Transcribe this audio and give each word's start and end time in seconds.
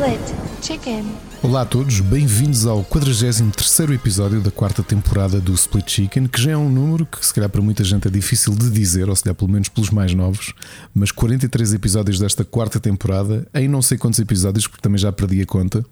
Split 0.00 0.34
Chicken. 0.62 1.04
Olá 1.42 1.60
a 1.60 1.66
todos, 1.66 2.00
bem-vindos 2.00 2.64
ao 2.64 2.82
43 2.84 3.80
episódio 3.90 4.40
da 4.40 4.50
quarta 4.50 4.82
temporada 4.82 5.38
do 5.38 5.52
Split 5.52 5.90
Chicken, 5.90 6.26
que 6.26 6.40
já 6.40 6.52
é 6.52 6.56
um 6.56 6.70
número 6.70 7.04
que 7.04 7.24
se 7.24 7.34
calhar 7.34 7.50
para 7.50 7.60
muita 7.60 7.84
gente 7.84 8.08
é 8.08 8.10
difícil 8.10 8.54
de 8.54 8.70
dizer, 8.70 9.10
ou 9.10 9.14
se 9.14 9.22
calhar 9.22 9.34
pelo 9.34 9.50
menos 9.50 9.68
pelos 9.68 9.90
mais 9.90 10.14
novos, 10.14 10.54
mas 10.94 11.12
43 11.12 11.74
episódios 11.74 12.18
desta 12.18 12.46
quarta 12.46 12.80
temporada, 12.80 13.46
em 13.52 13.68
não 13.68 13.82
sei 13.82 13.98
quantos 13.98 14.18
episódios, 14.18 14.66
porque 14.66 14.80
também 14.80 14.96
já 14.96 15.12
perdi 15.12 15.42
a 15.42 15.44
conta. 15.46 15.84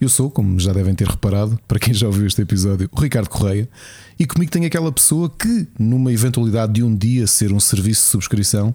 Eu 0.00 0.08
sou, 0.08 0.28
como 0.28 0.58
já 0.58 0.72
devem 0.72 0.92
ter 0.92 1.06
reparado, 1.06 1.56
para 1.68 1.78
quem 1.78 1.94
já 1.94 2.08
ouviu 2.08 2.26
este 2.26 2.42
episódio, 2.42 2.90
o 2.90 3.00
Ricardo 3.00 3.28
Correia, 3.28 3.68
e 4.18 4.26
comigo 4.26 4.50
tem 4.50 4.66
aquela 4.66 4.90
pessoa 4.90 5.30
que, 5.30 5.68
numa 5.78 6.12
eventualidade 6.12 6.72
de 6.72 6.82
um 6.82 6.92
dia 6.92 7.28
ser 7.28 7.52
um 7.52 7.60
serviço 7.60 8.00
de 8.00 8.08
subscrição, 8.08 8.74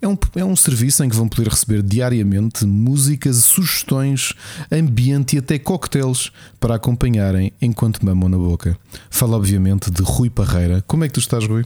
é 0.00 0.06
um, 0.08 0.16
é 0.36 0.44
um 0.44 0.54
serviço 0.54 1.02
em 1.02 1.08
que 1.08 1.16
vão 1.16 1.28
poder 1.28 1.48
receber 1.48 1.82
diariamente 1.82 2.64
músicas, 2.64 3.36
sugestões, 3.44 4.32
ambiente 4.70 5.34
e 5.36 5.38
até 5.38 5.58
coquetéis 5.58 6.30
para 6.60 6.76
acompanharem 6.76 7.52
enquanto 7.60 8.04
mamam 8.04 8.28
na 8.28 8.38
boca. 8.38 8.78
Fala, 9.10 9.36
obviamente, 9.36 9.90
de 9.90 10.02
Rui 10.02 10.30
Parreira. 10.30 10.82
Como 10.86 11.04
é 11.04 11.08
que 11.08 11.14
tu 11.14 11.20
estás, 11.20 11.44
Rui? 11.46 11.64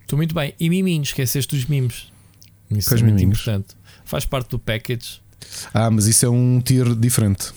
Estou 0.00 0.16
muito 0.16 0.34
bem. 0.34 0.54
E 0.58 0.68
miminhos, 0.70 1.08
esqueceste 1.08 1.54
os 1.56 1.66
mimos. 1.66 2.10
Isso 2.70 2.88
Quais 2.88 3.00
é 3.00 3.04
muito 3.04 3.16
miminhos? 3.16 3.40
importante. 3.40 3.68
Faz 4.04 4.24
parte 4.24 4.48
do 4.50 4.58
package. 4.58 5.20
Ah, 5.72 5.90
mas 5.90 6.06
isso 6.06 6.24
é 6.24 6.28
um 6.28 6.60
tier 6.60 6.94
diferente. 6.94 7.52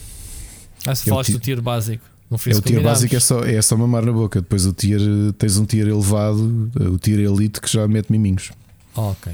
Ah, 0.86 0.94
se 0.94 1.04
É 1.04 1.10
falaste 1.10 1.28
tier- 1.30 1.40
do 1.40 1.44
tier 1.44 1.62
básico. 1.62 2.04
Não 2.30 2.38
foi 2.38 2.52
É 2.52 2.56
o 2.58 2.62
tier 2.62 2.82
básico, 2.84 3.16
é 3.16 3.20
só, 3.22 3.40
é 3.44 3.62
só 3.62 3.78
mamar 3.78 4.06
na 4.06 4.12
boca. 4.12 4.42
Depois 4.42 4.66
o 4.66 4.74
tier, 4.74 5.00
tens 5.38 5.58
um 5.58 5.66
tier 5.66 5.88
elevado, 5.88 6.70
o 6.76 6.98
tier 7.00 7.20
elite, 7.20 7.62
que 7.62 7.72
já 7.72 7.88
mete 7.88 8.12
miminhos. 8.12 8.52
Ah, 8.94 9.02
ok. 9.02 9.32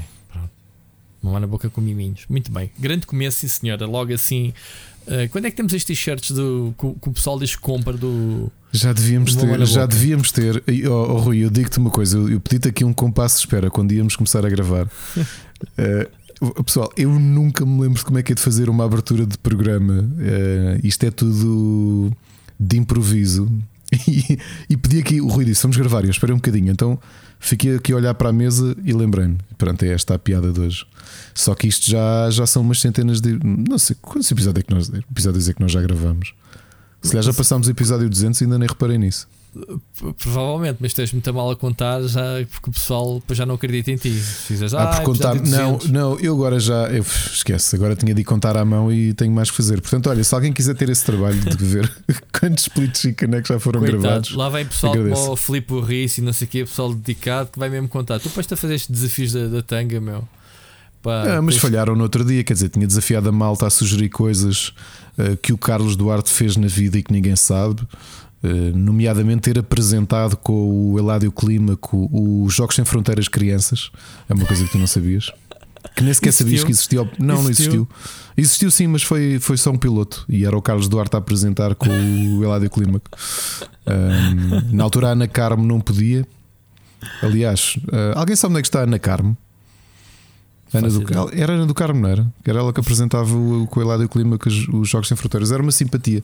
Mamar 1.24 1.40
na 1.40 1.46
boca 1.46 1.68
com 1.70 1.80
miminhos. 1.80 2.22
Muito 2.28 2.52
bem. 2.52 2.70
Grande 2.78 3.06
começo, 3.06 3.38
sim 3.38 3.48
senhora. 3.48 3.86
Logo 3.86 4.12
assim. 4.12 4.52
eh, 5.06 5.26
quando 5.28 5.46
é 5.46 5.50
que 5.50 5.56
temos 5.56 5.72
estes 5.72 5.96
t-shirts 5.98 6.30
do, 6.32 6.74
que, 6.78 6.86
o- 6.86 6.94
que 7.00 7.08
o 7.08 7.12
pessoal 7.12 7.38
diz 7.38 7.54
que 7.56 7.62
compra 7.62 7.94
do. 7.94 8.50
Já 8.72 8.92
devíamos 8.92 9.34
Mamar 9.36 9.58
ter, 9.58 9.66
já 9.66 9.86
devíamos 9.86 10.32
ter. 10.32 10.62
Oh, 10.88 10.90
oh, 11.14 11.18
Rui, 11.18 11.38
eu 11.38 11.50
digo-te 11.50 11.78
uma 11.78 11.90
coisa: 11.90 12.16
eu, 12.18 12.28
eu 12.28 12.40
pedi-te 12.40 12.68
aqui 12.68 12.84
um 12.84 12.92
compasso 12.92 13.36
de 13.36 13.40
espera 13.46 13.70
quando 13.70 13.92
íamos 13.92 14.16
começar 14.16 14.44
a 14.44 14.48
gravar. 14.48 14.88
Eh, 15.78 16.08
pessoal, 16.66 16.92
eu 16.96 17.08
nunca 17.18 17.64
me 17.64 17.80
lembro 17.80 17.96
de 17.98 18.04
como 18.04 18.18
é 18.18 18.22
que 18.22 18.32
é 18.32 18.34
de 18.34 18.42
fazer 18.42 18.68
uma 18.68 18.84
abertura 18.84 19.24
de 19.24 19.38
programa. 19.38 20.06
Eh, 20.20 20.80
isto 20.84 21.04
é 21.04 21.10
tudo 21.10 22.12
de 22.60 22.76
improviso. 22.76 23.50
E, 24.08 24.38
e 24.68 24.76
pedi 24.76 24.98
aqui, 24.98 25.20
o 25.20 25.28
Rui 25.28 25.44
disse: 25.44 25.62
Vamos 25.62 25.76
gravar. 25.76 26.04
Eu 26.04 26.10
esperei 26.10 26.34
um 26.34 26.38
bocadinho. 26.38 26.70
Então 26.72 26.98
fiquei 27.44 27.76
aqui 27.76 27.92
a 27.92 27.96
olhar 27.96 28.14
para 28.14 28.30
a 28.30 28.32
mesa 28.32 28.76
e 28.84 28.92
lembrei-me: 28.92 29.38
Pronto, 29.58 29.82
é 29.84 29.88
esta 29.88 30.14
a 30.14 30.18
piada 30.18 30.52
de 30.52 30.60
hoje. 30.60 30.86
Só 31.34 31.54
que 31.54 31.66
isto 31.68 31.90
já, 31.90 32.30
já 32.30 32.46
são 32.46 32.62
umas 32.62 32.80
centenas 32.80 33.20
de. 33.20 33.38
Não 33.42 33.78
sei 33.78 33.96
quantos 34.00 34.30
episódios 34.30 34.64
é 34.64 34.66
que 34.66 34.74
nós, 34.74 34.88
episódios 35.10 35.48
é 35.48 35.52
que 35.52 35.60
nós 35.60 35.70
já 35.70 35.80
gravamos. 35.80 36.34
Se 37.02 37.10
calhar 37.10 37.22
já 37.22 37.34
passámos 37.34 37.66
o 37.66 37.70
episódio 37.70 38.08
200 38.08 38.40
e 38.40 38.44
ainda 38.44 38.58
nem 38.58 38.68
reparei 38.68 38.96
nisso. 38.96 39.28
Provavelmente, 40.18 40.78
mas 40.80 40.92
tens 40.92 41.12
muito 41.12 41.32
mal 41.32 41.50
a 41.50 41.56
contar 41.56 42.02
já 42.02 42.22
porque 42.50 42.70
o 42.70 42.72
pessoal 42.72 43.22
já 43.30 43.46
não 43.46 43.54
acredita 43.54 43.90
em 43.90 43.96
ti. 43.96 44.10
Se 44.12 44.46
fizeres, 44.48 44.74
Ah, 44.74 44.82
ah, 44.90 44.96
por 44.96 45.04
contar. 45.04 45.34
Não, 45.34 45.42
200. 45.76 45.90
não, 45.90 46.18
eu 46.18 46.34
agora 46.34 46.58
já. 46.58 46.88
Eu, 46.88 47.02
esquece, 47.02 47.76
agora 47.76 47.94
tinha 47.96 48.14
de 48.14 48.24
contar 48.24 48.56
à 48.56 48.64
mão 48.64 48.92
e 48.92 49.14
tenho 49.14 49.32
mais 49.32 49.50
que 49.50 49.56
fazer. 49.56 49.80
Portanto, 49.80 50.08
olha, 50.10 50.22
se 50.24 50.34
alguém 50.34 50.52
quiser 50.52 50.74
ter 50.74 50.88
esse 50.88 51.04
trabalho 51.04 51.38
de 51.40 51.64
ver 51.64 51.90
quantos 52.38 52.64
split 52.64 52.96
chicken 52.96 53.34
é 53.34 53.42
que 53.42 53.48
já 53.48 53.60
foram 53.60 53.80
Coitado, 53.80 54.02
gravados. 54.02 54.34
Lá 54.34 54.48
vem 54.48 54.66
pessoal 54.66 54.92
Agradeço. 54.94 55.20
como 55.20 55.32
o 55.32 55.36
Filipe 55.36 55.80
Rice 55.80 56.20
e 56.20 56.24
não 56.24 56.32
sei 56.32 56.46
o 56.46 56.50
quê, 56.50 56.64
pessoal 56.64 56.92
dedicado 56.92 57.50
que 57.52 57.58
vai 57.58 57.68
mesmo 57.68 57.88
contar. 57.88 58.18
Tu 58.18 58.28
depois 58.28 58.50
a 58.52 58.56
fazer 58.56 58.74
estes 58.74 58.90
desafios 58.90 59.32
da, 59.32 59.46
da 59.46 59.62
tanga, 59.62 60.00
meu. 60.00 60.26
Pá, 61.02 61.36
Ah, 61.36 61.42
mas 61.42 61.54
tens- 61.56 61.62
falharam 61.62 61.94
no 61.94 62.02
outro 62.02 62.24
dia, 62.24 62.42
quer 62.42 62.54
dizer, 62.54 62.70
tinha 62.70 62.86
desafiado 62.86 63.28
a 63.28 63.32
malta 63.32 63.66
a 63.66 63.70
sugerir 63.70 64.08
coisas 64.08 64.72
ah, 65.18 65.36
que 65.40 65.52
o 65.52 65.58
Carlos 65.58 65.96
Duarte 65.96 66.30
fez 66.30 66.56
na 66.56 66.66
vida 66.66 66.98
e 66.98 67.02
que 67.02 67.12
ninguém 67.12 67.36
sabe, 67.36 67.82
nomeadamente 68.74 69.42
ter 69.52 69.58
apresentado 69.58 70.36
com 70.36 70.92
o 70.92 70.98
Eládio 70.98 71.32
Clímaco 71.32 72.08
os 72.12 72.54
Jogos 72.54 72.76
Sem 72.76 72.84
Fronteiras 72.84 73.28
Crianças, 73.28 73.90
é 74.28 74.34
uma 74.34 74.44
coisa 74.46 74.64
que 74.64 74.72
tu 74.72 74.78
não 74.78 74.86
sabias. 74.86 75.30
Que 75.94 76.02
nem 76.02 76.12
sequer 76.14 76.30
Existiu? 76.30 76.46
sabias 76.46 76.64
que 76.64 76.70
existia. 76.72 77.10
Não, 77.18 77.42
não 77.42 77.50
Existiu? 77.50 77.64
existiu. 77.66 77.88
Existiu 78.36 78.70
sim, 78.70 78.86
mas 78.86 79.02
foi, 79.02 79.38
foi 79.38 79.56
só 79.56 79.70
um 79.70 79.76
piloto 79.76 80.24
e 80.28 80.44
era 80.44 80.56
o 80.56 80.62
Carlos 80.62 80.88
Duarte 80.88 81.14
a 81.14 81.18
apresentar 81.18 81.74
com 81.74 81.88
o 81.90 82.42
Eládio 82.44 82.68
Clímaco. 82.70 83.08
Ah, 83.86 84.32
na 84.72 84.82
altura 84.82 85.08
a 85.08 85.10
Ana 85.12 85.28
Carmo 85.28 85.64
não 85.64 85.80
podia. 85.80 86.26
Aliás, 87.22 87.76
ah, 87.92 88.18
alguém 88.18 88.34
sabe 88.34 88.52
onde 88.52 88.60
é 88.60 88.62
que 88.62 88.68
está 88.68 88.80
a 88.80 88.84
Ana 88.84 88.98
Carmo? 88.98 89.36
Ana 90.78 90.88
do, 90.88 91.30
era 91.32 91.52
Ana 91.54 91.66
do 91.66 91.74
Carmo, 91.74 92.00
não 92.00 92.08
era? 92.08 92.26
Era 92.44 92.58
ela 92.58 92.72
que 92.72 92.80
apresentava 92.80 93.32
o, 93.34 93.68
o 93.74 93.80
Eládio 93.80 94.08
Clima 94.08 94.38
que 94.38 94.48
os, 94.48 94.68
os 94.68 94.88
Jogos 94.88 95.08
Sem 95.08 95.16
Fronteiras. 95.16 95.52
Era 95.52 95.62
uma 95.62 95.72
simpatia. 95.72 96.22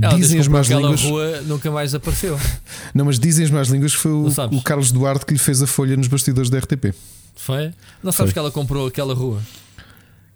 Ela, 0.00 0.16
dizem 0.16 0.40
as 0.40 0.48
más 0.48 0.66
línguas. 0.68 1.02
rua 1.02 1.40
nunca 1.42 1.70
mais 1.70 1.94
apareceu. 1.94 2.38
Não, 2.94 3.04
mas 3.04 3.18
dizem 3.18 3.44
as 3.44 3.50
más 3.50 3.68
línguas 3.68 3.92
que 3.94 3.98
foi 4.00 4.12
o, 4.12 4.26
o 4.52 4.62
Carlos 4.62 4.92
Duarte 4.92 5.24
que 5.26 5.32
lhe 5.32 5.38
fez 5.38 5.62
a 5.62 5.66
folha 5.66 5.96
nos 5.96 6.06
bastidores 6.08 6.50
da 6.50 6.58
RTP. 6.58 6.94
Foi? 7.36 7.72
Não 8.02 8.12
sabes 8.12 8.30
Foi. 8.30 8.32
que 8.34 8.38
ela 8.38 8.50
comprou 8.50 8.86
aquela 8.86 9.14
rua? 9.14 9.40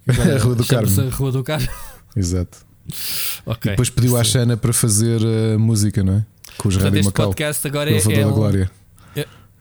A 0.09 0.39
Rua 0.43 0.55
do 0.55 0.65
Carmo. 0.65 1.01
a 1.03 1.15
Rua 1.15 1.33
do 1.33 1.45
Carmo. 1.45 1.69
Exato. 2.17 2.59
Ok. 3.45 3.73
Depois 3.73 3.91
pediu 3.91 4.17
à 4.17 4.25
Xana 4.25 4.57
para 4.57 4.73
fazer 4.73 5.21
a 5.55 5.59
música, 5.59 6.03
não 6.03 6.15
é? 6.15 6.25
Com 6.57 6.69
os 6.69 6.75
Portanto, 6.75 6.85
Rádio 6.85 7.01
este 7.01 7.07
Macau. 7.09 7.27
podcast 7.27 7.67
agora 7.67 7.91
é, 7.91 7.93
Elevador 7.93 8.19
é 8.19 8.25
da 8.25 8.31
Glória. 8.31 8.71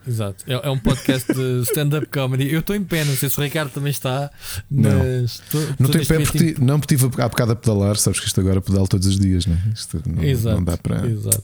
Exato. 0.08 0.44
É, 0.48 0.54
é 0.54 0.70
um 0.70 0.78
podcast 0.80 1.34
de 1.34 1.62
stand-up 1.70 2.06
comedy. 2.08 2.52
Eu 2.52 2.62
estou 2.62 2.76
em 2.76 2.84
pé, 2.84 3.04
não 3.04 3.16
sei 3.16 3.30
se 3.30 3.38
o 3.40 3.44
Ricardo 3.44 3.70
também 3.72 3.92
está, 3.92 4.32
Não. 4.72 4.98
mas 5.00 5.34
estou- 5.44 5.62
Não 5.62 5.70
estou 5.88 5.96
neste 5.98 6.14
pé 6.14 6.20
porque 6.24 6.54
ti- 6.54 6.62
não 6.62 6.80
porque 6.80 6.96
estive 6.96 7.22
há 7.22 7.28
bocado 7.30 7.52
a 7.52 7.56
pedalar, 7.56 7.98
sabes 7.98 8.20
que 8.20 8.28
isto 8.28 8.40
agora 8.40 8.62
pedalo 8.62 8.88
todos 8.88 9.06
os 9.08 9.20
dias, 9.20 9.46
não 9.46 9.56
é? 9.56 9.62
Isto 9.74 10.02
não, 10.08 10.24
Exato. 10.24 10.56
não 10.56 10.64
dá 10.64 10.78
para. 10.78 11.06
Exato. 11.08 11.44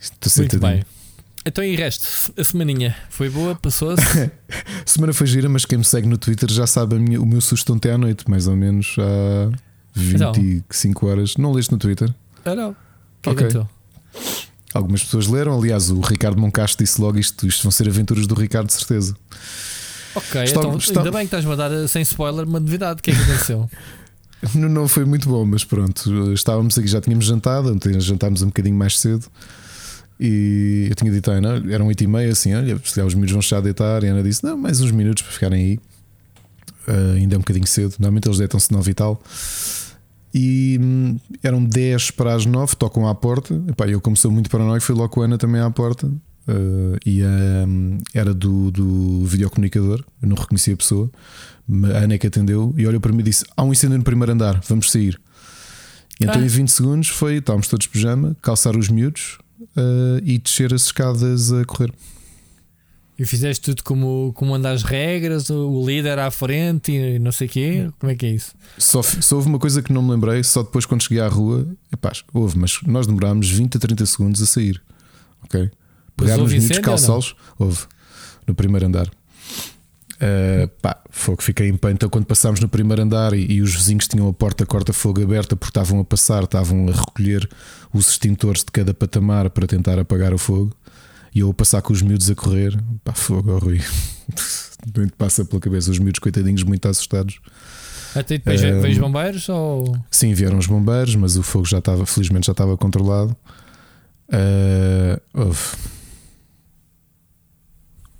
Isto 0.00 0.12
Muito 0.14 0.30
sentadinho. 0.30 0.60
bem. 0.72 0.84
Então 1.46 1.62
e 1.62 1.76
resto, 1.76 2.32
a 2.40 2.42
semaninha 2.44 2.96
foi 3.10 3.28
boa, 3.28 3.54
passou-se. 3.54 4.02
A 4.02 4.30
semana 4.86 5.12
foi 5.12 5.26
gira, 5.26 5.48
mas 5.48 5.64
quem 5.66 5.76
me 5.78 5.84
segue 5.84 6.08
no 6.08 6.16
Twitter 6.16 6.50
já 6.50 6.66
sabe 6.66 6.98
minha- 6.98 7.20
o 7.20 7.26
meu 7.26 7.40
susto 7.40 7.72
ontem 7.74 7.90
à 7.90 7.98
noite, 7.98 8.24
mais 8.28 8.46
ou 8.48 8.56
menos 8.56 8.96
há 8.98 9.50
Então. 9.96 10.32
25 10.32 11.06
horas. 11.06 11.36
Não 11.36 11.52
leste 11.52 11.70
no 11.70 11.78
Twitter? 11.78 12.12
ah, 12.46 12.54
não. 12.54 12.70
O 12.70 12.74
que 13.22 13.44
Ok. 13.44 13.66
Algumas 14.74 15.02
pessoas 15.04 15.26
leram, 15.28 15.56
aliás, 15.56 15.88
o 15.90 16.00
Ricardo 16.00 16.40
Moncasto 16.40 16.82
disse 16.82 17.00
logo 17.00 17.16
isto: 17.18 17.46
isto 17.46 17.62
vão 17.62 17.70
ser 17.70 17.88
aventuras 17.88 18.26
do 18.26 18.34
Ricardo, 18.34 18.66
de 18.66 18.72
certeza. 18.74 19.16
Ok, 20.16 20.42
Está- 20.44 20.60
então 20.60 20.76
está- 20.76 21.00
ainda 21.00 21.10
bem 21.12 21.20
que 21.20 21.24
estás-me 21.26 21.52
a 21.52 21.56
dar 21.56 21.72
eh, 21.72 21.86
sem 21.88 22.02
spoiler 22.02 22.44
uma 22.46 22.58
novidade. 22.60 23.00
O 23.00 23.02
que 23.02 23.10
é 23.10 23.14
que 23.14 23.20
aconteceu? 23.22 23.70
Não, 24.54 24.68
não 24.68 24.86
foi 24.86 25.06
muito 25.06 25.26
bom, 25.26 25.42
mas 25.46 25.64
pronto, 25.64 26.34
estávamos 26.34 26.76
aqui, 26.76 26.86
já 26.86 27.00
tínhamos 27.00 27.24
jantado, 27.24 27.72
ontem 27.72 27.98
jantámos 27.98 28.42
um 28.42 28.48
bocadinho 28.48 28.76
mais 28.76 28.98
cedo. 29.00 29.24
E 30.20 30.86
eu 30.90 30.94
tinha 30.94 31.10
dito 31.10 31.30
à 31.30 31.34
Ana, 31.34 31.62
eram 31.72 31.86
8 31.86 32.04
e 32.04 32.06
meia, 32.06 32.30
assim, 32.30 32.54
olha, 32.54 32.78
se 32.84 32.94
calhar 32.94 33.06
os 33.06 33.14
miúdos 33.14 33.32
vão 33.32 33.40
já 33.40 33.58
deitar. 33.60 34.04
E 34.04 34.08
a 34.08 34.12
Ana 34.12 34.22
disse: 34.22 34.44
Não, 34.44 34.54
mais 34.56 34.82
uns 34.82 34.90
minutos 34.90 35.22
para 35.22 35.32
ficarem 35.32 35.64
aí. 35.64 35.80
Ah, 36.86 37.14
ainda 37.16 37.36
é 37.36 37.38
um 37.38 37.40
bocadinho 37.40 37.66
cedo, 37.66 37.94
normalmente 37.98 38.28
eles 38.28 38.36
deitam-se 38.38 38.70
9 38.70 38.90
e 38.90 38.94
tal. 38.94 39.22
E 40.34 40.78
hum, 40.82 41.16
eram 41.42 41.64
10 41.64 42.10
para 42.10 42.34
as 42.34 42.44
9, 42.44 42.74
tocam 42.76 43.06
à 43.08 43.14
porta. 43.14 43.54
Epá, 43.68 43.86
eu, 43.86 44.00
como 44.00 44.16
sou 44.16 44.30
muito 44.32 44.50
paranoico, 44.50 44.84
fui 44.84 44.94
logo 44.94 45.08
com 45.10 45.22
a 45.22 45.26
Ana 45.26 45.38
também 45.38 45.60
à 45.60 45.70
porta. 45.70 46.10
Ah, 46.48 46.98
e 47.06 47.22
hum, 47.22 47.98
era 48.12 48.34
do, 48.34 48.70
do 48.70 49.24
videocomunicador, 49.24 50.04
eu 50.20 50.28
não 50.28 50.36
reconhecia 50.36 50.74
a 50.74 50.76
pessoa. 50.76 51.08
A 51.94 51.98
Ana 51.98 52.14
é 52.14 52.18
que 52.18 52.26
atendeu 52.26 52.74
e 52.76 52.86
olhou 52.86 53.00
para 53.00 53.12
mim 53.12 53.20
e 53.20 53.22
disse: 53.22 53.44
Há 53.56 53.62
um 53.62 53.72
incêndio 53.72 53.96
no 53.96 54.04
primeiro 54.04 54.32
andar, 54.32 54.60
vamos 54.68 54.90
sair. 54.90 55.18
E 56.20 56.24
então, 56.24 56.40
Ah. 56.40 56.44
em 56.44 56.48
20 56.48 56.68
segundos, 56.68 57.08
foi: 57.08 57.36
estávamos 57.36 57.68
todos 57.68 57.84
de 57.86 57.90
pijama, 57.90 58.36
calçar 58.42 58.76
os 58.76 58.88
miúdos 58.88 59.38
ah, 59.76 60.20
e 60.24 60.36
descer 60.38 60.74
as 60.74 60.86
escadas 60.86 61.52
a 61.52 61.64
correr. 61.64 61.92
E 63.16 63.24
fizeste 63.24 63.62
tudo 63.62 63.84
como, 63.84 64.32
como 64.34 64.54
anda 64.54 64.70
as 64.70 64.82
regras, 64.82 65.48
o, 65.48 65.86
líder 65.86 66.18
à 66.18 66.30
frente 66.30 66.90
e 66.90 67.18
não 67.18 67.30
sei 67.30 67.46
o 67.46 67.50
quê? 67.50 67.90
Como 67.98 68.10
é 68.10 68.16
que 68.16 68.26
é 68.26 68.30
isso? 68.30 68.52
Só, 68.76 69.02
só 69.02 69.36
houve 69.36 69.48
uma 69.48 69.58
coisa 69.58 69.82
que 69.82 69.92
não 69.92 70.02
me 70.02 70.10
lembrei, 70.10 70.42
só 70.42 70.62
depois 70.62 70.84
quando 70.84 71.02
cheguei 71.02 71.20
à 71.20 71.28
rua, 71.28 71.66
epá, 71.92 72.10
houve, 72.32 72.58
mas 72.58 72.80
nós 72.84 73.06
demorámos 73.06 73.48
20 73.48 73.76
a 73.76 73.80
30 73.80 74.06
segundos 74.06 74.42
a 74.42 74.46
sair. 74.46 74.82
Ok? 75.44 75.70
Nos 76.20 76.30
houve 76.38 76.58
miúdos, 76.58 76.78
calçá-los, 76.78 77.36
houve 77.58 77.80
no 78.46 78.54
primeiro 78.54 78.86
andar. 78.86 79.08
Ah, 80.20 80.68
pá, 80.80 80.98
que 81.36 81.44
fiquei 81.44 81.68
em 81.68 81.76
pé. 81.76 81.90
Então, 81.90 82.08
quando 82.08 82.24
passámos 82.24 82.60
no 82.60 82.68
primeiro 82.68 83.02
andar 83.02 83.34
e, 83.34 83.52
e 83.52 83.62
os 83.62 83.74
vizinhos 83.74 84.08
tinham 84.08 84.28
a 84.28 84.32
porta 84.32 84.64
corta-fogo 84.64 85.22
aberta 85.22 85.54
porque 85.56 85.70
estavam 85.70 86.00
a 86.00 86.04
passar, 86.04 86.44
estavam 86.44 86.88
a 86.88 86.92
recolher 86.92 87.48
os 87.92 88.10
extintores 88.10 88.64
de 88.64 88.72
cada 88.72 88.94
patamar 88.94 89.50
para 89.50 89.66
tentar 89.66 89.98
apagar 89.98 90.32
o 90.32 90.38
fogo, 90.38 90.74
e 91.34 91.40
eu 91.40 91.50
a 91.50 91.54
passar 91.54 91.82
com 91.82 91.92
os 91.92 92.00
miúdos 92.02 92.30
a 92.30 92.34
correr, 92.34 92.76
pá, 93.02 93.12
fogo, 93.12 93.52
ó, 93.54 93.58
Rui. 93.58 93.80
Nem 94.96 95.06
te 95.06 95.14
passa 95.14 95.44
pela 95.44 95.60
cabeça, 95.60 95.90
os 95.90 95.98
miúdos 95.98 96.18
coitadinhos 96.18 96.62
muito 96.62 96.86
assustados. 96.86 97.40
Até 98.14 98.38
depois 98.38 98.62
Ahm. 98.62 98.80
vejo 98.80 99.00
bombeiros 99.00 99.48
ou. 99.48 99.96
Sim, 100.10 100.32
vieram 100.34 100.58
os 100.58 100.66
bombeiros, 100.66 101.16
mas 101.16 101.36
o 101.36 101.42
fogo 101.42 101.64
já 101.64 101.78
estava, 101.78 102.04
felizmente 102.06 102.46
já 102.46 102.52
estava 102.52 102.76
controlado. 102.76 103.34
Ah, 104.30 105.18
houve. 105.32 105.60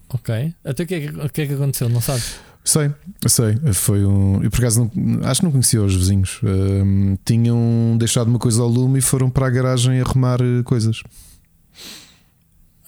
Ok. 0.08 0.54
Até 0.64 0.82
o 0.82 0.86
que, 0.86 0.94
é 0.94 1.00
que, 1.00 1.08
o 1.08 1.28
que 1.28 1.42
é 1.42 1.46
que 1.46 1.52
aconteceu? 1.54 1.88
Não 1.88 2.00
sabes? 2.00 2.36
Sei, 2.64 2.90
sei. 3.28 3.56
Foi 3.74 4.04
um. 4.04 4.42
Eu 4.42 4.50
por 4.50 4.58
acaso 4.60 4.90
não, 4.94 5.28
acho 5.28 5.40
que 5.40 5.44
não 5.44 5.52
conhecia 5.52 5.82
os 5.82 5.94
vizinhos. 5.94 6.40
Um, 6.42 7.16
tinham 7.24 7.96
deixado 7.98 8.28
uma 8.28 8.38
coisa 8.38 8.62
ao 8.62 8.68
lume 8.68 8.98
e 8.98 9.02
foram 9.02 9.28
para 9.28 9.46
a 9.46 9.50
garagem 9.50 10.00
arrumar 10.00 10.40
eh, 10.40 10.62
coisas. 10.64 11.02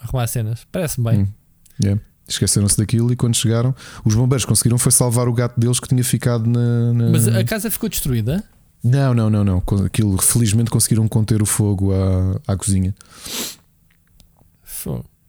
Arrumar 0.06 0.26
cenas. 0.26 0.66
Parece-me 0.70 1.10
bem. 1.10 1.22
Hum, 1.22 1.28
yeah. 1.82 2.02
Esqueceram-se 2.28 2.76
daquilo 2.76 3.12
e 3.12 3.16
quando 3.16 3.36
chegaram, 3.36 3.74
os 4.04 4.14
bombeiros 4.14 4.44
conseguiram 4.44 4.78
foi 4.78 4.90
salvar 4.90 5.28
o 5.28 5.32
gato 5.32 5.58
deles 5.60 5.78
que 5.78 5.88
tinha 5.88 6.02
ficado 6.02 6.48
na. 6.48 6.92
na... 6.92 7.10
Mas 7.10 7.28
a 7.28 7.44
casa 7.44 7.70
ficou 7.70 7.88
destruída? 7.88 8.42
Não, 8.82 9.14
não, 9.14 9.30
não, 9.30 9.44
não. 9.44 9.62
Aquilo 9.84 10.20
felizmente 10.20 10.70
conseguiram 10.70 11.06
conter 11.08 11.42
o 11.42 11.46
fogo 11.46 11.92
à, 11.92 12.40
à 12.52 12.56
cozinha. 12.56 12.94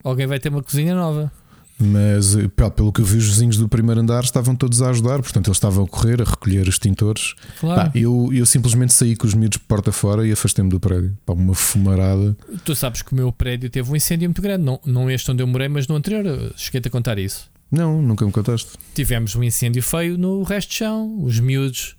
Alguém 0.03 0.27
vai 0.27 0.39
ter 0.39 0.49
uma 0.49 0.61
cozinha 0.61 0.95
nova. 0.95 1.31
Mas 1.79 2.35
eh, 2.35 2.47
pelo 2.75 2.91
que 2.91 3.01
eu 3.01 3.05
vi, 3.05 3.17
os 3.17 3.27
vizinhos 3.27 3.57
do 3.57 3.69
primeiro 3.69 4.01
andar 4.01 4.23
estavam 4.23 4.55
todos 4.55 4.81
a 4.81 4.89
ajudar, 4.89 5.21
portanto 5.21 5.47
eles 5.47 5.57
estavam 5.57 5.85
a 5.85 5.87
correr, 5.87 6.21
a 6.21 6.25
recolher 6.25 6.67
extintores. 6.67 7.35
Claro. 7.59 7.91
Pá, 7.91 7.97
eu, 7.97 8.29
eu 8.33 8.45
simplesmente 8.45 8.93
saí 8.93 9.15
com 9.15 9.27
os 9.27 9.35
miúdos 9.35 9.59
de 9.59 9.65
porta 9.65 9.91
fora 9.91 10.27
e 10.27 10.31
afastei-me 10.31 10.69
do 10.69 10.79
prédio. 10.79 11.15
Pá, 11.25 11.33
uma 11.33 11.53
fumarada. 11.53 12.35
Tu 12.65 12.75
sabes 12.75 13.03
que 13.03 13.13
o 13.13 13.15
meu 13.15 13.31
prédio 13.31 13.69
teve 13.69 13.91
um 13.91 13.95
incêndio 13.95 14.27
muito 14.27 14.41
grande, 14.41 14.63
não, 14.63 14.79
não 14.85 15.09
este 15.09 15.29
onde 15.29 15.43
eu 15.43 15.47
morei, 15.47 15.67
mas 15.67 15.87
no 15.87 15.95
anterior. 15.95 16.51
Cheguei-te 16.55 16.87
a 16.87 16.91
contar 16.91 17.19
isso. 17.19 17.49
Não, 17.71 18.01
nunca 18.01 18.25
me 18.25 18.31
contaste. 18.31 18.71
Tivemos 18.95 19.35
um 19.35 19.43
incêndio 19.43 19.83
feio 19.83 20.17
no 20.17 20.41
resto 20.43 20.69
de 20.69 20.75
chão. 20.75 21.21
Os 21.21 21.39
miúdos, 21.39 21.95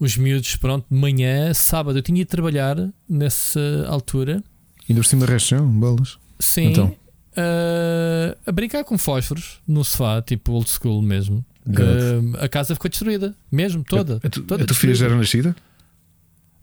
os 0.00 0.16
miúdos, 0.16 0.56
pronto, 0.56 0.86
de 0.90 0.96
manhã, 0.96 1.52
sábado, 1.52 1.98
eu 1.98 2.02
tinha 2.02 2.22
ido 2.22 2.28
trabalhar 2.28 2.76
nessa 3.06 3.60
altura. 3.88 4.42
Ainda 4.88 5.02
por 5.02 5.06
cima 5.06 5.26
resto 5.26 5.48
de 5.48 5.48
chão, 5.50 5.68
bolas. 5.68 6.16
Sim. 6.38 6.70
Então 6.70 6.96
uh, 7.38 8.36
a 8.46 8.52
brincar 8.52 8.84
com 8.84 8.98
fósforos 8.98 9.60
no 9.66 9.84
sofá, 9.84 10.20
tipo 10.20 10.52
old 10.52 10.68
school 10.68 11.00
mesmo. 11.00 11.44
Uh, 11.66 12.36
a 12.40 12.48
casa 12.48 12.74
ficou 12.74 12.88
destruída, 12.88 13.34
mesmo, 13.52 13.84
toda. 13.84 14.20
A, 14.22 14.28
tu, 14.28 14.42
toda 14.42 14.64
a 14.64 14.66
tua 14.66 14.76
filha 14.76 14.94
já 14.94 15.06
era 15.06 15.16
nascida? 15.16 15.54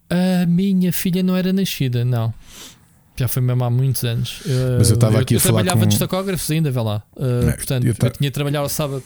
A 0.09 0.45
minha 0.45 0.91
filha 0.91 1.23
não 1.23 1.35
era 1.35 1.53
nascida, 1.53 2.03
não. 2.03 2.33
Já 3.15 3.27
foi 3.27 3.41
mesmo 3.41 3.63
há 3.63 3.69
muitos 3.69 4.03
anos. 4.03 4.41
Uh, 4.41 4.77
Mas 4.77 4.89
eu 4.89 4.95
estava 4.95 5.21
aqui 5.21 5.35
eu, 5.35 5.37
a 5.37 5.41
falar. 5.41 5.61
Eu 5.61 5.63
trabalhava 5.63 5.79
com... 5.81 5.87
de 5.87 5.93
estacógrafos 5.93 6.51
ainda, 6.51 6.69
vê 6.69 6.81
lá. 6.81 7.01
Uh, 7.15 7.45
não, 7.45 7.53
portanto, 7.53 7.85
eu, 7.85 7.95
eu, 7.99 8.09
tinha 8.11 8.29
de 8.29 8.33
trabalhar 8.33 8.59
ao 8.59 8.69
sábado. 8.69 9.03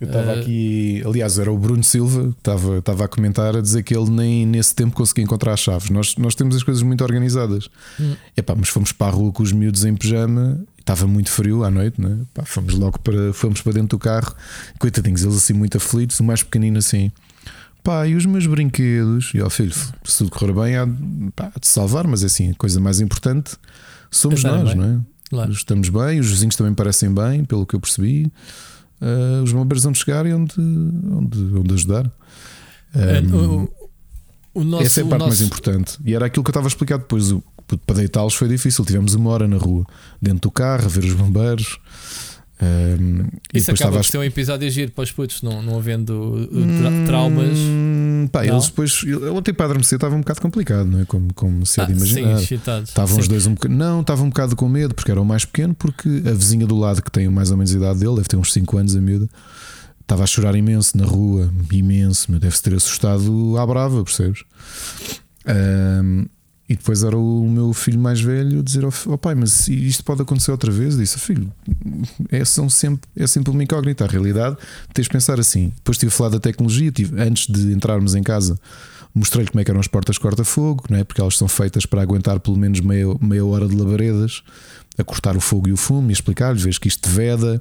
Eu 0.00 0.08
estava 0.08 0.32
aqui, 0.32 1.00
aliás, 1.06 1.38
era 1.38 1.52
o 1.52 1.56
Bruno 1.56 1.84
Silva 1.84 2.32
que 2.32 2.38
estava, 2.38 2.78
estava 2.78 3.04
a 3.04 3.08
comentar, 3.08 3.56
a 3.56 3.60
dizer 3.60 3.84
que 3.84 3.96
ele 3.96 4.10
nem 4.10 4.44
nesse 4.44 4.74
tempo 4.74 4.96
conseguia 4.96 5.22
encontrar 5.22 5.52
as 5.52 5.60
chaves. 5.60 5.90
Nós, 5.90 6.16
nós 6.16 6.34
temos 6.34 6.56
as 6.56 6.64
coisas 6.64 6.82
muito 6.82 7.04
organizadas. 7.04 7.68
Hum. 8.00 8.16
Epá, 8.36 8.52
mas 8.56 8.68
fomos 8.68 8.90
para 8.90 9.06
a 9.06 9.10
rua 9.10 9.30
com 9.30 9.44
os 9.44 9.52
miúdos 9.52 9.84
em 9.84 9.94
pijama 9.94 10.60
Estava 10.82 11.06
muito 11.06 11.30
frio 11.30 11.62
à 11.62 11.70
noite, 11.70 12.00
né? 12.00 12.18
Pá, 12.34 12.44
fomos 12.44 12.74
logo 12.74 12.98
para, 12.98 13.32
fomos 13.32 13.62
para 13.62 13.72
dentro 13.72 13.96
do 13.96 13.98
carro. 14.00 14.34
Coitadinhos, 14.80 15.22
eles 15.22 15.36
assim 15.36 15.52
muito 15.52 15.76
aflitos, 15.76 16.18
o 16.18 16.24
mais 16.24 16.42
pequenino 16.42 16.78
assim. 16.78 17.12
Pá, 17.84 18.06
e 18.06 18.16
os 18.16 18.26
meus 18.26 18.46
brinquedos? 18.46 19.30
E 19.32 19.40
ó 19.40 19.48
filho, 19.48 19.72
se 19.72 20.18
tudo 20.18 20.30
correr 20.30 20.52
bem, 20.52 20.76
há, 20.76 20.86
pá, 21.36 21.52
de 21.58 21.68
salvar, 21.68 22.04
mas 22.08 22.24
é 22.24 22.26
assim, 22.26 22.50
a 22.50 22.54
coisa 22.56 22.80
mais 22.80 23.00
importante 23.00 23.56
somos 24.10 24.42
nós, 24.42 24.70
bem. 24.70 24.74
não 24.74 24.84
é? 24.84 25.00
Claro. 25.30 25.52
Estamos 25.52 25.88
bem, 25.88 26.18
os 26.18 26.28
vizinhos 26.28 26.56
também 26.56 26.74
parecem 26.74 27.14
bem, 27.14 27.44
pelo 27.44 27.64
que 27.64 27.76
eu 27.76 27.80
percebi. 27.80 28.30
Uh, 29.00 29.42
os 29.44 29.52
bombeiros 29.52 29.84
vão 29.84 29.94
chegar 29.94 30.26
e 30.26 30.34
onde, 30.34 30.60
onde, 30.60 31.38
onde 31.54 31.74
ajudar. 31.74 32.10
Um, 32.94 33.68
o 33.80 33.81
nosso, 34.54 34.84
essa 34.84 35.00
é 35.00 35.04
a 35.04 35.06
parte 35.06 35.20
nosso... 35.20 35.30
mais 35.30 35.40
importante. 35.42 35.98
E 36.04 36.14
era 36.14 36.26
aquilo 36.26 36.44
que 36.44 36.48
eu 36.48 36.52
estava 36.52 36.66
a 36.66 36.68
explicar 36.68 36.98
depois. 36.98 37.34
Para 37.86 37.96
deitá-los 37.96 38.34
foi 38.34 38.48
difícil. 38.48 38.84
Tivemos 38.84 39.14
uma 39.14 39.30
hora 39.30 39.48
na 39.48 39.56
rua, 39.56 39.86
dentro 40.20 40.40
do 40.40 40.50
carro, 40.50 40.84
a 40.84 40.88
ver 40.88 41.04
os 41.04 41.14
bombeiros. 41.14 41.78
Um, 42.62 43.26
Isso 43.52 43.72
acaba 43.72 43.96
por 43.96 44.04
ser 44.04 44.18
um 44.18 44.22
episódio 44.22 44.70
giro 44.70 44.92
para 44.92 45.02
os 45.02 45.10
putos, 45.10 45.42
não, 45.42 45.60
não 45.62 45.76
havendo 45.76 46.48
tra 46.48 46.90
hum, 46.90 47.04
traumas. 47.06 47.58
pá, 48.30 48.44
não? 48.44 48.54
eles 48.54 48.66
depois. 48.66 49.04
Ontem 49.34 49.52
para 49.52 49.64
adormecer 49.66 49.96
estava 49.96 50.14
um 50.14 50.20
bocado 50.20 50.40
complicado, 50.40 50.86
não 50.86 51.00
é? 51.00 51.04
Como, 51.04 51.34
como 51.34 51.66
se 51.66 51.80
ah, 51.80 51.86
de 51.86 51.92
imaginar. 51.92 52.38
Sim, 52.38 52.60
estavam 52.84 53.18
os 53.18 53.26
dois 53.26 53.46
um 53.48 53.54
bocado. 53.54 53.74
Não, 53.74 54.00
estava 54.00 54.22
um 54.22 54.28
bocado 54.28 54.54
com 54.54 54.68
medo, 54.68 54.94
porque 54.94 55.10
era 55.10 55.20
o 55.20 55.24
mais 55.24 55.44
pequeno, 55.44 55.74
porque 55.74 56.08
a 56.24 56.32
vizinha 56.32 56.64
do 56.64 56.78
lado, 56.78 57.02
que 57.02 57.10
tem 57.10 57.28
mais 57.28 57.50
ou 57.50 57.56
menos 57.56 57.74
a 57.74 57.76
idade 57.76 57.98
dele, 57.98 58.14
deve 58.16 58.28
ter 58.28 58.36
uns 58.36 58.52
5 58.52 58.78
anos 58.78 58.94
a 58.94 59.00
miúda, 59.00 59.28
estava 60.12 60.24
a 60.24 60.26
chorar 60.26 60.54
imenso 60.54 60.96
na 60.98 61.06
rua, 61.06 61.50
imenso, 61.72 62.30
deve-se 62.32 62.62
ter 62.62 62.74
assustado 62.74 63.56
à 63.58 63.66
brava, 63.66 64.04
percebes? 64.04 64.44
Um, 65.46 66.26
e 66.68 66.76
depois 66.76 67.02
era 67.02 67.16
o 67.16 67.48
meu 67.48 67.72
filho 67.72 67.98
mais 67.98 68.20
velho 68.20 68.62
dizer 68.62 68.84
ao 68.84 68.92
oh, 69.06 69.18
pai, 69.18 69.34
mas 69.34 69.68
isto 69.68 70.04
pode 70.04 70.20
acontecer 70.22 70.50
outra 70.50 70.70
vez? 70.70 70.94
Eu 70.94 71.00
disse, 71.00 71.18
filho, 71.18 71.50
é, 72.30 72.44
são 72.44 72.68
sempre, 72.68 73.08
é 73.16 73.26
sempre 73.26 73.50
uma 73.50 73.62
incógnita. 73.62 74.04
A 74.04 74.08
realidade, 74.08 74.56
tens 74.92 75.04
de 75.04 75.10
pensar 75.10 75.40
assim. 75.40 75.72
Depois 75.76 75.96
estive 75.96 76.12
a 76.12 76.16
falar 76.16 76.30
da 76.30 76.40
tecnologia, 76.40 76.92
tive, 76.92 77.18
antes 77.20 77.46
de 77.46 77.72
entrarmos 77.72 78.14
em 78.14 78.22
casa, 78.22 78.58
mostrei-lhe 79.14 79.50
como 79.50 79.60
é 79.60 79.64
que 79.64 79.70
eram 79.70 79.80
as 79.80 79.88
portas 79.88 80.18
corta-fogo, 80.18 80.84
não 80.90 80.98
é? 80.98 81.04
porque 81.04 81.20
elas 81.20 81.38
são 81.38 81.48
feitas 81.48 81.86
para 81.86 82.02
aguentar 82.02 82.38
pelo 82.38 82.58
menos 82.58 82.80
meia, 82.80 83.06
meia 83.20 83.44
hora 83.44 83.66
de 83.66 83.74
labaredas, 83.74 84.42
a 84.98 85.04
cortar 85.04 85.36
o 85.36 85.40
fogo 85.40 85.68
e 85.68 85.72
o 85.72 85.76
fumo 85.76 86.10
e 86.10 86.12
explicar-lhe: 86.12 86.58
vês 86.60 86.78
que 86.78 86.88
isto 86.88 87.08
veda, 87.08 87.60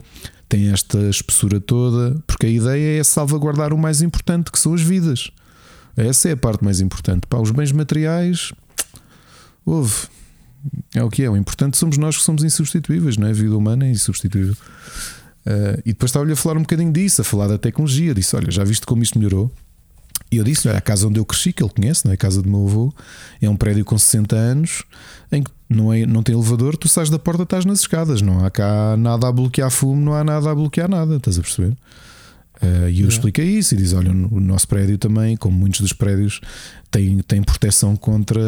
tem 0.52 0.72
esta 0.72 1.00
espessura 1.10 1.60
toda, 1.60 2.22
porque 2.28 2.46
a 2.46 2.50
ideia 2.50 3.00
é 3.00 3.04
salvaguardar 3.04 3.74
o 3.74 3.78
mais 3.78 4.02
importante, 4.02 4.52
que 4.52 4.60
são 4.60 4.74
as 4.74 4.82
vidas. 4.82 5.32
Essa 5.96 6.30
é 6.30 6.32
a 6.34 6.38
parte 6.38 6.64
mais 6.64 6.82
importante. 6.82 7.26
Para 7.28 7.42
os 7.42 7.52
bens 7.52 7.72
materiais, 7.72 8.52
Houve. 9.66 10.08
É 10.94 11.04
o 11.04 11.10
que 11.10 11.24
é. 11.24 11.30
O 11.30 11.38
importante 11.38 11.78
somos 11.78 11.98
nós 11.98 12.18
que 12.18 12.24
somos 12.24 12.44
insubstituíveis, 12.44 13.18
não 13.18 13.28
é? 13.28 13.32
A 13.32 13.34
vida 13.34 13.56
humana 13.56 13.86
é 13.86 13.92
insubstituível. 13.92 14.56
Uh, 15.46 15.82
e 15.86 15.94
depois 15.94 16.10
estava-lhe 16.10 16.34
a 16.34 16.36
falar 16.36 16.58
um 16.58 16.62
bocadinho 16.62 16.92
disso, 16.92 17.22
a 17.22 17.24
falar 17.24 17.48
da 17.48 17.58
tecnologia. 17.58 18.14
Disse: 18.14 18.36
Olha, 18.36 18.52
já 18.52 18.64
viste 18.64 18.86
como 18.86 19.02
isto 19.02 19.18
melhorou? 19.18 19.52
E 20.32 20.38
eu 20.38 20.44
disse: 20.44 20.68
Olha, 20.68 20.78
a 20.78 20.82
casa 20.82 21.08
onde 21.08 21.20
eu 21.20 21.26
cresci, 21.26 21.52
que 21.52 21.64
ele 21.64 21.72
conhece, 21.72 22.06
não 22.06 22.12
é? 22.12 22.16
a 22.16 22.18
casa 22.18 22.42
do 22.42 22.50
meu 22.50 22.68
avô, 22.68 22.94
é 23.42 23.50
um 23.50 23.56
prédio 23.56 23.84
com 23.84 23.98
60 23.98 24.36
anos, 24.36 24.84
em 25.32 25.42
que 25.42 25.52
não, 25.72 25.94
é, 25.94 26.06
não 26.06 26.22
tem 26.22 26.36
elevador, 26.36 26.76
tu 26.76 26.88
sais 26.88 27.10
da 27.10 27.18
porta, 27.18 27.44
estás 27.44 27.66
nas 27.66 27.80
escadas, 27.80 28.22
não 28.22 28.46
há 28.46 28.52
cá 28.52 28.96
nada 28.98 29.28
a 29.28 29.32
bloquear 29.32 29.72
fumo, 29.72 30.02
não 30.02 30.14
há 30.14 30.24
nada 30.24 30.52
a 30.52 30.56
bloquear 30.56 30.90
nada, 30.90 31.16
estás 31.16 31.40
a 31.40 31.42
perceber? 31.42 31.76
Uh, 32.62 32.90
e 32.92 33.02
eu 33.02 33.08
expliquei 33.08 33.58
isso 33.58 33.74
e 33.74 33.78
diz: 33.78 33.92
Olha, 33.92 34.12
o 34.12 34.40
nosso 34.40 34.68
prédio 34.68 34.96
também, 34.96 35.36
como 35.36 35.58
muitos 35.58 35.82
dos 35.82 35.94
prédios, 35.94 36.40
tem, 36.92 37.18
tem 37.20 37.42
proteção 37.42 37.96
contra 37.96 38.40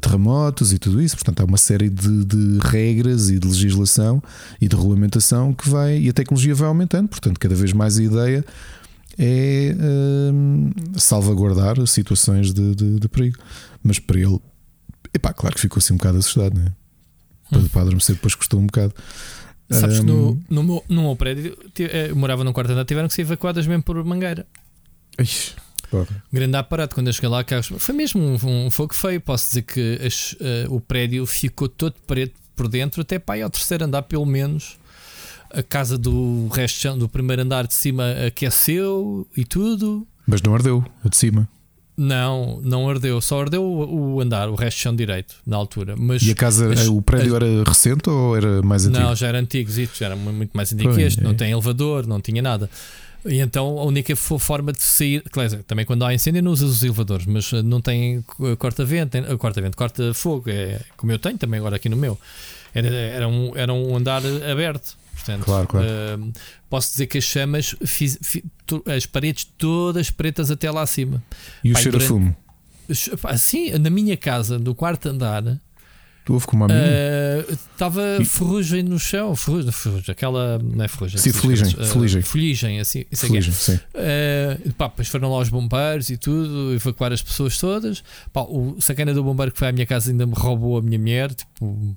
terremotos 0.00 0.72
e 0.72 0.78
tudo 0.78 1.02
isso. 1.02 1.16
Portanto, 1.16 1.40
há 1.40 1.44
uma 1.44 1.58
série 1.58 1.90
de, 1.90 2.24
de, 2.24 2.58
regras 2.62 3.28
e 3.28 3.38
de 3.38 3.46
legislação 3.46 4.22
e 4.58 4.66
de 4.66 4.74
regulamentação 4.74 5.52
que 5.52 5.68
vai 5.68 5.98
e 5.98 6.08
a 6.08 6.12
tecnologia 6.14 6.54
vai 6.54 6.66
aumentando. 6.66 7.08
Portanto, 7.08 7.38
cada 7.38 7.54
vez 7.54 7.74
mais 7.74 7.98
a 7.98 8.02
ideia 8.02 8.44
é 9.18 9.76
uh, 9.76 10.98
salvaguardar 10.98 11.84
situações 11.86 12.54
de, 12.54 12.74
de, 12.74 12.98
de, 12.98 13.08
perigo. 13.08 13.36
Mas 13.82 13.98
para 13.98 14.18
ele, 14.18 14.40
epá, 15.12 15.32
claro 15.32 15.54
que 15.54 15.60
ficou 15.60 15.78
assim 15.78 15.94
um 15.94 15.96
bocado 15.96 16.18
assustado, 16.18 16.58
né? 16.58 16.72
Para, 17.50 17.58
hum. 17.58 17.68
para 17.68 17.80
adormecer, 17.82 18.14
depois 18.14 18.34
custou 18.34 18.60
um 18.60 18.66
bocado. 18.66 18.94
Sabes 19.70 20.00
que 20.00 20.06
no, 20.06 20.40
no, 20.48 20.62
meu, 20.62 20.84
no 20.88 21.02
meu 21.02 21.16
prédio, 21.16 21.56
eu 21.78 22.16
morava 22.16 22.42
no 22.42 22.52
quarto 22.52 22.72
andar, 22.72 22.86
tiveram 22.86 23.08
que 23.08 23.14
ser 23.14 23.22
evacuadas 23.22 23.66
mesmo 23.66 23.82
por 23.82 24.02
mangueira. 24.02 24.46
Ixi, 25.18 25.54
Grande 26.32 26.56
aparato, 26.56 26.94
quando 26.94 27.06
eu 27.06 27.12
cheguei 27.12 27.28
lá, 27.28 27.42
carros, 27.42 27.70
foi 27.78 27.94
mesmo 27.94 28.20
um, 28.20 28.66
um 28.66 28.70
fogo 28.70 28.94
feio. 28.94 29.20
Posso 29.20 29.46
dizer 29.46 29.62
que 29.62 29.98
as, 30.04 30.32
uh, 30.32 30.74
o 30.74 30.80
prédio 30.80 31.24
ficou 31.26 31.68
todo 31.68 31.94
preto 32.06 32.34
por 32.54 32.68
dentro, 32.68 33.02
até 33.02 33.18
para 33.18 33.36
aí 33.36 33.42
ao 33.42 33.50
terceiro 33.50 33.84
andar, 33.84 34.02
pelo 34.02 34.26
menos. 34.26 34.78
A 35.50 35.62
casa 35.62 35.96
do 35.96 36.46
resto 36.48 36.94
do 36.96 37.08
primeiro 37.08 37.40
andar 37.40 37.66
de 37.66 37.72
cima 37.72 38.04
aqueceu 38.26 39.26
e 39.34 39.46
tudo. 39.46 40.06
Mas 40.26 40.42
não 40.42 40.54
ardeu, 40.54 40.84
a 41.02 41.08
de 41.08 41.16
cima. 41.16 41.48
Não, 42.00 42.60
não 42.62 42.88
ardeu, 42.88 43.20
só 43.20 43.40
ardeu 43.40 43.60
o, 43.60 44.20
andar, 44.20 44.48
o 44.48 44.54
resto 44.54 44.78
chão 44.78 44.94
direito, 44.94 45.34
na 45.44 45.56
altura. 45.56 45.96
Mas 45.98 46.22
e 46.22 46.30
a 46.30 46.34
casa, 46.34 46.72
as, 46.72 46.86
o 46.86 47.02
prédio 47.02 47.36
as, 47.36 47.42
era 47.42 47.64
recente 47.64 48.08
ou 48.08 48.36
era 48.36 48.62
mais 48.62 48.86
antigo? 48.86 49.02
Não, 49.02 49.16
já 49.16 49.26
era 49.26 49.40
antigo, 49.40 49.68
já 49.68 50.06
era 50.06 50.14
muito 50.14 50.56
mais 50.56 50.72
antigo 50.72 50.94
que 50.94 51.02
este, 51.02 51.18
é. 51.18 51.24
não 51.24 51.34
tem 51.34 51.50
elevador, 51.50 52.06
não 52.06 52.20
tinha 52.20 52.40
nada. 52.40 52.70
E 53.26 53.40
então 53.40 53.80
a 53.80 53.84
única 53.84 54.14
forma 54.14 54.72
de 54.72 54.80
sair, 54.80 55.24
claro, 55.32 55.62
também 55.64 55.84
quando 55.84 56.04
há 56.04 56.14
incêndio 56.14 56.40
não 56.40 56.52
usas 56.52 56.70
os 56.70 56.82
elevadores, 56.84 57.26
mas 57.26 57.50
não 57.64 57.80
tem 57.80 58.24
corta-vento, 58.58 59.18
corta-vento, 59.36 59.76
corta-fogo, 59.76 60.48
é 60.48 60.80
como 60.96 61.10
eu 61.10 61.18
tenho 61.18 61.36
também 61.36 61.58
agora 61.58 61.76
aqui 61.76 61.88
no 61.88 61.96
meu. 61.96 62.16
Era, 62.72 62.88
era, 62.88 63.28
um, 63.28 63.56
era 63.56 63.72
um 63.72 63.96
andar 63.96 64.22
aberto. 64.48 64.96
Portanto, 65.28 65.44
claro, 65.44 65.68
claro. 65.68 65.86
Uh, 65.86 66.32
posso 66.70 66.92
dizer 66.92 67.06
que 67.06 67.18
as 67.18 67.24
chamas, 67.24 67.76
fiz, 67.84 68.18
fiz, 68.22 68.42
as 68.86 69.04
paredes 69.04 69.44
todas 69.58 70.10
pretas 70.10 70.50
até 70.50 70.70
lá 70.70 70.82
acima. 70.82 71.22
E 71.62 71.70
o 71.70 71.72
Pai, 71.74 71.82
cheiro 71.82 71.98
durante, 71.98 72.10
a 72.10 72.14
fumo? 72.14 72.36
Assim, 73.24 73.70
na 73.78 73.90
minha 73.90 74.16
casa, 74.16 74.58
do 74.58 74.74
quarto 74.74 75.08
andar, 75.08 75.60
Tu 76.24 76.34
ouve 76.34 76.46
como 76.46 76.64
a 76.64 76.66
minha? 76.68 76.80
Estava 77.48 78.02
uh, 78.20 78.24
ferrugem 78.24 78.82
no 78.82 78.98
chão, 78.98 79.34
ferrugem, 79.34 79.72
ferrugem, 79.72 80.12
aquela. 80.12 80.58
Não 80.58 80.84
é 80.84 80.86
ferrugem. 80.86 81.18
Sim, 81.18 81.32
fuligem. 81.32 81.68
Uh, 81.68 81.86
fuligem. 81.86 82.20
Fuligem, 82.20 82.80
assim. 82.80 83.06
Isso 83.10 83.26
fuligem, 83.26 83.50
sim. 83.54 83.76
Uh, 83.94 84.72
pá, 84.74 84.88
depois 84.88 85.08
foram 85.08 85.32
lá 85.32 85.38
os 85.38 85.48
bombeiros 85.48 86.10
e 86.10 86.18
tudo, 86.18 86.74
evacuar 86.74 87.14
as 87.14 87.22
pessoas 87.22 87.56
todas. 87.56 88.04
Pá, 88.30 88.42
o 88.42 88.78
sacana 88.78 89.14
do 89.14 89.24
bombeiro 89.24 89.52
que 89.52 89.58
foi 89.58 89.68
à 89.68 89.72
minha 89.72 89.86
casa 89.86 90.10
ainda 90.10 90.26
me 90.26 90.34
roubou 90.34 90.76
a 90.76 90.82
minha 90.82 90.98
mulher, 90.98 91.32
tipo, 91.32 91.96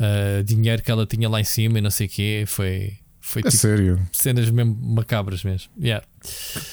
uh, 0.00 0.42
dinheiro 0.42 0.82
que 0.82 0.90
ela 0.90 1.06
tinha 1.06 1.28
lá 1.28 1.40
em 1.40 1.44
cima 1.44 1.78
e 1.78 1.82
não 1.82 1.90
sei 1.90 2.06
o 2.06 2.10
quê. 2.10 2.44
Foi, 2.46 2.94
foi 3.20 3.40
é 3.40 3.44
tipo 3.44 3.56
sério? 3.56 4.00
cenas 4.12 4.50
mesmo 4.50 4.74
macabras 4.74 5.44
mesmo. 5.44 5.70
Yeah. 5.80 6.04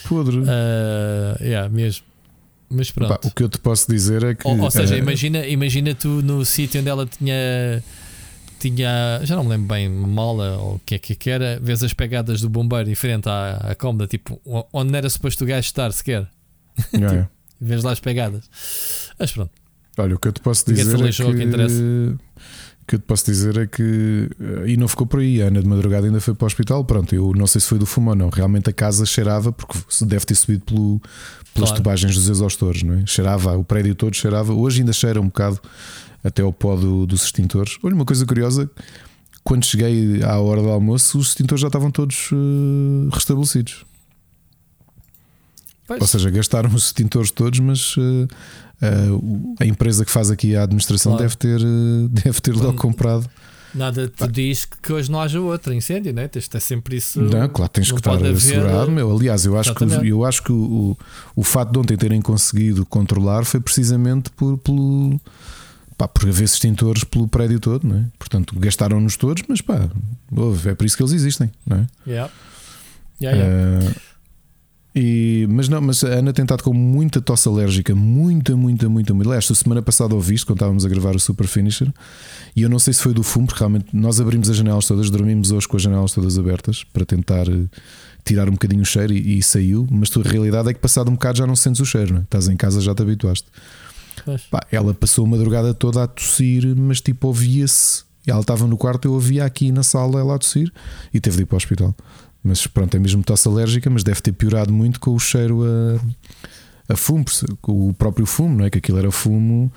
Podre. 0.08 0.38
Uh, 0.40 1.44
yeah, 1.44 1.70
mesmo. 1.70 2.06
Mas 2.70 2.92
pronto. 2.92 3.10
Pá, 3.10 3.28
o 3.28 3.32
que 3.32 3.44
eu 3.44 3.50
te 3.50 3.60
posso 3.60 3.90
dizer 3.90 4.24
é 4.24 4.36
que. 4.36 4.48
ou, 4.48 4.60
ou 4.60 4.72
seja, 4.72 4.96
uh, 4.96 4.98
imagina, 4.98 5.46
imagina 5.46 5.94
tu 5.94 6.22
no 6.22 6.46
sítio 6.46 6.80
onde 6.82 6.90
ela 6.90 7.06
tinha. 7.06 7.84
Tinha, 8.60 9.22
já 9.22 9.36
não 9.36 9.44
me 9.44 9.52
lembro 9.52 9.68
bem, 9.68 9.88
mola 9.88 10.58
ou 10.58 10.76
o 10.78 10.80
que 10.80 10.96
é 10.96 10.98
que 10.98 11.30
era, 11.30 11.60
vês 11.62 11.84
as 11.84 11.94
pegadas 11.94 12.42
do 12.42 12.50
bombeiro 12.50 12.90
em 12.90 12.96
frente 12.96 13.30
à, 13.30 13.58
à 13.58 13.76
cômoda, 13.76 14.08
tipo, 14.08 14.42
onde 14.74 14.92
não 14.92 14.98
era 14.98 15.08
suposto 15.12 15.44
o 15.44 15.48
gajo 15.48 15.60
estar 15.60 15.92
sequer. 15.92 16.28
yeah, 16.92 17.14
yeah. 17.14 17.30
Vês 17.62 17.84
lá 17.84 17.92
as 17.92 18.00
pegadas. 18.00 18.50
Mas 19.20 19.32
pronto. 19.32 19.52
Olha, 19.96 20.16
o 20.16 20.20
que 20.20 20.28
eu 20.28 20.32
te 20.32 20.42
posso 20.42 20.66
dizer 20.66 20.96
é 21.00 21.12
que, 21.12 22.18
que 22.88 22.96
interessa. 22.96 22.96
o 22.96 22.96
que 22.96 22.96
eu 22.96 23.00
te 23.00 23.04
posso 23.04 23.26
dizer 23.26 23.58
é 23.58 23.68
que 23.68 24.30
e 24.66 24.78
não 24.78 24.88
ficou 24.88 25.06
por 25.06 25.20
aí. 25.20 25.42
A 25.42 25.48
Ana 25.48 25.62
de 25.62 25.68
madrugada 25.68 26.08
ainda 26.08 26.22
foi 26.22 26.34
para 26.34 26.46
o 26.46 26.48
hospital. 26.48 26.84
Pronto, 26.86 27.14
eu 27.14 27.34
não 27.36 27.46
sei 27.46 27.60
se 27.62 27.68
foi 27.68 27.78
do 27.78 27.86
fumo 27.86 28.12
ou 28.12 28.16
não. 28.16 28.30
Realmente 28.30 28.70
a 28.70 28.74
casa 28.74 29.06
cheirava 29.06 29.52
porque 29.52 29.78
deve 30.04 30.26
ter 30.26 30.36
subido 30.36 30.64
pelo, 30.66 31.00
pelas 31.54 31.70
Claro. 31.70 31.76
tubagens 31.84 32.16
dos 32.16 32.30
exaustores, 32.30 32.84
não 32.84 32.94
é? 32.96 33.04
Cheirava, 33.06 33.58
o 33.58 33.64
prédio 33.64 33.94
todo 33.96 34.16
cheirava. 34.16 34.54
Hoje 34.54 34.80
ainda 34.82 34.94
cheira 34.94 35.20
um 35.20 35.26
bocado 35.28 35.60
até 36.24 36.42
ao 36.42 36.54
pó 36.54 36.76
do- 36.76 37.06
dos 37.06 37.24
extintores. 37.24 37.78
Olha, 37.84 37.94
uma 37.96 38.06
coisa 38.06 38.26
curiosa. 38.26 38.70
Quando 39.44 39.66
cheguei 39.66 40.22
à 40.24 40.38
hora 40.40 40.62
do 40.62 40.70
almoço, 40.70 41.18
os 41.20 41.30
extintores 41.30 41.62
já 41.62 41.68
estavam 41.68 41.90
todos 41.92 42.30
eh, 42.34 43.10
restabelecidos. 43.14 43.86
Pois, 45.88 46.02
Ou 46.02 46.08
seja, 46.08 46.30
gastaram 46.30 46.70
os 46.74 46.88
extintores 46.88 47.32
todos, 47.32 47.60
mas 47.60 47.96
eh, 48.82 49.10
o- 49.12 49.56
a 49.60 49.66
empresa 49.66 50.04
que 50.04 50.12
faz 50.12 50.30
aqui 50.30 50.56
a 50.56 50.64
administração 50.64 51.14
Claro. 51.14 51.24
deve 51.24 51.36
ter, 51.38 51.62
eh, 51.62 52.08
deve 52.26 52.42
ter 52.42 52.54
logo 52.54 52.74
comprado. 52.74 53.28
nada 53.74 54.08
te 54.08 54.28
diz 54.28 54.66
que, 54.66 54.78
que 54.82 54.92
hoje 54.94 55.10
não 55.12 55.20
haja 55.22 55.40
outro 55.40 55.72
incêndio, 55.74 56.12
né? 56.14 56.28
Tens 56.28 56.44
de 56.46 56.50
ter 56.50 56.60
sempre 56.60 56.98
isso. 56.98 57.22
Não, 57.22 57.48
claro, 57.50 57.72
tens 57.72 57.88
não 57.90 57.96
que 57.96 58.02
estar 58.02 58.26
assegurado. 58.26 58.92
Meu. 58.92 59.16
Aliás, 59.16 59.46
eu 59.46 59.58
acho, 59.58 59.74
que, 59.76 59.84
Exatamente. 59.84 60.10
eu 60.10 60.26
acho 60.26 60.42
que 60.44 60.52
o, 60.52 60.56
o, 60.56 60.98
o 61.36 61.44
fato 61.44 61.72
de 61.72 61.80
ontem 61.80 61.96
terem 61.98 62.22
conseguido 62.22 62.86
controlar 62.86 63.46
foi 63.46 63.60
precisamente 63.60 64.30
por, 64.32 64.58
pelo, 64.58 65.20
pá, 65.98 66.08
por 66.08 66.28
haver 66.28 66.44
extintores 66.46 67.04
pelo 67.04 67.28
prédio 67.28 67.60
todo, 67.60 67.88
não 67.88 67.98
é? 67.98 68.06
Portanto, 68.18 68.58
gastaram-nos 68.60 69.16
todos, 69.16 69.44
mas 69.48 69.62
pá, 69.62 69.88
é 70.66 70.74
por 70.76 70.86
isso 70.86 70.98
que 70.98 71.04
eles 71.04 71.14
existem, 71.14 71.52
não 71.66 71.78
é? 71.78 71.88
Yeah. 72.08 72.32
Yeah, 73.22 73.38
yeah. 73.44 73.86
Eh, 73.86 73.96
e, 75.00 75.46
mas 75.48 75.70
não, 75.70 75.80
mas 75.80 76.04
a 76.04 76.08
Ana 76.08 76.34
tem 76.34 76.42
estado 76.42 76.64
com 76.64 76.74
muita 76.74 77.22
tosse 77.22 77.48
alérgica, 77.48 77.94
muita, 77.94 78.56
muita, 78.56 78.90
muita. 78.90 79.14
Aliás, 79.14 79.48
a 79.52 79.54
semana 79.54 79.80
passada 79.80 80.16
ouviste 80.16 80.44
quando 80.44 80.58
estávamos 80.58 80.84
a 80.84 80.90
gravar 80.90 81.16
o 81.16 81.20
Super 81.20 81.46
Finisher, 81.46 81.94
e 82.56 82.64
eu 82.64 82.70
não 82.70 82.80
sei 82.80 82.96
se 82.96 83.04
foi 83.04 83.14
do 83.14 83.22
fumo, 83.22 83.46
porque 83.46 83.60
realmente 83.60 83.96
nós 83.96 84.20
abrimos 84.20 84.50
as 84.50 84.58
janelas 84.58 84.88
todas, 84.88 85.12
dormimos 85.12 85.52
hoje 85.52 85.68
com 85.68 85.78
as 85.78 85.84
janelas 85.84 86.14
todas 86.14 86.40
abertas 86.40 86.84
para 86.84 87.06
tentar 87.06 87.48
eh, 87.48 87.66
tirar 88.26 88.50
um 88.50 88.54
bocadinho 88.54 88.82
o 88.82 88.86
cheiro 88.86 89.14
e, 89.14 89.38
e 89.38 89.44
saiu, 89.44 89.86
mas 89.92 90.10
tu, 90.10 90.20
a 90.20 90.24
realidade 90.24 90.68
é 90.68 90.74
que 90.74 90.80
passado 90.80 91.10
um 91.10 91.14
bocado 91.14 91.38
já 91.38 91.46
não 91.46 91.56
sentes 91.56 91.80
o 91.80 91.86
cheiro, 91.86 92.14
não 92.16 92.22
é? 92.22 92.24
estás 92.24 92.48
em 92.48 92.58
casa 92.58 92.82
já 92.82 92.96
te 92.96 93.04
habituaste. 93.04 93.46
Pá, 94.50 94.66
ela 94.72 94.96
passou 94.96 95.28
a 95.28 95.30
madrugada 95.30 95.76
toda 95.76 96.06
a 96.06 96.08
tossir, 96.08 96.76
mas 96.76 97.02
tipo 97.02 97.28
ouvia-se. 97.28 98.04
Ela 98.26 98.42
estava 98.42 98.66
no 98.66 98.76
quarto, 98.76 99.08
eu 99.08 99.14
ouvia 99.14 99.46
aqui 99.46 99.72
na 99.72 99.84
sala 99.84 100.20
ela 100.20 100.36
a 100.36 100.40
tossir 100.40 100.74
e 101.14 101.20
teve 101.20 101.38
de 101.38 101.44
ir 101.44 101.46
para 101.46 101.56
o 101.56 101.58
hospital. 101.58 101.96
Mas 102.48 102.66
pronto, 102.66 102.96
é 102.96 103.00
mesmo 103.00 103.24
tosse 103.24 103.48
alérgica, 103.48 103.90
mas 103.90 104.04
deve 104.04 104.22
ter 104.22 104.32
piorado 104.32 104.72
muito 104.74 105.00
com 105.00 105.14
o 105.14 105.20
cheiro 105.20 105.64
a, 105.64 106.94
a 106.94 106.96
fumo, 106.96 107.26
com 107.62 107.90
o 107.90 107.94
próprio 107.94 108.26
fumo, 108.26 108.56
não 108.58 108.66
é? 108.66 108.70
Que 108.70 108.78
aquilo 108.78 108.98
era 108.98 109.12
fumo. 109.12 109.72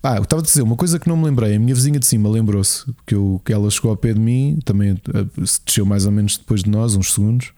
Ah, 0.00 0.16
eu 0.16 0.22
estava 0.22 0.40
a 0.40 0.44
dizer 0.44 0.62
uma 0.62 0.76
coisa 0.76 0.98
que 0.98 1.08
não 1.08 1.16
me 1.16 1.24
lembrei. 1.24 1.56
A 1.56 1.58
minha 1.58 1.74
vizinha 1.74 1.98
de 1.98 2.06
cima 2.06 2.28
lembrou-se 2.30 2.84
que, 3.04 3.14
eu, 3.16 3.42
que 3.44 3.52
ela 3.52 3.68
chegou 3.68 3.90
ao 3.90 3.96
pé 3.96 4.12
de 4.14 4.20
mim, 4.20 4.58
também 4.64 4.90
eh, 5.12 5.44
se 5.44 5.60
desceu 5.66 5.84
mais 5.84 6.06
ou 6.06 6.12
menos 6.12 6.38
depois 6.38 6.62
de 6.62 6.70
nós, 6.70 6.94
uns 6.94 7.12
segundos. 7.12 7.50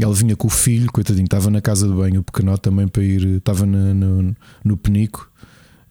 Ela 0.00 0.14
vinha 0.14 0.36
com 0.36 0.46
o 0.46 0.50
filho, 0.50 0.90
coitadinho, 0.92 1.24
estava 1.24 1.50
na 1.50 1.60
casa 1.60 1.86
de 1.88 1.92
banho, 1.92 2.20
o 2.20 2.24
pequenote 2.24 2.62
também 2.62 2.86
para 2.86 3.02
ir, 3.02 3.24
estava 3.38 3.66
na- 3.66 3.92
no, 3.92 4.34
no 4.64 4.76
penico 4.76 5.28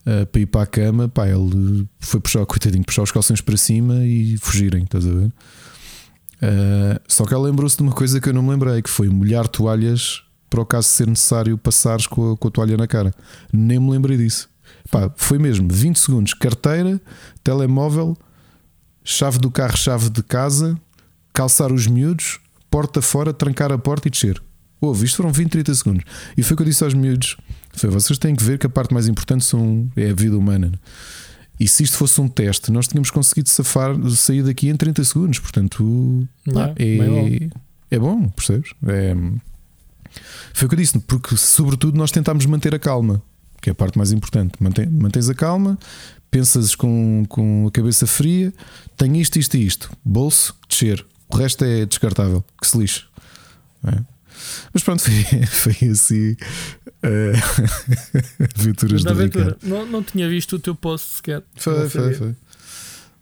uh, 0.06 0.24
para 0.26 0.40
ir 0.40 0.46
para 0.46 0.62
a 0.62 0.66
cama. 0.66 1.08
Pá, 1.10 1.28
ele 1.28 1.86
foi 2.00 2.20
puxar, 2.20 2.44
coitadinho, 2.46 2.84
puxar 2.84 3.02
os 3.02 3.12
calções 3.12 3.42
para 3.42 3.56
cima 3.58 4.02
e 4.04 4.38
fugirem, 4.38 4.84
estás 4.84 5.06
a 5.06 5.10
ver? 5.10 5.30
Uh, 6.42 7.00
só 7.06 7.24
que 7.24 7.32
ela 7.32 7.44
lembrou-se 7.44 7.76
de 7.76 7.82
uma 7.82 7.92
coisa 7.92 8.20
que 8.20 8.28
eu 8.28 8.32
não 8.32 8.42
me 8.42 8.50
lembrei, 8.50 8.82
que 8.82 8.90
foi 8.90 9.08
molhar 9.08 9.46
toalhas 9.46 10.22
para 10.50 10.60
o 10.60 10.66
caso 10.66 10.88
ser 10.88 11.06
necessário 11.06 11.56
passares 11.56 12.06
com 12.06 12.32
a, 12.32 12.36
com 12.36 12.48
a 12.48 12.50
toalha 12.50 12.76
na 12.76 12.86
cara. 12.86 13.14
Nem 13.52 13.78
me 13.78 13.90
lembrei 13.90 14.16
disso. 14.16 14.50
Pá, 14.90 15.10
foi 15.16 15.38
mesmo 15.38 15.68
20 15.70 15.98
segundos, 15.98 16.34
carteira, 16.34 17.00
telemóvel, 17.44 18.16
chave 19.04 19.38
do 19.38 19.50
carro, 19.50 19.76
chave 19.76 20.10
de 20.10 20.22
casa, 20.22 20.78
calçar 21.32 21.72
os 21.72 21.86
miúdos, 21.86 22.40
porta 22.70 23.00
fora, 23.00 23.32
trancar 23.32 23.72
a 23.72 23.78
porta 23.78 24.08
e 24.08 24.10
descer. 24.10 24.42
Houve, 24.80 25.06
isto 25.06 25.18
foram 25.18 25.32
20, 25.32 25.48
30 25.48 25.74
segundos. 25.74 26.04
E 26.36 26.42
foi 26.42 26.54
o 26.54 26.56
que 26.56 26.62
eu 26.64 26.66
disse 26.66 26.82
aos 26.82 26.92
miúdos: 26.92 27.36
foi, 27.72 27.88
vocês 27.88 28.18
têm 28.18 28.34
que 28.34 28.42
ver 28.42 28.58
que 28.58 28.66
a 28.66 28.70
parte 28.70 28.92
mais 28.92 29.06
importante 29.06 29.44
são, 29.44 29.88
é 29.96 30.10
a 30.10 30.14
vida 30.14 30.36
humana. 30.36 30.72
E 31.60 31.68
se 31.68 31.84
isto 31.84 31.96
fosse 31.96 32.20
um 32.20 32.28
teste, 32.28 32.72
nós 32.72 32.88
tínhamos 32.88 33.10
conseguido 33.10 33.48
safar, 33.48 33.94
sair 34.10 34.42
daqui 34.42 34.68
em 34.68 34.76
30 34.76 35.04
segundos. 35.04 35.38
Portanto, 35.38 36.26
Yeah, 36.46 36.72
bem 36.74 37.50
é, 37.90 37.96
é 37.96 37.98
bom, 37.98 38.28
percebes? 38.30 38.72
É, 38.86 39.14
foi 40.52 40.66
o 40.66 40.68
que 40.68 40.74
eu 40.74 40.78
disse, 40.78 40.98
porque 41.00 41.36
sobretudo 41.36 41.96
nós 41.96 42.10
tentámos 42.10 42.44
manter 42.46 42.74
a 42.74 42.78
calma, 42.78 43.22
que 43.60 43.70
é 43.70 43.72
a 43.72 43.74
parte 43.74 43.96
mais 43.96 44.12
importante. 44.12 44.54
Mantém, 44.60 44.86
mantens 44.86 45.28
a 45.28 45.34
calma, 45.34 45.78
pensas 46.30 46.74
com, 46.74 47.24
com 47.28 47.66
a 47.68 47.70
cabeça 47.70 48.06
fria, 48.06 48.52
tenho 48.96 49.16
isto, 49.16 49.38
isto 49.38 49.56
e 49.56 49.66
isto, 49.66 49.90
bolso, 50.04 50.54
descer, 50.68 51.04
o 51.28 51.36
resto 51.36 51.64
é 51.64 51.86
descartável, 51.86 52.44
que 52.60 52.66
se 52.66 52.76
lixe. 52.76 53.04
É. 53.86 54.00
Mas 54.72 54.82
pronto, 54.82 55.02
foi, 55.04 55.46
foi 55.46 55.88
assim 55.88 56.36
aventuras 58.58 59.04
Da 59.04 59.10
aventura. 59.10 59.44
Ricardo. 59.44 59.66
Não, 59.68 59.86
não 59.86 60.02
tinha 60.02 60.28
visto 60.28 60.56
o 60.56 60.58
teu 60.58 60.74
post 60.74 61.16
sequer. 61.16 61.42
Foi, 61.56 61.88
foi, 61.88 62.14
foi. 62.14 62.34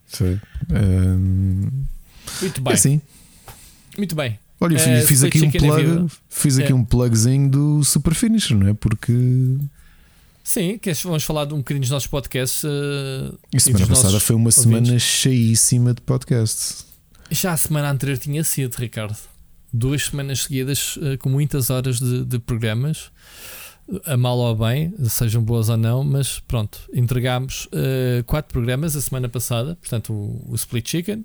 Foi. 0.06 0.40
Ehm, 0.70 1.68
Muito 2.40 2.60
é 2.60 2.64
bem. 2.64 2.72
assim. 2.72 3.00
Muito 3.96 4.14
bem. 4.14 4.38
Olha, 4.60 4.76
Eh, 4.76 5.00
fiz, 5.06 5.22
Split 5.22 5.24
aqui 5.54 5.64
um 5.66 5.72
é 5.72 5.82
plug, 5.84 6.12
fiz 6.28 6.58
aqui 6.58 6.72
É. 6.72 6.74
um 6.74 6.84
plugzinho 6.84 7.48
do 7.48 7.82
Super 7.84 8.14
Finisher, 8.14 8.56
não 8.56 8.68
é? 8.68 8.74
Porque 8.74 9.12
Sim, 10.44 10.78
que 10.78 10.92
vamos 11.04 11.22
falar 11.22 11.44
de 11.46 11.54
um 11.54 11.58
bocadinho 11.58 11.80
dos 11.82 11.90
nossos 11.90 12.08
podcasts. 12.08 12.62
eh, 12.64 12.68
a 13.54 13.56
e 13.56 13.60
semana 13.60 13.86
passada 13.86 14.20
foi 14.20 14.36
uma 14.36 14.46
ouvintes. 14.48 14.62
semana 14.62 14.98
cheíssima 14.98 15.94
de 15.94 16.00
podcasts. 16.02 16.84
Já 17.30 17.52
a 17.52 17.56
semana 17.56 17.90
anterior 17.90 18.18
tinha 18.18 18.42
sido, 18.44 18.74
Ricardo. 18.74 19.16
Duas 19.72 20.06
semanas 20.06 20.42
seguidas 20.42 20.98
eh, 21.00 21.16
com 21.16 21.28
muitas 21.28 21.70
horas 21.70 22.00
de, 22.00 22.24
de 22.24 22.38
programas, 22.40 23.10
a 24.06 24.16
mal 24.16 24.38
ou 24.38 24.50
a 24.50 24.68
bem, 24.68 24.92
sejam 25.08 25.42
boas 25.42 25.68
ou 25.68 25.76
não, 25.76 26.04
mas 26.04 26.38
pronto, 26.40 26.78
entregámos 26.94 27.68
eh, 27.72 28.22
quatro 28.26 28.52
programas 28.52 28.94
a 28.96 29.00
semana 29.00 29.28
passada. 29.28 29.76
Portanto, 29.80 30.12
o, 30.12 30.44
o 30.48 30.54
Split 30.54 30.88
Chicken, 30.88 31.24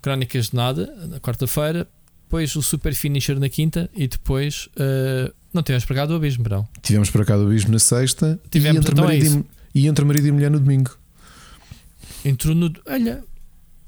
Crónicas 0.00 0.48
de 0.50 0.56
Nada, 0.56 0.94
na 1.08 1.18
quarta-feira, 1.20 1.86
depois 2.24 2.54
o 2.56 2.62
Super 2.62 2.94
Finisher 2.94 3.38
na 3.38 3.48
quinta 3.48 3.88
e 3.94 4.06
depois 4.08 4.68
eh, 4.76 5.32
não 5.52 5.62
tivemos 5.62 5.84
pregado 5.84 6.12
o 6.12 6.16
abismo, 6.16 6.44
não. 6.48 6.66
Tivemos 6.82 7.10
para 7.10 7.24
cá 7.24 7.36
do 7.36 7.44
Abismo 7.44 7.72
na 7.72 7.78
sexta 7.78 8.40
Tivemos, 8.50 8.76
e, 8.76 8.78
entre 8.80 8.92
então 8.92 9.04
é 9.04 9.08
marido 9.08 9.24
isso. 9.26 9.44
e, 9.74 9.80
e 9.82 9.86
entre 9.86 10.04
marido 10.04 10.26
e 10.28 10.32
mulher 10.32 10.50
no 10.50 10.58
domingo. 10.60 10.96
Entrou 12.24 12.54
no. 12.54 12.72
Olha, 12.86 13.22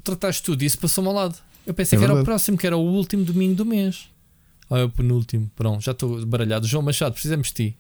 trataste 0.03 0.43
tudo 0.43 0.63
isso, 0.63 0.79
passou-me 0.79 1.09
ao 1.09 1.15
lado. 1.15 1.37
Eu 1.67 1.73
pensei 1.73 1.97
É 1.97 1.99
que 1.99 2.05
era 2.05 2.13
o 2.13 2.17
verdade. 2.17 2.25
próximo, 2.27 2.59
que 2.59 2.67
era 2.67 2.77
o 2.77 2.81
último 2.83 3.25
domingo 3.25 3.55
do 3.55 3.65
mês. 3.65 4.09
Ou 4.71 4.77
é 4.79 4.85
o 4.85 4.89
penúltimo. 4.91 5.51
Pronto, 5.55 5.83
já 5.83 5.93
estou 5.93 6.25
baralhado. 6.27 6.67
João 6.67 6.83
Machado, 6.83 7.13
precisamos 7.13 7.49
de 7.49 7.55
ti. 7.55 7.77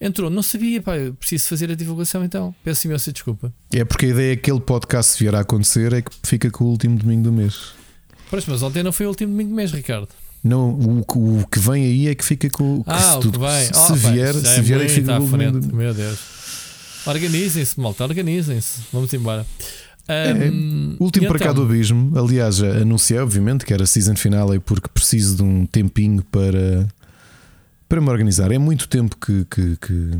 Entrou, 0.00 0.30
não 0.30 0.42
sabia, 0.42 0.80
pá, 0.80 0.92
preciso 1.18 1.48
fazer 1.48 1.70
a 1.72 1.74
divulgação 1.74 2.24
então. 2.24 2.54
Peço 2.62 2.86
imensa 2.86 3.12
desculpa. 3.12 3.52
É 3.72 3.84
porque 3.84 4.06
a 4.06 4.08
ideia 4.10 4.32
é 4.32 4.36
que 4.36 4.42
aquele 4.50 4.60
podcast, 4.64 5.12
se 5.12 5.18
vier 5.18 5.34
a 5.34 5.40
acontecer, 5.40 5.92
é 5.92 6.02
que 6.02 6.10
fica 6.22 6.50
com 6.52 6.64
o 6.64 6.68
último 6.68 6.96
domingo 6.96 7.24
do 7.24 7.32
mês. 7.32 7.72
Pois, 8.30 8.46
mas 8.46 8.62
ontem 8.62 8.82
não 8.82 8.92
foi 8.92 9.06
o 9.06 9.08
último 9.08 9.32
domingo 9.32 9.50
do 9.50 9.56
mês, 9.56 9.72
Ricardo. 9.72 10.08
Não, 10.44 10.70
o, 10.70 11.04
que- 11.04 11.18
o 11.18 11.44
que 11.50 11.58
vem 11.58 11.84
aí 11.84 12.06
é 12.08 12.14
que 12.14 12.24
fica 12.24 12.48
com 12.48 12.84
que 12.84 12.90
Ah, 12.90 12.98
se 13.12 13.16
o 13.16 13.20
tudo- 13.20 13.40
que 13.40 13.44
vem. 13.44 13.64
Se, 13.66 13.72
Oh, 13.74 13.86
se 13.86 13.92
vier, 13.94 14.34
já 14.34 14.40
se 14.40 14.58
é 14.58 14.62
vier 14.62 14.80
é 14.82 14.86
que 14.86 14.92
fica 14.92 15.16
à 15.16 15.18
com 15.18 15.24
o 15.24 15.28
domingo 15.30 15.76
Meu 15.76 15.92
Deus. 15.92 16.18
Organizem-se, 17.04 17.80
malta, 17.80 18.04
organizem-se. 18.04 18.80
Vamos 18.92 19.12
embora. 19.14 19.44
Ahm, 20.08 20.96
O 20.98 21.04
último 21.04 21.28
para 21.28 21.38
cá 21.38 21.52
do 21.52 21.62
então? 21.62 21.64
Abismo, 21.64 22.18
aliás, 22.18 22.56
já 22.56 22.78
anunciei, 22.78 23.18
obviamente, 23.18 23.64
que 23.64 23.74
era 23.74 23.84
season 23.86 24.16
finale 24.16 24.58
porque 24.58 24.88
preciso 24.88 25.36
de 25.36 25.42
um 25.42 25.66
tempinho 25.66 26.22
para, 26.24 26.88
para 27.88 28.00
me 28.00 28.08
organizar. 28.08 28.50
É 28.50 28.58
muito 28.58 28.88
tempo 28.88 29.16
que, 29.16 29.44
que, 29.44 29.76
que, 29.76 30.10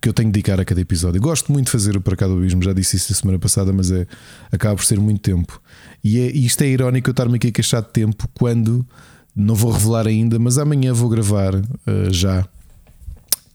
que 0.00 0.08
eu 0.08 0.12
tenho 0.12 0.28
de 0.28 0.34
dedicar 0.34 0.60
a 0.60 0.64
cada 0.64 0.80
episódio. 0.80 1.18
Eu 1.18 1.22
gosto 1.22 1.50
muito 1.50 1.66
de 1.66 1.72
fazer 1.72 1.96
o 1.96 2.00
para 2.00 2.14
cá 2.14 2.26
do 2.26 2.34
Abismo, 2.36 2.62
já 2.62 2.72
disse 2.72 2.96
isso 2.96 3.12
a 3.12 3.16
semana 3.16 3.38
passada, 3.38 3.72
mas 3.72 3.90
é, 3.90 4.06
acaba 4.52 4.76
por 4.76 4.84
ser 4.84 5.00
muito 5.00 5.20
tempo. 5.20 5.60
E, 6.04 6.20
é, 6.20 6.30
isto 6.30 6.62
é 6.62 6.68
irónico 6.68 7.08
eu 7.08 7.12
estar-me 7.12 7.36
aqui 7.36 7.48
a 7.48 7.52
queixar 7.52 7.82
de 7.82 7.88
tempo 7.88 8.28
quando 8.34 8.86
não 9.34 9.54
vou 9.54 9.72
revelar 9.72 10.06
ainda, 10.06 10.38
mas 10.38 10.58
amanhã 10.58 10.92
vou 10.92 11.08
gravar 11.08 11.54
eh, 11.54 12.08
já. 12.10 12.46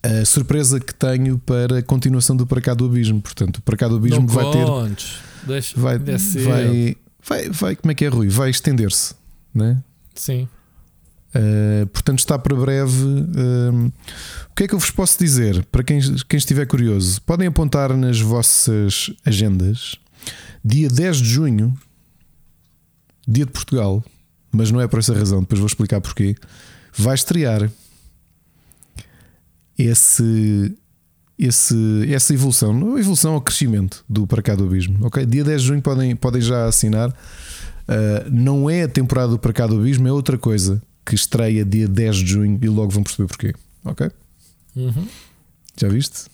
A 0.02 0.24
surpresa 0.24 0.80
que 0.80 0.92
tenho 0.92 1.38
para 1.38 1.78
a 1.78 1.82
continuação 1.82 2.34
do 2.34 2.46
Para 2.46 2.60
Cá 2.60 2.74
do 2.74 2.86
Abismo. 2.86 3.20
Portanto, 3.20 3.58
o 3.58 3.62
Para 3.62 3.76
Cá 3.76 3.88
do 3.88 3.96
Abismo 3.96 4.20
Não 4.20 4.26
vai 4.26 4.50
ter 4.50 4.66
contes. 4.66 5.18
Deixa, 5.46 5.80
vai, 5.80 5.98
desce 5.98 6.38
vai, 6.40 6.96
vai, 7.24 7.48
vai, 7.50 7.76
como 7.76 7.92
é 7.92 7.94
que 7.94 8.04
é, 8.04 8.08
Rui? 8.08 8.28
Vai 8.28 8.50
estender-se, 8.50 9.14
né? 9.54 9.82
Sim. 10.14 10.48
Uh, 11.34 11.86
portanto, 11.86 12.18
está 12.18 12.38
para 12.38 12.54
breve. 12.54 13.04
Uh, 13.04 13.92
o 14.50 14.54
que 14.54 14.64
é 14.64 14.68
que 14.68 14.74
eu 14.74 14.78
vos 14.78 14.90
posso 14.90 15.18
dizer? 15.18 15.64
Para 15.66 15.82
quem, 15.82 16.00
quem 16.28 16.36
estiver 16.36 16.66
curioso, 16.66 17.22
podem 17.22 17.46
apontar 17.46 17.96
nas 17.96 18.20
vossas 18.20 19.10
agendas. 19.24 19.96
Dia 20.64 20.88
10 20.88 21.16
de 21.16 21.28
junho, 21.28 21.78
dia 23.26 23.46
de 23.46 23.50
Portugal, 23.50 24.04
mas 24.50 24.70
não 24.70 24.80
é 24.80 24.86
por 24.86 24.98
essa 24.98 25.14
razão, 25.14 25.40
depois 25.40 25.58
vou 25.58 25.66
explicar 25.66 26.00
porquê. 26.00 26.36
Vai 26.92 27.14
estrear 27.14 27.70
esse, 29.78 30.74
esse, 31.38 32.12
essa 32.12 32.34
evolução, 32.34 32.98
evolução 32.98 33.34
ao 33.34 33.40
crescimento 33.40 34.04
do 34.08 34.26
Para 34.26 34.42
Cá 34.42 34.54
do 34.54 34.64
Abismo. 34.64 35.06
Okay? 35.06 35.26
Dia 35.26 35.44
10 35.44 35.60
de 35.60 35.68
junho 35.68 35.82
podem, 35.82 36.14
podem 36.16 36.40
já 36.40 36.66
assinar. 36.66 37.10
Uh, 37.10 38.30
não 38.30 38.70
é 38.70 38.84
a 38.84 38.88
temporada 38.88 39.32
do 39.32 39.38
Para 39.38 39.52
Cá 39.52 39.66
do 39.66 39.78
Abismo, 39.78 40.06
é 40.06 40.12
outra 40.12 40.38
coisa 40.38 40.82
que 41.04 41.14
estreia 41.14 41.64
dia 41.64 41.88
10 41.88 42.16
de 42.16 42.26
junho 42.26 42.58
e 42.62 42.68
logo 42.68 42.90
vão 42.90 43.02
perceber 43.02 43.26
porquê. 43.28 43.54
Ok? 43.84 44.10
Uhum. 44.76 45.06
Já 45.76 45.88
viste? 45.88 46.31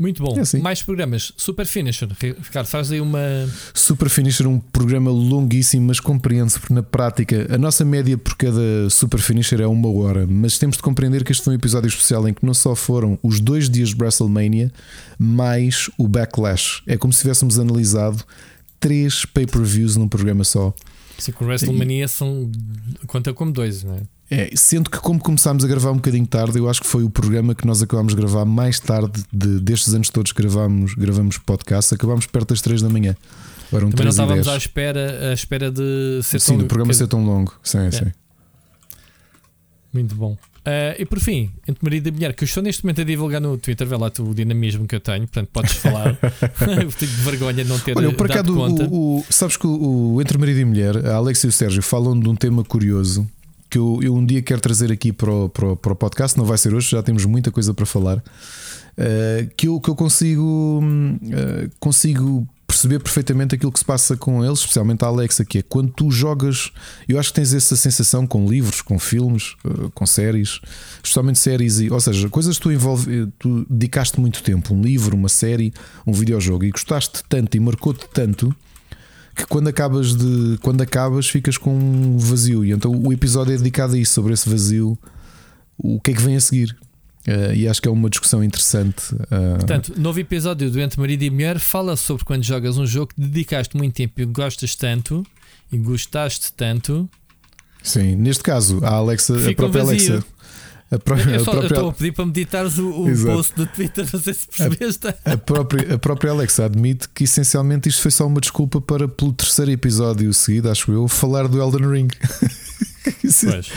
Muito 0.00 0.22
bom. 0.22 0.34
É 0.34 0.40
assim. 0.40 0.60
Mais 0.60 0.82
programas. 0.82 1.30
Super 1.36 1.66
Finisher. 1.66 2.08
Ricardo, 2.18 2.66
faz 2.66 2.90
aí 2.90 3.02
uma. 3.02 3.20
Super 3.74 4.08
Finisher, 4.08 4.46
um 4.46 4.58
programa 4.58 5.10
longuíssimo, 5.10 5.88
mas 5.88 6.00
compreende-se, 6.00 6.58
porque 6.58 6.72
na 6.72 6.82
prática 6.82 7.46
a 7.54 7.58
nossa 7.58 7.84
média 7.84 8.16
por 8.16 8.34
cada 8.34 8.88
Super 8.88 9.20
Finisher 9.20 9.60
é 9.60 9.66
uma 9.66 9.90
hora. 9.90 10.26
Mas 10.26 10.56
temos 10.56 10.78
de 10.78 10.82
compreender 10.82 11.22
que 11.22 11.32
este 11.32 11.44
foi 11.44 11.52
um 11.52 11.56
episódio 11.56 11.88
especial 11.88 12.26
em 12.26 12.32
que 12.32 12.46
não 12.46 12.54
só 12.54 12.74
foram 12.74 13.18
os 13.22 13.40
dois 13.40 13.68
dias 13.68 13.90
de 13.90 13.96
WrestleMania, 14.00 14.72
mais 15.18 15.90
o 15.98 16.08
Backlash. 16.08 16.82
É 16.86 16.96
como 16.96 17.12
se 17.12 17.20
tivéssemos 17.20 17.58
analisado 17.58 18.24
três 18.80 19.26
pay-per-views 19.26 19.96
num 19.96 20.08
programa 20.08 20.44
só. 20.44 20.72
Sim, 21.18 21.32
com 21.32 21.44
WrestleMania 21.44 22.08
são. 22.08 22.50
conta 23.06 23.34
como 23.34 23.52
dois, 23.52 23.84
não 23.84 23.96
é? 23.96 24.00
É, 24.30 24.48
sendo 24.54 24.88
que, 24.88 24.98
como 24.98 25.18
começámos 25.18 25.64
a 25.64 25.66
gravar 25.66 25.90
um 25.90 25.96
bocadinho 25.96 26.24
tarde, 26.24 26.56
eu 26.56 26.70
acho 26.70 26.80
que 26.80 26.86
foi 26.86 27.02
o 27.02 27.10
programa 27.10 27.52
que 27.52 27.66
nós 27.66 27.82
acabámos 27.82 28.14
de 28.14 28.20
gravar 28.20 28.44
mais 28.44 28.78
tarde 28.78 29.24
de, 29.32 29.58
destes 29.58 29.92
anos 29.92 30.08
todos 30.08 30.30
que 30.30 30.40
gravámos, 30.40 30.94
gravamos 30.94 31.36
podcast, 31.38 31.92
acabámos 31.92 32.26
perto 32.26 32.50
das 32.50 32.60
3 32.60 32.80
da 32.80 32.88
manhã. 32.88 33.16
Eram 33.72 33.90
Também 33.90 34.04
não 34.04 34.10
estávamos 34.10 34.46
à 34.46 34.56
espera, 34.56 35.30
à 35.30 35.32
espera 35.32 35.70
de 35.70 36.20
ser 36.22 36.40
sim, 36.40 36.52
tão 36.52 36.58
do 36.58 36.66
programa 36.66 36.92
que... 36.92 36.96
ser 36.96 37.08
tão 37.08 37.24
longo. 37.24 37.54
Sim, 37.62 37.78
é. 37.78 37.90
sim. 37.90 38.12
Muito 39.92 40.14
bom. 40.14 40.36
Uh, 40.60 40.94
e 40.96 41.04
por 41.04 41.18
fim, 41.18 41.50
entre 41.66 41.82
marido 41.82 42.08
e 42.08 42.12
mulher, 42.12 42.34
que 42.34 42.44
eu 42.44 42.46
estou 42.46 42.62
neste 42.62 42.84
momento 42.84 43.00
a 43.00 43.04
divulgar 43.04 43.40
no 43.40 43.58
Twitter, 43.58 43.86
vê 43.86 43.96
lá 43.96 44.12
o 44.20 44.34
dinamismo 44.34 44.86
que 44.86 44.94
eu 44.94 45.00
tenho, 45.00 45.22
portanto 45.22 45.48
podes 45.52 45.72
falar. 45.72 46.14
Fico 46.14 46.98
de 47.00 47.22
vergonha 47.22 47.64
de 47.64 47.68
não 47.70 47.78
ter 47.80 47.96
Olha, 47.96 48.12
por 48.12 48.30
acaso, 48.30 48.54
conta. 48.54 48.84
O, 48.84 49.18
o, 49.18 49.24
sabes 49.28 49.56
que 49.56 49.66
o, 49.66 50.14
o, 50.14 50.20
Entre 50.20 50.38
Marido 50.38 50.60
e 50.60 50.64
Mulher, 50.64 51.06
a 51.06 51.14
Alex 51.14 51.42
e 51.42 51.46
o 51.48 51.52
Sérgio 51.52 51.82
falam 51.82 52.18
de 52.18 52.28
um 52.28 52.36
tema 52.36 52.62
curioso 52.62 53.26
que 53.70 53.78
eu, 53.78 54.00
eu 54.02 54.14
um 54.14 54.26
dia 54.26 54.42
quero 54.42 54.60
trazer 54.60 54.90
aqui 54.90 55.12
para 55.12 55.32
o, 55.32 55.48
para, 55.48 55.68
o, 55.68 55.76
para 55.76 55.92
o 55.92 55.96
podcast, 55.96 56.36
não 56.36 56.44
vai 56.44 56.58
ser 56.58 56.74
hoje, 56.74 56.90
já 56.90 57.02
temos 57.02 57.24
muita 57.24 57.52
coisa 57.52 57.72
para 57.72 57.86
falar. 57.86 58.18
Uh, 58.18 59.48
que, 59.56 59.68
eu, 59.68 59.80
que 59.80 59.88
eu 59.88 59.94
consigo, 59.94 60.82
uh, 60.82 61.70
consigo 61.78 62.46
perceber 62.66 62.98
perfeitamente 62.98 63.54
aquilo 63.54 63.72
que 63.72 63.78
se 63.78 63.84
passa 63.84 64.16
com 64.16 64.44
eles, 64.44 64.58
especialmente 64.58 65.04
a 65.04 65.08
Alexa, 65.08 65.44
que 65.44 65.58
é 65.58 65.62
quando 65.62 65.90
tu 65.92 66.10
jogas, 66.10 66.70
eu 67.08 67.18
acho 67.18 67.30
que 67.30 67.36
tens 67.36 67.54
essa 67.54 67.76
sensação 67.76 68.26
com 68.26 68.46
livros, 68.46 68.82
com 68.82 68.98
filmes, 68.98 69.54
uh, 69.64 69.90
com 69.94 70.04
séries, 70.04 70.60
especialmente 70.96 71.38
séries, 71.38 71.78
e, 71.78 71.90
ou 71.90 72.00
seja, 72.00 72.28
coisas 72.28 72.56
que 72.56 72.62
tu, 72.64 72.72
envolve, 72.72 73.28
tu 73.38 73.64
dedicaste 73.70 74.20
muito 74.20 74.42
tempo, 74.42 74.74
um 74.74 74.82
livro, 74.82 75.16
uma 75.16 75.28
série, 75.28 75.72
um 76.04 76.12
videojogo, 76.12 76.64
e 76.64 76.70
gostaste 76.70 77.22
tanto 77.28 77.56
e 77.56 77.60
marcou-te 77.60 78.06
tanto 78.12 78.54
que 79.40 79.46
quando 79.46 79.68
acabas 79.68 80.14
de 80.14 80.58
quando 80.58 80.80
acabas 80.82 81.28
ficas 81.28 81.56
com 81.56 81.74
um 81.74 82.18
vazio. 82.18 82.64
E 82.64 82.72
então 82.72 82.92
o 82.92 83.12
episódio 83.12 83.54
é 83.54 83.56
dedicado 83.56 83.94
a 83.94 83.98
isso 83.98 84.12
sobre 84.12 84.32
esse 84.32 84.48
vazio 84.48 84.98
o 85.78 86.00
que 86.00 86.10
é 86.10 86.14
que 86.14 86.22
vem 86.22 86.36
a 86.36 86.40
seguir. 86.40 86.76
Uh, 87.26 87.54
e 87.54 87.68
acho 87.68 87.82
que 87.82 87.88
é 87.88 87.90
uma 87.90 88.08
discussão 88.08 88.42
interessante 88.42 89.14
uh... 89.14 89.58
portanto 89.58 89.92
novo 89.98 90.18
episódio 90.18 90.70
do 90.70 90.80
Entre 90.80 90.98
Marido 90.98 91.22
e 91.22 91.30
Mulher. 91.30 91.58
Fala 91.58 91.94
sobre 91.94 92.24
quando 92.24 92.42
jogas 92.42 92.78
um 92.78 92.86
jogo 92.86 93.12
que 93.14 93.20
dedicaste 93.20 93.76
muito 93.76 93.94
tempo 93.94 94.20
e 94.22 94.24
gostas 94.24 94.74
tanto 94.74 95.24
e 95.70 95.76
gostaste 95.76 96.50
tanto. 96.54 97.08
Sim 97.82 98.16
neste 98.16 98.42
caso 98.42 98.80
a 98.82 98.94
Alexa 98.94 99.50
a 99.50 99.54
própria 99.54 99.82
Alexa 99.82 100.24
a 100.90 100.98
própria, 100.98 101.34
eu, 101.34 101.44
só, 101.44 101.50
a 101.52 101.54
própria... 101.54 101.74
estou 101.74 101.88
a 101.90 101.92
pedir 101.92 102.12
para 102.12 102.26
meditares 102.26 102.78
o, 102.78 102.90
o 102.90 103.24
post 103.24 103.54
do 103.54 103.66
Twitter, 103.66 104.06
não 104.12 104.20
sei 104.20 104.34
se 104.34 104.46
percebeste. 104.48 105.06
A, 105.06 105.32
a, 105.32 105.36
própria, 105.36 105.94
a 105.94 105.98
própria 105.98 106.32
Alexa 106.32 106.64
admite 106.64 107.08
que 107.08 107.24
essencialmente 107.24 107.88
isto 107.88 108.02
foi 108.02 108.10
só 108.10 108.26
uma 108.26 108.40
desculpa 108.40 108.80
para, 108.80 109.06
pelo 109.06 109.32
terceiro 109.32 109.70
episódio 109.70 110.32
seguido, 110.34 110.68
acho 110.68 110.90
eu, 110.90 111.06
falar 111.06 111.46
do 111.46 111.60
Elden 111.60 111.88
Ring. 111.88 112.08
Pois. 113.02 113.70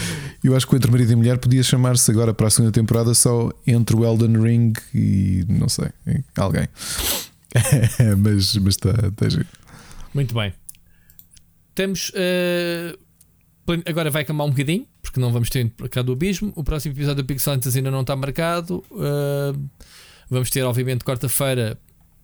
Eu 0.43 0.55
acho 0.55 0.67
que 0.67 0.73
o 0.73 0.77
Entre 0.77 0.91
Marido 0.91 1.13
e 1.13 1.15
Mulher 1.15 1.37
podia 1.37 1.63
chamar-se 1.63 2.11
agora 2.11 2.33
para 2.33 2.47
a 2.47 2.49
segunda 2.49 2.73
temporada 2.73 3.13
só 3.13 3.51
Entre 3.65 3.95
o 3.95 4.03
Elden 4.03 4.41
Ring 4.41 4.73
e 4.93 5.45
não 5.47 5.69
sei, 5.69 5.89
alguém. 6.35 6.67
mas 8.17 8.55
mas 8.57 8.73
está, 8.73 8.89
está 9.07 9.29
giro. 9.29 9.47
Muito 10.13 10.33
bem. 10.33 10.53
Temos. 11.73 12.09
Uh, 12.09 12.97
agora 13.85 14.09
vai 14.09 14.23
acalmar 14.23 14.47
um 14.47 14.49
bocadinho 14.49 14.85
porque 15.01 15.19
não 15.19 15.31
vamos 15.31 15.49
ter 15.49 15.69
para 15.69 15.87
cá 15.87 16.01
do 16.01 16.11
abismo. 16.11 16.51
O 16.55 16.63
próximo 16.63 16.95
episódio 16.95 17.23
do 17.23 17.25
Pixel 17.25 17.53
ainda 17.53 17.91
não 17.91 18.01
está 18.01 18.15
marcado. 18.15 18.83
Uh, 18.91 19.69
vamos 20.29 20.49
ter, 20.49 20.63
obviamente, 20.63 21.03
quarta-feira, 21.03 21.77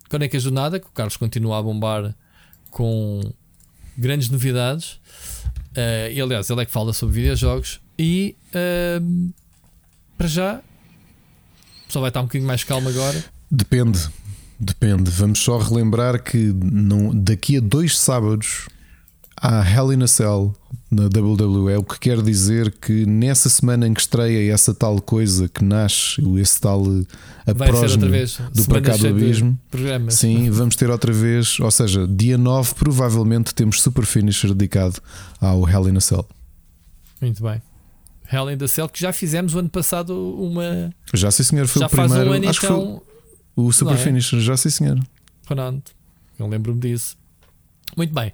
Conecas 0.09 0.43
do 0.43 0.51
Nada, 0.51 0.79
que 0.79 0.87
o 0.87 0.91
Carlos 0.91 1.15
continua 1.15 1.59
a 1.59 1.61
bombar 1.61 2.15
com 2.71 3.21
grandes 3.97 4.29
novidades. 4.29 4.93
Uh, 5.71 6.11
e 6.11 6.19
aliás, 6.19 6.49
ele 6.49 6.61
é 6.61 6.65
que 6.65 6.71
fala 6.71 6.93
sobre 6.93 7.15
videojogos. 7.15 7.79
E 7.97 8.35
uh, 8.49 9.33
para 10.17 10.27
já, 10.27 10.61
só 11.87 11.99
vai 11.99 12.09
estar 12.09 12.21
um 12.21 12.23
bocadinho 12.23 12.47
mais 12.47 12.63
calmo 12.63 12.89
agora. 12.89 13.23
Depende, 13.51 14.09
depende. 14.59 15.11
Vamos 15.11 15.39
só 15.39 15.57
relembrar 15.57 16.23
que 16.23 16.37
não, 16.37 17.13
daqui 17.13 17.57
a 17.57 17.59
dois 17.59 17.97
sábados 17.99 18.67
há 19.41 19.63
Hell 19.67 19.93
in 19.93 20.03
a 20.03 20.07
Cell 20.07 20.53
na 20.91 21.03
WWE, 21.03 21.77
o 21.77 21.83
que 21.83 21.99
quer 21.99 22.21
dizer 22.21 22.71
que 22.71 23.05
nessa 23.05 23.47
semana 23.47 23.87
em 23.87 23.93
que 23.93 24.01
estreia 24.01 24.51
essa 24.51 24.73
tal 24.73 24.99
coisa 24.99 25.47
que 25.47 25.63
nasce, 25.63 26.21
esse 26.39 26.59
tal 26.59 26.83
a 27.45 27.53
do 27.53 28.65
Para 28.67 28.81
Cá 28.81 28.97
do 28.97 29.07
Abismo, 29.07 29.59
sim, 30.09 30.49
vamos 30.49 30.75
ter 30.75 30.89
outra 30.89 31.13
vez, 31.13 31.59
ou 31.59 31.69
seja, 31.69 32.07
dia 32.07 32.37
9 32.37 32.73
provavelmente 32.73 33.53
temos 33.53 33.81
Super 33.81 34.05
Finisher 34.05 34.53
dedicado 34.53 34.99
ao 35.39 35.67
Hell 35.67 35.89
in 35.89 35.97
a 35.97 36.01
Cell. 36.01 36.25
Muito 37.21 37.43
bem. 37.43 37.61
Hell 38.31 38.49
in 38.49 38.63
a 38.63 38.67
Cell 38.67 38.89
que 38.89 38.99
já 38.99 39.13
fizemos 39.13 39.53
o 39.53 39.59
ano 39.59 39.69
passado 39.69 40.13
uma. 40.35 40.93
Já 41.13 41.31
sei 41.31 41.45
senhor, 41.45 41.67
foi 41.67 41.81
já 41.81 41.87
o 41.87 41.89
primeiro. 41.89 42.29
Um 42.29 42.33
ano, 42.33 42.49
acho 42.49 42.65
então... 42.65 42.79
que 42.79 42.85
foi 43.55 43.65
o 43.65 43.71
Super 43.71 43.93
é? 43.93 43.97
Finisher, 43.97 44.39
já 44.39 44.57
sei 44.57 44.71
senhor. 44.71 44.99
Pronto, 45.45 45.91
eu 46.39 46.47
lembro-me 46.47 46.79
disso. 46.79 47.17
Muito 47.97 48.13
bem. 48.13 48.31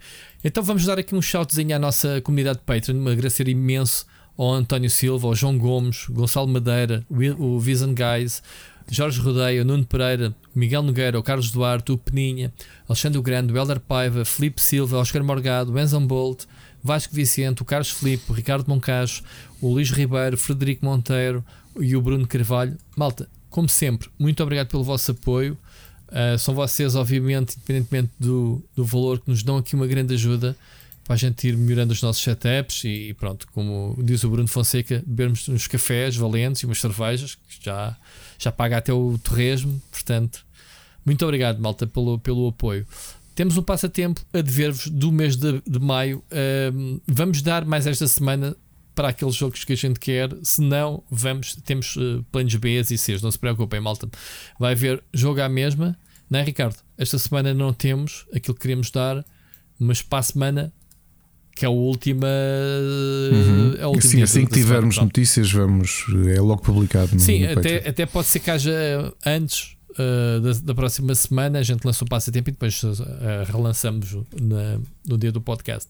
Então 0.48 0.62
vamos 0.62 0.86
dar 0.86 1.00
aqui 1.00 1.16
um 1.16 1.22
shoutzinho 1.24 1.76
à 1.76 1.80
nossa 1.80 2.22
comunidade 2.22 2.60
de 2.60 2.66
Patreon, 2.66 3.08
agradecer 3.08 3.48
imenso 3.48 4.06
ao 4.38 4.54
António 4.54 4.92
Silva, 4.92 5.26
ao 5.26 5.34
João 5.34 5.58
Gomes, 5.58 6.06
Gonçalo 6.08 6.48
Madeira, 6.48 7.04
o 7.40 7.60
Vision 7.60 7.96
Guys, 7.96 8.44
Jorge 8.88 9.20
Rodeio, 9.20 9.66
Nuno 9.66 9.84
Pereira, 9.84 10.36
Miguel 10.54 10.84
Nogueira, 10.84 11.18
o 11.18 11.24
Carlos 11.24 11.50
Duarte, 11.50 11.92
o 11.92 11.98
Peninha, 11.98 12.54
Alexandre 12.88 13.20
Grande, 13.24 13.52
o 13.52 13.58
Helder 13.58 13.80
Paiva, 13.80 14.24
Felipe 14.24 14.62
Silva, 14.62 15.00
Oscar 15.00 15.24
Morgado, 15.24 15.74
o 15.74 15.80
Enzo 15.80 16.00
Bolt, 16.02 16.44
Vasco 16.84 17.16
Vicente, 17.16 17.64
o 17.64 17.66
Carlos 17.66 17.90
Felipe, 17.90 18.26
o 18.30 18.34
Ricardo 18.34 18.68
Moncacho, 18.68 19.24
o 19.60 19.74
Luís 19.74 19.90
Ribeiro, 19.90 20.38
Frederico 20.38 20.86
Monteiro 20.86 21.44
e 21.80 21.96
o 21.96 22.02
Bruno 22.04 22.28
Carvalho. 22.28 22.78
Malta, 22.96 23.28
como 23.50 23.68
sempre, 23.68 24.10
muito 24.20 24.44
obrigado 24.44 24.68
pelo 24.68 24.84
vosso 24.84 25.10
apoio. 25.10 25.58
Uh, 26.16 26.40
são 26.40 26.56
vocês, 26.56 26.96
obviamente, 26.96 27.58
independentemente 27.58 28.12
do, 28.18 28.64
do 28.74 28.86
valor, 28.86 29.20
que 29.20 29.30
nos 29.30 29.44
dão 29.44 29.58
aqui 29.58 29.76
uma 29.76 29.86
grande 29.86 30.14
ajuda 30.14 30.56
para 31.04 31.14
a 31.14 31.18
gente 31.18 31.46
ir 31.46 31.58
melhorando 31.58 31.92
os 31.92 32.02
nossos 32.02 32.24
setups 32.24 32.86
e 32.86 33.14
pronto, 33.20 33.46
como 33.52 33.96
diz 34.02 34.24
o 34.24 34.30
Bruno 34.30 34.48
Fonseca, 34.48 35.04
bebermos 35.06 35.50
uns 35.50 35.68
cafés 35.68 36.16
valentes 36.16 36.62
e 36.62 36.66
umas 36.66 36.80
cervejas, 36.80 37.36
que 37.36 37.66
já, 37.66 37.96
já 38.40 38.52
paga 38.52 38.78
até 38.78 38.94
o 38.94 39.18
torresmo, 39.22 39.80
portanto, 39.92 40.46
muito 41.06 41.24
obrigado, 41.26 41.60
malta, 41.60 41.86
pelo, 41.86 42.18
pelo 42.18 42.48
apoio. 42.48 42.88
Temos 43.36 43.58
um 43.58 43.62
passatempo 43.62 44.22
a 44.34 44.40
dever-vos 44.40 44.88
do 44.88 45.12
mês 45.12 45.36
de, 45.36 45.62
de 45.68 45.78
maio. 45.78 46.24
Vamos 47.06 47.42
dar 47.42 47.66
mais 47.66 47.86
esta 47.86 48.08
semana 48.08 48.56
para 48.96 49.10
aqueles 49.10 49.36
jogos 49.36 49.64
que 49.66 49.74
a 49.74 49.76
gente 49.76 50.00
quer. 50.00 50.30
Se 50.42 50.62
não, 50.62 51.04
vamos, 51.12 51.56
temos 51.66 51.98
uh, 51.98 52.26
planos 52.32 52.56
B 52.56 52.80
e 52.80 52.98
C. 52.98 53.18
Não 53.22 53.30
se 53.30 53.38
preocupem, 53.38 53.82
malta. 53.82 54.10
Vai 54.58 54.72
haver 54.72 55.04
jogo 55.14 55.42
à 55.42 55.50
mesma, 55.50 55.98
não 56.30 56.40
é, 56.40 56.44
Ricardo? 56.44 56.78
Esta 56.98 57.18
semana 57.20 57.54
não 57.54 57.74
temos 57.74 58.26
aquilo 58.34 58.56
que 58.56 58.62
queríamos 58.62 58.90
dar, 58.90 59.24
mas 59.80 60.02
para 60.02 60.20
a 60.20 60.24
semana, 60.24 60.74
que 61.56 61.66
é 61.66 61.68
a 61.68 61.72
última. 61.72 62.28
Uhum. 63.32 63.76
É 63.78 63.84
a 63.84 63.88
última 63.88 64.12
Sim, 64.12 64.24
assim 64.24 64.46
que 64.46 64.54
tivermos 64.54 64.96
semana, 64.96 65.08
notícias, 65.08 65.52
vamos. 65.52 66.06
É 66.34 66.40
logo 66.42 66.62
publicado. 66.62 67.20
Sim, 67.20 67.46
até, 67.46 67.88
até 67.88 68.06
pode 68.06 68.28
ser 68.28 68.40
que 68.40 68.50
haja 68.50 69.14
antes 69.26 69.76
uh, 69.92 70.42
da, 70.42 70.54
da, 70.64 70.76
próxima 70.76 71.14
semana. 71.14 71.60
A 71.60 71.64
gente 71.64 71.86
lançou 71.86 72.06
o 72.06 72.10
passatempo 72.10 72.50
e 72.50 72.54
depois 72.54 72.82
uh, 72.82 72.96
relançamos 73.46 74.16
na, 74.40 74.80
no 75.08 75.18
dia 75.18 75.32
do 75.32 75.40
podcast. 75.40 75.90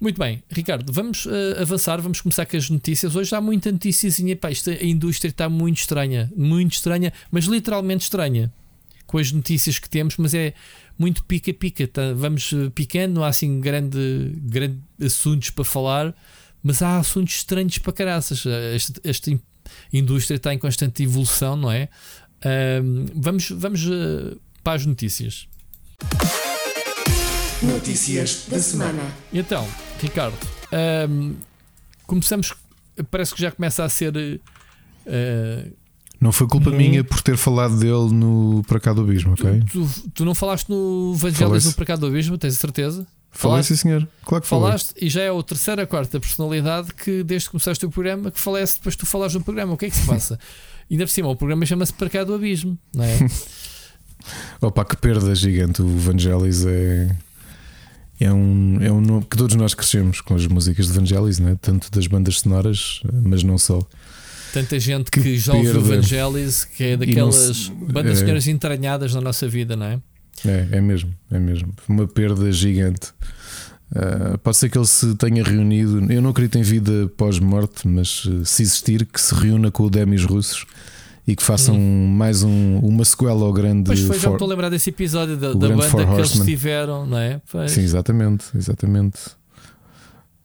Muito 0.00 0.18
bem, 0.18 0.42
Ricardo, 0.50 0.92
vamos 0.92 1.26
uh, 1.26 1.60
avançar, 1.60 2.00
vamos 2.00 2.20
começar 2.20 2.46
com 2.46 2.56
as 2.56 2.68
notícias. 2.68 3.14
Hoje 3.14 3.34
há 3.34 3.40
muita 3.40 3.70
noticiazinha. 3.70 4.34
Pá, 4.34 4.50
isto, 4.50 4.70
a 4.70 4.84
indústria 4.84 5.30
está 5.30 5.48
muito 5.48 5.78
estranha, 5.78 6.32
muito 6.36 6.72
estranha, 6.72 7.12
mas 7.30 7.44
literalmente 7.44 8.04
estranha 8.04 8.52
com 9.12 9.18
as 9.18 9.30
notícias 9.30 9.78
que 9.78 9.90
temos, 9.90 10.16
mas 10.16 10.32
é 10.32 10.54
muito 10.98 11.22
pica-pica. 11.24 11.86
Tá? 11.86 12.14
Vamos 12.14 12.50
picando, 12.74 13.16
não 13.16 13.24
há 13.24 13.28
assim 13.28 13.60
grande, 13.60 14.32
grande 14.38 14.78
assuntos 15.04 15.50
para 15.50 15.64
falar, 15.64 16.14
mas 16.62 16.80
há 16.80 16.96
assuntos 16.96 17.34
estranhos 17.34 17.76
para 17.76 17.92
caraças. 17.92 18.42
Esta, 18.46 19.00
esta 19.04 19.40
indústria 19.92 20.36
está 20.36 20.54
em 20.54 20.58
constante 20.58 21.02
evolução, 21.02 21.56
não 21.56 21.70
é? 21.70 21.90
vamos 23.14 23.50
vamos 23.50 23.84
uh, 23.84 24.40
para 24.64 24.72
as 24.72 24.86
notícias. 24.86 25.46
Notícias 27.62 28.46
da 28.48 28.58
semana. 28.58 29.14
Então, 29.30 29.68
Ricardo, 30.00 30.38
um, 31.08 31.36
começamos. 32.06 32.54
Parece 33.10 33.34
que 33.34 33.42
já 33.42 33.52
começa 33.52 33.84
a 33.84 33.88
ser. 33.90 34.16
Uh, 34.16 35.81
não 36.22 36.30
foi 36.30 36.46
culpa 36.46 36.70
minha 36.70 37.02
por 37.02 37.20
ter 37.20 37.36
falado 37.36 37.76
dele 37.76 38.14
no 38.14 38.62
Para 38.68 38.78
Cá 38.78 38.92
do 38.92 39.00
Abismo, 39.00 39.32
ok? 39.32 39.60
Tu, 39.72 39.88
tu 40.14 40.24
não 40.24 40.36
falaste 40.36 40.68
no 40.68 41.12
Evangelhos 41.16 41.64
no 41.64 41.72
Para 41.72 41.84
Cá 41.84 41.96
do 41.96 42.06
Abismo, 42.06 42.38
tens 42.38 42.54
certeza? 42.54 43.04
Falei, 43.32 43.64
sim, 43.64 43.74
senhor. 43.74 44.06
Claro 44.24 44.40
que 44.40 44.48
falaste 44.48 44.92
falei. 44.92 45.08
e 45.08 45.10
já 45.10 45.22
é 45.22 45.36
a 45.36 45.42
terceira, 45.42 45.82
a 45.82 45.86
quarta 45.86 46.20
personalidade 46.20 46.94
que, 46.94 47.24
desde 47.24 47.48
que 47.48 47.50
começaste 47.50 47.84
o 47.84 47.90
programa, 47.90 48.30
que 48.30 48.38
falece 48.38 48.76
depois 48.76 48.94
tu 48.94 49.04
falaste 49.04 49.34
no 49.34 49.42
programa. 49.42 49.72
O 49.72 49.76
que 49.76 49.86
é 49.86 49.90
que 49.90 49.96
se 49.96 50.06
passa? 50.06 50.38
Ainda 50.88 51.04
por 51.04 51.10
cima, 51.10 51.28
o 51.28 51.34
programa 51.34 51.66
chama-se 51.66 51.92
Para 51.92 52.08
Cá 52.08 52.22
do 52.22 52.34
Abismo, 52.34 52.78
não 52.94 53.02
é? 53.02 53.18
Opa, 54.62 54.84
que 54.84 54.96
perda 54.96 55.34
gigante. 55.34 55.82
O 55.82 55.88
Vangelis 55.98 56.64
é. 56.64 57.16
É 58.20 58.32
um, 58.32 58.78
é 58.80 58.92
um 58.92 59.20
que 59.22 59.36
todos 59.36 59.56
nós 59.56 59.74
crescemos 59.74 60.20
com 60.20 60.36
as 60.36 60.46
músicas 60.46 60.86
de 60.86 60.92
Vangelis, 60.92 61.40
né? 61.40 61.58
tanto 61.60 61.90
das 61.90 62.06
bandas 62.06 62.38
sonoras, 62.38 63.02
mas 63.24 63.42
não 63.42 63.58
só. 63.58 63.84
Tanta 64.52 64.78
gente 64.78 65.10
que, 65.10 65.20
que 65.20 65.38
já 65.38 65.54
ouve 65.54 65.78
Vangelis, 65.78 66.64
que 66.64 66.84
é 66.84 66.96
daquelas 66.96 67.68
não, 67.68 67.76
bandas 67.76 68.18
é, 68.18 68.20
sonoras 68.20 68.46
entranhadas 68.46 69.14
na 69.14 69.20
nossa 69.20 69.48
vida, 69.48 69.74
não 69.74 69.86
é? 69.86 70.00
É, 70.44 70.68
é 70.72 70.80
mesmo, 70.80 71.12
é 71.30 71.38
mesmo. 71.38 71.72
Uma 71.88 72.06
perda 72.06 72.50
gigante. 72.52 73.08
Uh, 73.94 74.38
pode 74.38 74.56
ser 74.56 74.70
que 74.70 74.78
ele 74.78 74.86
se 74.86 75.14
tenha 75.16 75.44
reunido. 75.44 76.10
Eu 76.10 76.22
não 76.22 76.30
acredito 76.30 76.58
em 76.58 76.62
vida 76.62 77.10
pós-morte, 77.16 77.86
mas 77.86 78.24
uh, 78.24 78.44
se 78.44 78.62
existir, 78.62 79.06
que 79.06 79.20
se 79.20 79.34
reúna 79.34 79.70
com 79.70 79.84
o 79.84 79.90
Demis 79.90 80.24
russos 80.24 80.66
e 81.26 81.36
que 81.36 81.42
façam 81.42 81.76
hum. 81.76 82.08
mais 82.08 82.42
um, 82.42 82.78
uma 82.78 83.04
sequela 83.04 83.44
ao 83.44 83.52
grande. 83.52 83.84
Pois 83.86 84.00
foi, 84.00 84.18
já 84.18 84.28
me 84.28 84.34
estou 84.34 84.46
a 84.46 84.50
lembrar 84.50 84.68
desse 84.70 84.90
episódio 84.90 85.36
da, 85.36 85.52
da 85.52 85.68
banda 85.68 86.06
que 86.06 86.12
eles 86.14 86.32
tiveram, 86.44 87.06
não 87.06 87.18
é? 87.18 87.40
Pois. 87.50 87.70
Sim, 87.70 87.82
exatamente, 87.82 88.46
exatamente. 88.56 89.18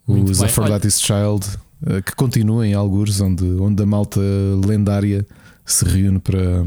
Muito 0.08 0.32
Os 0.32 0.42
Aphrodite's 0.42 1.02
Child, 1.02 1.46
uh, 1.46 1.60
que 2.06 2.16
continua 2.16 2.66
em 2.66 2.74
algures, 2.74 3.22
onde, 3.22 3.46
onde 3.46 3.84
a 3.84 3.86
malta 3.86 4.20
lendária 4.66 5.26
se 5.66 5.86
reúne 5.86 6.20
para. 6.20 6.64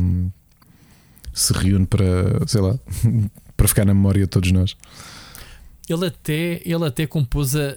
Se 1.32 1.52
reúne 1.52 1.86
para, 1.86 2.46
sei 2.46 2.60
lá, 2.60 2.78
para 3.56 3.68
ficar 3.68 3.84
na 3.84 3.94
memória 3.94 4.22
de 4.22 4.26
todos 4.26 4.52
nós. 4.52 4.76
Ele 5.88 6.06
até, 6.06 6.60
ele 6.64 6.84
até 6.84 7.06
compôs 7.06 7.56
a, 7.56 7.76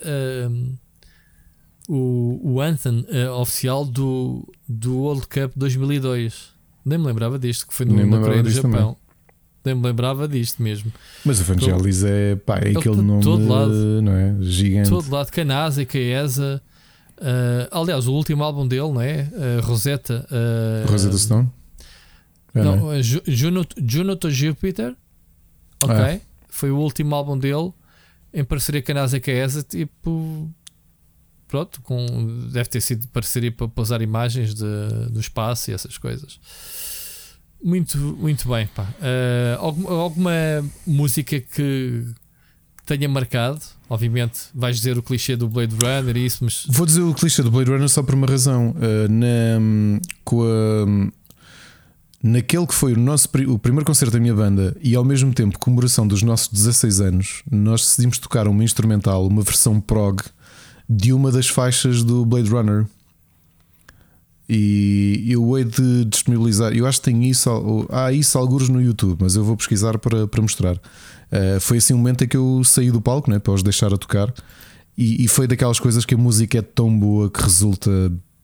o, 1.88 2.40
o 2.44 2.62
anthem 2.62 3.06
uh, 3.10 3.32
oficial 3.40 3.86
do, 3.86 4.48
do 4.68 4.98
World 4.98 5.28
Cup 5.28 5.54
2002. 5.56 6.54
Nem 6.86 6.98
me 6.98 7.06
lembrava 7.06 7.40
disto, 7.40 7.68
que 7.68 7.74
foi 7.74 7.86
no, 7.86 8.06
na 8.06 8.20
Coreia 8.20 8.44
do 8.44 8.50
Japão. 8.50 8.72
Também. 8.72 8.96
Nem 9.66 9.76
me 9.76 9.82
lembrava 9.82 10.28
disto 10.28 10.62
mesmo. 10.62 10.92
Mas 11.24 11.40
o 11.40 11.44
Vangelis 11.46 12.04
é, 12.04 12.36
pá, 12.36 12.58
é 12.58 12.72
aquele 12.72 13.02
nome 13.02 13.48
lado, 13.48 14.02
não 14.02 14.12
é? 14.12 14.36
gigante. 14.42 14.90
Todo 14.90 15.10
lado, 15.10 15.32
Kanasa, 15.32 15.86
Kaesa. 15.86 16.62
Uh, 17.18 17.68
aliás, 17.72 18.08
o 18.08 18.14
último 18.14 18.44
álbum 18.44 18.68
dele, 18.68 18.92
não 18.92 19.02
é? 19.02 19.30
Uh, 19.32 19.66
Rosetta. 19.66 20.28
Uh, 20.30 20.90
Rosetta 20.90 21.18
Stone? 21.18 21.50
É, 22.54 22.64
não, 22.64 22.76
não 22.76 22.94
é? 22.94 23.02
Juno, 23.02 23.66
Juno 23.78 24.16
to 24.16 24.30
Jupiter. 24.30 24.96
Ok. 25.84 25.96
Ah. 25.96 26.20
Foi 26.50 26.72
o 26.72 26.78
último 26.78 27.16
álbum 27.16 27.38
dele 27.38 27.72
em 28.34 28.44
parceria 28.44 28.82
com 28.82 28.92
a 28.92 28.96
NASA 28.96 29.20
Kaesa. 29.20 29.64
Tipo, 29.64 30.50
pronto, 31.48 31.82
com, 31.82 32.48
deve 32.52 32.70
ter 32.70 32.82
sido 32.82 33.08
parceria 33.08 33.52
para 33.52 33.68
pousar 33.68 34.02
imagens 34.02 34.54
de, 34.54 35.10
do 35.10 35.20
espaço 35.20 35.72
e 35.72 35.74
essas 35.74 35.98
coisas. 35.98 36.40
Muito, 37.64 37.98
muito 37.98 38.48
bem. 38.48 38.68
Pá. 38.68 38.88
Alguma, 39.58 39.90
alguma 39.92 40.32
música 40.86 41.40
que 41.40 42.06
tenha 42.86 43.08
marcado? 43.08 43.62
Obviamente, 43.94 44.46
vais 44.56 44.78
dizer 44.78 44.98
o 44.98 45.04
clichê 45.04 45.36
do 45.36 45.48
Blade 45.48 45.76
Runner 45.76 46.18
e 46.18 46.26
isso, 46.26 46.44
mas. 46.44 46.66
Vou 46.68 46.84
dizer 46.84 47.02
o 47.04 47.14
clichê 47.14 47.44
do 47.44 47.52
Blade 47.52 47.70
Runner 47.70 47.88
só 47.88 48.02
por 48.02 48.16
uma 48.16 48.26
razão. 48.26 48.72
Uh, 48.72 49.08
na, 49.08 50.02
com 50.26 50.42
a, 50.42 51.12
naquele 52.24 52.66
que 52.66 52.74
foi 52.74 52.94
o 52.94 53.00
nosso 53.00 53.30
o 53.48 53.60
primeiro 53.60 53.86
concerto 53.86 54.12
da 54.12 54.20
minha 54.20 54.34
banda 54.34 54.76
e 54.82 54.96
ao 54.96 55.06
mesmo 55.06 55.32
tempo 55.32 55.60
comemoração 55.60 56.08
dos 56.08 56.24
nossos 56.24 56.48
16 56.48 57.02
anos, 57.02 57.44
nós 57.52 57.82
decidimos 57.82 58.18
tocar 58.18 58.48
uma 58.48 58.64
instrumental, 58.64 59.28
uma 59.28 59.44
versão 59.44 59.80
prog 59.80 60.22
de 60.90 61.14
uma 61.14 61.32
das 61.32 61.48
faixas 61.48 62.02
do 62.04 62.26
Blade 62.26 62.50
Runner. 62.50 62.88
E 64.50 65.24
eu 65.28 65.56
hei 65.56 65.66
de 65.66 66.06
disponibilizar. 66.06 66.74
Eu 66.74 66.88
acho 66.88 67.00
que 67.00 67.12
tem 67.12 67.30
isso. 67.30 67.88
Há 67.92 68.12
isso 68.12 68.40
alguns 68.40 68.70
no 68.70 68.82
YouTube, 68.82 69.20
mas 69.22 69.36
eu 69.36 69.44
vou 69.44 69.56
pesquisar 69.56 70.00
para, 70.00 70.28
para 70.28 70.42
mostrar. 70.42 70.82
Uh, 71.34 71.60
foi 71.60 71.78
assim 71.78 71.96
um 71.96 71.98
momento 71.98 72.24
em 72.24 72.28
que 72.28 72.38
eu 72.38 72.62
saí 72.64 72.92
do 72.92 73.02
palco 73.02 73.32
né, 73.32 73.40
para 73.40 73.54
os 73.54 73.64
deixar 73.64 73.92
a 73.92 73.98
tocar. 73.98 74.32
E, 74.96 75.26
e, 75.26 75.28
foi 75.28 75.48
daquelas 75.48 75.80
coisas 75.80 76.06
que 76.06 76.14
a 76.14 76.18
música 76.18 76.60
é 76.60 76.62
tão 76.62 76.96
boa 76.96 77.28
que 77.28 77.42
resulta 77.42 77.90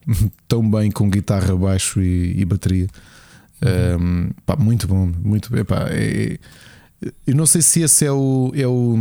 tão 0.47 0.67
bem 0.67 0.89
com 0.89 1.07
guitarra, 1.07 1.55
baixo 1.55 2.01
e, 2.01 2.41
e 2.41 2.45
bateria. 2.45 2.87
Uhum. 3.61 4.01
Um, 4.01 4.29
pá, 4.43 4.55
muito 4.55 4.87
bom, 4.87 5.11
muito 5.23 5.51
bem. 5.51 5.63
É, 5.91 6.39
eu 7.27 7.35
não 7.35 7.45
sei 7.45 7.61
se 7.61 7.81
esse 7.81 8.05
é 8.05 8.11
o. 8.11 8.51
É 8.55 8.65
o 8.65 8.97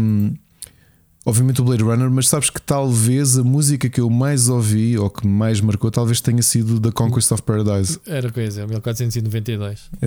obviamente 1.28 1.60
o 1.60 1.64
Blade 1.64 1.82
Runner, 1.82 2.10
mas 2.10 2.26
sabes 2.26 2.48
que 2.48 2.60
talvez 2.60 3.36
a 3.36 3.44
música 3.44 3.86
que 3.90 4.00
eu 4.00 4.08
mais 4.08 4.48
ouvi 4.48 4.96
ou 4.96 5.10
que 5.10 5.26
mais 5.26 5.60
marcou 5.60 5.90
talvez 5.90 6.22
tenha 6.22 6.40
sido 6.40 6.80
The 6.80 6.90
Conquest 6.90 7.30
of 7.32 7.42
Paradise. 7.42 8.00
Era 8.06 8.32
coisa, 8.32 8.66
1492. 8.66 9.90
É, 10.00 10.06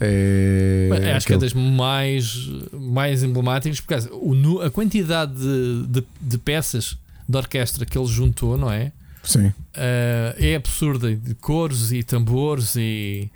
é, 0.00 0.88
é 0.90 1.12
acho 1.12 1.26
aquele... 1.26 1.26
que 1.26 1.32
é 1.34 1.36
das 1.36 1.52
mais, 1.52 2.50
mais 2.72 3.22
emblemáticas, 3.22 3.80
porque 3.80 4.08
o, 4.12 4.62
a 4.62 4.70
quantidade 4.70 5.34
de, 5.34 5.86
de, 5.88 6.04
de, 6.18 6.38
peças 6.38 6.96
de 7.28 7.36
orquestra 7.36 7.84
que 7.84 7.98
ele 7.98 8.06
juntou, 8.06 8.56
não 8.56 8.72
é? 8.72 8.92
Sim. 9.22 9.48
Uh, 9.48 10.34
é 10.38 10.56
absurda, 10.56 11.14
de 11.14 11.34
cores 11.34 11.92
e 11.92 12.02
tambores 12.02 12.76
e 12.76 13.30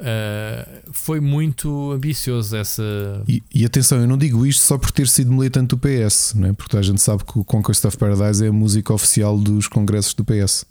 Uh, 0.00 0.80
foi 0.92 1.20
muito 1.20 1.92
ambicioso 1.92 2.56
essa. 2.56 2.82
E, 3.28 3.42
e, 3.54 3.66
atenção, 3.66 4.00
eu 4.00 4.08
não 4.08 4.16
digo 4.16 4.46
isto 4.46 4.62
só 4.62 4.78
por 4.78 4.90
ter 4.90 5.06
sido 5.06 5.30
militante 5.30 5.68
do 5.68 5.78
PS, 5.78 6.32
né? 6.34 6.54
porque 6.54 6.78
a 6.78 6.82
gente 6.82 7.02
sabe 7.02 7.22
que 7.22 7.38
o 7.38 7.44
Conquest 7.44 7.84
of 7.84 7.98
Paradise 7.98 8.42
é 8.42 8.48
a 8.48 8.52
música 8.52 8.94
oficial 8.94 9.38
dos 9.38 9.68
congressos 9.68 10.14
do 10.14 10.24
PS. 10.24 10.64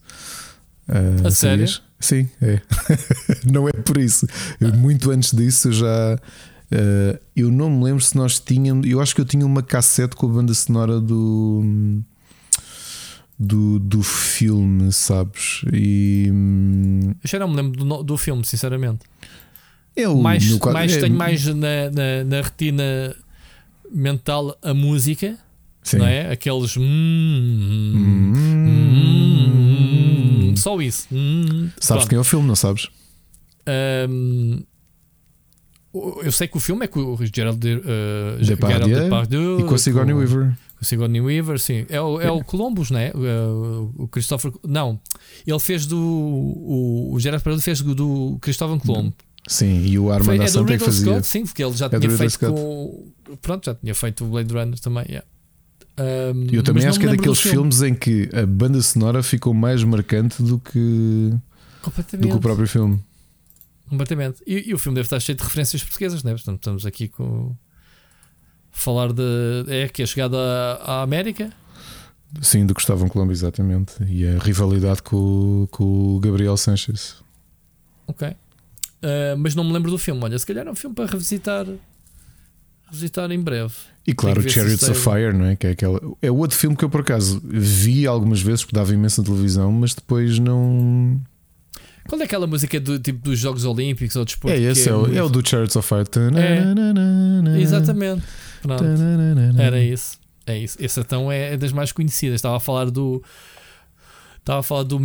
Uh, 0.87 1.27
a 1.27 1.31
sério? 1.31 1.67
Sim, 1.99 2.27
é. 2.41 2.59
não 3.45 3.69
é 3.69 3.71
por 3.71 3.99
isso. 3.99 4.25
Eu, 4.59 4.73
muito 4.73 5.11
antes 5.11 5.31
disso, 5.31 5.71
já. 5.71 6.17
Uh, 6.71 7.19
eu 7.35 7.51
não 7.51 7.69
me 7.69 7.83
lembro 7.83 8.03
se 8.03 8.15
nós 8.15 8.39
tínhamos. 8.39 8.87
Eu 8.87 8.99
acho 8.99 9.13
que 9.13 9.21
eu 9.21 9.25
tinha 9.25 9.45
uma 9.45 9.61
cassete 9.61 10.15
com 10.15 10.25
a 10.25 10.29
banda 10.29 10.53
sonora 10.55 10.99
do 10.99 12.01
do, 13.39 13.79
do 13.79 14.03
filme, 14.03 14.91
sabes? 14.91 15.61
E. 15.71 16.27
Eu 17.23 17.29
já 17.29 17.39
não 17.39 17.47
me 17.47 17.55
lembro 17.55 17.85
do, 17.85 18.03
do 18.03 18.17
filme, 18.17 18.43
sinceramente. 18.43 18.99
Eu, 19.95 20.15
mais, 20.15 20.57
mais 20.59 20.95
é, 20.95 21.01
tenho 21.01 21.15
mais 21.15 21.45
na, 21.45 21.89
na, 21.91 22.23
na, 22.25 22.41
retina 22.41 23.15
mental 23.91 24.57
a 24.61 24.73
música, 24.73 25.37
sim. 25.83 25.97
não 25.97 26.05
é? 26.05 26.31
Aqueles. 26.31 26.77
Hum, 26.77 26.83
hum, 26.83 28.33
hum, 30.51 30.55
só 30.55 30.79
isso. 30.81 31.07
Hum, 31.11 31.69
sabes 31.79 32.07
quem 32.07 32.17
é 32.17 32.21
o 32.21 32.23
filme, 32.23 32.47
não 32.47 32.55
sabes? 32.55 32.87
Um, 34.09 34.63
eu 36.23 36.31
sei 36.31 36.47
que 36.47 36.55
o 36.55 36.59
filme 36.59 36.85
é 36.85 36.87
com 36.87 36.99
o 36.99 37.17
Gerald, 37.25 37.65
uh, 37.67 38.45
Depardieu, 38.45 38.87
Gerald 38.87 39.03
Depardieu 39.03 39.59
e 39.59 39.63
com 39.63 39.73
a 39.73 39.77
Sigourney 39.77 40.13
Weaver. 40.13 40.55
O 40.79 40.85
Sigourney 40.85 41.19
Weaver, 41.19 41.59
sim. 41.59 41.85
É 41.89 41.99
o, 41.99 42.21
é 42.21 42.31
o 42.31 42.43
Columbus, 42.43 42.89
né? 42.89 43.11
O, 43.13 44.03
o 44.03 44.07
Christopher. 44.07 44.51
Não. 44.65 44.99
Ele 45.45 45.59
fez 45.59 45.85
do. 45.85 45.99
O, 45.99 47.13
o 47.13 47.19
Gerard 47.19 47.43
Pereira 47.43 47.61
fez 47.61 47.81
do, 47.81 47.93
do 47.93 48.37
Cristóvão 48.39 48.79
Colombo. 48.79 49.13
Sim, 49.49 49.83
e 49.83 49.97
o 49.97 50.11
Armand 50.11 50.43
Assante 50.43 50.73
é 50.73 50.77
que 50.77 50.85
fazia. 50.85 51.13
Scott, 51.13 51.27
sim, 51.27 51.43
porque 51.43 51.63
ele 51.63 51.75
já 51.75 51.87
é 51.87 51.99
tinha 51.99 52.11
feito 52.11 52.33
Scott. 52.33 52.53
com. 52.53 53.11
Pronto, 53.41 53.65
já 53.65 53.73
tinha 53.73 53.95
feito 53.95 54.23
o 54.23 54.27
Blade 54.27 54.53
Runner 54.53 54.79
também. 54.79 55.05
Yeah. 55.09 55.27
Um, 55.97 56.47
eu 56.51 56.61
também 56.61 56.85
acho 56.85 56.99
que 56.99 57.07
é 57.07 57.09
daqueles 57.09 57.41
filmes 57.41 57.81
em 57.81 57.95
que 57.95 58.29
a 58.31 58.45
banda 58.45 58.79
sonora 58.83 59.23
ficou 59.23 59.51
mais 59.51 59.83
marcante 59.83 60.43
do 60.43 60.59
que. 60.59 61.33
Do 62.13 62.27
que 62.27 62.33
o 62.35 62.39
próprio 62.39 62.67
filme. 62.67 62.99
Completamente. 63.89 64.43
E, 64.45 64.69
e, 64.69 64.73
o 64.75 64.77
filme 64.77 64.95
deve 64.95 65.07
estar 65.07 65.19
cheio 65.19 65.35
de 65.35 65.43
referências 65.43 65.83
portuguesas, 65.83 66.23
né? 66.23 66.31
Portanto, 66.31 66.57
estamos 66.57 66.85
aqui 66.85 67.07
com. 67.07 67.55
Falar 68.69 69.11
de. 69.11 69.23
É 69.67 69.89
que 69.89 70.03
é 70.03 70.05
chegada 70.05 70.37
à, 70.37 70.99
à 70.99 71.01
América. 71.01 71.51
Sim, 72.39 72.67
do 72.67 72.75
Gustavo 72.75 73.09
Colombo, 73.09 73.31
exatamente. 73.31 73.93
E 74.07 74.27
a 74.27 74.37
rivalidade 74.37 75.01
com, 75.01 75.67
com 75.71 76.17
o 76.17 76.19
Gabriel 76.19 76.55
Sanchez. 76.55 77.15
Ok. 78.05 78.35
Uh, 79.01 79.37
mas 79.37 79.55
não 79.55 79.63
me 79.63 79.71
lembro 79.71 79.89
do 79.89 79.97
filme. 79.97 80.21
Olha, 80.23 80.37
se 80.37 80.45
calhar 80.45 80.67
é 80.67 80.71
um 80.71 80.75
filme 80.75 80.95
para 80.95 81.05
revisitar. 81.05 81.65
Revisitar 82.85 83.31
em 83.31 83.39
breve. 83.39 83.73
E 84.05 84.13
claro, 84.13 84.47
Chariots 84.49 84.89
of 84.89 84.99
Fire, 84.99 85.33
não 85.33 85.45
é? 85.45 85.55
Que 85.55 85.67
é, 85.67 85.69
aquela, 85.71 86.01
é 86.21 86.31
outro 86.31 86.57
filme 86.57 86.75
que 86.75 86.83
eu 86.83 86.89
por 86.89 87.01
acaso 87.01 87.39
vi 87.43 88.07
algumas 88.07 88.41
vezes 88.41 88.63
porque 88.63 88.75
dava 88.75 88.93
imensa 88.93 89.23
televisão, 89.23 89.71
mas 89.71 89.93
depois 89.93 90.39
não. 90.39 91.21
Qual 92.07 92.19
é 92.19 92.23
aquela 92.23 92.47
música 92.47 92.79
do 92.79 92.97
tipo 92.97 93.19
dos 93.23 93.37
Jogos 93.37 93.65
Olímpicos 93.65 94.15
ou 94.15 94.25
desporto? 94.25 94.57
É 94.57 94.59
esse, 94.59 94.89
é, 94.89 94.91
é, 94.91 94.95
o, 94.95 95.15
é, 95.17 95.23
o, 95.23 95.29
do 95.29 95.47
Chariots 95.47 95.75
of 95.75 95.87
Fire. 95.87 96.05
É, 96.35 97.61
exatamente. 97.61 98.23
Pronto. 98.63 98.83
Era 99.59 99.79
isso. 99.79 100.17
É 100.47 100.57
isso. 100.57 100.77
Essa 100.81 101.01
então 101.01 101.31
é, 101.31 101.53
é 101.53 101.57
das 101.57 101.71
mais 101.71 101.91
conhecidas. 101.91 102.35
Estava 102.35 102.57
a 102.57 102.59
falar 102.59 102.89
do. 102.89 103.23
Estava 104.39 104.61
a 104.61 104.63
falar 104.63 104.83
do 104.83 104.99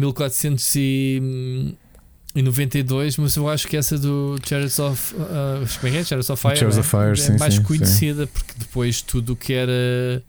1492, 2.34 3.16
mas 3.18 3.36
eu 3.36 3.48
acho 3.48 3.68
que 3.68 3.76
essa 3.76 3.96
do 3.96 4.36
Chariots 4.44 4.78
of. 4.78 5.14
Uh, 5.14 5.80
como 5.80 5.94
é, 5.94 5.98
é? 5.98 6.04
Chariots 6.04 6.30
of 6.30 6.42
Fire, 6.42 6.56
Chariots 6.56 6.78
of 6.78 6.88
Fire 6.88 7.12
é 7.12 7.16
sim, 7.16 7.38
mais 7.38 7.54
sim, 7.54 7.62
conhecida 7.62 8.26
sim. 8.26 8.32
porque 8.32 8.52
depois 8.58 9.02
tudo 9.02 9.34
o 9.34 9.36
que 9.36 9.52
era 9.52 10.22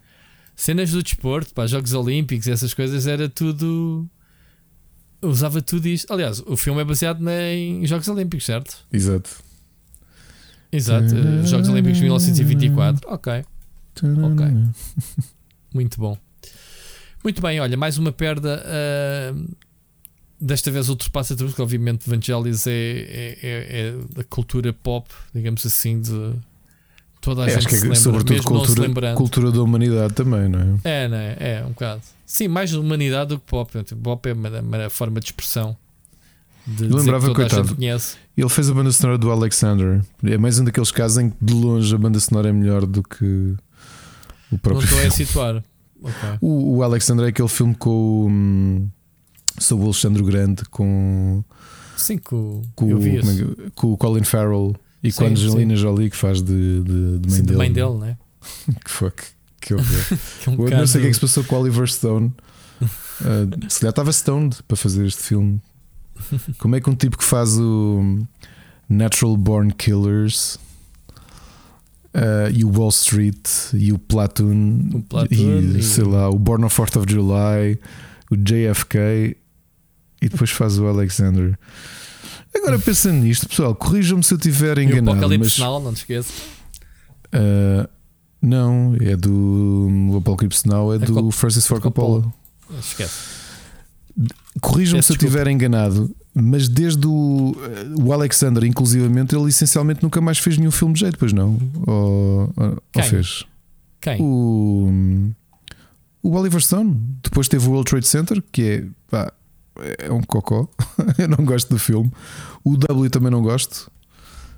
cenas 0.55 0.91
do 0.91 1.01
desporto, 1.01 1.53
pá, 1.53 1.65
Jogos 1.65 1.93
Olímpicos, 1.93 2.47
essas 2.47 2.73
coisas 2.73 3.07
era 3.07 3.27
tudo 3.27 4.07
usava 5.21 5.61
tudo 5.61 5.87
isto. 5.87 6.11
Aliás, 6.13 6.41
o 6.45 6.55
filme 6.55 6.81
é 6.81 6.85
baseado 6.85 7.27
em 7.27 7.85
Jogos 7.85 8.07
Olímpicos, 8.07 8.45
certo? 8.45 8.77
Exato. 8.91 9.43
Exato. 10.71 11.15
Jogos 11.45 11.69
Olímpicos 11.69 11.97
de 11.97 12.03
1924. 12.03 13.09
Ok. 13.09 13.45
Ok. 14.03 14.45
Muito 15.73 15.99
bom. 15.99 16.17
Muito 17.23 17.41
bem, 17.41 17.59
olha, 17.59 17.75
mais 17.75 17.97
uma 17.97 18.11
perda. 18.11 18.63
Uh, 18.63 19.55
desta 20.45 20.69
vez 20.69 20.89
ultrapassa 20.89 21.36
tudo, 21.36 21.47
porque 21.47 21.62
obviamente 21.62 22.08
Vangelis 22.08 22.67
é, 22.67 22.71
é, 22.71 23.39
é, 23.41 23.88
é, 23.88 23.93
da 24.15 24.23
cultura 24.23 24.71
pop, 24.71 25.10
digamos 25.34 25.65
assim, 25.65 25.99
de 25.99 26.34
toda 27.19 27.43
a 27.43 27.47
é, 27.47 27.49
gente 27.49 27.58
acho 27.58 27.67
que 27.67 27.75
é, 27.75 27.79
lembra, 27.79 27.95
sobretudo 27.95 28.43
cultura, 28.43 29.13
cultura 29.15 29.51
da 29.51 29.62
humanidade 29.62 30.13
também, 30.13 30.47
não 30.47 30.60
é? 30.60 31.03
É, 31.03 31.08
não 31.08 31.17
é? 31.17 31.38
É, 31.39 31.63
um 31.65 31.69
bocado. 31.69 32.01
Sim, 32.25 32.47
mais 32.47 32.73
humanidade 32.73 33.29
do 33.29 33.39
que 33.39 33.45
pop. 33.45 33.71
Pop 34.03 34.29
é 34.29 34.34
uma, 34.34 34.49
uma 34.62 34.89
forma 34.89 35.19
de 35.19 35.25
expressão. 35.25 35.75
De 36.67 36.88
lembrava, 36.88 37.27
que 37.27 37.36
coitado, 37.36 37.77
ele 37.79 38.49
fez 38.49 38.69
a 38.69 38.73
banda 38.73 38.91
sonora 38.91 39.17
do 39.19 39.29
Alexander. 39.31 40.01
É 40.23 40.38
mais 40.38 40.60
um 40.60 40.63
daqueles 40.63 40.89
casos 40.89 41.19
em 41.19 41.29
que 41.29 41.38
de 41.39 41.53
longe 41.53 41.93
a 41.93 41.97
banda 41.97 42.19
sonora 42.19 42.49
é 42.49 42.51
melhor 42.51 42.86
do 42.88 43.03
que 43.03 43.55
o 44.51 44.58
próprio. 44.58 44.89
Não 44.89 44.97
estou 44.97 45.08
a 45.08 45.12
situar. 45.12 45.63
Okay. 46.01 46.38
O, 46.41 46.77
o, 46.77 46.84
Alexander 46.84 47.25
é 47.25 47.29
aquele 47.29 47.47
filme 47.47 47.73
com 47.75 48.27
hum, 48.29 48.89
sobre 49.59 49.83
o 49.83 49.87
Alexandre 49.87 50.23
Grande 50.23 50.63
com. 50.65 51.43
Sim, 51.97 52.17
com, 52.17 52.61
com, 52.75 52.91
é, 52.97 53.69
com 53.73 53.93
o 53.93 53.97
Colin 53.97 54.23
Farrell 54.23 54.75
e 55.01 55.11
sim, 55.11 55.17
com 55.17 55.25
a 55.25 55.27
Angelina 55.29 55.75
sim. 55.75 55.81
Jolie 55.81 56.09
que 56.09 56.17
faz 56.17 56.41
de, 56.41 56.83
de, 56.83 57.19
de 57.19 57.29
mãe 57.29 57.29
sim, 57.29 57.41
dele. 57.43 57.45
De 57.45 57.55
mãe 57.55 57.71
dele, 57.71 57.97
né? 57.99 58.17
que 58.83 58.91
fuck. 58.91 59.23
Que 59.61 59.73
horror. 59.73 59.85
que 60.43 60.49
é 60.49 60.51
um 60.51 60.79
não 60.79 60.87
sei 60.87 60.99
o 60.99 61.03
que 61.03 61.07
é 61.07 61.09
que 61.09 61.13
se 61.13 61.21
passou 61.21 61.43
com 61.43 61.55
o 61.55 61.59
Oliver 61.61 61.87
Stone. 61.87 62.33
Uh, 62.81 63.49
se 63.69 63.79
calhar 63.79 63.91
estava 63.91 64.11
stoned 64.11 64.61
para 64.67 64.75
fazer 64.75 65.05
este 65.05 65.23
filme. 65.23 65.61
Como 66.59 66.75
é 66.75 66.81
que 66.81 66.89
um 66.89 66.95
tipo 66.95 67.17
que 67.17 67.23
faz 67.23 67.57
o 67.57 68.25
Natural 68.89 69.35
Born 69.37 69.73
Killers 69.73 70.55
uh, 72.15 72.49
e 72.53 72.63
o 72.63 72.69
Wall 72.69 72.89
Street 72.89 73.47
e 73.73 73.91
o 73.91 73.99
Platoon, 73.99 74.89
o 74.93 75.01
Platoon 75.01 75.77
e, 75.77 75.83
sei 75.83 76.03
lá, 76.03 76.29
o 76.29 76.37
Born 76.37 76.63
on 76.63 76.69
4th 76.69 76.99
of 76.99 77.11
July, 77.11 77.79
o 78.31 78.35
JFK 78.35 79.37
e 80.25 80.29
depois 80.29 80.49
faz 80.49 80.79
o 80.79 80.88
Alexander. 80.88 81.57
Agora 82.55 82.79
pensando 82.79 83.21
nisto, 83.21 83.47
pessoal, 83.47 83.75
corrijam-me 83.75 84.23
se 84.23 84.33
eu 84.33 84.38
estiver 84.38 84.79
enganado. 84.79 85.05
E 85.05 85.09
o 85.09 85.11
Apocalipse 85.11 85.59
mas, 85.61 85.69
Now, 85.69 85.79
não 85.79 85.93
te 85.93 85.97
esqueças. 85.97 86.33
Uh, 87.27 87.88
não, 88.41 88.95
é 88.99 89.15
do. 89.15 89.88
O 90.11 90.17
Apocalipse 90.17 90.67
Now 90.67 90.93
é, 90.93 90.95
é 90.95 90.99
do 90.99 91.29
Francis 91.29 91.67
Ford 91.67 91.81
Coppola. 91.81 92.25
Esquece. 92.79 93.35
Corrijam-me 94.61 95.03
se 95.03 95.11
eu 95.11 95.15
estiver 95.15 95.47
enganado, 95.47 96.09
mas 96.33 96.67
desde 96.67 97.05
o, 97.05 97.55
o 98.01 98.11
Alexander, 98.13 98.63
inclusivamente, 98.63 99.35
ele 99.35 99.49
essencialmente 99.49 100.01
nunca 100.01 100.19
mais 100.21 100.39
fez 100.39 100.57
nenhum 100.57 100.71
filme 100.71 100.93
de 100.95 101.01
jeito, 101.01 101.19
pois 101.19 101.33
não? 101.33 101.59
Ou, 101.85 102.53
ou 102.95 103.03
fez? 103.03 103.43
Quem? 104.01 104.19
O, 104.21 105.33
o 106.23 106.35
Oliver 106.35 106.61
Stone. 106.61 106.97
Depois 107.21 107.47
teve 107.47 107.67
o 107.67 107.71
World 107.71 107.89
Trade 107.89 108.07
Center, 108.07 108.41
que 108.51 108.61
é. 108.63 108.85
Pá, 109.11 109.31
é 109.99 110.11
um 110.11 110.21
cocó. 110.21 110.67
eu 111.17 111.27
não 111.27 111.43
gosto 111.45 111.69
do 111.69 111.79
filme. 111.79 112.11
O 112.63 112.77
W 112.77 113.09
também 113.09 113.31
não 113.31 113.41
gosto. 113.41 113.91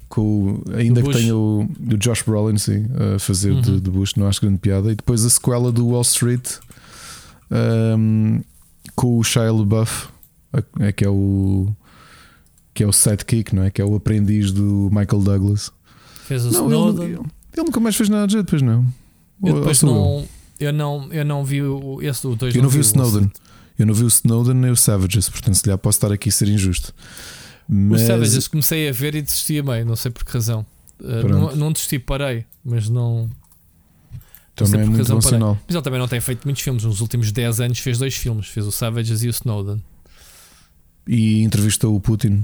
Com, 0.10 0.62
ainda 0.73 1.01
que 1.03 1.12
tenha 1.12 1.36
o, 1.36 1.63
o, 1.63 1.97
Josh 1.97 2.21
Brolin 2.21 2.58
sim, 2.58 2.86
a 3.15 3.19
fazer 3.19 3.51
uhum. 3.51 3.62
de, 3.62 3.82
de, 3.82 3.89
Bush, 3.89 4.15
não 4.15 4.27
acho 4.27 4.39
grande 4.39 4.58
piada. 4.58 4.91
E 4.91 4.95
depois 4.95 5.25
a 5.25 5.30
sequela 5.30 5.69
do 5.69 5.88
Wall 5.89 6.01
Street 6.01 6.60
um, 7.51 8.41
com 8.95 9.17
o 9.17 9.23
Shia 9.23 9.51
LaBeouf, 9.51 10.08
é, 10.80 10.91
que 10.91 11.03
é 11.03 11.10
o 11.10 11.67
que 12.73 12.84
é 12.84 12.88
o 12.88 12.93
sidekick, 12.93 13.56
não 13.56 13.63
é? 13.63 13.71
Que 13.71 13.82
é 13.82 13.86
o 13.86 13.95
aprendiz 13.95 14.51
do 14.51 14.89
Michael 14.91 15.23
Douglas. 15.23 15.71
Fez 16.25 16.45
o 16.45 16.51
não, 16.51 16.67
Snowden. 16.67 17.06
Ele, 17.06 17.13
ele, 17.15 17.65
nunca 17.65 17.80
mais 17.80 17.95
fez 17.95 18.08
nada 18.08 18.27
de 18.27 18.34
jeito, 18.34 18.45
depois 18.45 18.62
não. 18.62 18.86
Eu 19.43 19.56
depois 19.56 19.82
não, 19.82 20.27
eu 20.60 20.73
não, 20.73 21.12
eu 21.12 21.25
não 21.25 21.43
vi 21.43 21.62
o, 21.62 22.01
esse 22.01 22.21
do. 22.21 22.38
Eu 22.47 22.62
não, 22.62 22.69
vi 22.69 22.80
o 22.80 22.82
Snowden. 22.82 23.32
Eu 23.77 23.85
não 23.85 23.93
vi 23.93 24.03
o 24.03 24.07
Snowden 24.07 24.55
nem 24.55 24.71
o 24.71 24.75
Savages, 24.75 25.29
portanto, 25.29 25.55
se 25.55 25.63
calhar 25.63 25.77
posso 25.77 25.97
estar 25.97 26.11
aqui 26.11 26.29
a 26.29 26.31
ser 26.31 26.47
injusto. 26.47 26.93
Mas... 27.67 28.01
O 28.01 28.07
Savages 28.07 28.47
comecei 28.47 28.89
a 28.89 28.91
ver 28.91 29.15
e 29.15 29.21
desisti 29.21 29.59
a 29.59 29.63
meio, 29.63 29.85
não 29.85 29.95
sei 29.95 30.09
por 30.09 30.23
que 30.23 30.31
razão. 30.31 30.65
Uh, 30.99 31.27
não, 31.27 31.55
não 31.55 31.71
desisti, 31.71 31.99
parei, 31.99 32.45
mas 32.65 32.89
não. 32.89 33.29
Então 34.53 34.67
não, 34.67 34.73
não 34.73 34.79
é 34.79 34.85
muito 34.85 35.13
bom 35.13 35.21
sinal. 35.21 35.59
Mas 35.67 35.75
ele 35.75 35.83
também 35.83 35.99
não 35.99 36.07
tem 36.07 36.19
feito 36.19 36.43
muitos 36.45 36.63
filmes. 36.63 36.83
Nos 36.83 37.01
últimos 37.01 37.31
10 37.31 37.61
anos 37.61 37.79
fez 37.79 37.99
dois 37.99 38.15
filmes: 38.15 38.47
fez 38.47 38.65
o 38.65 38.71
Savages 38.71 39.21
e 39.21 39.27
o 39.27 39.29
Snowden. 39.29 39.81
E 41.07 41.43
entrevistou 41.43 41.95
o 41.95 42.01
Putin. 42.01 42.43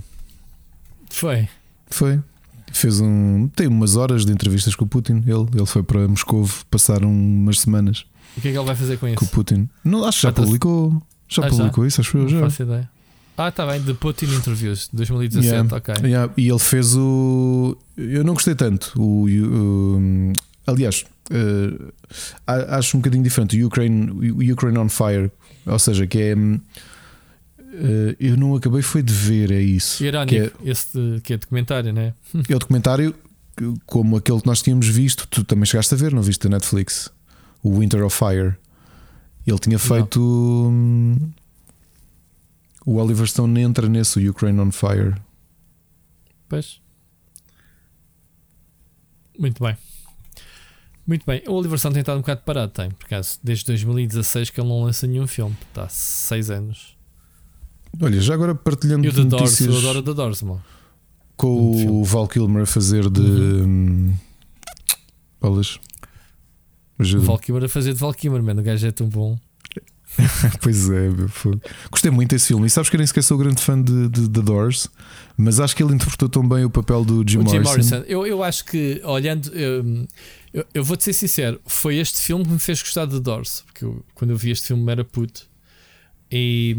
Foi. 1.09 1.47
Foi. 1.87 2.21
Fez 2.71 2.99
um. 2.99 3.47
Tem 3.55 3.67
umas 3.67 3.95
horas 3.95 4.25
de 4.25 4.31
entrevistas 4.31 4.75
com 4.75 4.85
o 4.85 4.87
Putin. 4.87 5.23
Ele, 5.25 5.47
ele 5.53 5.65
foi 5.65 5.81
para 5.81 6.07
Moscou 6.07 6.47
passar 6.69 7.03
umas 7.03 7.59
semanas. 7.59 8.05
O 8.37 8.41
que 8.41 8.49
é 8.49 8.51
que 8.51 8.57
ele 8.57 8.65
vai 8.65 8.75
fazer 8.75 8.97
com 8.97 9.07
isso? 9.07 9.17
Com 9.17 9.25
o 9.25 9.27
Putin. 9.29 9.69
Não, 9.83 10.05
acho 10.05 10.19
que 10.19 10.23
já 10.23 10.31
publicou. 10.31 11.01
Já 11.35 11.45
ah, 11.45 11.49
publicou 11.49 11.83
já? 11.83 11.87
isso, 11.87 12.01
acho 12.01 12.11
que 12.11 12.17
eu 12.17 12.27
já. 12.27 12.37
Não 12.37 12.49
faço 12.49 12.63
ideia. 12.63 12.89
Ah, 13.35 13.49
está 13.49 13.65
bem, 13.65 13.81
The 13.81 13.93
Putin 13.93 14.25
Interviews 14.25 14.89
2017, 14.93 15.47
yeah, 15.47 15.75
ok. 15.75 15.95
Yeah, 16.03 16.33
e 16.37 16.49
ele 16.49 16.59
fez 16.59 16.95
o. 16.95 17.75
Eu 17.97 18.23
não 18.23 18.33
gostei 18.33 18.53
tanto. 18.53 18.93
O, 18.95 19.25
o 19.27 20.33
aliás, 20.67 21.03
uh, 21.31 21.93
acho 22.47 22.95
um 22.95 22.99
bocadinho 22.99 23.23
diferente. 23.23 23.59
O 23.61 23.67
Ukraine, 23.67 24.51
Ukraine 24.51 24.77
on 24.77 24.89
Fire, 24.89 25.31
ou 25.65 25.79
seja, 25.79 26.05
que 26.05 26.19
é. 26.19 26.35
Uh, 26.35 28.15
eu 28.19 28.37
não 28.37 28.55
acabei 28.55 28.83
foi 28.83 29.01
de 29.01 29.11
ver, 29.11 29.51
é 29.51 29.59
isso. 29.59 30.03
Irónico, 30.03 30.29
que 30.29 30.69
é, 30.69 30.71
esse 30.71 31.21
que 31.23 31.33
é 31.33 31.37
documentário, 31.37 31.91
não 31.91 32.03
é? 32.03 32.13
É 32.47 32.55
o 32.55 32.59
documentário 32.59 33.15
como 33.85 34.17
aquele 34.17 34.41
que 34.41 34.47
nós 34.47 34.61
tínhamos 34.61 34.87
visto, 34.87 35.27
tu 35.27 35.43
também 35.43 35.65
chegaste 35.65 35.93
a 35.93 35.97
ver, 35.97 36.13
não 36.13 36.21
viste 36.21 36.45
a 36.47 36.49
Netflix? 36.49 37.09
O 37.61 37.79
Winter 37.79 38.03
of 38.03 38.17
Fire. 38.17 38.55
Ele 39.45 39.59
tinha 39.59 39.77
feito. 39.77 40.21
Hum, 40.21 41.17
o 42.85 42.95
Oliver 42.95 43.27
Stone 43.27 43.59
entra 43.59 43.87
nesse, 43.87 44.19
o 44.19 44.29
Ukraine 44.31 44.59
on 44.59 44.71
Fire. 44.71 45.15
Pois. 46.47 46.81
Muito 49.37 49.63
bem. 49.63 49.75
Muito 51.05 51.25
bem. 51.25 51.43
O 51.47 51.53
Oliver 51.53 51.77
Stone 51.77 51.93
tem 51.93 52.01
estado 52.01 52.17
um 52.17 52.21
bocado 52.21 52.41
parado, 52.45 52.71
tem, 52.71 52.89
por 52.91 53.05
acaso. 53.05 53.39
Desde 53.43 53.65
2016 53.65 54.49
que 54.49 54.61
ele 54.61 54.69
não 54.69 54.83
lança 54.83 55.05
nenhum 55.05 55.27
filme. 55.27 55.55
Está 55.69 55.83
há 55.83 55.89
6 55.89 56.49
anos. 56.49 56.97
Olha, 58.01 58.19
já 58.21 58.33
agora 58.33 58.55
partilhando 58.55 59.05
e 59.05 59.09
o 59.09 59.25
notícias... 59.25 59.67
Doors, 59.69 59.83
eu 59.83 59.89
adoro 59.89 60.03
The 60.03 60.13
Doors, 60.13 60.41
mano. 60.41 60.63
Com 61.35 61.75
um 61.75 62.01
o 62.01 62.03
Val 62.03 62.27
Kilmer 62.27 62.63
a 62.63 62.65
fazer 62.65 63.09
de. 63.09 63.21
Uhum. 63.21 64.15
Bolas. 65.41 65.79
O 66.99 67.21
Val 67.21 67.39
Kilmer 67.39 67.63
a 67.65 67.69
fazer 67.69 67.93
de 67.93 67.99
Val 67.99 68.13
Kilmer, 68.13 68.43
mano. 68.43 68.61
O 68.61 68.63
gajo 68.63 68.87
é 68.87 68.91
tão 68.91 69.07
bom. 69.07 69.37
pois 70.61 70.89
é, 70.89 71.09
foi. 71.27 71.59
gostei 71.89 72.11
muito 72.11 72.29
desse 72.29 72.47
filme. 72.47 72.67
E 72.67 72.69
sabes 72.69 72.89
que 72.89 72.95
eu 72.95 72.99
nem 72.99 73.07
sequer 73.07 73.23
sou 73.23 73.37
grande 73.37 73.61
fã 73.61 73.81
de, 73.81 74.09
de, 74.09 74.27
de 74.27 74.41
Doors, 74.41 74.87
mas 75.35 75.59
acho 75.59 75.75
que 75.75 75.83
ele 75.83 75.93
interpretou 75.93 76.29
tão 76.29 76.47
bem 76.47 76.63
o 76.63 76.69
papel 76.69 77.03
do 77.03 77.23
Jim, 77.27 77.39
o 77.39 77.49
Jim 77.49 77.59
Morrison. 77.59 77.69
Morrison. 77.69 78.03
Eu, 78.07 78.25
eu 78.25 78.43
acho 78.43 78.65
que, 78.65 79.01
olhando, 79.03 79.51
eu, 79.53 80.05
eu, 80.53 80.65
eu 80.73 80.83
vou-te 80.83 81.03
ser 81.03 81.13
sincero, 81.13 81.59
foi 81.65 81.97
este 81.97 82.21
filme 82.21 82.45
que 82.45 82.51
me 82.51 82.59
fez 82.59 82.81
gostar 82.81 83.05
de 83.05 83.19
Doors, 83.19 83.63
porque 83.65 83.85
eu, 83.85 84.05
quando 84.13 84.31
eu 84.31 84.37
vi 84.37 84.51
este 84.51 84.67
filme 84.67 84.91
era 84.91 85.03
puto. 85.03 85.47
E. 86.31 86.75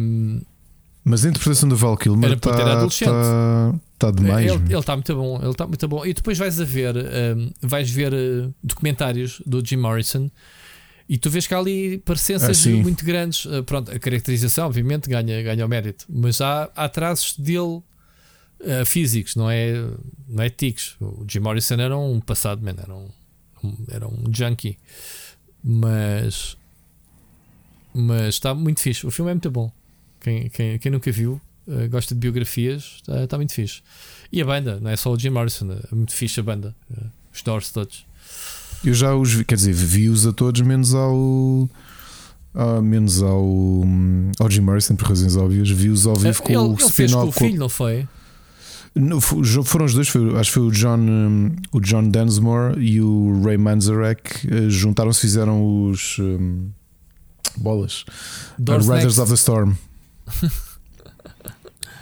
Mas 1.05 1.25
a 1.25 1.29
interpretação 1.29 1.69
do 1.69 1.77
Val 1.77 1.97
Kilmer 1.97 2.33
está. 2.33 2.53
Tá, 2.53 3.75
Está 3.95 4.11
demais. 4.11 4.51
Ele 4.51 4.79
está 4.79 4.95
muito 4.95 5.15
bom, 5.15 5.39
ele 5.41 5.51
está 5.51 5.67
muito 5.67 5.89
bom. 5.89 6.05
E 6.05 6.13
depois 6.13 6.37
vais 6.37 6.61
a 6.61 6.65
ver, 6.65 6.95
um, 6.97 7.51
vais 7.63 7.91
ver 7.91 8.13
uh, 8.13 8.55
documentários 8.63 9.41
do 9.47 9.65
Jim 9.65 9.77
Morrison 9.77 10.31
e 11.09 11.19
tu 11.19 11.29
vês 11.31 11.47
que 11.47 11.55
há 11.55 11.59
ali 11.59 11.99
parecenças 11.99 12.67
ah, 12.67 12.71
muito 12.71 13.05
grandes. 13.05 13.45
Uh, 13.45 13.63
pronto, 13.63 13.91
a 13.91 13.99
caracterização, 13.99 14.67
obviamente, 14.67 15.09
ganha, 15.09 15.43
ganha 15.43 15.65
o 15.65 15.69
mérito, 15.69 16.07
mas 16.09 16.41
há, 16.41 16.71
há 16.75 16.89
traços 16.89 17.39
dele 17.39 17.83
uh, 18.61 18.85
físicos, 18.87 19.37
não 19.37 19.51
é, 19.51 19.75
não 20.29 20.43
é 20.43 20.51
tiques. 20.51 20.97
O 21.01 21.25
Jim 21.29 21.41
Morrison 21.41 21.75
era 21.75 21.97
um 21.97 22.21
passado, 22.21 22.63
man, 22.63 22.75
era 22.77 22.95
um, 22.95 23.09
um, 23.63 23.77
era 23.91 24.09
um 24.09 24.25
junkie, 24.33 24.79
mas, 25.63 26.57
mas 27.93 28.35
está 28.35 28.55
muito 28.55 28.81
fixe. 28.81 29.07
O 29.07 29.11
filme 29.11 29.31
é 29.31 29.35
muito 29.35 29.51
bom. 29.51 29.71
Quem, 30.21 30.49
quem, 30.49 30.79
quem 30.79 30.91
nunca 30.91 31.13
viu, 31.13 31.39
uh, 31.67 31.89
gosta 31.89 32.15
de 32.15 32.21
biografias, 32.21 32.97
está, 32.97 33.25
está 33.25 33.37
muito 33.37 33.53
fixe. 33.53 33.83
E 34.33 34.41
a 34.43 34.45
banda, 34.45 34.79
não 34.81 34.91
é 34.91 34.97
só 34.97 35.13
o 35.13 35.19
Jim 35.19 35.31
Morrison, 35.31 35.73
é 35.73 35.95
muito 35.95 36.15
fixe 36.15 36.41
a 36.41 36.43
banda, 36.43 36.75
os 37.33 37.43
Doors 37.43 37.71
todos. 37.71 38.07
Eu 38.85 38.95
já 38.95 39.15
os 39.15 39.33
vi, 39.33 39.45
quer 39.45 39.55
dizer, 39.55 39.73
vi-os 39.73 40.27
a 40.27 40.33
todos, 40.33 40.61
menos 40.61 40.95
ao. 40.95 41.69
Menos 42.85 43.21
ao, 43.21 43.45
ao 44.39 44.49
Jim 44.49 44.61
Morrison, 44.61 44.95
por 44.95 45.09
razões 45.09 45.35
óbvias. 45.35 45.69
Vi-os 45.71 46.07
ao 46.07 46.15
vivo 46.15 46.41
com 46.41 46.49
ele, 46.49 46.59
o 46.59 46.77
ele 46.79 46.91
fez 46.91 47.13
com 47.13 47.27
o 47.27 47.33
filho, 47.33 47.59
não 47.59 47.69
foi? 47.69 48.07
Foram 49.65 49.87
os 49.87 49.95
dois, 49.95 50.09
foi, 50.09 50.39
acho 50.39 50.51
que 50.51 50.55
foi 50.55 50.63
o 50.63 50.71
John, 50.71 51.51
o 51.73 51.81
John 51.81 52.09
Densmore 52.09 52.79
e 52.79 53.01
o 53.01 53.43
Ray 53.43 53.59
Manzarek. 53.59 54.47
Uh, 54.47 54.71
Juntaram-se, 54.71 55.21
fizeram 55.21 55.89
os 55.91 56.17
um, 56.21 56.69
bolas 57.57 58.05
uh, 58.57 58.93
Riders 58.93 59.19
of 59.19 59.31
the 59.31 59.35
Storm. 59.35 59.73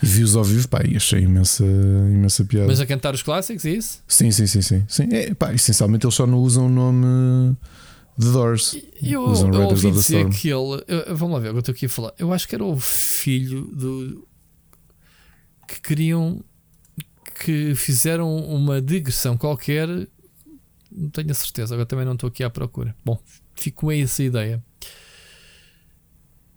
E 0.03 0.07
vi-os 0.07 0.35
ao 0.35 0.43
vivo, 0.43 0.69
pá, 0.69 0.83
e 0.85 0.97
achei 0.97 1.21
imensa, 1.21 1.65
imensa 1.65 2.45
piada. 2.45 2.67
Mas 2.67 2.81
a 2.81 2.87
cantar 2.87 3.15
os 3.15 3.23
clássicos, 3.23 3.65
é 3.65 3.71
isso? 3.71 4.03
Sim, 4.09 4.31
sim, 4.31 4.47
sim, 4.47 4.61
sim. 4.61 4.85
sim. 4.89 5.09
É, 5.13 5.33
pá, 5.33 5.55
essencialmente 5.55 6.05
eles 6.05 6.15
só 6.15 6.27
não 6.27 6.39
usam 6.39 6.67
o 6.67 6.69
nome 6.69 7.57
The 8.19 8.31
Doors. 8.31 8.77
Eu, 9.03 9.23
usam 9.23 9.53
eu 9.53 9.63
ouvi 9.63 9.91
dizer 9.91 10.29
que 10.31 10.49
ele. 10.49 10.85
Eu, 10.87 11.17
vamos 11.17 11.35
lá 11.35 11.41
ver, 11.41 11.49
eu 11.49 11.59
estou 11.59 11.73
aqui 11.73 11.87
a 11.87 11.89
falar. 11.89 12.13
Eu 12.19 12.33
acho 12.33 12.47
que 12.47 12.55
era 12.55 12.65
o 12.65 12.79
filho 12.79 13.63
do. 13.73 14.27
que 15.67 15.81
queriam. 15.81 16.43
que 17.41 17.75
fizeram 17.75 18.37
uma 18.37 18.81
digressão 18.81 19.37
qualquer. 19.37 19.89
Não 20.91 21.09
tenho 21.09 21.31
a 21.31 21.35
certeza, 21.35 21.75
agora 21.75 21.87
também 21.87 22.05
não 22.05 22.13
estou 22.13 22.29
aqui 22.29 22.45
à 22.45 22.51
procura. 22.51 22.95
Bom, 23.05 23.19
fico 23.55 23.83
com 23.83 23.93
essa 23.93 24.23
ideia. 24.23 24.63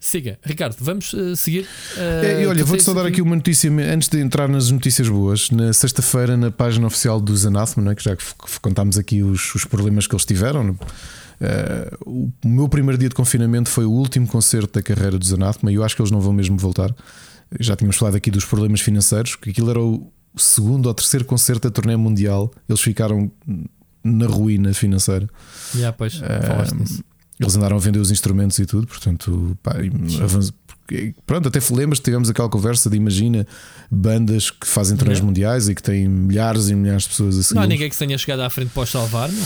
Siga, 0.05 0.37
Ricardo, 0.43 0.75
vamos 0.81 1.13
uh, 1.13 1.35
seguir. 1.35 1.61
Uh, 1.97 2.23
é, 2.23 2.43
e 2.43 2.45
olha, 2.45 2.63
vou-te 2.63 2.83
só 2.83 2.93
dar 2.93 3.07
aqui 3.07 3.23
uma 3.23 3.35
notícia 3.35 3.71
antes 3.91 4.07
de 4.07 4.19
entrar 4.19 4.47
nas 4.47 4.69
notícias 4.69 5.09
boas. 5.09 5.49
Na 5.49 5.73
sexta-feira, 5.73 6.37
na 6.37 6.51
página 6.51 6.85
oficial 6.85 7.19
dos 7.19 7.43
Anathema, 7.43 7.91
é? 7.91 7.95
que 7.95 8.03
já 8.03 8.15
contámos 8.61 8.99
aqui 8.99 9.23
os, 9.23 9.55
os, 9.55 9.65
problemas 9.65 10.05
que 10.05 10.13
eles 10.13 10.23
tiveram. 10.23 10.69
Uh, 10.69 12.31
o 12.43 12.47
meu 12.47 12.69
primeiro 12.69 12.99
dia 12.99 13.09
de 13.09 13.15
confinamento 13.15 13.67
foi 13.67 13.83
o 13.83 13.89
último 13.89 14.27
concerto 14.27 14.73
da 14.73 14.83
carreira 14.83 15.17
dos 15.17 15.33
Anathema 15.33 15.71
e 15.71 15.75
eu 15.75 15.83
acho 15.83 15.95
que 15.95 16.03
eles 16.03 16.11
não 16.11 16.21
vão 16.21 16.33
mesmo 16.33 16.55
voltar. 16.55 16.93
Já 17.59 17.75
tínhamos 17.75 17.97
falado 17.97 18.13
aqui 18.13 18.29
dos 18.29 18.45
problemas 18.45 18.81
financeiros, 18.81 19.35
que 19.35 19.49
aquilo 19.49 19.71
era 19.71 19.81
o 19.81 20.13
segundo 20.37 20.85
ou 20.85 20.93
terceiro 20.93 21.25
concerto 21.25 21.67
da 21.67 21.73
turnê 21.73 21.95
mundial. 21.95 22.53
Eles 22.69 22.81
ficaram 22.81 23.31
na 24.03 24.27
ruína 24.27 24.71
financeira. 24.71 25.27
Yeah, 25.73 25.97
pois, 25.97 26.13
falaste 26.17 26.75
disso. 26.75 27.03
Eles 27.39 27.55
andaram 27.55 27.75
a 27.75 27.79
vender 27.79 27.99
os 27.99 28.11
instrumentos 28.11 28.57
e 28.59 28.65
tudo, 28.65 28.87
portanto, 28.87 29.57
pá, 29.61 29.75
pronto, 31.25 31.47
até 31.49 31.59
lembras 31.71 31.99
tivemos 31.99 32.29
aquela 32.29 32.47
conversa 32.47 32.89
de 32.89 32.95
imagina 32.95 33.45
bandas 33.91 34.49
que 34.49 34.65
fazem 34.65 34.95
turnês 34.95 35.19
mundiais 35.19 35.67
e 35.67 35.75
que 35.75 35.83
têm 35.83 36.07
milhares 36.07 36.69
e 36.69 36.75
milhares 36.75 37.03
de 37.03 37.09
pessoas 37.09 37.37
a 37.37 37.43
seguir. 37.43 37.55
Não 37.55 37.63
há 37.63 37.67
ninguém 37.67 37.89
que 37.89 37.97
tenha 37.97 38.17
chegado 38.17 38.39
à 38.41 38.49
frente 38.49 38.69
para 38.69 38.83
os 38.83 38.89
salvar, 38.89 39.29
não? 39.29 39.43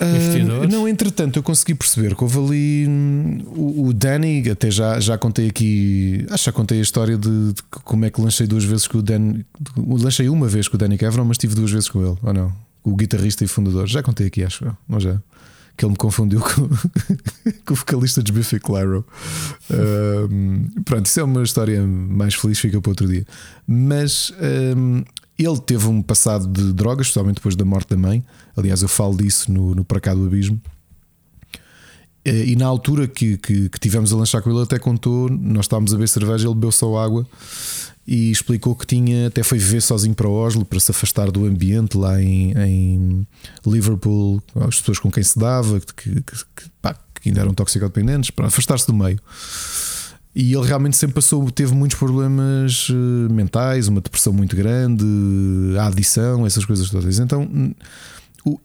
Uh, 0.00 0.68
não, 0.68 0.88
entretanto, 0.88 1.40
eu 1.40 1.42
consegui 1.42 1.74
perceber 1.74 2.14
que 2.14 2.22
houve 2.22 2.38
ali 2.38 2.86
hum, 2.88 3.42
o, 3.46 3.88
o, 3.88 3.92
Danny, 3.92 4.48
até 4.48 4.70
já, 4.70 5.00
já 5.00 5.18
contei 5.18 5.48
aqui, 5.48 6.24
acho 6.30 6.44
que 6.44 6.46
já 6.46 6.52
contei 6.52 6.78
a 6.78 6.82
história 6.82 7.18
de, 7.18 7.52
de 7.52 7.62
como 7.70 8.04
é 8.04 8.10
que 8.10 8.20
lancei 8.20 8.46
duas 8.46 8.62
vezes 8.62 8.86
com 8.86 8.98
o 8.98 9.02
Danny. 9.02 9.44
Lancei 9.76 10.28
uma 10.28 10.46
vez 10.46 10.68
com 10.68 10.76
o 10.76 10.78
Danny 10.78 10.96
Kevron, 10.96 11.24
mas 11.24 11.36
tive 11.36 11.56
duas 11.56 11.72
vezes 11.72 11.88
com 11.88 12.00
ele, 12.00 12.16
ou 12.22 12.32
não? 12.32 12.52
O 12.84 12.94
guitarrista 12.94 13.42
e 13.42 13.48
fundador. 13.48 13.88
Já 13.88 14.00
contei 14.00 14.28
aqui, 14.28 14.44
acho 14.44 14.72
não 14.88 15.00
já? 15.00 15.20
Que 15.78 15.84
ele 15.84 15.92
me 15.92 15.96
confundiu 15.96 16.40
com, 16.40 16.68
com 17.64 17.72
o 17.72 17.76
vocalista 17.76 18.20
de 18.20 18.32
Biffy 18.32 18.58
Clyro. 18.58 19.06
Pronto, 20.84 21.06
isso 21.06 21.20
é 21.20 21.22
uma 21.22 21.42
história 21.44 21.80
mais 21.86 22.34
feliz, 22.34 22.58
fica 22.58 22.80
para 22.80 22.90
outro 22.90 23.06
dia. 23.06 23.24
Mas 23.64 24.32
um, 24.76 25.04
ele 25.38 25.58
teve 25.60 25.86
um 25.86 26.02
passado 26.02 26.48
de 26.48 26.72
drogas, 26.72 27.06
especialmente 27.06 27.36
depois 27.36 27.54
da 27.54 27.64
morte 27.64 27.90
da 27.90 27.96
mãe. 27.96 28.24
Aliás, 28.56 28.82
eu 28.82 28.88
falo 28.88 29.16
disso 29.16 29.52
no, 29.52 29.72
no 29.72 29.84
Para 29.84 30.00
Cá 30.00 30.14
do 30.14 30.26
Abismo. 30.26 30.60
E 32.24 32.56
na 32.56 32.66
altura 32.66 33.06
que, 33.06 33.38
que, 33.38 33.70
que 33.70 33.78
tivemos 33.78 34.12
a 34.12 34.16
lanchar 34.16 34.42
com 34.42 34.50
ele, 34.50 34.60
até 34.60 34.78
contou, 34.78 35.30
nós 35.30 35.64
estávamos 35.64 35.92
a 35.92 35.96
beber 35.96 36.08
cerveja, 36.08 36.46
ele 36.46 36.54
bebeu 36.54 36.72
só 36.72 36.98
água 36.98 37.24
e 38.10 38.30
explicou 38.30 38.74
que 38.74 38.86
tinha 38.86 39.26
até 39.26 39.42
foi 39.42 39.58
viver 39.58 39.82
sozinho 39.82 40.14
para 40.14 40.26
Oslo 40.26 40.64
para 40.64 40.80
se 40.80 40.90
afastar 40.90 41.30
do 41.30 41.44
ambiente 41.44 41.98
lá 41.98 42.18
em, 42.18 42.52
em 42.56 43.26
Liverpool, 43.66 44.42
as 44.66 44.80
pessoas 44.80 44.98
com 44.98 45.10
quem 45.10 45.22
se 45.22 45.38
dava, 45.38 45.78
que, 45.78 46.22
que, 46.22 46.22
que, 46.22 46.70
pá, 46.80 46.96
que 47.20 47.28
ainda 47.28 47.42
eram 47.42 47.52
toxicodependentes, 47.52 48.30
para 48.30 48.46
afastar-se 48.46 48.86
do 48.86 48.94
meio. 48.94 49.20
E 50.34 50.54
ele 50.54 50.66
realmente 50.66 50.96
sempre 50.96 51.16
passou, 51.16 51.50
teve 51.50 51.74
muitos 51.74 51.98
problemas 51.98 52.88
eh, 52.90 53.30
mentais, 53.30 53.88
uma 53.88 54.00
depressão 54.00 54.32
muito 54.32 54.56
grande, 54.56 55.04
a 55.78 55.88
adição, 55.88 56.46
essas 56.46 56.64
coisas 56.64 56.88
todas. 56.88 57.18
Então 57.18 57.46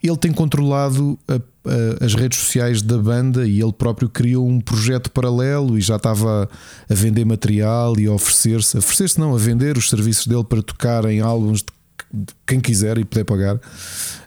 ele 0.01 0.17
tem 0.17 0.31
controlado 0.31 1.17
a, 1.27 1.35
a, 1.35 2.05
as 2.05 2.13
redes 2.13 2.39
sociais 2.39 2.81
da 2.81 2.97
banda 2.97 3.47
e 3.47 3.61
ele 3.61 3.73
próprio 3.73 4.07
criou 4.07 4.47
um 4.47 4.59
projeto 4.59 5.09
paralelo 5.09 5.77
e 5.77 5.81
já 5.81 5.95
estava 5.95 6.49
a 6.89 6.93
vender 6.93 7.25
material 7.25 7.99
e 7.99 8.05
a 8.05 8.11
oferecer-se, 8.11 8.77
oferecer-se 8.77 9.19
não, 9.19 9.33
a 9.33 9.37
vender 9.37 9.77
os 9.77 9.89
serviços 9.89 10.27
dele 10.27 10.43
para 10.43 10.61
tocar 10.61 11.05
em 11.05 11.19
álbuns 11.19 11.59
de, 11.59 11.67
de 12.13 12.33
quem 12.45 12.59
quiser 12.59 12.97
e 12.97 13.05
poder 13.05 13.23
pagar. 13.23 13.59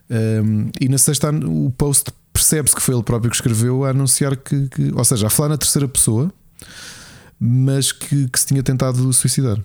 Um, 0.09 0.71
e 0.81 0.89
na 0.89 0.99
sexta 0.99 1.31
o 1.31 1.71
post 1.77 2.13
percebe-se 2.33 2.77
que 2.77 2.83
foi 2.83 2.95
ele 2.95 3.03
próprio 3.03 3.31
que 3.31 3.37
escreveu 3.37 3.85
a 3.85 3.91
anunciar 3.91 4.37
que, 4.37 4.69
que 4.69 4.93
ou 4.95 5.05
seja, 5.05 5.27
a 5.27 5.31
falar 5.31 5.51
na 5.51 5.59
terceira 5.59 5.89
pessoa, 5.89 6.33
mas 7.41 7.93
que, 7.93 8.29
que 8.29 8.41
se 8.41 8.47
tinha 8.47 8.63
tentado 8.63 9.13
suicidar. 9.13 9.59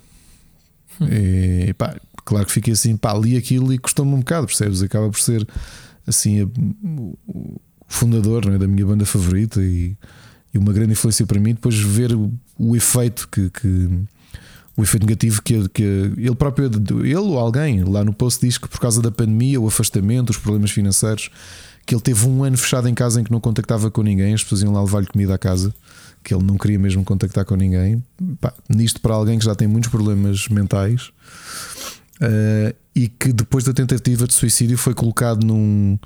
Hum. 0.99 1.07
E, 1.09 1.73
pá, 1.73 1.95
claro 2.25 2.45
que 2.45 2.51
fiquei 2.51 2.73
assim, 2.73 2.95
pá, 2.97 3.13
li 3.13 3.37
aquilo 3.37 3.73
e 3.73 3.77
custou-me 3.77 4.13
um 4.13 4.19
bocado, 4.19 4.47
percebes? 4.47 4.81
Acaba 4.81 5.09
por 5.09 5.19
ser 5.19 5.47
assim 6.05 6.43
o 6.43 7.17
fundador 7.87 8.47
é, 8.47 8.57
da 8.57 8.67
minha 8.67 8.85
banda 8.85 9.05
favorita 9.05 9.61
e, 9.61 9.95
e, 10.53 10.57
uma 10.57 10.73
grande 10.73 10.93
influência 10.93 11.25
para 11.25 11.39
mim. 11.39 11.53
Depois 11.53 11.77
ver 11.77 12.13
o, 12.15 12.31
o 12.57 12.75
efeito 12.75 13.27
que, 13.29 13.49
que, 13.49 13.89
o 14.75 14.83
efeito 14.83 15.05
negativo 15.05 15.41
que, 15.41 15.67
que 15.69 15.83
ele 15.83 16.35
próprio, 16.35 16.71
ele 17.03 17.15
ou 17.15 17.37
alguém 17.37 17.83
lá 17.83 18.03
no 18.03 18.13
post 18.13 18.45
diz 18.45 18.57
que 18.57 18.67
por 18.67 18.79
causa 18.79 19.01
da 19.01 19.11
pandemia, 19.11 19.59
o 19.59 19.67
afastamento, 19.67 20.29
os 20.29 20.37
problemas 20.37 20.71
financeiros, 20.71 21.29
que 21.85 21.93
ele 21.93 22.01
teve 22.01 22.25
um 22.27 22.43
ano 22.43 22.57
fechado 22.57 22.87
em 22.87 22.93
casa 22.93 23.19
em 23.19 23.23
que 23.23 23.31
não 23.31 23.39
contactava 23.39 23.91
com 23.91 24.01
ninguém, 24.01 24.33
as 24.33 24.43
pessoas 24.43 24.61
iam 24.61 24.71
lá 24.71 24.81
levar-lhe 24.81 25.07
comida 25.07 25.35
à 25.35 25.37
casa. 25.37 25.73
Que 26.23 26.35
ele 26.35 26.43
não 26.43 26.55
queria 26.55 26.77
mesmo 26.77 27.03
contactar 27.03 27.43
com 27.45 27.55
ninguém. 27.55 28.03
Pá, 28.39 28.53
nisto, 28.69 29.01
para 29.01 29.15
alguém 29.15 29.39
que 29.39 29.45
já 29.45 29.55
tem 29.55 29.67
muitos 29.67 29.89
problemas 29.89 30.47
mentais, 30.49 31.11
uh, 32.21 32.75
e 32.95 33.07
que 33.07 33.33
depois 33.33 33.63
da 33.63 33.73
tentativa 33.73 34.27
de 34.27 34.33
suicídio 34.33 34.77
foi 34.77 34.93
colocado 34.93 35.45
num, 35.45 35.97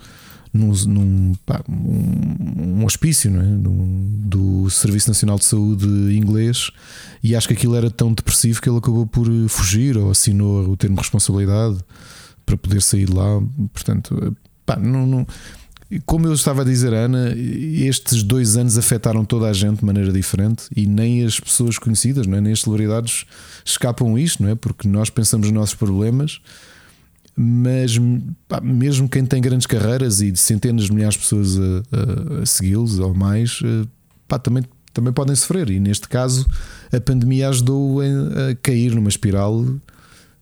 num, 0.54 0.72
num 0.88 1.34
pá, 1.46 1.62
um, 1.68 2.80
um, 2.80 2.86
hospício 2.86 3.30
é? 3.30 3.44
Num, 3.44 4.08
do 4.26 4.70
Serviço 4.70 5.10
Nacional 5.10 5.38
de 5.38 5.46
Saúde 5.46 5.86
inglês 6.16 6.72
e 7.24 7.36
acho 7.36 7.48
que 7.48 7.54
aquilo 7.54 7.76
era 7.76 7.90
tão 7.92 8.14
depressivo 8.14 8.62
que 8.62 8.70
ele 8.70 8.78
acabou 8.78 9.06
por 9.06 9.28
fugir 9.50 9.98
ou 9.98 10.10
assinou 10.10 10.70
o 10.70 10.78
termo 10.78 10.96
de 10.96 11.02
responsabilidade 11.02 11.78
para 12.46 12.56
poder 12.56 12.82
sair 12.82 13.06
de 13.06 13.14
lá. 13.14 13.42
Portanto, 13.74 14.36
pá, 14.66 14.78
não, 14.78 15.06
não 15.06 15.28
como 16.06 16.28
eu 16.28 16.34
estava 16.34 16.62
a 16.62 16.66
dizer, 16.66 16.94
Ana, 16.94 17.34
estes 17.36 18.24
dois 18.24 18.58
anos 18.58 18.78
afetaram 18.78 19.24
toda 19.24 19.48
a 19.48 19.54
gente 19.54 19.80
de 19.80 19.86
maneira 19.86 20.12
diferente 20.12 20.66
e 20.76 20.88
nem 20.88 21.24
as 21.24 21.40
pessoas 21.40 21.78
conhecidas, 21.78 22.26
não 22.26 22.38
é? 22.38 22.42
nem 22.42 22.54
as 22.54 22.62
celebridades 22.62 23.26
escapam 23.64 24.16
a 24.16 24.20
isto, 24.20 24.42
não 24.42 24.50
é? 24.50 24.56
Porque 24.56 24.88
nós 24.88 25.10
pensamos 25.10 25.48
nos 25.48 25.56
nossos 25.56 25.76
problemas, 25.76 26.42
mas 27.36 28.00
pá, 28.48 28.60
mesmo 28.62 29.08
quem 29.08 29.26
tem 29.26 29.42
grandes 29.42 29.68
carreiras 29.68 30.22
e 30.22 30.32
de 30.32 30.40
centenas 30.40 30.86
de 30.86 30.94
milhares 30.94 31.16
de 31.16 31.22
pessoas 31.22 31.58
a, 31.58 32.40
a, 32.40 32.42
a 32.42 32.46
segui-los 32.46 32.98
ou 32.98 33.14
mais, 33.14 33.60
eh, 33.64 33.88
pá, 34.28 34.40
também, 34.40 34.64
também 34.92 35.14
podem 35.14 35.36
sofrer. 35.36 35.70
E 35.70 35.80
neste 35.80 36.08
caso, 36.08 36.48
a 36.92 37.00
pandemia 37.00 37.50
ajudou 37.50 38.02
a, 38.02 38.56
cair 38.64 38.96
numa 38.96 39.10
espiral 39.10 39.64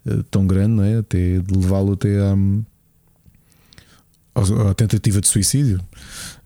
eh, 0.06 0.20
tão 0.32 0.48
grande, 0.48 0.74
não 0.74 0.84
é? 0.84 1.00
até 1.00 1.40
de 1.40 1.54
levá-lo 1.54 1.94
até 1.94 2.18
a 2.20 2.36
a 4.36 4.74
tentativa 4.74 5.22
de 5.22 5.28
suicídio. 5.28 5.80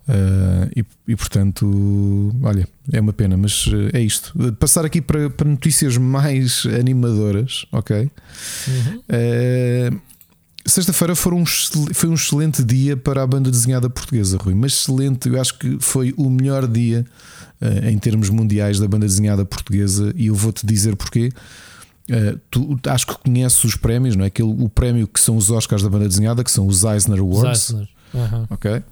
Uh, 0.07 0.71
e, 0.73 0.85
e, 1.11 1.15
portanto, 1.17 2.33
olha, 2.41 2.65
é 2.93 2.99
uma 2.99 3.11
pena, 3.11 3.35
mas 3.35 3.67
uh, 3.67 3.89
é 3.91 3.99
isto. 3.99 4.33
Passar 4.53 4.85
aqui 4.85 5.01
para, 5.01 5.29
para 5.29 5.49
notícias 5.49 5.97
mais 5.97 6.65
animadoras, 6.65 7.65
ok? 7.71 8.09
Uhum. 8.67 8.97
Uh, 8.99 10.01
Sexta-feira 10.65 11.15
foi 11.15 11.33
um, 11.33 11.45
foi 11.45 12.09
um 12.09 12.13
excelente 12.13 12.61
dia 12.61 12.97
para 12.97 13.23
a 13.23 13.27
banda 13.27 13.49
desenhada 13.49 13.89
portuguesa, 13.89 14.37
Rui, 14.37 14.53
mas 14.53 14.73
excelente, 14.73 15.29
eu 15.29 15.39
acho 15.39 15.57
que 15.57 15.77
foi 15.79 16.13
o 16.17 16.29
melhor 16.29 16.67
dia 16.67 17.05
em 17.89 17.97
termos 17.97 18.29
mundiais 18.29 18.77
da 18.77 18.85
banda 18.85 19.05
desenhada 19.05 19.45
portuguesa 19.45 20.13
e 20.13 20.27
eu 20.27 20.35
vou-te 20.35 20.65
dizer 20.65 20.93
porquê. 20.97 21.31
Tu 22.49 22.79
acho 22.87 23.07
que 23.07 23.17
conheces 23.17 23.63
os 23.63 23.75
prémios, 23.75 24.15
não 24.15 24.23
é? 24.23 24.27
Aquele, 24.27 24.49
o 24.49 24.69
prémio 24.69 25.07
que 25.07 25.19
são 25.19 25.35
os 25.37 25.49
Oscars 25.49 25.83
da 25.83 25.89
banda 25.89 26.07
desenhada, 26.07 26.43
que 26.43 26.51
são 26.51 26.67
os 26.67 26.83
Eisner 26.83 27.19
Awards. 27.19 27.69
Eisner. 27.69 27.89
Uhum. 28.13 28.47
Ok 28.49 28.83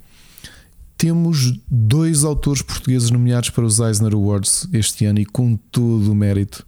temos 0.97 1.53
dois 1.69 2.23
autores 2.23 2.61
portugueses 2.61 3.11
nomeados 3.11 3.49
para 3.49 3.65
os 3.65 3.79
Eisner 3.79 4.13
Awards 4.13 4.67
este 4.71 5.05
ano 5.05 5.19
e 5.19 5.25
com 5.25 5.55
todo 5.55 6.11
o 6.11 6.15
mérito. 6.15 6.65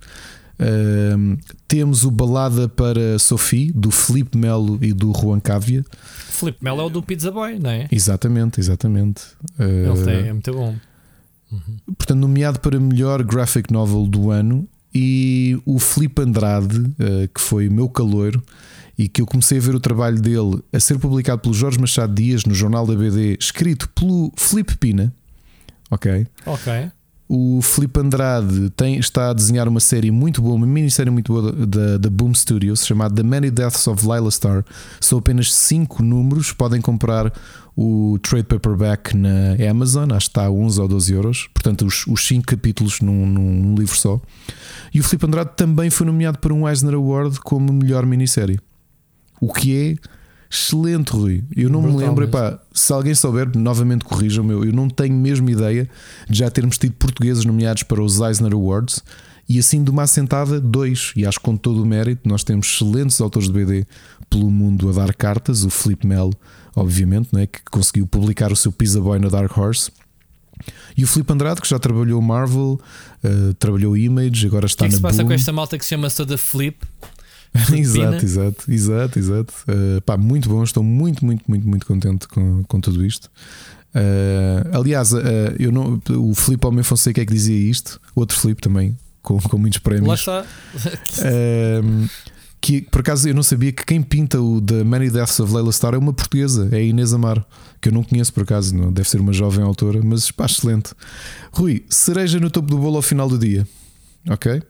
Uh, 0.60 1.38
temos 1.68 2.04
o 2.04 2.10
Balada 2.10 2.68
para 2.68 3.20
Sophie, 3.20 3.72
do 3.72 3.92
Felipe 3.92 4.38
Melo 4.38 4.80
e 4.82 4.92
do 4.92 5.14
Juan 5.14 5.40
Cávia. 5.40 5.86
Felipe 6.30 6.64
Melo 6.64 6.82
é 6.82 6.84
o 6.84 6.90
do 6.90 7.02
Pizza 7.02 7.32
Boy, 7.32 7.60
não 7.60 7.70
é? 7.70 7.88
Exatamente, 7.92 8.60
exatamente. 8.60 9.24
Uh, 9.60 9.64
Ele 9.64 10.04
tem, 10.04 10.28
é 10.28 10.34
muito 10.34 10.52
bom. 10.52 10.76
Uhum. 11.52 11.78
Portanto, 11.98 12.20
nomeado 12.20 12.60
para 12.60 12.80
melhor 12.80 13.24
graphic 13.24 13.72
novel 13.72 14.06
do 14.08 14.32
ano. 14.32 14.68
E 15.00 15.56
o 15.64 15.78
Felipe 15.78 16.24
Andrade, 16.24 16.80
uh, 16.80 17.28
que 17.32 17.40
foi 17.40 17.70
meu 17.70 17.88
caloiro, 17.88 18.42
e 18.98 19.08
que 19.08 19.22
eu 19.22 19.28
comecei 19.28 19.60
a 19.60 19.62
ver 19.62 19.76
o 19.76 19.80
trabalho 19.80 20.20
dele 20.20 20.60
a 20.74 20.80
ser 20.80 20.98
publicado 20.98 21.40
pelo 21.40 21.54
Jorge 21.54 21.80
Machado 21.80 22.16
Dias 22.16 22.46
no 22.46 22.54
Jornal 22.56 22.88
da 22.88 22.96
BD, 22.96 23.38
escrito 23.40 23.88
pelo 23.90 24.34
Felipe 24.36 24.76
Pina. 24.76 25.14
Ok. 25.92 26.26
Ok. 26.48 26.92
O 27.30 27.62
Felipe 27.62 28.00
Andrade 28.00 28.72
tem, 28.72 28.98
está 28.98 29.30
a 29.30 29.34
desenhar 29.34 29.68
uma 29.68 29.80
série 29.80 30.10
muito 30.10 30.42
boa, 30.42 30.56
uma 30.56 30.66
minissérie 30.66 31.12
muito 31.12 31.32
boa 31.32 31.52
da, 31.52 31.98
da 32.00 32.10
Boom 32.10 32.34
Studios, 32.34 32.84
chamada 32.84 33.14
The 33.14 33.22
Many 33.22 33.52
Deaths 33.52 33.86
of 33.86 34.04
Lila 34.04 34.32
Star. 34.32 34.66
São 35.00 35.20
apenas 35.20 35.54
5 35.54 36.02
números, 36.02 36.52
podem 36.52 36.82
comprar 36.82 37.32
o 37.80 38.18
trade 38.24 38.46
paperback 38.46 39.16
na 39.16 39.56
Amazon, 39.70 40.12
acho 40.12 40.26
que 40.26 40.32
está 40.32 40.46
a 40.48 40.52
11 40.52 40.82
ou 40.82 40.88
12 40.88 41.14
euros. 41.14 41.50
Portanto, 41.54 41.86
os 41.86 42.28
5 42.28 42.44
capítulos 42.44 43.02
num, 43.02 43.28
num, 43.28 43.76
livro 43.76 43.96
só. 43.96 44.20
E 44.92 45.00
o 45.00 45.04
Felipe 45.04 45.28
Andrade 45.28 45.52
também 45.56 45.92
foi 45.92 46.08
nomeado 46.08 46.40
para 46.40 46.52
um 46.52 46.68
Eisner 46.68 46.96
Award 46.96 47.40
como 47.42 47.72
melhor 47.72 48.04
minissérie. 48.08 48.60
O 49.40 49.54
que 49.54 49.78
é 49.78 49.96
excelente, 50.50 51.12
Rui. 51.12 51.44
Eu 51.56 51.70
não 51.70 51.84
Brutal 51.84 52.00
me 52.00 52.04
lembro, 52.04 52.24
epá, 52.24 52.60
se 52.74 52.92
alguém 52.92 53.14
souber, 53.14 53.56
novamente 53.56 54.04
corrijam-me. 54.06 54.54
Eu 54.54 54.74
não 54.74 54.90
tenho 54.90 55.14
mesmo 55.14 55.48
ideia 55.48 55.88
de 56.28 56.40
já 56.40 56.50
termos 56.50 56.80
tido 56.80 56.94
portugueses 56.94 57.46
nomeados 57.46 57.84
para 57.84 58.02
os 58.02 58.20
Eisner 58.20 58.54
Awards 58.54 59.04
e 59.48 59.60
assim 59.60 59.84
de 59.84 59.92
uma 59.92 60.02
assentada, 60.02 60.60
dois. 60.60 61.14
E 61.16 61.28
acho 61.28 61.38
que 61.38 61.46
com 61.46 61.56
todo 61.56 61.84
o 61.84 61.86
mérito, 61.86 62.28
nós 62.28 62.44
temos 62.44 62.68
excelentes 62.68 63.22
autores 63.22 63.48
de 63.48 63.54
BD 63.54 63.86
pelo 64.32 64.50
mundo 64.50 64.90
a 64.90 64.94
dar 64.94 65.14
cartas. 65.14 65.64
O 65.64 65.70
Felipe 65.70 66.08
Melo, 66.08 66.34
obviamente, 66.78 67.30
né, 67.34 67.48
que 67.48 67.60
conseguiu 67.72 68.06
publicar 68.06 68.52
o 68.52 68.56
seu 68.56 68.72
Pizza 68.72 69.02
Boy 69.02 69.20
na 69.20 69.30
Dark 69.30 69.56
Horse. 69.58 69.92
E 70.96 71.04
o 71.04 71.08
Felipe 71.08 71.34
Andrade, 71.34 71.62
que 71.62 71.68
já 71.68 71.78
trabalhou 71.80 72.22
Marvel, 72.22 72.80
uh, 73.24 73.54
trabalhou 73.56 73.98
Image, 73.98 74.46
agora 74.48 74.66
está 74.66 74.86
na 74.86 74.88
O 74.88 74.90
que 74.90 74.96
é 74.96 74.98
que 74.98 74.98
se 74.98 75.02
passa 75.02 75.24
com 75.26 75.34
esta 75.34 75.52
malta 75.52 75.78
que 75.78 75.84
se 75.84 75.90
chama 75.90 76.10
toda 76.10 76.38
Flip? 76.38 76.78
exato, 77.74 78.24
exato, 78.24 78.72
exato, 78.72 79.20
exato. 79.20 79.54
Uh, 79.68 80.02
pá, 80.02 80.18
muito 80.18 80.50
bom, 80.50 80.64
estou 80.64 80.84
muito, 80.84 81.26
muito, 81.26 81.44
muito, 81.48 81.68
muito 81.68 81.86
contente 81.86 82.28
com, 82.28 82.64
com 82.64 82.80
tudo 82.80 83.06
isto. 83.06 83.30
Uh, 83.96 84.78
aliás, 84.78 85.14
uh, 85.14 85.20
eu 85.58 85.72
não, 85.72 86.00
o 86.10 86.36
Filipe 86.36 86.66
Almeida 86.66 86.84
Fonseca 86.84 87.22
é 87.22 87.26
que 87.26 87.34
dizia 87.34 87.58
isto, 87.58 88.00
outro 88.16 88.38
Filipe 88.38 88.62
também, 88.62 88.98
com, 89.22 89.40
com 89.40 89.58
muitos 89.58 89.80
prémios. 89.80 90.08
Lá 90.08 90.14
está. 90.16 90.46
Que 92.60 92.82
por 92.82 93.02
acaso 93.02 93.30
eu 93.30 93.36
não 93.36 93.44
sabia 93.44 93.72
que 93.72 93.86
quem 93.86 94.02
pinta 94.02 94.42
o 94.42 94.62
The 94.62 94.84
Many 94.84 95.10
Deaths 95.10 95.40
of 95.40 95.54
Layla 95.54 95.72
Star 95.72 95.94
é 95.94 95.98
uma 95.98 96.14
portuguesa, 96.14 96.70
é 96.72 96.78
a 96.78 96.82
Inês 96.82 97.14
Amaro, 97.14 97.46
que 97.82 97.90
eu 97.90 97.94
não 97.94 98.04
conheço 98.04 98.34
por 98.34 98.44
acaso, 98.44 98.76
não, 98.76 98.92
deve 98.92 99.10
ser 99.10 99.20
uma 99.20 99.34
jovem 99.34 99.64
autora, 99.64 100.02
mas 100.04 100.32
pá, 100.32 100.46
excelente. 100.46 100.94
Rui, 101.52 101.86
cereja 101.90 102.40
no 102.40 102.50
topo 102.50 102.68
do 102.70 102.78
bolo 102.78 102.98
ao 102.98 103.02
final 103.02 103.30
do 103.30 103.38
dia, 103.38 103.68
ok? 104.30 104.62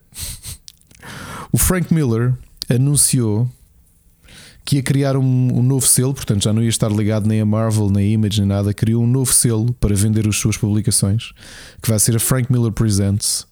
O 1.51 1.57
Frank 1.57 1.93
Miller 1.93 2.33
anunciou 2.69 3.49
que 4.67 4.75
ia 4.75 4.83
criar 4.83 5.15
um, 5.15 5.23
um, 5.23 5.63
novo 5.63 5.87
selo, 5.87 6.13
portanto 6.13 6.43
já 6.43 6.51
não 6.51 6.61
ia 6.61 6.67
estar 6.67 6.91
ligado 6.91 7.25
nem 7.25 7.39
a 7.39 7.45
Marvel, 7.45 7.89
nem 7.89 8.09
a 8.09 8.11
Image, 8.11 8.41
nem 8.41 8.49
nada. 8.49 8.73
Criou 8.73 9.01
um 9.01 9.07
novo 9.07 9.31
selo 9.31 9.73
para 9.73 9.95
vender 9.95 10.27
as 10.27 10.35
suas 10.35 10.57
publicações, 10.57 11.31
que 11.81 11.89
vai 11.89 11.97
ser 11.97 12.17
a 12.17 12.19
Frank 12.19 12.51
Miller 12.51 12.73
Presents. 12.73 13.47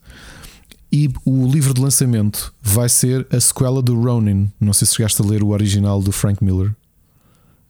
E 0.95 1.11
o 1.25 1.45
livro 1.45 1.73
de 1.73 1.81
lançamento 1.81 2.53
vai 2.61 2.87
ser 2.87 3.27
a 3.29 3.37
sequela 3.37 3.81
do 3.81 3.99
Ronin. 3.99 4.49
Não 4.57 4.71
sei 4.71 4.87
se 4.87 4.95
chegaste 4.95 5.21
a 5.21 5.25
ler 5.25 5.43
o 5.43 5.49
original 5.49 6.01
do 6.01 6.09
Frank 6.09 6.41
Miller. 6.41 6.73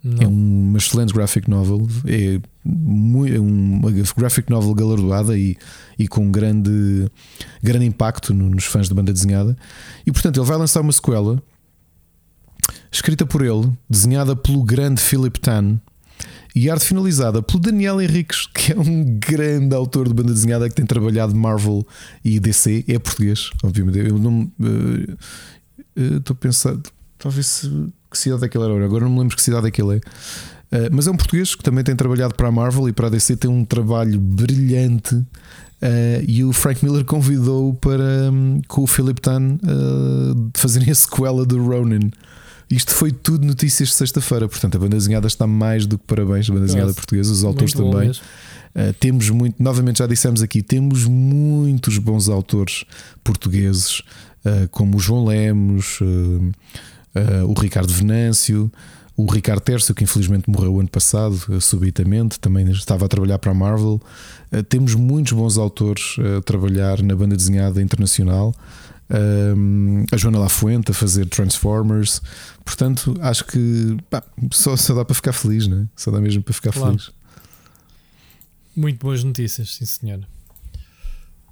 Não. 0.03 0.21
É 0.21 0.27
uma 0.27 0.77
excelente 0.77 1.11
graphic 1.11 1.49
novel. 1.49 1.87
É, 2.05 2.39
muito, 2.63 3.33
é 3.33 3.39
uma 3.39 3.89
graphic 4.15 4.47
novel 4.51 4.75
galardoada 4.75 5.35
e, 5.35 5.57
e 5.97 6.07
com 6.07 6.29
grande, 6.29 7.09
grande 7.63 7.87
impacto 7.87 8.31
nos 8.31 8.65
fãs 8.65 8.87
de 8.87 8.93
banda 8.93 9.11
desenhada. 9.11 9.57
E 10.05 10.11
portanto, 10.11 10.39
ele 10.39 10.45
vai 10.45 10.57
lançar 10.57 10.81
uma 10.81 10.91
sequela 10.91 11.41
escrita 12.91 13.25
por 13.25 13.43
ele, 13.43 13.71
desenhada 13.89 14.35
pelo 14.35 14.61
grande 14.61 15.01
Philip 15.01 15.39
Tan 15.39 15.81
e 16.55 16.69
arte 16.69 16.85
finalizada 16.85 17.43
pelo 17.43 17.59
Daniel 17.59 18.01
Henriques, 18.01 18.47
que 18.47 18.71
é 18.71 18.79
um 18.79 19.19
grande 19.19 19.75
autor 19.75 20.07
de 20.07 20.13
banda 20.13 20.33
desenhada 20.33 20.69
que 20.69 20.75
tem 20.75 20.85
trabalhado 20.85 21.35
Marvel 21.35 21.85
e 22.23 22.39
DC. 22.39 22.85
É 22.87 22.97
português, 22.97 23.49
obviamente. 23.61 23.99
Eu 23.99 24.17
não 24.17 24.43
uh, 24.43 25.13
uh, 25.97 26.17
estou 26.17 26.33
a 26.33 26.37
pensar, 26.37 26.77
talvez 27.19 27.45
se 27.45 27.69
que 28.09 28.17
cidade 28.17 28.45
é 28.45 28.47
que 28.47 28.57
ele 28.57 28.65
era, 28.65 28.85
agora 28.85 29.03
não 29.03 29.11
me 29.11 29.19
lembro 29.19 29.35
que 29.35 29.41
cidade 29.41 29.67
é 29.67 29.71
que 29.71 29.81
ele 29.81 29.97
é. 29.97 29.97
Uh, 29.97 30.89
mas 30.91 31.07
é 31.07 31.11
um 31.11 31.17
português 31.17 31.53
que 31.53 31.63
também 31.63 31.83
tem 31.83 31.95
trabalhado 31.95 32.33
para 32.33 32.47
a 32.47 32.51
Marvel 32.51 32.87
e 32.87 32.93
para 32.93 33.07
a 33.07 33.09
DC, 33.09 33.35
tem 33.35 33.51
um 33.51 33.65
trabalho 33.65 34.19
brilhante. 34.19 35.15
Uh, 35.15 36.23
e 36.25 36.43
o 36.43 36.53
Frank 36.53 36.83
Miller 36.83 37.03
convidou 37.03 37.73
para 37.73 38.31
um, 38.31 38.61
com 38.67 38.83
o 38.83 38.87
Philip 38.87 39.19
Tan 39.19 39.55
uh, 39.55 40.49
fazerem 40.55 40.89
a 40.89 40.95
sequela 40.95 41.45
do 41.45 41.61
Ronin. 41.63 42.11
Isto 42.69 42.95
foi 42.95 43.11
tudo 43.11 43.45
notícias 43.45 43.89
de 43.89 43.95
sexta-feira, 43.95 44.47
portanto 44.47 44.75
a 44.75 44.79
banda 44.79 44.95
desenhada 44.95 45.27
está 45.27 45.45
mais 45.45 45.85
do 45.85 45.97
que 45.97 46.05
parabéns, 46.05 46.49
a 46.49 46.53
banda 46.53 46.65
desenhada 46.65 46.87
Nossa, 46.87 46.97
portuguesa, 46.97 47.31
os 47.31 47.43
autores 47.43 47.73
também. 47.73 48.09
Uh, 48.09 48.91
temos 48.99 49.29
muito, 49.29 49.61
novamente 49.61 49.99
já 49.99 50.07
dissemos 50.07 50.41
aqui, 50.41 50.61
temos 50.61 51.05
muitos 51.05 51.97
bons 51.97 52.27
autores 52.27 52.83
portugueses, 53.23 53.99
uh, 54.43 54.67
como 54.71 54.97
o 54.97 54.99
João 54.99 55.25
Lemos, 55.25 56.01
uh, 56.01 56.51
o 57.47 57.53
Ricardo 57.53 57.93
Venâncio, 57.93 58.69
o 59.15 59.31
Ricardo 59.31 59.61
Terço, 59.61 59.93
que 59.93 60.03
infelizmente 60.03 60.49
morreu 60.49 60.77
ano 60.77 60.89
passado, 60.89 61.61
subitamente, 61.61 62.37
também 62.37 62.69
estava 62.69 63.05
a 63.05 63.07
trabalhar 63.07 63.39
para 63.39 63.51
a 63.51 63.53
Marvel. 63.53 64.01
Temos 64.67 64.93
muitos 64.93 65.31
bons 65.31 65.57
autores 65.57 66.17
a 66.37 66.41
trabalhar 66.41 67.01
na 67.01 67.15
banda 67.15 67.33
desenhada 67.33 67.81
internacional. 67.81 68.53
A 70.11 70.17
Joana 70.17 70.39
Lafuente 70.39 70.91
a 70.91 70.93
fazer 70.93 71.27
Transformers, 71.27 72.21
portanto, 72.63 73.15
acho 73.21 73.45
que 73.45 73.97
pá, 74.09 74.23
só, 74.51 74.75
só 74.75 74.95
dá 74.95 75.05
para 75.05 75.15
ficar 75.15 75.33
feliz, 75.33 75.67
né? 75.67 75.87
só 75.95 76.09
dá 76.11 76.19
mesmo 76.19 76.41
para 76.41 76.53
ficar 76.53 76.71
claro. 76.71 76.97
feliz. 76.97 77.11
Muito 78.75 78.99
boas 78.99 79.23
notícias, 79.23 79.75
sim, 79.75 79.85
senhora. 79.85 80.27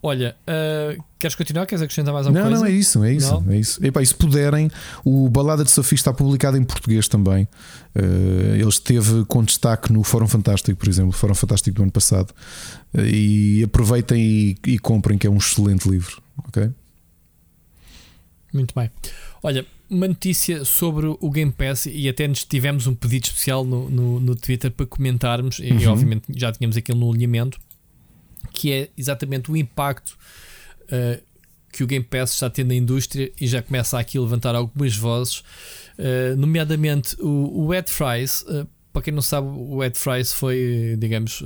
Olha, 0.06 0.36
uh, 0.42 1.02
queres 1.18 1.34
continuar? 1.34 1.66
Queres 1.66 1.82
acrescentar 1.82 2.14
mais 2.14 2.28
alguma 2.28 2.44
não, 2.44 2.50
coisa? 2.50 2.66
Não, 2.66 2.70
é 2.70 2.76
isso, 2.76 3.04
é 3.06 3.14
isso. 3.14 3.40
Não? 3.40 3.54
É 3.54 3.58
isso. 3.58 3.86
Epá, 3.86 4.02
e 4.02 4.06
se 4.06 4.14
puderem, 4.14 4.70
o 5.06 5.30
Balada 5.30 5.64
de 5.64 5.72
Sophie 5.72 5.96
está 5.96 6.12
publicado 6.12 6.58
em 6.58 6.64
português 6.64 7.08
também. 7.08 7.48
Uh, 7.96 8.56
ele 8.56 8.68
esteve 8.68 9.24
com 9.24 9.42
destaque 9.42 9.94
no 9.94 10.04
Fórum 10.04 10.28
Fantástico, 10.28 10.78
por 10.78 10.90
exemplo, 10.90 11.14
Fórum 11.14 11.34
Fantástico 11.34 11.78
do 11.78 11.84
ano 11.84 11.92
passado. 11.92 12.32
Uh, 12.94 13.00
e 13.06 13.64
aproveitem 13.64 14.22
e, 14.22 14.58
e, 14.68 14.78
comprem, 14.78 15.18
que 15.18 15.26
é 15.26 15.30
um 15.30 15.38
excelente 15.38 15.90
livro. 15.90 16.22
Ok? 16.50 16.70
Muito 18.54 18.74
bem. 18.76 18.90
Olha, 19.42 19.66
uma 19.90 20.08
notícia 20.08 20.64
sobre 20.64 21.08
o 21.08 21.30
Game 21.30 21.52
Pass 21.52 21.88
e 21.88 22.08
até 22.08 22.28
nos 22.28 22.44
tivemos 22.44 22.88
um 22.88 22.94
pedido 22.94 23.26
especial 23.26 23.66
no, 23.66 23.90
no, 23.90 24.20
no 24.20 24.36
Twitter 24.36 24.72
para 24.72 24.86
comentarmos, 24.86 25.60
uhum. 25.60 25.80
e 25.80 25.88
obviamente 25.88 26.26
já 26.36 26.52
tínhamos 26.52 26.78
aquilo 26.78 27.00
no 27.00 27.12
alinhamento 27.12 27.60
que 28.52 28.72
é 28.72 28.90
exatamente 28.96 29.52
o 29.52 29.58
impacto 29.58 30.18
uh, 30.84 31.22
que 31.72 31.84
o 31.84 31.88
Game 31.88 32.06
Pass 32.06 32.34
está 32.34 32.50
tendo 32.50 32.68
na 32.68 32.76
indústria 32.76 33.32
e 33.42 33.48
já 33.48 33.62
começa 33.62 33.98
aqui 33.98 34.18
a 34.18 34.22
levantar 34.22 34.54
algumas 34.54 34.96
vozes, 34.96 35.40
uh, 35.98 36.36
nomeadamente 36.38 37.16
o, 37.20 37.66
o 37.66 37.74
Ed 37.74 37.90
Fries. 37.90 38.44
Uh, 38.44 38.68
para 38.94 39.02
quem 39.02 39.14
não 39.14 39.24
sabe, 39.24 39.48
o 39.48 39.84
Ed 39.84 39.98
Fries 39.98 40.32
foi, 40.32 40.96
digamos, 41.00 41.42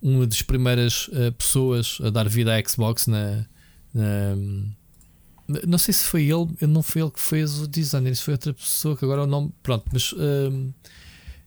uma 0.00 0.26
das 0.26 0.40
primeiras 0.40 1.10
pessoas 1.36 1.98
a 2.02 2.08
dar 2.08 2.26
vida 2.26 2.56
à 2.56 2.66
Xbox 2.66 3.06
na, 3.06 3.44
na 3.92 4.34
não 5.66 5.78
sei 5.78 5.94
se 5.94 6.04
foi 6.04 6.22
ele, 6.24 6.48
não 6.60 6.82
foi 6.82 7.02
ele 7.02 7.10
que 7.10 7.20
fez 7.20 7.58
o 7.60 7.66
designer, 7.66 8.12
isso 8.12 8.24
foi 8.24 8.34
outra 8.34 8.52
pessoa 8.52 8.96
que 8.96 9.04
agora 9.04 9.22
o 9.22 9.26
nome. 9.26 9.50
Pronto, 9.62 9.84
mas 9.92 10.14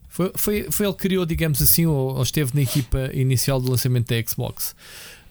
Foi, 0.10 0.30
foi, 0.36 0.68
foi 0.70 0.86
ele 0.86 0.94
que 0.94 1.00
criou, 1.00 1.26
digamos 1.26 1.62
assim, 1.62 1.86
ou, 1.86 2.16
ou 2.16 2.24
esteve 2.24 2.52
na 2.54 2.62
equipa 2.62 3.10
inicial 3.14 3.62
do 3.62 3.72
lançamento 3.72 4.10
da 4.10 4.22
Xbox. 4.30 4.76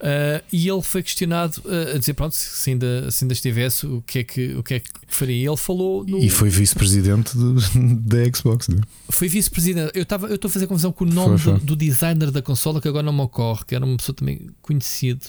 Uh, 0.01 0.41
e 0.51 0.67
ele 0.67 0.81
foi 0.81 1.03
questionado 1.03 1.61
uh, 1.67 1.95
a 1.95 1.99
dizer: 1.99 2.15
pronto, 2.15 2.35
se 2.35 2.71
ainda, 2.71 3.11
se 3.11 3.23
ainda 3.23 3.35
estivesse, 3.35 3.87
o 3.87 4.03
que 4.07 4.21
é 4.21 4.25
que, 4.25 4.55
o 4.55 4.63
que, 4.63 4.75
é 4.75 4.81
que 4.81 4.89
faria? 5.07 5.37
E 5.37 5.47
ele 5.47 5.57
falou. 5.59 6.07
No... 6.07 6.19
E 6.19 6.31
foi 6.31 6.49
vice-presidente 6.49 7.33
da 8.01 8.19
Xbox, 8.35 8.69
não? 8.69 8.79
É? 8.79 9.13
Foi 9.13 9.29
vice-presidente. 9.29 9.93
Eu 9.95 10.05
estou 10.05 10.27
eu 10.27 10.39
a 10.43 10.49
fazer 10.49 10.67
confusão 10.67 10.91
com 10.91 11.05
o 11.05 11.07
nome 11.07 11.37
foi, 11.37 11.53
foi. 11.53 11.61
Do, 11.61 11.67
do, 11.67 11.77
designer 11.77 12.31
da 12.31 12.41
consola, 12.41 12.81
que 12.81 12.89
agora 12.89 13.03
não 13.03 13.13
me 13.13 13.21
ocorre, 13.21 13.63
que 13.67 13.75
era 13.75 13.85
uma 13.85 13.99
pessoa 13.99 14.17
também 14.17 14.49
conhecido. 14.63 15.27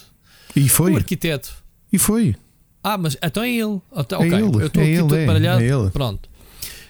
E 0.56 0.70
foi. 0.70 0.94
O 0.94 0.96
arquiteto. 0.96 1.54
E 1.92 1.98
foi. 1.98 2.34
Ah, 2.84 2.98
mas 2.98 3.18
então 3.22 3.44
é 3.44 3.50
ele. 3.50 3.82
Então, 3.96 4.22
é 4.22 4.28
ele. 4.28 4.42
Eu 4.42 4.68
estou 4.68 4.82
é 4.82 4.86
aqui 4.86 4.94
ele, 4.94 5.00
todo 5.00 5.16
é, 5.16 5.26
baralhado. 5.26 5.62
É 5.62 5.68
ele. 5.68 5.90
Pronto. 5.92 6.30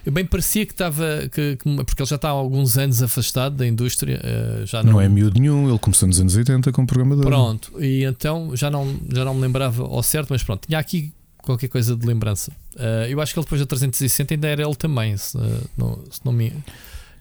Eu 0.05 0.11
bem 0.11 0.25
parecia 0.25 0.65
que 0.65 0.73
estava. 0.73 1.29
Que, 1.31 1.57
que, 1.57 1.83
porque 1.83 2.01
ele 2.01 2.09
já 2.09 2.15
está 2.15 2.29
há 2.29 2.31
alguns 2.31 2.77
anos 2.77 3.03
afastado 3.03 3.55
da 3.55 3.67
indústria. 3.67 4.19
Uh, 4.19 4.65
já 4.65 4.81
não... 4.81 4.93
não 4.93 5.01
é 5.01 5.07
miúdo 5.07 5.39
nenhum, 5.39 5.69
ele 5.69 5.77
começou 5.77 6.07
nos 6.07 6.19
anos 6.19 6.35
80 6.35 6.71
como 6.71 6.87
programador. 6.87 7.25
Pronto, 7.25 7.71
e 7.79 8.03
então 8.03 8.55
já 8.55 8.71
não, 8.71 8.99
já 9.13 9.23
não 9.23 9.35
me 9.35 9.41
lembrava 9.41 9.83
ao 9.83 10.01
certo, 10.01 10.29
mas 10.31 10.43
pronto, 10.43 10.65
tinha 10.65 10.79
aqui 10.79 11.13
qualquer 11.37 11.67
coisa 11.67 11.95
de 11.95 12.05
lembrança. 12.05 12.51
Uh, 12.75 13.05
eu 13.09 13.21
acho 13.21 13.33
que 13.33 13.39
ele 13.39 13.45
depois 13.45 13.61
da 13.61 13.67
360 13.67 14.33
ainda 14.33 14.47
era 14.47 14.63
ele 14.63 14.75
também, 14.75 15.15
se, 15.17 15.37
uh, 15.37 15.69
não, 15.77 15.99
se 16.09 16.19
não 16.23 16.31
me. 16.31 16.51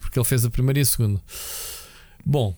Porque 0.01 0.19
ele 0.19 0.27
fez 0.27 0.45
a 0.45 0.51
primeira 0.51 0.79
e 0.79 0.83
a 0.83 0.87
segunda. 0.87 1.21
Bom, 2.25 2.55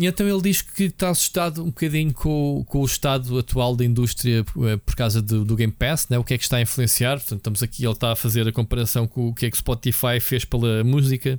e 0.00 0.06
então 0.06 0.26
ele 0.26 0.40
diz 0.40 0.62
que 0.62 0.84
está 0.84 1.10
assustado 1.10 1.60
um 1.60 1.66
bocadinho 1.66 2.10
com, 2.14 2.64
com 2.66 2.80
o 2.80 2.86
estado 2.86 3.38
atual 3.38 3.76
da 3.76 3.84
indústria 3.84 4.42
eh, 4.64 4.76
por 4.78 4.96
causa 4.96 5.20
do, 5.20 5.44
do, 5.44 5.54
Game 5.54 5.70
Pass, 5.70 6.08
né? 6.08 6.16
o 6.16 6.24
que 6.24 6.32
é 6.32 6.38
que 6.38 6.44
está 6.44 6.56
a 6.56 6.62
influenciar. 6.62 7.18
Portanto, 7.18 7.40
estamos 7.40 7.62
aqui, 7.62 7.84
ele 7.84 7.92
está 7.92 8.12
a 8.12 8.16
fazer 8.16 8.48
a 8.48 8.52
comparação 8.52 9.06
com 9.06 9.28
o 9.28 9.34
que 9.34 9.44
é 9.44 9.50
que 9.50 9.58
Spotify 9.58 10.18
fez 10.18 10.42
pela 10.42 10.82
música, 10.82 11.38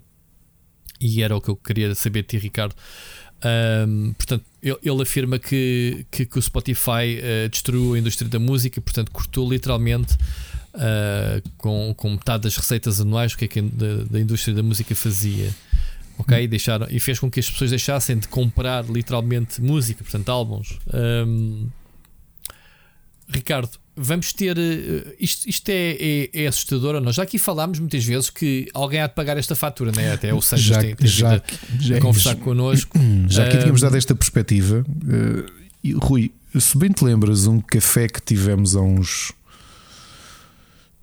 e 1.00 1.24
era 1.24 1.36
o 1.36 1.42
que 1.42 1.50
eu 1.50 1.56
queria 1.56 1.96
saber 1.96 2.22
de 2.22 2.28
ti, 2.28 2.38
Ricardo. 2.38 2.76
Um, 3.44 4.14
portanto, 4.14 4.46
ele, 4.62 4.78
ele, 4.84 5.02
afirma 5.02 5.40
que, 5.40 6.06
que, 6.12 6.28
que 6.28 6.38
o 6.38 6.42
Spotify 6.42 7.18
uh, 7.18 7.50
destruiu 7.50 7.96
a 7.96 7.98
indústria 7.98 8.30
da 8.30 8.38
música, 8.38 8.80
portanto, 8.80 9.10
cortou 9.10 9.52
literalmente 9.52 10.14
uh, 10.76 11.50
com, 11.58 11.96
com 11.98 12.12
metade 12.12 12.44
das 12.44 12.56
receitas 12.56 13.02
anuais 13.02 13.34
o 13.34 13.38
que 13.40 13.46
é 13.46 13.48
que 13.48 13.60
a, 13.60 13.64
da, 13.64 14.04
da 14.04 14.20
indústria 14.20 14.54
da 14.54 14.62
música 14.62 14.94
fazia 14.94 15.52
ok? 16.22 16.44
E, 16.44 16.48
deixaram, 16.48 16.88
e 16.90 17.00
fez 17.00 17.20
com 17.20 17.30
que 17.30 17.40
as 17.40 17.50
pessoas 17.50 17.70
deixassem 17.70 18.18
de 18.18 18.28
comprar 18.28 18.86
literalmente 18.86 19.62
música, 19.62 20.04
portanto, 20.04 20.30
álbuns. 20.30 20.80
Um, 20.94 21.68
Ricardo, 23.28 23.70
vamos 23.96 24.34
ter. 24.34 24.58
Uh, 24.58 25.14
isto, 25.20 25.50
isto 25.50 25.70
é, 25.70 25.98
é, 26.00 26.30
é, 26.44 26.48
assustador 26.48 26.96
ou 26.96 27.02
não? 27.02 27.12
Já 27.12 27.24
aqui 27.24 27.38
falámos 27.38 27.80
muitas 27.80 28.04
vezes 28.04 28.30
que 28.30 28.68
alguém 28.74 29.00
há 29.00 29.08
de 29.08 29.16
pagar 29.16 29.38
esta 29.38 29.56
fatura, 29.56 29.92
né? 29.92 30.14
até 30.14 30.34
o 30.34 30.42
Santos 30.42 30.66
já, 30.66 30.82
tem, 30.82 30.96
tem 30.96 31.08
já, 31.08 31.36
a, 31.36 31.42
já, 31.80 31.98
a 31.98 32.02
conversar 32.02 32.36
já, 32.36 32.42
connosco. 32.42 32.98
Já 33.28 33.48
que 33.50 33.58
um, 33.58 33.60
tínhamos 33.60 33.82
dado 33.82 33.98
esta 33.98 34.14
perspectiva, 34.14 34.86
uh, 34.88 36.00
Rui, 36.00 36.32
se 36.60 36.78
bem 36.78 36.92
te 36.92 37.04
lembras, 37.04 37.48
um 37.48 37.60
café 37.60 38.08
que 38.08 38.22
tivemos 38.22 38.76
há 38.76 38.82
uns 38.82 39.34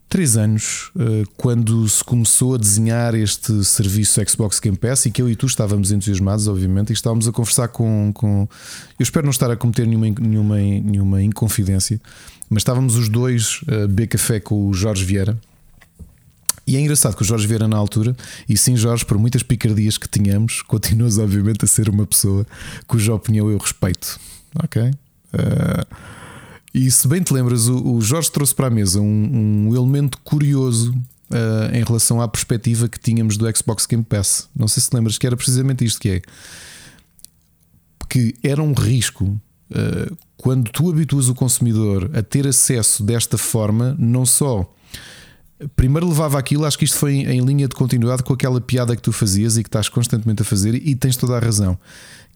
três 0.08 0.36
anos, 0.36 0.90
eh, 0.98 1.24
quando 1.36 1.86
se 1.88 2.02
começou 2.02 2.54
a 2.54 2.58
desenhar 2.58 3.14
este 3.14 3.62
serviço 3.64 4.20
Xbox 4.26 4.58
Game 4.58 4.76
Pass 4.76 5.06
e 5.06 5.10
que 5.10 5.20
eu 5.20 5.28
e 5.28 5.36
tu 5.36 5.46
estávamos 5.46 5.92
entusiasmados, 5.92 6.48
obviamente, 6.48 6.90
e 6.90 6.92
estávamos 6.94 7.28
a 7.28 7.32
conversar 7.32 7.68
com. 7.68 8.10
com 8.14 8.48
eu 8.98 9.02
espero 9.02 9.26
não 9.26 9.30
estar 9.30 9.50
a 9.50 9.56
cometer 9.56 9.86
nenhuma, 9.86 10.08
nenhuma, 10.08 10.56
nenhuma 10.56 11.22
inconfidência, 11.22 12.00
mas 12.48 12.62
estávamos 12.62 12.96
os 12.96 13.08
dois 13.08 13.60
a 13.68 13.86
beber 13.86 14.06
café 14.08 14.40
com 14.40 14.68
o 14.68 14.74
Jorge 14.74 15.04
Vieira. 15.04 15.38
E 16.66 16.76
é 16.76 16.80
engraçado 16.80 17.16
que 17.16 17.22
o 17.22 17.24
Jorge 17.24 17.46
Vieira, 17.46 17.66
na 17.66 17.78
altura, 17.78 18.14
e 18.46 18.56
sim, 18.56 18.76
Jorge, 18.76 19.04
por 19.04 19.16
muitas 19.16 19.42
picardias 19.42 19.96
que 19.96 20.08
tínhamos, 20.08 20.62
continuas, 20.68 21.18
obviamente, 21.18 21.64
a 21.64 21.68
ser 21.68 21.88
uma 21.88 22.06
pessoa 22.06 22.46
cuja 22.86 23.14
opinião 23.14 23.50
eu 23.50 23.58
respeito. 23.58 24.18
Ok? 24.64 24.82
Uh, 24.82 25.96
e 26.74 26.90
se 26.90 27.08
bem 27.08 27.22
te 27.22 27.32
lembras, 27.32 27.68
o, 27.68 28.00
Jorge 28.00 28.30
trouxe 28.30 28.54
para 28.54 28.66
a 28.66 28.70
mesa 28.70 29.00
um, 29.00 29.68
um 29.68 29.76
elemento 29.76 30.18
curioso 30.18 30.92
uh, 31.30 31.74
em 31.74 31.82
relação 31.82 32.20
à 32.20 32.28
perspectiva 32.28 32.88
que 32.88 32.98
tínhamos 32.98 33.36
do 33.36 33.56
Xbox 33.56 33.86
Game 33.86 34.04
Pass. 34.04 34.48
Não 34.54 34.68
sei 34.68 34.82
se 34.82 34.90
te 34.90 34.94
lembras 34.94 35.16
que 35.16 35.26
era 35.26 35.36
precisamente 35.36 35.84
isto 35.84 36.00
que 36.00 36.10
é. 36.10 36.22
Que 38.08 38.34
era 38.42 38.62
um 38.62 38.72
risco 38.72 39.24
uh, 39.24 40.16
quando 40.36 40.70
tu 40.70 40.90
habituas 40.90 41.28
o 41.28 41.34
consumidor 41.34 42.10
a 42.14 42.22
ter 42.22 42.46
acesso 42.46 43.02
desta 43.02 43.38
forma, 43.38 43.96
não 43.98 44.26
só. 44.26 44.70
Primeiro 45.74 46.08
levava 46.08 46.38
aquilo, 46.38 46.64
acho 46.64 46.78
que 46.78 46.84
isto 46.84 46.96
foi 46.96 47.14
em 47.14 47.40
linha 47.40 47.66
de 47.66 47.74
continuidade 47.74 48.22
com 48.22 48.32
aquela 48.32 48.60
piada 48.60 48.94
que 48.94 49.02
tu 49.02 49.10
fazias 49.10 49.56
e 49.56 49.62
que 49.62 49.68
estás 49.68 49.88
constantemente 49.88 50.42
a 50.42 50.44
fazer, 50.44 50.74
e 50.74 50.94
tens 50.94 51.16
toda 51.16 51.36
a 51.36 51.40
razão 51.40 51.76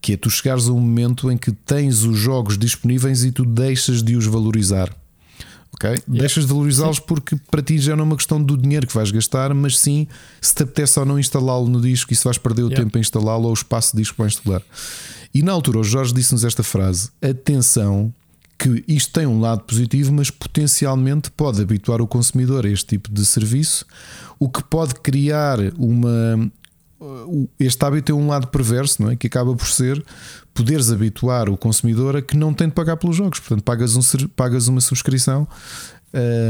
que 0.03 0.11
é 0.11 0.17
tu 0.17 0.29
chegares 0.29 0.67
a 0.67 0.73
um 0.73 0.81
momento 0.81 1.31
em 1.31 1.37
que 1.37 1.53
tens 1.53 2.03
os 2.03 2.19
jogos 2.19 2.57
disponíveis 2.57 3.23
e 3.23 3.31
tu 3.31 3.45
deixas 3.45 4.03
de 4.03 4.17
os 4.17 4.25
valorizar. 4.25 4.93
Ok? 5.73 5.89
Yeah. 5.89 6.03
Deixas 6.09 6.43
de 6.43 6.49
valorizá-los 6.51 6.99
porque 6.99 7.37
para 7.49 7.61
ti 7.61 7.79
já 7.79 7.95
não 7.95 8.03
é 8.03 8.07
uma 8.07 8.17
questão 8.17 8.43
do 8.43 8.57
dinheiro 8.57 8.85
que 8.85 8.93
vais 8.93 9.11
gastar, 9.11 9.53
mas 9.53 9.79
sim 9.79 10.05
se 10.41 10.53
te 10.53 10.63
apetece 10.63 10.99
ou 10.99 11.05
não 11.05 11.17
instalá-lo 11.17 11.69
no 11.69 11.79
disco 11.79 12.11
e 12.11 12.17
se 12.17 12.25
vais 12.25 12.37
perder 12.37 12.63
o 12.63 12.65
yeah. 12.65 12.83
tempo 12.83 12.97
a 12.97 12.99
instalá-lo 12.99 13.45
ou 13.45 13.51
o 13.51 13.53
espaço 13.53 13.95
de 13.95 14.01
disco 14.01 14.17
para 14.17 14.25
instalar. 14.25 14.61
E 15.33 15.41
na 15.41 15.53
altura 15.53 15.79
o 15.79 15.83
Jorge 15.85 16.13
disse-nos 16.13 16.43
esta 16.43 16.63
frase: 16.63 17.09
atenção, 17.21 18.13
que 18.59 18.83
isto 18.85 19.13
tem 19.13 19.25
um 19.25 19.39
lado 19.39 19.61
positivo, 19.61 20.11
mas 20.11 20.29
potencialmente 20.29 21.31
pode 21.31 21.61
habituar 21.61 22.01
o 22.01 22.07
consumidor 22.07 22.65
a 22.65 22.69
este 22.69 22.87
tipo 22.87 23.09
de 23.09 23.25
serviço, 23.25 23.85
o 24.37 24.49
que 24.49 24.61
pode 24.65 24.95
criar 24.95 25.59
uma, 25.77 26.51
este 27.59 27.83
hábito 27.85 28.05
tem 28.05 28.15
um 28.15 28.27
lado 28.27 28.47
perverso, 28.47 29.01
não 29.01 29.11
é? 29.11 29.15
Que 29.15 29.27
acaba 29.27 29.55
por 29.55 29.67
ser 29.67 30.03
poderes 30.53 30.91
habituar 30.91 31.49
o 31.49 31.57
consumidor 31.57 32.15
a 32.15 32.21
que 32.21 32.37
não 32.37 32.53
tem 32.53 32.67
de 32.67 32.73
pagar 32.73 32.97
pelos 32.97 33.15
jogos. 33.15 33.39
Portanto, 33.39 33.63
pagas, 33.63 33.95
um, 33.95 34.27
pagas 34.29 34.67
uma 34.67 34.81
subscrição 34.81 35.47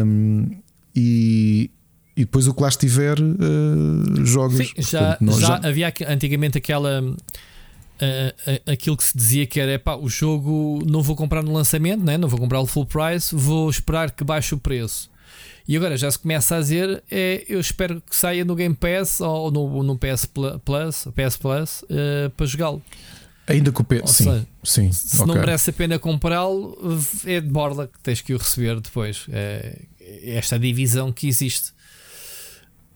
um, 0.05 0.49
e, 0.95 1.71
e 2.15 2.21
depois 2.21 2.47
o 2.47 2.53
que 2.53 2.61
lá 2.61 2.69
estiver 2.69 3.19
uh, 3.19 4.25
jogas. 4.25 4.67
Sim, 4.67 4.73
já, 4.77 5.15
Portanto, 5.15 5.39
já, 5.39 5.47
já, 5.47 5.67
havia 5.67 5.93
antigamente 6.07 6.57
aquela. 6.57 7.01
Uh, 7.01 8.71
aquilo 8.71 8.97
que 8.97 9.03
se 9.03 9.15
dizia 9.15 9.45
que 9.45 9.59
era 9.59 9.79
pá, 9.79 9.95
o 9.95 10.09
jogo 10.09 10.83
não 10.85 11.01
vou 11.01 11.15
comprar 11.15 11.41
no 11.41 11.53
lançamento, 11.53 12.03
né? 12.03 12.17
não 12.17 12.27
vou 12.27 12.39
comprar 12.39 12.59
o 12.59 12.65
full 12.65 12.85
price, 12.85 13.33
vou 13.33 13.69
esperar 13.69 14.11
que 14.11 14.23
baixe 14.23 14.53
o 14.53 14.57
preço. 14.57 15.09
E 15.67 15.77
agora 15.77 15.95
já 15.95 16.09
se 16.11 16.19
começa 16.19 16.55
a 16.55 16.59
dizer: 16.59 17.03
é, 17.09 17.45
eu 17.47 17.59
espero 17.59 18.01
que 18.01 18.15
saia 18.15 18.43
no 18.43 18.55
Game 18.55 18.75
Pass 18.75 19.21
ou 19.21 19.51
no, 19.51 19.83
no 19.83 19.97
PS 19.97 20.25
Plus, 20.25 21.07
PS 21.15 21.37
Plus 21.37 21.83
uh, 21.83 22.29
para 22.35 22.45
jogá-lo. 22.45 22.81
Ainda 23.45 23.71
com 23.71 23.83
o 23.83 23.85
PS, 23.85 24.11
sim, 24.11 24.23
seja, 24.23 24.47
sim. 24.63 24.91
Se 24.91 25.15
okay. 25.21 25.27
não 25.27 25.35
merece 25.35 25.69
a 25.69 25.73
pena 25.73 25.99
comprá-lo, 25.99 26.77
é 27.25 27.41
de 27.41 27.49
borda 27.49 27.87
que 27.87 27.99
tens 27.99 28.21
que 28.21 28.33
o 28.33 28.37
receber 28.37 28.79
depois. 28.79 29.25
É, 29.29 29.81
é 29.99 30.35
esta 30.35 30.57
divisão 30.57 31.11
que 31.11 31.27
existe. 31.27 31.73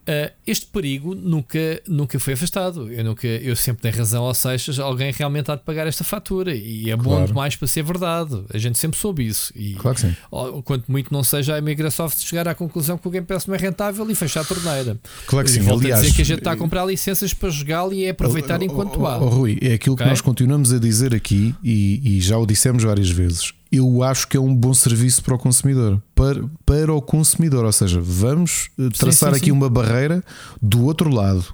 Uh, 0.07 0.31
este 0.47 0.65
perigo 0.67 1.13
nunca, 1.13 1.59
nunca 1.85 2.17
foi 2.17 2.33
afastado. 2.33 2.89
Eu, 2.89 3.03
nunca, 3.03 3.27
eu 3.27 3.55
sempre 3.57 3.81
tenho 3.81 3.95
razão 3.97 4.23
ao 4.23 4.33
Seixas, 4.33 4.79
alguém 4.79 5.11
realmente 5.11 5.51
há 5.51 5.55
de 5.55 5.63
pagar 5.63 5.85
esta 5.85 6.03
fatura 6.05 6.55
e 6.55 6.89
é 6.89 6.95
claro. 6.95 7.01
bom 7.01 7.25
demais 7.25 7.57
para 7.57 7.67
ser 7.67 7.83
verdade. 7.83 8.41
A 8.53 8.57
gente 8.57 8.77
sempre 8.77 8.97
soube 8.97 9.27
isso. 9.27 9.51
E, 9.53 9.73
claro 9.73 9.95
que 9.95 10.01
sim. 10.01 10.15
Quanto 10.63 10.89
muito 10.89 11.13
não 11.13 11.23
seja 11.23 11.57
a 11.57 11.61
Microsoft 11.61 12.19
chegar 12.19 12.47
à 12.47 12.55
conclusão 12.55 12.97
que 12.97 13.05
o 13.05 13.11
Game 13.11 13.25
Pass 13.25 13.45
não 13.47 13.55
é 13.55 13.57
rentável 13.57 14.09
e 14.09 14.15
fechar 14.15 14.41
a 14.41 14.45
torneira. 14.45 14.97
Claro 15.25 15.45
que 15.45 15.51
sim. 15.51 15.59
Aliás, 15.69 15.99
a 15.99 16.01
dizer 16.03 16.15
que 16.15 16.21
a 16.21 16.25
gente 16.25 16.39
está 16.39 16.53
a 16.53 16.57
comprar 16.57 16.85
licenças 16.85 17.33
para 17.33 17.49
jogá-lo 17.49 17.93
e 17.93 18.05
é 18.05 18.11
aproveitar 18.11 18.61
enquanto 18.61 19.05
há. 19.05 19.17
Oh, 19.17 19.27
Rui, 19.27 19.57
é 19.61 19.73
aquilo 19.73 19.95
okay? 19.95 20.05
que 20.05 20.09
nós 20.09 20.21
continuamos 20.21 20.71
a 20.71 20.79
dizer 20.79 21.13
aqui 21.13 21.53
e, 21.61 22.17
e 22.17 22.21
já 22.21 22.37
o 22.37 22.45
dissemos 22.45 22.83
várias 22.83 23.09
vezes 23.09 23.56
eu 23.71 24.03
acho 24.03 24.27
que 24.27 24.37
é 24.37 24.39
um 24.39 24.55
bom 24.55 24.73
serviço 24.73 25.23
para 25.23 25.35
o 25.35 25.37
consumidor. 25.37 26.01
Para, 26.15 26.43
para 26.65 26.93
o 26.93 27.01
consumidor, 27.01 27.65
ou 27.65 27.71
seja, 27.71 27.99
vamos 28.01 28.69
eh, 28.79 28.89
traçar 28.89 29.29
sim, 29.29 29.35
sim, 29.35 29.41
aqui 29.41 29.45
sim. 29.45 29.51
uma 29.51 29.69
barreira 29.69 30.23
do 30.61 30.83
outro 30.85 31.09
lado. 31.09 31.45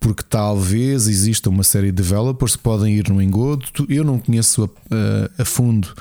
Porque 0.00 0.22
talvez 0.22 1.08
exista 1.08 1.50
uma 1.50 1.64
série 1.64 1.86
de 1.86 1.92
developers 1.92 2.54
que 2.54 2.62
podem 2.62 2.94
ir 2.94 3.08
no 3.08 3.20
engodo. 3.20 3.66
Eu 3.88 4.04
não 4.04 4.18
conheço 4.18 4.64
a, 4.64 4.94
a, 4.94 5.42
a 5.42 5.44
fundo 5.44 5.92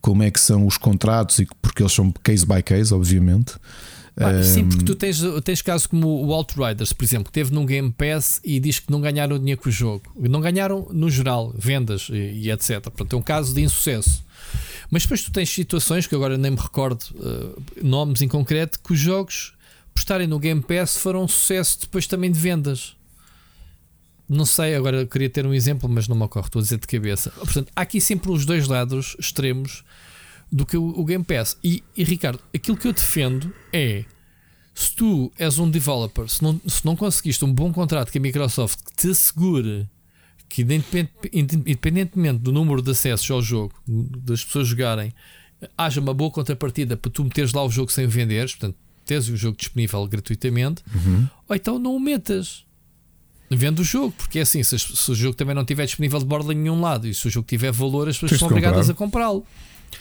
como 0.00 0.22
é 0.22 0.30
que 0.30 0.38
são 0.38 0.66
os 0.66 0.76
contratos, 0.76 1.38
e 1.38 1.48
porque 1.60 1.82
eles 1.82 1.92
são 1.92 2.12
case 2.22 2.44
by 2.44 2.62
case, 2.62 2.92
obviamente. 2.92 3.54
Ah, 4.18 4.42
sim, 4.42 4.66
porque 4.66 4.84
tu 4.84 4.94
tens, 4.94 5.20
tens 5.44 5.60
casos 5.60 5.86
como 5.86 6.06
o 6.06 6.32
Outriders, 6.32 6.92
por 6.92 7.04
exemplo, 7.04 7.26
que 7.26 7.32
teve 7.32 7.52
num 7.52 7.66
Game 7.66 7.92
Pass 7.92 8.40
e 8.42 8.58
diz 8.58 8.78
que 8.78 8.90
não 8.90 9.00
ganharam 9.00 9.38
dinheiro 9.38 9.60
com 9.60 9.68
o 9.68 9.72
jogo. 9.72 10.04
Não 10.16 10.40
ganharam 10.40 10.88
no 10.90 11.10
geral, 11.10 11.54
vendas 11.56 12.08
e, 12.10 12.14
e 12.14 12.50
etc. 12.50 12.80
Portanto, 12.80 13.14
é 13.14 13.18
um 13.18 13.22
caso 13.22 13.52
de 13.52 13.60
insucesso. 13.60 14.24
Mas 14.90 15.02
depois 15.02 15.22
tu 15.22 15.32
tens 15.32 15.50
situações 15.50 16.06
que 16.06 16.14
agora 16.14 16.38
nem 16.38 16.50
me 16.50 16.56
recordo 16.56 17.02
uh, 17.16 17.62
nomes 17.82 18.22
em 18.22 18.28
concreto 18.28 18.78
que 18.80 18.92
os 18.92 18.98
jogos 18.98 19.54
por 19.92 20.00
estarem 20.00 20.26
no 20.26 20.38
Game 20.38 20.60
Pass 20.60 20.96
foram 20.98 21.24
um 21.24 21.28
sucesso 21.28 21.80
depois 21.80 22.06
também 22.06 22.30
de 22.30 22.38
vendas. 22.38 22.94
Não 24.28 24.44
sei, 24.44 24.74
agora 24.74 25.06
queria 25.06 25.30
ter 25.30 25.46
um 25.46 25.54
exemplo, 25.54 25.88
mas 25.88 26.06
não 26.06 26.16
me 26.16 26.24
ocorre, 26.24 26.46
estou 26.46 26.60
a 26.60 26.62
dizer 26.62 26.78
de 26.78 26.86
cabeça. 26.86 27.30
Portanto, 27.30 27.70
há 27.74 27.80
aqui 27.80 28.00
sempre 28.00 28.30
os 28.30 28.44
dois 28.44 28.66
lados 28.66 29.16
extremos 29.18 29.84
do 30.50 30.66
que 30.66 30.76
o, 30.76 31.04
Game 31.04 31.24
Pass. 31.24 31.56
E, 31.62 31.82
e 31.96 32.04
Ricardo, 32.04 32.40
aquilo 32.54 32.76
que 32.76 32.86
eu 32.86 32.92
defendo 32.92 33.52
é 33.72 34.04
Se 34.74 34.92
tu 34.94 35.32
és 35.38 35.58
um 35.58 35.70
developer, 35.70 36.28
se 36.28 36.42
não, 36.42 36.60
se 36.66 36.84
não 36.84 36.94
conseguiste 36.94 37.44
um 37.44 37.52
bom 37.52 37.72
contrato 37.72 38.12
com 38.12 38.18
a 38.18 38.20
Microsoft 38.20 38.80
que 38.84 38.94
te 38.94 39.10
assegure 39.10 39.88
que, 40.48 40.66
independentemente 41.32 42.38
do 42.38 42.52
número 42.52 42.80
de 42.80 42.90
acessos 42.90 43.30
ao 43.30 43.42
jogo, 43.42 43.74
das 43.86 44.44
pessoas 44.44 44.68
jogarem, 44.68 45.12
haja 45.76 46.00
uma 46.00 46.14
boa 46.14 46.30
contrapartida 46.30 46.96
para 46.96 47.10
tu 47.10 47.24
meteres 47.24 47.52
lá 47.52 47.64
o 47.64 47.70
jogo 47.70 47.90
sem 47.90 48.06
venderes, 48.06 48.54
portanto, 48.54 48.76
teres 49.04 49.28
o 49.28 49.36
jogo 49.36 49.56
disponível 49.56 50.06
gratuitamente, 50.06 50.82
uhum. 50.94 51.26
ou 51.48 51.56
então 51.56 51.78
não 51.78 51.94
o 51.94 52.00
metas. 52.00 52.64
Vende 53.48 53.80
o 53.80 53.84
jogo, 53.84 54.12
porque 54.18 54.40
é 54.40 54.42
assim: 54.42 54.62
se, 54.62 54.76
se, 54.76 55.10
o 55.10 55.14
jogo 55.14 55.36
também 55.36 55.54
não 55.54 55.62
estiver 55.62 55.86
disponível 55.86 56.18
de 56.18 56.24
borda 56.24 56.52
em 56.52 56.56
nenhum 56.56 56.80
lado 56.80 57.06
e 57.06 57.14
se 57.14 57.28
o 57.28 57.30
jogo 57.30 57.46
tiver 57.46 57.70
valor, 57.70 58.08
as 58.08 58.18
pessoas 58.18 58.40
são 58.40 58.48
obrigadas 58.48 58.90
a 58.90 58.94
comprá-lo. 58.94 59.46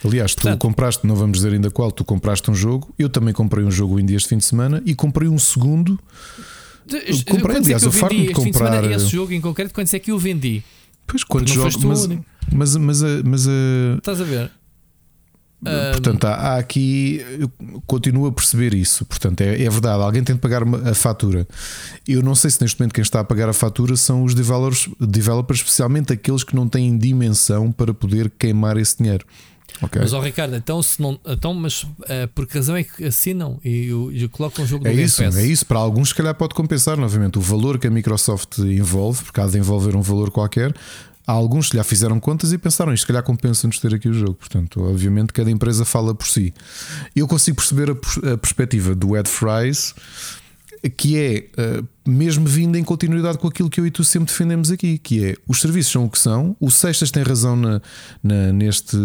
Aliás, 0.04 0.34
Portanto, 0.34 0.58
tu 0.58 0.62
compraste, 0.62 1.06
não 1.06 1.16
vamos 1.16 1.38
dizer 1.38 1.54
ainda 1.54 1.70
qual, 1.70 1.92
tu 1.92 2.04
compraste 2.04 2.50
um 2.50 2.56
jogo, 2.56 2.94
eu 2.98 3.08
também 3.08 3.34
comprei 3.34 3.64
um 3.64 3.70
jogo 3.70 4.00
indie 4.00 4.16
este 4.16 4.30
fim 4.30 4.38
de 4.38 4.46
semana 4.46 4.82
e 4.84 4.96
comprei 4.96 5.30
um 5.30 5.38
segundo. 5.38 6.00
De, 6.86 7.26
comprei, 7.26 7.58
aliás, 7.58 7.84
é 7.84 7.88
eu 7.88 7.92
farto 7.92 8.16
de 8.16 8.34
comprar. 8.34 8.74
Semana, 8.76 8.96
esse 8.96 9.08
jogo 9.08 9.34
em 9.34 9.42
concreto, 9.42 9.74
quando 9.74 9.94
é 9.94 10.00
que 10.00 10.12
eu 10.12 10.20
vendi? 10.20 10.64
Pois, 11.08 11.24
quantos 11.24 11.54
jogos? 11.54 11.78
Mas, 11.78 12.08
mas, 12.52 12.76
mas, 12.76 13.02
mas, 13.24 13.48
Estás 13.98 14.22
a 14.22 14.24
ver? 14.24 14.52
Portanto, 15.92 16.26
há, 16.26 16.34
há, 16.34 16.58
aqui, 16.58 17.26
eu 17.40 17.52
continuo 17.88 18.28
a 18.28 18.32
perceber 18.32 18.74
isso. 18.74 19.04
Portanto, 19.06 19.42
é, 19.42 19.64
é, 19.64 19.70
verdade, 19.70 20.02
alguém 20.04 20.24
tem 20.24 20.36
de 20.36 20.42
pagar 20.42 20.62
a 20.64 20.94
fatura. 20.94 21.48
Eu 22.08 22.22
não 22.22 22.36
sei 22.36 22.52
se 22.52 22.62
neste 22.62 22.80
momento 22.80 22.94
quem 22.94 23.02
está 23.02 23.20
a 23.20 23.24
pagar 23.24 23.50
a 23.50 23.54
fatura 23.54 23.96
são 23.96 24.24
os 24.24 24.36
developers, 24.36 24.88
developers 25.00 25.60
especialmente 25.60 26.14
aqueles 26.14 26.44
que 26.44 26.56
não 26.56 26.68
têm 26.68 26.96
dimensão 26.96 27.72
para 27.72 27.94
poder 27.94 28.32
queimar 28.38 28.78
esse 28.78 28.98
dinheiro. 28.98 29.26
Okay. 29.82 30.02
Mas, 30.02 30.14
ó 30.14 30.22
Ricardo, 30.22 30.56
então, 30.56 30.82
se 30.82 31.02
não, 31.02 31.20
então 31.26 31.54
mas 31.54 31.84
uh, 31.84 32.28
por 32.34 32.48
que 32.48 32.58
razão 32.58 32.76
é 32.76 32.84
que 32.84 33.06
assinam 33.06 33.60
e, 33.64 33.90
e 34.14 34.28
colocam 34.30 34.64
o 34.64 34.68
jogo 34.68 34.88
é 34.88 34.94
no 34.94 35.02
isso, 35.02 35.22
Game 35.22 35.34
Pass? 35.34 35.44
É 35.44 35.48
isso, 35.48 35.66
para 35.66 35.80
alguns, 35.80 36.10
se 36.10 36.16
calhar, 36.16 36.34
pode 36.34 36.54
compensar 36.54 36.98
novamente 36.98 37.38
o 37.38 37.42
valor 37.42 37.78
que 37.78 37.88
a 37.88 37.92
Microsoft 37.92 38.60
envolve, 38.60 39.24
porque 39.24 39.42
há 39.42 39.48
de 39.48 39.58
envolver 39.58 39.96
um 39.96 40.02
valor 40.02 40.32
qualquer. 40.32 40.74
Há 41.28 41.32
alguns 41.32 41.70
que 41.70 41.78
já 41.78 41.84
fizeram 41.84 42.20
contas 42.20 42.54
e 42.54 42.58
pensaram 42.58 42.94
isto, 42.94 43.02
se 43.02 43.08
calhar 43.08 43.24
compensa-nos 43.24 43.80
ter 43.80 43.94
aqui 43.96 44.08
o 44.08 44.14
jogo. 44.14 44.36
Portanto, 44.36 44.84
obviamente, 44.84 45.34
cada 45.34 45.50
empresa 45.50 45.84
fala 45.84 46.14
por 46.14 46.28
si. 46.28 46.54
Eu 47.16 47.28
consigo 47.28 47.58
perceber 47.58 47.90
a, 47.90 48.34
a 48.34 48.38
perspectiva 48.38 48.94
do 48.94 49.18
Ed 49.18 49.28
Fries, 49.28 49.96
que 50.90 51.18
é 51.18 51.48
uh, 51.60 51.88
mesmo 52.08 52.46
vindo 52.46 52.78
em 52.78 52.84
continuidade 52.84 53.40
com 53.40 53.48
aquilo 53.48 53.70
que 53.70 53.80
eu 53.80 53.88
e 53.88 53.92
tu 53.92 54.04
sempre 54.04 54.32
defendemos 54.32 54.70
aqui, 54.70 55.00
que 55.00 55.26
é 55.26 55.36
os 55.48 55.60
serviços 55.60 55.92
são 55.92 56.06
o 56.06 56.10
que 56.10 56.20
são. 56.20 56.56
O 56.60 56.70
Sextas 56.70 57.10
tem 57.10 57.24
razão 57.24 57.56
na, 57.56 57.82
na 58.24 58.54
neste. 58.54 58.98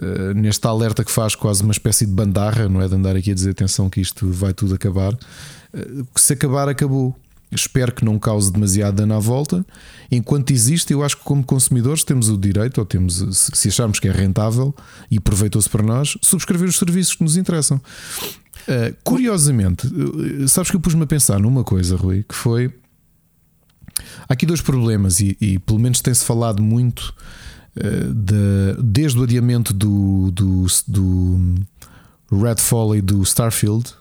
Uh, 0.00 0.32
neste 0.34 0.66
alerta 0.66 1.04
que 1.04 1.10
faz 1.10 1.34
quase 1.34 1.62
uma 1.62 1.72
espécie 1.72 2.06
de 2.06 2.12
bandarra, 2.12 2.66
não 2.66 2.80
é 2.80 2.88
de 2.88 2.94
andar 2.94 3.14
aqui 3.14 3.30
a 3.30 3.34
dizer 3.34 3.50
atenção 3.50 3.90
que 3.90 4.00
isto 4.00 4.30
vai 4.30 4.54
tudo 4.54 4.74
acabar. 4.74 5.12
Uh, 5.12 6.06
se 6.16 6.32
acabar, 6.32 6.68
acabou. 6.68 7.14
Espero 7.50 7.92
que 7.92 8.02
não 8.02 8.18
cause 8.18 8.50
demasiado 8.50 8.96
dano 8.96 9.12
à 9.12 9.18
volta. 9.18 9.64
Enquanto 10.10 10.50
existe, 10.50 10.94
eu 10.94 11.04
acho 11.04 11.18
que 11.18 11.24
como 11.24 11.44
consumidores 11.44 12.02
temos 12.02 12.30
o 12.30 12.38
direito, 12.38 12.78
ou 12.78 12.86
temos, 12.86 13.22
se 13.36 13.68
acharmos 13.68 14.00
que 14.00 14.08
é 14.08 14.10
rentável 14.10 14.74
e 15.10 15.20
proveitoso 15.20 15.68
para 15.68 15.82
nós, 15.82 16.16
subscrever 16.22 16.66
os 16.66 16.78
serviços 16.78 17.14
que 17.14 17.22
nos 17.22 17.36
interessam. 17.36 17.76
Uh, 17.76 18.96
curiosamente, 19.04 19.86
sabes 20.48 20.70
que 20.70 20.76
eu 20.76 20.80
pus-me 20.80 21.02
a 21.02 21.06
pensar 21.06 21.38
numa 21.38 21.62
coisa, 21.62 21.94
Rui, 21.96 22.24
que 22.26 22.34
foi. 22.34 22.72
Há 24.26 24.32
aqui 24.32 24.46
dois 24.46 24.62
problemas, 24.62 25.20
e, 25.20 25.36
e 25.38 25.58
pelo 25.58 25.78
menos 25.78 26.00
tem-se 26.00 26.24
falado 26.24 26.62
muito 26.62 27.14
de, 27.74 28.82
desde 28.82 29.18
o 29.18 29.22
adiamento 29.22 29.72
do, 29.72 30.30
do, 30.30 30.66
do 30.86 31.66
Redfall 32.30 32.96
e 32.96 33.02
do 33.02 33.22
Starfield, 33.22 33.94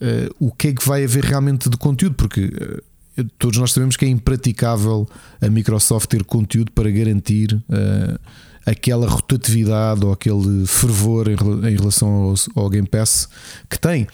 uh, 0.00 0.34
o 0.38 0.50
que 0.50 0.68
é 0.68 0.72
que 0.72 0.86
vai 0.86 1.04
haver 1.04 1.24
realmente 1.24 1.68
de 1.68 1.76
conteúdo, 1.76 2.14
porque 2.14 2.46
uh, 2.46 3.24
todos 3.38 3.58
nós 3.58 3.72
sabemos 3.72 3.96
que 3.96 4.04
é 4.04 4.08
impraticável 4.08 5.08
a 5.40 5.48
Microsoft 5.48 6.08
ter 6.08 6.24
conteúdo 6.24 6.72
para 6.72 6.90
garantir 6.90 7.54
uh, 7.54 8.18
aquela 8.64 9.08
rotatividade 9.08 10.04
ou 10.04 10.12
aquele 10.12 10.66
fervor 10.66 11.28
em, 11.28 11.34
em 11.34 11.76
relação 11.76 12.08
ao, 12.08 12.34
ao, 12.56 12.70
Game 12.70 12.88
Pass 12.88 13.28
que 13.68 13.78
tem. 13.78 14.06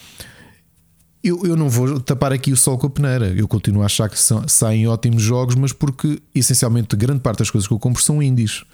Eu, 1.22 1.44
eu 1.44 1.56
não 1.56 1.68
vou 1.68 1.98
tapar 1.98 2.32
aqui 2.32 2.52
o 2.52 2.56
sol 2.56 2.78
com 2.78 2.86
a 2.86 2.90
peneira. 2.90 3.26
Eu 3.36 3.48
continuo 3.48 3.82
a 3.82 3.86
achar 3.86 4.08
que 4.08 4.18
são, 4.18 4.46
saem 4.46 4.86
ótimos 4.86 5.20
jogos, 5.20 5.56
mas 5.56 5.72
porque 5.72 6.22
essencialmente 6.32 6.94
grande 6.94 7.20
parte 7.20 7.40
das 7.40 7.50
coisas 7.50 7.66
que 7.66 7.74
eu 7.74 7.78
compro 7.78 8.00
são 8.00 8.22
indies. 8.22 8.64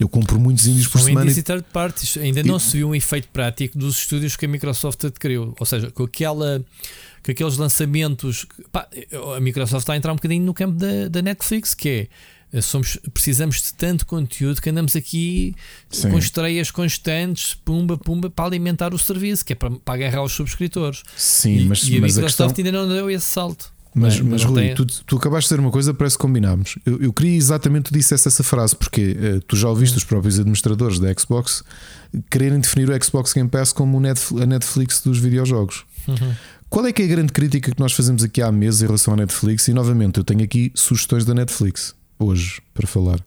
Eu 0.00 0.08
compro 0.08 0.38
muitos 0.40 0.66
indies 0.66 0.88
por 0.88 1.00
semana. 1.00 1.26
Indies 1.26 1.38
e 1.38 1.42
third 1.42 1.64
parties. 1.72 2.16
Ainda 2.16 2.42
não 2.42 2.58
se 2.58 2.76
viu 2.76 2.88
um 2.88 2.94
efeito 2.94 3.28
prático 3.28 3.78
dos 3.78 3.98
estúdios 3.98 4.36
que 4.36 4.46
a 4.46 4.48
Microsoft 4.48 5.04
adquiriu. 5.04 5.54
Ou 5.58 5.66
seja, 5.66 5.90
com 5.92 6.02
aquela 6.02 6.64
com 7.24 7.30
aqueles 7.30 7.56
lançamentos. 7.56 8.46
Pá, 8.72 8.88
a 9.36 9.40
Microsoft 9.40 9.82
está 9.82 9.92
a 9.92 9.96
entrar 9.96 10.12
um 10.12 10.16
bocadinho 10.16 10.44
no 10.44 10.52
campo 10.52 10.76
da, 10.76 11.08
da 11.08 11.22
Netflix, 11.22 11.74
que 11.74 11.88
é 11.88 12.08
somos, 12.60 12.98
precisamos 13.14 13.62
de 13.62 13.74
tanto 13.74 14.04
conteúdo 14.04 14.60
que 14.60 14.68
andamos 14.68 14.94
aqui 14.94 15.54
Sim. 15.88 16.10
com 16.10 16.18
estreias 16.18 16.70
constantes, 16.70 17.54
pumba, 17.54 17.96
pumba, 17.96 18.28
para 18.28 18.44
alimentar 18.44 18.92
o 18.92 18.98
serviço, 18.98 19.44
que 19.44 19.54
é 19.54 19.56
para, 19.56 19.70
para 19.70 19.94
agarrar 19.94 20.22
os 20.22 20.32
subscritores. 20.32 21.02
Sim, 21.16 21.60
e, 21.60 21.64
mas, 21.64 21.82
e 21.84 21.96
a 21.96 22.00
mas 22.00 22.16
Microsoft 22.16 22.40
a 22.40 22.46
questão... 22.46 22.64
ainda 22.66 22.72
não 22.72 22.88
deu 22.88 23.10
esse 23.10 23.26
salto. 23.26 23.72
Mas, 23.94 24.18
é? 24.18 24.22
mas 24.22 24.42
Rui, 24.44 24.62
tem... 24.62 24.74
tu, 24.74 24.86
tu 24.86 25.16
acabaste 25.16 25.48
de 25.48 25.54
dizer 25.54 25.60
uma 25.60 25.70
coisa, 25.70 25.94
parece 25.94 26.16
que 26.16 26.22
combinámos. 26.22 26.78
Eu, 26.84 27.00
eu 27.00 27.12
queria 27.12 27.36
exatamente 27.36 27.84
tu 27.84 27.94
dissesse 27.94 28.26
essa 28.26 28.42
frase, 28.42 28.74
porque 28.74 29.12
uh, 29.12 29.40
tu 29.42 29.56
já 29.56 29.68
ouviste 29.68 29.94
hum. 29.94 29.98
os 29.98 30.04
próprios 30.04 30.38
administradores 30.38 30.98
da 30.98 31.12
Xbox 31.18 31.62
quererem 32.30 32.60
definir 32.60 32.90
o 32.90 33.04
Xbox 33.04 33.32
Game 33.32 33.48
Pass 33.48 33.72
como 33.72 33.98
a 33.98 34.46
Netflix 34.46 35.00
dos 35.00 35.18
videojogos. 35.18 35.84
Uhum. 36.06 36.34
Qual 36.68 36.86
é 36.86 36.92
que 36.92 37.02
é 37.02 37.04
a 37.04 37.08
grande 37.08 37.32
crítica 37.32 37.70
que 37.70 37.80
nós 37.80 37.92
fazemos 37.92 38.22
aqui 38.22 38.40
há 38.40 38.50
meses 38.50 38.82
em 38.82 38.86
relação 38.86 39.14
à 39.14 39.16
Netflix? 39.16 39.68
E 39.68 39.74
novamente, 39.74 40.18
eu 40.18 40.24
tenho 40.24 40.42
aqui 40.42 40.72
sugestões 40.74 41.24
da 41.24 41.34
Netflix 41.34 41.94
hoje 42.22 42.60
para 42.72 42.86
falar. 42.86 43.20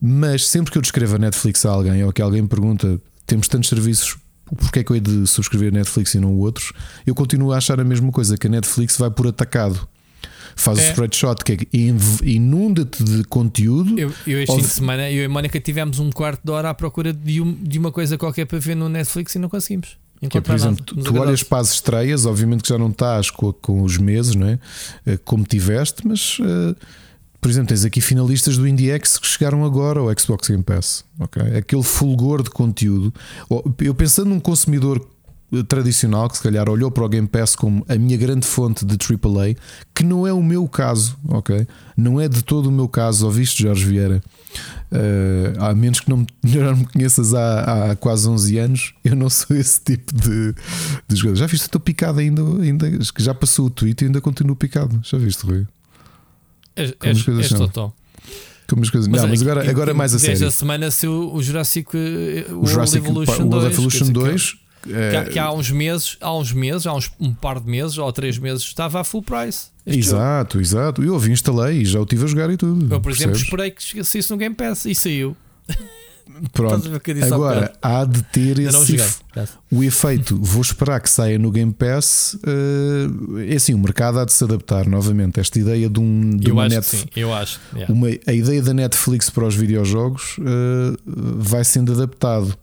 Mas 0.00 0.46
sempre 0.46 0.72
que 0.72 0.78
eu 0.78 0.82
descrevo 0.82 1.16
a 1.16 1.18
Netflix 1.18 1.64
a 1.64 1.70
alguém 1.70 2.04
ou 2.04 2.12
que 2.12 2.20
alguém 2.20 2.42
me 2.42 2.48
pergunta, 2.48 3.00
temos 3.26 3.48
tantos 3.48 3.68
serviços, 3.68 4.16
porque 4.56 4.80
é 4.80 4.84
que 4.84 4.90
eu 4.90 4.96
hei 4.96 5.00
de 5.00 5.26
subscrever 5.26 5.68
a 5.68 5.78
Netflix 5.78 6.14
e 6.14 6.20
não 6.20 6.36
outros? 6.36 6.72
Eu 7.06 7.14
continuo 7.14 7.52
a 7.52 7.56
achar 7.56 7.80
a 7.80 7.84
mesma 7.84 8.12
coisa, 8.12 8.36
que 8.36 8.46
a 8.46 8.50
Netflix 8.50 8.96
vai 8.96 9.10
por 9.10 9.26
atacado. 9.26 9.88
Faz 10.54 10.78
é. 10.78 10.82
o 10.82 10.90
spreadshot 10.90 11.44
que 11.44 11.52
é 11.52 12.26
inunda-te 12.26 13.04
de 13.04 13.24
conteúdo. 13.24 13.98
Eu, 13.98 14.12
eu 14.26 14.40
este 14.40 14.56
fim 14.56 14.62
de 14.62 14.68
semana, 14.68 15.10
eu 15.10 15.22
e 15.22 15.24
a 15.26 15.28
Mónica 15.28 15.60
tivemos 15.60 15.98
um 15.98 16.10
quarto 16.10 16.40
de 16.42 16.50
hora 16.50 16.70
à 16.70 16.74
procura 16.74 17.12
de, 17.12 17.42
um, 17.42 17.52
de 17.52 17.78
uma 17.78 17.92
coisa 17.92 18.16
qualquer 18.16 18.46
para 18.46 18.58
ver 18.58 18.74
no 18.74 18.88
Netflix 18.88 19.34
e 19.34 19.38
não 19.38 19.50
conseguimos. 19.50 19.98
Que 20.30 20.38
é, 20.38 20.40
por 20.40 20.54
exemplo, 20.54 20.82
tu, 20.82 20.96
tu 20.96 21.18
olhas 21.18 21.42
para 21.42 21.58
as 21.58 21.72
estreias, 21.72 22.24
obviamente 22.24 22.62
que 22.62 22.70
já 22.70 22.78
não 22.78 22.88
estás 22.88 23.30
com, 23.30 23.52
com 23.52 23.82
os 23.82 23.98
meses, 23.98 24.34
não 24.34 24.48
é? 24.48 24.58
Eh, 25.04 25.18
como 25.24 25.44
tiveste, 25.44 26.06
mas 26.06 26.38
uh, 26.38 26.74
por 27.40 27.50
exemplo, 27.50 27.68
tens 27.68 27.84
aqui 27.84 28.00
finalistas 28.00 28.56
do 28.56 28.66
IndieX 28.66 29.18
que 29.18 29.26
chegaram 29.26 29.64
agora 29.64 30.00
ao 30.00 30.18
Xbox 30.18 30.48
Game 30.48 30.62
Pass. 30.62 31.04
Okay? 31.20 31.56
Aquele 31.56 31.82
fulgor 31.82 32.42
de 32.42 32.50
conteúdo. 32.50 33.12
Eu 33.80 33.94
pensando 33.94 34.30
num 34.30 34.40
consumidor 34.40 35.00
tradicional 35.68 36.28
que 36.28 36.36
se 36.36 36.42
calhar 36.42 36.68
olhou 36.68 36.90
para 36.90 37.04
o 37.04 37.08
Game 37.08 37.28
Pass 37.28 37.54
como 37.54 37.84
a 37.88 37.94
minha 37.96 38.16
grande 38.16 38.46
fonte 38.46 38.84
de 38.84 38.94
AAA, 38.94 39.54
que 39.94 40.04
não 40.04 40.26
é 40.26 40.32
o 40.32 40.42
meu 40.42 40.66
caso, 40.68 41.16
ok? 41.28 41.66
Não 41.96 42.20
é 42.20 42.28
de 42.28 42.42
todo 42.42 42.66
o 42.66 42.72
meu 42.72 42.88
caso, 42.88 43.26
ouviste 43.26 43.62
Jorge 43.62 43.84
Vieira? 43.84 44.20
Uh, 44.90 45.62
a 45.62 45.74
menos 45.74 46.00
que 46.00 46.10
não 46.10 46.18
me, 46.18 46.26
não 46.42 46.76
me 46.76 46.86
conheças 46.86 47.34
há, 47.34 47.90
há, 47.90 47.96
quase 47.96 48.28
11 48.28 48.58
anos, 48.58 48.94
eu 49.04 49.14
não 49.14 49.30
sou 49.30 49.54
esse 49.56 49.80
tipo 49.80 50.12
de, 50.14 50.54
de 51.06 51.16
jogador. 51.16 51.36
Já 51.36 51.46
viste? 51.46 51.64
Estou 51.64 51.80
picado 51.80 52.18
ainda, 52.18 52.42
ainda, 52.60 52.90
já 53.18 53.34
passou 53.34 53.66
o 53.66 53.70
tweet 53.70 54.02
e 54.02 54.06
ainda 54.06 54.20
continuo 54.20 54.56
picado. 54.56 55.00
Já 55.04 55.16
viste, 55.16 55.46
Rui? 55.46 55.66
És, 56.76 56.94
és, 57.02 57.28
és 57.28 57.48
total. 57.48 57.94
Como 58.68 58.82
as 58.82 58.90
coisas. 58.90 59.08
Mas, 59.08 59.22
não, 59.22 59.28
mas 59.28 59.42
agora, 59.42 59.70
agora 59.70 59.90
é 59.92 59.94
mais 59.94 60.14
a 60.14 60.18
sério. 60.18 60.38
Desde 60.38 60.46
a 60.46 60.50
semana 60.50 60.90
se 60.90 61.06
o, 61.06 61.40
Jurassic 61.40 61.88
eh, 61.94 62.46
o 62.52 62.66
Jurassic 62.66 63.04
Evolution 63.04 63.48
2, 63.48 63.64
Evolution 63.64 64.06
2 64.06 64.56
que, 64.82 64.92
é... 64.92 65.24
que, 65.24 65.38
há 65.38 65.52
uns 65.52 65.70
meses, 65.70 66.16
há 66.20 66.34
uns 66.36 66.52
meses, 66.52 66.86
há 66.86 66.94
uns 66.94 67.10
um 67.18 67.32
par 67.32 67.60
de 67.60 67.68
meses 67.68 67.98
ou 67.98 68.12
três 68.12 68.38
meses 68.38 68.62
estava 68.64 69.00
a 69.00 69.04
full 69.04 69.22
price. 69.22 69.68
Exato, 69.86 70.54
jogo. 70.54 70.64
exato. 70.64 71.04
Eu 71.04 71.14
ouvi, 71.14 71.32
instalei 71.32 71.82
e 71.82 71.84
já 71.84 72.00
o 72.00 72.06
tive 72.06 72.24
a 72.24 72.26
jogar 72.26 72.50
e 72.50 72.56
tudo. 72.56 72.92
Eu, 72.92 73.00
por 73.00 73.12
exemplo, 73.12 73.36
esperei 73.36 73.70
que 73.70 74.04
saísse 74.04 74.30
no 74.30 74.36
Game 74.36 74.54
Pass 74.54 74.84
e 74.84 74.94
saiu. 74.94 75.36
Pronto, 76.52 76.90
agora 77.32 77.72
há 77.80 78.04
de 78.04 78.22
ter 78.24 78.58
esse 78.58 78.96
o 79.70 79.82
efeito. 79.82 80.36
Vou 80.36 80.60
esperar 80.60 81.00
que 81.00 81.08
saia 81.08 81.38
no 81.38 81.50
Game 81.50 81.72
Pass. 81.72 82.36
Uh, 82.42 83.38
é 83.38 83.54
assim, 83.54 83.74
o 83.74 83.78
mercado 83.78 84.18
há 84.18 84.24
de 84.24 84.32
se 84.32 84.44
adaptar 84.44 84.86
novamente. 84.86 85.40
Esta 85.40 85.58
ideia 85.58 85.88
de 85.88 86.00
um 86.00 86.36
de 86.36 86.50
eu 86.50 86.54
uma 86.54 86.66
acho 86.66 86.74
Netflix, 86.74 87.16
eu 87.16 87.32
acho. 87.32 87.60
Yeah. 87.74 87.92
Uma, 87.92 88.08
a 88.26 88.32
ideia 88.32 88.60
da 88.60 88.74
Netflix 88.74 89.30
para 89.30 89.46
os 89.46 89.54
videojogos 89.54 90.36
uh, 90.38 90.98
vai 91.06 91.64
sendo 91.64 91.92
adaptado. 91.92 92.56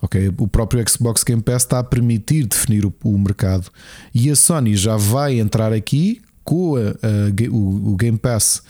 Okay? 0.00 0.32
O 0.38 0.48
próprio 0.48 0.82
Xbox 0.88 1.22
Game 1.22 1.42
Pass 1.42 1.62
está 1.62 1.80
a 1.80 1.84
permitir 1.84 2.46
definir 2.46 2.84
o, 2.86 2.94
o 3.04 3.18
mercado 3.18 3.70
e 4.14 4.30
a 4.30 4.36
Sony 4.36 4.76
já 4.76 4.96
vai 4.96 5.38
entrar 5.38 5.72
aqui 5.72 6.20
com 6.42 6.76
a, 6.76 6.80
a, 6.80 7.50
o, 7.50 7.92
o 7.92 7.96
Game 7.96 8.18
Pass 8.18 8.62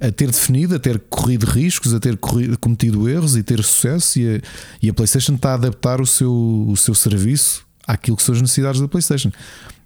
a 0.00 0.10
ter 0.10 0.26
definido, 0.26 0.74
a 0.74 0.78
ter 0.78 0.98
corrido 0.98 1.46
riscos, 1.46 1.94
a 1.94 2.00
ter 2.00 2.16
corrido, 2.16 2.58
cometido 2.58 3.08
erros 3.08 3.36
e 3.36 3.42
ter 3.42 3.62
sucesso, 3.62 4.18
e 4.18 4.36
a, 4.36 4.40
e 4.82 4.90
a 4.90 4.94
PlayStation 4.94 5.34
está 5.34 5.52
a 5.52 5.54
adaptar 5.54 6.00
o 6.00 6.06
seu, 6.06 6.32
o 6.68 6.76
seu 6.76 6.94
serviço 6.94 7.66
àquilo 7.86 8.16
que 8.16 8.22
são 8.22 8.34
as 8.34 8.42
necessidades 8.42 8.80
da 8.80 8.88
PlayStation. 8.88 9.30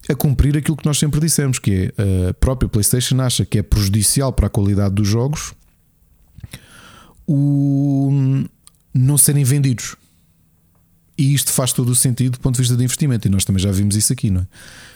a 0.08 0.14
cumprir 0.14 0.56
aquilo 0.56 0.76
que 0.76 0.86
nós 0.86 0.98
sempre 0.98 1.20
dissemos, 1.20 1.58
que 1.58 1.92
é 1.96 2.28
a 2.30 2.34
própria 2.34 2.68
PlayStation 2.68 3.20
acha 3.20 3.44
que 3.44 3.58
é 3.58 3.62
prejudicial 3.62 4.32
para 4.32 4.46
a 4.46 4.50
qualidade 4.50 4.94
dos 4.94 5.06
jogos 5.06 5.52
o 7.32 8.10
não 8.92 9.16
serem 9.16 9.44
vendidos. 9.44 9.94
E 11.20 11.34
isto 11.34 11.52
faz 11.52 11.70
todo 11.70 11.90
o 11.90 11.94
sentido 11.94 12.32
do 12.32 12.40
ponto 12.40 12.54
de 12.54 12.62
vista 12.62 12.74
de 12.74 12.82
investimento, 12.82 13.28
e 13.28 13.30
nós 13.30 13.44
também 13.44 13.62
já 13.62 13.70
vimos 13.70 13.94
isso 13.94 14.10
aqui, 14.10 14.30
não 14.30 14.40
é? 14.40 14.46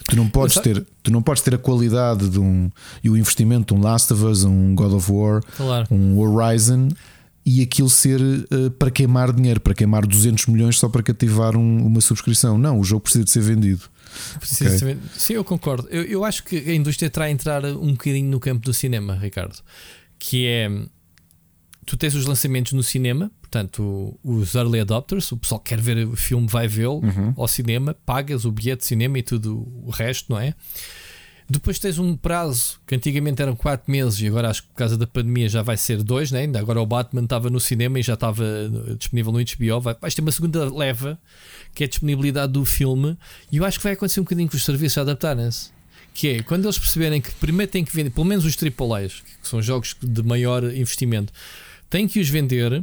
Tu 0.09 0.17
não 0.17 0.27
podes, 0.27 0.57
ter, 0.57 0.83
tu 1.03 1.11
não 1.11 1.21
podes 1.21 1.43
ter 1.43 1.55
a 1.55 1.59
qualidade 1.59 2.31
de 2.31 2.41
um 2.41 2.71
e 3.03 3.11
o 3.11 3.17
investimento 3.17 3.75
de 3.75 3.79
um 3.79 3.83
Last 3.85 4.11
of 4.11 4.25
Us, 4.25 4.43
um 4.43 4.75
God 4.75 4.95
of 4.95 5.13
War, 5.13 5.43
claro. 5.55 5.87
um 5.91 6.19
Horizon 6.19 6.89
e 7.45 7.61
aquilo 7.61 7.91
ser 7.91 8.23
uh, 8.23 8.71
para 8.79 8.91
queimar 8.91 9.35
dinheiro, 9.35 9.61
para 9.61 9.75
queimar 9.75 10.07
200 10.07 10.47
milhões 10.47 10.79
só 10.79 10.89
para 10.89 11.03
cativar 11.03 11.59
um, 11.59 11.87
uma 11.87 12.01
subscrição. 12.01 12.57
Não, 12.57 12.81
o 12.81 12.85
jogo 12.85 13.03
precisa 13.03 13.23
de 13.23 13.31
ser 13.31 13.43
vendido. 13.43 13.83
Okay. 14.37 14.79
Ser... 14.79 14.99
Sim, 15.19 15.35
eu 15.35 15.45
concordo. 15.45 15.87
Eu, 15.91 16.05
eu 16.05 16.25
acho 16.25 16.43
que 16.43 16.57
a 16.57 16.75
indústria 16.75 17.11
terá 17.11 17.27
a 17.27 17.31
entrar 17.31 17.67
um 17.67 17.93
bocadinho 17.93 18.31
no 18.31 18.41
campo 18.41 18.65
do 18.65 18.73
cinema, 18.73 19.15
Ricardo, 19.15 19.59
que 20.19 20.47
é 20.47 20.71
tu 21.85 21.99
tens 21.99 22.15
os 22.15 22.25
lançamentos 22.25 22.73
no 22.73 22.83
cinema, 22.83 23.31
portanto, 23.55 24.19
os 24.25 24.57
early 24.57 24.81
adopters, 24.81 25.31
o 25.31 25.37
pessoal 25.37 25.61
que 25.61 25.69
quer 25.69 25.81
ver 25.81 26.05
o 26.09 26.17
filme 26.17 26.49
vai 26.49 26.67
vê-lo 26.67 26.97
uhum. 26.97 27.33
ao 27.37 27.47
cinema, 27.47 27.95
pagas 28.05 28.45
o 28.45 28.51
bilhete 28.51 28.81
de 28.81 28.87
cinema 28.87 29.17
e 29.17 29.23
tudo 29.23 29.69
o 29.85 29.91
resto, 29.91 30.33
não 30.33 30.41
é? 30.41 30.55
Depois 31.49 31.79
tens 31.79 31.99
um 31.99 32.17
prazo 32.17 32.81
que 32.87 32.95
antigamente 32.97 33.41
eram 33.41 33.55
4 33.55 33.91
meses 33.91 34.19
e 34.21 34.27
agora 34.27 34.49
acho 34.49 34.63
que 34.63 34.69
por 34.69 34.77
causa 34.77 34.97
da 34.97 35.07
pandemia 35.07 35.49
já 35.49 35.63
vai 35.63 35.77
ser 35.77 36.03
2, 36.03 36.33
né? 36.33 36.41
ainda 36.41 36.59
agora 36.59 36.81
o 36.81 36.87
Batman 36.87 37.23
estava 37.23 37.51
no 37.51 37.61
cinema 37.61 38.01
e 38.01 38.03
já 38.03 38.15
estava 38.15 38.45
disponível 38.99 39.31
no 39.31 39.39
HBO. 39.39 39.81
Vai, 39.81 39.95
vais 40.01 40.15
ter 40.15 40.23
uma 40.23 40.33
segunda 40.33 40.75
leva 40.75 41.19
que 41.75 41.85
é 41.85 41.87
a 41.87 41.89
disponibilidade 41.89 42.53
do 42.53 42.65
filme 42.65 43.17
e 43.53 43.59
eu 43.59 43.65
acho 43.65 43.79
que 43.79 43.85
vai 43.85 43.93
acontecer 43.93 44.21
um 44.21 44.25
bocadinho 44.25 44.49
com 44.49 44.57
os 44.57 44.65
serviços 44.65 44.99
adaptarem-se. 44.99 45.71
Que 46.15 46.29
é 46.29 46.43
quando 46.43 46.65
eles 46.65 46.79
perceberem 46.79 47.21
que 47.21 47.31
primeiro 47.33 47.71
têm 47.71 47.85
que 47.85 47.95
vender, 47.95 48.11
pelo 48.11 48.25
menos 48.25 48.45
os 48.45 48.57
AAAs, 48.57 49.23
que 49.43 49.47
são 49.47 49.61
jogos 49.61 49.95
de 50.01 50.23
maior 50.23 50.65
investimento, 50.65 51.33
têm 51.91 52.09
que 52.09 52.21
os 52.21 52.29
vender, 52.29 52.83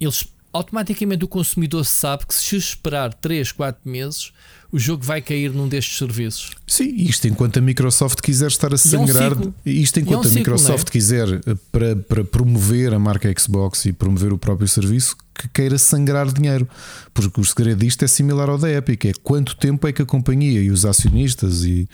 eles 0.00 0.26
automaticamente 0.52 1.24
o 1.24 1.28
consumidor 1.28 1.84
sabe 1.84 2.26
que 2.26 2.34
se 2.34 2.56
esperar 2.56 3.14
3, 3.14 3.52
4 3.52 3.90
meses, 3.90 4.32
o 4.70 4.78
jogo 4.78 5.02
vai 5.02 5.20
cair 5.20 5.50
num 5.50 5.66
destes 5.68 5.98
serviços. 5.98 6.50
Sim, 6.66 6.94
isto 6.96 7.26
enquanto 7.26 7.58
a 7.58 7.60
Microsoft 7.60 8.20
quiser 8.20 8.48
estar 8.48 8.72
a 8.72 8.78
sangrar, 8.78 9.32
é 9.32 9.36
um 9.36 9.52
isto 9.66 10.00
enquanto 10.00 10.26
é 10.26 10.28
um 10.28 10.30
a 10.30 10.34
Microsoft 10.34 10.88
é? 10.88 10.90
quiser 10.90 11.28
eh, 11.28 11.54
para, 11.70 11.96
para 11.96 12.24
promover 12.24 12.92
a 12.92 12.98
marca 12.98 13.32
Xbox 13.38 13.86
e 13.86 13.92
promover 13.92 14.32
o 14.32 14.38
próprio 14.38 14.68
serviço, 14.68 15.16
que 15.34 15.48
queira 15.48 15.78
sangrar 15.78 16.30
dinheiro. 16.32 16.68
Porque 17.12 17.40
o 17.40 17.44
segredo 17.44 17.80
disto 17.80 18.02
é 18.04 18.08
similar 18.08 18.48
ao 18.48 18.58
da 18.58 18.70
Epic: 18.70 19.06
é 19.06 19.12
quanto 19.22 19.56
tempo 19.56 19.86
é 19.86 19.92
que 19.92 20.02
a 20.02 20.06
companhia 20.06 20.60
e 20.60 20.70
os 20.70 20.84
acionistas 20.86 21.64
e, 21.64 21.88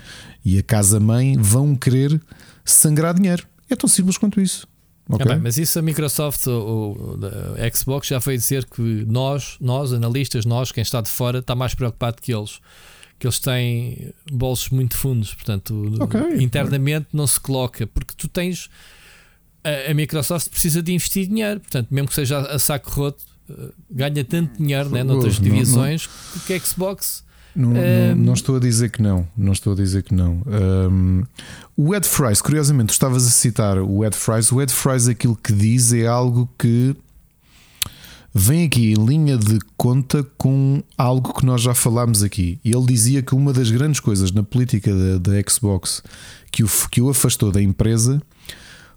e 0.44 0.58
a 0.58 0.62
casa-mãe 0.62 1.36
vão 1.36 1.74
querer 1.74 2.20
sangrar 2.64 3.14
dinheiro. 3.14 3.46
É 3.68 3.74
tão 3.74 3.88
simples 3.88 4.16
quanto 4.16 4.40
isso. 4.40 4.66
Okay. 5.08 5.24
É 5.24 5.28
bem, 5.34 5.42
mas 5.42 5.56
isso 5.56 5.78
a 5.78 5.82
Microsoft 5.82 6.46
ou 6.46 7.18
a 7.56 7.76
Xbox 7.76 8.08
já 8.08 8.20
foi 8.20 8.36
dizer 8.36 8.66
que 8.66 9.06
nós, 9.08 9.56
nós, 9.58 9.92
analistas, 9.92 10.44
nós, 10.44 10.70
quem 10.70 10.82
está 10.82 11.00
de 11.00 11.08
fora, 11.08 11.38
está 11.38 11.54
mais 11.54 11.74
preocupado 11.74 12.20
que 12.20 12.32
eles. 12.32 12.60
Que 13.18 13.26
eles 13.26 13.40
têm 13.40 14.12
bolsos 14.30 14.68
muito 14.68 14.96
fundos, 14.96 15.34
portanto, 15.34 15.92
okay. 16.00 16.40
internamente 16.40 17.08
não 17.12 17.26
se 17.26 17.40
coloca, 17.40 17.84
porque 17.86 18.14
tu 18.16 18.28
tens. 18.28 18.70
A, 19.64 19.90
a, 19.90 19.94
Microsoft 19.94 20.50
precisa 20.50 20.80
de 20.80 20.92
investir 20.92 21.26
dinheiro, 21.26 21.58
portanto, 21.58 21.88
mesmo 21.90 22.08
que 22.08 22.14
seja 22.14 22.38
a 22.38 22.58
saco 22.60 22.88
roto, 22.90 23.24
eh, 23.50 23.70
ganha 23.90 24.22
tanto 24.22 24.56
dinheiro 24.56 24.88
né, 24.90 25.02
noutras 25.02 25.40
divisões 25.40 26.06
não, 26.06 26.36
não. 26.36 26.46
que 26.46 26.52
a 26.52 26.60
Xbox 26.60 27.24
não, 27.58 27.70
um, 27.70 27.74
não, 27.74 28.14
não, 28.26 28.32
estou 28.34 28.56
a 28.56 28.60
dizer 28.60 28.88
que 28.90 29.02
não. 29.02 29.26
Não 29.36 29.52
estou 29.52 29.72
a 29.72 29.76
dizer 29.76 30.04
que 30.04 30.14
não. 30.14 30.42
Um, 30.46 31.24
o 31.76 31.92
Ed 31.92 32.06
Fries, 32.06 32.40
curiosamente, 32.40 32.88
tu 32.88 32.92
estavas 32.92 33.26
a 33.26 33.30
citar 33.30 33.78
o 33.78 34.04
Ed 34.04 34.16
Fries. 34.16 34.52
O 34.52 34.62
Ed 34.62 34.72
Fries, 34.72 35.08
aquilo 35.08 35.34
que 35.34 35.52
diz 35.52 35.92
é 35.92 36.06
algo 36.06 36.48
que 36.56 36.94
vem 38.32 38.64
aqui 38.64 38.92
em 38.92 39.04
linha 39.04 39.36
de 39.36 39.58
conta 39.76 40.24
com 40.38 40.84
algo 40.96 41.34
que 41.34 41.44
nós 41.44 41.60
já 41.60 41.74
falámos 41.74 42.22
aqui. 42.22 42.60
E 42.64 42.70
ele 42.70 42.86
dizia 42.86 43.22
que 43.22 43.34
uma 43.34 43.52
das 43.52 43.72
grandes 43.72 43.98
coisas 43.98 44.30
na 44.30 44.44
política 44.44 44.94
da, 44.94 45.18
da 45.18 45.50
Xbox 45.50 46.00
que 46.52 46.62
o, 46.62 46.68
que 46.88 47.00
o 47.00 47.10
afastou 47.10 47.50
da 47.50 47.60
empresa 47.60 48.22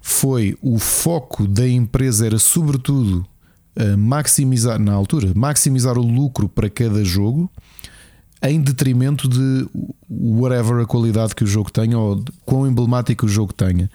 foi 0.01 0.55
o 0.61 0.77
foco 0.77 1.47
da 1.47 1.67
empresa 1.67 2.27
era 2.27 2.37
sobretudo 2.37 3.25
maximizar 3.97 4.77
na 4.77 4.93
altura 4.93 5.31
maximizar 5.33 5.97
o 5.97 6.01
lucro 6.01 6.49
para 6.49 6.69
cada 6.69 7.05
jogo 7.05 7.49
em 8.41 8.59
detrimento 8.59 9.27
de 9.27 9.67
whatever 10.09 10.81
a 10.81 10.85
qualidade 10.85 11.35
que 11.35 11.43
o 11.43 11.47
jogo 11.47 11.71
tenha 11.71 11.97
ou 11.97 12.23
quão 12.43 12.67
emblemático 12.67 13.25
o 13.25 13.29
jogo 13.29 13.53
tenha. 13.53 13.89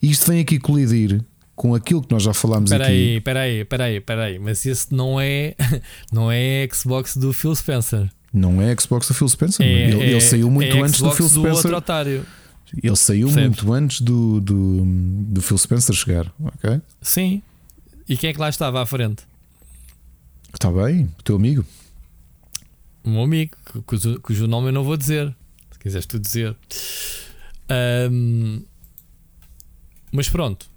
E 0.00 0.10
isto 0.10 0.30
vem 0.30 0.40
aqui 0.40 0.58
colidir 0.58 1.24
com 1.56 1.74
aquilo 1.74 2.02
que 2.02 2.12
nós 2.12 2.22
já 2.22 2.34
falámos 2.34 2.70
pera 2.70 2.84
aqui. 2.84 3.16
Espera 3.16 3.40
aí, 3.40 3.60
espera 3.60 3.84
aí, 3.84 3.96
espera 3.96 4.24
aí, 4.24 4.38
mas 4.38 4.64
esse 4.64 4.94
não 4.94 5.20
é 5.20 5.54
não 6.12 6.30
é 6.30 6.68
Xbox 6.72 7.16
do 7.16 7.32
Phil 7.32 7.54
Spencer. 7.54 8.10
Não 8.32 8.60
é 8.60 8.76
Xbox 8.78 9.08
do 9.08 9.14
Phil 9.14 9.28
Spencer. 9.28 9.66
É, 9.66 9.70
ele, 9.88 10.02
é, 10.02 10.10
ele, 10.10 10.20
saiu 10.20 10.50
muito 10.50 10.76
é 10.76 10.80
antes 10.80 11.00
do 11.00 11.10
Phil 11.10 11.28
Spencer. 11.28 11.50
Do 11.50 11.56
outro 11.56 11.76
otário. 11.76 12.26
Ele 12.82 12.96
saiu 12.96 13.30
muito 13.30 13.72
antes 13.72 14.02
do, 14.02 14.40
do, 14.42 14.84
do 14.84 15.40
Phil 15.40 15.56
Spencer 15.56 15.94
chegar, 15.94 16.30
ok? 16.38 16.82
Sim. 17.00 17.42
E 18.06 18.14
quem 18.14 18.28
é 18.28 18.32
que 18.34 18.38
lá 18.38 18.50
estava 18.50 18.82
à 18.82 18.86
frente? 18.86 19.22
Está 20.52 20.70
bem, 20.70 21.08
o 21.18 21.22
teu 21.22 21.36
amigo 21.36 21.64
um 23.04 23.22
amigo, 23.22 23.56
cujo, 23.86 24.20
cujo 24.20 24.46
nome 24.46 24.68
eu 24.68 24.72
não 24.72 24.84
vou 24.84 24.96
dizer, 24.96 25.34
se 25.70 25.78
quiseres 25.78 26.06
tu 26.06 26.18
dizer. 26.18 26.56
Um, 28.10 28.62
mas 30.12 30.28
pronto, 30.28 30.70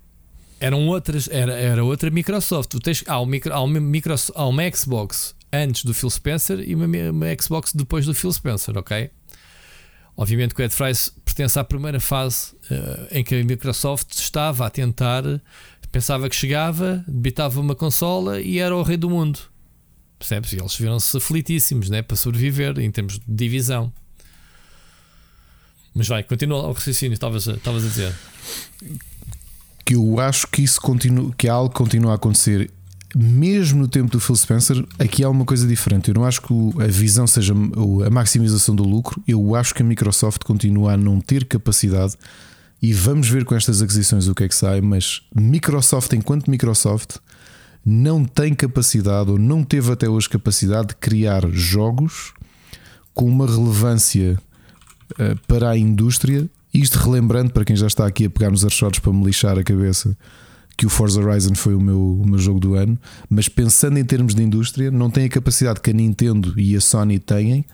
eram 0.60 0.88
outras, 0.88 1.28
era, 1.30 1.54
era 1.54 1.84
outra 1.84 2.10
Microsoft. 2.10 2.70
Tu 2.70 2.80
tens, 2.80 3.04
há, 3.08 3.20
um 3.20 3.26
micro, 3.26 3.54
há, 3.54 3.62
uma 3.62 3.80
Microsoft, 3.80 4.38
há 4.38 4.46
uma 4.46 4.72
Xbox 4.72 5.36
antes 5.52 5.84
do 5.84 5.94
Phil 5.94 6.10
Spencer 6.10 6.60
e 6.60 6.76
uma, 6.76 6.86
uma 6.86 7.42
Xbox 7.42 7.74
depois 7.74 8.06
do 8.06 8.14
Phil 8.14 8.32
Spencer, 8.32 8.78
ok? 8.78 9.10
Obviamente 10.16 10.54
que 10.54 10.62
o 10.62 10.64
Ed 10.64 10.74
Fries 10.74 11.14
pertence 11.26 11.58
à 11.58 11.64
primeira 11.64 12.00
fase 12.00 12.54
uh, 12.70 13.08
em 13.12 13.24
que 13.24 13.36
a 13.36 13.44
Microsoft 13.44 14.14
estava 14.14 14.66
a 14.66 14.70
tentar, 14.70 15.24
pensava 15.92 16.30
que 16.30 16.36
chegava, 16.36 17.04
debitava 17.08 17.60
uma 17.60 17.76
consola 17.76 18.40
e 18.40 18.60
era 18.60 18.76
o 18.76 18.84
rei 18.84 18.98
do 18.98 19.10
mundo. 19.10 19.40
Percebes? 20.22 20.54
E 20.54 20.58
eles 20.58 20.76
viram-se 20.76 21.18
aflitíssimos 21.18 21.90
né? 21.90 22.04
para 22.04 22.16
sobreviver 22.16 22.78
em 22.78 22.92
termos 22.92 23.18
de 23.18 23.24
divisão. 23.28 23.92
Mas 25.96 26.08
vai, 26.08 26.22
continua 26.22 26.68
o 26.68 26.74
raciocínio, 26.74 27.16
estavas 27.16 27.48
a, 27.48 27.54
a 27.54 27.80
dizer. 27.80 28.14
Que 29.84 29.96
eu 29.96 30.20
acho 30.20 30.46
que 30.46 30.62
isso 30.62 30.80
continua, 30.80 31.34
que 31.36 31.48
algo 31.50 31.74
continua 31.74 32.12
a 32.12 32.16
acontecer 32.16 32.70
mesmo 33.16 33.80
no 33.80 33.88
tempo 33.88 34.12
do 34.12 34.20
Phil 34.20 34.36
Spencer, 34.36 34.86
aqui 35.00 35.24
há 35.24 35.30
uma 35.30 35.44
coisa 35.44 35.68
diferente. 35.68 36.10
Eu 36.10 36.14
não 36.14 36.24
acho 36.24 36.40
que 36.44 36.54
a 36.80 36.88
visão 36.88 37.26
seja 37.26 37.52
a 38.06 38.10
maximização 38.12 38.76
do 38.76 38.84
lucro. 38.84 39.22
Eu 39.28 39.56
acho 39.56 39.74
que 39.74 39.82
a 39.82 39.86
Microsoft 39.86 40.44
continua 40.44 40.94
a 40.94 40.98
não 40.98 41.20
ter 41.20 41.46
capacidade. 41.46 42.14
E 42.80 42.94
vamos 42.94 43.28
ver 43.28 43.44
com 43.44 43.56
estas 43.56 43.82
aquisições 43.82 44.28
o 44.28 44.36
que 44.36 44.44
é 44.44 44.48
que 44.48 44.56
sai. 44.56 44.82
Mas 44.82 45.24
Microsoft, 45.36 46.14
enquanto 46.14 46.50
Microsoft, 46.50 47.18
não 47.86 48.24
tem 48.24 48.54
capacidade 48.54 49.32
ou 49.32 49.40
não 49.40 49.64
teve 49.64 49.92
até 49.92 50.08
hoje 50.08 50.30
capacidade 50.30 50.90
de 50.90 50.96
criar 50.96 51.48
jogos 51.52 52.34
com 53.14 53.26
uma 53.26 53.46
relevância 53.46 54.38
uh, 55.14 55.38
para 55.48 55.72
a 55.72 55.78
indústria. 55.78 56.50
Isto 56.74 57.00
relembrando 57.00 57.52
para 57.52 57.66
quem 57.66 57.76
já 57.76 57.88
está 57.88 58.06
aqui 58.06 58.26
a 58.26 58.30
pegar 58.30 58.52
nos 58.52 58.64
archotes 58.64 59.00
para 59.00 59.12
me 59.12 59.26
lixar 59.26 59.58
a 59.58 59.64
cabeça 59.64 60.16
que 60.78 60.86
o 60.86 60.90
Forza 60.90 61.22
Horizon 61.22 61.54
foi 61.54 61.76
o 61.76 61.82
meu, 61.82 62.00
o 62.00 62.28
meu 62.28 62.40
jogo 62.40 62.60
do 62.60 62.74
ano, 62.74 62.98
mas 63.30 63.48
pensando 63.48 64.00
em 64.00 64.06
termos 64.06 64.34
de 64.34 64.42
indústria, 64.42 64.90
não 64.90 65.12
tem 65.12 65.26
a 65.26 65.30
capacidade 65.30 65.80
que 65.80 65.92
a 65.92 65.94
Nintendo 65.94 66.60
e 66.60 66.76
a 66.76 66.82
Sony 66.82 67.20
têm 67.20 67.66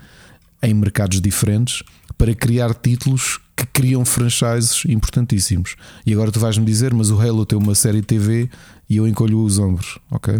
em 0.61 0.73
mercados 0.73 1.21
diferentes 1.21 1.83
para 2.17 2.33
criar 2.35 2.73
títulos 2.73 3.39
que 3.55 3.65
criam 3.67 4.03
franchises 4.03 4.83
importantíssimos. 4.85 5.75
E 6.05 6.11
agora 6.11 6.31
tu 6.31 6.39
vais-me 6.39 6.65
dizer, 6.65 6.93
mas 6.93 7.09
o 7.09 7.19
Halo 7.19 7.45
tem 7.45 7.57
uma 7.57 7.75
série 7.75 8.01
TV 8.01 8.49
e 8.89 8.97
eu 8.97 9.07
encolho 9.07 9.41
os 9.41 9.59
ombros, 9.59 9.97
ok? 10.09 10.35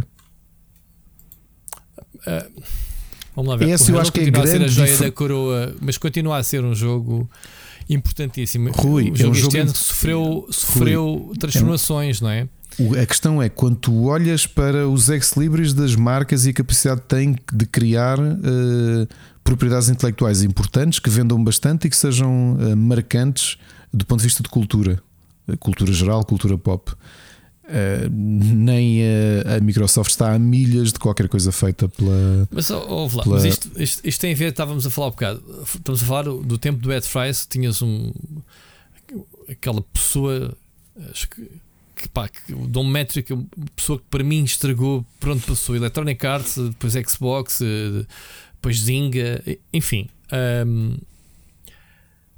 Uh, 2.27 2.61
vamos 3.35 3.51
lá 3.51 3.57
ver. 3.57 3.69
Esse 3.69 3.91
eu 3.91 3.99
acho 3.99 4.11
que 4.11 4.21
é 4.21 4.29
grande 4.29 4.49
a 4.49 4.51
ser 4.51 4.63
a 4.63 4.67
joia 4.67 4.97
da 4.97 5.11
coroa, 5.11 5.75
mas 5.81 5.97
continua 5.97 6.37
a 6.37 6.43
ser 6.43 6.63
um 6.63 6.73
jogo 6.73 7.29
importantíssimo. 7.89 8.71
Rui, 8.71 9.11
o 9.11 9.15
jogo, 9.15 9.23
é 9.23 9.27
um 9.27 9.31
este 9.31 9.43
jogo 9.43 9.57
ano 9.57 9.75
sofreu, 9.75 10.47
sofreu 10.49 11.33
transformações, 11.39 12.21
é 12.21 12.23
um... 12.23 12.27
não 12.27 12.31
é? 12.31 12.47
A 13.01 13.05
questão 13.05 13.41
é 13.41 13.49
quando 13.49 13.77
tu 13.77 14.03
olhas 14.03 14.45
para 14.45 14.87
os 14.87 15.09
ex-libris 15.09 15.73
das 15.73 15.95
marcas 15.95 16.45
e 16.45 16.49
a 16.49 16.53
capacidade 16.53 17.01
que 17.01 17.07
têm 17.07 17.35
de 17.51 17.65
criar 17.65 18.19
uh, 18.19 19.07
propriedades 19.43 19.89
intelectuais 19.89 20.43
importantes 20.43 20.99
que 20.99 21.09
vendam 21.09 21.41
bastante 21.43 21.87
e 21.87 21.89
que 21.89 21.97
sejam 21.97 22.53
uh, 22.53 22.77
marcantes 22.77 23.57
do 23.91 24.05
ponto 24.05 24.19
de 24.19 24.25
vista 24.25 24.43
de 24.43 24.49
cultura, 24.49 25.01
cultura 25.59 25.91
geral, 25.91 26.23
cultura 26.23 26.57
pop. 26.57 26.91
Uh, 27.67 28.09
nem 28.09 29.01
a, 29.03 29.57
a, 29.57 29.59
Microsoft 29.59 30.09
está 30.11 30.33
a 30.33 30.39
milhas 30.39 30.93
de 30.93 30.99
qualquer 30.99 31.27
coisa 31.27 31.51
feita 31.51 31.89
pela. 31.89 32.47
Mas 32.49 32.67
pela... 33.23 33.35
mas 33.35 33.43
isto, 33.43 33.69
isto, 33.81 34.07
isto, 34.07 34.21
tem 34.21 34.31
a 34.31 34.35
ver, 34.35 34.51
estávamos 34.51 34.85
a 34.85 34.89
falar 34.89 35.07
um 35.07 35.11
bocado. 35.11 35.43
Estamos 35.63 36.01
a 36.01 36.05
falar 36.05 36.23
do 36.23 36.57
tempo 36.57 36.79
do 36.79 36.93
Ed 36.93 37.05
Fries, 37.05 37.45
tinhas 37.45 37.81
um. 37.81 38.13
aquela 39.49 39.81
pessoa. 39.81 40.55
Acho 41.11 41.29
que. 41.29 41.45
que, 41.93 42.07
pá, 42.07 42.29
que 42.29 42.53
o 42.53 42.67
Dom 42.67 42.85
Metric, 42.85 43.33
pessoa 43.75 43.99
que 43.99 44.05
para 44.09 44.23
mim 44.23 44.45
estragou, 44.45 45.05
pronto, 45.19 45.45
passou 45.45 45.75
Electronic 45.75 46.25
Arts, 46.25 46.57
depois 46.57 46.93
Xbox, 46.93 47.59
eh, 47.59 48.05
depois 48.53 48.79
Zynga, 48.79 49.43
enfim. 49.73 50.09
Um, 50.65 50.97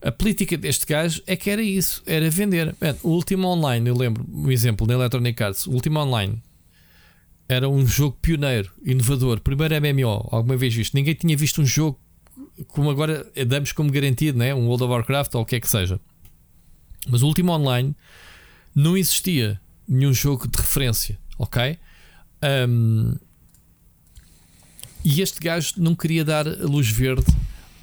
a 0.01 0.11
política 0.11 0.57
deste 0.57 0.85
gajo 0.85 1.21
é 1.27 1.35
que 1.35 1.49
era 1.49 1.61
isso, 1.61 2.01
era 2.05 2.29
vender. 2.29 2.75
o 3.03 3.09
último 3.09 3.47
online, 3.47 3.89
eu 3.89 3.95
lembro 3.95 4.25
um 4.31 4.49
exemplo 4.49 4.87
na 4.87 4.93
Electronic 4.93 5.41
Arts, 5.43 5.67
o 5.67 5.71
último 5.71 5.99
online 5.99 6.41
era 7.49 7.67
um 7.67 7.85
jogo 7.85 8.15
pioneiro, 8.21 8.71
inovador, 8.85 9.39
primeiro 9.39 9.73
MMO, 9.75 10.29
alguma 10.31 10.55
vez 10.55 10.73
visto. 10.73 10.93
Ninguém 10.93 11.15
tinha 11.15 11.35
visto 11.35 11.61
um 11.61 11.65
jogo 11.65 11.99
como 12.67 12.91
agora 12.91 13.25
damos 13.47 13.71
como 13.71 13.91
garantido, 13.91 14.37
né? 14.37 14.53
um 14.53 14.67
World 14.67 14.83
of 14.83 14.93
Warcraft 14.93 15.33
ou 15.35 15.41
o 15.41 15.45
que 15.45 15.55
é 15.55 15.59
que 15.59 15.67
seja. 15.67 15.99
Mas 17.09 17.23
o 17.23 17.27
último 17.27 17.51
online 17.51 17.95
não 18.75 18.95
existia 18.95 19.59
nenhum 19.87 20.13
jogo 20.13 20.47
de 20.47 20.57
referência, 20.57 21.17
ok? 21.39 21.77
Um, 22.69 23.15
e 25.03 25.21
este 25.21 25.39
gajo 25.39 25.73
não 25.77 25.95
queria 25.95 26.23
dar 26.23 26.45
luz 26.45 26.87
verde 26.87 27.25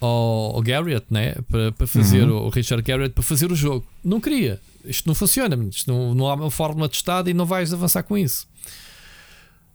ao, 0.00 0.56
ao 0.56 0.62
Garrett, 0.62 1.06
né? 1.10 1.34
para, 1.48 1.72
para 1.72 1.86
fazer 1.86 2.28
uhum. 2.28 2.46
o 2.46 2.48
Richard 2.48 2.82
Garrett 2.82 3.14
para 3.14 3.22
fazer 3.22 3.50
o 3.50 3.54
jogo. 3.54 3.86
Não 4.02 4.20
queria. 4.20 4.60
Isto 4.84 5.06
não 5.06 5.14
funciona, 5.14 5.56
isto 5.68 5.90
não, 5.90 6.14
não 6.14 6.28
há 6.28 6.34
uma 6.34 6.50
forma 6.50 6.88
de 6.88 6.96
estado 6.96 7.28
e 7.28 7.34
não 7.34 7.44
vais 7.44 7.72
avançar 7.72 8.02
com 8.02 8.16
isso. 8.16 8.46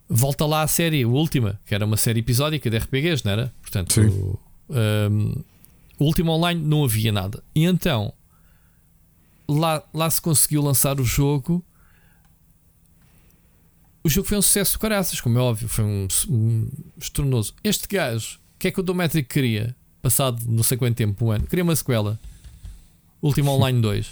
Volta 0.09 0.45
lá 0.45 0.61
a 0.61 0.67
série, 0.67 1.03
a 1.03 1.07
última, 1.07 1.59
que 1.65 1.73
era 1.73 1.85
uma 1.85 1.97
série 1.97 2.19
episódica 2.19 2.69
de 2.69 2.77
RPGs, 2.77 3.23
não 3.25 3.31
era? 3.31 3.53
Portanto, 3.61 4.01
o, 4.01 4.39
um, 4.69 5.43
o 5.99 6.05
último 6.05 6.31
online 6.31 6.61
não 6.61 6.83
havia 6.83 7.11
nada. 7.11 7.43
E 7.53 7.65
então 7.65 8.13
lá, 9.47 9.83
lá 9.93 10.09
se 10.09 10.21
conseguiu 10.21 10.61
lançar 10.61 10.99
o 10.99 11.03
jogo. 11.03 11.63
O 14.03 14.09
jogo 14.09 14.27
foi 14.27 14.37
um 14.37 14.41
sucesso 14.41 14.79
caraças, 14.79 15.21
como 15.21 15.37
é 15.37 15.41
óbvio, 15.41 15.67
foi 15.67 15.83
um, 15.83 16.07
um 16.29 16.67
estornoso. 16.97 17.53
Este 17.63 17.87
gajo, 17.87 18.39
o 18.55 18.59
que 18.59 18.67
é 18.67 18.71
que 18.71 18.79
o 18.79 18.83
Dometric 18.83 19.27
queria? 19.29 19.75
Passado 20.01 20.41
não 20.47 20.63
sei 20.63 20.77
quanto 20.77 20.95
tempo, 20.95 21.25
um 21.25 21.31
ano, 21.31 21.45
queria 21.45 21.63
uma 21.63 21.75
sequela. 21.75 22.19
Último 23.21 23.51
Online 23.55 23.81
2. 23.81 24.11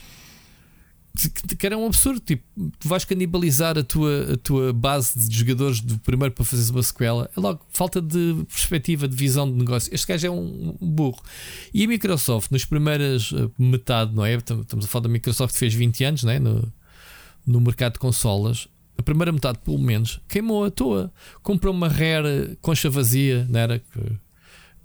Que 1.57 1.65
era 1.65 1.77
um 1.77 1.87
absurdo, 1.87 2.19
tipo, 2.19 2.43
tu 2.79 2.87
vais 2.87 3.03
canibalizar 3.03 3.77
a 3.77 3.83
tua, 3.83 4.33
a 4.33 4.37
tua 4.37 4.71
base 4.71 5.27
de 5.27 5.37
jogadores 5.37 5.81
do 5.81 5.97
primeiro 5.99 6.33
para 6.33 6.45
fazeres 6.45 6.69
uma 6.69 6.83
sequela. 6.83 7.29
É 7.35 7.39
logo 7.39 7.65
falta 7.73 8.01
de 8.01 8.45
perspectiva, 8.47 9.07
de 9.07 9.15
visão 9.15 9.51
de 9.51 9.57
negócio. 9.57 9.93
Este 9.93 10.07
gajo 10.07 10.27
é 10.27 10.29
um 10.29 10.77
burro. 10.79 11.21
E 11.73 11.83
a 11.83 11.87
Microsoft, 11.87 12.51
nas 12.51 12.63
primeiras 12.63 13.33
eh, 13.33 13.49
metade, 13.57 14.15
não 14.15 14.23
é? 14.23 14.35
Estamos 14.35 14.85
a 14.85 14.87
falar 14.87 15.03
da 15.03 15.09
Microsoft 15.09 15.53
que 15.53 15.59
fez 15.59 15.73
20 15.73 16.03
anos 16.05 16.23
não 16.23 16.31
é? 16.31 16.39
no, 16.39 16.71
no 17.45 17.59
mercado 17.59 17.93
de 17.93 17.99
consolas. 17.99 18.67
A 18.97 19.01
primeira 19.01 19.31
metade, 19.31 19.57
pelo 19.59 19.79
menos, 19.79 20.21
queimou 20.27 20.63
à 20.63 20.71
toa. 20.71 21.11
Comprou 21.41 21.73
uma 21.73 21.87
rare 21.87 22.57
concha 22.61 22.89
vazia, 22.89 23.47
não 23.49 23.59
era? 23.59 23.81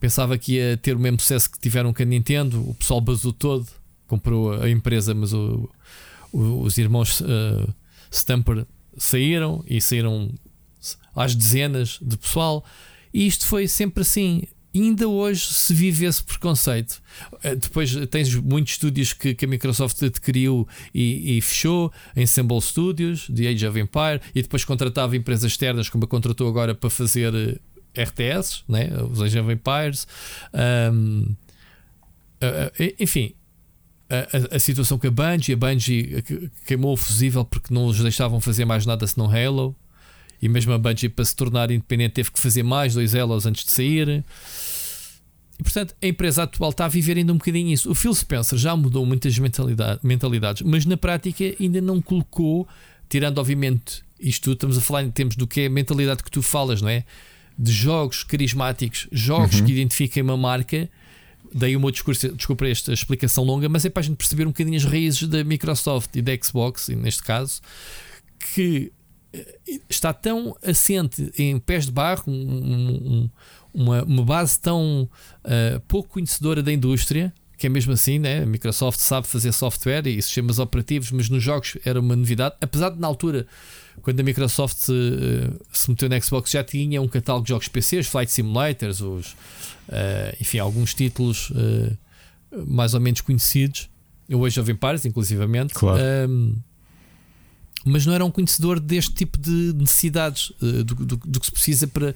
Pensava 0.01 0.36
que 0.36 0.55
ia 0.55 0.76
ter 0.76 0.97
o 0.97 0.99
mesmo 0.99 1.20
sucesso 1.20 1.51
que 1.51 1.59
tiveram 1.59 1.92
com 1.92 2.03
a 2.03 2.07
Nintendo. 2.07 2.61
O 2.68 2.74
pessoal 2.74 3.01
basou 3.01 3.32
todo, 3.32 3.66
comprou 4.07 4.53
a 4.53 4.68
empresa, 4.68 5.14
mas 5.14 5.32
o, 5.32 5.68
o, 6.32 6.62
os 6.62 6.76
irmãos 6.78 7.20
uh, 7.20 7.74
Stamper 8.11 8.66
saíram 8.97 9.64
e 9.66 9.80
saíram 9.80 10.32
às 11.14 11.34
dezenas 11.34 11.99
de 12.01 12.16
pessoal. 12.16 12.64
E 13.12 13.26
isto 13.26 13.47
foi 13.47 13.68
sempre 13.68 14.03
assim. 14.03 14.42
ainda 14.74 15.07
hoje 15.07 15.47
se 15.47 15.72
vive 15.72 16.05
esse 16.05 16.22
preconceito. 16.22 17.01
Eh, 17.42 17.55
depois 17.55 17.95
tens 18.11 18.34
muitos 18.34 18.72
estúdios 18.72 19.12
que, 19.12 19.34
que 19.34 19.45
a 19.45 19.49
Microsoft 19.49 20.03
adquiriu 20.03 20.66
e, 20.92 21.36
e, 21.36 21.40
fechou, 21.40 21.92
Ensemble 22.16 22.61
Studios, 22.61 23.28
The 23.34 23.49
Age 23.49 23.66
of 23.68 23.78
Empire, 23.78 24.20
e 24.34 24.42
depois 24.42 24.64
contratava 24.64 25.16
empresas 25.16 25.53
externas, 25.53 25.88
como 25.88 26.05
a 26.05 26.09
contratou 26.09 26.49
agora 26.49 26.74
para 26.74 26.90
fazer 26.90 27.32
eh, 27.34 27.59
RTS, 27.97 28.64
né? 28.68 28.90
os 29.11 29.20
Age 29.20 29.38
of 29.38 29.53
Empires, 29.53 30.07
um, 30.90 31.34
enfim, 32.99 33.34
a, 34.09 34.57
a, 34.57 34.59
situação 34.59 34.99
com 34.99 35.07
a 35.07 35.11
Bungie, 35.11 35.55
a 35.55 35.57
Bungie 35.57 36.22
queimou 36.66 36.92
o 36.92 36.97
fusível 36.97 37.45
porque 37.45 37.72
não 37.72 37.86
os 37.86 37.99
deixavam 37.99 38.40
fazer 38.40 38.64
mais 38.64 38.84
nada 38.84 39.07
senão 39.07 39.30
Halo, 39.30 39.74
e 40.40 40.49
mesmo 40.49 40.72
a 40.72 40.78
Bungie 40.78 41.09
para 41.09 41.24
se 41.24 41.34
tornar 41.34 41.70
independente 41.70 42.12
teve 42.12 42.30
que 42.30 42.38
fazer 42.38 42.62
mais 42.62 42.95
dois 42.95 43.14
Halos 43.14 43.47
antes 43.47 43.64
de 43.64 43.70
sair. 43.70 44.24
E 45.59 45.62
portanto, 45.62 45.95
a 46.03 46.07
empresa 46.07 46.42
atual 46.42 46.70
está 46.70 46.84
a 46.84 46.88
viver 46.88 47.16
ainda 47.16 47.32
um 47.32 47.38
bocadinho 47.38 47.72
isso. 47.72 47.90
O 47.90 47.95
Phil 47.95 48.12
Spencer 48.14 48.59
já 48.59 48.76
mudou 48.76 49.07
muitas 49.07 49.38
mentalidade, 49.38 50.01
mentalidades, 50.03 50.62
mas 50.62 50.84
na 50.84 50.97
prática 50.97 51.45
ainda 51.59 51.80
não 51.80 52.03
colocou, 52.03 52.68
tirando 53.09 53.38
obviamente 53.38 54.03
isto, 54.20 54.53
estamos 54.53 54.76
a 54.76 54.80
falar 54.80 55.05
em 55.05 55.11
termos 55.11 55.36
do 55.36 55.47
que 55.47 55.62
é 55.62 55.66
a 55.66 55.70
mentalidade 55.70 56.22
que 56.22 56.30
tu 56.30 56.42
falas, 56.42 56.82
não 56.82 56.88
é? 56.88 57.05
De 57.59 57.73
jogos 57.73 58.25
carismáticos, 58.25 59.07
jogos 59.13 59.61
uhum. 59.61 59.67
que 59.67 59.73
identifiquem 59.73 60.23
uma 60.23 60.37
marca. 60.37 60.89
Daí 61.55 61.77
o 61.77 61.81
meu 61.81 61.91
discurso, 61.91 62.33
desculpa 62.33 62.67
esta 62.67 62.93
explicação 62.93 63.45
longa, 63.45 63.69
mas 63.69 63.85
é 63.85 63.91
para 63.91 64.01
a 64.01 64.05
gente 64.05 64.17
perceber 64.17 64.45
um 64.45 64.51
bocadinho 64.51 64.77
as 64.77 64.85
raízes 64.85 65.29
da 65.29 65.45
Microsoft 65.45 66.17
e 66.17 66.23
da 66.23 66.33
Xbox, 66.37 66.89
neste 66.89 67.23
caso, 67.23 67.61
que 68.53 68.93
eh, 69.33 69.59
está 69.89 70.13
tão 70.13 70.57
assente 70.65 71.31
em 71.39 71.59
pés 71.59 71.87
de 71.87 71.93
barro, 71.93 72.25
um, 72.27 72.33
um, 72.33 73.31
uma, 73.73 74.03
uma, 74.03 74.25
base 74.25 74.59
tão 74.59 75.09
uh, 75.45 75.81
pouco 75.87 76.09
conhecedora 76.11 76.63
da 76.63 76.73
indústria, 76.73 77.33
que 77.57 77.67
é 77.67 77.71
mesmo 77.71 77.93
assim, 77.93 78.19
né? 78.19 78.43
a 78.43 78.47
Microsoft 78.47 78.99
sabe 78.99 79.27
fazer 79.27 79.53
software 79.53 80.07
e 80.07 80.21
sistemas 80.21 80.59
operativos, 80.59 81.13
mas 81.13 81.29
nos 81.29 81.43
jogos 81.43 81.77
era 81.85 82.01
uma 82.01 82.17
novidade, 82.17 82.57
apesar 82.61 82.91
de 82.91 83.01
na 83.01 83.07
altura 83.07 83.47
quando 84.03 84.20
a 84.20 84.22
Microsoft 84.22 84.76
se, 84.76 84.92
uh, 84.92 85.61
se 85.72 85.90
meteu 85.90 86.09
na 86.09 86.20
Xbox 86.20 86.51
já 86.51 86.62
tinha 86.62 87.01
um 87.01 87.09
catálogo 87.09 87.45
de 87.45 87.51
jogos 87.51 87.68
PC, 87.68 87.99
os 87.99 88.07
Flight 88.07 88.30
Simulators, 88.30 89.01
os, 89.01 89.32
uh, 89.88 90.36
enfim, 90.40 90.59
alguns 90.59 90.95
títulos 90.95 91.51
uh, 91.51 91.97
mais 92.66 92.95
ou 92.95 93.01
menos 93.01 93.20
conhecidos, 93.20 93.88
o 94.30 94.45
Age 94.45 94.61
of 94.61 94.70
Empires, 94.70 95.05
inclusivamente. 95.05 95.74
Claro. 95.74 96.01
Um, 96.28 96.57
mas 97.84 98.07
não 98.07 98.14
era 98.14 98.24
um 98.24 98.30
conhecedor 98.30 98.80
deste 98.80 99.12
tipo 99.12 99.38
de 99.38 99.74
necessidades, 99.74 100.53
do, 100.61 100.84
do, 100.95 101.16
do 101.16 101.40
que 101.40 101.45
se 101.45 101.53
precisa 101.53 101.86
para, 101.86 102.14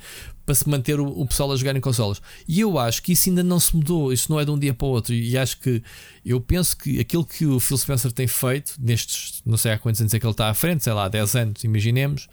para 0.49 0.55
se 0.55 0.67
manter 0.67 0.99
o, 0.99 1.07
o, 1.07 1.27
pessoal 1.27 1.53
a 1.53 1.57
jogar 1.57 1.77
em 1.77 1.81
consolas. 1.81 2.23
E 2.49 2.59
eu 2.59 2.79
acho 2.79 3.03
que 3.03 3.13
isso 3.13 3.29
ainda 3.29 3.43
não 3.43 3.61
se 3.61 3.77
mudou, 3.77 4.11
isso 4.11 4.33
não 4.33 4.41
é 4.41 4.47
de 4.47 4.51
um 4.51 4.59
dia 4.59 4.73
para 4.73 4.87
o 4.87 4.89
outro. 4.89 5.13
E 5.13 5.37
acho 5.37 5.61
que 5.61 5.83
eu 6.25 6.41
penso 6.41 6.75
que 6.75 6.99
aquilo 6.99 7.23
que 7.23 7.45
o 7.45 7.61
Phil 7.61 7.77
Spencer 7.77 8.11
tem 8.11 8.27
feito 8.27 8.73
nestes, 8.81 9.43
não 9.45 9.59
sei 9.59 9.73
há 9.73 9.79
quantos 9.79 10.01
anos 10.01 10.15
é 10.15 10.19
que 10.19 10.25
ele 10.25 10.31
está 10.31 10.49
à 10.49 10.55
frente, 10.55 10.83
sei 10.83 10.95
lá, 10.95 11.07
10 11.07 11.37
anos, 11.37 11.65
imaginemos, 11.65 12.29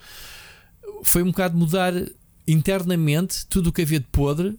foi 1.04 1.24
um 1.24 1.26
bocado 1.26 1.58
mudar 1.58 1.92
internamente 2.48 3.46
tudo 3.48 3.68
o 3.68 3.74
que 3.74 3.82
havia 3.82 4.00
de 4.00 4.08
podre 4.10 4.58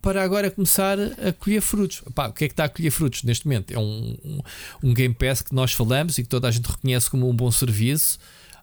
para 0.00 0.22
agora 0.22 0.50
começar 0.50 0.96
a 0.98 1.34
colher 1.34 1.60
frutos. 1.60 2.02
O 2.06 2.32
que 2.32 2.44
é 2.46 2.48
que 2.48 2.54
está 2.54 2.64
a 2.64 2.68
colher 2.70 2.90
frutos 2.90 3.24
neste 3.24 3.44
momento? 3.46 3.72
É 3.72 3.78
um, 3.78 4.16
um, 4.24 4.40
um 4.84 4.94
Game 4.94 5.14
Pass 5.14 5.42
que 5.42 5.54
nós 5.54 5.74
falamos 5.74 6.16
e 6.16 6.22
que 6.22 6.30
toda 6.30 6.48
a 6.48 6.50
gente 6.50 6.64
reconhece 6.64 7.10
como 7.10 7.28
um 7.28 7.36
bom 7.36 7.50
serviço 7.50 8.18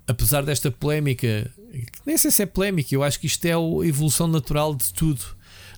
apesar 0.08 0.44
desta 0.44 0.70
polémica, 0.72 1.50
nem 2.06 2.18
sei 2.18 2.32
se 2.32 2.44
é 2.44 2.46
polémica, 2.46 2.94
eu 2.94 3.04
acho 3.04 3.20
que 3.20 3.28
isto 3.28 3.46
é 3.46 3.54
a 3.54 3.88
evolução 3.88 4.28
natural 4.28 4.76
de 4.76 4.94
tudo. 4.94 5.24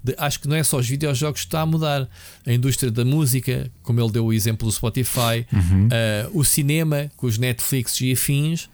De, 0.04 0.14
acho 0.18 0.40
que 0.40 0.48
não 0.48 0.56
é 0.56 0.64
só 0.64 0.78
os 0.78 0.88
videojogos 0.88 1.42
que 1.42 1.48
está 1.48 1.62
a 1.62 1.66
mudar. 1.66 2.08
A 2.46 2.54
indústria 2.54 2.92
da 2.92 3.04
música, 3.04 3.72
como 3.82 4.00
ele 4.00 4.12
deu 4.12 4.26
o 4.26 4.34
exemplo 4.34 4.68
do 4.68 4.72
Spotify, 4.72 5.46
uhum. 5.52 5.88
uh, 5.88 6.40
o 6.40 6.44
cinema, 6.44 7.12
com 7.16 7.28
os 7.28 7.38
Netflix 7.38 8.00
e 8.02 8.12
afins, 8.12 8.70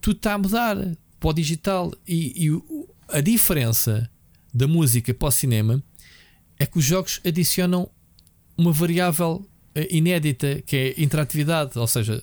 tudo 0.00 0.16
está 0.16 0.34
a 0.34 0.38
mudar 0.38 0.76
para 1.20 1.28
o 1.30 1.32
digital. 1.32 1.92
E, 2.06 2.46
e 2.46 2.62
a 3.08 3.20
diferença 3.20 4.10
da 4.52 4.66
música 4.66 5.12
para 5.14 5.28
o 5.28 5.30
cinema 5.30 5.82
é 6.58 6.66
que 6.66 6.78
os 6.78 6.84
jogos 6.84 7.20
adicionam 7.24 7.88
uma 8.56 8.72
variável 8.72 9.46
eh, 9.74 9.88
inédita 9.90 10.62
que 10.66 10.76
é 10.76 11.02
interatividade, 11.02 11.78
ou 11.78 11.86
seja, 11.86 12.22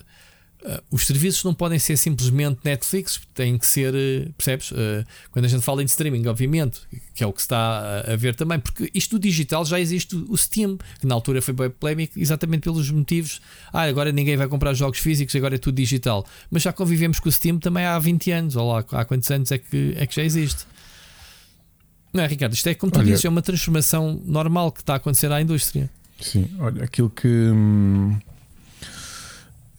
os 0.90 1.06
serviços 1.06 1.42
não 1.42 1.54
podem 1.54 1.78
ser 1.78 1.96
simplesmente 1.96 2.60
Netflix, 2.64 3.20
têm 3.32 3.56
que 3.56 3.66
ser, 3.66 3.94
uh, 3.94 4.32
percebes? 4.34 4.70
Uh, 4.72 5.04
quando 5.30 5.46
a 5.46 5.48
gente 5.48 5.62
fala 5.62 5.82
em 5.82 5.86
streaming, 5.86 6.26
obviamente, 6.26 6.80
que 7.14 7.24
é 7.24 7.26
o 7.26 7.32
que 7.32 7.40
se 7.40 7.46
está 7.46 8.04
a, 8.06 8.12
a, 8.12 8.16
ver 8.16 8.34
também, 8.34 8.58
porque 8.58 8.90
isto 8.92 9.16
do 9.16 9.18
digital 9.18 9.64
já 9.64 9.80
existe 9.80 10.14
o 10.14 10.36
Steam, 10.36 10.76
que 11.00 11.06
na 11.06 11.14
altura 11.14 11.40
foi 11.40 11.54
bem 11.54 11.70
polémico, 11.70 12.18
exatamente 12.18 12.62
pelos 12.62 12.90
motivos. 12.90 13.40
Ah, 13.72 13.82
agora 13.82 14.12
ninguém 14.12 14.36
vai 14.36 14.48
comprar 14.48 14.74
jogos 14.74 14.98
físicos, 14.98 15.34
agora 15.34 15.54
é 15.54 15.58
tudo 15.58 15.76
digital. 15.76 16.26
Mas 16.50 16.62
já 16.62 16.72
convivemos 16.72 17.18
com 17.18 17.28
o 17.28 17.32
Steam 17.32 17.58
também 17.58 17.84
há 17.84 17.98
20 17.98 18.30
anos, 18.30 18.56
ou 18.56 18.70
lá, 18.72 18.84
há 18.92 19.04
quantos 19.04 19.30
anos 19.30 19.50
é 19.50 19.58
que, 19.58 19.94
é 19.96 20.06
que 20.06 20.14
já 20.14 20.22
existe? 20.22 20.66
Não 22.12 22.22
é, 22.22 22.26
Ricardo? 22.26 22.52
Isto 22.52 22.68
é 22.68 22.74
como 22.74 22.92
tu 22.92 22.98
olha, 22.98 23.06
dizes, 23.06 23.24
é 23.24 23.28
uma 23.28 23.42
transformação 23.42 24.20
normal 24.26 24.72
que 24.72 24.80
está 24.80 24.94
a 24.94 24.96
acontecer 24.96 25.30
à 25.32 25.40
indústria. 25.40 25.88
Sim, 26.20 26.50
olha, 26.58 26.84
aquilo 26.84 27.08
que. 27.08 27.28
Hum 27.28 28.18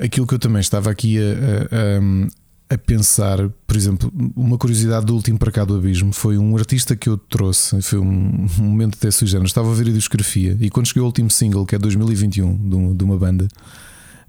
aquilo 0.02 0.26
que 0.26 0.34
eu 0.34 0.39
também 0.39 0.60
estava 0.60 0.89
aqui 0.89 1.18
a, 1.20 2.74
a 2.74 2.78
pensar, 2.78 3.49
por 3.68 3.76
exemplo, 3.76 4.12
uma 4.36 4.58
curiosidade 4.58 5.06
do 5.06 5.14
último 5.14 5.38
para 5.38 5.52
cá 5.52 5.66
do 5.66 5.76
abismo 5.76 6.14
foi 6.14 6.38
um 6.38 6.56
artista 6.56 6.95
que 6.95 7.10
eu 7.10 7.18
trouxe, 7.18 7.82
foi 7.82 7.99
um, 7.99 8.47
um 8.60 8.64
momento 8.64 8.95
até 8.97 9.12
sui. 9.12 9.28
Estava 9.28 9.70
a 9.70 9.76
ver 9.76 9.89
a 9.89 9.91
discografia 9.91 10.58
e 10.60 10.70
quando 10.70 10.88
cheguei 10.88 11.02
ao 11.02 11.08
último 11.08 11.30
single, 11.30 11.66
que 11.66 11.76
é 11.76 11.78
2021, 11.78 12.70
de, 12.70 12.76
um, 12.76 12.95
de 12.95 13.04
uma 13.04 13.18
banda, 13.18 13.47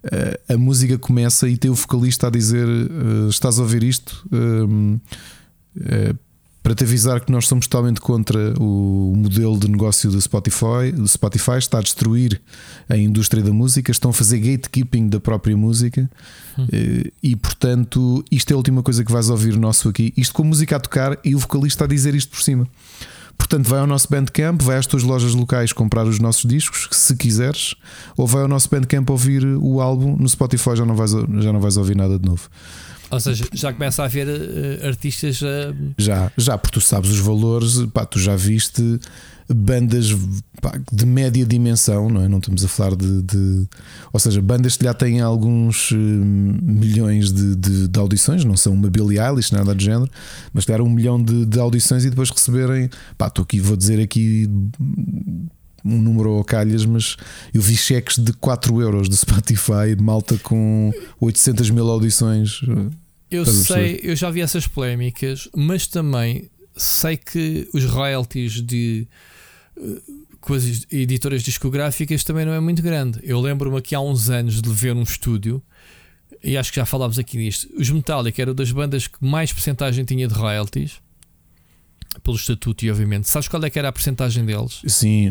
eh, 0.04 0.40
a 0.48 0.56
música 0.56 0.98
começa 0.98 1.48
e 1.48 1.56
tem 1.56 1.70
o 1.70 1.74
vocalista 1.74 2.26
a 2.26 2.30
dizer: 2.30 2.66
uh, 2.66 3.28
Estás 3.28 3.58
a 3.58 3.62
ouvir 3.62 3.84
isto? 3.84 4.26
Uh, 4.32 5.00
uh, 5.76 6.18
para 6.62 6.74
te 6.74 6.84
avisar 6.84 7.20
que 7.20 7.32
nós 7.32 7.48
somos 7.48 7.66
totalmente 7.66 8.00
contra 8.00 8.54
o 8.60 9.14
modelo 9.16 9.58
de 9.58 9.68
negócio 9.68 10.10
do 10.10 10.20
Spotify. 10.20 10.94
O 10.96 11.08
Spotify 11.08 11.58
está 11.58 11.78
a 11.78 11.80
destruir 11.80 12.40
a 12.88 12.96
indústria 12.96 13.42
da 13.42 13.52
música, 13.52 13.90
estão 13.90 14.10
a 14.10 14.14
fazer 14.14 14.38
gatekeeping 14.38 15.08
da 15.08 15.18
própria 15.18 15.56
música 15.56 16.08
hum. 16.56 16.66
e, 17.22 17.34
portanto, 17.34 18.24
isto 18.30 18.50
é 18.52 18.54
a 18.54 18.56
última 18.56 18.82
coisa 18.82 19.04
que 19.04 19.10
vais 19.10 19.28
ouvir 19.28 19.56
nosso 19.56 19.88
aqui. 19.88 20.12
Isto 20.16 20.34
com 20.34 20.42
a 20.42 20.46
música 20.46 20.76
a 20.76 20.80
tocar 20.80 21.18
e 21.24 21.34
o 21.34 21.38
vocalista 21.38 21.84
a 21.84 21.88
dizer 21.88 22.14
isto 22.14 22.30
por 22.30 22.42
cima. 22.42 22.68
Portanto, 23.36 23.68
vai 23.68 23.80
ao 23.80 23.86
nosso 23.86 24.08
Bandcamp, 24.08 24.62
vai 24.62 24.76
às 24.76 24.86
tuas 24.86 25.02
lojas 25.02 25.34
locais 25.34 25.72
comprar 25.72 26.06
os 26.06 26.20
nossos 26.20 26.48
discos, 26.48 26.88
se 26.92 27.16
quiseres, 27.16 27.74
ou 28.16 28.26
vai 28.26 28.42
ao 28.42 28.48
nosso 28.48 28.68
Bandcamp 28.70 29.10
ouvir 29.10 29.44
o 29.44 29.80
álbum. 29.80 30.16
No 30.16 30.28
Spotify 30.28 30.76
já 30.76 30.84
não 30.84 30.94
vais, 30.94 31.10
já 31.10 31.52
não 31.52 31.60
vais 31.60 31.76
ouvir 31.76 31.96
nada 31.96 32.18
de 32.18 32.24
novo. 32.24 32.48
Ou 33.12 33.20
seja, 33.20 33.44
já 33.52 33.72
começa 33.72 34.02
a 34.02 34.06
haver 34.06 34.26
uh, 34.26 34.86
artistas. 34.86 35.42
Uh... 35.42 35.92
Já, 35.98 36.32
já, 36.36 36.56
porque 36.56 36.78
tu 36.78 36.80
sabes 36.80 37.10
os 37.10 37.18
valores, 37.18 37.84
pá, 37.92 38.06
tu 38.06 38.18
já 38.18 38.34
viste 38.34 38.98
bandas 39.54 40.16
pá, 40.60 40.72
de 40.90 41.04
média 41.04 41.44
dimensão, 41.44 42.08
não 42.08 42.22
é? 42.22 42.28
Não 42.28 42.38
estamos 42.38 42.64
a 42.64 42.68
falar 42.68 42.96
de. 42.96 43.22
de 43.22 43.68
ou 44.12 44.18
seja, 44.18 44.40
bandas 44.40 44.76
que 44.76 44.84
já 44.84 44.94
têm 44.94 45.20
alguns 45.20 45.90
uh, 45.90 45.96
milhões 45.96 47.32
de, 47.32 47.54
de, 47.54 47.88
de, 47.88 48.00
audições, 48.00 48.44
não 48.44 48.56
são 48.56 48.72
uma 48.72 48.88
Billie 48.88 49.18
Eilish, 49.20 49.52
nada 49.52 49.74
do 49.74 49.82
género, 49.82 50.10
mas 50.52 50.64
deram 50.64 50.86
um 50.86 50.90
milhão 50.90 51.22
de, 51.22 51.60
audições 51.60 52.04
e 52.04 52.10
depois 52.10 52.30
receberem. 52.30 52.88
Pá, 53.18 53.26
estou 53.26 53.42
aqui, 53.42 53.60
vou 53.60 53.76
dizer 53.76 54.00
aqui 54.00 54.48
um 55.84 56.00
número 56.00 56.30
ao 56.30 56.44
calhas, 56.44 56.86
mas 56.86 57.16
eu 57.52 57.60
vi 57.60 57.76
cheques 57.76 58.16
de 58.16 58.32
4 58.32 58.80
euros 58.80 59.08
do 59.08 59.16
Spotify, 59.16 59.96
malta 60.00 60.38
com 60.38 60.92
800 61.20 61.70
mil 61.70 61.88
audições. 61.88 62.60
Eu 63.32 63.46
sei, 63.46 64.00
eu 64.02 64.14
já 64.14 64.30
vi 64.30 64.40
essas 64.40 64.66
polémicas, 64.66 65.48
mas 65.54 65.86
também 65.86 66.50
sei 66.76 67.16
que 67.16 67.68
os 67.72 67.84
royalties 67.84 68.62
de 68.62 69.06
uh, 69.76 70.02
com 70.40 70.54
as 70.54 70.86
editoras 70.90 71.42
discográficas 71.42 72.24
também 72.24 72.44
não 72.44 72.52
é 72.52 72.60
muito 72.60 72.82
grande. 72.82 73.20
Eu 73.22 73.40
lembro-me 73.40 73.78
aqui 73.78 73.94
há 73.94 74.00
uns 74.00 74.28
anos 74.28 74.60
de 74.60 74.70
ver 74.70 74.94
um 74.94 75.02
estúdio, 75.02 75.62
e 76.42 76.56
acho 76.56 76.70
que 76.70 76.76
já 76.76 76.84
falámos 76.84 77.18
aqui 77.18 77.38
nisto. 77.38 77.68
Os 77.78 77.88
Metallica 77.88 78.42
eram 78.42 78.54
das 78.54 78.72
bandas 78.72 79.06
que 79.06 79.24
mais 79.24 79.52
porcentagem 79.52 80.04
tinha 80.04 80.26
de 80.26 80.34
royalties. 80.34 81.00
Pelo 82.22 82.36
estatuto, 82.36 82.84
e 82.84 82.90
obviamente. 82.90 83.26
Sabes 83.26 83.48
qual 83.48 83.64
é 83.64 83.70
que 83.70 83.78
era 83.78 83.88
a 83.88 83.92
porcentagem 83.92 84.44
deles? 84.44 84.82
Sim, 84.86 85.30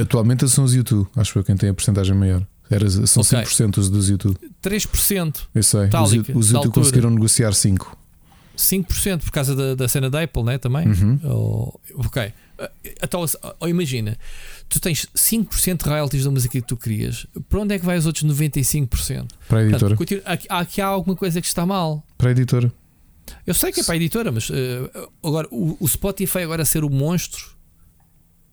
atualmente 0.00 0.48
são 0.48 0.64
os 0.64 0.72
YouTube, 0.72 1.06
acho 1.14 1.32
que 1.32 1.38
é 1.40 1.42
quem 1.42 1.56
tem 1.56 1.68
a 1.68 1.74
porcentagem 1.74 2.16
maior. 2.16 2.46
Era, 2.72 2.90
são 3.06 3.22
okay. 3.22 3.40
5% 3.40 3.78
os 3.78 3.90
dos 3.90 4.08
YouTube. 4.08 4.36
3%. 4.62 5.36
Eu 5.54 5.62
sei. 5.62 5.88
Tálica, 5.88 6.36
os, 6.36 6.50
YouTube 6.50 6.72
conseguiram 6.72 7.10
negociar 7.10 7.50
5%. 7.50 7.86
5% 8.56 9.20
por 9.22 9.30
causa 9.30 9.56
da, 9.56 9.74
da 9.74 9.88
cena 9.88 10.08
da 10.08 10.22
Apple, 10.22 10.42
né? 10.42 10.58
Também. 10.58 10.86
Uhum. 10.86 11.20
Oh, 11.24 11.80
ok. 11.96 12.32
Então, 13.02 13.24
oh, 13.60 13.66
imagina, 13.66 14.16
tu 14.68 14.80
tens 14.80 15.06
5% 15.16 15.82
de 15.82 15.88
royalties 15.88 16.24
da 16.24 16.30
música 16.30 16.60
que 16.60 16.66
tu 16.66 16.76
crias. 16.76 17.26
Para 17.48 17.60
onde 17.60 17.74
é 17.74 17.78
que 17.78 17.84
vai 17.84 17.98
os 17.98 18.06
outros 18.06 18.24
95%? 18.24 19.28
Para 19.48 19.58
a 19.58 19.62
editora. 19.62 19.96
Portanto, 19.96 20.22
aqui, 20.24 20.46
aqui 20.48 20.80
há 20.80 20.86
alguma 20.86 21.16
coisa 21.16 21.40
que 21.40 21.46
está 21.46 21.66
mal. 21.66 22.04
Para 22.16 22.28
a 22.28 22.32
editora. 22.32 22.72
Eu 23.46 23.54
sei 23.54 23.72
que 23.72 23.80
é 23.80 23.84
para 23.84 23.94
a 23.94 23.96
editora, 23.96 24.30
mas 24.30 24.48
uh, 24.50 25.10
agora 25.22 25.48
o, 25.50 25.76
o, 25.80 25.88
Spotify 25.88 26.40
agora 26.40 26.64
ser 26.64 26.84
o 26.84 26.90
monstro. 26.90 27.56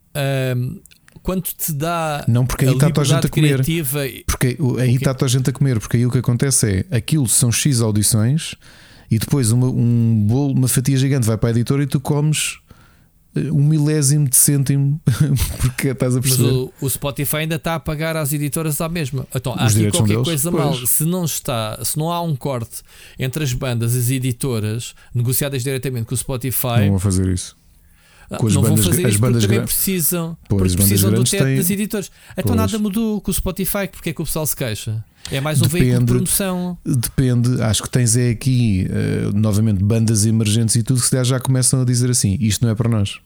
Uh, 0.09 0.81
quanto 1.21 1.53
te 1.55 1.71
dá 1.73 2.23
não 2.27 2.45
porque 2.45 2.65
aí 2.65 2.73
está 2.73 2.87
a 2.87 3.03
gente 3.03 3.27
a 3.27 3.29
comer 3.29 3.61
porque 4.25 4.57
aí 4.79 4.95
está 4.95 5.15
a 5.19 5.27
gente 5.27 5.49
a 5.49 5.53
comer 5.53 5.79
porque 5.79 5.97
aí 5.97 6.05
o 6.05 6.11
que 6.11 6.17
acontece 6.17 6.85
é 6.89 6.97
aquilo 6.97 7.27
são 7.27 7.51
x 7.51 7.81
audições 7.81 8.55
e 9.09 9.17
depois 9.17 9.51
uma, 9.51 9.67
um 9.67 10.25
bolo 10.27 10.53
uma 10.53 10.67
fatia 10.67 10.97
gigante 10.97 11.25
vai 11.25 11.37
para 11.37 11.49
a 11.49 11.51
editora 11.51 11.83
e 11.83 11.87
tu 11.87 11.99
comes 11.99 12.59
eh, 13.35 13.51
um 13.51 13.63
milésimo 13.63 14.27
de 14.27 14.35
cêntimo 14.35 14.99
porque 15.61 15.89
estás 15.89 16.15
a 16.15 16.21
perceber. 16.21 16.43
Mas 16.43 16.53
o, 16.53 16.73
o, 16.81 16.89
Spotify 16.89 17.37
ainda 17.37 17.55
está 17.55 17.75
a 17.75 17.79
pagar 17.79 18.15
às 18.15 18.33
editoras 18.33 18.81
à 18.81 18.89
mesma. 18.89 19.27
Então 19.33 19.53
há 19.53 19.65
aqui 19.65 19.91
qualquer 19.91 20.23
coisa 20.23 20.51
pois. 20.51 20.63
mal. 20.63 20.75
Se 20.75 21.05
não 21.05 21.25
está, 21.25 21.79
se 21.83 21.97
não 21.97 22.11
há 22.11 22.21
um 22.21 22.35
corte 22.35 22.81
entre 23.19 23.43
as 23.43 23.53
bandas 23.53 23.95
e 23.95 23.99
as 23.99 24.09
editoras 24.09 24.95
negociadas 25.13 25.63
diretamente 25.63 26.05
com 26.05 26.15
o 26.15 26.17
Spotify, 26.17 26.81
não 26.81 26.89
vão 26.89 26.99
fazer 26.99 27.27
isso. 27.31 27.58
Com 28.37 28.45
as 28.45 28.53
não 28.53 28.61
bandas, 28.61 28.85
vão 28.85 28.93
fazer 28.93 29.07
as 29.07 29.15
bandas 29.15 29.43
também 29.43 29.63
precisam, 29.63 30.37
pois, 30.47 30.75
precisam 30.75 31.11
do 31.11 31.23
teto 31.23 31.43
têm... 31.43 31.57
das 31.57 31.69
editoras. 31.71 32.11
Então 32.33 32.43
pois. 32.43 32.57
nada 32.57 32.77
mudou 32.77 33.19
com 33.19 33.31
o 33.31 33.33
Spotify, 33.33 33.87
porque 33.91 34.11
é 34.11 34.13
que 34.13 34.21
o 34.21 34.25
pessoal 34.25 34.45
se 34.45 34.55
queixa? 34.55 35.03
É 35.31 35.41
mais 35.41 35.59
um 35.59 35.63
depende, 35.63 35.83
veículo 35.85 36.05
de 36.05 36.13
promoção. 36.13 36.77
Depende, 36.85 37.61
acho 37.61 37.83
que 37.83 37.89
tens 37.89 38.15
é 38.15 38.29
aqui 38.29 38.87
uh, 38.87 39.35
novamente 39.35 39.83
bandas 39.83 40.25
emergentes 40.25 40.75
e 40.75 40.83
tudo 40.83 41.01
que 41.01 41.07
se 41.07 41.23
já 41.23 41.39
começam 41.39 41.81
a 41.81 41.85
dizer 41.85 42.09
assim: 42.11 42.37
isto 42.39 42.63
não 42.63 42.71
é 42.71 42.75
para 42.75 42.87
nós. 42.87 43.19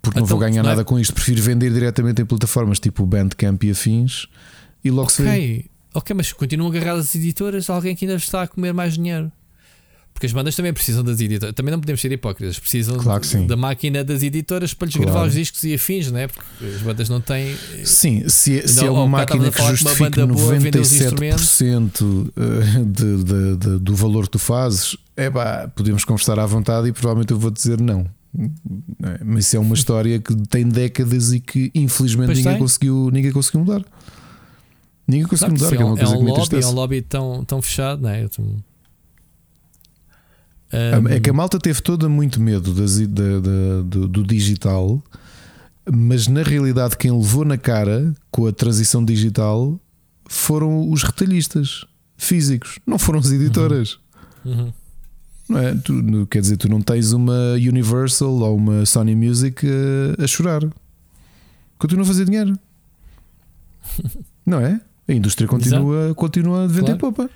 Porque 0.00 0.18
então, 0.18 0.22
não 0.22 0.26
vou 0.26 0.38
então, 0.38 0.50
ganhar 0.50 0.62
não 0.62 0.70
é... 0.70 0.72
nada 0.72 0.84
com 0.84 0.98
isto, 0.98 1.12
prefiro 1.12 1.42
vender 1.42 1.72
diretamente 1.72 2.22
em 2.22 2.24
plataformas 2.24 2.80
tipo 2.80 3.04
Bandcamp 3.06 3.62
e 3.64 3.70
afins 3.70 4.26
e 4.82 4.90
logo 4.90 5.04
okay. 5.04 5.16
se 5.16 5.22
vê. 5.22 5.64
Ok, 5.94 6.16
mas 6.16 6.32
continuam 6.32 6.70
agarradas 6.70 7.06
as 7.06 7.14
editoras, 7.14 7.68
alguém 7.68 7.94
que 7.94 8.06
ainda 8.06 8.16
está 8.16 8.42
a 8.42 8.48
comer 8.48 8.72
mais 8.72 8.94
dinheiro. 8.94 9.30
Porque 10.12 10.26
as 10.26 10.32
bandas 10.32 10.54
também 10.54 10.72
precisam 10.72 11.02
das 11.02 11.20
editoras. 11.20 11.52
Também 11.54 11.72
não 11.72 11.80
podemos 11.80 12.00
ser 12.00 12.12
hipócritas. 12.12 12.56
Precisam 12.58 12.96
claro 12.98 13.22
da 13.46 13.56
máquina 13.56 14.04
das 14.04 14.22
editoas 14.22 14.74
para 14.74 14.86
lhes 14.86 14.94
claro. 14.94 15.10
gravar 15.10 15.26
os 15.26 15.32
discos 15.34 15.64
e 15.64 15.74
afins, 15.74 16.12
né? 16.12 16.28
Porque 16.28 16.44
as 16.64 16.82
bandas 16.82 17.08
não 17.08 17.20
têm. 17.20 17.56
Sim, 17.84 18.28
se, 18.28 18.68
se 18.68 18.84
é 18.84 18.90
uma 18.90 19.06
máquina 19.06 19.50
que 19.50 19.62
justifique 19.62 20.20
97% 20.20 22.30
eh, 22.36 22.84
de, 22.84 23.24
de, 23.24 23.56
de, 23.56 23.78
do 23.78 23.94
valor 23.94 24.24
que 24.24 24.30
tu 24.30 24.38
fazes, 24.38 24.96
é 25.16 25.30
pá, 25.30 25.70
podemos 25.74 26.04
conversar 26.04 26.38
à 26.38 26.44
vontade 26.46 26.88
e 26.88 26.92
provavelmente 26.92 27.32
eu 27.32 27.38
vou 27.38 27.50
dizer 27.50 27.80
não. 27.80 28.06
É, 29.02 29.24
mas 29.24 29.46
isso 29.46 29.56
é 29.56 29.58
uma 29.58 29.74
história 29.74 30.18
que 30.18 30.34
tem 30.48 30.66
décadas 30.66 31.32
e 31.32 31.40
que 31.40 31.70
infelizmente 31.74 32.34
ninguém 32.34 32.58
conseguiu, 32.58 33.10
ninguém 33.12 33.32
conseguiu 33.32 33.60
mudar. 33.60 33.84
Ninguém 35.06 35.26
conseguiu 35.26 35.54
mudar. 35.54 35.74
É, 35.74 35.80
é, 35.80 35.84
uma 35.84 35.96
coisa 35.96 36.14
é 36.14 36.16
um 36.16 36.24
lobby, 36.24 36.56
é 36.56 36.66
um 36.66 36.72
lobby 36.72 37.02
tão, 37.02 37.44
tão 37.44 37.60
fechado, 37.60 38.02
né? 38.02 38.24
Eu, 38.24 38.30
um... 40.72 41.08
É 41.08 41.20
que 41.20 41.30
a 41.30 41.32
malta 41.32 41.58
teve 41.58 41.80
toda 41.82 42.08
muito 42.08 42.40
medo 42.40 42.72
das, 42.72 42.98
da, 43.00 43.40
da, 43.40 43.82
do, 43.84 44.08
do, 44.08 44.22
digital, 44.22 45.02
mas 45.90 46.26
na 46.26 46.42
realidade 46.42 46.96
quem 46.96 47.10
levou 47.10 47.44
na 47.44 47.58
cara 47.58 48.14
com 48.30 48.46
a 48.46 48.52
transição 48.52 49.04
digital 49.04 49.78
foram 50.28 50.90
os 50.90 51.02
retalhistas 51.02 51.84
físicos, 52.16 52.78
não 52.86 52.98
foram 52.98 53.18
as 53.18 53.30
editoras. 53.30 53.98
Uhum. 54.44 54.52
Uhum. 54.52 54.72
Não 55.48 55.58
é? 55.58 55.74
Tu, 55.74 56.26
quer 56.30 56.40
dizer, 56.40 56.56
tu 56.56 56.68
não 56.68 56.80
tens 56.80 57.12
uma 57.12 57.52
Universal 57.54 58.32
ou 58.32 58.56
uma 58.56 58.86
Sony 58.86 59.14
Music 59.14 59.66
a, 59.66 60.24
a 60.24 60.26
chorar. 60.26 60.62
Continua 61.78 62.04
a 62.04 62.06
fazer 62.06 62.24
dinheiro. 62.24 62.58
não 64.46 64.60
é? 64.60 64.80
A 65.08 65.12
indústria 65.12 65.48
continua, 65.48 66.14
continua 66.14 66.64
a 66.64 66.66
vender 66.66 66.96
claro. 66.96 67.12
popa. 67.12 67.30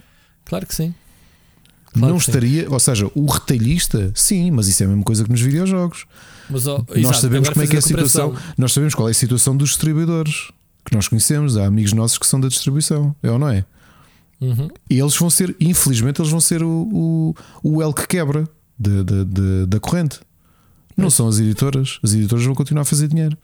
Claro 0.44 0.66
que 0.66 0.74
sim. 0.74 0.94
Claro 1.98 2.12
não 2.12 2.18
estaria, 2.18 2.62
sim. 2.64 2.72
ou 2.72 2.80
seja, 2.80 3.10
o 3.14 3.26
retalhista, 3.26 4.12
sim, 4.14 4.50
mas 4.50 4.68
isso 4.68 4.82
é 4.82 4.86
a 4.86 4.88
mesma 4.88 5.04
coisa 5.04 5.24
que 5.24 5.30
nos 5.30 5.40
videojogos. 5.40 6.06
Mas, 6.48 6.66
oh, 6.66 6.84
nós 6.88 6.98
exato, 6.98 7.20
sabemos 7.20 7.48
como 7.48 7.62
é 7.62 7.66
que 7.66 7.76
é 7.76 7.78
a 7.78 7.82
situação, 7.82 8.34
nós 8.56 8.72
sabemos 8.72 8.94
qual 8.94 9.08
é 9.08 9.10
a 9.10 9.14
situação 9.14 9.56
dos 9.56 9.70
distribuidores 9.70 10.50
que 10.84 10.94
nós 10.94 11.08
conhecemos. 11.08 11.56
Há 11.56 11.66
amigos 11.66 11.92
nossos 11.92 12.18
que 12.18 12.26
são 12.26 12.40
da 12.40 12.48
distribuição, 12.48 13.14
é 13.22 13.30
ou 13.30 13.38
não 13.38 13.48
é? 13.48 13.64
Uhum. 14.40 14.68
E 14.88 14.98
eles 14.98 15.16
vão 15.16 15.30
ser, 15.30 15.56
infelizmente, 15.58 16.20
eles 16.20 16.30
vão 16.30 16.40
ser 16.40 16.62
o, 16.62 16.88
o, 16.92 17.34
o 17.62 17.82
L 17.82 17.92
que 17.92 18.06
quebra 18.06 18.48
de, 18.78 19.02
de, 19.02 19.24
de, 19.24 19.66
da 19.66 19.80
corrente. 19.80 20.20
Não 20.96 21.06
é. 21.06 21.10
são 21.10 21.26
as 21.26 21.38
editoras. 21.38 21.98
As 22.02 22.12
editoras 22.12 22.44
vão 22.44 22.54
continuar 22.54 22.82
a 22.82 22.84
fazer 22.84 23.08
dinheiro. 23.08 23.36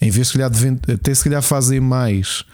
Em 0.00 0.10
vez 0.10 0.26
de, 0.26 0.32
se 0.32 0.38
calhar, 0.38 0.50
de, 0.50 0.92
até 0.92 1.14
se 1.14 1.24
calhar 1.24 1.42
fazem 1.42 1.80
mais 1.80 2.44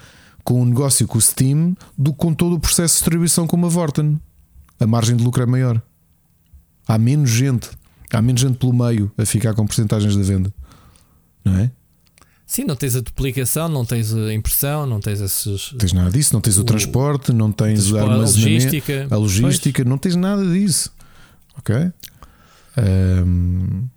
com 0.43 0.61
o 0.61 0.65
negócio 0.65 1.07
com 1.07 1.17
o 1.17 1.21
Steam 1.21 1.75
do 1.97 2.13
que 2.13 2.19
com 2.19 2.33
todo 2.33 2.55
o 2.55 2.59
processo 2.59 2.93
de 2.93 2.99
distribuição 2.99 3.47
como 3.47 3.65
a 3.65 3.69
Vorten 3.69 4.19
a 4.81 4.87
margem 4.87 5.15
de 5.15 5.23
lucro 5.23 5.43
é 5.43 5.45
maior. 5.45 5.81
Há 6.87 6.97
menos 6.97 7.29
gente, 7.29 7.69
há 8.11 8.21
menos 8.21 8.41
gente 8.41 8.57
pelo 8.57 8.73
meio 8.73 9.11
a 9.17 9.25
ficar 9.25 9.53
com 9.53 9.65
porcentagens 9.65 10.15
da 10.15 10.23
venda, 10.23 10.51
não 11.45 11.55
é? 11.55 11.71
Sim, 12.47 12.65
não 12.65 12.75
tens 12.75 12.97
a 12.97 12.99
duplicação, 12.99 13.69
não 13.69 13.85
tens 13.85 14.13
a 14.13 14.33
impressão, 14.33 14.85
não 14.85 14.99
tens 14.99 15.21
esses. 15.21 15.71
Não 15.71 15.77
tens 15.77 15.93
nada 15.93 16.11
disso, 16.11 16.33
não 16.33 16.41
tens 16.41 16.57
o, 16.57 16.61
o 16.61 16.63
transporte, 16.65 17.31
não 17.31 17.49
tens 17.51 17.91
o 17.91 17.97
armazenamento, 17.97 18.35
a 18.35 18.67
logística, 18.67 19.07
a 19.09 19.17
logística 19.17 19.83
não 19.85 19.97
tens 19.97 20.15
nada 20.17 20.43
disso. 20.43 20.91
Ok? 21.57 21.75
Um, 22.77 23.87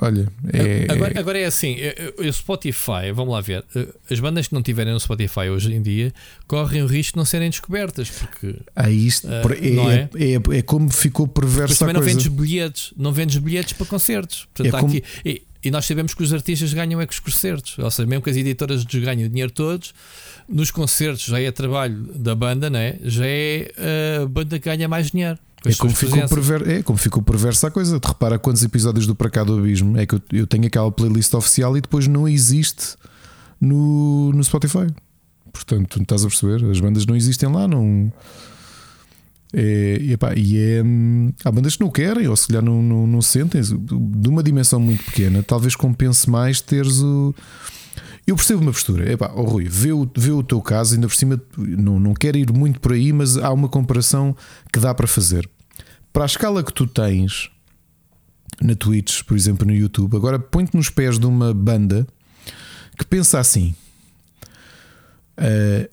Olha, 0.00 0.26
é... 0.52 0.86
Agora, 0.90 1.20
agora 1.20 1.38
é 1.38 1.44
assim: 1.44 1.76
o 2.18 2.32
Spotify, 2.32 3.12
vamos 3.14 3.34
lá 3.34 3.40
ver, 3.42 3.62
as 4.10 4.20
bandas 4.20 4.48
que 4.48 4.54
não 4.54 4.62
tiverem 4.62 4.92
no 4.92 4.98
Spotify 4.98 5.50
hoje 5.50 5.72
em 5.72 5.82
dia 5.82 6.14
correm 6.46 6.82
o 6.82 6.86
risco 6.86 7.12
de 7.12 7.16
não 7.18 7.24
serem 7.26 7.50
descobertas. 7.50 8.08
Porque. 8.08 8.56
Ah, 8.74 8.90
isto 8.90 9.28
uh, 9.28 9.52
é, 9.52 10.08
é? 10.14 10.54
é, 10.54 10.58
é, 10.58 10.62
como 10.62 10.90
ficou 10.90 11.28
perverso. 11.28 11.78
também 11.78 11.94
não 11.94 12.00
vendes 12.00 12.26
bilhetes, 12.26 12.94
não 12.96 13.12
vendes 13.12 13.36
bilhetes 13.36 13.74
para 13.74 13.86
concertos. 13.86 14.48
Portanto, 14.54 14.74
é 14.74 14.80
como... 14.80 14.92
aqui, 14.92 15.04
e, 15.24 15.42
e, 15.62 15.70
nós 15.70 15.84
sabemos 15.84 16.14
que 16.14 16.22
os 16.22 16.32
artistas 16.32 16.72
ganham 16.72 16.98
é 16.98 17.06
com 17.06 17.12
os 17.12 17.20
concertos, 17.20 17.78
ou 17.78 17.90
seja, 17.90 18.06
mesmo 18.06 18.22
que 18.22 18.30
as 18.30 18.36
editoras 18.36 18.84
ganhem 18.84 19.26
o 19.26 19.28
dinheiro 19.28 19.52
todos, 19.52 19.92
nos 20.48 20.70
concertos 20.70 21.24
já 21.24 21.38
é 21.38 21.50
trabalho 21.50 21.96
da 22.14 22.34
banda, 22.34 22.70
né? 22.70 22.96
já 23.02 23.26
é 23.26 23.70
a 24.22 24.26
banda 24.26 24.58
que 24.58 24.64
ganha 24.64 24.88
mais 24.88 25.10
dinheiro. 25.10 25.38
É 25.64 25.74
como, 25.74 25.94
ficou 25.94 26.28
perver, 26.28 26.68
é 26.68 26.82
como 26.82 26.98
ficou 26.98 27.22
perversa 27.22 27.68
a 27.68 27.70
coisa. 27.70 28.00
Te 28.00 28.08
repara 28.08 28.38
quantos 28.38 28.62
episódios 28.62 29.06
do 29.06 29.14
Para 29.14 29.30
Cá 29.30 29.44
do 29.44 29.58
Abismo 29.58 29.96
é 29.96 30.06
que 30.06 30.14
eu, 30.14 30.22
eu 30.32 30.46
tenho 30.46 30.66
aquela 30.66 30.90
playlist 30.90 31.32
oficial 31.34 31.76
e 31.76 31.80
depois 31.80 32.08
não 32.08 32.28
existe 32.28 32.96
no, 33.60 34.32
no 34.32 34.42
Spotify. 34.42 34.88
Portanto, 35.52 36.00
estás 36.02 36.24
a 36.24 36.28
perceber? 36.28 36.64
As 36.68 36.80
bandas 36.80 37.06
não 37.06 37.14
existem 37.14 37.48
lá, 37.50 37.68
não. 37.68 38.12
É, 39.52 39.98
e, 40.00 40.12
epá, 40.12 40.34
e 40.34 40.56
é. 40.58 40.82
Há 41.44 41.52
bandas 41.52 41.76
que 41.76 41.82
não 41.82 41.90
querem, 41.90 42.26
ou 42.26 42.34
se 42.34 42.48
calhar 42.48 42.64
não, 42.64 42.82
não, 42.82 43.06
não 43.06 43.22
sentem. 43.22 43.60
De 43.60 44.28
uma 44.28 44.42
dimensão 44.42 44.80
muito 44.80 45.04
pequena, 45.04 45.42
talvez 45.42 45.76
compense 45.76 46.28
mais 46.28 46.60
teres 46.60 47.00
o. 47.00 47.34
Eu 48.26 48.36
percebo 48.36 48.62
uma 48.62 48.72
postura. 48.72 49.10
Epá, 49.10 49.32
oh 49.34 49.42
Rui, 49.42 49.66
vê 49.68 49.92
o, 49.92 50.08
vê 50.16 50.30
o 50.30 50.42
teu 50.42 50.60
caso, 50.60 50.94
ainda 50.94 51.08
por 51.08 51.14
cima, 51.14 51.40
não, 51.56 51.98
não 51.98 52.14
quero 52.14 52.38
ir 52.38 52.52
muito 52.52 52.80
por 52.80 52.92
aí, 52.92 53.12
mas 53.12 53.36
há 53.36 53.52
uma 53.52 53.68
comparação 53.68 54.36
que 54.72 54.78
dá 54.78 54.94
para 54.94 55.06
fazer. 55.06 55.48
Para 56.12 56.24
a 56.24 56.26
escala 56.26 56.62
que 56.62 56.72
tu 56.72 56.86
tens 56.86 57.50
na 58.60 58.74
Twitch, 58.74 59.22
por 59.24 59.36
exemplo, 59.36 59.66
no 59.66 59.74
YouTube, 59.74 60.16
agora 60.16 60.38
põe-te 60.38 60.76
nos 60.76 60.88
pés 60.88 61.18
de 61.18 61.26
uma 61.26 61.52
banda 61.52 62.06
que 62.96 63.04
pensa 63.04 63.40
assim. 63.40 63.74
Uh, 65.36 65.88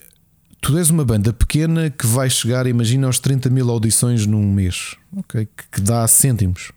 tu 0.61 0.77
és 0.77 0.89
uma 0.89 1.05
banda 1.05 1.33
pequena 1.33 1.89
que 1.89 2.05
vai 2.05 2.29
chegar, 2.29 2.67
imagina, 2.67 3.07
aos 3.07 3.17
30 3.17 3.49
mil 3.49 3.69
audições 3.71 4.27
num 4.27 4.53
mês, 4.53 4.95
ok? 5.15 5.45
Que, 5.45 5.63
que 5.71 5.81
dá 5.81 6.05
cêntimos 6.07 6.71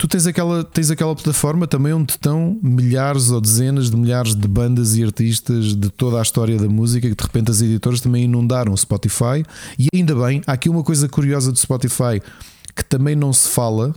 tu 0.00 0.08
tens 0.08 0.26
aquela, 0.26 0.64
tens 0.64 0.90
aquela 0.90 1.14
plataforma 1.14 1.66
também 1.66 1.92
onde 1.92 2.12
estão 2.12 2.58
milhares 2.62 3.30
ou 3.30 3.38
dezenas 3.38 3.90
de 3.90 3.98
milhares 3.98 4.34
de 4.34 4.48
bandas 4.48 4.96
e 4.96 5.04
artistas 5.04 5.76
de 5.76 5.90
toda 5.90 6.18
a 6.18 6.22
história 6.22 6.56
da 6.56 6.66
música 6.70 7.06
que 7.06 7.14
de 7.14 7.22
repente 7.22 7.50
as 7.50 7.60
editoras 7.60 8.00
também 8.00 8.24
inundaram 8.24 8.72
o 8.72 8.76
Spotify. 8.78 9.44
E 9.78 9.88
ainda 9.94 10.14
bem, 10.14 10.40
há 10.46 10.52
aqui 10.52 10.70
uma 10.70 10.82
coisa 10.82 11.06
curiosa 11.06 11.52
do 11.52 11.58
Spotify 11.58 12.22
que 12.74 12.82
também 12.82 13.14
não 13.14 13.30
se 13.30 13.46
fala 13.50 13.94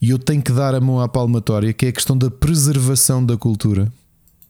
e 0.00 0.10
eu 0.10 0.18
tenho 0.18 0.42
que 0.42 0.50
dar 0.50 0.74
a 0.74 0.80
mão 0.80 1.00
à 1.00 1.06
palmatória, 1.06 1.72
que 1.72 1.86
é 1.86 1.90
a 1.90 1.92
questão 1.92 2.18
da 2.18 2.28
preservação 2.28 3.24
da 3.24 3.36
cultura. 3.36 3.92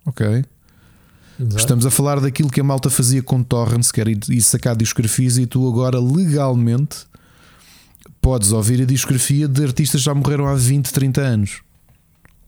Ok? 0.06 0.26
Exato. 0.26 1.56
Estamos 1.58 1.84
a 1.84 1.90
falar 1.90 2.18
daquilo 2.18 2.48
que 2.48 2.62
a 2.62 2.64
malta 2.64 2.88
fazia 2.88 3.22
com 3.22 3.42
torrents, 3.42 3.92
que 3.92 4.00
era 4.00 4.10
ir 4.10 4.40
sacar 4.40 4.74
discografias, 4.74 5.36
e 5.36 5.44
tu 5.44 5.68
agora 5.68 6.00
legalmente 6.00 7.11
podes 8.22 8.52
ouvir 8.52 8.80
a 8.80 8.86
discografia 8.86 9.46
de 9.46 9.62
artistas 9.62 10.00
que 10.00 10.06
já 10.06 10.14
morreram 10.14 10.46
há 10.46 10.54
20, 10.54 10.90
30 10.92 11.20
anos 11.20 11.60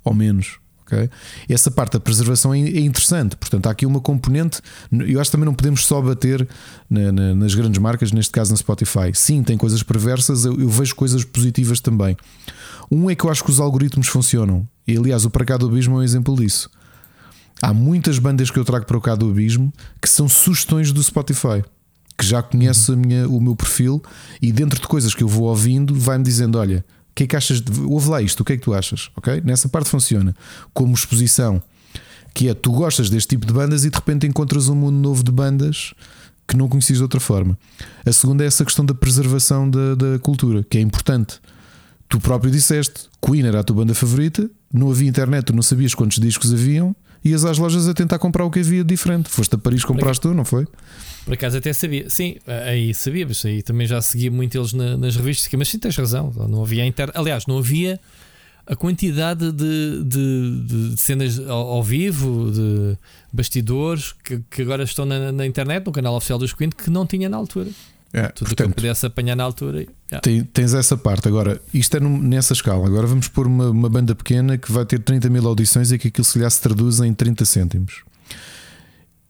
ou 0.04 0.14
menos. 0.14 0.58
Okay? 0.86 1.08
Essa 1.48 1.70
parte 1.70 1.94
da 1.94 2.00
preservação 2.00 2.52
é, 2.52 2.60
é 2.60 2.80
interessante, 2.80 3.36
portanto, 3.36 3.66
há 3.66 3.70
aqui 3.70 3.86
uma 3.86 4.00
componente. 4.00 4.60
Eu 4.92 5.18
acho 5.18 5.30
que 5.30 5.32
também 5.32 5.46
não 5.46 5.54
podemos 5.54 5.86
só 5.86 6.00
bater 6.00 6.46
na, 6.90 7.10
na, 7.10 7.34
nas 7.34 7.54
grandes 7.54 7.80
marcas, 7.80 8.12
neste 8.12 8.30
caso 8.30 8.50
na 8.50 8.56
Spotify. 8.56 9.10
Sim, 9.14 9.42
tem 9.42 9.56
coisas 9.56 9.82
perversas, 9.82 10.44
eu, 10.44 10.60
eu, 10.60 10.68
vejo 10.68 10.94
coisas 10.94 11.24
positivas 11.24 11.80
também. 11.80 12.16
Um 12.90 13.08
é 13.08 13.14
que 13.14 13.24
eu 13.24 13.30
acho 13.30 13.42
que 13.42 13.50
os 13.50 13.60
algoritmos 13.60 14.08
funcionam, 14.08 14.68
e 14.86 14.96
aliás, 14.96 15.24
o 15.24 15.30
Para 15.30 15.46
Cá 15.46 15.56
do 15.56 15.66
Abismo 15.66 15.96
é 15.96 15.98
um 16.00 16.02
exemplo 16.02 16.36
disso. 16.36 16.68
Há 17.62 17.72
muitas 17.72 18.18
bandas 18.18 18.50
que 18.50 18.58
eu 18.58 18.64
trago 18.64 18.84
para 18.84 18.98
o 18.98 19.00
Cá 19.00 19.14
do 19.14 19.30
Abismo 19.30 19.72
que 20.02 20.08
são 20.08 20.28
sugestões 20.28 20.92
do 20.92 21.02
Spotify 21.02 21.64
que 22.16 22.24
já 22.24 22.42
conhece 22.42 22.94
minha, 22.96 23.28
o 23.28 23.40
meu 23.40 23.56
perfil 23.56 24.02
e 24.40 24.52
dentro 24.52 24.80
de 24.80 24.86
coisas 24.86 25.14
que 25.14 25.22
eu 25.22 25.28
vou 25.28 25.44
ouvindo, 25.44 25.94
vai-me 25.94 26.24
dizendo: 26.24 26.58
Olha, 26.58 26.84
o 27.10 27.14
que 27.14 27.24
é 27.24 27.26
que 27.26 27.36
achas? 27.36 27.60
De... 27.60 27.80
Ouve 27.82 28.08
lá 28.08 28.22
isto, 28.22 28.40
o 28.40 28.44
que 28.44 28.54
é 28.54 28.56
que 28.56 28.62
tu 28.62 28.74
achas? 28.74 29.10
Ok? 29.16 29.42
Nessa 29.44 29.68
parte 29.68 29.88
funciona 29.88 30.34
como 30.72 30.94
exposição, 30.94 31.62
que 32.32 32.48
é 32.48 32.54
tu 32.54 32.72
gostas 32.72 33.10
deste 33.10 33.30
tipo 33.30 33.46
de 33.46 33.52
bandas 33.52 33.84
e 33.84 33.90
de 33.90 33.96
repente 33.96 34.26
encontras 34.26 34.68
um 34.68 34.74
mundo 34.74 34.96
novo 34.96 35.22
de 35.22 35.32
bandas 35.32 35.94
que 36.46 36.56
não 36.56 36.68
conheces 36.68 36.96
de 36.96 37.02
outra 37.02 37.20
forma. 37.20 37.58
A 38.04 38.12
segunda 38.12 38.44
é 38.44 38.46
essa 38.46 38.64
questão 38.64 38.84
da 38.84 38.94
preservação 38.94 39.68
da, 39.68 39.94
da 39.94 40.18
cultura, 40.18 40.62
que 40.62 40.78
é 40.78 40.80
importante. 40.80 41.40
Tu 42.08 42.20
próprio 42.20 42.50
disseste, 42.50 43.08
Queen 43.24 43.46
era 43.46 43.60
a 43.60 43.64
tua 43.64 43.76
banda 43.76 43.94
favorita, 43.94 44.48
não 44.72 44.90
havia 44.90 45.08
internet, 45.08 45.46
tu 45.46 45.54
não 45.54 45.62
sabias 45.62 45.94
quantos 45.94 46.18
discos 46.18 46.52
haviam, 46.52 46.94
ias 47.24 47.44
às 47.44 47.58
lojas 47.58 47.88
a 47.88 47.94
tentar 47.94 48.18
comprar 48.18 48.44
o 48.44 48.50
que 48.50 48.60
havia 48.60 48.84
diferente. 48.84 49.28
Foste 49.30 49.54
a 49.54 49.58
Paris, 49.58 49.84
compraste 49.84 50.20
tu, 50.20 50.34
não 50.34 50.44
foi? 50.44 50.66
Por 51.24 51.34
acaso 51.34 51.56
até 51.56 51.72
sabia, 51.72 52.10
sim, 52.10 52.36
aí 52.66 52.92
sabia, 52.92 53.26
mas 53.26 53.44
aí 53.46 53.62
também 53.62 53.86
já 53.86 54.00
seguia 54.02 54.30
muito 54.30 54.58
eles 54.58 54.74
na, 54.74 54.96
nas 54.96 55.16
revistas, 55.16 55.50
mas 55.56 55.68
sim, 55.68 55.78
tens 55.78 55.96
razão, 55.96 56.30
não 56.48 56.62
havia 56.62 56.84
inter... 56.84 57.10
aliás, 57.14 57.46
não 57.46 57.56
havia 57.56 57.98
a 58.66 58.74
quantidade 58.76 59.52
de, 59.52 60.04
de, 60.04 60.90
de 60.92 61.00
cenas 61.00 61.38
ao, 61.38 61.68
ao, 61.68 61.82
vivo, 61.82 62.50
de 62.50 62.98
bastidores 63.32 64.12
que, 64.12 64.40
que 64.50 64.62
agora 64.62 64.84
estão 64.84 65.04
na, 65.04 65.32
na, 65.32 65.46
internet, 65.46 65.84
no 65.84 65.92
canal 65.92 66.16
oficial 66.16 66.38
dos 66.38 66.52
Quint, 66.52 66.74
que 66.74 66.90
não 66.90 67.06
tinha 67.06 67.28
na 67.28 67.36
altura. 67.36 67.68
É, 68.14 68.28
Tudo 68.28 68.46
portanto, 68.46 68.68
que 68.68 68.72
eu 68.72 68.74
pudesse 68.76 69.04
apanhar 69.04 69.34
na 69.34 69.42
altura. 69.42 69.86
Yeah. 70.12 70.46
Tens 70.52 70.72
essa 70.72 70.96
parte. 70.96 71.26
Agora, 71.26 71.60
isto 71.74 71.96
é 71.96 72.00
nessa 72.00 72.52
escala. 72.52 72.86
Agora 72.86 73.08
vamos 73.08 73.26
pôr 73.26 73.48
uma, 73.48 73.70
uma 73.70 73.88
banda 73.88 74.14
pequena 74.14 74.56
que 74.56 74.70
vai 74.70 74.86
ter 74.86 75.00
30 75.00 75.28
mil 75.28 75.44
audições 75.48 75.90
e 75.90 75.98
que 75.98 76.06
aquilo 76.06 76.24
se 76.24 76.38
lhe 76.38 76.48
se 76.48 76.60
traduz 76.60 77.00
em 77.00 77.12
30 77.12 77.44
cêntimos. 77.44 78.04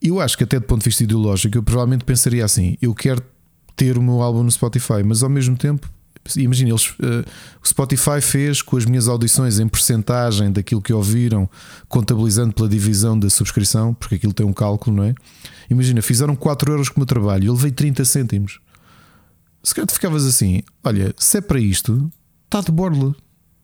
Eu 0.03 0.21
acho 0.21 0.37
que 0.37 0.45
até 0.45 0.61
do 0.61 0.67
ponto 0.67 0.81
de 0.81 0.85
vista 0.85 1.03
ideológico, 1.03 1.57
eu 1.57 1.63
provavelmente 1.63 2.05
pensaria 2.05 2.45
assim: 2.45 2.77
eu 2.83 2.95
quero 2.95 3.23
ter 3.75 3.97
o 3.97 4.03
meu 4.03 4.21
álbum 4.21 4.43
no 4.43 4.51
Spotify, 4.51 5.03
mas 5.03 5.23
ao 5.23 5.31
mesmo 5.31 5.57
tempo, 5.57 5.89
imagina, 6.37 6.69
eles, 6.69 6.91
uh, 6.91 7.25
o 7.63 7.67
Spotify 7.67 8.21
fez 8.21 8.61
com 8.61 8.77
as 8.77 8.85
minhas 8.85 9.09
audições 9.09 9.59
em 9.59 9.67
percentagem 9.67 10.53
daquilo 10.53 10.83
que 10.83 10.93
ouviram, 10.93 11.49
contabilizando 11.89 12.53
pela 12.53 12.69
divisão 12.69 13.19
da 13.19 13.31
subscrição, 13.31 13.95
porque 13.95 14.17
aquilo 14.17 14.35
tem 14.35 14.45
um 14.45 14.53
cálculo, 14.53 14.95
não 14.95 15.05
é? 15.05 15.15
Imagina, 15.71 16.03
fizeram 16.03 16.37
4 16.37 16.71
euros 16.71 16.91
como 16.91 17.07
trabalho, 17.07 17.47
eu 17.47 17.55
levei 17.55 17.71
30 17.71 18.05
cêntimos. 18.05 18.61
Se 19.65 19.75
calhar 19.75 19.87
tu 19.87 19.95
ficavas 19.95 20.27
assim: 20.27 20.63
olha, 20.85 21.15
se 21.19 21.39
é 21.39 21.41
para 21.41 21.59
isto, 21.59 22.13
está 22.45 22.61
de 22.61 22.71
borla. 22.71 23.17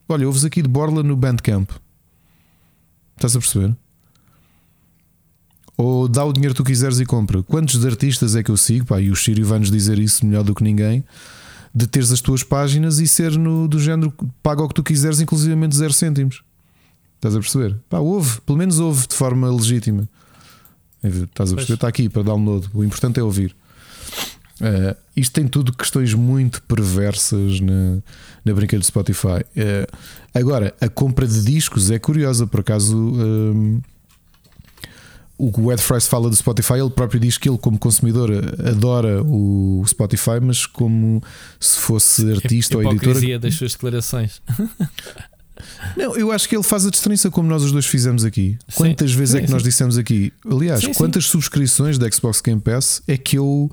Olha, 0.09 0.27
ouves 0.27 0.45
aqui 0.45 0.63
de 0.63 0.69
borla 0.69 1.03
no 1.03 1.15
Bandcamp. 1.15 1.71
Estás 3.17 3.37
a 3.37 3.39
perceber? 3.39 3.77
Ou 5.77 6.09
dá 6.09 6.25
o 6.25 6.33
dinheiro 6.33 6.55
que 6.55 6.63
tu 6.63 6.65
quiseres 6.65 6.99
e 7.01 7.07
compra. 7.07 7.43
Quantos 7.43 7.85
artistas 7.85 8.35
é 8.35 8.43
que 8.43 8.51
eu 8.51 8.57
sigo? 8.57 8.87
Pá, 8.87 9.01
e 9.01 9.11
o 9.11 9.17
Sírio 9.17 9.47
vai-nos 9.47 9.71
dizer 9.71 9.99
isso 9.99 10.27
melhor 10.27 10.43
do 10.43 10.55
que 10.55 10.65
ninguém. 10.65 11.05
De 11.73 11.87
teres 11.87 12.11
as 12.11 12.21
tuas 12.21 12.43
páginas 12.43 12.99
e 12.99 13.07
ser 13.07 13.33
no, 13.39 13.69
do 13.69 13.79
género 13.79 14.13
paga 14.43 14.63
o 14.63 14.69
que 14.69 14.75
tu 14.75 14.83
quiseres, 14.83 15.21
inclusivamente 15.21 15.77
zero 15.77 15.93
cêntimos. 15.93 16.43
Estás 17.17 17.37
a 17.37 17.39
perceber? 17.39 17.79
Pá, 17.89 17.99
ouve, 17.99 18.41
pelo 18.41 18.59
menos 18.59 18.79
ouve 18.79 19.07
de 19.07 19.15
forma 19.15 19.51
legítima. 19.51 20.09
Estás 21.03 21.53
a 21.53 21.57
perceber? 21.57 21.75
Está 21.75 21.89
aqui 21.89 22.09
para 22.09 22.23
download. 22.23 22.69
O 22.75 22.83
importante 22.83 23.21
é 23.21 23.23
ouvir. 23.23 23.55
Uh, 24.61 24.97
isto 25.17 25.33
tem 25.33 25.49
tudo 25.49 25.73
questões 25.73 26.13
muito 26.13 26.63
perversas 26.63 27.61
na, 27.61 27.99
na 28.45 28.53
brincadeira 28.53 28.81
de 28.81 28.87
Spotify. 28.87 29.45
Uh, 29.57 29.99
agora, 30.35 30.75
a 30.81 30.89
compra 30.89 31.27
de 31.27 31.43
discos 31.43 31.91
é 31.91 31.99
curiosa, 31.99 32.47
por 32.47 32.61
acaso. 32.61 33.81
O 35.39 35.51
que 35.51 35.59
o 35.59 35.73
Ed 35.73 35.81
Fries 35.81 36.07
fala 36.07 36.29
do 36.29 36.37
Spotify, 36.37 36.75
ele 36.75 36.91
próprio 36.91 37.19
diz 37.19 37.39
que 37.39 37.49
ele, 37.49 37.57
como 37.57 37.79
consumidor, 37.79 38.31
adora 38.63 39.23
o 39.25 39.83
Spotify, 39.87 40.39
mas 40.39 40.67
como 40.67 41.23
se 41.59 41.79
fosse 41.79 42.31
artista 42.31 42.77
ou 42.77 42.85
editor. 42.85 43.39
das 43.39 43.55
suas 43.55 43.73
declarações. 43.73 44.43
Não, 45.97 46.17
eu 46.17 46.31
acho 46.31 46.49
que 46.49 46.57
ele 46.57 46.63
faz 46.63 46.87
a 46.87 46.91
distinção 46.91 47.31
como 47.31 47.49
nós 47.49 47.63
os 47.63 47.73
dois 47.73 47.87
fizemos 47.87 48.25
aqui. 48.25 48.59
Quantas 48.75 49.11
sim, 49.11 49.17
vezes 49.17 49.33
sim, 49.33 49.39
é 49.39 49.41
que 49.41 49.47
sim. 49.47 49.53
nós 49.53 49.63
dissemos 49.63 49.99
aqui? 49.99 50.33
Aliás, 50.49 50.87
quantas 50.97 51.27
subscrições 51.27 51.99
da 51.99 52.11
Xbox 52.11 52.41
Game 52.41 52.61
Pass 52.61 53.03
é 53.07 53.17
que 53.17 53.37
eu 53.37 53.71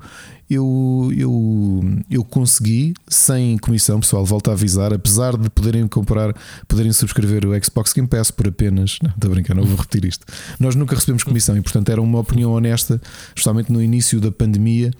eu, 0.50 1.12
eu, 1.14 1.80
eu 2.10 2.24
consegui 2.24 2.94
sem 3.06 3.58
comissão, 3.58 4.00
pessoal, 4.00 4.24
volto 4.24 4.50
a 4.50 4.54
avisar, 4.54 4.94
apesar 4.94 5.36
de 5.36 5.50
poderem 5.50 5.86
comprar, 5.86 6.34
poderem 6.66 6.92
subscrever 6.92 7.44
o 7.44 7.64
Xbox 7.64 7.92
Game 7.92 8.08
Pass 8.08 8.30
por 8.30 8.48
apenas, 8.48 8.98
não, 9.02 9.10
estou 9.10 9.30
a 9.30 9.34
brincar, 9.34 9.54
não 9.54 9.64
vou 9.64 9.76
repetir 9.76 10.06
isto. 10.06 10.24
Nós 10.58 10.74
nunca 10.74 10.94
recebemos 10.94 11.22
comissão 11.22 11.56
e, 11.56 11.60
portanto, 11.60 11.90
era 11.90 12.00
uma 12.00 12.18
opinião 12.18 12.52
honesta, 12.52 13.00
justamente 13.34 13.70
no 13.70 13.82
início 13.82 14.20
da 14.20 14.32
pandemia. 14.32 14.90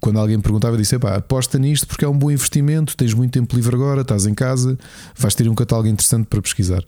Quando 0.00 0.18
alguém 0.18 0.36
me 0.36 0.42
perguntava, 0.42 0.74
eu 0.74 0.80
disse: 0.80 0.96
aposta 0.96 1.58
nisto 1.58 1.86
porque 1.86 2.04
é 2.04 2.08
um 2.08 2.16
bom 2.16 2.30
investimento, 2.30 2.96
tens 2.96 3.14
muito 3.14 3.32
tempo 3.32 3.54
livre 3.56 3.74
agora, 3.74 4.02
estás 4.02 4.26
em 4.26 4.34
casa, 4.34 4.78
vais 5.16 5.34
ter 5.34 5.48
um 5.48 5.54
catálogo 5.54 5.88
interessante 5.88 6.26
para 6.26 6.40
pesquisar. 6.40 6.84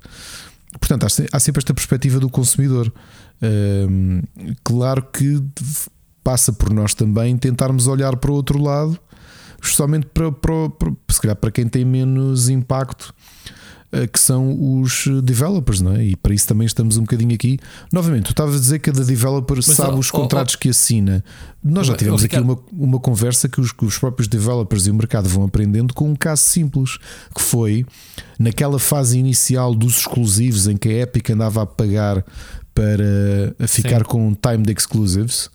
Portanto, 0.81 1.07
há 1.33 1.41
sempre 1.41 1.61
esta 1.61 1.73
perspectiva 1.73 2.19
do 2.19 2.29
consumidor. 2.29 2.93
claro 4.65 5.03
que 5.13 5.43
passa 6.25 6.53
por 6.53 6.73
nós 6.73 6.95
também 6.95 7.37
tentarmos 7.37 7.87
olhar 7.87 8.17
para 8.17 8.31
o 8.31 8.35
outro 8.35 8.61
lado, 8.61 8.99
justamente 9.63 10.07
para, 10.07 10.33
para, 10.33 10.71
para, 10.71 10.93
se 11.11 11.21
calhar 11.21 11.37
para 11.37 11.51
quem 11.51 11.69
tem 11.69 11.85
menos 11.85 12.49
impacto 12.49 13.15
uh, 13.93 14.09
que 14.09 14.19
são 14.19 14.81
os 14.81 15.07
developers, 15.23 15.83
não 15.83 15.93
é? 15.93 16.05
E 16.05 16.17
para 16.17 16.35
isso 16.35 16.47
também 16.47 16.67
estamos 16.67 16.97
um 16.97 17.03
bocadinho 17.03 17.35
aqui. 17.35 17.59
Novamente, 17.93 18.25
tu 18.25 18.31
estavas 18.31 18.57
a 18.57 18.59
dizer 18.59 18.79
que 18.79 18.91
cada 18.91 19.05
developer 19.05 19.57
Mas, 19.57 19.67
sabe 19.67 19.97
oh, 19.97 19.99
os 19.99 20.11
contratos 20.11 20.55
oh, 20.55 20.59
que 20.59 20.71
assina. 20.71 21.23
Nós 21.63 21.87
já 21.87 21.95
tivemos 21.95 22.25
aqui 22.25 22.39
uma, 22.39 22.59
uma 22.73 22.99
conversa 22.99 23.47
que 23.47 23.61
os, 23.61 23.71
que 23.71 23.85
os 23.85 23.99
próprios 23.99 24.27
developers 24.27 24.87
e 24.87 24.91
o 24.91 24.95
mercado 24.95 25.29
vão 25.29 25.45
aprendendo 25.45 25.93
com 25.93 26.11
um 26.11 26.17
caso 26.17 26.43
simples, 26.43 26.99
que 27.35 27.41
foi 27.43 27.85
naquela 28.39 28.79
fase 28.79 29.19
inicial 29.19 29.75
dos 29.75 29.99
exclusivos 29.99 30.67
em 30.67 30.77
que 30.77 30.89
a 30.89 31.03
Epic 31.03 31.31
andava 31.31 31.63
a 31.63 31.67
pagar 31.67 32.25
para 32.75 33.69
ficar 33.69 33.99
Sim. 33.99 34.05
com 34.05 34.35
timed 34.35 34.73
exclusives, 34.77 35.49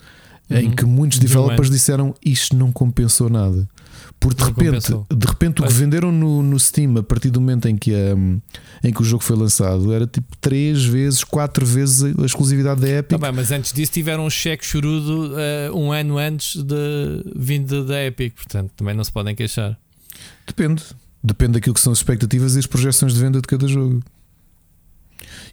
uhum. 0.50 0.58
em 0.58 0.72
que 0.72 0.86
muitos 0.86 1.20
developers 1.20 1.70
disseram 1.70 2.14
isto 2.24 2.56
não 2.56 2.72
compensou 2.72 3.30
nada. 3.30 3.68
Porque 4.20 4.44
de 4.44 4.50
repente, 4.50 4.88
de 4.90 5.28
repente 5.28 5.62
o 5.62 5.66
que 5.66 5.72
venderam 5.72 6.12
no, 6.12 6.44
no 6.44 6.60
Steam 6.60 6.98
a 6.98 7.04
partir 7.04 7.30
do 7.30 7.40
momento 7.40 7.70
em 7.70 7.78
que, 7.78 7.94
um, 7.94 8.42
em 8.84 8.92
que 8.92 9.02
o 9.02 9.06
jogo 9.06 9.24
foi 9.24 9.38
lançado 9.38 9.94
era 9.94 10.06
tipo 10.06 10.36
3 10.42 10.84
vezes, 10.84 11.24
4 11.24 11.66
vezes 11.66 12.04
a 12.04 12.26
exclusividade 12.26 12.82
da 12.82 12.90
Epic. 12.90 13.18
Tá 13.18 13.18
bem, 13.18 13.32
mas 13.32 13.50
antes 13.52 13.72
disso 13.72 13.94
tiveram 13.94 14.26
um 14.26 14.30
cheque 14.30 14.66
chorudo 14.66 15.32
uh, 15.32 15.78
um 15.78 15.92
ano 15.94 16.18
antes 16.18 16.62
de 16.62 17.24
vindo 17.34 17.86
da 17.86 18.04
Epic, 18.04 18.36
portanto 18.36 18.72
também 18.76 18.94
não 18.94 19.04
se 19.06 19.12
podem 19.12 19.34
queixar. 19.34 19.78
Depende. 20.46 20.84
Depende 21.24 21.54
daquilo 21.54 21.74
que 21.74 21.82
são 21.82 21.94
as 21.94 22.00
expectativas 22.00 22.56
e 22.56 22.60
as 22.60 22.66
projeções 22.66 23.14
de 23.14 23.20
venda 23.20 23.40
de 23.40 23.48
cada 23.48 23.68
jogo. 23.68 24.04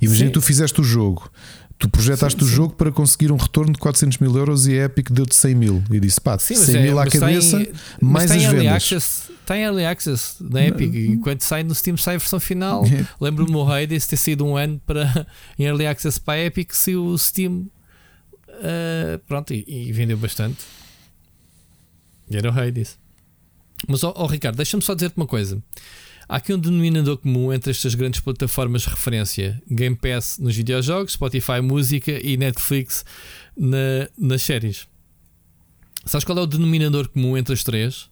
Imagina 0.01 0.28
que 0.28 0.35
tu 0.35 0.43
fizeste 0.43 0.81
o 0.81 0.85
jogo, 0.85 1.31
tu 1.78 1.89
projetaste 1.89 2.39
sim, 2.39 2.44
o 2.44 2.48
jogo 2.48 2.74
para 2.74 2.90
conseguir 2.90 3.31
um 3.31 3.36
retorno 3.36 3.73
de 3.73 3.78
400 3.78 4.19
mil 4.19 4.36
euros 4.36 4.66
e 4.66 4.78
a 4.78 4.85
Epic 4.85 5.11
deu-te 5.11 5.35
100 5.35 5.55
mil. 5.55 5.82
E 5.90 6.01
disse, 6.01 6.20
pá, 6.20 6.39
sim, 6.39 6.55
100 6.55 6.77
é, 6.77 6.82
mil 6.82 6.98
à 6.98 7.07
cabeça, 7.07 7.59
tem, 7.59 7.73
mais 8.01 8.31
as 8.31 8.44
vendas. 8.44 8.66
Access, 8.66 9.32
tem 9.44 9.62
early 9.62 9.85
access 9.85 10.43
da 10.43 10.65
Epic 10.65 10.94
e 10.94 11.16
quando 11.19 11.43
sai 11.43 11.62
no 11.62 11.74
Steam 11.74 11.97
sai 11.97 12.16
a 12.16 12.19
versão 12.19 12.40
final. 12.40 12.85
Lembro-me 13.20 13.55
o 13.55 13.70
Hades 13.70 14.07
ter 14.07 14.16
sido 14.16 14.44
um 14.44 14.57
ano 14.57 14.81
para, 14.86 15.27
em 15.59 15.65
early 15.65 15.86
access 15.86 16.19
para 16.19 16.35
a 16.35 16.44
Epic, 16.44 16.73
se 16.73 16.97
o 16.97 17.16
Steam 17.19 17.69
uh, 18.48 19.19
pronto, 19.27 19.53
e, 19.53 19.65
e, 19.66 19.93
vendeu 19.93 20.16
bastante. 20.16 20.65
E 22.28 22.36
era 22.36 22.51
o 22.51 22.59
Hades. 22.59 22.98
Mas, 23.86 24.03
ó 24.03 24.11
oh, 24.16 24.24
oh, 24.24 24.27
Ricardo, 24.27 24.57
deixa-me 24.57 24.82
só 24.82 24.94
dizer-te 24.94 25.16
uma 25.16 25.27
coisa. 25.27 25.62
Há 26.28 26.36
aqui 26.36 26.53
um 26.53 26.59
denominador 26.59 27.19
comum 27.19 27.53
entre 27.53 27.70
estas 27.70 27.94
grandes 27.94 28.20
plataformas 28.20 28.82
de 28.82 28.89
referência: 28.89 29.62
Game 29.70 29.94
Pass 29.94 30.39
nos 30.39 30.57
videojogos, 30.57 31.12
Spotify 31.12 31.61
música 31.62 32.11
e 32.11 32.36
Netflix 32.36 33.05
na, 33.57 34.09
nas 34.19 34.43
séries. 34.43 34.89
Sabes 36.05 36.24
qual 36.24 36.39
é 36.39 36.40
o 36.40 36.47
denominador 36.47 37.09
comum 37.09 37.36
entre 37.36 37.55
as 37.55 37.62
três? 37.62 38.09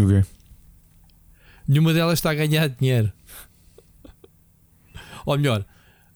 O 0.00 0.06
quê? 0.06 0.24
Nenhuma 1.66 1.92
delas 1.92 2.18
está 2.18 2.30
a 2.30 2.34
ganhar 2.34 2.68
dinheiro. 2.68 3.12
Ou 5.24 5.36
melhor, 5.36 5.64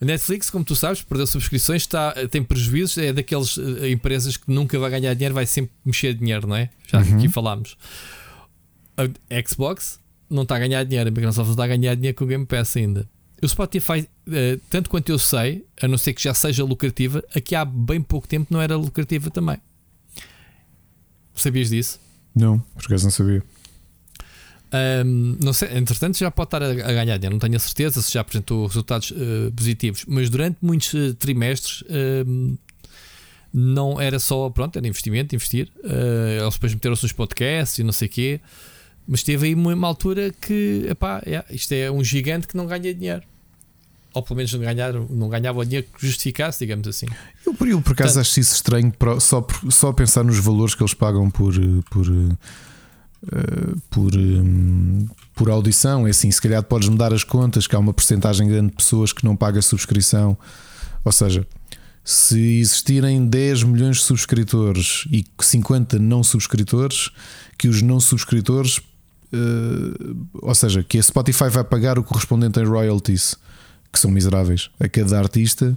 a 0.00 0.04
Netflix, 0.04 0.50
como 0.50 0.64
tu 0.64 0.74
sabes, 0.74 1.02
perdeu 1.02 1.26
subscrições, 1.26 1.82
está, 1.82 2.12
tem 2.28 2.42
prejuízos, 2.42 2.98
é 2.98 3.12
daquelas 3.12 3.56
uh, 3.56 3.86
empresas 3.86 4.36
que 4.36 4.50
nunca 4.50 4.76
vai 4.78 4.90
ganhar 4.90 5.14
dinheiro, 5.14 5.34
vai 5.34 5.46
sempre 5.46 5.72
mexer 5.84 6.14
dinheiro, 6.14 6.48
não 6.48 6.56
é? 6.56 6.70
Já 6.88 7.00
uhum. 7.00 7.18
aqui 7.18 7.28
falámos. 7.28 7.76
A 8.96 9.48
Xbox 9.48 10.01
não 10.32 10.42
está 10.42 10.56
a 10.56 10.58
ganhar 10.58 10.84
dinheiro, 10.84 11.08
a 11.08 11.12
Microsoft 11.12 11.46
não 11.46 11.52
está 11.52 11.64
a 11.64 11.68
ganhar 11.68 11.94
dinheiro 11.94 12.16
com 12.16 12.24
o 12.24 12.26
Game 12.26 12.46
Pass 12.46 12.76
ainda. 12.76 13.08
O 13.42 13.48
Spotify, 13.48 14.08
uh, 14.28 14.60
tanto 14.70 14.88
quanto 14.88 15.10
eu 15.10 15.18
sei, 15.18 15.64
a 15.80 15.88
não 15.88 15.98
ser 15.98 16.12
que 16.12 16.22
já 16.22 16.32
seja 16.32 16.64
lucrativa, 16.64 17.22
aqui 17.34 17.54
há 17.54 17.64
bem 17.64 18.00
pouco 18.00 18.28
tempo 18.28 18.46
não 18.50 18.60
era 18.60 18.76
lucrativa 18.76 19.30
também. 19.30 19.58
Sabias 21.34 21.70
disso? 21.70 22.00
Não, 22.34 22.58
por 22.58 22.84
acaso 22.86 23.04
não 23.04 23.10
sabia. 23.10 23.42
Um, 25.04 25.36
não 25.42 25.52
sei, 25.52 25.76
entretanto, 25.76 26.16
já 26.16 26.30
pode 26.30 26.46
estar 26.46 26.62
a, 26.62 26.70
a, 26.70 26.72
ganhar 26.72 27.18
dinheiro, 27.18 27.34
não 27.34 27.38
tenho 27.38 27.56
a 27.56 27.58
certeza 27.58 28.00
se 28.00 28.10
já 28.10 28.22
apresentou 28.22 28.66
resultados 28.66 29.10
uh, 29.10 29.52
positivos, 29.54 30.04
mas 30.08 30.30
durante 30.30 30.56
muitos 30.62 30.94
uh, 30.94 31.14
trimestres 31.14 31.82
uh, 31.82 32.58
não 33.52 34.00
era 34.00 34.18
só, 34.18 34.48
pronto, 34.48 34.78
era 34.78 34.88
investimento, 34.88 35.34
investir. 35.34 35.70
eles 36.40 36.54
depois 36.54 36.72
meteram-se 36.72 37.02
nos 37.02 37.12
podcasts 37.12 37.78
e 37.78 37.82
não 37.82 37.92
sei 37.92 38.08
o 38.08 38.10
quê. 38.10 38.40
Mas 39.06 39.22
teve 39.22 39.48
aí 39.48 39.54
uma, 39.54 39.86
altura 39.86 40.32
que 40.40 40.86
epá, 40.88 41.22
é, 41.26 41.44
isto 41.50 41.72
é 41.72 41.90
um 41.90 42.02
gigante 42.02 42.46
que 42.46 42.56
não 42.56 42.66
ganha 42.66 42.94
dinheiro. 42.94 43.22
Ou 44.14 44.22
pelo 44.22 44.36
menos 44.36 44.52
não, 44.52 44.60
ganhar, 44.60 44.92
não 44.92 45.28
ganhava 45.28 45.60
o 45.60 45.64
dinheiro 45.64 45.86
que 45.96 46.06
justificasse, 46.06 46.58
digamos 46.58 46.86
assim. 46.86 47.06
Eu, 47.46 47.54
por, 47.54 47.66
eu, 47.66 47.80
por 47.80 47.92
acaso, 47.92 48.20
acho 48.20 48.40
isso 48.40 48.54
estranho 48.54 48.92
só, 49.20 49.44
só 49.70 49.92
pensar 49.92 50.22
nos 50.22 50.38
valores 50.38 50.74
que 50.74 50.82
eles 50.82 50.94
pagam 50.94 51.30
por. 51.30 51.54
por 51.90 52.06
Uh, 53.24 53.80
por, 53.88 54.16
um, 54.16 55.06
por 55.32 55.48
audição. 55.48 56.08
É 56.08 56.10
assim, 56.10 56.28
se 56.28 56.42
calhar 56.42 56.60
podes 56.60 56.88
mudar 56.88 57.14
as 57.14 57.22
contas, 57.22 57.68
que 57.68 57.76
há 57.76 57.78
uma 57.78 57.94
porcentagem 57.94 58.48
grande 58.48 58.70
de 58.70 58.76
pessoas 58.76 59.12
que 59.12 59.24
não 59.24 59.36
paga 59.36 59.62
subscrição. 59.62 60.36
Ou 61.04 61.12
seja, 61.12 61.46
se 62.04 62.58
existirem 62.58 63.24
10 63.24 63.62
milhões 63.62 63.98
de 63.98 64.02
subscritores 64.02 65.04
e 65.10 65.24
50 65.40 66.00
não 66.00 66.24
subscritores, 66.24 67.10
que 67.56 67.68
os 67.68 67.80
não 67.80 68.00
subscritores 68.00 68.80
ou 70.34 70.54
seja, 70.54 70.82
que 70.82 70.98
a 70.98 71.02
Spotify 71.02 71.48
vai 71.48 71.64
pagar 71.64 71.98
o 71.98 72.04
correspondente 72.04 72.60
em 72.60 72.64
royalties, 72.64 73.36
que 73.92 73.98
são 73.98 74.10
miseráveis, 74.10 74.70
a 74.80 74.88
cada 74.88 75.18
artista, 75.18 75.76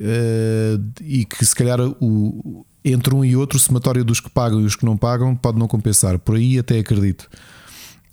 uh, 0.00 1.02
e 1.02 1.24
que 1.24 1.44
se 1.44 1.54
calhar 1.54 1.80
o, 1.80 2.66
entre 2.84 3.14
um 3.14 3.24
e 3.24 3.36
outro, 3.36 3.56
o 3.56 3.60
somatório 3.60 4.04
dos 4.04 4.20
que 4.20 4.30
pagam 4.30 4.60
e 4.60 4.64
os 4.64 4.76
que 4.76 4.84
não 4.84 4.96
pagam 4.96 5.34
pode 5.34 5.58
não 5.58 5.68
compensar. 5.68 6.18
Por 6.18 6.36
aí 6.36 6.58
até 6.58 6.78
acredito. 6.78 7.28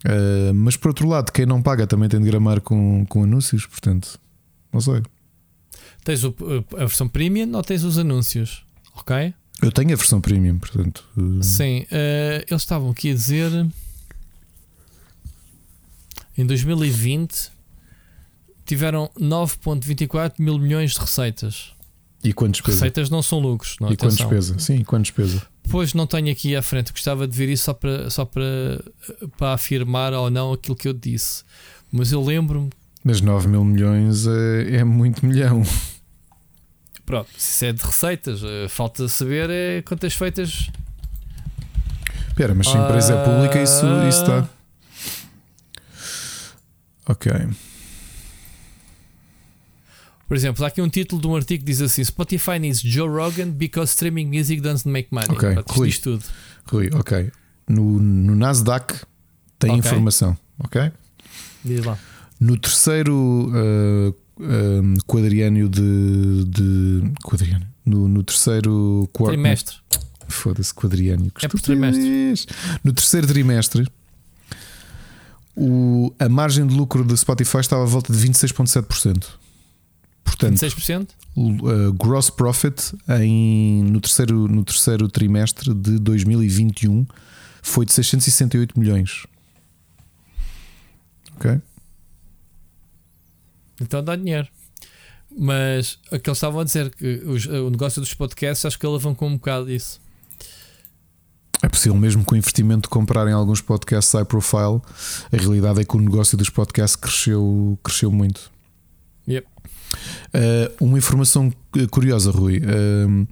Uh, 0.05 0.53
mas 0.53 0.75
por 0.75 0.89
outro 0.89 1.07
lado, 1.07 1.31
quem 1.31 1.45
não 1.45 1.61
paga 1.61 1.85
também 1.85 2.09
tem 2.09 2.19
de 2.19 2.25
gramar 2.25 2.61
com, 2.61 3.05
com 3.05 3.23
anúncios, 3.23 3.65
portanto, 3.65 4.19
não 4.73 4.81
sei. 4.81 5.01
Tens 6.03 6.23
o, 6.23 6.35
a 6.73 6.85
versão 6.85 7.07
premium 7.07 7.55
ou 7.55 7.61
tens 7.61 7.83
os 7.83 7.99
anúncios? 7.99 8.63
Ok? 8.95 9.33
Eu 9.61 9.71
tenho 9.71 9.93
a 9.93 9.95
versão 9.95 10.19
premium, 10.19 10.57
portanto. 10.57 11.07
Sim, 11.43 11.85
eles 12.47 12.63
estavam 12.63 12.89
aqui 12.89 13.11
a 13.11 13.13
dizer. 13.13 13.51
Em 16.37 16.45
2020 16.45 17.51
tiveram 18.65 19.09
9,24 19.19 20.33
mil 20.39 20.57
milhões 20.57 20.93
de 20.93 20.99
receitas. 20.99 21.73
E 22.23 22.31
quanto 22.31 22.53
despesa? 22.53 22.77
Receitas 22.77 23.09
não 23.09 23.21
são 23.21 23.39
lucros. 23.39 23.75
Não, 23.79 23.91
e 23.91 23.97
quanto 23.97 24.15
despesa? 24.15 24.59
Sim, 24.59 24.83
quanto 24.83 25.03
despesa? 25.03 25.41
Pois 25.69 25.93
não 25.93 26.05
tenho 26.05 26.31
aqui 26.31 26.55
à 26.55 26.61
frente, 26.61 26.91
gostava 26.91 27.27
de 27.27 27.35
ver 27.35 27.49
isso 27.49 27.65
só 27.65 27.73
para, 27.73 28.09
só 28.09 28.25
para, 28.25 28.83
para 29.37 29.53
afirmar 29.53 30.13
ou 30.13 30.29
não 30.29 30.53
aquilo 30.53 30.75
que 30.75 30.87
eu 30.87 30.93
disse. 30.93 31.43
Mas 31.91 32.11
eu 32.11 32.23
lembro-me. 32.23 32.69
Mas 33.03 33.21
9 33.21 33.47
mil 33.47 33.63
milhões 33.63 34.27
é, 34.27 34.77
é 34.77 34.83
muito 34.83 35.25
milhão. 35.25 35.63
Pronto, 37.05 37.29
se 37.35 37.49
isso 37.51 37.65
é 37.65 37.73
de 37.73 37.83
receitas, 37.83 38.43
eh, 38.43 38.67
falta 38.69 39.07
saber 39.07 39.49
é 39.49 39.81
quantas 39.81 40.13
feitas. 40.13 40.69
Espera, 42.27 42.55
mas 42.55 42.67
se 42.67 42.77
a 42.77 42.85
empresa 42.85 43.13
é 43.15 43.23
pública, 43.25 43.61
isso, 43.61 43.85
isso 44.07 44.21
está. 44.21 44.47
Ok. 47.11 47.31
Por 50.27 50.38
exemplo, 50.38 50.63
há 50.63 50.69
aqui 50.69 50.81
um 50.81 50.88
título 50.88 51.21
de 51.21 51.27
um 51.27 51.35
artigo 51.35 51.59
que 51.59 51.69
diz 51.69 51.81
assim: 51.81 52.01
Spotify 52.05 52.57
needs 52.57 52.79
Joe 52.79 53.09
Rogan 53.09 53.49
because 53.49 53.91
streaming 53.91 54.27
music 54.27 54.61
doesn't 54.61 54.89
make 54.89 55.09
money. 55.11 55.27
Ok, 55.29 55.55
Pá, 55.55 55.63
Rui, 55.67 55.91
tudo. 55.91 56.23
Rui, 56.71 56.89
ok. 56.93 57.29
No, 57.67 57.99
no 57.99 58.33
Nasdaq 58.33 58.93
tem 59.59 59.71
okay. 59.71 59.79
informação, 59.79 60.38
ok? 60.57 60.89
Diz 61.65 61.83
lá. 61.83 61.97
No 62.39 62.57
terceiro 62.57 63.13
uh, 63.13 64.09
uh, 64.39 65.03
quadriânio 65.05 65.67
de. 65.67 66.45
de 66.45 67.11
quadriânio. 67.25 67.67
No, 67.85 68.07
no 68.07 68.23
terceiro 68.23 69.09
quarto. 69.11 69.33
Trimestre. 69.33 69.75
Foda-se, 70.29 70.73
quadriânio. 70.73 71.29
É 71.41 71.47
por 71.49 71.59
trimestre. 71.59 72.47
No 72.81 72.93
terceiro 72.93 73.27
trimestre 73.27 73.85
o, 75.56 76.14
a 76.19 76.30
margem 76.30 76.65
de 76.65 76.73
lucro 76.73 77.03
do 77.03 77.15
Spotify 77.15 77.57
estava 77.57 77.84
à 77.84 77.86
volta 77.86 78.14
de 78.14 78.19
26,7%. 78.19 79.26
Portanto, 80.23 80.53
26%? 80.53 81.10
O 81.36 81.49
uh, 81.49 81.94
gross 81.94 82.30
profit 82.30 82.95
em, 83.19 83.84
no, 83.84 83.99
terceiro, 83.99 84.48
no 84.48 84.64
terceiro 84.64 85.07
trimestre 85.07 85.73
de 85.73 85.99
2021 85.99 87.06
foi 87.61 87.86
de 87.86 87.94
668 87.94 88.80
milhões. 88.80 89.26
Ok? 91.36 91.60
Então 93.80 94.03
dá 94.03 94.15
dinheiro. 94.15 94.48
Mas 95.38 95.98
aqueles 96.11 96.38
estavam 96.38 96.60
a 96.60 96.64
dizer 96.64 96.94
que 96.94 97.23
os, 97.26 97.45
o 97.45 97.69
negócio 97.69 98.02
dos 98.02 98.14
podcasts 98.14 98.65
acho 98.65 98.78
que 98.78 98.86
alavancou 98.86 99.28
um 99.28 99.36
bocado 99.36 99.72
isso. 99.72 100.01
É 101.61 101.69
possível 101.69 101.95
mesmo 101.95 102.23
com 102.23 102.33
o 102.33 102.38
investimento 102.38 102.83
de 102.83 102.89
comprarem 102.89 103.33
alguns 103.33 103.61
podcasts 103.61 104.13
high 104.13 104.25
profile. 104.25 104.81
A 105.31 105.38
realidade 105.38 105.81
é 105.81 105.83
que 105.83 105.95
o 105.95 105.99
negócio 105.99 106.38
dos 106.38 106.49
podcasts 106.49 106.95
cresceu, 106.95 107.77
cresceu 107.83 108.11
muito. 108.11 108.51
Yep. 109.27 109.47
Uh, 110.33 110.85
uma 110.85 110.97
informação 110.97 111.53
curiosa, 111.91 112.31
Rui. 112.31 112.59
Uh, 112.59 113.27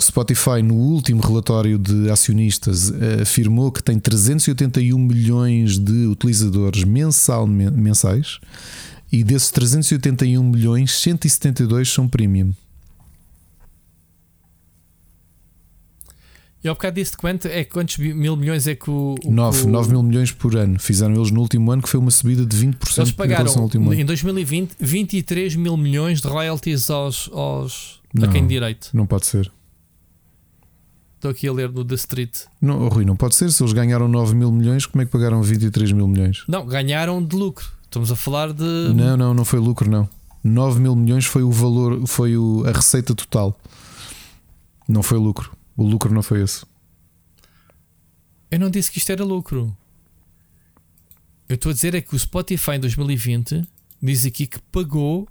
Spotify, 0.00 0.62
no 0.62 0.74
último 0.74 1.20
relatório 1.20 1.78
de 1.78 2.10
acionistas, 2.10 2.90
afirmou 3.20 3.70
que 3.70 3.82
tem 3.82 3.98
381 3.98 4.98
milhões 4.98 5.78
de 5.78 6.06
utilizadores 6.06 6.82
mensal, 6.82 7.46
mensais 7.46 8.40
E 9.12 9.22
desses 9.22 9.50
381 9.50 10.42
milhões, 10.42 10.92
172 10.92 11.92
são 11.92 12.08
premium. 12.08 12.54
E 16.64 16.68
ao 16.68 16.74
bocado 16.76 16.94
disse 16.94 17.16
quanto 17.16 17.48
é 17.48 17.64
quantos 17.64 17.98
mil 17.98 18.36
milhões 18.36 18.68
é 18.68 18.74
que 18.74 18.88
o. 18.88 19.16
o 19.24 19.32
9, 19.32 19.64
o... 19.64 19.68
9 19.68 19.90
mil 19.90 20.02
milhões 20.02 20.30
por 20.30 20.56
ano. 20.56 20.78
Fizeram 20.78 21.14
eles 21.14 21.32
no 21.32 21.40
último 21.40 21.72
ano, 21.72 21.82
que 21.82 21.88
foi 21.88 21.98
uma 21.98 22.10
subida 22.10 22.46
de 22.46 22.56
20% 22.56 22.98
eles 22.98 23.10
pagaram, 23.10 23.52
ao 23.52 23.62
último 23.62 23.90
ano. 23.90 24.00
Em 24.00 24.04
2020, 24.04 24.76
23 24.78 25.56
mil 25.56 25.76
milhões 25.76 26.20
de 26.20 26.28
royalties 26.28 26.88
aos, 26.88 27.28
aos 27.32 28.00
não, 28.14 28.28
a 28.28 28.32
quem 28.32 28.46
direito. 28.46 28.90
Não 28.94 29.06
pode 29.06 29.26
ser. 29.26 29.50
Estou 31.16 31.30
aqui 31.30 31.48
a 31.48 31.52
ler 31.52 31.70
no 31.70 31.84
The 31.84 31.94
Street. 31.94 32.32
Não, 32.60 32.88
Rui, 32.88 33.04
não 33.04 33.16
pode 33.16 33.34
ser. 33.34 33.50
Se 33.50 33.62
eles 33.62 33.72
ganharam 33.72 34.06
9 34.08 34.34
mil 34.34 34.52
milhões, 34.52 34.86
como 34.86 35.02
é 35.02 35.04
que 35.04 35.10
pagaram 35.10 35.42
23 35.42 35.92
mil 35.92 36.06
milhões? 36.06 36.44
Não, 36.46 36.64
ganharam 36.66 37.24
de 37.24 37.34
lucro. 37.34 37.66
Estamos 37.84 38.10
a 38.10 38.16
falar 38.16 38.52
de. 38.52 38.64
Não, 38.94 39.16
não, 39.16 39.34
não 39.34 39.44
foi 39.44 39.58
lucro, 39.58 39.90
não. 39.90 40.08
9 40.44 40.80
mil 40.80 40.94
milhões 40.94 41.24
foi 41.24 41.42
o 41.42 41.50
valor, 41.50 42.06
foi 42.06 42.36
o, 42.36 42.64
a 42.66 42.72
receita 42.72 43.14
total. 43.14 43.58
Não 44.88 45.02
foi 45.02 45.18
lucro. 45.18 45.52
O 45.82 45.84
lucro 45.84 46.14
não 46.14 46.22
foi 46.22 46.42
esse. 46.42 46.64
Eu 48.48 48.60
não 48.60 48.70
disse 48.70 48.88
que 48.88 48.98
isto 48.98 49.10
era 49.10 49.24
lucro. 49.24 49.76
Eu 51.48 51.56
estou 51.56 51.70
a 51.70 51.72
dizer 51.72 51.92
é 51.96 52.00
que 52.00 52.14
o 52.14 52.18
Spotify 52.18 52.72
em 52.72 52.80
2020 52.80 53.66
diz 54.00 54.24
aqui 54.24 54.46
que 54.46 54.60
pagou 54.70 55.28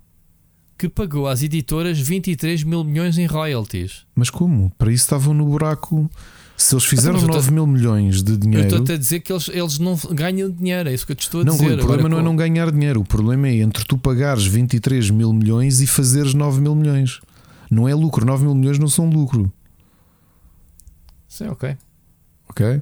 que 0.78 0.90
pagou 0.90 1.28
às 1.28 1.42
editoras 1.42 1.98
23 2.00 2.64
mil 2.64 2.84
milhões 2.84 3.18
em 3.18 3.28
royalties. 3.28 4.06
Mas 4.14 4.30
como? 4.30 4.70
Para 4.78 4.92
isso 4.92 5.04
estavam 5.04 5.34
no 5.34 5.46
buraco. 5.46 6.10
Se 6.58 6.76
eles 6.76 6.84
fizeram 6.84 7.18
então, 7.18 7.34
9 7.34 7.52
mil 7.52 7.66
milhões 7.66 8.22
de 8.22 8.36
dinheiro. 8.36 8.68
Eu 8.70 8.80
estou 8.80 8.96
a 8.96 8.98
dizer 8.98 9.22
que 9.22 9.32
eles, 9.32 9.48
eles 9.48 9.80
não 9.80 9.96
ganham 10.12 10.50
dinheiro, 10.50 10.90
é 10.90 10.94
isso 10.94 11.06
que 11.06 11.14
eu 11.14 11.16
te 11.16 11.24
estou 11.24 11.42
a 11.42 11.44
não, 11.46 11.54
dizer. 11.54 11.70
Não, 11.70 11.76
o 11.76 11.78
problema 11.78 12.00
Agora, 12.08 12.10
não 12.10 12.20
é 12.20 12.24
não 12.24 12.36
ganhar 12.36 12.72
dinheiro, 12.72 13.00
o 13.00 13.06
problema 13.06 13.48
é 13.48 13.56
entre 13.56 13.86
tu 13.86 13.98
pagares 13.98 14.46
23 14.46 15.12
mil 15.12 15.32
milhões 15.32 15.80
e 15.80 15.88
fazeres 15.88 16.34
9 16.34 16.60
mil 16.60 16.76
milhões. 16.76 17.22
Não 17.70 17.88
é 17.88 17.96
lucro, 17.96 18.26
9 18.26 18.44
mil 18.44 18.54
milhões 18.54 18.78
não 18.78 18.90
são 18.90 19.10
lucro. 19.10 19.52
Sim, 21.42 21.48
ok. 21.48 21.78
Ok? 22.50 22.82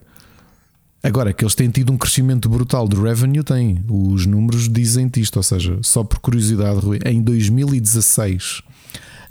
Agora, 1.02 1.32
que 1.32 1.44
eles 1.44 1.56
têm 1.56 1.70
tido 1.70 1.94
um 1.94 1.98
crescimento 1.98 2.50
brutal 2.50 2.88
de 2.88 2.98
revenue, 2.98 3.42
têm. 3.42 3.84
Os 3.88 4.26
números 4.26 4.68
dizem-te 4.68 5.22
isto. 5.22 5.38
Ou 5.38 5.44
seja, 5.44 5.80
só 5.82 6.04
por 6.04 6.20
curiosidade, 6.20 6.80
Rui, 6.80 7.00
em 7.06 7.22
2016, 7.22 8.62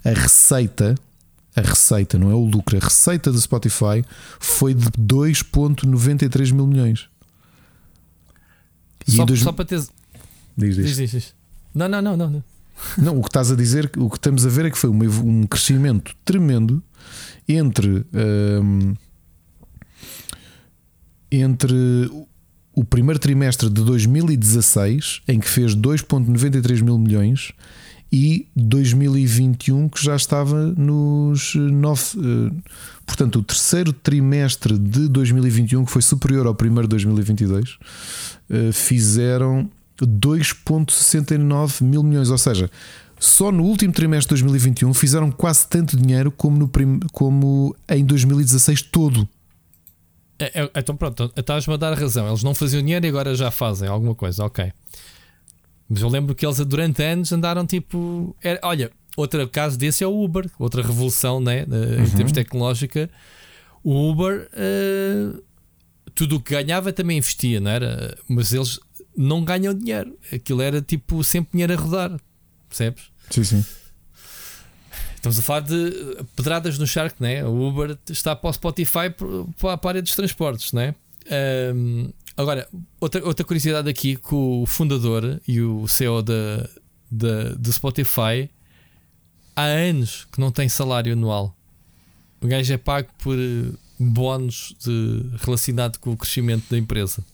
a 0.02 0.10
receita, 0.10 0.94
a 1.54 1.60
receita, 1.60 2.18
não 2.18 2.30
é 2.30 2.34
o 2.34 2.44
lucro, 2.44 2.76
a 2.76 2.80
receita 2.80 3.30
do 3.30 3.38
Spotify 3.38 4.02
foi 4.40 4.72
de 4.72 4.86
2,93 4.92 6.52
mil 6.52 6.66
milhões. 6.66 7.06
E 9.06 9.12
só, 9.12 9.26
dois... 9.26 9.40
só 9.40 9.52
para 9.52 9.66
ter. 9.66 9.82
Diz, 10.56 10.74
diz. 10.74 10.76
diz, 10.76 10.96
diz, 10.96 11.10
diz. 11.10 11.34
Não, 11.74 11.86
não, 11.86 12.00
não, 12.00 12.16
não. 12.16 12.44
Não, 12.96 13.18
o 13.18 13.22
que 13.22 13.28
estás 13.28 13.50
a 13.50 13.56
dizer, 13.56 13.90
o 13.98 14.08
que 14.08 14.18
estamos 14.18 14.46
a 14.46 14.48
ver 14.48 14.66
é 14.66 14.70
que 14.70 14.78
foi 14.78 14.88
um, 14.88 15.02
um 15.02 15.46
crescimento 15.48 16.14
tremendo 16.24 16.80
entre. 17.48 18.06
Um, 18.14 18.94
entre 21.30 21.74
o 22.74 22.84
primeiro 22.84 23.18
trimestre 23.18 23.68
de 23.68 23.82
2016, 23.82 25.22
em 25.26 25.40
que 25.40 25.48
fez 25.48 25.74
2,93 25.74 26.82
mil 26.82 26.98
milhões, 26.98 27.52
e 28.10 28.46
2021, 28.56 29.88
que 29.88 30.02
já 30.02 30.16
estava 30.16 30.72
nos 30.76 31.54
9. 31.54 32.02
Eh, 32.16 32.50
portanto, 33.04 33.40
o 33.40 33.42
terceiro 33.42 33.92
trimestre 33.92 34.78
de 34.78 35.08
2021, 35.08 35.84
que 35.84 35.92
foi 35.92 36.00
superior 36.00 36.46
ao 36.46 36.54
primeiro 36.54 36.88
de 36.88 36.90
2022, 36.90 37.76
eh, 38.48 38.72
fizeram 38.72 39.68
2,69 40.00 41.82
mil 41.84 42.02
milhões. 42.02 42.30
Ou 42.30 42.38
seja, 42.38 42.70
só 43.18 43.52
no 43.52 43.64
último 43.64 43.92
trimestre 43.92 44.36
de 44.36 44.42
2021 44.42 44.94
fizeram 44.94 45.30
quase 45.30 45.66
tanto 45.68 45.96
dinheiro 45.96 46.30
como, 46.30 46.56
no 46.56 46.68
prim... 46.68 47.00
como 47.12 47.76
em 47.88 48.04
2016 48.04 48.82
todo. 48.82 49.28
É, 50.38 50.62
é, 50.62 50.70
então 50.76 50.96
pronto, 50.96 51.32
estás-me 51.36 51.74
a 51.74 51.76
dar 51.76 51.98
razão. 51.98 52.28
Eles 52.28 52.42
não 52.42 52.54
faziam 52.54 52.80
dinheiro 52.80 53.04
e 53.04 53.08
agora 53.08 53.34
já 53.34 53.50
fazem 53.50 53.88
alguma 53.88 54.14
coisa, 54.14 54.44
ok. 54.44 54.72
Mas 55.88 56.02
eu 56.02 56.08
lembro 56.08 56.34
que 56.34 56.46
eles 56.46 56.58
durante 56.60 57.02
anos 57.02 57.32
andaram 57.32 57.66
tipo. 57.66 58.36
Era, 58.42 58.60
olha, 58.62 58.90
outro 59.16 59.48
caso 59.48 59.78
desse 59.78 60.04
é 60.04 60.06
o 60.06 60.22
Uber, 60.22 60.48
outra 60.58 60.82
revolução 60.82 61.40
né, 61.40 61.64
uhum. 61.64 62.04
em 62.04 62.10
termos 62.10 62.32
tecnológica. 62.32 63.10
O 63.82 64.10
Uber, 64.10 64.48
uh, 64.52 65.42
tudo 66.14 66.36
o 66.36 66.40
que 66.40 66.52
ganhava 66.52 66.92
também 66.92 67.18
investia, 67.18 67.58
não 67.60 67.70
era? 67.70 68.16
Mas 68.28 68.52
eles 68.52 68.78
não 69.16 69.44
ganham 69.44 69.72
dinheiro. 69.74 70.16
Aquilo 70.32 70.60
era 70.60 70.82
tipo 70.82 71.24
sempre 71.24 71.52
dinheiro 71.52 71.72
a 71.72 71.76
rodar, 71.76 72.20
percebes? 72.68 73.04
Sim, 73.30 73.44
sim. 73.44 73.64
Estamos 75.18 75.36
a 75.36 75.42
falar 75.42 75.60
de 75.60 76.16
pedradas 76.36 76.78
no 76.78 76.86
Shark, 76.86 77.20
né? 77.20 77.44
O 77.44 77.68
Uber 77.68 77.98
está 78.08 78.36
para 78.36 78.50
o 78.50 78.52
Spotify 78.52 79.10
para 79.58 79.72
a 79.72 79.88
área 79.88 80.00
dos 80.00 80.14
transportes, 80.14 80.72
né? 80.72 80.94
Um, 81.74 82.12
agora, 82.36 82.68
outra, 83.00 83.26
outra 83.26 83.44
curiosidade 83.44 83.90
aqui: 83.90 84.14
que 84.14 84.32
o 84.32 84.64
fundador 84.64 85.40
e 85.46 85.60
o 85.60 85.88
CEO 85.88 86.22
da, 86.22 86.70
da, 87.10 87.48
do 87.58 87.72
Spotify 87.72 88.48
há 89.56 89.64
anos 89.64 90.28
que 90.30 90.38
não 90.38 90.52
tem 90.52 90.68
salário 90.68 91.12
anual. 91.14 91.52
O 92.40 92.46
gajo 92.46 92.72
é 92.72 92.78
pago 92.78 93.08
por 93.18 93.36
eh, 93.36 93.72
bónus 93.98 94.76
de, 94.78 95.24
relacionado 95.38 95.98
com 95.98 96.12
o 96.12 96.16
crescimento 96.16 96.70
da 96.70 96.78
empresa. 96.78 97.24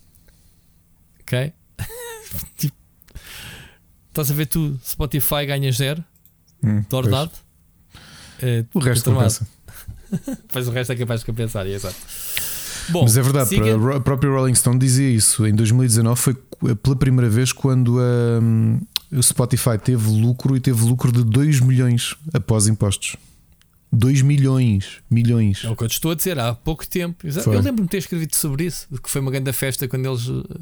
Ok? 1.21 1.53
tipo, 2.57 2.77
estás 4.09 4.31
a 4.31 4.35
ver 4.35 4.47
tu, 4.47 4.81
Spotify 4.83 5.45
ganha 5.47 5.71
zero 5.71 6.03
hum, 6.63 6.81
de 6.81 6.97
ordenado 6.97 7.44
é, 8.41 8.65
o 8.73 8.79
resto 8.79 9.13
compensa. 9.13 9.47
pois 10.53 10.69
o 10.69 10.71
resto 10.71 10.93
é 10.93 10.97
capaz 10.97 11.21
de 11.21 11.27
compensar, 11.27 11.67
é 11.67 11.71
exato. 11.71 11.97
Bom, 12.89 13.03
Mas 13.03 13.17
é 13.17 13.23
verdade, 13.23 13.49
siga... 13.49 13.97
a 13.97 14.01
própria 14.01 14.31
Rolling 14.31 14.55
Stone 14.55 14.79
dizia 14.79 15.09
isso. 15.09 15.47
Em 15.47 15.55
2019 15.55 16.21
foi 16.21 16.35
pela 16.83 16.97
primeira 16.97 17.31
vez 17.31 17.53
quando 17.53 17.99
um, 17.99 18.79
o 19.11 19.23
Spotify 19.23 19.79
teve 19.83 20.07
lucro 20.11 20.57
e 20.57 20.61
teve 20.61 20.85
lucro 20.85 21.11
de 21.11 21.25
2 21.25 21.61
milhões 21.61 22.15
após 22.33 22.67
impostos. 22.67 23.17
2 23.93 24.23
milhões, 24.23 24.99
milhões. 25.09 25.65
É 25.65 25.71
o 25.71 25.77
que 25.77 25.85
eu 25.85 25.89
te 25.89 25.93
estou 25.93 26.11
a 26.11 26.15
dizer 26.15 26.39
há 26.39 26.53
pouco 26.53 26.87
tempo. 26.87 27.27
Eu 27.27 27.53
lembro-me 27.53 27.83
de 27.83 27.89
ter 27.89 27.99
escrito 27.99 28.37
sobre 28.37 28.65
isso, 28.65 28.89
que 29.03 29.09
foi 29.09 29.21
uma 29.21 29.31
grande 29.31 29.53
festa 29.53 29.87
quando 29.87 30.07
eles 30.07 30.29
eh, 30.29 30.61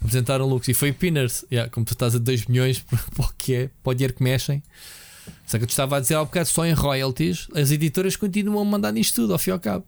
apresentaram 0.00 0.46
lucros 0.46 0.68
e 0.68 0.74
foi 0.74 0.92
Pinners. 0.92 1.44
Yeah, 1.50 1.68
como 1.70 1.84
tu 1.84 1.94
estás 1.94 2.14
a 2.14 2.18
2 2.18 2.46
milhões 2.46 2.78
para 3.14 3.24
o 3.24 3.32
que 3.36 3.54
é, 3.54 3.70
para 3.82 3.90
o 3.90 3.94
dinheiro 3.94 4.14
que 4.14 4.22
mexem. 4.22 4.62
Só 5.46 5.58
que 5.58 5.64
eu 5.64 5.66
te 5.66 5.70
estava 5.70 5.96
a 5.96 6.00
dizer 6.00 6.14
há 6.14 6.22
um 6.22 6.26
bocado 6.26 6.48
só 6.48 6.64
em 6.66 6.72
royalties, 6.72 7.48
as 7.54 7.70
editoras 7.70 8.16
continuam 8.16 8.62
a 8.62 8.64
mandar 8.64 8.92
nisto 8.92 9.16
tudo, 9.16 9.32
ao 9.32 9.38
fim 9.38 9.50
e 9.50 9.52
ao 9.52 9.60
cabo. 9.60 9.84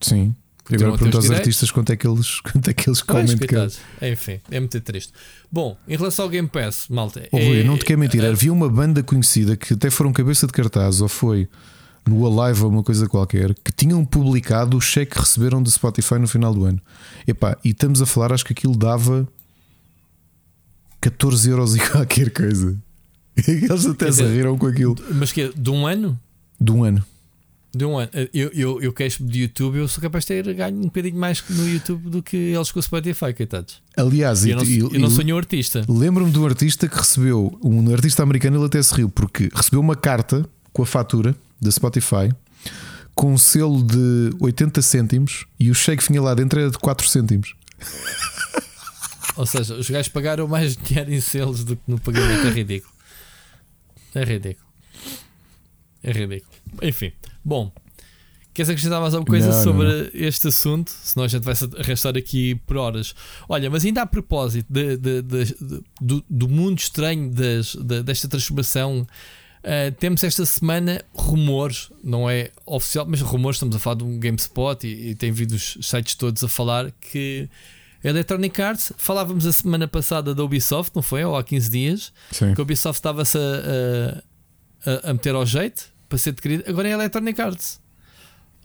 Sim. 0.00 0.34
E 0.70 0.74
agora 0.76 0.92
pergunto 0.92 1.16
aos 1.16 1.24
direitos. 1.24 1.48
artistas 1.48 1.70
quanto 1.70 1.90
é 1.90 1.96
que 1.96 2.06
eles, 2.06 2.40
quanto 2.40 2.70
é 2.70 2.72
que 2.72 2.88
eles 2.88 3.02
comem 3.02 3.26
de 3.26 3.46
cada. 3.46 3.72
Enfim, 4.02 4.40
é 4.50 4.60
muito 4.60 4.80
triste. 4.80 5.12
Bom, 5.50 5.76
em 5.88 5.96
relação 5.96 6.24
ao 6.24 6.28
Game 6.28 6.48
Pass, 6.48 6.86
malta. 6.88 7.26
Oh, 7.32 7.36
Rui, 7.36 7.60
é, 7.60 7.64
não 7.64 7.76
te 7.76 7.84
quero 7.84 7.98
mentir, 7.98 8.22
é, 8.22 8.28
havia 8.28 8.52
uma 8.52 8.68
banda 8.68 9.02
conhecida 9.02 9.56
que 9.56 9.74
até 9.74 9.90
foram 9.90 10.12
cabeça 10.12 10.46
de 10.46 10.52
cartaz, 10.52 11.00
ou 11.00 11.08
foi 11.08 11.48
no 12.06 12.26
Alive 12.26 12.62
ou 12.62 12.70
uma 12.70 12.82
coisa 12.82 13.08
qualquer, 13.08 13.54
que 13.54 13.72
tinham 13.72 14.04
publicado 14.04 14.76
o 14.76 14.80
cheque 14.80 15.12
que 15.12 15.20
receberam 15.20 15.62
do 15.62 15.70
Spotify 15.70 16.14
no 16.14 16.28
final 16.28 16.54
do 16.54 16.64
ano. 16.64 16.80
Epá, 17.26 17.56
e 17.64 17.70
estamos 17.70 18.00
a 18.00 18.06
falar, 18.06 18.32
acho 18.32 18.44
que 18.44 18.52
aquilo 18.52 18.76
dava 18.76 19.28
14 21.00 21.50
euros 21.50 21.74
e 21.76 21.80
qualquer 21.90 22.30
coisa. 22.30 22.76
Eles 23.46 23.86
até 23.86 24.10
se 24.10 24.22
riram 24.22 24.56
com 24.58 24.66
aquilo. 24.66 24.96
Mas 25.12 25.32
que 25.32 25.42
é? 25.42 25.52
De 25.54 25.70
um 25.70 25.86
ano? 25.86 26.18
De 26.60 26.72
um 26.72 26.84
ano. 26.84 27.04
De 27.74 27.84
um 27.84 27.98
ano. 27.98 28.10
Eu, 28.34 28.50
eu, 28.52 28.82
eu 28.82 28.92
queixo 28.92 29.24
de 29.24 29.42
YouTube, 29.42 29.78
eu 29.78 29.86
sou 29.86 30.02
capaz 30.02 30.24
de 30.24 30.28
ter 30.28 30.54
ganho 30.54 30.76
um 30.76 30.82
bocadinho 30.82 31.16
mais 31.16 31.42
no 31.48 31.68
YouTube 31.68 32.10
do 32.10 32.22
que 32.22 32.36
eles 32.36 32.72
com 32.72 32.80
o 32.80 32.82
Spotify, 32.82 33.32
coitados. 33.32 33.80
Aliás, 33.96 34.44
eu, 34.44 34.56
não, 34.56 34.64
eu, 34.64 34.90
eu 34.92 35.00
não 35.00 35.10
sou 35.10 35.24
nenhum 35.24 35.38
artista. 35.38 35.84
Lembro-me 35.88 36.32
de 36.32 36.38
um 36.38 36.46
artista 36.46 36.88
que 36.88 36.96
recebeu, 36.96 37.56
um 37.62 37.92
artista 37.92 38.22
americano, 38.22 38.56
ele 38.56 38.66
até 38.66 38.82
se 38.82 38.92
riu, 38.94 39.08
porque 39.08 39.48
recebeu 39.54 39.80
uma 39.80 39.94
carta 39.94 40.44
com 40.72 40.82
a 40.82 40.86
fatura 40.86 41.36
da 41.60 41.70
Spotify 41.70 42.30
com 43.14 43.34
um 43.34 43.38
selo 43.38 43.82
de 43.82 44.30
80 44.40 44.80
cêntimos 44.80 45.44
e 45.58 45.70
o 45.70 45.74
cheque 45.74 46.06
vinha 46.08 46.22
lá 46.22 46.34
dentro 46.34 46.58
era 46.58 46.70
de 46.70 46.78
4 46.78 47.06
cêntimos. 47.06 47.54
Ou 49.36 49.46
seja, 49.46 49.74
os 49.74 49.88
gajos 49.88 50.08
pagaram 50.08 50.48
mais 50.48 50.76
dinheiro 50.76 51.12
em 51.12 51.20
selos 51.20 51.62
do 51.62 51.76
que 51.76 51.82
no 51.86 52.00
pagamento, 52.00 52.46
é 52.46 52.50
ridículo. 52.50 52.92
É 54.14 54.24
ridículo. 54.24 54.66
É 56.02 56.12
ridículo. 56.12 56.52
Enfim, 56.82 57.12
bom. 57.44 57.72
Queres 58.52 58.68
acrescentar 58.68 59.00
mais 59.00 59.14
alguma 59.14 59.30
coisa 59.30 59.52
não, 59.52 59.62
sobre 59.62 59.86
não. 59.86 60.10
este 60.12 60.48
assunto? 60.48 60.90
Senão 60.90 61.24
a 61.24 61.28
gente 61.28 61.44
vai 61.44 61.54
se 61.54 61.68
arrastar 61.78 62.16
aqui 62.16 62.56
por 62.66 62.76
horas. 62.76 63.14
Olha, 63.48 63.70
mas 63.70 63.84
ainda 63.84 64.02
a 64.02 64.06
propósito 64.06 64.66
de, 64.68 64.96
de, 64.96 65.22
de, 65.22 65.56
do, 66.00 66.24
do, 66.28 66.48
mundo 66.48 66.78
estranho 66.78 67.30
das, 67.30 67.76
desta 67.76 68.26
transformação, 68.26 69.06
uh, 69.60 69.92
temos 70.00 70.24
esta 70.24 70.44
semana 70.44 71.00
rumores, 71.14 71.92
não 72.02 72.28
é 72.28 72.50
oficial, 72.66 73.06
mas 73.08 73.20
rumores, 73.20 73.56
estamos 73.56 73.76
a 73.76 73.78
falar 73.78 73.96
de 73.96 74.04
um 74.04 74.18
GameSpot 74.18 74.84
e, 74.84 75.10
e 75.10 75.14
tem 75.14 75.30
vindo 75.30 75.52
os 75.52 75.78
sites 75.80 76.16
todos 76.16 76.42
a 76.42 76.48
falar 76.48 76.90
que 77.00 77.48
Electronic 78.02 78.60
Arts, 78.60 78.92
falávamos 78.96 79.46
a 79.46 79.52
semana 79.52 79.86
passada 79.86 80.34
da 80.34 80.42
Ubisoft, 80.42 80.94
não 80.94 81.02
foi? 81.02 81.22
Ou 81.24 81.36
há 81.36 81.44
15 81.44 81.70
dias, 81.70 82.12
Sim. 82.30 82.54
que 82.54 82.60
a 82.60 82.62
Ubisoft 82.62 82.98
estava-se 82.98 83.36
a, 83.36 84.22
a, 84.86 85.10
a, 85.10 85.12
meter 85.12 85.34
ao 85.34 85.44
jeito 85.44 85.92
para 86.08 86.16
ser 86.16 86.30
adquirido. 86.30 86.64
Agora 86.66 86.88
é 86.88 86.92
a 86.92 86.94
Electronic 86.94 87.40
Arts. 87.40 87.80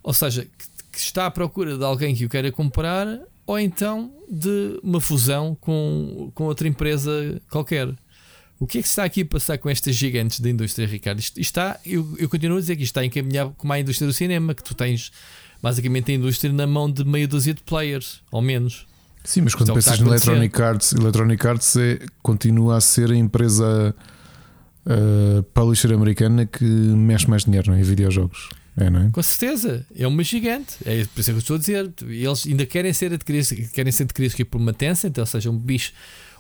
Ou 0.02 0.14
seja, 0.14 0.46
que, 0.46 0.66
que 0.94 1.00
está 1.00 1.26
à 1.26 1.32
procura 1.32 1.78
de 1.78 1.84
alguém 1.84 2.16
que 2.16 2.26
o 2.26 2.30
queira 2.30 2.52
comprar 2.52 3.20
ou 3.46 3.60
então 3.60 4.12
de 4.30 4.80
uma 4.82 5.00
fusão 5.00 5.56
com, 5.60 6.32
com 6.34 6.46
outra 6.46 6.68
empresa 6.68 7.42
qualquer. 7.50 7.94
O 8.58 8.66
que 8.66 8.80
é 8.80 8.82
que 8.82 8.88
está 8.88 9.04
aqui 9.04 9.22
a 9.22 9.26
passar 9.26 9.58
com 9.58 9.70
estas 9.70 9.96
gigantes 9.96 10.40
da 10.40 10.50
indústria, 10.50 10.88
Ricardo? 10.88 11.20
Isto 11.20 11.40
está, 11.40 11.80
eu, 11.86 12.16
eu 12.18 12.30
continuo 12.30 12.58
a 12.58 12.62
dizer 12.62 12.78
que 12.78 12.84
isto 12.84 12.92
está 12.92 13.06
encaminhado 13.06 13.54
como 13.58 13.74
a 13.74 13.80
indústria 13.80 14.08
do 14.08 14.14
cinema, 14.14 14.56
que 14.56 14.64
tu 14.64 14.74
tens 14.74 15.12
basicamente 15.62 16.12
a 16.12 16.16
indústria 16.16 16.54
na 16.54 16.66
mão 16.66 16.90
de 16.90 17.04
meia 17.04 17.28
dúzia 17.28 17.54
de 17.54 17.62
players, 17.62 18.22
ao 18.32 18.42
menos. 18.42 18.88
Sim, 19.26 19.42
mas 19.42 19.56
quando 19.56 19.74
pensas 19.74 20.00
na 20.00 20.08
Electronic 20.08 20.62
Arts, 20.62 20.94
Electronic 20.94 21.48
Arts 21.48 21.76
é, 21.76 22.00
continua 22.22 22.78
a 22.78 22.82
ser 22.82 23.12
a 23.12 23.16
empresa 23.16 23.94
uh, 24.86 25.44
publisher 25.54 25.92
americana 25.94 26.46
que 26.46 26.64
mexe 26.64 27.30
mais 27.30 27.44
dinheiro 27.44 27.72
não, 27.72 27.78
é? 27.78 27.82
em 27.82 27.84
videojogos. 27.84 28.50
É, 28.78 28.90
não 28.90 29.02
é? 29.02 29.10
Com 29.10 29.24
certeza, 29.24 29.86
é 29.96 30.06
uma 30.06 30.24
gigante. 30.24 30.76
É 30.86 31.06
por 31.06 31.20
isso 31.22 31.32
que 31.32 31.36
eu 31.36 31.40
estou 31.40 31.56
a 31.56 31.60
dizer. 31.60 31.94
Eles 32.08 32.46
ainda 32.46 32.66
querem 32.66 32.92
ser 32.92 33.14
adquiridos, 33.14 33.52
querem 33.74 33.92
ser 33.92 34.04
adquiridos 34.04 34.36
por 34.50 34.60
uma 34.60 34.74
Tencent, 34.74 35.18
ou 35.18 35.26
seja, 35.26 35.50
um 35.50 35.58
bicho, 35.58 35.94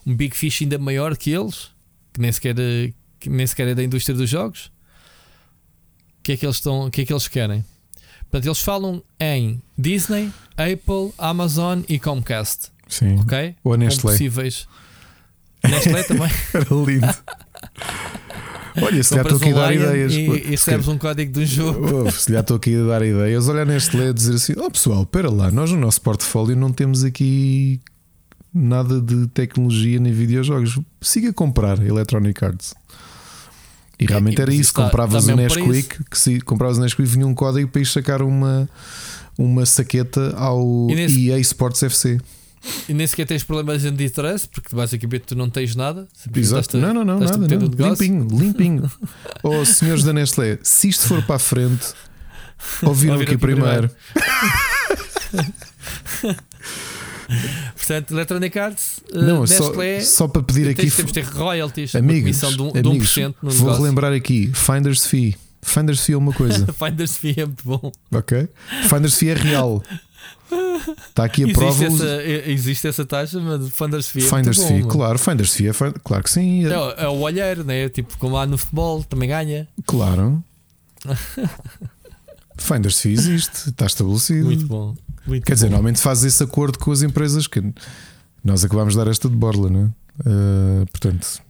um 0.06 0.16
big 0.16 0.36
fish 0.36 0.62
ainda 0.62 0.78
maior 0.78 1.16
que 1.16 1.32
eles, 1.32 1.70
que 2.14 2.20
nem 2.20 2.32
sequer, 2.32 2.56
que 3.20 3.30
nem 3.30 3.48
sequer 3.48 3.70
é 3.70 3.76
da 3.76 3.84
indústria 3.84 4.16
dos 4.16 4.30
jogos. 4.30 4.72
O 6.20 6.24
que 6.24 6.34
é 6.34 6.38
que 6.38 6.46
eles 6.46 6.58
estão, 6.58 6.88
o 6.88 6.92
que 6.92 7.02
é 7.02 7.06
que 7.06 7.14
eles 7.14 7.28
querem? 7.28 7.64
Portanto, 8.24 8.48
eles 8.48 8.62
falam 8.62 9.02
em 9.20 9.62
Disney, 9.78 10.30
Apple, 10.58 11.14
Amazon 11.18 11.84
e 11.88 11.98
Comcast. 11.98 12.72
Sim. 12.88 13.20
Ok? 13.20 13.56
Ou 13.64 13.74
a 13.74 13.78
Nestlé. 13.78 14.12
Possíveis. 14.12 14.68
Nestlé 15.64 16.04
também. 16.04 16.30
Era 16.54 16.68
lindo. 16.86 17.16
Olha, 18.82 19.04
se 19.04 19.16
já 19.16 19.22
estou 19.22 19.38
aqui 19.38 19.50
a 19.50 19.54
dar 19.54 19.74
ideias. 19.74 20.14
E, 20.14 20.20
e 20.20 20.38
recebes 20.52 20.88
um 20.88 20.98
código 20.98 21.32
do 21.32 21.46
jogo. 21.46 22.12
se 22.12 22.32
já 22.32 22.42
estou 22.42 22.58
aqui 22.58 22.76
a 22.76 22.84
dar 22.84 23.06
ideias, 23.06 23.48
olhar 23.48 23.66
neste 23.66 23.96
e 23.98 24.14
dizer 24.14 24.36
assim: 24.36 24.54
oh 24.58 24.70
pessoal, 24.70 25.04
espera 25.04 25.32
lá, 25.32 25.50
nós 25.50 25.72
no 25.72 25.78
nosso 25.78 26.02
portfólio 26.02 26.56
não 26.56 26.72
temos 26.72 27.04
aqui 27.04 27.80
nada 28.54 29.02
de 29.02 29.28
tecnologia 29.28 30.00
nem 30.00 30.12
videojogos. 30.12 30.80
Siga 31.02 31.30
a 31.30 31.34
comprar 31.34 31.82
Electronic 31.86 32.44
Arts. 32.44 32.74
E 33.98 34.06
realmente 34.06 34.42
era 34.42 34.54
isso, 34.54 34.74
compravas 34.74 35.28
o 35.28 35.36
Nesquik, 35.36 36.04
que 36.10 36.18
se 36.18 36.42
compravas 36.42 36.78
o 36.78 36.82
Nesquik 36.82 37.08
vinha 37.08 37.26
um 37.26 37.34
código 37.34 37.70
para 37.70 37.82
ir 37.82 37.86
sacar 37.86 38.22
uma, 38.22 38.70
uma 39.38 39.66
saqueta 39.66 40.36
ao 40.36 40.88
nesse... 40.88 41.30
EA 41.30 41.40
Sports 41.40 41.82
FC. 41.82 42.20
E 42.88 42.94
nem 42.94 43.06
sequer 43.08 43.26
tens 43.26 43.44
problemas 43.44 43.82
de 43.82 43.90
antitrust, 43.90 44.48
porque 44.50 44.76
basicamente 44.76 45.24
tu 45.28 45.36
não 45.36 45.50
tens 45.50 45.76
nada. 45.76 46.08
Exato. 46.36 46.78
Não, 46.78 46.94
não, 46.94 47.06
não, 47.06 47.20
nada. 47.20 47.38
Não. 47.38 47.90
Limpinho, 47.90 48.28
limpinho. 48.32 48.92
oh, 49.44 49.66
senhores 49.66 50.04
da 50.04 50.14
Nestlé, 50.14 50.60
se 50.64 50.90
isto 50.90 51.08
for 51.08 51.22
para 51.24 51.36
a 51.36 51.40
frente, 51.40 51.94
ouviram 52.82 53.16
aqui, 53.16 53.24
aqui 53.24 53.38
primeiro. 53.38 53.90
Portanto, 57.76 58.12
Electronic 58.12 58.60
Arts, 58.60 59.00
uh, 59.14 59.20
não, 59.20 59.42
Nestlé, 59.42 60.00
só, 60.02 60.18
só 60.18 60.28
para 60.28 60.44
pedir 60.44 60.70
aqui. 60.70 60.90
Temos 60.90 61.12
de 61.12 61.22
ter 61.22 61.26
royalties, 61.26 61.96
amigos, 61.96 62.40
de, 62.40 62.62
um, 62.62 62.70
amigos, 62.70 63.10
de 63.10 63.22
1% 63.22 63.36
no 63.42 63.50
Vou 63.50 63.60
negócio. 63.60 63.84
relembrar 63.84 64.14
aqui: 64.14 64.52
Finder's 64.54 65.06
Fee. 65.06 65.36
Finder's 65.62 66.00
Fee 66.02 66.14
é 66.14 66.18
uma 66.18 66.32
coisa. 66.32 66.68
Finder's 66.78 67.18
Fee 67.18 67.36
é 67.38 67.46
muito 67.46 67.64
bom. 67.64 67.92
Ok. 68.12 68.48
Finder's 68.88 69.16
Fee 69.16 69.30
é 69.30 69.34
real. 69.34 69.84
Está 71.08 71.26
aqui 71.26 71.44
a 71.44 71.48
existe 71.48 71.60
prova. 71.60 71.86
Essa, 71.86 72.24
existe 72.50 72.88
essa 72.88 73.06
taxa, 73.06 73.40
mas 73.40 73.70
Finder's 73.70 74.08
Fee. 74.08 74.26
É 74.26 74.30
Finder's 74.30 74.58
bom, 74.58 74.68
Fee, 74.68 74.84
claro. 74.84 75.20
Finder's 75.20 75.54
Fee 75.54 75.70
é 75.70 75.74
claro 76.04 76.24
que 76.24 76.30
sim. 76.30 76.66
É, 76.66 77.04
é 77.04 77.08
o 77.08 77.20
olheiro, 77.20 77.64
né? 77.64 77.90
Tipo, 77.90 78.18
como 78.18 78.36
lá 78.36 78.46
no 78.46 78.58
futebol, 78.58 79.04
também 79.04 79.30
ganha. 79.30 79.68
Claro. 79.86 80.44
Finder's 82.58 83.00
Fee 83.00 83.14
existe, 83.14 83.70
está 83.70 83.86
estabelecido. 83.86 84.46
Muito 84.46 84.66
bom. 84.68 84.96
Muito 85.26 85.44
Quer 85.44 85.52
bom. 85.52 85.56
dizer, 85.56 85.70
normalmente 85.70 86.00
faz 86.00 86.24
esse 86.24 86.44
acordo 86.44 86.78
com 86.80 86.92
as 86.92 87.02
empresas 87.02 87.48
que 87.48 87.62
nós 88.44 88.64
acabamos 88.64 88.94
de 88.94 89.00
dar 89.00 89.10
esta 89.10 89.28
de 89.28 89.36
borla, 89.36 89.70
não 89.70 89.82
é? 89.82 90.06
Uh, 90.30 90.86
portanto, 90.92 91.42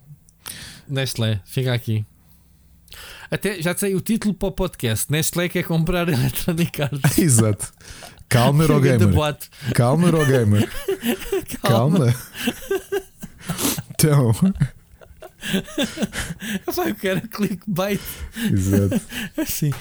Nestlé, 0.87 1.41
fica 1.45 1.73
aqui. 1.73 2.05
Até 3.29 3.61
já 3.61 3.75
sei 3.75 3.95
o 3.95 4.01
título 4.01 4.33
para 4.33 4.49
o 4.49 4.51
podcast. 4.51 5.11
Nestlé 5.11 5.49
quer 5.49 5.63
comprar 5.63 6.07
Electronic 6.09 6.81
Arts. 6.81 7.17
Exato. 7.17 7.73
Calma, 8.29 8.63
Eurogamer. 8.63 9.37
Calma, 9.73 10.07
Eurogamer. 10.07 10.69
Calma. 11.61 11.99
Calma. 11.99 12.15
então. 13.91 14.31
Vai, 16.73 16.91
eu 16.91 16.95
quero 16.95 17.27
clickbait. 17.27 18.01
Exato. 18.51 19.01
Assim, 19.37 19.71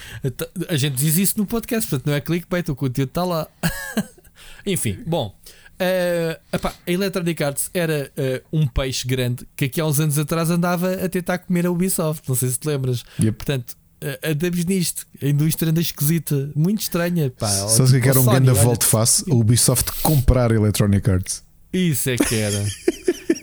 a 0.68 0.76
gente 0.76 0.96
diz 0.96 1.16
isso 1.16 1.38
no 1.38 1.46
podcast, 1.46 1.88
portanto 1.88 2.06
não 2.06 2.14
é 2.14 2.20
clickbait, 2.20 2.68
o 2.68 2.76
conteúdo 2.76 3.08
está 3.08 3.24
lá. 3.24 3.48
Enfim, 4.66 4.98
bom. 5.06 5.34
Uh, 5.74 6.38
epá, 6.52 6.72
a 6.86 6.90
Electronic 6.90 7.42
Arts 7.42 7.70
era 7.74 8.10
uh, 8.16 8.58
um 8.60 8.66
peixe 8.66 9.06
grande 9.08 9.46
que 9.56 9.64
aqui 9.64 9.80
há 9.80 9.86
uns 9.86 9.98
anos 9.98 10.18
atrás 10.18 10.48
andava 10.48 10.92
a 11.04 11.08
tentar 11.08 11.38
comer 11.38 11.66
a 11.66 11.70
Ubisoft. 11.70 12.28
Não 12.28 12.36
sei 12.36 12.48
se 12.48 12.58
te 12.58 12.68
lembras. 12.68 13.04
Yep. 13.18 13.32
Portanto, 13.32 13.76
andamos 14.22 14.64
nisto. 14.64 15.06
A 15.22 15.26
indústria 15.26 15.70
anda 15.70 15.80
esquisita, 15.80 16.50
muito 16.54 16.82
estranha. 16.82 17.30
Pá, 17.30 17.48
Só 17.48 17.86
se 17.86 18.00
que 18.00 18.08
era 18.08 18.20
um 18.20 18.24
grande 18.24 18.50
volte 18.50 18.84
face 18.84 19.24
a 19.30 19.34
Ubisoft 19.34 19.90
comprar 20.02 20.50
Electronic 20.50 21.08
Arts. 21.10 21.42
Isso 21.72 22.10
é 22.10 22.16
que 22.16 22.34
era. 22.34 22.64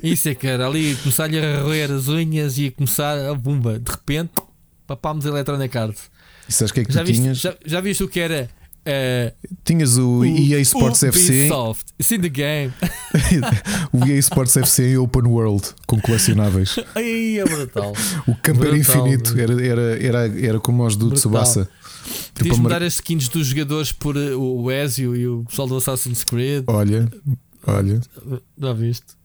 Isso 0.04 0.30
é 0.30 0.36
que 0.36 0.48
era. 0.48 0.66
Ali 0.68 0.96
começar-lhe 0.96 1.40
a 1.40 1.62
roer 1.62 1.92
as 1.92 2.08
unhas 2.08 2.58
e 2.58 2.68
a 2.68 2.72
começar 2.72 3.18
a 3.18 3.34
bomba. 3.36 3.80
De 3.80 3.92
repente, 3.92 4.32
papámos 4.88 5.26
Electronic 5.26 5.78
Arts. 5.78 6.10
E 6.48 6.52
sabes 6.52 6.72
o 6.72 6.74
que 6.74 6.80
é 6.80 6.86
que 6.86 6.94
já 6.94 7.02
tu 7.02 7.08
viste, 7.08 7.22
tinhas? 7.22 7.38
Já, 7.38 7.56
já 7.66 7.82
viste 7.82 8.04
o 8.04 8.08
que 8.08 8.20
era? 8.20 8.50
Uh, 8.82 9.32
Tinhas 9.64 9.98
o, 9.98 10.20
o 10.20 10.26
EA 10.26 10.60
Sports 10.62 11.04
FC. 11.04 11.42
Ubisoft. 11.42 11.94
It's 12.00 12.12
in 12.12 12.22
the 12.22 12.30
game. 12.30 12.74
o 13.94 14.06
EA 14.08 14.18
Sports 14.18 14.58
FC 14.58 14.94
em 14.94 14.98
Open 14.98 15.28
World 15.28 15.70
com 15.86 16.00
colecionáveis. 16.02 16.78
Ai, 16.96 17.40
é 17.40 17.44
brutal. 17.44 17.94
o 18.28 18.36
campo 18.36 18.66
era 18.66 18.78
infinito, 18.78 19.40
era, 19.40 19.54
era, 19.64 20.04
era, 20.04 20.48
era 20.48 20.60
como 20.60 20.86
os 20.86 20.96
do 20.96 21.10
brutal. 21.10 21.20
Tsubasa. 21.20 21.70
Podias 22.34 22.56
tipo, 22.56 22.64
mudar 22.64 22.82
as 22.82 22.94
skins 22.96 23.30
dos 23.30 23.48
jogadores 23.48 23.92
por 23.92 24.18
uh, 24.18 24.40
o 24.40 24.72
Ezio 24.72 25.16
e 25.16 25.28
o 25.28 25.44
pessoal 25.44 25.68
do 25.68 25.78
Assassin's 25.78 26.24
Creed. 26.24 26.64
Olha, 26.68 27.08
olha. 27.68 28.02
Já 28.58 28.74
viste? 28.74 29.21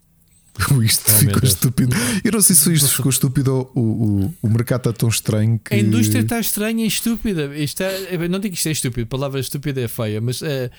Isto 0.83 1.11
Ai, 1.13 1.19
ficou 1.19 1.43
estúpido. 1.43 1.97
Eu 2.25 2.33
não 2.33 2.41
sei 2.41 2.57
se 2.57 2.73
isto 2.73 2.89
ficou 2.89 3.11
estúpido 3.11 3.55
ou 3.55 3.71
o, 3.75 4.35
o, 4.43 4.49
mercado 4.49 4.81
está 4.81 4.93
tão 4.93 5.09
estranho 5.09 5.59
que. 5.59 5.75
A 5.75 5.79
indústria 5.79 6.21
está 6.21 6.41
estranha 6.41 6.85
e 6.85 6.89
estúpida. 6.89 7.55
Isto 7.57 7.83
é, 7.83 8.29
não 8.29 8.39
digo 8.39 8.55
que 8.55 8.59
isto 8.59 8.69
é 8.69 8.73
estúpido, 8.73 9.03
a 9.03 9.07
palavra 9.07 9.41
estúpida 9.41 9.81
é 9.81 9.89
feia, 9.89 10.21
mas 10.21 10.41
uh, 10.41 10.71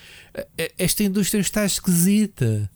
esta 0.78 1.04
indústria 1.04 1.40
está 1.40 1.66
esquisita. 1.66 2.70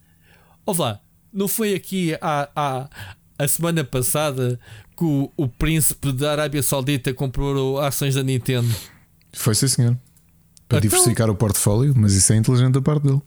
Ouve 0.65 0.82
lá, 0.82 0.99
não 1.34 1.48
foi 1.48 1.73
aqui 1.73 2.15
há, 2.22 2.49
há, 2.56 2.90
a 3.38 3.48
semana 3.48 3.84
passada 3.84 4.60
que 4.95 5.03
o, 5.03 5.32
o 5.36 5.48
príncipe 5.48 6.11
da 6.11 6.32
Arábia 6.32 6.61
Saudita 6.61 7.14
comprou 7.14 7.80
ações 7.80 8.15
da 8.15 8.23
Nintendo? 8.23 8.73
Foi 9.34 9.56
sim, 9.56 9.68
senhor. 9.68 9.98
Para 10.68 10.78
então, 10.78 10.90
diversificar 10.90 11.30
o 11.30 11.36
portfólio, 11.36 11.94
mas 11.98 12.14
isso 12.14 12.32
é 12.32 12.38
inteligente 12.38 12.73
da 12.73 12.82
parte 12.82 13.03
dele. 13.03 13.22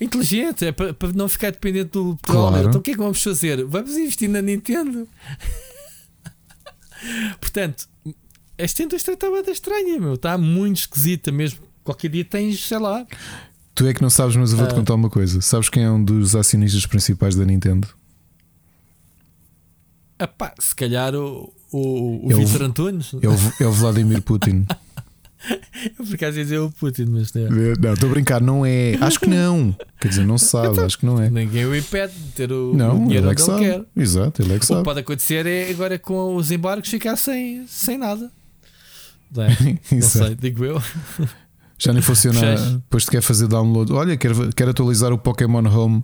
Inteligente, 0.00 0.64
é 0.64 0.72
para, 0.72 0.94
para 0.94 1.12
não 1.12 1.28
ficar 1.28 1.50
dependente 1.52 1.90
do 1.90 2.16
petróleo. 2.16 2.50
Claro. 2.50 2.68
Então 2.68 2.80
o 2.80 2.82
que 2.82 2.92
é 2.92 2.94
que 2.94 3.00
vamos 3.00 3.22
fazer? 3.22 3.64
Vamos 3.64 3.96
investir 3.96 4.30
na 4.30 4.40
Nintendo. 4.40 5.06
Portanto, 7.38 7.88
esta 8.56 8.82
indústria 8.82 9.14
está 9.14 9.30
bem 9.30 9.42
estranha, 9.52 9.98
meu. 9.98 10.14
Está 10.14 10.38
muito 10.38 10.78
esquisita 10.78 11.30
mesmo. 11.30 11.60
Qualquer 11.84 12.08
dia 12.08 12.24
tens, 12.24 12.66
sei 12.66 12.78
lá. 12.78 13.06
Tu 13.74 13.86
é 13.86 13.94
que 13.94 14.02
não 14.02 14.10
sabes, 14.10 14.36
mas 14.36 14.52
eu 14.52 14.58
vou-te 14.58 14.72
uh, 14.72 14.76
contar 14.76 14.94
uma 14.94 15.10
coisa. 15.10 15.40
Sabes 15.40 15.68
quem 15.68 15.84
é 15.84 15.90
um 15.90 16.02
dos 16.02 16.34
acionistas 16.34 16.86
principais 16.86 17.34
da 17.34 17.44
Nintendo? 17.44 17.88
Epá, 20.18 20.54
se 20.58 20.74
calhar 20.74 21.14
o, 21.14 21.52
o, 21.72 22.26
o 22.26 22.32
é 22.32 22.34
Vitor 22.34 22.62
Antunes. 22.62 23.12
É 23.14 23.28
o, 23.28 23.64
é 23.64 23.66
o 23.66 23.72
Vladimir 23.72 24.20
Putin. 24.22 24.66
Eu 25.98 26.04
por 26.04 26.14
acaso 26.14 26.38
ia 26.38 26.44
dizer 26.44 26.58
o 26.58 26.70
Putin, 26.70 27.06
mas 27.08 27.32
não. 27.32 27.48
Não, 27.80 27.94
estou 27.94 28.08
a 28.08 28.12
brincar, 28.12 28.40
não 28.40 28.64
é. 28.64 28.96
Acho 29.00 29.20
que 29.20 29.28
não. 29.28 29.74
Quer 30.00 30.08
dizer, 30.08 30.26
não 30.26 30.38
se 30.38 30.46
sabe, 30.50 30.68
então, 30.68 30.84
acho 30.84 30.98
que 30.98 31.06
não 31.06 31.20
é. 31.20 31.30
Ninguém 31.30 31.66
o 31.66 31.74
impede 31.74 32.12
de 32.12 32.32
ter 32.32 32.52
o, 32.52 32.74
não, 32.74 33.04
dinheiro 33.04 33.26
ele 33.26 33.32
é 33.32 33.34
que 33.34 33.42
sabe. 33.42 33.60
quer. 33.60 33.84
Exato, 33.96 34.42
ele 34.42 34.54
é 34.54 34.58
que 34.58 34.66
sabe. 34.66 34.80
O 34.80 34.82
que 34.82 34.84
pode 34.84 35.00
acontecer 35.00 35.46
é 35.46 35.70
agora 35.70 35.98
com 35.98 36.36
os 36.36 36.50
embargos 36.50 36.88
ficar 36.88 37.16
sem, 37.16 37.64
sem 37.66 37.96
nada. 37.98 38.30
Não, 39.32 39.44
é? 39.44 39.56
não 39.92 40.02
sei, 40.02 40.34
digo 40.34 40.64
eu. 40.64 40.82
Já 41.78 41.92
nem 41.92 42.02
funciona. 42.02 42.56
Depois 42.56 43.04
te 43.04 43.12
quer 43.12 43.22
fazer 43.22 43.46
download. 43.46 43.92
Olha, 43.92 44.16
quer, 44.16 44.32
quer 44.56 44.68
atualizar 44.68 45.12
o 45.12 45.18
Pokémon 45.18 45.64
Home 45.68 46.02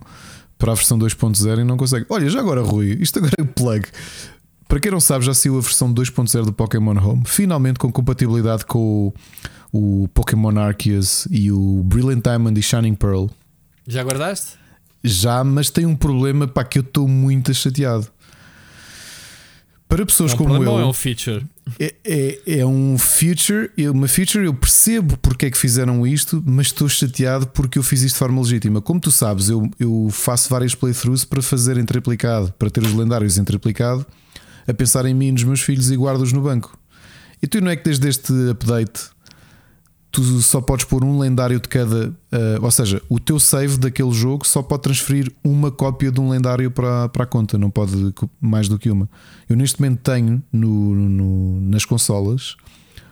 para 0.57 0.71
a 0.71 0.75
versão 0.75 0.97
2.0 0.97 1.59
e 1.59 1.63
não 1.65 1.77
consegue. 1.77 2.05
Olha, 2.09 2.29
já 2.29 2.39
agora, 2.39 2.61
Rui, 2.61 2.97
isto 3.01 3.19
agora 3.19 3.33
é 3.37 3.41
o 3.41 3.45
plug. 3.45 3.85
Para 4.67 4.79
quem 4.79 4.91
não 4.91 4.99
sabe, 4.99 5.25
já 5.25 5.33
saiu 5.33 5.57
a 5.57 5.61
versão 5.61 5.93
2.0 5.93 6.45
do 6.45 6.53
Pokémon 6.53 6.97
Home, 6.97 7.23
finalmente 7.25 7.79
com 7.79 7.91
compatibilidade 7.91 8.65
com 8.65 9.13
o, 9.71 10.03
o 10.03 10.07
Pokémon 10.09 10.57
Arceus 10.59 11.27
e 11.31 11.51
o 11.51 11.81
Brilliant 11.83 12.23
Diamond 12.23 12.59
e 12.59 12.63
Shining 12.63 12.95
Pearl. 12.95 13.27
Já 13.87 14.03
guardaste? 14.03 14.57
Já, 15.03 15.43
mas 15.43 15.69
tem 15.69 15.85
um 15.85 15.95
problema 15.95 16.47
para 16.47 16.65
que 16.65 16.79
eu 16.79 16.83
estou 16.83 17.07
muito 17.07 17.53
chateado. 17.53 18.07
Para 19.87 20.05
pessoas 20.05 20.31
é 20.31 20.35
um 20.35 20.37
como 20.37 20.63
eu. 20.63 20.79
é 20.79 20.85
um 20.85 20.91
feature? 20.91 21.45
É, 21.79 21.95
é, 22.03 22.59
é, 22.59 22.65
um 22.65 22.97
feature, 22.97 23.71
uma 23.89 24.07
feature. 24.07 24.45
Eu 24.45 24.53
percebo 24.53 25.17
porque 25.17 25.45
é 25.45 25.51
que 25.51 25.57
fizeram 25.57 26.05
isto, 26.05 26.43
mas 26.45 26.67
estou 26.67 26.89
chateado 26.89 27.47
porque 27.47 27.79
eu 27.79 27.83
fiz 27.83 28.01
isto 28.01 28.15
de 28.15 28.19
forma 28.19 28.41
legítima. 28.41 28.81
Como 28.81 28.99
tu 28.99 29.11
sabes, 29.11 29.47
eu, 29.47 29.69
eu 29.79 30.09
faço 30.11 30.49
várias 30.49 30.75
playthroughs 30.75 31.23
para 31.23 31.41
fazer 31.41 31.77
em 31.77 31.85
triplicado, 31.85 32.53
para 32.59 32.69
ter 32.69 32.83
os 32.83 32.93
lendários 32.93 33.37
em 33.37 33.45
triplicado, 33.45 34.05
a 34.67 34.73
pensar 34.73 35.05
em 35.05 35.13
mim 35.13 35.27
e 35.27 35.31
nos 35.31 35.43
meus 35.43 35.61
filhos 35.61 35.89
e 35.89 35.95
guardo-os 35.95 36.33
no 36.33 36.41
banco. 36.41 36.77
E 37.41 37.47
tu 37.47 37.61
não 37.61 37.71
é 37.71 37.75
que 37.75 37.83
desde 37.83 38.07
este 38.07 38.33
update 38.49 39.09
tu 40.11 40.23
só 40.41 40.59
podes 40.59 40.85
pôr 40.85 41.03
um 41.03 41.19
lendário 41.19 41.59
de 41.59 41.67
cada. 41.67 42.09
Uh, 42.09 42.63
ou 42.63 42.71
seja, 42.71 43.01
o 43.07 43.19
teu 43.19 43.39
save 43.39 43.77
daquele 43.77 44.11
jogo 44.11 44.47
só 44.47 44.63
pode 44.63 44.83
transferir 44.83 45.31
uma 45.43 45.69
cópia 45.69 46.11
de 46.11 46.19
um 46.19 46.29
lendário 46.29 46.71
para, 46.71 47.07
para 47.09 47.23
a 47.23 47.27
conta, 47.27 47.57
não 47.57 47.69
pode 47.69 48.13
mais 48.41 48.67
do 48.67 48.79
que 48.79 48.89
uma. 48.89 49.09
Eu 49.47 49.55
neste 49.55 49.79
momento 49.79 49.99
tenho 50.01 50.41
no, 50.51 50.95
no, 50.95 51.61
nas 51.61 51.85
consolas 51.85 52.55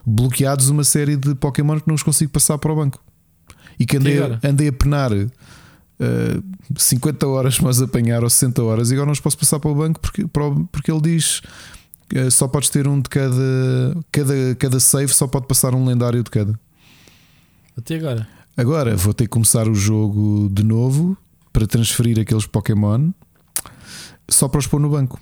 bloqueados 0.05 0.69
uma 0.69 0.83
série 0.83 1.15
de 1.15 1.35
Pokémon 1.35 1.79
que 1.79 1.87
não 1.87 1.95
os 1.95 2.03
consigo 2.03 2.31
passar 2.31 2.57
para 2.57 2.71
o 2.71 2.75
banco 2.75 2.99
e 3.79 3.85
que 3.85 3.97
andei, 3.97 4.19
que 4.39 4.47
andei 4.47 4.67
a 4.69 4.73
penar. 4.73 5.11
Uh, 5.97 6.43
50 6.77 7.25
horas 7.25 7.57
mas 7.59 7.81
apanhar 7.81 8.21
ou 8.21 8.29
60 8.29 8.61
horas 8.61 8.91
e 8.91 8.93
agora 8.95 9.05
não 9.05 9.13
os 9.13 9.19
posso 9.21 9.37
passar 9.37 9.61
para 9.61 9.71
o 9.71 9.75
banco 9.75 9.97
porque, 10.01 10.25
porque 10.69 10.91
ele 10.91 10.99
diz 10.99 11.41
uh, 12.13 12.29
só 12.29 12.49
podes 12.49 12.69
ter 12.69 12.85
um 12.85 12.99
de 12.99 13.07
cada, 13.07 13.97
cada, 14.11 14.55
cada 14.59 14.79
save 14.81 15.13
só 15.13 15.25
pode 15.25 15.47
passar 15.47 15.73
um 15.73 15.85
lendário 15.85 16.21
de 16.21 16.29
cada. 16.29 16.59
Até 17.77 17.95
agora. 17.95 18.27
Agora 18.57 18.95
vou 18.97 19.13
ter 19.13 19.23
que 19.23 19.29
começar 19.29 19.69
o 19.69 19.73
jogo 19.73 20.49
de 20.51 20.63
novo 20.63 21.17
para 21.53 21.65
transferir 21.65 22.19
aqueles 22.19 22.45
Pokémon 22.45 23.11
só 24.29 24.47
para 24.47 24.59
os 24.59 24.67
pôr 24.67 24.79
no 24.79 24.89
banco. 24.89 25.19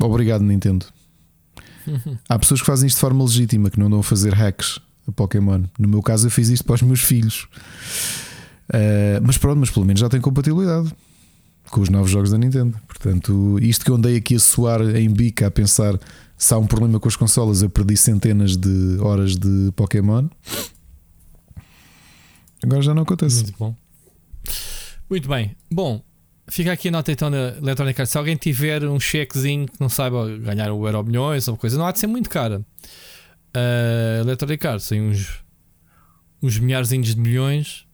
Obrigado, 0.00 0.42
Nintendo. 0.42 0.86
Há 2.28 2.38
pessoas 2.38 2.60
que 2.60 2.66
fazem 2.66 2.86
isto 2.86 2.96
de 2.96 3.00
forma 3.00 3.24
legítima, 3.24 3.70
que 3.70 3.78
não 3.78 3.88
dão 3.88 4.00
a 4.00 4.02
fazer 4.02 4.34
hacks 4.34 4.78
a 5.06 5.12
Pokémon. 5.12 5.64
No 5.78 5.88
meu 5.88 6.02
caso, 6.02 6.26
eu 6.26 6.30
fiz 6.30 6.48
isto 6.48 6.64
para 6.64 6.74
os 6.74 6.82
meus 6.82 7.00
filhos. 7.00 7.48
Uh, 8.68 9.22
mas 9.22 9.38
pronto, 9.38 9.58
mas 9.58 9.70
pelo 9.70 9.86
menos 9.86 10.00
já 10.00 10.08
tem 10.08 10.20
compatibilidade 10.20 10.92
com 11.70 11.80
os 11.80 11.88
novos 11.88 12.10
jogos 12.10 12.30
da 12.30 12.38
Nintendo. 12.38 12.78
Portanto, 12.86 13.58
isto 13.60 13.84
que 13.84 13.90
eu 13.90 13.96
andei 13.96 14.16
aqui 14.16 14.36
a 14.36 14.40
soar 14.40 14.80
em 14.96 15.10
bica 15.10 15.46
a 15.46 15.50
pensar 15.50 15.98
se 16.36 16.52
há 16.52 16.58
um 16.58 16.66
problema 16.66 17.00
com 17.00 17.08
as 17.08 17.16
consolas, 17.16 17.62
eu 17.62 17.70
perdi 17.70 17.96
centenas 17.96 18.56
de 18.56 18.98
horas 19.00 19.36
de 19.36 19.72
Pokémon. 19.74 20.28
Agora 22.62 22.82
já 22.82 22.94
não 22.94 23.02
acontece. 23.02 23.42
Muito 23.42 23.58
bom. 23.58 23.74
Muito 25.08 25.28
bem. 25.28 25.56
Bom, 25.70 26.02
fica 26.48 26.72
aqui 26.72 26.88
a 26.88 26.90
nota 26.90 27.12
então 27.12 27.30
da 27.30 27.56
Electronic 27.56 28.00
Arts. 28.00 28.12
Se 28.12 28.18
alguém 28.18 28.36
tiver 28.36 28.84
um 28.84 29.00
chequezinho 29.00 29.66
que 29.66 29.80
não 29.80 29.88
saiba 29.88 30.36
ganhar 30.38 30.70
o 30.72 30.86
Euro 30.86 31.04
Milhões 31.04 31.48
ou 31.48 31.56
coisa, 31.56 31.78
não 31.78 31.86
há 31.86 31.92
de 31.92 32.00
ser 32.00 32.06
muito 32.06 32.28
cara. 32.28 32.60
Uh, 33.56 34.20
Electronic 34.20 34.66
Arts 34.66 34.88
tem 34.88 35.00
uns, 35.00 35.42
uns 36.42 36.58
milhares 36.58 36.90
de 36.90 37.18
milhões. 37.18 37.85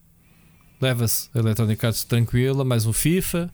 Leva-se 0.83 1.29
a 1.33 1.39
Electronic 1.39 1.87
Arts 1.87 2.03
tranquila, 2.03 2.65
mais 2.65 2.87
um 2.87 2.93
FIFA. 2.93 3.49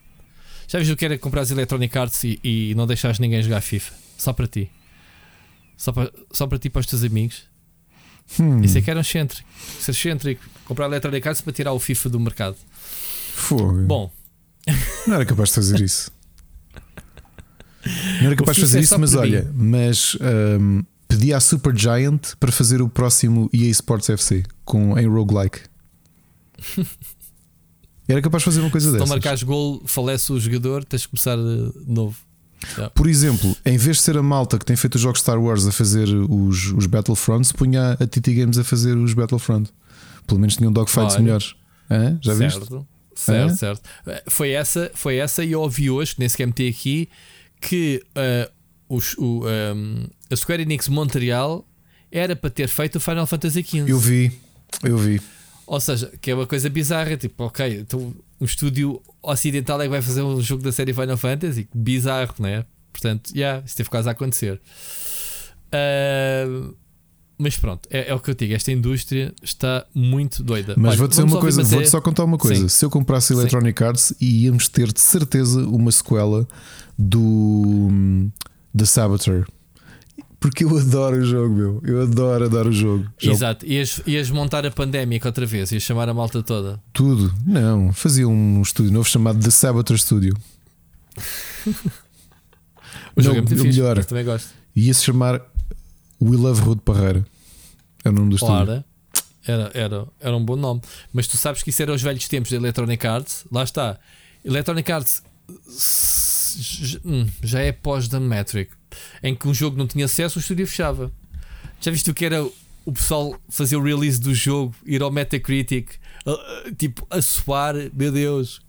Já 0.66 0.78
viste 0.78 0.94
o 0.94 0.96
que 0.96 1.04
era 1.04 1.18
comprar 1.18 1.42
as 1.42 1.50
Electronic 1.50 1.98
Arts 1.98 2.24
e, 2.24 2.40
e 2.42 2.74
não 2.74 2.86
deixares 2.86 3.18
ninguém 3.18 3.42
jogar 3.42 3.60
FIFA? 3.60 3.92
Só 4.16 4.32
para 4.32 4.46
ti. 4.46 4.70
Só 5.76 5.92
para, 5.92 6.10
só 6.32 6.46
para 6.46 6.58
ti 6.58 6.68
e 6.68 6.70
para 6.70 6.80
os 6.80 6.86
teus 6.86 7.04
amigos. 7.04 7.42
Hum. 8.40 8.62
Isso 8.62 8.78
é 8.78 8.80
que 8.80 8.90
era 8.90 8.98
um 8.98 9.02
excêntrico. 9.02 9.46
Ser 9.78 9.90
excêntrico. 9.90 10.42
Comprar 10.64 10.86
Electronic 10.86 11.28
Arts 11.28 11.42
para 11.42 11.52
tirar 11.52 11.74
o 11.74 11.78
FIFA 11.78 12.08
do 12.08 12.18
mercado. 12.18 12.56
Fogo. 13.34 13.82
Bom. 13.82 14.10
Não 15.06 15.16
era 15.16 15.26
capaz 15.26 15.50
de 15.50 15.54
fazer 15.56 15.80
isso. 15.82 16.10
Não 18.20 18.26
era 18.28 18.36
capaz 18.36 18.56
de 18.56 18.62
fazer 18.62 18.78
é 18.78 18.80
isso, 18.80 18.98
mas 18.98 19.14
olha, 19.14 19.42
mim. 19.42 19.70
mas 19.70 20.16
um, 20.60 20.82
pedi 21.06 21.34
à 21.34 21.40
Super 21.40 21.76
Giant 21.76 22.36
para 22.40 22.50
fazer 22.50 22.80
o 22.80 22.88
próximo 22.88 23.50
EA 23.52 23.68
Sports 23.68 24.08
FC 24.08 24.44
com 24.64 24.98
em 24.98 25.06
roguelike. 25.06 25.60
Era 28.08 28.22
capaz 28.22 28.40
de 28.40 28.46
fazer 28.46 28.60
uma 28.60 28.70
coisa 28.70 28.90
dessas. 28.90 29.06
Se 29.06 29.08
não 29.08 29.16
marcares 29.16 29.42
gol, 29.42 29.82
falece 29.84 30.32
o 30.32 30.40
jogador, 30.40 30.82
tens 30.84 31.02
de 31.02 31.08
começar 31.08 31.36
de 31.36 31.72
novo. 31.86 32.16
Yeah. 32.72 32.90
Por 32.90 33.06
exemplo, 33.06 33.56
em 33.64 33.76
vez 33.76 33.98
de 33.98 34.02
ser 34.02 34.16
a 34.16 34.22
malta 34.22 34.58
que 34.58 34.64
tem 34.64 34.74
feito 34.74 34.96
os 34.96 35.00
jogos 35.00 35.20
Star 35.20 35.40
Wars 35.40 35.66
a 35.66 35.72
fazer 35.72 36.08
os, 36.08 36.72
os 36.72 36.86
Battlefronts, 36.86 37.52
punha 37.52 37.92
a 37.92 38.06
TT 38.06 38.34
Games 38.34 38.58
a 38.58 38.64
fazer 38.64 38.96
os 38.96 39.14
Battlefront. 39.14 39.70
Pelo 40.26 40.40
menos 40.40 40.56
tinham 40.56 40.72
dogfights 40.72 41.14
Olha. 41.14 41.22
melhores. 41.22 41.54
Hã? 41.90 42.18
Já 42.20 42.34
certo, 42.34 42.60
viste? 42.60 42.86
Certo, 43.14 43.50
Hã? 43.50 43.54
certo. 43.54 43.82
Eh, 44.06 44.24
foi 44.28 44.50
essa, 44.50 44.90
foi 44.94 45.16
essa 45.16 45.44
e 45.44 45.52
eu 45.52 45.60
ouvi 45.60 45.90
hoje, 45.90 46.14
que 46.14 46.20
nem 46.20 46.28
sequer 46.28 46.46
meti 46.46 46.68
aqui, 46.68 47.08
que 47.60 48.02
uh, 48.16 48.50
os, 48.88 49.14
o, 49.18 49.44
um, 49.44 49.48
ehm, 49.48 50.06
a 50.30 50.36
Square 50.36 50.62
Enix 50.62 50.88
Montreal 50.88 51.66
era 52.10 52.34
para 52.34 52.50
ter 52.50 52.68
feito 52.68 52.96
o 52.96 53.00
Final 53.00 53.26
Fantasy 53.26 53.62
XV. 53.62 53.84
Eu 53.86 53.98
vi, 53.98 54.32
eu 54.82 54.98
vi. 54.98 55.20
Ou 55.68 55.80
seja, 55.80 56.10
que 56.18 56.30
é 56.30 56.34
uma 56.34 56.46
coisa 56.46 56.70
bizarra, 56.70 57.14
tipo, 57.18 57.44
ok, 57.44 57.80
então 57.80 58.14
um 58.40 58.44
estúdio 58.44 59.02
ocidental 59.22 59.78
é 59.82 59.84
que 59.84 59.90
vai 59.90 60.00
fazer 60.00 60.22
um 60.22 60.40
jogo 60.40 60.62
da 60.62 60.72
série 60.72 60.94
Final 60.94 61.18
Fantasy, 61.18 61.68
bizarro, 61.74 62.34
não 62.38 62.48
é? 62.48 62.64
Portanto, 62.90 63.30
yeah, 63.36 63.62
isso 63.64 63.76
teve 63.76 63.90
quase 63.90 64.08
a 64.08 64.12
acontecer. 64.12 64.58
Uh, 65.68 66.74
mas 67.36 67.58
pronto, 67.58 67.86
é, 67.90 68.08
é, 68.08 68.14
o 68.14 68.18
que 68.18 68.30
eu 68.30 68.34
digo. 68.34 68.54
Esta 68.54 68.72
indústria 68.72 69.34
está 69.42 69.86
muito 69.94 70.42
doida. 70.42 70.74
Mas 70.78 70.96
vou 70.96 71.06
dizer 71.06 71.22
uma 71.22 71.38
coisa, 71.38 71.62
vou-te 71.62 71.90
só 71.90 72.00
contar 72.00 72.24
uma 72.24 72.38
coisa. 72.38 72.62
Sim. 72.62 72.68
Se 72.68 72.84
eu 72.86 72.88
comprasse 72.88 73.34
Electronic 73.34 73.78
Sim. 73.78 73.84
Arts, 73.84 74.14
íamos 74.18 74.68
ter 74.68 74.90
de 74.90 75.00
certeza 75.00 75.60
uma 75.66 75.92
sequela 75.92 76.48
do 76.98 78.30
The 78.76 78.86
Saboteur. 78.86 79.46
Porque 80.40 80.64
eu 80.64 80.78
adoro 80.78 81.16
o 81.16 81.24
jogo, 81.24 81.54
meu. 81.54 81.82
Eu 81.84 82.02
adoro, 82.02 82.44
adoro 82.44 82.68
o 82.68 82.72
jogo. 82.72 83.06
Exato. 83.20 83.66
Ias, 83.66 84.00
ias 84.06 84.30
montar 84.30 84.64
a 84.64 84.70
pandémica 84.70 85.28
outra 85.28 85.44
vez, 85.44 85.72
ias 85.72 85.82
chamar 85.82 86.08
a 86.08 86.14
malta 86.14 86.42
toda. 86.42 86.80
Tudo. 86.92 87.34
Não, 87.44 87.92
fazia 87.92 88.28
um 88.28 88.62
estúdio 88.62 88.92
novo 88.92 89.08
chamado 89.08 89.42
The 89.42 89.50
Saboteur 89.50 89.98
Studio. 89.98 90.36
o 93.16 93.20
jogo 93.20 93.34
Não, 93.34 93.42
é 93.42 93.48
muito 93.48 93.48
fixe, 93.50 93.80
melhor. 93.80 94.04
também 94.04 94.24
gosto. 94.24 94.50
Ia-se 94.76 95.04
chamar 95.04 95.42
We 96.22 96.36
Love 96.36 96.60
Rude 96.60 96.82
Parreira. 96.82 97.26
É 98.04 98.08
o 98.08 98.12
nome 98.12 98.30
do 98.30 98.38
claro. 98.38 98.62
estúdio. 98.62 98.84
Era, 99.44 99.70
era, 99.74 100.06
era 100.20 100.36
um 100.36 100.44
bom 100.44 100.54
nome. 100.54 100.80
Mas 101.12 101.26
tu 101.26 101.36
sabes 101.36 101.64
que 101.64 101.70
isso 101.70 101.82
era 101.82 101.92
os 101.92 102.02
velhos 102.02 102.28
tempos 102.28 102.52
da 102.52 102.58
Electronic 102.58 103.04
Arts. 103.04 103.44
Lá 103.50 103.64
está. 103.64 103.98
Electronic 104.44 104.92
Arts 104.92 105.22
hum, 107.04 107.26
já 107.42 107.60
é 107.60 107.72
pós-Dan 107.72 108.20
Metric 108.20 108.77
em 109.22 109.34
que 109.34 109.48
um 109.48 109.54
jogo 109.54 109.76
não 109.76 109.86
tinha 109.86 110.04
acesso, 110.04 110.38
o 110.38 110.40
estúdio 110.40 110.66
fechava. 110.66 111.10
Já 111.80 111.90
viste 111.90 112.10
o 112.10 112.14
que 112.14 112.24
era 112.24 112.44
o 112.88 112.92
pessoal 112.92 113.38
fazer 113.48 113.76
o 113.76 113.82
release 113.82 114.18
do 114.18 114.34
jogo, 114.34 114.74
ir 114.86 115.02
ao 115.02 115.10
Metacritic, 115.10 115.90
tipo 116.78 117.06
a 117.10 117.20
suar, 117.20 117.74
meu 117.92 118.10
Deus, 118.10 118.60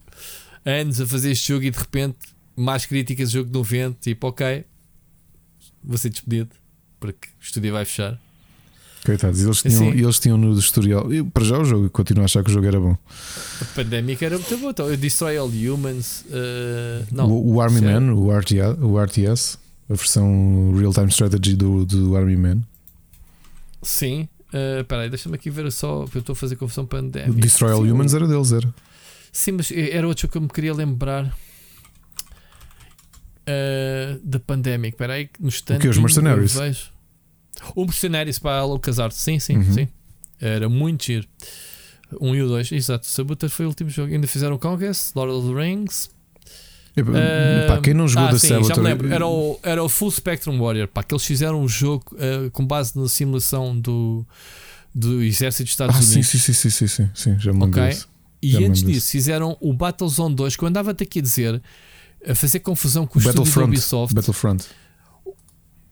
anos 0.65 0.99
a 0.99 1.07
fazer 1.07 1.31
este 1.31 1.47
jogo 1.47 1.64
e 1.64 1.72
de 1.72 1.80
repente 1.80 2.18
mais 2.56 2.85
críticas 2.85 3.30
do 3.30 3.34
jogo 3.35 3.47
de 3.47 3.53
90, 3.53 3.97
tipo, 4.01 4.27
ok, 4.27 4.65
vou 5.81 5.97
ser 5.97 6.10
despedido 6.10 6.49
porque 6.99 7.30
o 7.39 7.41
estúdio 7.41 7.72
vai 7.72 7.85
fechar. 7.85 8.19
Coitados, 9.06 9.41
eles 9.41 9.61
tinham, 9.61 9.89
assim, 9.89 9.97
eles 9.97 10.19
tinham 10.19 10.38
no 10.38 10.60
historial. 10.60 11.11
Eu, 11.11 11.26
para 11.26 11.45
já 11.45 11.57
o 11.57 11.64
jogo, 11.64 11.89
continuo 11.89 12.23
a 12.23 12.26
achar 12.26 12.43
que 12.43 12.49
o 12.49 12.53
jogo 12.53 12.68
era 12.68 12.77
bom. 12.77 12.97
A 13.61 13.65
pandémica 13.73 14.26
era 14.26 14.38
muito 14.38 14.57
bom. 14.57 14.72
Então, 14.72 14.89
eu 14.89 14.97
Destroy 14.97 15.38
All 15.38 15.47
Humans. 15.47 16.26
Uh, 16.27 17.07
não, 17.10 17.31
o, 17.31 17.53
o 17.53 17.61
Army 17.61 17.80
Man, 17.80 18.14
o 18.14 18.27
o 18.27 19.01
RTS 19.01 19.57
a 19.90 19.94
versão 19.94 20.74
real-time 20.78 21.10
strategy 21.10 21.56
do, 21.56 21.86
do 21.86 22.16
Army 22.16 22.38
Man. 22.38 22.61
Sim. 23.82 24.28
Uh, 24.53 24.94
aí, 24.95 25.10
deixa-me 25.10 25.36
aqui 25.36 25.49
ver 25.49 25.72
só, 25.72 26.06
eu 26.14 26.20
estou 26.20 26.34
a 26.34 26.36
fazer 26.36 26.56
confusão 26.56 26.86
pandémica. 26.86 27.40
Destroy 27.40 27.72
All 27.72 27.82
Humans 27.82 28.14
era 28.14 28.28
deles, 28.28 28.52
era. 28.52 28.74
Sim, 29.32 29.53
mas 29.53 29.72
era 29.72 30.07
outro 30.07 30.28
que 30.28 30.38
eu 30.38 30.41
me 30.41 30.48
queria 30.48 30.74
lembrar. 30.74 31.26
Uh, 33.48 34.20
da 34.24 34.40
Pandemic. 34.40 34.94
Espera 34.94 35.14
aí, 35.14 35.30
no 35.40 35.49
stand. 35.49 35.78
O 35.78 35.80
que? 35.80 35.88
Os 35.88 35.98
Mercenários? 35.98 36.91
O 37.76 37.84
Mercenários 37.84 38.38
para 38.38 38.60
a 38.60 38.66
LucasArts. 38.66 39.18
Sim, 39.18 39.40
sim, 39.40 39.57
uhum. 39.57 39.74
sim. 39.74 39.88
Era 40.40 40.70
muito 40.70 41.06
giro. 41.06 41.28
Um 42.20 42.36
e 42.36 42.41
o 42.41 42.48
dois, 42.48 42.72
exato. 42.72 43.06
Saboteur 43.07 43.49
foi 43.49 43.66
o 43.66 43.70
último 43.70 43.90
jogo. 43.90 44.14
Ainda 44.14 44.28
fizeram 44.28 44.56
o 44.56 44.60
Conquest, 44.60 45.16
Lord 45.16 45.34
of 45.34 45.48
the 45.48 45.53
Rings. 45.53 46.10
Uh, 47.01 47.67
pá, 47.67 47.81
quem 47.81 47.93
não 47.93 48.07
jogou 48.07 48.30
ah, 48.30 48.31
da 48.31 48.39
sim, 48.39 48.49
Saboteur? 48.49 48.76
Já 48.76 48.81
me 48.81 48.89
lembro. 48.89 49.13
Era 49.13 49.27
o, 49.27 49.59
era 49.63 49.84
o 49.84 49.89
Full 49.89 50.11
Spectrum 50.11 50.59
Warrior. 50.59 50.88
Pá, 50.88 51.03
que 51.03 51.13
eles 51.13 51.26
fizeram 51.26 51.61
um 51.61 51.67
jogo 51.67 52.05
uh, 52.13 52.51
com 52.51 52.65
base 52.65 52.97
na 52.97 53.07
simulação 53.07 53.80
do, 53.80 54.26
do 54.93 55.21
Exército 55.21 55.63
dos 55.63 55.71
Estados 55.71 55.95
ah, 55.95 55.99
Unidos. 55.99 56.27
Sim, 56.27 56.38
sim, 56.38 56.53
sim, 56.53 56.69
sim, 56.69 56.88
sim, 56.88 57.09
sim, 57.13 57.39
já 57.39 57.53
me 57.53 57.61
lembro 57.61 57.81
okay. 57.81 57.97
E 58.41 58.51
já 58.51 58.59
antes 58.59 58.84
disso, 58.84 59.11
fizeram 59.11 59.57
o 59.59 59.73
Battlezone 59.73 60.34
2, 60.34 60.55
que 60.55 60.63
eu 60.63 60.67
andava-te 60.67 61.03
aqui 61.03 61.19
a 61.19 61.21
dizer, 61.21 61.61
a 62.26 62.34
fazer 62.34 62.59
confusão 62.59 63.05
com 63.05 63.19
o 63.19 63.21
da 63.21 63.63
Ubisoft. 63.63 64.15
Battlefront. 64.15 64.65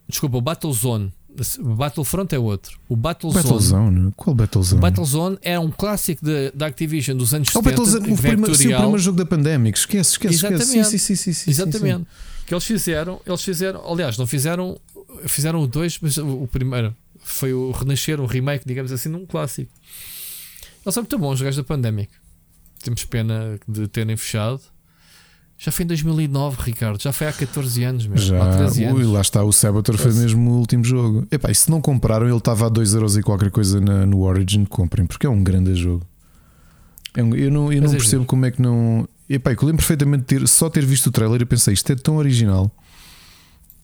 Desculpa, 0.08 0.38
o 0.38 0.42
Battlezone. 0.42 1.12
Battlefront 1.60 2.34
é 2.34 2.40
outro. 2.40 2.80
O 2.90 2.96
Battlezone. 2.96 3.44
Battlezone? 3.44 4.14
Qual 4.16 4.36
Battlezone? 4.36 4.80
O 4.80 4.82
Battlezone 4.82 5.38
é 5.42 5.60
um 5.60 5.70
clássico 5.70 6.22
da 6.54 6.68
Activision 6.68 7.18
dos 7.18 7.34
anos 7.34 7.50
oh, 7.50 7.60
70. 7.60 7.70
Battlezone, 7.70 8.14
o, 8.14 8.18
primeiro, 8.18 8.56
sim, 8.56 8.74
o 8.74 8.78
primeiro 8.78 8.98
jogo 8.98 9.18
da 9.18 9.26
Pandemic. 9.26 9.78
Esquece, 9.78 10.12
esquece, 10.12 10.34
Exatamente. 10.34 10.64
esquece. 10.64 11.00
Sim, 11.00 11.16
sim, 11.16 11.34
sim, 11.34 11.52
Exatamente. 11.52 12.08
Que 12.46 12.54
eles 12.54 12.64
fizeram, 12.64 13.22
eles 13.26 13.44
fizeram, 13.44 13.92
aliás, 13.92 14.18
não 14.18 14.26
fizeram, 14.26 14.80
fizeram 15.28 15.62
o 15.62 15.68
dois, 15.68 16.00
mas 16.02 16.18
o 16.18 16.48
primeiro 16.52 16.96
foi 17.20 17.54
o 17.54 17.72
renascer, 17.72 18.20
o 18.20 18.26
remake, 18.26 18.66
digamos 18.66 18.92
assim, 18.92 19.10
num 19.10 19.26
clássico. 19.26 19.72
Eles 20.86 20.94
são 20.94 21.04
muito 21.04 21.20
bons, 21.20 21.34
os 21.34 21.42
gajos 21.42 21.58
da 21.58 21.64
Pandemic. 21.64 22.10
Temos 22.82 23.04
pena 23.04 23.60
de 23.68 23.88
terem 23.88 24.16
fechado. 24.16 24.62
Já 25.60 25.72
foi 25.72 25.86
em 25.86 25.88
2009, 25.88 26.62
Ricardo. 26.62 27.02
Já 27.02 27.12
foi 27.12 27.28
há 27.28 27.34
14 27.34 27.84
anos 27.84 28.06
mesmo. 28.06 28.28
Já, 28.28 28.44
há 28.44 28.58
13 28.58 28.84
anos. 28.86 29.00
Ui, 29.00 29.06
lá 29.12 29.22
está. 29.22 29.44
O 29.44 29.52
Saboteur 29.52 29.98
foi 29.98 30.14
mesmo 30.14 30.52
o 30.52 30.60
último 30.60 30.84
jogo. 30.84 31.28
Epá, 31.32 31.50
e 31.50 31.56
se 31.56 31.72
não 31.72 31.82
compraram, 31.82 32.28
ele 32.28 32.38
estava 32.38 32.68
a 32.68 32.70
2€ 32.70 33.20
e 33.20 33.24
qualquer 33.24 33.50
coisa 33.50 33.82
na, 33.82 34.06
no 34.06 34.22
Origin. 34.22 34.66
Comprem, 34.66 35.08
porque 35.08 35.26
é 35.26 35.30
um 35.30 35.44
grande 35.44 35.74
jogo. 35.76 36.06
É 37.16 37.24
um, 37.24 37.34
eu 37.36 37.50
não, 37.50 37.74
eu 37.74 37.82
não 37.82 37.90
é 37.90 37.96
percebo 37.96 38.24
como 38.26 38.46
é 38.46 38.52
que 38.52 38.62
não. 38.62 39.10
Epá, 39.28 39.52
eu 39.52 39.58
lembro 39.62 39.78
perfeitamente 39.78 40.22
de 40.22 40.40
ter, 40.40 40.48
só 40.48 40.70
ter 40.70 40.86
visto 40.86 41.08
o 41.08 41.12
trailer 41.12 41.42
e 41.42 41.46
pensei 41.46 41.74
isto 41.74 41.92
é 41.92 41.96
tão 41.96 42.18
original. 42.18 42.72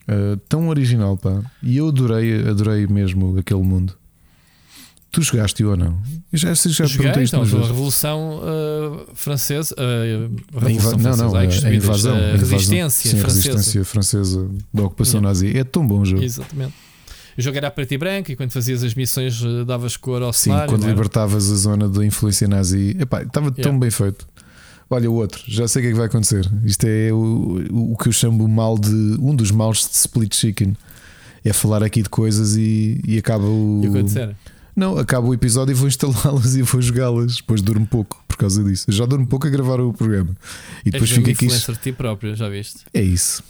Uh, 0.07 0.37
tão 0.47 0.69
original, 0.69 1.17
pá. 1.17 1.41
E 1.63 1.77
eu 1.77 1.87
adorei, 1.87 2.47
adorei 2.47 2.85
mesmo 2.85 3.37
aquele 3.39 3.63
mundo. 3.63 3.97
Tu 5.14 5.22
jogaste 5.22 5.64
ou 5.64 5.77
não? 5.77 6.02
Eu 6.31 6.40
já, 6.40 6.56
já 6.56 6.85
Joguei, 6.85 7.23
então, 7.23 7.44
a 7.44 7.45
Revolução 7.45 8.40
uh, 8.40 9.06
Francesa. 9.14 9.76
Uh, 9.76 10.60
Revolução 10.60 10.98
não, 10.98 11.15
não, 11.15 11.35
Ai, 11.35 11.45
a, 11.45 11.73
invasão, 11.76 12.15
a 12.18 12.35
resistência 12.35 13.11
sim, 13.11 13.18
francesa. 13.19 13.49
A 13.49 13.52
resistência 13.53 13.85
francesa 13.85 14.49
da 14.73 14.81
ocupação 14.81 15.19
yeah. 15.19 15.30
nazi. 15.30 15.56
É 15.56 15.64
tão 15.64 15.88
bom 15.88 15.99
o 15.99 16.06
jogo. 16.06 16.23
Exatamente. 16.23 16.73
O 17.38 17.41
jogo 17.44 17.56
era 17.56 17.69
preto 17.69 17.91
e 17.91 17.98
branco 17.99 18.31
e 18.31 18.35
quando 18.35 18.52
fazias 18.53 18.84
as 18.84 18.95
missões 18.95 19.40
uh, 19.44 19.64
davas 19.64 19.95
cor 19.98 20.23
ao 20.23 20.34
Sim, 20.34 20.45
cenário, 20.45 20.69
quando 20.73 20.88
libertavas 20.88 21.52
a 21.52 21.56
zona 21.57 21.88
da 21.88 22.03
influência 22.03 22.48
nazi. 22.48 22.98
Epá, 22.99 23.22
estava 23.22 23.49
yeah. 23.49 23.61
tão 23.61 23.77
bem 23.77 23.91
feito. 23.91 24.27
Olha, 24.90 25.11
o 25.11 25.14
outro, 25.14 25.44
já 25.48 25.68
sei 25.68 25.80
o 25.80 25.84
que 25.84 25.88
é 25.90 25.91
que 25.91 25.98
vai 25.98 26.07
acontecer. 26.07 26.49
Isto 26.65 26.88
é 26.88 27.14
o, 27.14 27.91
o 27.91 27.98
que 27.98 28.10
eu 28.10 28.11
chamo 28.11 28.48
mal 28.48 28.80
de 28.80 28.90
um 29.19 29.35
dos 29.35 29.52
maus 29.52 29.88
de 29.88 29.95
split 29.95 30.35
chicken. 30.35 30.76
É 31.45 31.53
falar 31.53 31.84
aqui 31.84 32.02
de 32.02 32.10
coisas 32.10 32.56
e, 32.56 32.99
e 33.07 33.19
acaba 33.19 33.45
o. 33.45 33.81
E 33.84 33.88
acontecer. 33.88 34.35
Não, 34.75 34.97
acaba 34.97 35.27
o 35.27 35.33
episódio 35.33 35.71
e 35.71 35.75
vou 35.75 35.87
instalá-las 35.87 36.55
e 36.55 36.61
vou 36.63 36.81
jogá-las. 36.81 37.37
Depois 37.37 37.61
durmo 37.61 37.85
pouco 37.85 38.23
por 38.27 38.37
causa 38.37 38.63
disso. 38.63 38.85
Eu 38.87 38.93
já 38.93 39.05
durmo 39.05 39.27
pouco 39.27 39.45
a 39.47 39.49
gravar 39.49 39.79
o 39.79 39.93
programa. 39.93 40.35
E 40.85 40.89
depois 40.89 41.11
fica 41.11 41.31
aqui. 41.31 41.45
influencer 41.45 41.75
de 41.75 41.81
ti 41.81 41.91
próprio, 41.91 42.35
já 42.35 42.49
viste? 42.49 42.79
É 42.93 43.01
isso. 43.01 43.43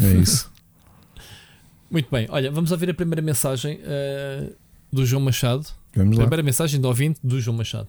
É 0.00 0.14
isso. 0.16 0.52
Muito 1.90 2.08
bem, 2.10 2.26
olha, 2.30 2.50
vamos 2.50 2.72
ouvir 2.72 2.90
a 2.90 2.94
primeira 2.94 3.22
mensagem 3.22 3.78
uh, 3.80 4.52
do 4.92 5.04
João 5.04 5.22
Machado. 5.22 5.66
Vamos 5.94 6.16
lá. 6.16 6.22
Primeira 6.22 6.42
mensagem 6.42 6.80
do 6.80 6.88
ouvinte 6.88 7.20
do 7.22 7.40
João 7.40 7.56
Machado. 7.56 7.88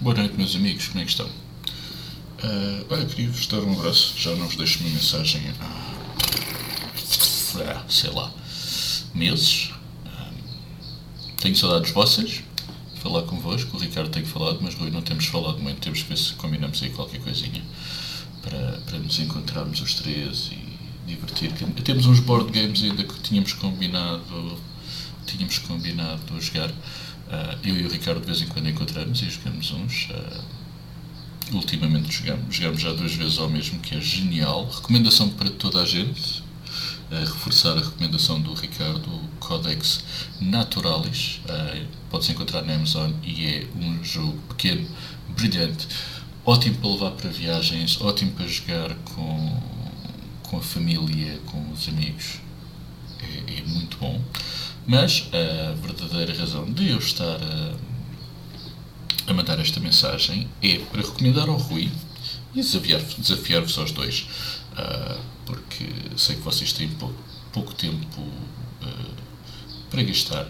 Boa 0.00 0.14
noite, 0.14 0.36
meus 0.36 0.56
amigos, 0.56 0.88
como 0.88 1.00
é 1.00 1.04
que 1.04 1.10
estão? 1.10 1.26
Uh, 1.26 2.86
olha, 2.90 3.06
queria-vos 3.06 3.46
dar 3.46 3.60
um 3.60 3.78
abraço. 3.78 4.14
Já 4.18 4.34
não 4.34 4.46
vos 4.46 4.56
deixo 4.56 4.80
uma 4.80 4.90
mensagem 4.90 5.42
há. 5.60 5.84
sei 7.88 8.10
lá. 8.10 8.32
meses 9.14 9.73
tenho 11.44 11.56
saudades 11.56 11.92
vossas, 11.92 12.42
falar 13.02 13.20
convosco. 13.24 13.76
O 13.76 13.80
Ricardo 13.80 14.08
tem 14.08 14.24
falado, 14.24 14.60
mas 14.62 14.74
Rui 14.74 14.90
não 14.90 15.02
temos 15.02 15.26
falado 15.26 15.58
muito. 15.58 15.78
Temos 15.78 16.02
que 16.02 16.08
ver 16.08 16.16
se 16.16 16.32
combinamos 16.32 16.82
aí 16.82 16.88
qualquer 16.88 17.20
coisinha 17.20 17.62
para, 18.40 18.80
para 18.86 18.98
nos 18.98 19.18
encontrarmos 19.18 19.78
os 19.82 19.92
três 19.92 20.50
e 20.52 20.58
divertir. 21.06 21.52
Temos 21.84 22.06
uns 22.06 22.20
board 22.20 22.50
games 22.50 22.82
ainda 22.82 23.04
que 23.04 23.20
tínhamos 23.20 23.52
combinado, 23.52 24.58
tínhamos 25.26 25.58
combinado 25.58 26.40
jogar. 26.40 26.70
Uh, 26.70 27.58
eu 27.62 27.78
e 27.78 27.84
o 27.84 27.90
Ricardo 27.90 28.20
de 28.20 28.26
vez 28.26 28.40
em 28.40 28.46
quando 28.46 28.70
encontramos 28.70 29.20
e 29.20 29.28
jogamos 29.28 29.70
uns. 29.70 30.08
Uh, 30.08 30.44
ultimamente 31.52 32.10
jogamos, 32.10 32.56
jogamos 32.56 32.80
já 32.80 32.92
duas 32.94 33.14
vezes 33.14 33.38
ao 33.38 33.50
mesmo, 33.50 33.80
que 33.80 33.94
é 33.94 34.00
genial. 34.00 34.66
Recomendação 34.70 35.28
para 35.28 35.50
toda 35.50 35.82
a 35.82 35.84
gente 35.84 36.42
a 37.10 37.20
reforçar 37.20 37.76
a 37.76 37.80
recomendação 37.80 38.40
do 38.40 38.54
Ricardo, 38.54 39.20
Codex 39.40 40.04
Naturalis. 40.40 41.40
Uh, 41.48 41.86
Pode-se 42.10 42.32
encontrar 42.32 42.62
na 42.62 42.74
Amazon 42.74 43.12
e 43.22 43.46
é 43.46 43.66
um 43.76 44.04
jogo 44.04 44.38
pequeno, 44.48 44.88
brilhante, 45.30 45.88
ótimo 46.44 46.76
para 46.76 46.90
levar 46.90 47.10
para 47.12 47.30
viagens, 47.30 48.00
ótimo 48.00 48.30
para 48.32 48.46
jogar 48.46 48.94
com, 49.14 49.62
com 50.44 50.58
a 50.58 50.62
família, 50.62 51.40
com 51.46 51.72
os 51.72 51.88
amigos. 51.88 52.40
É, 53.20 53.58
é 53.58 53.62
muito 53.66 53.96
bom. 53.98 54.20
Mas 54.86 55.28
a 55.32 55.72
verdadeira 55.74 56.38
razão 56.38 56.70
de 56.70 56.90
eu 56.90 56.98
estar 56.98 57.38
a, 57.40 57.74
a 59.30 59.32
mandar 59.32 59.58
esta 59.58 59.80
mensagem 59.80 60.48
é 60.62 60.78
para 60.78 61.02
recomendar 61.02 61.48
ao 61.48 61.56
Rui 61.56 61.90
e 62.54 62.60
desafiar-vos 62.60 63.14
desafiar 63.14 63.62
aos 63.62 63.92
dois. 63.92 64.26
Uh, 64.72 65.20
porque 65.46 65.86
sei 66.16 66.36
que 66.36 66.42
vocês 66.42 66.72
têm 66.72 66.88
pouco, 66.88 67.18
pouco 67.52 67.74
tempo 67.74 68.22
para 69.94 70.02
gastar. 70.02 70.44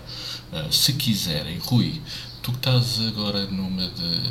Uh, 0.53 0.73
se 0.73 0.95
quiserem, 0.95 1.59
Rui, 1.59 2.01
tu 2.43 2.51
que 2.53 2.59
estás 2.59 3.01
agora 3.01 3.45
numa 3.47 3.87
de. 3.89 4.23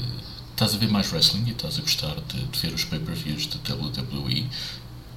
estás 0.52 0.74
a 0.74 0.78
ver 0.78 0.90
mais 0.90 1.12
wrestling 1.12 1.46
e 1.46 1.52
estás 1.52 1.78
a 1.78 1.82
gostar 1.82 2.16
de, 2.22 2.44
de 2.44 2.60
ver 2.60 2.74
os 2.74 2.84
pay-per-views 2.84 3.48
da 3.48 3.76
WWE, 3.76 4.48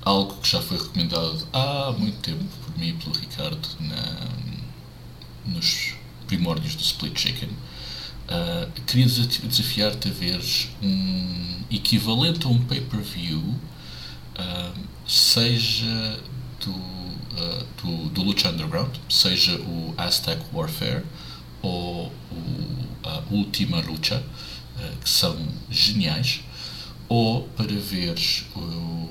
algo 0.02 0.36
que 0.36 0.48
já 0.48 0.60
foi 0.60 0.76
recomendado 0.76 1.48
há 1.52 1.94
muito 1.98 2.18
tempo 2.18 2.44
por 2.64 2.78
mim 2.78 2.88
e 2.88 2.92
pelo 2.92 3.14
Ricardo 3.14 3.68
na, 3.80 4.28
nos 5.46 5.94
primórdios 6.26 6.74
do 6.74 6.82
Split 6.82 7.18
Chicken. 7.18 7.48
Uh, 7.48 8.80
queria 8.86 9.06
desafiar-te 9.06 10.08
a 10.08 10.10
veres 10.10 10.68
um 10.82 11.60
equivalente 11.70 12.44
a 12.44 12.48
um 12.48 12.58
pay-per-view 12.64 13.38
uh, 13.38 14.80
seja 15.06 16.20
do, 16.64 16.95
uh, 17.36 17.64
do, 17.82 18.08
do 18.10 18.22
Lucha 18.22 18.50
Underground, 18.50 18.96
seja 19.08 19.56
o 19.60 19.94
Aztec 19.96 20.42
Warfare 20.52 21.04
ou 21.62 22.12
o 22.30 22.86
a 23.06 23.22
Última 23.30 23.80
Lucha, 23.80 24.22
uh, 24.76 24.96
que 24.98 25.08
são 25.08 25.36
geniais, 25.70 26.40
ou 27.08 27.42
para 27.50 27.72
veres 27.72 28.44
o, 28.54 29.10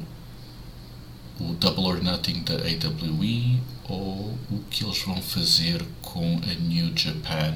o 1.40 1.54
Double 1.60 1.86
or 1.86 2.04
Nothing 2.04 2.44
da 2.44 2.56
AWE 2.56 3.62
ou 3.88 4.38
o 4.52 4.64
que 4.70 4.84
eles 4.84 5.00
vão 5.00 5.22
fazer 5.22 5.84
com 6.02 6.42
a 6.44 6.54
New 6.56 6.92
Japan. 6.96 7.56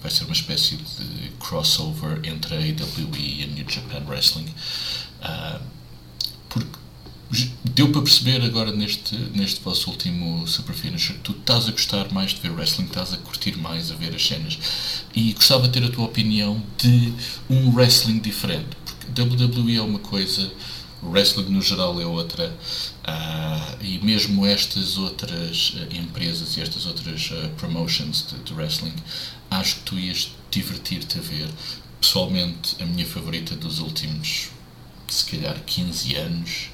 Vai 0.00 0.10
ser 0.10 0.24
uma 0.24 0.32
espécie 0.32 0.76
de 0.76 1.30
crossover 1.40 2.20
entre 2.24 2.54
a 2.54 2.58
AWE 2.58 3.40
e 3.40 3.44
a 3.44 3.46
New 3.46 3.68
Japan 3.68 4.04
Wrestling. 4.06 4.48
Uh, 5.22 5.60
porque 6.48 6.78
deu 7.64 7.90
para 7.90 8.02
perceber 8.02 8.42
agora 8.42 8.70
neste, 8.70 9.16
neste 9.34 9.60
vosso 9.60 9.90
último 9.90 10.46
Super 10.46 10.74
Finisher 10.74 11.16
tu 11.22 11.32
estás 11.32 11.68
a 11.68 11.72
gostar 11.72 12.12
mais 12.12 12.32
de 12.32 12.40
ver 12.40 12.52
wrestling, 12.52 12.84
estás 12.84 13.12
a 13.12 13.16
curtir 13.16 13.56
mais 13.56 13.90
a 13.90 13.94
ver 13.94 14.14
as 14.14 14.26
cenas. 14.26 14.58
E 15.14 15.32
gostava 15.32 15.66
de 15.68 15.80
ter 15.80 15.86
a 15.86 15.90
tua 15.90 16.04
opinião 16.04 16.62
de 16.78 17.12
um 17.48 17.74
wrestling 17.74 18.18
diferente, 18.18 18.68
porque 18.84 19.22
WWE 19.22 19.76
é 19.76 19.82
uma 19.82 19.98
coisa, 19.98 20.52
wrestling 21.02 21.50
no 21.50 21.60
geral 21.60 22.00
é 22.00 22.06
outra 22.06 22.56
uh, 23.04 23.84
e 23.84 23.98
mesmo 23.98 24.46
estas 24.46 24.96
outras 24.96 25.74
uh, 25.74 25.96
empresas 25.96 26.56
e 26.56 26.60
estas 26.60 26.86
outras 26.86 27.30
uh, 27.30 27.50
promotions 27.56 28.26
de, 28.26 28.38
de, 28.42 28.54
wrestling 28.54 28.94
acho 29.50 29.76
que 29.76 29.82
tu 29.82 29.98
ias 29.98 30.30
divertir-te 30.50 31.18
a 31.18 31.22
ver 31.22 31.48
pessoalmente 32.00 32.76
a 32.82 32.86
minha 32.86 33.06
favorita 33.06 33.54
dos 33.54 33.80
últimos 33.80 34.48
se 35.08 35.24
calhar 35.26 35.60
15 35.64 36.16
anos 36.16 36.70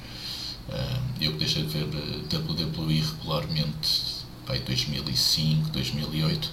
eu 1.19 1.31
que 1.33 1.37
deixei 1.37 1.63
de 1.63 1.69
ver 1.69 1.85
WWE 1.85 2.99
regularmente 2.99 4.21
em 4.49 4.61
2005, 4.61 5.69
2008. 5.69 6.51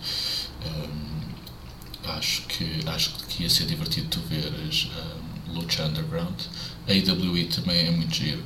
acho, 2.04 2.42
que, 2.42 2.80
acho 2.86 3.14
que 3.28 3.42
ia 3.42 3.50
ser 3.50 3.66
divertido 3.66 4.08
tu 4.08 4.20
veres 4.28 4.88
um, 5.48 5.52
Lucha 5.52 5.84
Underground. 5.84 6.40
A 6.86 6.92
AEW 6.92 7.48
também 7.48 7.86
é 7.86 7.90
muito 7.90 8.14
giro. 8.14 8.42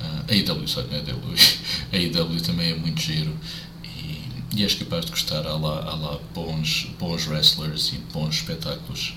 A 0.00 0.32
AEW, 0.32 0.68
só 0.68 0.82
não 0.82 0.96
é 0.96 1.00
a 1.92 2.40
também 2.40 2.70
é 2.70 2.74
muito 2.74 3.00
giro. 3.00 3.36
E, 3.84 4.62
és 4.62 4.74
capaz 4.74 5.04
de 5.04 5.10
gostar. 5.10 5.46
Há 5.46 5.56
lá, 5.56 5.84
há 5.84 5.94
lá 5.94 6.18
bons, 6.34 6.88
bons 6.98 7.26
wrestlers 7.26 7.92
e 7.92 7.98
bons 8.12 8.36
espetáculos. 8.36 9.14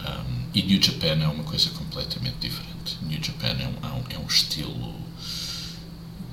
Um, 0.00 0.42
e 0.54 0.62
New 0.62 0.82
Japan 0.82 1.22
é 1.22 1.28
uma 1.28 1.44
coisa 1.44 1.70
completamente 1.70 2.36
diferente. 2.40 2.98
New 3.02 3.22
Japan 3.22 3.56
é 3.58 3.66
um, 3.66 4.02
é 4.10 4.18
um 4.18 4.26
estilo 4.26 4.91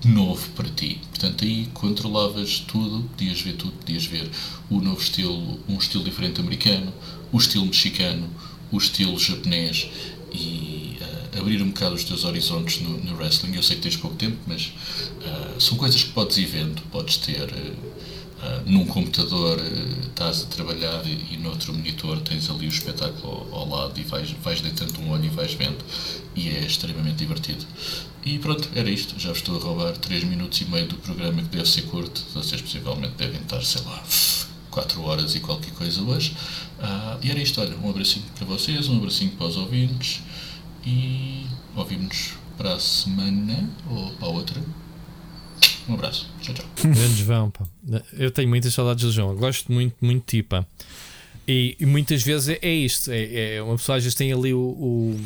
novo 0.10 0.50
para 0.52 0.70
ti. 0.70 1.00
Portanto, 1.10 1.44
aí 1.44 1.68
controlavas 1.74 2.60
tudo, 2.60 3.04
podias 3.10 3.42
ver 3.42 3.54
tudo, 3.54 3.72
podias 3.74 4.06
ver 4.06 4.30
o 4.70 4.80
novo 4.82 5.02
estilo, 5.02 5.60
um 5.68 5.78
estilo 5.78 6.04
diferente 6.04 6.40
americano, 6.42 6.94
o 7.32 7.38
estilo 7.38 7.66
mexicano, 7.66 8.30
o 8.72 8.78
estilo 8.78 9.18
japonês 9.20 9.90
e 10.32 10.98
uh, 11.02 11.40
abrir 11.40 11.62
um 11.62 11.68
bocado 11.68 11.96
os 11.96 12.04
teus 12.04 12.24
horizontes 12.24 12.82
no, 12.82 12.98
no, 13.04 13.16
wrestling. 13.16 13.56
Eu 13.56 13.64
sei 13.64 13.78
que 13.78 13.84
tens 13.84 13.98
pouco 13.98 14.16
tempo, 14.16 14.38
mas 14.46 14.68
uh, 14.68 15.60
são 15.60 15.78
coisas 15.78 16.04
que 16.04 16.12
podes 16.12 16.38
ir 16.38 16.46
vendo, 16.46 16.82
podes 16.92 17.18
ter. 17.18 17.44
Uh, 17.44 17.89
Uh, 18.40 18.72
num 18.72 18.86
computador 18.86 19.60
uh, 19.60 20.08
estás 20.08 20.44
a 20.44 20.46
trabalhar 20.46 21.06
e, 21.06 21.34
e 21.34 21.38
noutro 21.38 21.74
monitor 21.74 22.22
tens 22.22 22.50
ali 22.50 22.68
o 22.68 22.70
espetáculo 22.70 23.46
ao, 23.52 23.60
ao, 23.60 23.70
lado 23.70 24.00
e 24.00 24.04
vais, 24.04 24.32
vais 24.32 24.62
deitando 24.62 24.98
um 25.02 25.12
olho 25.12 25.26
e 25.26 25.28
vais 25.28 25.54
vendo 25.56 25.84
e 26.36 26.48
é 26.48 26.62
extremamente 26.62 27.18
divertido. 27.18 27.66
E 28.24 28.40
pronto, 28.40 28.70
era 28.74 28.90
isto. 28.90 29.20
Já 29.20 29.34
estou 29.34 29.58
a 29.58 29.60
roubar 29.62 29.98
3 29.98 30.24
minutos 30.24 30.62
e 30.62 30.66
meio 30.66 30.88
do 30.88 30.96
programa 30.96 31.42
que 31.42 31.50
deve 31.50 31.68
ser 31.68 31.82
curto. 31.84 32.24
Vocês 32.34 32.62
possivelmente 32.62 33.14
devem 33.18 33.42
estar, 33.42 33.62
sei 33.62 33.82
lá, 33.82 34.02
4 34.72 35.02
horas 35.02 35.36
e 35.36 35.42
qualquer 35.42 35.74
coisa 35.74 36.02
hoje. 36.02 36.34
Uh, 36.80 37.20
e 37.22 37.30
era 37.30 37.40
isto, 37.42 37.60
olha, 37.60 37.76
um 37.78 37.90
abracinho 37.90 38.26
para 38.36 38.46
vocês, 38.46 38.88
um 38.88 38.98
abracinho 38.98 39.32
para 39.32 39.48
os 39.48 39.58
ouvintes 39.58 40.22
e 40.86 41.46
ouvimos 41.76 42.36
para 42.58 42.74
a 42.74 42.80
semana 42.80 43.70
ou 43.90 44.12
para 44.12 44.28
a 44.28 44.32
outra. 44.32 44.62
Um 45.88 45.94
abraço. 45.94 46.30
Tchau, 46.42 46.56
tchau. 46.56 46.66
Grande 46.84 47.24
João, 47.24 47.50
pá. 47.52 47.66
Eu 48.14 48.32
tenho 48.32 48.50
muitas 48.50 48.74
saudades 48.74 49.04
do 49.04 49.12
João. 49.12 49.32
Eu 49.32 49.38
gosto 49.38 49.72
muito, 49.72 49.96
muito 50.02 50.20
de 50.26 50.42
ti, 50.42 50.44
pá. 50.44 50.66
E, 51.48 51.76
e 51.80 51.86
muitas 51.86 52.22
vezes 52.22 52.58
é, 52.62 52.70
isto. 52.70 53.10
É, 53.12 53.56
é, 53.56 53.62
uma 53.62 53.76
pessoa 53.76 53.98
às 53.98 54.04
vezes 54.04 54.16
tem 54.16 54.32
ali 54.32 54.54
o, 54.54 54.60
o, 54.60 55.20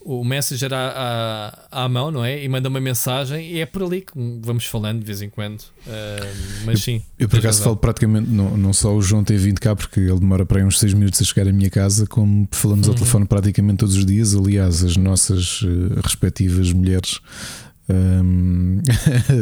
o 0.00 0.24
Messenger 0.24 0.72
à, 0.74 1.54
à, 1.70 1.84
à, 1.84 1.88
mão, 1.88 2.10
não 2.10 2.24
é? 2.24 2.42
E 2.42 2.48
manda 2.48 2.68
uma 2.68 2.80
mensagem 2.80 3.48
e 3.48 3.60
é 3.60 3.66
por 3.66 3.84
ali 3.84 4.00
que 4.00 4.12
vamos 4.42 4.64
falando 4.64 4.98
de 4.98 5.04
vez 5.04 5.22
em 5.22 5.30
quando. 5.30 5.60
Uh, 5.60 6.64
mas 6.64 6.82
sim. 6.82 6.96
Eu, 7.16 7.26
eu 7.26 7.28
por 7.28 7.38
acaso 7.38 7.62
falo 7.62 7.76
praticamente, 7.76 8.28
não, 8.28 8.56
não 8.56 8.72
só 8.72 8.92
o 8.92 9.00
João 9.00 9.22
tem 9.22 9.36
vindo 9.36 9.60
cá, 9.60 9.76
porque 9.76 10.00
ele 10.00 10.18
demora 10.18 10.44
para 10.44 10.58
aí 10.58 10.64
uns 10.64 10.80
6 10.80 10.94
minutos 10.94 11.22
a 11.22 11.24
chegar 11.24 11.48
à 11.48 11.52
minha 11.52 11.70
casa, 11.70 12.08
como 12.08 12.48
falamos 12.50 12.88
uhum. 12.88 12.92
ao 12.92 12.98
telefone 12.98 13.24
praticamente 13.26 13.78
todos 13.78 13.96
os 13.96 14.04
dias. 14.04 14.34
Aliás, 14.34 14.82
as 14.82 14.96
nossas 14.96 15.62
uh, 15.62 16.00
respectivas 16.02 16.72
mulheres 16.72 17.20
um, 17.90 18.80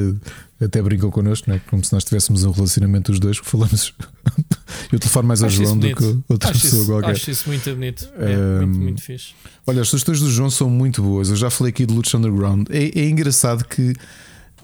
até 0.64 0.82
brincam 0.82 1.10
connosco, 1.10 1.50
é? 1.50 1.60
como 1.70 1.84
se 1.84 1.92
nós 1.92 2.04
tivéssemos 2.04 2.44
um 2.44 2.50
relacionamento 2.50 3.12
os 3.12 3.20
dois 3.20 3.38
que 3.38 3.46
falamos. 3.46 3.94
eu 4.90 4.98
telefone 4.98 5.28
mais 5.28 5.42
ao 5.42 5.50
João 5.50 5.78
do 5.78 5.94
que 5.94 6.18
outra 6.28 6.50
acho 6.50 6.60
pessoa 6.62 6.82
isso, 6.82 6.90
qualquer. 6.90 7.10
Acho 7.10 7.30
isso 7.30 7.48
muito 7.48 7.70
bonito. 7.70 8.08
É, 8.18 8.36
um, 8.36 8.66
muito, 8.66 8.78
muito 8.78 9.02
fixe. 9.02 9.34
Olha, 9.66 9.82
as 9.82 9.88
sugestões 9.88 10.20
do 10.20 10.30
João 10.30 10.50
são 10.50 10.68
muito 10.68 11.02
boas. 11.02 11.30
Eu 11.30 11.36
já 11.36 11.50
falei 11.50 11.70
aqui 11.70 11.86
de 11.86 11.94
Lucha 11.94 12.16
Underground. 12.16 12.66
É, 12.70 12.98
é 12.98 13.08
engraçado 13.08 13.64
que, 13.64 13.94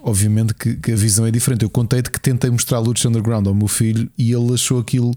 obviamente, 0.03 0.55
que, 0.55 0.75
que, 0.77 0.93
a 0.93 0.97
visão 0.97 1.27
é 1.27 1.31
diferente. 1.31 1.63
Eu 1.63 1.71
contei-te 1.71 2.11
que 2.11 2.21
tentei 2.21 2.51
mostrar 2.51 2.79
Lucha 2.79 3.09
Underground 3.09 3.47
ao 3.47 3.55
meu 3.55 3.69
filho 3.69 4.11
e 4.17 4.33
ele 4.33 4.55
achou 4.55 4.81
aquilo. 4.81 5.15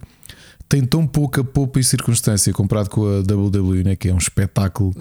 Tem 0.70 0.86
tão 0.86 1.08
pouca 1.08 1.44
poupa 1.44 1.80
e 1.80 1.84
circunstância 1.84 2.52
comparado 2.52 2.90
com 2.90 3.06
a 3.06 3.20
WWE, 3.20 3.86
né? 3.86 3.96
que 3.96 4.10
é 4.10 4.14
um 4.14 4.18
espetáculo 4.18 4.94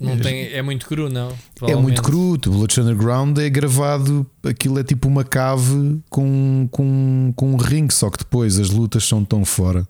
não 0.00 0.16
tem, 0.16 0.44
é 0.52 0.62
muito 0.62 0.86
cru, 0.86 1.08
não? 1.08 1.32
É 1.62 1.74
muito 1.74 2.02
cru. 2.02 2.34
O 2.34 2.38
Blood 2.38 2.80
Underground 2.80 3.36
é 3.38 3.50
gravado, 3.50 4.24
aquilo 4.44 4.78
é 4.78 4.84
tipo 4.84 5.08
uma 5.08 5.24
cave 5.24 6.00
com, 6.08 6.68
com, 6.70 7.32
com 7.34 7.52
um 7.52 7.56
ringue, 7.56 7.92
só 7.92 8.08
que 8.08 8.18
depois 8.18 8.58
as 8.60 8.70
lutas 8.70 9.04
são 9.04 9.24
tão 9.24 9.44
fora. 9.44 9.86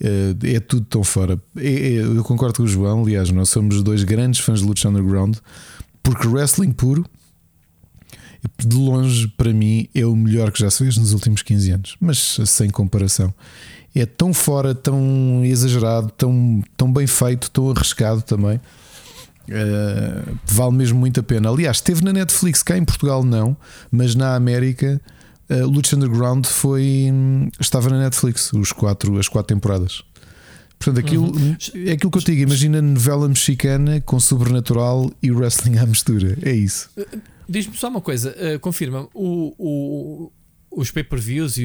É, 0.00 0.54
é 0.54 0.60
tudo 0.60 0.86
tão 0.86 1.02
fora. 1.02 1.40
É, 1.56 1.68
é, 1.68 1.92
eu 2.02 2.22
concordo 2.22 2.58
com 2.58 2.62
o 2.62 2.68
João, 2.68 3.02
aliás, 3.02 3.30
nós 3.30 3.48
somos 3.48 3.82
dois 3.82 4.04
grandes 4.04 4.40
fãs 4.40 4.60
de 4.60 4.66
Lucha 4.66 4.88
Underground, 4.88 5.36
porque 6.00 6.28
wrestling 6.28 6.70
puro, 6.70 7.04
de 8.56 8.76
longe, 8.76 9.26
para 9.28 9.52
mim, 9.52 9.88
é 9.92 10.06
o 10.06 10.14
melhor 10.14 10.52
que 10.52 10.60
já 10.60 10.70
se 10.70 10.78
fez 10.78 10.96
nos 10.96 11.12
últimos 11.12 11.42
15 11.42 11.70
anos, 11.72 11.96
mas 12.00 12.38
sem 12.46 12.70
comparação. 12.70 13.34
É 13.94 14.06
tão 14.06 14.32
fora, 14.32 14.76
tão 14.76 15.42
exagerado, 15.44 16.12
tão, 16.16 16.62
tão 16.76 16.92
bem 16.92 17.06
feito, 17.06 17.50
tão 17.50 17.68
arriscado 17.68 18.22
também. 18.22 18.60
Uh, 19.48 20.38
vale 20.44 20.72
mesmo 20.72 20.98
muito 20.98 21.20
a 21.20 21.22
pena. 21.22 21.48
Aliás, 21.48 21.78
esteve 21.78 22.04
na 22.04 22.12
Netflix, 22.12 22.62
cá 22.62 22.76
em 22.76 22.84
Portugal 22.84 23.24
não, 23.24 23.56
mas 23.90 24.14
na 24.14 24.34
América, 24.34 25.00
uh, 25.48 25.66
Lucha 25.66 25.96
Underground 25.96 26.46
foi, 26.46 27.10
estava 27.58 27.88
na 27.88 27.98
Netflix, 27.98 28.52
os 28.52 28.72
quatro, 28.72 29.18
as 29.18 29.28
quatro 29.28 29.54
temporadas. 29.54 30.02
Portanto, 30.78 31.04
aquilo 31.04 31.34
uhum. 31.34 31.56
é 31.86 31.92
aquilo 31.92 32.10
que 32.10 32.18
eu 32.18 32.22
te 32.22 32.30
digo. 32.30 32.42
Imagina 32.42 32.80
novela 32.80 33.28
mexicana 33.28 34.00
com 34.00 34.20
sobrenatural 34.20 35.10
e 35.20 35.32
wrestling 35.32 35.76
à 35.78 35.84
mistura. 35.86 36.38
É 36.42 36.52
isso. 36.52 36.88
Uh, 36.96 37.20
diz-me 37.48 37.76
só 37.76 37.88
uma 37.88 38.00
coisa, 38.00 38.30
uh, 38.30 38.60
confirma 38.60 39.08
o, 39.12 39.54
o, 39.58 40.32
os 40.70 40.90
pay-per-views 40.90 41.58
e, 41.58 41.64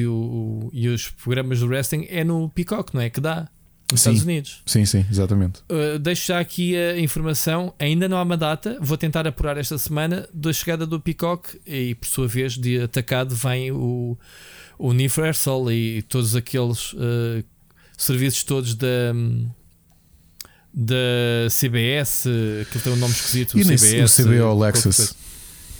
e, 0.72 0.88
os 0.88 1.10
programas 1.10 1.60
do 1.60 1.66
wrestling 1.66 2.06
é 2.08 2.24
no 2.24 2.48
Peacock, 2.48 2.92
não 2.94 3.00
é? 3.00 3.08
Que 3.08 3.20
dá 3.20 3.48
nos 3.90 4.00
sim, 4.00 4.10
Estados 4.10 4.22
Unidos. 4.22 4.62
Sim, 4.66 4.84
sim, 4.84 5.04
exatamente. 5.10 5.60
Uh, 5.70 5.98
deixo 5.98 6.28
já 6.28 6.40
aqui 6.40 6.76
a 6.76 6.98
informação. 6.98 7.74
Ainda 7.78 8.08
não 8.08 8.16
há 8.16 8.22
uma 8.22 8.36
data, 8.36 8.78
vou 8.80 8.96
tentar 8.96 9.26
apurar 9.26 9.56
esta 9.58 9.76
semana 9.78 10.28
da 10.32 10.52
chegada 10.52 10.86
do 10.86 11.00
Peacock 11.00 11.60
e, 11.66 11.94
por 11.94 12.06
sua 12.06 12.26
vez, 12.26 12.54
de 12.54 12.82
atacado 12.82 13.34
vem 13.34 13.70
o, 13.70 14.18
o 14.78 14.88
Universal 14.88 15.70
e 15.70 16.02
todos 16.02 16.34
aqueles 16.34 16.92
uh, 16.94 17.44
serviços 17.96 18.44
todos 18.44 18.74
da. 18.74 19.12
Da 20.76 21.48
CBS, 21.50 22.24
que 22.72 22.80
tem 22.80 22.92
um 22.92 22.96
nome 22.96 23.14
esquisito, 23.14 23.56
e 23.56 23.62
o 23.62 23.64
CBS. 23.64 24.18
O 24.18 24.24
CBO 24.24 24.58
Lexus. 24.58 25.14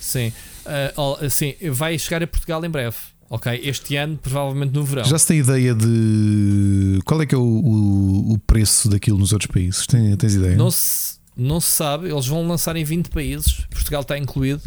Sim. 0.00 0.32
Uh, 0.64 1.28
sim, 1.28 1.56
vai 1.72 1.98
chegar 1.98 2.22
a 2.22 2.28
Portugal 2.28 2.64
em 2.64 2.70
breve. 2.70 2.96
Ok, 3.34 3.60
este 3.64 3.96
ano, 3.96 4.16
provavelmente 4.16 4.72
no 4.72 4.84
verão. 4.84 5.04
Já 5.04 5.18
se 5.18 5.26
tem 5.26 5.40
ideia 5.40 5.74
de 5.74 7.00
qual 7.04 7.20
é 7.20 7.26
que 7.26 7.34
é 7.34 7.38
o, 7.38 7.42
o, 7.42 8.34
o 8.34 8.38
preço 8.38 8.88
daquilo 8.88 9.18
nos 9.18 9.32
outros 9.32 9.50
países? 9.50 9.88
Tens, 9.88 10.16
tens 10.18 10.34
ideia? 10.36 10.54
Não 10.54 10.70
se, 10.70 11.18
não 11.36 11.60
se 11.60 11.72
sabe, 11.72 12.08
eles 12.08 12.28
vão 12.28 12.46
lançar 12.46 12.76
em 12.76 12.84
20 12.84 13.08
países, 13.08 13.66
Portugal 13.72 14.02
está 14.02 14.16
incluído. 14.16 14.62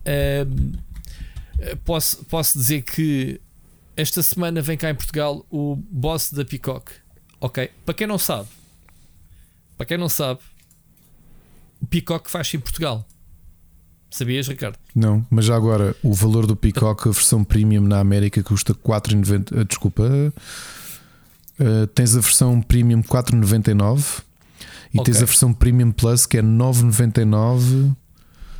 Uh, 0.00 0.76
posso, 1.84 2.24
posso 2.24 2.58
dizer 2.58 2.82
que 2.82 3.40
esta 3.96 4.20
semana 4.20 4.60
vem 4.60 4.76
cá 4.76 4.90
em 4.90 4.96
Portugal 4.96 5.46
o 5.48 5.76
boss 5.88 6.32
da 6.32 6.44
Peacock. 6.44 6.90
Ok, 7.40 7.70
para 7.86 7.94
quem 7.94 8.08
não 8.08 8.18
sabe, 8.18 8.48
para 9.78 9.86
quem 9.86 9.96
não 9.96 10.08
sabe, 10.08 10.40
o 11.80 11.86
Peacock 11.86 12.28
faz 12.28 12.52
em 12.52 12.58
Portugal. 12.58 13.06
Sabias, 14.12 14.46
Ricardo? 14.46 14.78
Não, 14.94 15.26
mas 15.30 15.46
já 15.46 15.56
agora 15.56 15.96
o 16.02 16.12
valor 16.12 16.46
do 16.46 16.54
Peacock, 16.54 17.08
a 17.08 17.12
versão 17.12 17.42
premium 17.42 17.82
na 17.82 17.98
América 17.98 18.42
custa 18.42 18.74
4,90. 18.74 19.52
Uh, 19.52 19.64
desculpa, 19.64 20.02
uh, 20.04 21.86
tens 21.88 22.14
a 22.14 22.20
versão 22.20 22.60
premium 22.60 23.02
4,99 23.02 24.22
e 24.92 25.00
okay. 25.00 25.12
tens 25.12 25.22
a 25.22 25.26
versão 25.26 25.52
premium 25.52 25.90
plus 25.90 26.26
que 26.26 26.38
é 26.38 26.42
9,99. 26.42 27.96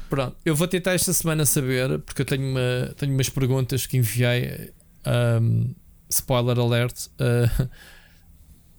Pronto, 0.09 0.37
eu 0.45 0.57
vou 0.57 0.66
tentar 0.66 0.93
esta 0.93 1.12
semana 1.12 1.47
saber, 1.47 1.99
porque 2.01 2.23
eu 2.23 2.27
tenho, 2.27 2.51
uma, 2.51 2.95
tenho 2.97 3.15
umas 3.15 3.29
perguntas 3.29 3.87
que 3.87 3.97
enviei. 3.97 4.73
Um, 5.07 5.74
spoiler 6.12 6.59
alert. 6.59 7.07
Uh, 7.19 7.69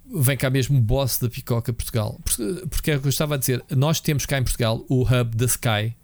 vem 0.22 0.38
cá 0.38 0.50
mesmo 0.50 0.78
o 0.78 0.82
boss 0.82 1.18
da 1.18 1.30
Picoca 1.30 1.74
Portugal. 1.74 2.20
Porque, 2.24 2.66
porque 2.70 2.92
é 2.92 2.98
o 2.98 3.02
que 3.02 3.08
eu 3.08 3.10
estava 3.10 3.36
a 3.36 3.38
dizer. 3.38 3.64
Nós 3.72 4.00
temos 4.00 4.26
cá 4.26 4.38
em 4.38 4.44
Portugal 4.44 4.86
o 4.88 5.02
hub 5.02 5.36
da 5.36 5.46
Sky, 5.46 5.96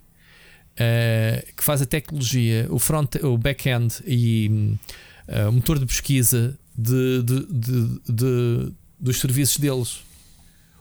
uh, 0.79 1.55
que 1.55 1.63
faz 1.63 1.81
a 1.81 1.85
tecnologia, 1.85 2.67
o 2.69 2.79
front, 2.79 3.15
o 3.21 3.37
back-end 3.37 3.95
e 4.05 4.77
uh, 5.27 5.49
o 5.49 5.51
motor 5.51 5.77
de 5.77 5.85
pesquisa 5.85 6.57
de, 6.77 7.23
de, 7.23 7.91
de, 8.09 8.71
dos 8.99 9.19
serviços 9.19 9.57
deles. 9.57 9.99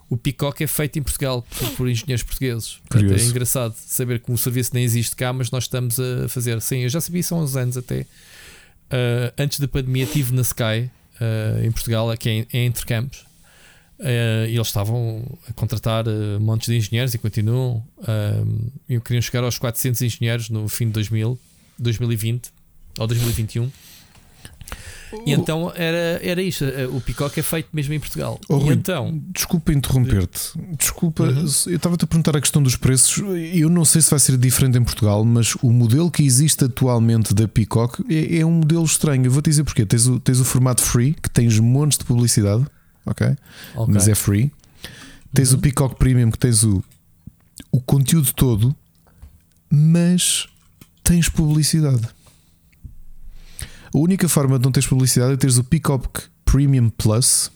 O 0.09 0.17
Peacock 0.17 0.63
é 0.63 0.67
feito 0.67 0.97
em 0.97 1.03
Portugal 1.03 1.45
por, 1.57 1.69
por 1.71 1.89
engenheiros 1.89 2.23
portugueses. 2.23 2.79
Portanto, 2.89 3.13
é 3.13 3.23
engraçado 3.23 3.75
saber 3.75 4.19
que 4.19 4.31
o 4.31 4.37
serviço 4.37 4.71
nem 4.73 4.83
existe 4.83 5.15
cá, 5.15 5.31
mas 5.31 5.51
nós 5.51 5.65
estamos 5.65 5.99
a 5.99 6.27
fazer. 6.27 6.59
Sim, 6.61 6.79
eu 6.79 6.89
já 6.89 6.99
sabia 6.99 7.19
isso 7.19 7.35
há 7.35 7.37
uns 7.37 7.55
anos 7.55 7.77
até. 7.77 8.01
Uh, 8.01 9.31
antes 9.37 9.59
da 9.59 9.67
pandemia, 9.67 10.05
estive 10.05 10.33
na 10.33 10.41
Sky 10.41 10.89
em 11.61 11.71
Portugal, 11.71 12.09
aqui 12.09 12.29
em, 12.29 12.47
em 12.51 12.65
Intercampos. 12.65 13.19
Uh, 13.19 13.28
e 14.01 14.55
eles 14.55 14.67
estavam 14.67 15.23
a 15.49 15.53
contratar 15.53 16.07
uh, 16.07 16.39
montes 16.39 16.69
de 16.69 16.77
engenheiros 16.77 17.13
e 17.13 17.17
continuam. 17.17 17.83
E 18.87 18.99
queriam 18.99 19.21
chegar 19.21 19.43
aos 19.43 19.57
400 19.57 20.01
engenheiros 20.01 20.49
no 20.49 20.67
fim 20.67 20.87
de 20.87 20.93
2000, 20.93 21.37
2020 21.77 22.51
ou 22.97 23.07
2021. 23.07 23.69
E 25.25 25.33
então 25.33 25.71
era, 25.75 26.19
era 26.21 26.41
isto. 26.41 26.65
O 26.91 27.01
Peacock 27.01 27.39
é 27.39 27.43
feito 27.43 27.69
mesmo 27.73 27.93
em 27.93 27.99
Portugal. 27.99 28.39
Oh, 28.47 28.57
Rui, 28.57 28.75
então, 28.75 29.19
desculpa 29.33 29.73
interromper-te. 29.73 30.51
Desculpa, 30.77 31.23
uhum. 31.23 31.39
eu 31.67 31.75
estava-te 31.75 32.03
a 32.03 32.07
perguntar 32.07 32.37
a 32.37 32.41
questão 32.41 32.61
dos 32.61 32.75
preços. 32.75 33.17
Eu 33.53 33.69
não 33.69 33.83
sei 33.83 34.01
se 34.01 34.09
vai 34.09 34.19
ser 34.19 34.37
diferente 34.37 34.77
em 34.77 34.83
Portugal, 34.83 35.25
mas 35.25 35.55
o 35.61 35.71
modelo 35.71 36.11
que 36.11 36.23
existe 36.23 36.65
atualmente 36.65 37.33
da 37.33 37.47
Peacock 37.47 38.03
é, 38.09 38.39
é 38.39 38.45
um 38.45 38.51
modelo 38.51 38.85
estranho. 38.85 39.25
Eu 39.25 39.31
vou-te 39.31 39.49
dizer 39.49 39.63
porquê. 39.63 39.85
Tens 39.85 40.07
o, 40.07 40.19
tens 40.19 40.39
o 40.39 40.45
formato 40.45 40.81
free, 40.81 41.13
que 41.13 41.29
tens 41.29 41.59
montes 41.59 41.97
de 41.97 42.05
publicidade 42.05 42.65
ok? 43.09 43.27
okay. 43.75 43.93
Mas 43.93 44.07
é 44.07 44.15
free. 44.15 44.51
Tens 45.33 45.51
uhum. 45.51 45.59
o 45.59 45.61
Peacock 45.61 45.95
Premium 45.95 46.31
que 46.31 46.39
tens 46.39 46.63
o, 46.63 46.83
o 47.71 47.79
conteúdo 47.81 48.33
todo, 48.33 48.75
mas 49.69 50.47
tens 51.03 51.29
publicidade. 51.29 52.07
A 53.93 53.97
única 53.97 54.29
forma 54.29 54.57
de 54.57 54.65
não 54.65 54.71
teres 54.71 54.87
publicidade 54.87 55.33
é 55.33 55.37
teres 55.37 55.57
o 55.57 55.63
Peacock 55.63 56.23
Premium 56.45 56.89
Plus 56.89 57.51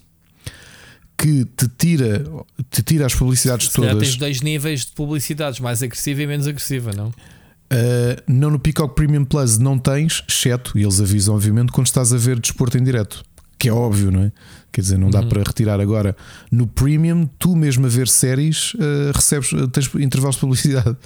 que 1.17 1.45
te 1.45 1.67
tira, 1.77 2.25
te 2.69 2.83
tira 2.83 3.05
as 3.05 3.13
publicidades 3.13 3.67
Se 3.67 3.73
todas. 3.73 3.97
tens 3.97 4.15
dois 4.17 4.41
níveis 4.41 4.85
de 4.85 4.91
publicidades, 4.91 5.59
mais 5.59 5.81
agressiva 5.81 6.21
e 6.21 6.27
menos 6.27 6.47
agressiva, 6.47 6.91
não? 6.91 7.07
Uh, 7.07 8.21
não 8.27 8.51
no 8.51 8.59
Peacock 8.59 8.93
Premium 8.93 9.23
Plus 9.23 9.57
não 9.57 9.79
tens, 9.79 10.23
exceto, 10.27 10.77
e 10.77 10.83
eles 10.83 10.99
avisam 10.99 11.35
obviamente, 11.35 11.71
quando 11.71 11.87
estás 11.87 12.11
a 12.11 12.17
ver 12.17 12.39
desporto 12.39 12.77
em 12.77 12.83
direto, 12.83 13.23
que 13.63 13.69
é 13.69 13.73
óbvio, 13.73 14.11
não 14.11 14.23
é? 14.23 14.31
Quer 14.73 14.81
dizer, 14.81 14.97
não 14.97 15.09
dá 15.09 15.21
uhum. 15.21 15.29
para 15.29 15.41
retirar 15.41 15.79
agora. 15.79 16.17
No 16.51 16.67
Premium, 16.67 17.25
tu 17.39 17.55
mesmo 17.55 17.85
a 17.85 17.89
ver 17.89 18.09
séries, 18.09 18.73
uh, 18.73 19.13
recebes, 19.15 19.51
tens 19.71 19.89
intervalos 19.95 20.35
de 20.35 20.41
publicidade. 20.41 20.97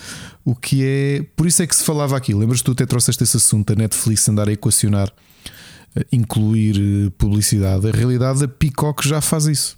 O 0.44 0.56
que 0.56 0.84
é. 0.84 1.24
Por 1.36 1.46
isso 1.46 1.62
é 1.62 1.68
que 1.68 1.76
se 1.76 1.84
falava 1.84 2.18
aqui. 2.18 2.34
Lembras-te 2.34 2.64
tu 2.64 2.72
até 2.72 2.84
trouxeste 2.84 3.24
esse 3.24 3.38
assunto, 3.38 3.74
a 3.74 3.76
Netflix 3.76 4.28
andar 4.28 4.50
a 4.50 4.52
equacionar, 4.52 5.10
uh, 5.10 6.04
incluir 6.12 7.12
publicidade. 7.12 7.88
A 7.88 7.92
realidade, 7.92 8.44
a 8.44 8.48
Peacock 8.48 9.08
já 9.08 9.22
faz 9.22 9.46
isso. 9.46 9.78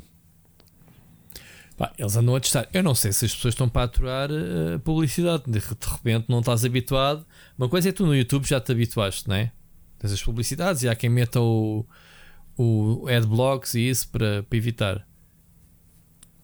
Bah, 1.77 1.91
eles 1.97 2.15
andam 2.15 2.33
a 2.37 2.39
testar. 2.39 2.65
Eu 2.73 2.81
não 2.81 2.95
sei 2.95 3.11
se 3.11 3.25
as 3.25 3.35
pessoas 3.35 3.55
estão 3.55 3.67
para 3.67 3.83
aturar 3.83 4.29
uh, 4.31 4.79
publicidade. 4.85 5.43
De, 5.47 5.59
de, 5.59 5.89
repente 5.91 6.27
não 6.29 6.39
estás 6.39 6.63
habituado. 6.63 7.25
Uma 7.57 7.67
coisa 7.67 7.89
é 7.89 7.91
tu 7.91 8.05
no 8.05 8.15
YouTube 8.15 8.47
já 8.47 8.61
te 8.61 8.71
habituaste, 8.71 9.27
não 9.27 9.35
é? 9.35 9.51
Tens 9.97 10.13
as 10.13 10.23
publicidades 10.23 10.83
e 10.83 10.87
há 10.87 10.95
quem 10.95 11.09
meta 11.09 11.41
o, 11.41 11.85
o 12.63 13.07
adblocks 13.07 13.73
e 13.73 13.89
isso 13.89 14.07
para, 14.09 14.43
para 14.43 14.57
evitar. 14.57 15.07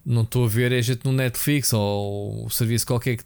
Não 0.05 0.21
estou 0.21 0.45
a 0.45 0.47
ver 0.47 0.71
é 0.71 0.81
gente 0.81 1.03
no 1.03 1.11
Netflix 1.11 1.73
ou 1.73 2.45
o 2.45 2.49
serviço 2.49 2.85
qualquer 2.85 3.17
que 3.17 3.23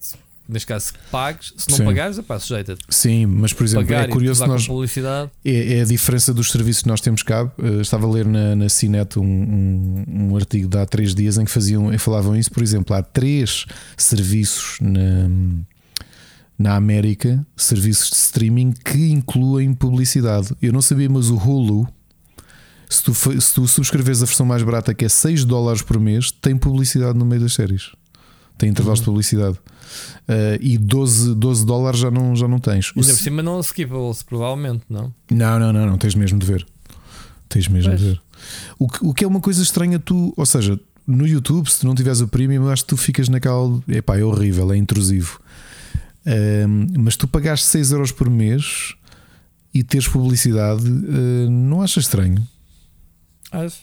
neste 0.49 0.65
caso, 0.65 0.93
pagues, 1.11 1.53
se 1.55 1.69
não 1.69 1.77
Sim. 1.77 1.85
pagares, 1.85 2.17
é 2.17 2.23
pá, 2.23 2.39
sujeita-te. 2.39 2.81
Sim, 2.89 3.27
mas 3.27 3.53
por 3.53 3.63
exemplo, 3.63 3.93
é 3.93 4.07
curioso 4.07 4.47
nós. 4.47 4.65
Publicidade. 4.65 5.29
É, 5.45 5.77
é, 5.77 5.81
a 5.81 5.85
diferença 5.85 6.33
dos 6.33 6.49
serviços 6.49 6.81
que 6.81 6.89
nós 6.89 6.99
temos 6.99 7.21
cá. 7.21 7.45
Uh, 7.59 7.81
estava 7.81 8.07
a 8.07 8.09
ler 8.09 8.25
na, 8.25 8.55
na 8.55 8.67
Cinet 8.67 9.19
um, 9.19 9.23
um, 9.23 10.05
um, 10.07 10.35
artigo 10.35 10.67
de 10.67 10.77
há 10.79 10.85
três 10.87 11.13
dias 11.13 11.37
em 11.37 11.45
que 11.45 11.51
faziam, 11.51 11.95
falavam 11.99 12.35
isso. 12.35 12.51
Por 12.51 12.63
exemplo, 12.63 12.95
há 12.95 13.03
três 13.03 13.67
serviços 13.95 14.79
na, 14.81 15.29
na 16.57 16.75
América, 16.75 17.45
serviços 17.55 18.09
de 18.09 18.15
streaming 18.15 18.71
que 18.71 19.11
incluem 19.11 19.71
publicidade. 19.75 20.51
Eu 20.59 20.73
não 20.73 20.81
sabia, 20.81 21.07
mas 21.07 21.29
o 21.29 21.35
Hulu. 21.35 21.87
Se 22.89 23.03
tu, 23.03 23.13
se 23.13 23.53
tu 23.53 23.67
subscreves 23.67 24.23
a 24.23 24.25
versão 24.25 24.45
mais 24.45 24.63
barata, 24.63 24.93
que 24.95 25.05
é 25.05 25.09
6 25.09 25.45
dólares 25.45 25.83
por 25.83 25.99
mês, 25.99 26.31
tem 26.31 26.57
publicidade 26.57 27.17
no 27.17 27.23
meio 27.23 27.41
das 27.41 27.53
séries. 27.53 27.91
Tem 28.57 28.67
intervalos 28.67 28.99
uhum. 28.99 29.03
de 29.03 29.09
publicidade. 29.11 29.57
Uh, 30.27 30.59
e 30.59 30.77
12, 30.77 31.35
12 31.35 31.65
dólares 31.65 31.99
já 31.99 32.11
não, 32.11 32.35
já 32.35 32.47
não 32.47 32.59
tens. 32.59 32.91
Ainda 32.95 33.07
por 33.07 33.19
cima 33.19 33.43
não 33.43 33.59
skippable, 33.59 34.11
provavelmente, 34.25 34.83
não? 34.89 35.13
Não, 35.31 35.59
não, 35.59 35.71
não, 35.71 35.85
não, 35.85 35.97
tens 35.97 36.15
mesmo 36.15 36.39
de 36.39 36.45
ver. 36.45 36.65
Tens 37.47 37.67
mesmo 37.67 37.91
pois. 37.91 38.01
de 38.01 38.07
ver. 38.07 38.21
O 38.77 38.87
que, 38.87 39.05
o 39.05 39.13
que 39.13 39.23
é 39.23 39.27
uma 39.27 39.39
coisa 39.39 39.61
estranha, 39.61 39.99
tu, 39.99 40.33
ou 40.35 40.45
seja, 40.45 40.79
no 41.07 41.27
YouTube, 41.27 41.69
se 41.69 41.79
tu 41.79 41.87
não 41.87 41.95
tiveres 41.95 42.21
o 42.21 42.27
premium, 42.27 42.69
acho 42.69 42.83
que 42.83 42.89
tu 42.89 42.97
ficas 42.97 43.29
naquela. 43.29 43.81
Epá, 43.87 44.17
é 44.17 44.23
horrível, 44.23 44.71
é 44.71 44.77
intrusivo. 44.77 45.39
Uh, 46.25 46.99
mas 46.99 47.15
tu 47.15 47.27
pagaste 47.27 47.65
6 47.67 47.91
euros 47.91 48.11
por 48.11 48.29
mês 48.29 48.95
e 49.73 49.83
teres 49.83 50.07
publicidade, 50.07 50.87
uh, 50.87 51.49
não 51.49 51.81
achas 51.81 52.05
estranho? 52.05 52.45
Acho. 53.51 53.81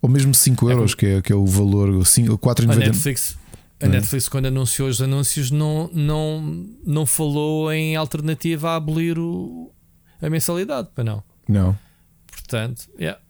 Ou 0.00 0.08
mesmo 0.08 0.34
5 0.34 0.70
é 0.70 0.72
euros, 0.72 0.94
que, 0.94 1.06
é, 1.06 1.22
que 1.22 1.32
é 1.32 1.36
o 1.36 1.44
valor, 1.44 1.88
4,90. 1.90 2.72
A 2.72 2.76
Netflix 2.76 3.38
a 3.80 3.86
é? 3.86 3.88
Netflix, 3.88 4.28
quando 4.28 4.46
anunciou 4.46 4.88
os 4.88 5.00
anúncios, 5.00 5.50
não, 5.50 5.88
não, 5.92 6.66
não 6.84 7.06
falou 7.06 7.72
em 7.72 7.94
alternativa 7.94 8.70
a 8.70 8.76
abolir 8.76 9.18
o, 9.18 9.72
a 10.20 10.28
mensalidade, 10.28 10.88
para 10.94 11.04
não. 11.04 11.22
Não. 11.48 11.78
Portanto, 12.26 12.88
yeah. 12.98 13.20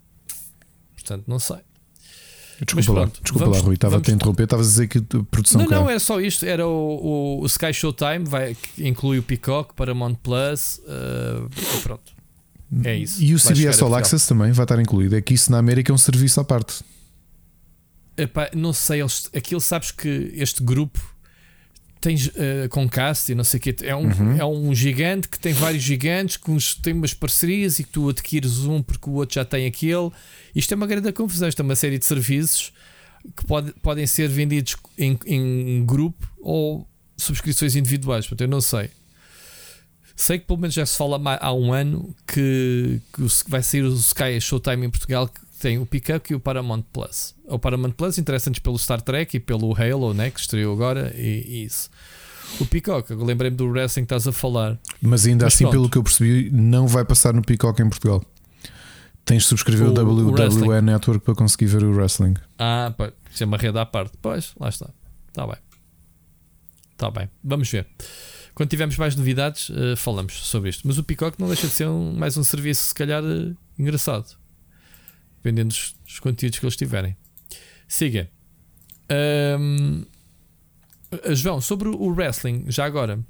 Portanto, 0.94 1.24
não 1.26 1.38
sei. 1.38 1.58
Desculpa 2.64 3.00
lá, 3.00 3.06
desculpa 3.06 3.44
vamos, 3.44 3.58
lá, 3.58 3.64
Rui, 3.64 3.74
estava 3.74 3.98
a 3.98 4.00
te 4.00 4.10
interromper, 4.10 4.44
estavas 4.44 4.66
a 4.66 4.70
dizer 4.70 4.88
que 4.88 4.98
a 4.98 5.22
produção. 5.30 5.60
Não, 5.60 5.68
não, 5.68 5.90
é 5.90 5.98
só 5.98 6.20
isto. 6.20 6.44
Era 6.44 6.66
o, 6.66 6.70
o, 6.70 7.42
o 7.42 7.46
Sky 7.46 7.72
Showtime, 7.72 8.24
vai, 8.24 8.56
que 8.56 8.88
inclui 8.88 9.18
o 9.18 9.22
Peacock, 9.22 9.74
Paramount 9.74 10.16
Plus, 10.16 10.80
uh, 10.80 11.80
pronto. 11.82 12.17
É 12.84 12.94
isso. 12.96 13.22
E 13.22 13.34
o 13.34 13.38
CBS 13.38 13.80
All 13.82 13.94
Access 13.94 14.28
também 14.28 14.52
vai 14.52 14.64
estar 14.64 14.80
incluído. 14.80 15.16
É 15.16 15.20
que 15.20 15.34
isso 15.34 15.50
na 15.50 15.58
América 15.58 15.90
é 15.90 15.94
um 15.94 15.98
serviço 15.98 16.40
à 16.40 16.44
parte. 16.44 16.84
Epá, 18.16 18.50
não 18.54 18.72
sei, 18.72 19.00
eles, 19.00 19.30
aquilo 19.34 19.60
sabes 19.60 19.90
que 19.90 20.32
este 20.34 20.62
grupo 20.62 21.00
tens 22.00 22.26
uh, 22.26 22.68
com 22.70 22.88
cast 22.88 23.30
e 23.30 23.34
não 23.34 23.44
sei 23.44 23.58
o 23.58 23.60
que 23.60 23.76
é 23.82 23.94
um, 23.94 24.06
uhum. 24.06 24.36
é 24.36 24.44
um 24.44 24.74
gigante 24.74 25.28
que 25.28 25.38
tem 25.38 25.52
vários 25.52 25.82
gigantes 25.82 26.36
que 26.36 26.50
uns 26.50 26.74
têm 26.74 26.94
umas 26.94 27.12
parcerias 27.12 27.78
e 27.78 27.84
que 27.84 27.90
tu 27.90 28.08
adquires 28.08 28.58
um 28.60 28.82
porque 28.82 29.08
o 29.08 29.14
outro 29.14 29.34
já 29.34 29.44
tem 29.44 29.66
aquele. 29.66 30.10
Isto 30.54 30.72
é 30.72 30.76
uma 30.76 30.86
grande 30.86 31.12
confusão. 31.12 31.48
Isto 31.48 31.60
é 31.60 31.64
uma 31.64 31.76
série 31.76 31.98
de 31.98 32.04
serviços 32.04 32.72
que 33.36 33.44
pode, 33.46 33.72
podem 33.82 34.06
ser 34.06 34.28
vendidos 34.28 34.76
em, 34.96 35.18
em 35.26 35.84
grupo 35.84 36.28
ou 36.40 36.88
subscrições 37.16 37.74
individuais. 37.76 38.26
Portanto, 38.26 38.42
eu 38.42 38.50
não 38.50 38.60
sei. 38.60 38.90
Sei 40.18 40.36
que 40.36 40.46
pelo 40.46 40.58
menos 40.58 40.74
já 40.74 40.84
se 40.84 40.98
fala 40.98 41.20
há 41.40 41.52
um 41.52 41.72
ano 41.72 42.12
que, 42.26 43.00
que 43.12 43.22
vai 43.48 43.62
sair 43.62 43.82
o 43.82 43.94
Sky 43.94 44.40
Showtime 44.40 44.86
em 44.86 44.90
Portugal 44.90 45.30
tem 45.60 45.78
o 45.78 45.86
Pickup 45.86 46.32
e 46.32 46.34
o 46.34 46.40
Paramount 46.40 46.82
Plus. 46.92 47.36
O 47.44 47.56
Paramount 47.56 47.92
Plus 47.92 48.18
interessantes 48.18 48.60
pelo 48.60 48.76
Star 48.78 49.00
Trek 49.00 49.36
e 49.36 49.40
pelo 49.40 49.72
Halo, 49.80 50.12
né, 50.12 50.28
que 50.30 50.40
estreou 50.40 50.74
agora, 50.74 51.14
e, 51.16 51.44
e 51.46 51.64
isso. 51.64 51.88
O 52.58 52.66
Peacock, 52.66 53.14
lembrei-me 53.14 53.56
do 53.56 53.68
wrestling 53.68 54.02
que 54.02 54.14
estás 54.14 54.26
a 54.26 54.32
falar. 54.32 54.76
Mas 55.00 55.24
ainda 55.24 55.44
Mas 55.44 55.54
assim, 55.54 55.64
pronto. 55.64 55.72
pelo 55.72 55.88
que 55.88 55.98
eu 55.98 56.02
percebi, 56.02 56.50
não 56.50 56.88
vai 56.88 57.04
passar 57.04 57.32
no 57.32 57.42
Peacock 57.42 57.80
em 57.80 57.88
Portugal. 57.88 58.24
Tens 59.24 59.42
de 59.42 59.48
subscrever 59.50 59.86
o, 59.86 59.92
o 59.92 60.30
WWE 60.32 60.80
Network 60.80 61.24
para 61.24 61.34
conseguir 61.36 61.66
ver 61.66 61.84
o 61.84 61.94
wrestling. 61.94 62.34
Ah, 62.58 62.92
pá, 62.96 63.12
isso 63.30 63.44
é 63.44 63.46
uma 63.46 63.56
rede 63.56 63.78
à 63.78 63.86
parte. 63.86 64.12
Pois, 64.20 64.52
lá 64.58 64.68
está. 64.68 64.90
Está 65.28 65.46
bem. 65.46 65.56
Está 66.92 67.10
bem. 67.10 67.30
Vamos 67.44 67.70
ver. 67.70 67.86
Quando 68.58 68.70
tivermos 68.70 68.96
mais 68.96 69.14
novidades, 69.14 69.68
uh, 69.68 69.96
falamos 69.96 70.32
sobre 70.32 70.70
isto. 70.70 70.84
Mas 70.84 70.98
o 70.98 71.04
Peacock 71.04 71.38
não 71.38 71.46
deixa 71.46 71.68
de 71.68 71.72
ser 71.72 71.86
um, 71.86 72.12
mais 72.12 72.36
um 72.36 72.42
serviço, 72.42 72.88
se 72.88 72.94
calhar, 72.94 73.22
uh, 73.22 73.56
engraçado 73.78 74.36
dependendo 75.36 75.68
dos, 75.68 75.94
dos 76.04 76.18
conteúdos 76.18 76.58
que 76.58 76.64
eles 76.64 76.74
tiverem. 76.74 77.16
Siga. 77.86 78.28
Um, 79.60 80.04
João, 81.34 81.60
sobre 81.60 81.88
o 81.88 82.08
wrestling, 82.08 82.64
já 82.66 82.84
agora, 82.84 83.20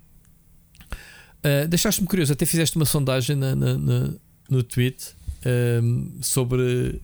uh, 1.44 1.68
deixaste-me 1.68 2.08
curioso, 2.08 2.32
até 2.32 2.46
fizeste 2.46 2.76
uma 2.76 2.86
sondagem 2.86 3.36
na, 3.36 3.54
na, 3.54 3.76
na, 3.76 4.14
no 4.48 4.62
tweet 4.62 5.14
um, 5.82 6.22
sobre, 6.22 7.02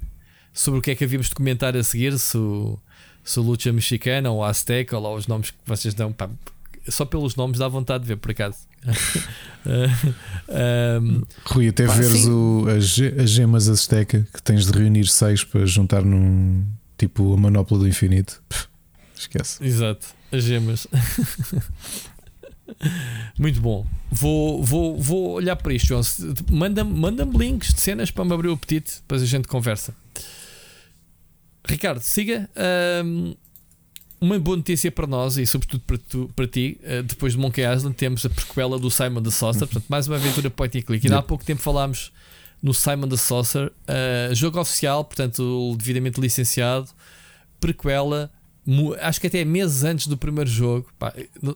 sobre 0.51 0.78
o 0.80 0.82
que 0.82 0.92
é 0.92 0.94
que 0.94 1.05
havíamos 1.05 1.28
de 1.28 1.34
comentar 1.34 1.76
a 1.76 1.84
seguir, 1.84 2.18
se 2.18 2.38
o, 2.38 2.78
se 3.22 3.38
o 3.38 3.42
Lucha 3.42 3.70
Mexicana 3.70 4.30
ou 4.30 4.42
Azteca 4.42 4.96
ou 4.96 5.02
lá 5.02 5.14
os 5.14 5.26
nomes 5.26 5.51
que 5.51 5.59
vocês 5.66 5.92
dão. 5.92 6.10
Pá, 6.10 6.30
só 6.89 7.05
pelos 7.05 7.35
nomes 7.36 7.59
dá 7.59 7.69
vontade 7.69 8.02
de 8.02 8.09
ver, 8.09 8.16
por 8.16 8.31
acaso. 8.31 8.59
um, 11.01 11.23
Rui, 11.47 11.69
até 11.69 11.86
pá, 11.86 11.94
veres 11.94 12.27
o, 12.27 12.66
as, 12.69 12.98
as 13.23 13.31
gemas 13.31 13.69
Azteca 13.69 14.27
que 14.32 14.43
tens 14.43 14.66
de 14.66 14.73
reunir 14.78 15.06
seis 15.06 15.43
para 15.43 15.65
juntar 15.65 16.05
num 16.05 16.65
tipo 16.98 17.32
a 17.32 17.36
manopla 17.36 17.78
do 17.78 17.89
infinito. 17.89 18.43
esquece. 19.16 19.65
Exato, 19.65 20.06
as 20.31 20.44
gemas. 20.44 20.86
Muito 23.39 23.61
bom. 23.61 23.86
Vou, 24.11 24.62
vou, 24.62 25.01
vou 25.01 25.32
olhar 25.32 25.56
para 25.56 25.73
isto, 25.74 25.89
João. 25.89 26.02
Manda-me 26.51 26.93
manda 26.93 27.24
links 27.24 27.74
de 27.74 27.81
cenas 27.81 28.11
para 28.11 28.24
me 28.24 28.32
abrir 28.32 28.48
o 28.48 28.52
apetite, 28.52 28.97
depois 28.97 29.23
a 29.23 29.27
gente 29.27 29.48
conversa. 29.48 29.94
Ricardo, 31.66 32.01
siga. 32.01 32.48
Um, 33.05 33.35
uma 34.24 34.38
boa 34.38 34.56
notícia 34.56 34.90
para 34.90 35.06
nós 35.06 35.36
e 35.36 35.46
sobretudo 35.46 35.82
para, 35.86 35.98
tu, 35.98 36.30
para 36.34 36.46
ti, 36.46 36.80
uh, 36.82 37.02
depois 37.02 37.34
de 37.34 37.38
Monkey 37.38 37.62
Island 37.62 37.94
temos 37.94 38.24
a 38.24 38.30
prequela 38.30 38.78
do 38.78 38.90
Simon 38.90 39.22
the 39.22 39.30
Saucer, 39.30 39.66
portanto 39.66 39.84
mais 39.88 40.09
uma 40.09 40.16
aventura 40.16 40.48
point 40.48 40.78
and 40.78 40.82
click. 40.82 41.06
E 41.06 41.12
há 41.12 41.20
pouco 41.20 41.44
tempo 41.44 41.60
falámos 41.60 42.10
no 42.62 42.72
Simon 42.72 43.09
the 43.09 43.16
Saucer, 43.18 43.66
uh, 43.66 44.34
jogo 44.34 44.59
oficial, 44.59 45.05
portanto 45.05 45.76
devidamente 45.76 46.18
licenciado, 46.20 46.88
prequela, 47.60 48.30
acho 49.02 49.20
que 49.20 49.26
até 49.26 49.44
meses 49.44 49.84
antes 49.84 50.06
do 50.06 50.16
primeiro 50.16 50.48
jogo. 50.48 50.86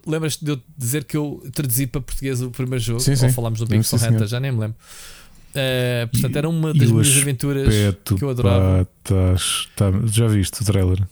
Lembras-te 0.06 0.44
de 0.44 0.50
eu 0.50 0.60
dizer 0.76 1.04
que 1.04 1.16
eu 1.16 1.42
traduzi 1.54 1.86
para 1.86 2.02
português 2.02 2.42
o 2.42 2.50
primeiro 2.50 2.84
jogo? 2.84 3.00
Sim, 3.00 3.16
sim. 3.16 3.26
Ou 3.26 3.32
falámos 3.32 3.60
no 3.60 3.66
Pixel 3.66 3.98
Hunter, 3.98 4.26
já 4.26 4.38
nem 4.38 4.52
me 4.52 4.60
lembro. 4.60 4.76
Uh, 5.48 6.06
portanto, 6.08 6.36
era 6.36 6.48
uma 6.48 6.74
das 6.74 6.90
minhas 6.90 7.16
aventuras 7.16 7.74
que 8.04 8.22
eu 8.22 8.28
adorava. 8.28 8.86
Patas, 9.04 9.68
tá, 9.74 9.86
já 10.04 10.26
viste 10.26 10.60
o 10.60 10.64
trailer? 10.64 11.02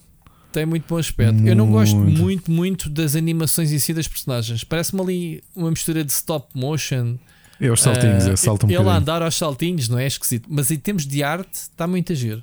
Tem 0.56 0.64
muito 0.64 0.86
bom 0.88 0.96
aspecto. 0.96 1.34
Muito. 1.34 1.48
Eu 1.48 1.54
não 1.54 1.70
gosto 1.70 1.94
muito, 1.94 2.50
muito 2.50 2.88
das 2.88 3.14
animações 3.14 3.72
em 3.72 3.78
si 3.78 3.92
das 3.92 4.08
personagens. 4.08 4.64
Parece-me 4.64 5.02
ali 5.02 5.44
uma 5.54 5.68
mistura 5.68 6.02
de 6.02 6.10
stop 6.10 6.48
motion. 6.54 7.18
É 7.60 7.70
os 7.70 7.82
saltinhos, 7.82 8.26
uh, 8.26 8.30
é 8.30 8.36
salta 8.36 8.64
um 8.64 8.70
Ele 8.70 8.88
a 8.88 8.96
andar 8.96 9.20
aos 9.20 9.34
saltinhos, 9.34 9.86
não 9.86 9.98
é? 9.98 10.06
esquisito. 10.06 10.48
Mas 10.50 10.70
em 10.70 10.78
termos 10.78 11.06
de 11.06 11.22
arte, 11.22 11.52
está 11.52 11.86
muito 11.86 12.10
a 12.10 12.14
giro. 12.14 12.42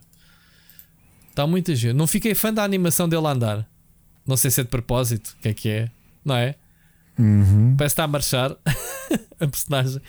Está 1.27 1.47
muito 1.47 1.71
a 1.71 1.75
giro. 1.75 1.97
Não 1.97 2.05
fiquei 2.05 2.35
fã 2.35 2.53
da 2.53 2.63
animação 2.63 3.09
dele 3.09 3.25
a 3.25 3.31
andar. 3.31 3.67
Não 4.27 4.37
sei 4.37 4.51
se 4.51 4.61
é 4.61 4.63
de 4.63 4.69
propósito, 4.69 5.35
o 5.39 5.41
que 5.41 5.47
é 5.47 5.53
que 5.55 5.69
é, 5.69 5.89
não 6.23 6.35
é? 6.35 6.53
Uhum. 7.17 7.73
Parece 7.75 7.93
estar 7.93 8.03
a 8.03 8.07
marchar 8.07 8.55
a 9.41 9.47
personagem. 9.47 9.99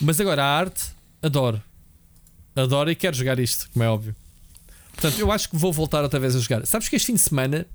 Mas 0.00 0.20
agora 0.20 0.42
a 0.42 0.58
arte, 0.58 0.82
adoro. 1.22 1.62
Adoro 2.56 2.90
e 2.90 2.96
quero 2.96 3.16
jogar 3.16 3.38
isto, 3.38 3.70
como 3.70 3.84
é 3.84 3.88
óbvio. 3.88 4.16
Portanto, 4.96 5.20
eu 5.20 5.30
acho 5.30 5.50
que 5.50 5.56
vou 5.56 5.72
voltar 5.72 6.02
outra 6.02 6.18
vez 6.18 6.34
a 6.34 6.40
jogar. 6.40 6.66
Sabes 6.66 6.88
que 6.88 6.96
este 6.96 7.06
fim 7.06 7.14
de 7.14 7.20
semana 7.20 7.66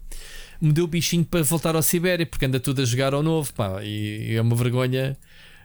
me 0.59 0.73
deu 0.73 0.85
o 0.85 0.87
bichinho 0.87 1.23
para 1.23 1.43
voltar 1.43 1.75
ao 1.75 1.81
Sibéria, 1.83 2.25
porque 2.25 2.45
anda 2.45 2.59
tudo 2.59 2.81
a 2.81 2.85
jogar 2.85 3.13
ao 3.13 3.21
novo, 3.21 3.53
pá, 3.53 3.83
e, 3.83 4.35
é 4.35 4.41
uma 4.41 4.55
vergonha. 4.55 5.15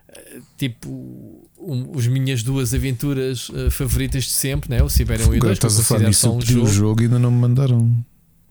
Eh, 0.09 0.41
tipo, 0.59 1.49
um, 1.59 1.99
as 1.99 2.07
minhas 2.07 2.43
duas 2.43 2.75
aventuras 2.75 3.49
uh, 3.49 3.71
favoritas 3.71 4.25
de 4.25 4.31
sempre, 4.31 4.71
né? 4.71 4.83
o 4.83 4.89
Sibéria 4.89 5.27
1 5.27 5.35
e 5.35 5.39
2. 5.41 5.53
Estás 5.53 5.81
a 5.81 5.83
falar 5.83 6.09
nisso, 6.09 6.31
um 6.31 6.41
jogo. 6.41 6.67
o 6.67 6.71
jogo 6.71 7.03
e 7.03 7.05
ainda 7.05 7.19
não 7.19 7.31
me 7.31 7.39
mandaram. 7.39 8.05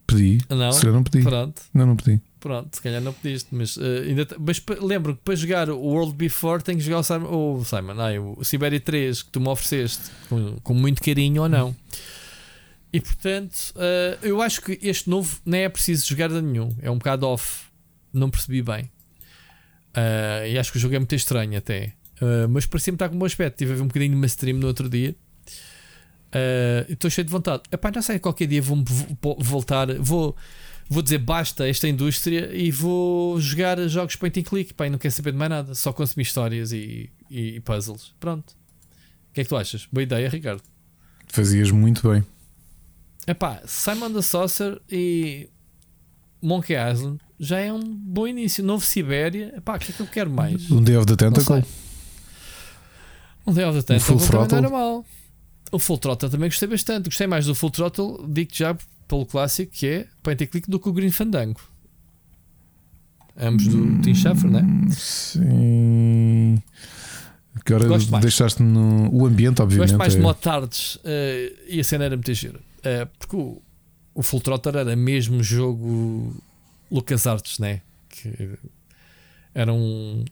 Pedi. 0.08 0.40
Não, 0.50 0.72
se 0.72 0.86
não 0.86 1.04
pedi. 1.04 1.24
Pronto. 1.24 1.62
Não, 1.74 1.86
não 1.86 1.96
pedi. 1.96 2.22
Pronto, 2.40 2.76
se 2.76 2.82
calhar 2.82 3.02
não 3.02 3.12
pediste, 3.12 3.50
mas, 3.52 3.76
uh, 3.78 3.82
ainda 4.08 4.28
mas 4.38 4.62
lembro 4.80 5.16
que 5.16 5.22
para 5.24 5.36
jogar 5.36 5.68
o 5.68 5.80
World 5.80 6.14
Before 6.14 6.62
tenho 6.62 6.78
que 6.78 6.84
jogar 6.84 7.00
o 7.00 7.04
Simon, 7.04 7.28
o, 7.28 7.66
Simon 7.66 8.00
ai, 8.00 8.20
o 8.20 8.44
Sibéria 8.44 8.80
3 8.80 9.24
que 9.24 9.30
tu 9.32 9.40
me 9.40 9.48
ofereceste 9.48 10.04
com, 10.30 10.58
com 10.62 10.74
muito 10.76 11.02
carinho 11.02 11.42
ou 11.42 11.50
não. 11.50 11.76
E 12.96 13.02
portanto, 13.02 13.74
uh, 13.76 14.26
eu 14.26 14.42
acho 14.42 14.62
que 14.62 14.80
este 14.82 15.10
novo 15.10 15.42
nem 15.46 15.64
é 15.64 15.70
preciso 15.70 16.08
jogar 16.08 16.30
de 16.30 16.42
nenhum, 16.42 16.74
é 16.82 16.90
um 16.90 16.98
bocado 16.98 17.28
off, 17.28 17.66
não 18.14 18.30
percebi 18.30 18.62
bem. 18.62 18.86
Uh, 19.94 20.48
e 20.48 20.58
acho 20.58 20.72
que 20.72 20.78
o 20.78 20.80
jogo 20.80 20.96
é 20.96 21.00
muito 21.00 21.14
estranho 21.14 21.58
até, 21.58 21.92
mas 22.50 22.66
parecia-me 22.66 22.96
estar 22.96 23.10
com 23.10 23.16
um 23.16 23.20
bom 23.20 23.26
aspecto. 23.26 23.58
Tive 23.58 23.74
a 23.74 23.76
ver 23.76 23.82
um 23.82 23.88
bocadinho 23.88 24.18
de 24.18 24.28
stream 24.28 24.60
no 24.60 24.68
outro 24.68 24.90
dia. 24.90 25.14
Estou 26.88 27.12
cheio 27.12 27.26
de 27.26 27.32
vontade. 27.32 27.64
Epá, 27.70 27.92
não 27.94 28.02
sei, 28.02 28.18
qualquer 28.18 28.48
dia 28.48 28.62
vou 28.62 28.82
voltar, 29.40 29.94
vou 30.00 30.34
vou 30.88 31.02
dizer 31.02 31.18
basta 31.18 31.66
a 31.66 31.68
esta 31.68 31.90
indústria 31.90 32.50
e 32.54 32.72
vou 32.72 33.38
jogar 33.42 33.78
jogos 33.90 34.16
point 34.16 34.40
and 34.40 34.44
click. 34.44 34.74
Pá, 34.74 34.90
não 34.90 34.98
quero 34.98 35.14
saber 35.14 35.34
de 35.34 35.38
mais 35.38 35.50
nada, 35.50 35.76
só 35.76 35.92
consumir 35.92 36.24
histórias 36.24 36.72
e, 36.72 37.10
e 37.30 37.60
puzzles. 37.60 38.14
Pronto. 38.22 38.52
O 39.30 39.34
que 39.34 39.42
é 39.42 39.44
que 39.44 39.50
tu 39.50 39.58
achas? 39.58 39.86
Boa 39.92 40.04
ideia, 40.04 40.30
Ricardo. 40.30 40.64
Fazias 41.28 41.70
muito 41.72 42.10
bem. 42.10 42.24
Epá, 43.28 43.62
Simon 43.66 44.12
the 44.14 44.22
Saucer 44.22 44.82
e 44.90 45.50
Monkey 46.42 46.76
Island 46.76 47.20
já 47.40 47.60
é 47.60 47.74
um 47.74 47.82
bom 47.84 48.28
início. 48.28 48.64
Novo 48.64 48.86
Sibéria, 48.86 49.54
epá, 49.58 49.76
o 49.76 49.80
que 49.80 49.92
é 49.92 49.96
que 49.96 50.02
eu 50.02 50.08
quero 50.08 50.30
mais? 50.30 50.70
Um 50.72 50.82
Day 50.82 50.96
of 50.96 51.06
the 51.06 51.16
Tentacle. 51.16 51.64
Um 53.46 53.54
Day 53.54 53.66
of 53.66 53.80
the 53.80 53.84
Tentacle. 53.84 54.20
Full 54.20 54.28
Throttle. 54.28 54.62
Não 54.62 54.68
era 54.68 54.70
mal. 54.70 55.06
O 55.72 55.80
Full 55.80 55.98
Throttle 55.98 56.30
também 56.30 56.50
gostei 56.50 56.68
bastante. 56.68 57.06
Gostei 57.06 57.28
mais 57.28 57.46
do 57.46 57.56
Full 57.56 57.72
Throttle, 57.72 58.26
digo 58.30 58.52
já 58.54 58.78
pelo 59.08 59.26
clássico 59.26 59.72
que 59.72 59.88
é 59.88 60.08
point 60.24 60.44
and 60.44 60.48
click 60.48 60.70
do 60.70 60.80
que 60.80 60.90
o 60.90 60.94
Green 60.94 61.12
Fandango. 61.12 61.60
Ambos 63.38 63.68
do 63.68 63.78
hum, 63.78 64.02
Tim 64.02 64.16
Schafer, 64.16 64.50
não 64.50 64.60
é? 64.60 64.92
Sim. 64.92 66.62
Agora 67.54 67.98
deixaste 68.22 68.64
no 68.64 69.14
o 69.14 69.26
ambiente, 69.26 69.62
obviamente. 69.62 69.90
Gosto 69.90 69.98
mais 69.98 70.14
é... 70.14 70.18
de 70.18 70.24
motards 70.24 70.96
uh, 70.96 71.02
e 71.68 71.80
a 71.80 71.84
cena 71.84 72.06
era 72.06 72.16
muito 72.16 72.34
gira. 72.34 72.60
Uh, 72.86 73.08
porque 73.18 73.36
o, 73.36 73.62
o 74.14 74.22
Full 74.22 74.42
Trotter 74.42 74.76
era 74.76 74.96
mesmo 74.96 75.42
jogo 75.42 76.36
LucasArts, 76.92 77.60
né? 77.60 77.82
Que 78.10 78.58
era 79.54 79.74
um. 79.74 80.24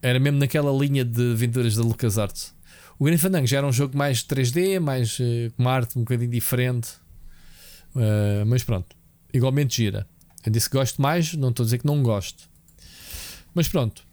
Era 0.00 0.20
mesmo 0.20 0.38
naquela 0.38 0.70
linha 0.72 1.04
de 1.04 1.32
aventuras 1.32 1.74
da 1.74 1.82
LucasArts. 1.82 2.54
O 2.98 3.04
Green 3.04 3.18
Fandango 3.18 3.46
já 3.46 3.58
era 3.58 3.66
um 3.66 3.72
jogo 3.72 3.96
mais 3.96 4.22
3D, 4.22 4.80
mais 4.80 5.18
uh, 5.18 5.52
com 5.56 5.68
arte 5.68 5.98
um 5.98 6.02
bocadinho 6.02 6.30
diferente. 6.30 6.90
Uh, 7.94 8.44
mas 8.46 8.62
pronto, 8.62 8.96
igualmente 9.32 9.76
gira. 9.76 10.06
Eu 10.44 10.52
disse 10.52 10.68
que 10.70 10.76
gosto 10.76 11.00
mais, 11.00 11.34
não 11.34 11.50
estou 11.50 11.64
a 11.64 11.66
dizer 11.66 11.78
que 11.78 11.86
não 11.86 12.02
gosto. 12.02 12.48
Mas 13.54 13.68
pronto, 13.68 14.04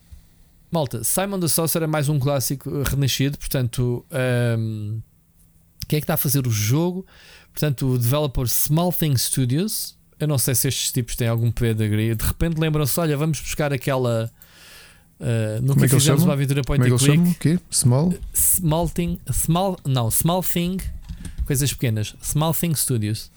malta, 0.72 1.04
Simon 1.04 1.40
the 1.40 1.48
Saucer 1.48 1.84
é 1.84 1.88
mais 1.88 2.10
um 2.10 2.20
clássico 2.20 2.82
renascido. 2.84 3.38
Portanto, 3.38 4.06
um, 4.58 5.02
quem 5.88 5.98
é 5.98 6.00
que 6.02 6.04
está 6.04 6.16
a 6.16 6.18
fazer 6.18 6.48
o 6.48 6.52
jogo? 6.52 7.06
Portanto, 7.56 7.88
o 7.94 7.98
developer 7.98 8.46
Small 8.50 8.92
Thing 8.92 9.16
Studios. 9.18 9.96
Eu 10.20 10.28
não 10.28 10.38
sei 10.38 10.54
se 10.54 10.68
estes 10.68 10.92
tipos 10.92 11.16
têm 11.16 11.30
algum 11.30 11.50
pedigree. 11.50 12.14
De 12.14 12.26
repente 12.26 12.60
lembram-se: 12.60 13.00
olha, 13.00 13.16
vamos 13.16 13.40
buscar 13.40 13.72
aquela. 13.72 14.30
Uh, 15.18 15.62
nunca 15.62 15.86
é 15.86 15.88
fizemos 15.88 16.24
uma 16.24 16.34
aventura 16.34 16.62
point 16.64 16.84
Como 16.84 16.94
é 16.94 17.00
que 17.00 17.12
and 17.12 17.34
click. 17.40 17.64
Small? 17.72 18.14
Small 18.34 18.90
Thing. 18.90 19.18
Small, 19.32 19.78
não, 19.86 20.12
Small 20.12 20.44
Thing. 20.44 20.80
Coisas 21.46 21.72
pequenas. 21.72 22.14
Small 22.22 22.54
Thing 22.54 22.76
Studios. 22.76 23.32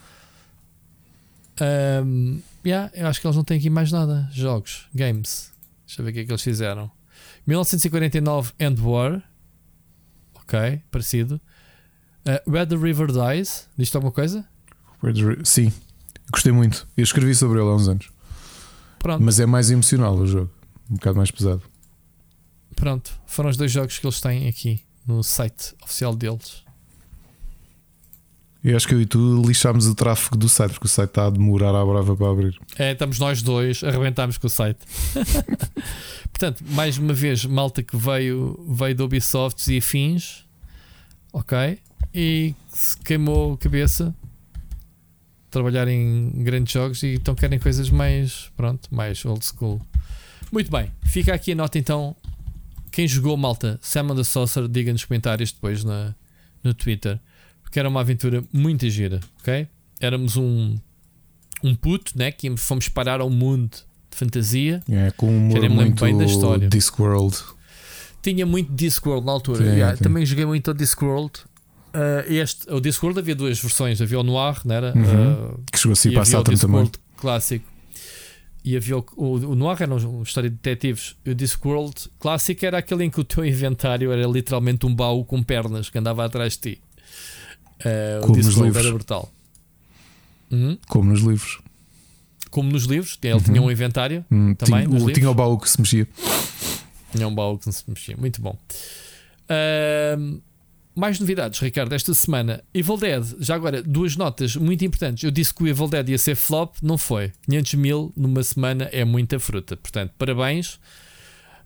Um, 1.61 2.41
yeah, 2.67 2.91
eu 2.95 3.07
acho 3.07 3.21
que 3.21 3.27
eles 3.27 3.37
não 3.37 3.45
têm 3.45 3.59
aqui 3.59 3.71
mais 3.71 3.93
nada. 3.93 4.29
Jogos, 4.33 4.89
games. 4.93 5.53
Deixa 5.87 6.01
eu 6.01 6.05
ver 6.05 6.11
o 6.11 6.15
que 6.15 6.21
é 6.21 6.25
que 6.25 6.33
eles 6.33 6.43
fizeram. 6.43 6.91
1949 7.47 8.53
End 8.59 8.81
War. 8.81 9.23
Ok, 10.35 10.83
parecido. 10.91 11.41
Uh, 12.29 12.39
Where 12.47 12.67
the 12.67 12.77
River 12.77 13.07
Dies. 13.07 13.67
Diz-te 13.79 13.97
alguma 13.97 14.13
coisa? 14.13 14.47
Sim, 15.45 15.73
gostei 16.31 16.53
muito. 16.53 16.87
Eu 16.95 17.03
escrevi 17.03 17.35
sobre 17.35 17.59
ele 17.59 17.71
há 17.71 17.73
uns 17.73 17.89
anos. 17.89 18.11
Pronto. 18.99 19.23
Mas 19.25 19.41
é 19.41 19.47
mais 19.47 19.71
emocional 19.71 20.15
o 20.15 20.27
jogo. 20.27 20.51
Um 20.91 20.97
bocado 20.97 21.17
mais 21.17 21.31
pesado. 21.31 21.63
Pronto, 22.77 23.11
foram 23.27 23.49
os 23.49 23.57
dois 23.57 23.73
jogos 23.73 23.99
que 23.99 24.07
eles 24.07 24.21
têm 24.21 24.47
aqui 24.47 24.83
no 25.07 25.23
site 25.23 25.75
oficial 25.83 26.15
deles. 26.15 26.63
Eu 28.63 28.77
acho 28.77 28.87
que 28.87 28.95
eu 28.95 29.01
e 29.01 29.07
tu 29.07 29.43
lixámos 29.47 29.87
o 29.87 29.95
tráfego 29.95 30.37
do 30.37 30.51
site, 30.51 30.73
porque 30.73 30.87
o 30.87 30.89
site 30.89 31.09
está 31.09 31.29
a 31.29 31.31
demorar 31.31 31.75
à 31.75 31.85
brava 31.87 32.15
para 32.15 32.31
abrir. 32.31 32.61
É, 32.77 32.93
estamos 32.93 33.19
nós 33.19 33.41
dois, 33.41 33.83
arrebentámos 33.83 34.37
com 34.37 34.49
o 34.49 34.51
site. 34.51 34.81
Portanto, 36.31 36.63
mais 36.69 36.99
uma 36.99 37.15
vez, 37.15 37.47
malta 37.47 37.83
que 37.83 37.97
veio, 37.97 38.59
veio 38.69 38.95
do 38.95 39.05
Ubisoft 39.05 39.73
e 39.73 39.79
afins, 39.79 40.45
ok? 41.33 41.79
E 42.21 42.55
se 42.69 42.99
queimou 42.99 43.53
a 43.53 43.59
cabeça 43.59 44.13
trabalhar 45.51 45.87
em 45.87 46.31
grandes 46.43 46.73
jogos 46.73 47.03
e 47.05 47.15
então 47.15 47.33
querem 47.35 47.59
coisas 47.59 47.91
mais, 47.91 48.51
pronto, 48.57 48.93
mais 48.93 49.25
old 49.25 49.45
school. 49.45 49.81
Muito 50.51 50.71
bem, 50.71 50.91
fica 51.05 51.33
aqui 51.33 51.53
a 51.53 51.55
nota 51.55 51.79
então. 51.79 52.17
Quem 52.91 53.07
jogou 53.07 53.37
malta, 53.37 53.79
Sam 53.81 54.17
the 54.17 54.25
Saucer, 54.25 54.67
diga 54.67 54.93
nos 54.93 55.05
comentários 55.05 55.53
depois 55.53 55.85
na, 55.85 56.13
no 56.65 56.75
Twitter 56.75 57.21
porque 57.69 57.79
era 57.79 57.89
uma 57.89 58.01
aventura 58.01 58.43
muito 58.51 58.89
gira, 58.89 59.21
ok? 59.41 59.69
Éramos 60.01 60.39
um, 60.39 60.75
um 61.63 61.75
puto, 61.75 62.17
né? 62.17 62.33
Que 62.33 62.57
fomos 62.57 62.89
parar 62.89 63.21
ao 63.21 63.29
mundo 63.29 63.77
de 64.11 64.17
fantasia. 64.17 64.83
É, 64.91 65.11
com 65.11 65.27
um 65.27 65.51
humor 65.51 65.69
muito 65.69 66.03
bem 66.03 66.17
da 66.17 66.25
história. 66.25 66.67
Discworld. 66.67 67.37
Tinha 68.23 68.47
muito 68.47 68.73
Discworld 68.73 69.27
na 69.27 69.33
altura. 69.33 69.65
Sim, 69.65 69.71
yeah, 69.73 69.97
também 69.99 70.25
joguei 70.25 70.47
muito 70.47 70.73
Discworld. 70.73 71.33
Uh, 71.89 72.33
este, 72.33 72.71
o 72.71 72.81
Discworld 72.81 73.19
havia 73.19 73.35
duas 73.35 73.59
versões: 73.59 74.01
havia 74.01 74.21
o 74.21 74.23
Noir, 74.23 74.61
não 74.65 74.75
era? 74.75 74.93
Uhum. 74.95 75.55
Uh, 75.55 75.65
que 75.73 75.79
chegou 75.79 75.93
assim 75.93 76.13
para 76.13 76.23
a 76.23 76.25
Saturn 76.25 76.61
também. 76.61 76.91
clássico. 77.17 77.65
E 78.65 78.77
havia 78.77 78.99
o, 78.99 79.05
o, 79.17 79.33
o 79.51 79.55
Noir 79.55 79.79
era 79.81 79.95
uma 79.95 80.23
história 80.23 80.51
de 80.51 80.57
detetives. 80.57 81.17
O 81.27 81.35
Discworld 81.35 81.95
clássico 82.19 82.67
era 82.67 82.79
aquele 82.79 83.05
em 83.05 83.11
que 83.11 83.21
o 83.21 83.25
teu 83.25 83.45
inventário 83.47 84.13
era 84.13 84.27
literalmente 84.27 84.85
um 84.85 84.95
baú 84.95 85.25
com 85.25 85.43
pernas 85.43 85.89
que 85.89 85.99
andava 85.99 86.25
atrás 86.25 86.55
de 86.55 86.75
ti. 86.75 86.83
Uh, 87.81 88.21
Como 88.23 88.35
o 88.35 88.37
livros. 88.37 88.77
era 88.77 88.93
brutal. 88.93 89.33
Uhum. 90.51 90.79
Como 90.89 91.11
nos 91.11 91.21
livros. 91.21 91.61
Como 92.51 92.71
nos 92.71 92.85
livros, 92.85 93.19
ele 93.23 93.35
uhum. 93.35 93.41
tinha 93.41 93.63
um 93.63 93.71
inventário 93.71 94.25
uhum. 94.31 94.55
também. 94.55 94.87
Tinha, 94.87 95.05
o, 95.05 95.13
tinha 95.13 95.31
o 95.31 95.35
baú 95.35 95.59
que 95.59 95.69
se 95.69 95.81
mexia. 95.81 96.09
Tinha 97.13 97.29
um 97.29 97.35
baú 97.35 97.59
que 97.59 97.71
se 97.71 97.85
mexia, 97.89 98.17
muito 98.17 98.41
bom. 98.43 98.59
Uh, 99.49 100.41
mais 100.99 101.21
novidades, 101.21 101.61
Ricardo, 101.61 101.95
esta 101.95 102.13
semana. 102.13 102.63
Evil 102.75 102.97
Dead, 102.97 103.25
já 103.39 103.55
agora, 103.55 103.83
duas 103.83 104.17
notas 104.17 104.57
muito 104.57 104.85
importantes. 104.85 105.23
Eu 105.23 105.31
disse 105.31 105.55
que 105.55 105.63
o 105.63 105.69
Evil 105.69 105.87
Dead 105.87 106.09
ia 106.09 106.19
ser 106.19 106.35
flop, 106.35 106.77
não 106.83 106.99
foi. 106.99 107.33
500 107.49 107.75
mil 107.75 108.13
numa 108.17 108.43
semana 108.43 108.89
é 108.93 109.05
muita 109.05 109.39
fruta. 109.39 109.77
Portanto, 109.77 110.13
parabéns. 110.19 110.75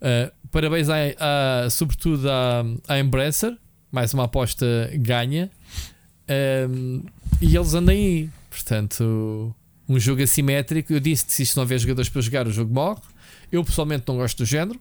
Uh, 0.01 0.31
parabéns, 0.51 0.89
a, 0.91 1.65
a, 1.65 1.71
sobretudo 1.71 2.31
à, 2.31 2.63
à 2.87 2.99
Embracer. 2.99 3.57
Mais 3.91 4.13
uma 4.13 4.25
aposta 4.25 4.91
ganha. 4.95 5.51
Um, 6.69 7.03
e 7.41 7.57
eles 7.57 7.75
andam 7.75 7.95
aí. 7.95 8.29
Portanto, 8.51 9.55
um 9.89 9.99
jogo 9.99 10.23
assimétrico. 10.23 10.93
Eu 10.93 11.01
disse 11.01 11.25
que 11.25 11.33
se 11.33 11.43
isto 11.43 11.57
não 11.57 11.63
houver 11.63 11.79
jogadores 11.79 12.11
para 12.11 12.21
jogar, 12.21 12.47
o 12.47 12.53
jogo 12.53 12.73
morre. 12.73 13.01
Eu 13.51 13.65
pessoalmente 13.65 14.05
não 14.07 14.17
gosto 14.17 14.39
do 14.39 14.45
género. 14.45 14.79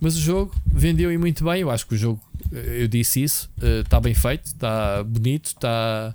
Mas 0.00 0.16
o 0.16 0.20
jogo 0.20 0.54
vendeu 0.66 1.10
e 1.12 1.18
muito 1.18 1.44
bem. 1.44 1.62
Eu 1.62 1.70
acho 1.70 1.86
que 1.86 1.94
o 1.94 1.96
jogo, 1.96 2.20
eh, 2.52 2.82
eu 2.82 2.88
disse 2.88 3.22
isso, 3.22 3.50
está 3.82 3.96
eh, 3.96 4.00
bem 4.00 4.14
feito, 4.14 4.46
está 4.46 5.02
bonito, 5.02 5.46
está 5.46 6.14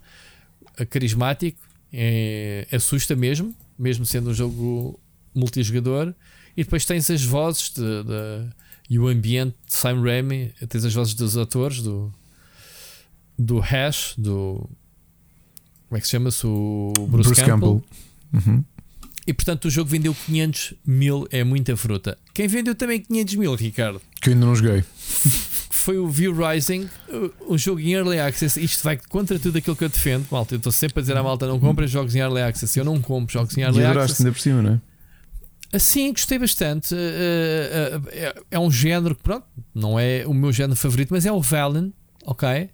carismático, 0.90 1.60
é, 1.92 2.68
assusta 2.72 3.16
mesmo, 3.16 3.54
mesmo 3.78 4.06
sendo 4.06 4.30
um 4.30 4.34
jogo 4.34 5.00
multijogador. 5.34 6.14
E 6.56 6.64
depois 6.64 6.86
tens 6.86 7.10
as 7.10 7.24
vozes 7.24 7.70
de, 7.70 8.04
de, 8.04 8.50
e 8.90 9.00
o 9.00 9.08
ambiente 9.08 9.56
de 9.66 9.74
Sam 9.76 10.02
Raimi, 10.02 10.54
tens 10.68 10.84
as 10.84 10.94
vozes 10.94 11.14
dos 11.14 11.38
atores, 11.38 11.82
do, 11.82 12.14
do 13.38 13.60
Hash, 13.60 14.14
do. 14.18 14.70
Como 15.88 15.98
é 15.98 16.00
que 16.00 16.06
se 16.06 16.12
chama-se? 16.12 16.46
O 16.46 16.94
Bruce, 17.10 17.30
Bruce 17.30 17.46
Campbell. 17.46 17.84
Campbell. 18.32 18.54
Uhum. 18.54 18.64
E 19.28 19.34
portanto 19.34 19.66
o 19.66 19.70
jogo 19.70 19.90
vendeu 19.90 20.16
500 20.26 20.74
mil, 20.86 21.28
é 21.30 21.44
muita 21.44 21.76
fruta. 21.78 22.18
Quem 22.34 22.48
vendeu 22.48 22.74
também 22.74 23.00
500 23.02 23.36
mil, 23.36 23.56
Ricardo? 23.56 24.02
Que 24.22 24.30
eu 24.30 24.34
ainda 24.34 24.46
não 24.46 24.56
joguei. 24.56 24.84
foi 25.80 25.98
o 25.98 26.08
View 26.08 26.36
Rising, 26.36 26.90
um 27.48 27.58
jogo 27.58 27.80
em 27.80 27.94
Early 27.94 28.20
Access. 28.20 28.60
Isto 28.60 28.84
vai 28.84 29.00
contra 29.10 29.40
tudo 29.40 29.58
aquilo 29.58 29.76
que 29.76 29.84
eu 29.84 29.90
defendo, 29.90 30.28
malta. 30.30 30.54
Eu 30.54 30.58
estou 30.58 30.72
sempre 30.72 31.00
a 31.00 31.02
dizer 31.02 31.18
à 31.18 31.24
malta: 31.24 31.48
não 31.48 31.60
comprem 31.60 31.88
jogos 31.88 32.14
em 32.16 32.20
Early 32.20 32.42
Access. 32.42 32.78
Eu 32.78 32.86
não 32.86 33.02
compro 33.02 33.34
jogos 33.34 33.58
em 33.58 33.62
Early 33.62 33.80
e 33.80 33.86
Access. 33.86 34.22
ainda 34.22 34.32
por 34.32 34.40
cima, 34.40 34.62
não 34.62 34.74
é? 34.74 35.80
Sim, 35.80 36.12
gostei 36.12 36.38
bastante. 36.38 36.96
É, 36.96 38.36
é 38.52 38.60
um 38.60 38.70
género 38.70 39.16
que, 39.16 39.24
pronto, 39.24 39.46
não 39.74 40.00
é 40.00 40.26
o 40.28 40.34
meu 40.34 40.52
género 40.52 40.76
favorito, 40.76 41.10
mas 41.12 41.26
é 41.26 41.32
o 41.32 41.42
Valen, 41.42 41.94
ok? 42.26 42.70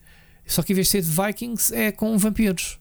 Só 0.46 0.62
que 0.62 0.74
em 0.74 0.76
vez 0.76 0.88
de 0.88 0.92
ser 0.92 1.02
de 1.02 1.10
Vikings, 1.10 1.76
é 1.76 1.92
com 1.92 2.18
vampiros. 2.18 2.80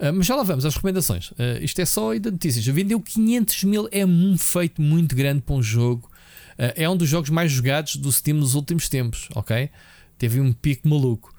Uh, 0.00 0.14
mas 0.14 0.26
já 0.26 0.34
lá 0.34 0.42
vamos 0.42 0.64
às 0.64 0.74
recomendações. 0.74 1.30
Uh, 1.32 1.62
isto 1.62 1.78
é 1.78 1.84
só 1.84 2.14
de 2.14 2.30
notícias. 2.30 2.64
Vendeu 2.66 2.98
500 3.00 3.64
mil, 3.64 3.88
é 3.92 4.04
um 4.06 4.36
feito 4.38 4.80
muito 4.80 5.14
grande 5.14 5.42
para 5.42 5.54
um 5.54 5.62
jogo. 5.62 6.10
Uh, 6.52 6.72
é 6.74 6.88
um 6.88 6.96
dos 6.96 7.06
jogos 7.06 7.28
mais 7.28 7.52
jogados 7.52 7.96
do 7.96 8.10
Steam 8.10 8.38
nos 8.38 8.54
últimos 8.54 8.88
tempos, 8.88 9.28
ok? 9.34 9.68
Teve 10.16 10.40
um 10.40 10.52
pico 10.52 10.88
maluco. 10.88 11.34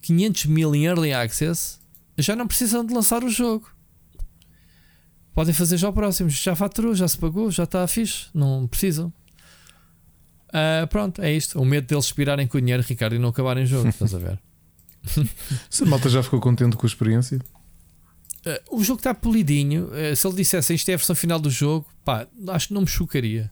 500 0.00 0.46
mil 0.46 0.74
em 0.74 0.86
Early 0.86 1.12
Access, 1.12 1.78
já 2.18 2.34
não 2.34 2.48
precisam 2.48 2.84
de 2.84 2.92
lançar 2.92 3.22
o 3.22 3.30
jogo. 3.30 3.70
Podem 5.32 5.54
fazer 5.54 5.76
já 5.76 5.88
o 5.88 5.92
próximo. 5.92 6.28
Já 6.28 6.56
faturou, 6.56 6.96
já 6.96 7.06
se 7.06 7.16
pagou, 7.16 7.48
já 7.48 7.62
está 7.62 7.86
fixe. 7.86 8.26
Não 8.34 8.66
precisam. 8.66 9.12
pronto, 10.90 11.22
é 11.22 11.32
isto. 11.32 11.60
O 11.60 11.64
medo 11.64 11.86
deles 11.86 12.06
expirarem 12.06 12.48
com 12.48 12.58
o 12.58 12.60
dinheiro, 12.60 12.82
Ricardo, 12.82 13.14
e 13.14 13.20
não 13.20 13.28
acabarem 13.28 13.62
o 13.62 13.66
jogo. 13.68 13.88
Estás 13.88 14.14
a 14.14 14.18
ver? 14.18 14.40
se 15.70 15.82
a 15.82 15.86
malta 15.86 16.08
já 16.08 16.22
ficou 16.22 16.40
contente 16.40 16.76
com 16.76 16.86
a 16.86 16.88
experiência. 16.88 17.38
Uh, 18.46 18.78
o 18.78 18.84
jogo 18.84 19.00
está 19.00 19.14
polidinho. 19.14 19.86
Uh, 19.86 20.14
se 20.14 20.26
ele 20.26 20.36
dissesse 20.36 20.74
isto 20.74 20.88
é 20.90 20.94
a 20.94 20.96
versão 20.96 21.16
final 21.16 21.38
do 21.38 21.50
jogo, 21.50 21.86
pá, 22.04 22.26
acho 22.48 22.68
que 22.68 22.74
não 22.74 22.82
me 22.82 22.86
chocaria. 22.86 23.50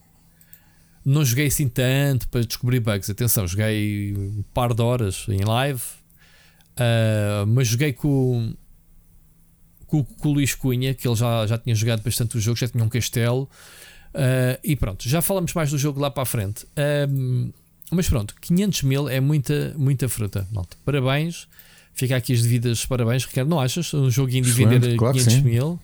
Não 1.04 1.24
joguei 1.24 1.46
assim 1.46 1.68
tanto 1.68 2.28
para 2.28 2.44
descobrir 2.44 2.80
bugs. 2.80 3.08
Atenção, 3.08 3.46
joguei 3.46 4.14
um 4.16 4.44
par 4.54 4.74
de 4.74 4.82
horas 4.82 5.24
em 5.28 5.42
live, 5.44 5.80
uh, 5.80 7.46
mas 7.46 7.68
joguei 7.68 7.92
com, 7.92 8.54
com, 9.86 10.04
com, 10.04 10.28
o 10.28 10.32
Luís 10.32 10.54
Cunha, 10.54 10.94
que 10.94 11.08
ele 11.08 11.16
já, 11.16 11.46
já 11.46 11.58
tinha 11.58 11.74
jogado 11.74 12.02
bastante 12.02 12.36
o 12.36 12.40
jogo, 12.40 12.58
já 12.58 12.68
tinha 12.68 12.84
um 12.84 12.88
castelo. 12.88 13.48
e 14.62 14.76
pronto, 14.76 15.08
já 15.08 15.20
falamos 15.20 15.52
mais 15.54 15.70
do 15.70 15.78
jogo 15.78 15.98
lá 15.98 16.10
para 16.10 16.22
a 16.22 16.26
frente. 16.26 16.66
Mas 17.93 18.09
pronto, 18.09 18.35
500 18.40 18.82
mil 18.82 19.09
é 19.09 19.20
muita, 19.20 19.74
muita 19.77 20.09
fruta, 20.09 20.48
malta. 20.51 20.77
Parabéns. 20.85 21.47
Fica 21.94 22.16
aqui 22.16 22.32
as 22.32 22.43
devidas 22.43 22.86
parabéns, 22.86 23.27
Ricardo. 23.27 23.48
Não 23.48 23.60
achas? 23.60 23.93
Um 23.93 24.10
jogo 24.10 24.31
indie 24.31 24.51
vender 24.51 24.97
claro 24.97 25.19
500 25.19 25.43
mil. 25.43 25.78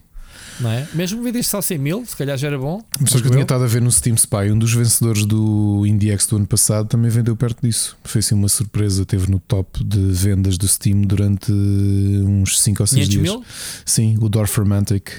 Não 0.59 0.71
é? 0.71 0.87
Mesmo 0.93 1.23
vendeste 1.23 1.51
só 1.51 1.61
100 1.61 1.77
mil, 1.77 2.05
se 2.05 2.15
calhar 2.15 2.37
já 2.37 2.47
era 2.47 2.57
bom. 2.57 2.83
Mas 2.99 3.11
que 3.11 3.17
eu 3.17 3.31
tinha 3.31 3.43
estado 3.43 3.63
a 3.63 3.67
ver 3.67 3.81
no 3.81 3.91
Steam 3.91 4.15
Spy, 4.15 4.51
um 4.51 4.57
dos 4.57 4.73
vencedores 4.73 5.25
do 5.25 5.85
IndieX 5.85 6.25
do 6.25 6.35
ano 6.35 6.47
passado 6.47 6.87
também 6.87 7.09
vendeu 7.09 7.35
perto 7.35 7.61
disso. 7.61 7.95
Foi 8.03 8.19
assim 8.19 8.35
uma 8.35 8.49
surpresa, 8.49 9.05
teve 9.05 9.29
no 9.29 9.39
top 9.39 9.83
de 9.83 9.99
vendas 9.99 10.57
do 10.57 10.67
Steam 10.67 11.01
durante 11.01 11.51
uns 11.51 12.59
5 12.59 12.83
ou 12.83 12.87
6 12.87 13.07
dias. 13.07 13.21
mil? 13.21 13.43
Sim, 13.85 14.17
o 14.19 14.27
Dorfromantic. 14.27 15.11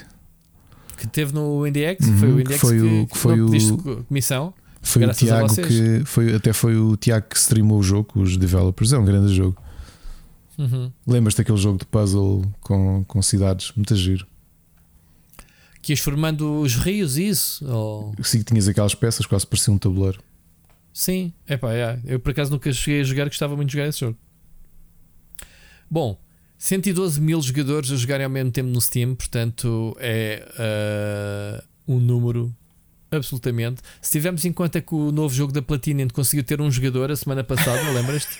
Que 0.98 1.06
teve 1.06 1.32
no 1.32 1.66
IndieX? 1.66 2.06
Uhum, 2.06 2.18
foi 2.18 2.32
o 2.32 2.40
IndieX 2.40 2.60
foi 2.60 2.78
que, 2.78 2.84
o, 2.84 3.06
que 3.06 3.18
foi 3.18 3.40
o 3.40 4.04
comissão? 4.04 4.52
Foi 4.82 5.04
o 5.04 5.12
Tiago 5.12 5.54
que 5.54 6.02
foi, 6.04 6.34
até 6.34 6.52
foi 6.52 6.76
o 6.76 6.96
Tiago 6.96 7.28
que 7.28 7.36
streamou 7.36 7.78
o 7.78 7.82
jogo, 7.82 8.20
os 8.20 8.36
developers. 8.36 8.92
É 8.92 8.98
um 8.98 9.04
grande 9.04 9.34
jogo. 9.34 9.60
Uhum. 10.58 10.92
Lembras-te 11.06 11.38
daquele 11.38 11.58
jogo 11.58 11.78
de 11.78 11.84
puzzle 11.86 12.44
com, 12.60 13.04
com 13.04 13.22
cidades? 13.22 13.72
Muito 13.76 13.94
giro. 13.94 14.26
Que 15.82 15.92
ias 15.92 16.00
formando 16.00 16.60
os 16.60 16.74
rios, 16.74 17.16
isso? 17.16 17.66
Ou... 17.66 18.14
Sim, 18.22 18.42
tinhas 18.42 18.68
aquelas 18.68 18.94
peças, 18.94 19.24
quase 19.24 19.46
parecia 19.46 19.72
um 19.72 19.78
tabuleiro. 19.78 20.20
Sim, 20.92 21.32
é 21.46 21.56
pá, 21.56 21.72
é. 21.72 21.98
eu 22.04 22.20
por 22.20 22.30
acaso 22.30 22.50
nunca 22.50 22.70
cheguei 22.72 23.00
a 23.00 23.04
jogar, 23.04 23.24
gostava 23.26 23.56
muito 23.56 23.68
de 23.68 23.74
jogar 23.74 23.88
esse 23.88 24.00
jogo. 24.00 24.18
Bom, 25.90 26.18
112 26.58 27.20
mil 27.20 27.40
jogadores 27.40 27.90
a 27.90 27.96
jogarem 27.96 28.24
ao 28.24 28.30
mesmo 28.30 28.50
tempo 28.50 28.68
no 28.68 28.80
Steam, 28.80 29.14
portanto 29.14 29.96
é 29.98 31.62
uh, 31.88 31.92
um 31.92 31.98
número 31.98 32.54
absolutamente. 33.10 33.82
Se 34.00 34.12
tivermos 34.12 34.44
em 34.44 34.52
conta 34.52 34.80
que 34.80 34.94
o 34.94 35.10
novo 35.10 35.34
jogo 35.34 35.52
da 35.52 35.62
Platinum 35.62 36.08
conseguiu 36.08 36.44
ter 36.44 36.60
um 36.60 36.70
jogador 36.70 37.10
a 37.10 37.16
semana 37.16 37.44
passada, 37.44 37.90
lembras-te? 37.90 38.38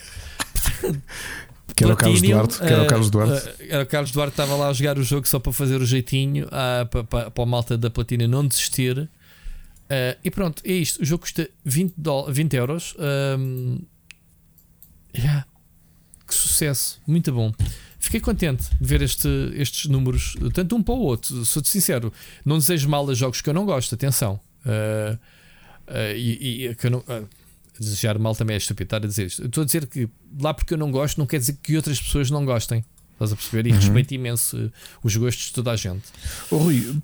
Que 1.75 1.85
era 1.85 1.95
o 1.95 1.97
Carlos 1.97 2.21
Duarte. 2.21 2.59
Que 2.59 2.65
era 2.65 2.83
o 2.83 2.87
Carlos 2.87 3.11
Duarte. 3.11 3.49
Uh, 3.49 3.67
era 3.69 3.83
o 3.83 3.87
Carlos 3.87 4.11
Duarte 4.13 4.33
estava 4.33 4.57
lá 4.57 4.69
a 4.69 4.73
jogar 4.73 4.99
o 4.99 5.03
jogo 5.03 5.27
só 5.27 5.39
para 5.39 5.53
fazer 5.53 5.81
o 5.81 5.87
jeitinho 5.87 6.47
uh, 6.47 6.87
para, 6.91 7.05
para, 7.05 7.31
para 7.31 7.43
a 7.45 7.47
malta 7.47 7.79
da 7.79 7.89
Platina 7.89 8.27
não 8.27 8.47
desistir. 8.47 8.99
Uh, 8.99 10.19
e 10.23 10.31
pronto, 10.31 10.63
é 10.65 10.73
isto. 10.73 11.01
O 11.01 11.05
jogo 11.05 11.23
custa 11.23 11.49
20, 11.65 11.95
20 12.29 12.55
euros. 12.55 12.95
Um, 13.39 13.79
yeah. 15.17 15.47
Que 16.27 16.35
sucesso, 16.35 17.01
muito 17.07 17.33
bom. 17.33 17.53
Fiquei 17.99 18.21
contente 18.21 18.65
de 18.81 18.87
ver 18.87 19.03
este, 19.03 19.29
estes 19.55 19.91
números, 19.91 20.37
tanto 20.55 20.77
um 20.77 20.83
para 20.83 20.95
o 20.95 21.01
outro. 21.01 21.45
Sou-te 21.45 21.69
sincero, 21.69 22.13
não 22.45 22.59
desejo 22.59 22.89
mal 22.89 23.09
a 23.11 23.15
jogos 23.15 23.41
que 23.41 23.51
eu 23.51 23.55
não 23.55 23.67
gosto, 23.67 23.95
atenção. 23.95 24.41
Uh, 24.65 25.15
uh, 25.89 26.17
e, 26.17 26.67
e 26.67 26.75
que 26.75 26.87
eu 26.87 26.91
não, 26.91 26.99
uh, 27.01 27.29
desejar 27.79 28.19
mal 28.19 28.35
também 28.35 28.55
é 28.55 28.59
estúpido 28.59 28.97
a 28.97 28.99
dizer 28.99 29.27
isto. 29.27 29.45
Estou 29.45 29.63
a 29.63 29.65
dizer 29.65 29.87
que 29.87 30.09
lá 30.41 30.53
porque 30.55 30.75
eu 30.75 30.79
não 30.79 30.91
gosto, 30.91 31.19
não 31.19 31.27
quer 31.27 31.39
dizer 31.39 31.57
que 31.63 31.77
outras 31.77 32.01
pessoas 32.01 32.31
não 32.31 32.45
gostem. 32.45 32.85
Estás 33.13 33.33
a 33.33 33.37
perceber? 33.37 33.69
E 33.69 33.73
uhum. 33.73 33.77
respeito 33.77 34.15
imenso 34.15 34.73
os 35.03 35.15
gostos 35.15 35.47
de 35.47 35.53
toda 35.53 35.73
a 35.73 35.77
gente. 35.77 36.05
Oh, 36.51 36.57
Rui, 36.57 36.97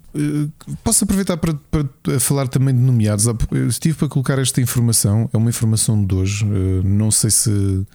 posso 0.83 1.05
aproveitar 1.05 1.37
para, 1.37 1.53
para, 1.55 2.19
falar 2.19 2.49
também 2.49 2.75
de 2.75 2.81
nomeados? 2.81 3.27
Eu 3.27 3.69
estive 3.69 3.99
para 3.99 4.09
colocar 4.09 4.39
esta 4.39 4.59
informação, 4.63 5.29
é 5.31 5.37
uma 5.37 5.51
informação 5.51 6.03
de 6.03 6.15
hoje. 6.15 6.47
Não 6.83 7.11
sei 7.11 7.31
se 7.31 7.87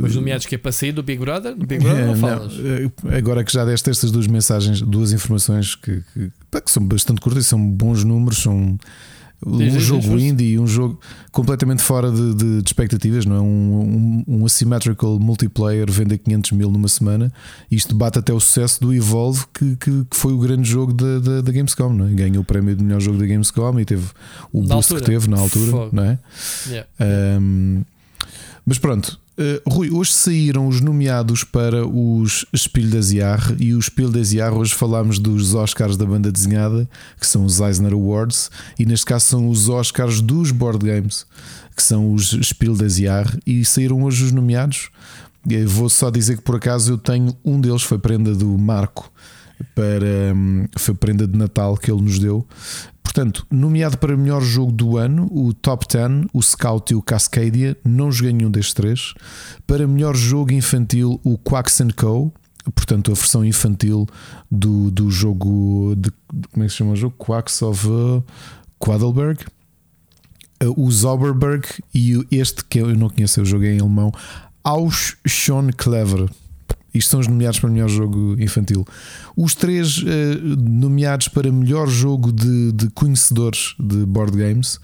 mas 0.00 0.14
nomeados 0.14 0.46
que 0.46 0.54
é 0.54 0.58
para 0.58 0.72
sair 0.72 0.92
do 0.92 1.02
Big 1.02 1.20
Brother? 1.20 1.54
Do 1.54 1.66
Big 1.66 1.82
Brother 1.82 2.02
é, 2.02 2.06
não 2.06 2.16
falas? 2.16 2.56
Não, 2.56 2.70
eh, 3.10 3.18
agora 3.18 3.44
que 3.44 3.52
já 3.52 3.64
deste 3.64 3.90
estas 3.90 4.10
duas 4.10 4.26
mensagens, 4.26 4.80
duas 4.80 5.12
informações 5.12 5.74
que, 5.74 6.02
que, 6.12 6.30
que 6.60 6.70
são 6.70 6.84
bastante 6.84 7.20
curtas, 7.20 7.46
são 7.46 7.58
bons 7.64 8.04
números, 8.04 8.38
são 8.38 8.78
um 9.46 9.80
jogo 9.80 10.18
indie 10.18 10.52
e 10.52 10.58
um 10.58 10.66
jogo 10.66 10.98
completamente 11.30 11.82
fora 11.82 12.10
de, 12.10 12.34
de, 12.34 12.62
de 12.62 12.68
expectativas, 12.68 13.26
não 13.26 13.36
é? 13.36 13.40
Um, 13.40 13.44
um, 13.46 14.24
um, 14.38 14.46
asymmetrical 14.46 15.18
multiplayer 15.18 15.90
vende 15.90 16.16
500 16.16 16.52
mil 16.52 16.70
numa 16.70 16.88
semana. 16.88 17.32
Isto 17.70 17.94
bate 17.94 18.18
até 18.18 18.32
o 18.32 18.40
sucesso 18.40 18.80
do 18.80 18.94
Evolve, 18.94 19.44
que, 19.52 19.76
que, 19.76 20.04
que 20.04 20.16
foi 20.16 20.32
o 20.32 20.38
grande 20.38 20.68
jogo 20.68 20.92
da, 20.92 21.18
da, 21.18 21.40
da, 21.42 21.52
Gamescom, 21.52 21.92
não 21.92 22.06
é? 22.06 22.10
Ganhou 22.10 22.42
o 22.42 22.44
prémio 22.44 22.74
de 22.74 22.82
melhor 22.82 23.00
jogo 23.00 23.18
da 23.18 23.26
Gamescom 23.26 23.78
e 23.78 23.84
teve 23.84 24.06
o 24.52 24.62
na 24.62 24.76
boost 24.76 24.92
altura. 24.92 25.00
que 25.00 25.06
teve 25.06 25.28
na 25.30 25.38
altura, 25.38 25.70
Fogo. 25.70 25.90
não 25.92 26.04
é? 26.04 26.18
Yeah. 26.66 26.88
Um, 27.40 27.82
mas 28.64 28.78
pronto, 28.78 29.20
Uh, 29.36 29.68
Rui, 29.68 29.90
hoje 29.90 30.12
saíram 30.12 30.68
os 30.68 30.80
nomeados 30.80 31.42
para 31.42 31.84
os 31.84 32.46
Spiel 32.56 32.88
des 32.88 33.08
Jahres 33.08 33.56
e 33.58 33.74
o 33.74 33.82
Spiel 33.82 34.08
des 34.08 34.30
Jahres 34.30 34.56
hoje 34.56 34.74
falámos 34.74 35.18
dos 35.18 35.54
Oscars 35.54 35.96
da 35.96 36.06
banda 36.06 36.30
desenhada, 36.30 36.88
que 37.18 37.26
são 37.26 37.44
os 37.44 37.58
Eisner 37.58 37.92
Awards, 37.92 38.48
e 38.78 38.86
neste 38.86 39.04
caso 39.04 39.26
são 39.26 39.48
os 39.48 39.68
Oscars 39.68 40.20
dos 40.20 40.52
board 40.52 40.86
games, 40.86 41.26
que 41.74 41.82
são 41.82 42.12
os 42.12 42.30
Spiel 42.44 42.76
des 42.76 42.94
Jahres, 42.94 43.36
e 43.44 43.64
saíram 43.64 44.04
hoje 44.04 44.22
os 44.22 44.30
nomeados. 44.30 44.88
Eu 45.50 45.68
vou 45.68 45.90
só 45.90 46.10
dizer 46.10 46.36
que 46.36 46.42
por 46.42 46.54
acaso 46.54 46.92
eu 46.92 46.98
tenho 46.98 47.36
um 47.44 47.60
deles, 47.60 47.82
foi 47.82 47.98
prenda 47.98 48.36
do 48.36 48.56
Marco 48.56 49.10
para 49.74 50.32
hum, 50.34 50.66
foi 50.76 50.94
prenda 50.94 51.26
de 51.26 51.36
Natal 51.36 51.76
que 51.76 51.90
ele 51.90 52.02
nos 52.02 52.18
deu 52.18 52.46
Portanto, 53.14 53.46
nomeado 53.48 53.96
para 53.96 54.16
melhor 54.16 54.42
jogo 54.42 54.72
do 54.72 54.96
ano, 54.96 55.28
o 55.30 55.54
Top 55.54 55.86
10, 55.86 56.26
o 56.32 56.42
Scout 56.42 56.92
e 56.92 56.96
o 56.96 57.00
Cascadia, 57.00 57.76
não 57.84 58.10
joguei 58.10 58.32
nenhum 58.32 58.50
destes 58.50 58.74
três. 58.74 59.14
Para 59.68 59.86
melhor 59.86 60.16
jogo 60.16 60.52
infantil, 60.52 61.20
o 61.22 61.38
Quacks 61.38 61.78
Co. 61.96 62.32
Portanto, 62.74 63.12
a 63.12 63.14
versão 63.14 63.44
infantil 63.44 64.08
do, 64.50 64.90
do 64.90 65.12
jogo 65.12 65.94
de, 65.96 66.10
como 66.50 66.64
é 66.64 66.66
que 66.66 66.70
se 66.70 66.78
chama 66.78 66.90
o 66.90 66.96
jogo? 66.96 67.14
Quacks 67.16 67.62
of 67.62 67.86
uh, 67.86 68.24
Quadelberg. 68.80 69.44
Uh, 70.60 70.74
o 70.76 70.90
Zauberberg 70.90 71.68
e 71.94 72.26
este 72.32 72.64
que 72.64 72.80
eu 72.80 72.96
não 72.96 73.08
conheço, 73.08 73.38
eu 73.38 73.44
joguei 73.44 73.76
em 73.76 73.80
alemão, 73.80 74.10
Aus 74.64 75.16
Schon 75.24 75.68
Clever. 75.76 76.28
Isto 76.94 77.10
são 77.10 77.20
os 77.20 77.26
nomeados 77.26 77.58
para 77.58 77.68
melhor 77.68 77.88
jogo 77.88 78.36
infantil. 78.38 78.86
Os 79.36 79.54
três 79.54 79.98
uh, 79.98 80.06
nomeados 80.56 81.26
para 81.28 81.50
melhor 81.50 81.88
jogo 81.88 82.32
de, 82.32 82.72
de, 82.72 82.88
conhecedores 82.90 83.74
de 83.80 84.06
board 84.06 84.36
games. 84.36 84.78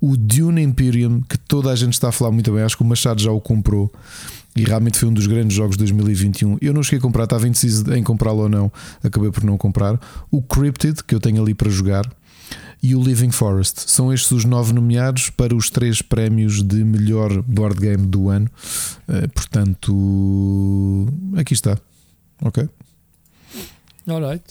O 0.00 0.16
Dune 0.16 0.62
Imperium, 0.62 1.20
que 1.28 1.36
toda 1.36 1.70
a 1.70 1.76
gente 1.76 1.94
está 1.94 2.10
a 2.10 2.12
falar 2.12 2.30
muito 2.30 2.52
bem, 2.52 2.62
acho 2.62 2.76
que 2.76 2.82
o 2.84 2.86
Machado 2.86 3.20
já 3.20 3.32
o 3.32 3.40
comprou 3.40 3.90
e 4.54 4.64
realmente 4.64 4.98
foi 4.98 5.08
um 5.08 5.12
dos 5.12 5.26
grandes 5.26 5.56
jogos 5.56 5.76
de 5.76 5.84
2021. 5.84 6.58
Eu 6.60 6.72
não 6.72 6.82
cheguei 6.82 6.98
a 6.98 7.02
comprar, 7.02 7.24
estava 7.24 7.46
indeciso 7.46 7.92
em 7.92 8.02
comprá-lo 8.02 8.42
ou 8.42 8.48
não, 8.48 8.72
acabei 9.02 9.30
por 9.30 9.44
não 9.44 9.56
comprar. 9.56 9.98
O 10.30 10.40
Cryptid, 10.40 11.02
que 11.04 11.14
eu 11.14 11.20
tenho 11.20 11.42
ali 11.42 11.54
para 11.54 11.70
jogar 11.70 12.08
e 12.82 12.94
o 12.94 13.02
Living 13.02 13.30
Forest. 13.30 13.90
São 13.90 14.12
estes 14.12 14.30
os 14.30 14.44
nove 14.44 14.72
nomeados 14.72 15.30
para 15.30 15.54
os 15.54 15.70
três 15.70 16.00
prémios 16.02 16.62
de 16.62 16.84
melhor 16.84 17.42
board 17.42 17.80
game 17.80 18.06
do 18.06 18.28
ano. 18.28 18.50
Uh, 19.08 19.28
portanto, 19.30 21.06
aqui 21.36 21.54
está. 21.54 21.78
Ok? 22.42 22.68
Alright. 24.06 24.44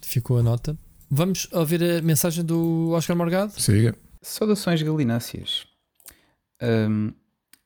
Ficou 0.00 0.38
a 0.38 0.42
nota. 0.42 0.76
Vamos 1.10 1.48
ouvir 1.52 1.82
a 1.82 2.02
mensagem 2.02 2.44
do 2.44 2.90
Oscar 2.90 3.16
Morgado? 3.16 3.52
Siga. 3.60 3.94
Saudações 4.22 4.82
galináceas. 4.82 5.66
Um, 6.60 7.12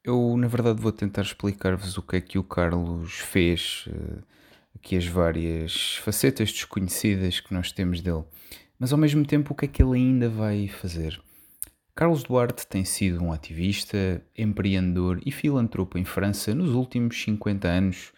eu, 0.05 0.37
na 0.37 0.49
verdade, 0.49 0.81
vou 0.81 0.93
tentar 0.93 1.23
explicar-vos 1.23 1.97
o 1.97 2.03
que 2.03 2.17
é 2.17 2.21
que 2.21 2.39
o 2.39 2.45
Carlos 2.45 3.13
fez, 3.13 3.85
uh, 3.89 4.23
aqui 4.75 4.97
as 4.97 5.07
várias 5.07 5.97
facetas 6.03 6.53
desconhecidas 6.53 7.41
que 7.41 7.55
nós 7.55 7.73
temos 7.73 8.01
dele, 8.01 8.25
mas 8.81 8.93
ao 8.93 8.99
mesmo 8.99 9.27
tempo 9.27 9.53
o 9.53 9.57
que 9.57 9.67
é 9.67 9.69
que 9.69 9.83
ele 9.83 9.97
ainda 9.97 10.31
vai 10.31 10.67
fazer. 10.67 11.21
Carlos 11.95 12.23
Duarte 12.23 12.67
tem 12.67 12.83
sido 12.83 13.23
um 13.23 13.31
ativista, 13.31 14.23
empreendedor 14.37 15.21
e 15.25 15.31
filantropo 15.31 15.99
em 15.99 16.05
França 16.05 16.55
nos 16.55 16.71
últimos 16.71 17.23
50 17.23 17.69
anos. 17.69 18.13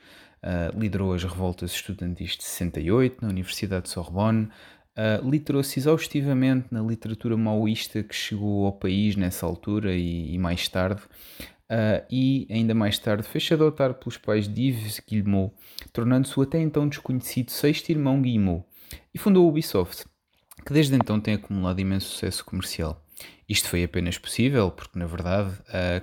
Uh, 0.45 0.79
liderou 0.79 1.15
as 1.15 1.23
revoltas 1.23 1.73
estudantis 1.73 2.37
de 2.37 2.43
68 2.45 3.23
na 3.23 3.29
Universidade 3.29 3.85
de 3.85 3.91
Sorbonne, 3.91 4.49
uh, 4.97 5.29
literou-se 5.29 5.79
exaustivamente 5.79 6.67
na 6.71 6.81
literatura 6.81 7.37
maoísta 7.37 8.03
que 8.03 8.15
chegou 8.15 8.67
ao 8.67 8.73
país 8.73 9.15
nessa 9.17 9.47
altura 9.47 9.95
e, 9.95 10.35
e 10.35 10.39
mais 10.39 10.69
tarde, 10.69 11.01
uh, 11.71 12.05
e 12.11 12.49
ainda 12.51 12.75
mais 12.75 12.99
tarde 12.99 13.23
fez-se 13.23 13.55
adotar 13.55 13.95
pelos 13.95 14.19
pais 14.19 14.49
de 14.49 14.63
Yves 14.63 15.01
Guillemot, 15.09 15.53
tornando-se 15.93 16.39
o 16.39 16.43
até 16.43 16.61
então 16.61 16.89
desconhecido 16.89 17.51
sexto 17.51 17.91
irmão 17.91 18.21
Guillemot, 18.21 18.65
e 19.15 19.19
fundou 19.19 19.47
a 19.47 19.49
Ubisoft, 19.49 20.07
que 20.65 20.73
desde 20.73 20.95
então 20.95 21.21
tem 21.21 21.35
acumulado 21.35 21.81
imenso 21.81 22.09
sucesso 22.09 22.45
comercial. 22.45 23.01
Isto 23.49 23.69
foi 23.69 23.85
apenas 23.85 24.17
possível 24.17 24.71
porque, 24.71 24.99
na 24.99 25.05
verdade, 25.05 25.53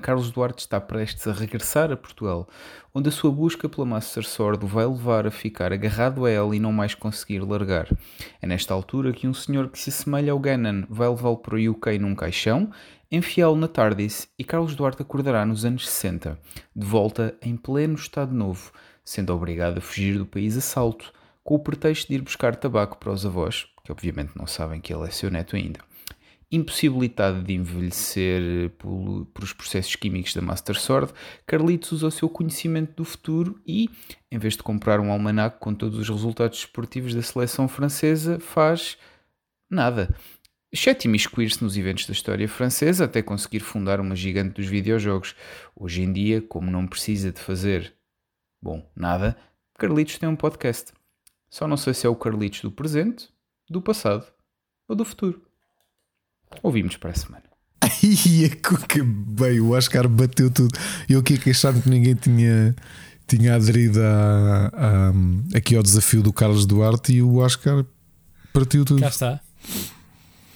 Carlos 0.01 0.29
Duarte 0.29 0.61
está 0.61 0.79
prestes 0.79 1.25
a 1.25 1.33
regressar 1.33 1.91
a 1.91 1.97
Portugal, 1.97 2.47
onde 2.93 3.09
a 3.09 3.11
sua 3.11 3.31
busca 3.31 3.67
pela 3.67 3.87
Master 3.87 4.23
Sword 4.23 4.65
vai 4.67 4.85
levar 4.85 5.25
a 5.25 5.31
ficar 5.31 5.73
agarrado 5.73 6.25
a 6.25 6.29
ela 6.29 6.55
e 6.55 6.59
não 6.59 6.71
mais 6.71 6.93
conseguir 6.93 7.39
largar. 7.39 7.87
É 8.41 8.45
nesta 8.45 8.73
altura 8.73 9.11
que 9.13 9.27
um 9.27 9.33
senhor 9.33 9.69
que 9.69 9.79
se 9.79 9.89
assemelha 9.89 10.31
ao 10.31 10.39
Ganon 10.39 10.83
vai 10.89 11.09
levá-lo 11.09 11.37
para 11.37 11.55
o 11.55 11.71
UK 11.71 11.97
num 11.97 12.13
caixão, 12.13 12.69
enfiá-lo 13.11 13.55
na 13.55 13.67
TARDIS 13.67 14.27
e 14.37 14.43
Carlos 14.43 14.75
Duarte 14.75 15.01
acordará 15.01 15.43
nos 15.43 15.65
anos 15.65 15.89
60, 15.89 16.37
de 16.75 16.85
volta 16.85 17.35
em 17.41 17.57
pleno 17.57 17.95
Estado 17.95 18.33
Novo, 18.33 18.71
sendo 19.03 19.33
obrigado 19.33 19.79
a 19.79 19.81
fugir 19.81 20.19
do 20.19 20.25
país 20.25 20.55
a 20.55 20.61
salto, 20.61 21.11
com 21.43 21.55
o 21.55 21.59
pretexto 21.59 22.07
de 22.07 22.15
ir 22.15 22.21
buscar 22.21 22.55
tabaco 22.55 22.97
para 22.97 23.11
os 23.11 23.25
avós, 23.25 23.67
que 23.83 23.91
obviamente 23.91 24.31
não 24.35 24.47
sabem 24.47 24.79
que 24.81 24.93
ele 24.93 25.07
é 25.07 25.11
seu 25.11 25.31
neto 25.31 25.55
ainda 25.55 25.79
impossibilitado 26.51 27.43
de 27.43 27.53
envelhecer 27.53 28.71
por, 28.71 29.25
por, 29.33 29.43
os 29.43 29.53
processos 29.53 29.95
químicos 29.95 30.33
da 30.33 30.41
Master 30.41 30.79
Sword, 30.79 31.13
Carlitos 31.45 31.91
usa 31.91 32.07
o 32.07 32.11
seu 32.11 32.27
conhecimento 32.27 32.95
do 32.95 33.05
futuro 33.05 33.61
e, 33.65 33.89
em 34.31 34.37
vez 34.37 34.55
de 34.55 34.63
comprar 34.63 34.99
um 34.99 35.11
almanac 35.11 35.59
com 35.59 35.73
todos 35.73 35.99
os 35.99 36.09
resultados 36.09 36.59
esportivos 36.59 37.13
da 37.13 37.21
seleção 37.21 37.67
francesa, 37.67 38.39
faz 38.39 38.97
nada. 39.69 40.15
Exceto 40.71 41.07
imiscuir-se 41.07 41.63
nos 41.63 41.77
eventos 41.77 42.05
da 42.05 42.13
história 42.13 42.47
francesa 42.47 43.05
até 43.05 43.21
conseguir 43.21 43.59
fundar 43.59 43.99
uma 43.99 44.15
gigante 44.15 44.55
dos 44.55 44.67
videojogos. 44.67 45.35
Hoje 45.75 46.01
em 46.01 46.11
dia, 46.11 46.41
como 46.41 46.69
não 46.69 46.87
precisa 46.87 47.31
de 47.31 47.39
fazer, 47.39 47.93
bom, 48.61 48.87
nada, 48.95 49.37
Carlitos 49.77 50.17
tem 50.17 50.29
um 50.29 50.35
podcast. 50.35 50.98
Só 51.49 51.67
não 51.67 51.77
sei 51.77 51.93
se 51.93 52.05
é 52.05 52.09
o 52.09 52.15
Carlitos 52.15 52.61
do 52.61 52.71
presente, 52.71 53.29
do 53.69 53.81
passado 53.81 54.25
ou 54.87 54.95
do 54.95 55.03
futuro. 55.03 55.41
Ouvimos 56.61 56.97
para 56.97 57.11
a 57.11 57.15
semana. 57.15 57.43
Ai, 57.81 57.89
que 58.87 59.01
bem, 59.01 59.59
o 59.59 59.71
Oscar 59.71 60.07
bateu 60.07 60.51
tudo. 60.51 60.77
Eu 61.07 61.19
aqui 61.19 61.37
queixar-me 61.37 61.81
que 61.81 61.89
ninguém 61.89 62.15
tinha, 62.15 62.75
tinha 63.27 63.55
aderido 63.55 63.99
a, 64.01 64.67
a, 64.67 65.57
aqui 65.57 65.75
ao 65.75 65.83
desafio 65.83 66.21
do 66.21 66.33
Carlos 66.33 66.65
Duarte 66.65 67.13
e 67.13 67.21
o 67.21 67.37
Oscar 67.37 67.85
partiu 68.53 68.83
tudo. 68.83 69.01
Cá 69.01 69.07
está. 69.07 69.39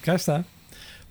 Cá 0.02 0.16
está. 0.16 0.46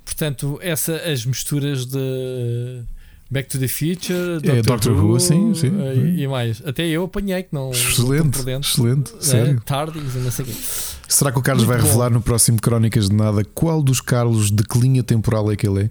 Portanto, 0.05 0.59
essa, 0.61 0.97
as 0.97 1.25
misturas 1.25 1.87
de 1.87 2.85
Back 3.33 3.49
to 3.49 3.59
the 3.59 3.67
Future, 3.67 4.35
Doctor, 4.35 4.57
é, 4.57 4.61
Doctor 4.61 4.93
Who, 4.93 5.13
Who 5.13 5.19
sim, 5.21 5.55
sim, 5.55 5.73
eh, 5.81 5.95
e, 5.95 6.23
e, 6.25 6.29
mais. 6.29 6.63
Até 6.67 6.87
eu 6.87 7.05
apanhei 7.05 7.43
que 7.43 7.55
não. 7.55 7.71
Excelente, 7.71 8.45
não 8.45 8.61
excelente, 8.61 9.15
é, 9.17 9.23
sério. 9.23 9.63
Tardes 9.65 10.15
e 10.15 10.19
não 10.19 10.31
sei 10.31 10.45
o 10.45 10.49
quê. 10.49 10.55
Será 11.09 11.33
que 11.33 11.39
o 11.39 11.43
Carlos 11.43 11.65
Muito 11.65 11.75
vai 11.75 11.81
bom. 11.81 11.89
revelar 11.89 12.11
no 12.11 12.21
próximo 12.21 12.61
Crónicas 12.61 13.09
de 13.09 13.17
Nada 13.17 13.43
qual 13.55 13.83
dos 13.83 14.03
Carlos 14.03 14.51
de 14.51 14.63
que 14.63 14.79
linha 14.79 15.03
temporal 15.03 15.51
é 15.51 15.57
que 15.57 15.67
ele 15.67 15.85
é? 15.85 15.89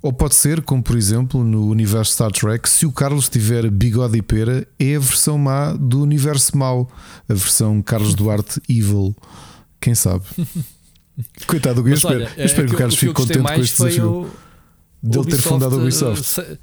Ou 0.00 0.12
pode 0.12 0.36
ser, 0.36 0.62
como 0.62 0.80
por 0.80 0.96
exemplo 0.96 1.42
no 1.42 1.66
universo 1.66 2.12
Star 2.12 2.30
Trek, 2.30 2.68
se 2.68 2.86
o 2.86 2.92
Carlos 2.92 3.28
tiver 3.28 3.68
bigode 3.68 4.16
e 4.16 4.22
pera, 4.22 4.64
é 4.78 4.94
a 4.94 5.00
versão 5.00 5.36
má 5.36 5.72
do 5.72 6.00
universo 6.00 6.56
mau, 6.56 6.88
a 7.28 7.34
versão 7.34 7.82
Carlos 7.82 8.14
Duarte 8.14 8.62
Evil. 8.70 9.12
Quem 9.80 9.96
sabe? 9.96 10.22
Coitado, 11.48 11.80
eu 11.80 11.94
espero, 11.94 12.14
olha, 12.14 12.32
eu 12.36 12.46
espero 12.46 12.62
é 12.62 12.64
que, 12.66 12.70
que 12.70 12.74
o 12.76 12.78
Carlos 12.78 12.94
fique 12.94 13.12
contente 13.12 13.42
com 13.42 13.60
este 13.60 13.76
desafio 13.76 14.30
dele 15.02 15.24
ter 15.26 15.38
fundado 15.38 15.74
a 15.74 15.78
Ubisoft. 15.78 16.40
Uh, 16.40 16.58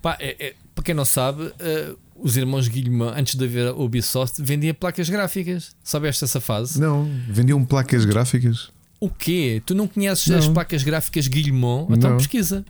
pá, 0.00 0.16
é, 0.20 0.36
é, 0.38 0.54
para 0.74 0.84
quem 0.84 0.94
não 0.94 1.04
sabe, 1.04 1.44
uh, 1.44 1.98
os 2.14 2.36
irmãos 2.36 2.68
Guilherme, 2.68 3.04
antes 3.16 3.34
de 3.34 3.44
haver 3.44 3.68
a 3.68 3.72
Ubisoft, 3.72 4.42
vendiam 4.42 4.74
placas 4.74 5.08
gráficas. 5.08 5.74
Sabeste 5.82 6.24
essa 6.24 6.40
fase? 6.40 6.80
Não, 6.80 7.10
vendiam 7.28 7.64
placas 7.64 8.04
gráficas. 8.04 8.70
O 9.00 9.08
quê? 9.08 9.62
Tu 9.64 9.74
não 9.74 9.88
conheces 9.88 10.26
não. 10.26 10.38
as 10.38 10.46
placas 10.46 10.82
gráficas 10.82 11.26
Guillemot? 11.26 11.90
Então 11.90 12.10
não. 12.10 12.16
pesquisa. 12.18 12.64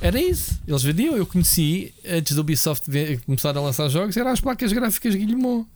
Era 0.00 0.20
isso. 0.20 0.60
Eles 0.66 0.82
vendiam. 0.82 1.16
Eu 1.16 1.26
conheci, 1.26 1.92
antes 2.08 2.36
da 2.36 2.40
Ubisoft 2.40 2.88
começar 3.24 3.56
a 3.56 3.60
lançar 3.60 3.88
jogos, 3.88 4.16
eram 4.16 4.30
as 4.30 4.40
placas 4.40 4.72
gráficas 4.72 5.14
Guillemot. 5.14 5.66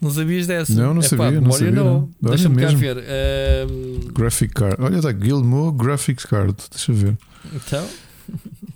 Não 0.00 0.10
sabias 0.10 0.46
dessa? 0.46 0.74
Não, 0.74 0.94
não 0.94 1.02
sabia. 1.02 1.26
Pá, 1.26 1.30
não 1.32 1.52
sabia. 1.52 1.70
Não. 1.72 2.10
Deixa-me 2.20 2.56
cá 2.56 2.68
ver. 2.68 2.96
Uh... 2.96 4.12
Graphic 4.12 4.54
card. 4.54 4.76
Olha, 4.78 4.96
está 4.96 5.12
Guillemot 5.12 5.76
Graphics 5.76 6.24
Card. 6.24 6.56
Deixa 6.70 6.92
ver. 6.92 7.18
Então. 7.54 7.86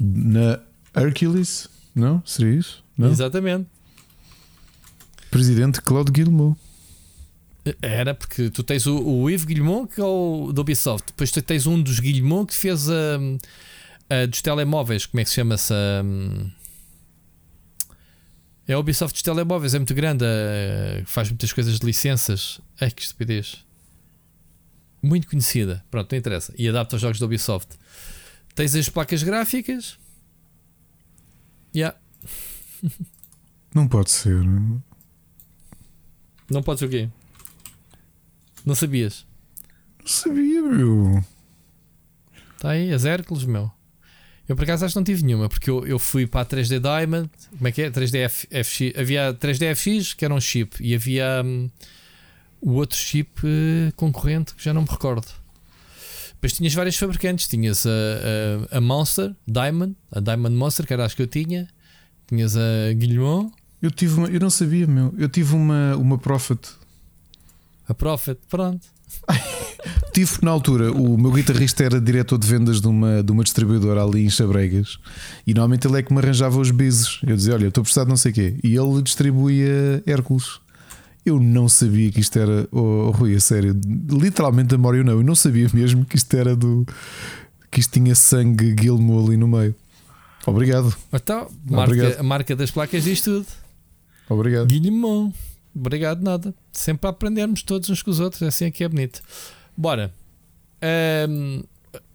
Na 0.00 0.60
Hercules? 0.94 1.68
Não? 1.94 2.22
Seria 2.26 2.58
isso? 2.58 2.84
Não? 2.98 3.10
Exatamente. 3.10 3.66
Presidente 5.30 5.80
Claude 5.80 6.10
Guillemot. 6.10 6.56
Era 7.82 8.14
porque 8.14 8.48
tu 8.50 8.62
tens 8.62 8.86
o, 8.86 8.96
o 8.96 9.28
Yves 9.28 9.44
Guillemot 9.44 9.88
que 9.92 10.00
é 10.00 10.04
o 10.04 10.52
do 10.52 10.60
Ubisoft, 10.60 11.06
depois 11.08 11.32
tu 11.32 11.42
tens 11.42 11.66
um 11.66 11.82
dos 11.82 11.98
Guillemot 11.98 12.46
que 12.46 12.54
fez 12.54 12.88
a, 12.88 13.18
a 14.08 14.26
dos 14.26 14.40
telemóveis, 14.40 15.04
como 15.04 15.20
é 15.20 15.24
que 15.24 15.30
se 15.30 15.36
chama-se? 15.36 15.74
É 18.68 18.72
a 18.72 18.78
Ubisoft 18.78 19.14
dos 19.14 19.22
telemóveis, 19.22 19.74
é 19.74 19.78
muito 19.78 19.94
grande, 19.94 20.24
faz 21.04 21.28
muitas 21.28 21.52
coisas 21.52 21.78
de 21.78 21.86
licenças. 21.86 22.60
Ai 22.80 22.90
que 22.90 23.02
estupidez! 23.02 23.64
Muito 25.02 25.28
conhecida, 25.28 25.84
pronto, 25.90 26.10
não 26.10 26.18
interessa. 26.18 26.52
E 26.58 26.68
adapta 26.68 26.96
os 26.96 27.02
jogos 27.02 27.20
da 27.20 27.26
Ubisoft. 27.26 27.76
Tens 28.54 28.74
as 28.74 28.88
placas 28.88 29.22
gráficas, 29.22 29.98
Yeah. 31.76 31.94
Não 33.74 33.86
pode 33.86 34.10
ser. 34.10 34.42
Não 36.50 36.62
pode 36.62 36.80
ser 36.80 36.86
o 36.86 36.88
quê? 36.88 37.10
Não 38.64 38.74
sabias? 38.74 39.26
Não 40.00 40.06
sabia, 40.06 40.62
meu. 40.62 41.22
Está 42.54 42.70
aí, 42.70 42.94
as 42.94 43.04
Hércules, 43.04 43.44
meu. 43.44 43.70
Eu 44.48 44.54
por 44.54 44.62
acaso 44.62 44.84
acho 44.84 44.94
que 44.94 44.98
não 44.98 45.04
tive 45.04 45.24
nenhuma, 45.24 45.48
porque 45.48 45.68
eu, 45.68 45.86
eu 45.86 45.98
fui 45.98 46.26
para 46.26 46.42
a 46.42 46.46
3D 46.46 46.78
Diamond. 46.78 47.28
Como 47.50 47.66
é 47.66 47.72
que 47.72 47.82
é? 47.82 47.90
3D 47.90 48.16
F, 48.20 48.46
FX. 48.46 48.98
Havia 48.98 49.34
3D 49.34 49.74
FX, 49.74 50.14
que 50.14 50.24
era 50.24 50.32
um 50.32 50.40
chip, 50.40 50.76
e 50.80 50.94
havia 50.94 51.42
um, 51.44 51.68
o 52.60 52.72
outro 52.72 52.96
chip 52.96 53.44
uh, 53.44 53.92
concorrente, 53.96 54.54
que 54.54 54.64
já 54.64 54.72
não 54.72 54.82
me 54.82 54.88
recordo. 54.88 55.26
Depois 56.34 56.52
tinhas 56.52 56.74
vários 56.74 56.96
fabricantes. 56.96 57.48
Tinhas 57.48 57.86
a, 57.86 57.90
a, 58.70 58.78
a, 58.78 58.80
Monster 58.80 59.34
Diamond, 59.48 59.96
a 60.12 60.20
Diamond 60.20 60.54
Monster, 60.54 60.86
que 60.86 60.92
era 60.92 61.04
acho 61.04 61.16
que 61.16 61.22
eu 61.22 61.26
tinha. 61.26 61.66
Tinhas 62.26 62.56
a 62.56 62.92
Guillemot. 62.94 63.50
Eu 63.82 63.90
tive 63.90 64.14
uma, 64.14 64.28
eu 64.28 64.40
não 64.40 64.50
sabia, 64.50 64.86
meu. 64.86 65.14
Eu 65.18 65.28
tive 65.28 65.54
uma, 65.54 65.96
uma 65.96 66.18
Prophet. 66.18 66.60
A 67.88 67.94
Prophet, 67.94 68.38
pronto. 68.48 68.86
tive 70.12 70.38
na 70.42 70.50
altura, 70.50 70.92
o 70.92 71.18
meu 71.18 71.30
guitarrista 71.32 71.84
era 71.84 72.00
diretor 72.00 72.38
de 72.38 72.46
vendas 72.46 72.80
de 72.80 72.88
uma, 72.88 73.22
de 73.22 73.32
uma 73.32 73.44
distribuidora 73.44 74.02
ali 74.02 74.24
em 74.24 74.30
Chabregas 74.30 74.98
e 75.46 75.52
normalmente 75.52 75.86
ele 75.86 75.98
é 75.98 76.02
que 76.02 76.12
me 76.12 76.18
arranjava 76.18 76.58
os 76.58 76.70
bises. 76.70 77.18
Eu 77.26 77.36
dizia: 77.36 77.54
Olha, 77.54 77.68
estou 77.68 77.82
precisado 77.82 78.06
de 78.06 78.10
não 78.10 78.16
sei 78.16 78.32
o 78.32 78.34
quê. 78.34 78.56
E 78.62 78.76
ele 78.76 79.02
distribuía 79.02 80.02
Hércules. 80.06 80.60
Eu 81.24 81.40
não 81.40 81.68
sabia 81.68 82.10
que 82.12 82.20
isto 82.20 82.38
era. 82.38 82.68
Oh, 82.70 83.10
Rui, 83.10 83.34
a 83.34 83.40
sério. 83.40 83.78
Literalmente 84.08 84.74
a 84.74 84.78
memória 84.78 85.02
não. 85.02 85.14
Eu 85.14 85.24
não 85.24 85.34
sabia 85.34 85.68
mesmo 85.74 86.04
que 86.04 86.16
isto 86.16 86.36
era 86.36 86.54
do. 86.54 86.86
Que 87.68 87.80
isto 87.80 87.92
tinha 87.92 88.14
sangue 88.14 88.76
Gilmo 88.80 89.26
ali 89.26 89.36
no 89.36 89.48
meio. 89.48 89.74
Obrigado. 90.46 90.96
Então, 91.12 91.50
marca, 91.68 91.92
Obrigado. 91.92 92.20
a 92.20 92.22
marca 92.22 92.54
das 92.54 92.70
placas 92.70 93.02
diz 93.02 93.20
tudo. 93.20 93.44
Obrigado. 94.28 94.68
Guilhermão. 94.68 95.34
Obrigado, 95.78 96.22
nada. 96.22 96.54
Sempre 96.72 97.06
a 97.06 97.10
aprendermos 97.10 97.62
todos 97.62 97.90
uns 97.90 98.02
com 98.02 98.10
os 98.10 98.18
outros. 98.18 98.40
É 98.40 98.46
assim 98.46 98.64
é 98.64 98.70
que 98.70 98.82
é 98.82 98.88
bonito. 98.88 99.20
Bora. 99.76 100.12
Um, 101.28 101.62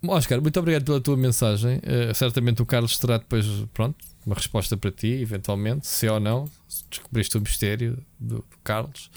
Oscar, 0.07 0.41
muito 0.41 0.59
obrigado 0.59 0.83
pela 0.83 0.99
tua 0.99 1.15
mensagem. 1.15 1.77
Uh, 1.77 2.13
certamente 2.15 2.61
o 2.61 2.65
Carlos 2.65 2.97
terá 2.97 3.17
depois, 3.17 3.45
pronto, 3.71 3.95
uma 4.25 4.35
resposta 4.35 4.75
para 4.75 4.91
ti, 4.91 5.07
eventualmente, 5.07 5.85
se 5.85 6.07
ou 6.09 6.19
não. 6.19 6.49
Descobriste 6.89 7.37
o 7.37 7.41
mistério 7.41 8.03
do, 8.19 8.37
do 8.37 8.45
Carlos. 8.63 9.11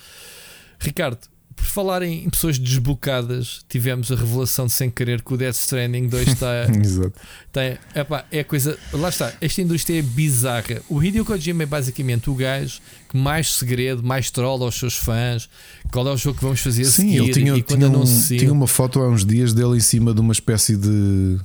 Ricardo, 0.78 1.26
falar 1.56 2.02
em 2.02 2.28
pessoas 2.30 2.58
desbocadas, 2.58 3.64
tivemos 3.68 4.10
a 4.10 4.14
revelação 4.14 4.66
de 4.66 4.72
sem 4.72 4.90
querer 4.90 5.22
que 5.22 5.34
o 5.34 5.36
Death 5.36 5.56
Stranding 5.56 6.08
2 6.08 6.28
está. 6.28 6.66
Exato. 6.72 7.12
Tem, 7.52 7.78
epá, 7.94 8.24
é 8.30 8.44
coisa. 8.44 8.78
Lá 8.92 9.08
está, 9.08 9.32
esta 9.40 9.60
indústria 9.60 9.98
é 9.98 10.02
bizarra. 10.02 10.82
O 10.88 11.02
Hideo 11.02 11.24
Kojima 11.24 11.62
é 11.62 11.66
basicamente 11.66 12.30
o 12.30 12.34
gajo 12.34 12.80
que 13.08 13.16
mais 13.16 13.54
segredo, 13.54 14.02
mais 14.02 14.30
troll 14.30 14.62
aos 14.62 14.76
seus 14.76 14.96
fãs. 14.96 15.48
Qual 15.92 16.06
é 16.06 16.12
o 16.12 16.16
jogo 16.16 16.38
que 16.38 16.44
vamos 16.44 16.60
fazer 16.60 16.84
Sim, 16.84 16.90
seguir? 16.90 17.16
ele 17.16 17.32
tinha, 17.32 17.62
tinha, 17.62 17.88
um, 17.88 18.04
tinha 18.04 18.52
uma 18.52 18.66
foto 18.66 19.00
há 19.00 19.08
uns 19.08 19.24
dias 19.24 19.52
dele 19.52 19.76
em 19.76 19.80
cima 19.80 20.14
de 20.14 20.20
uma 20.20 20.32
espécie 20.32 20.76
de. 20.76 21.38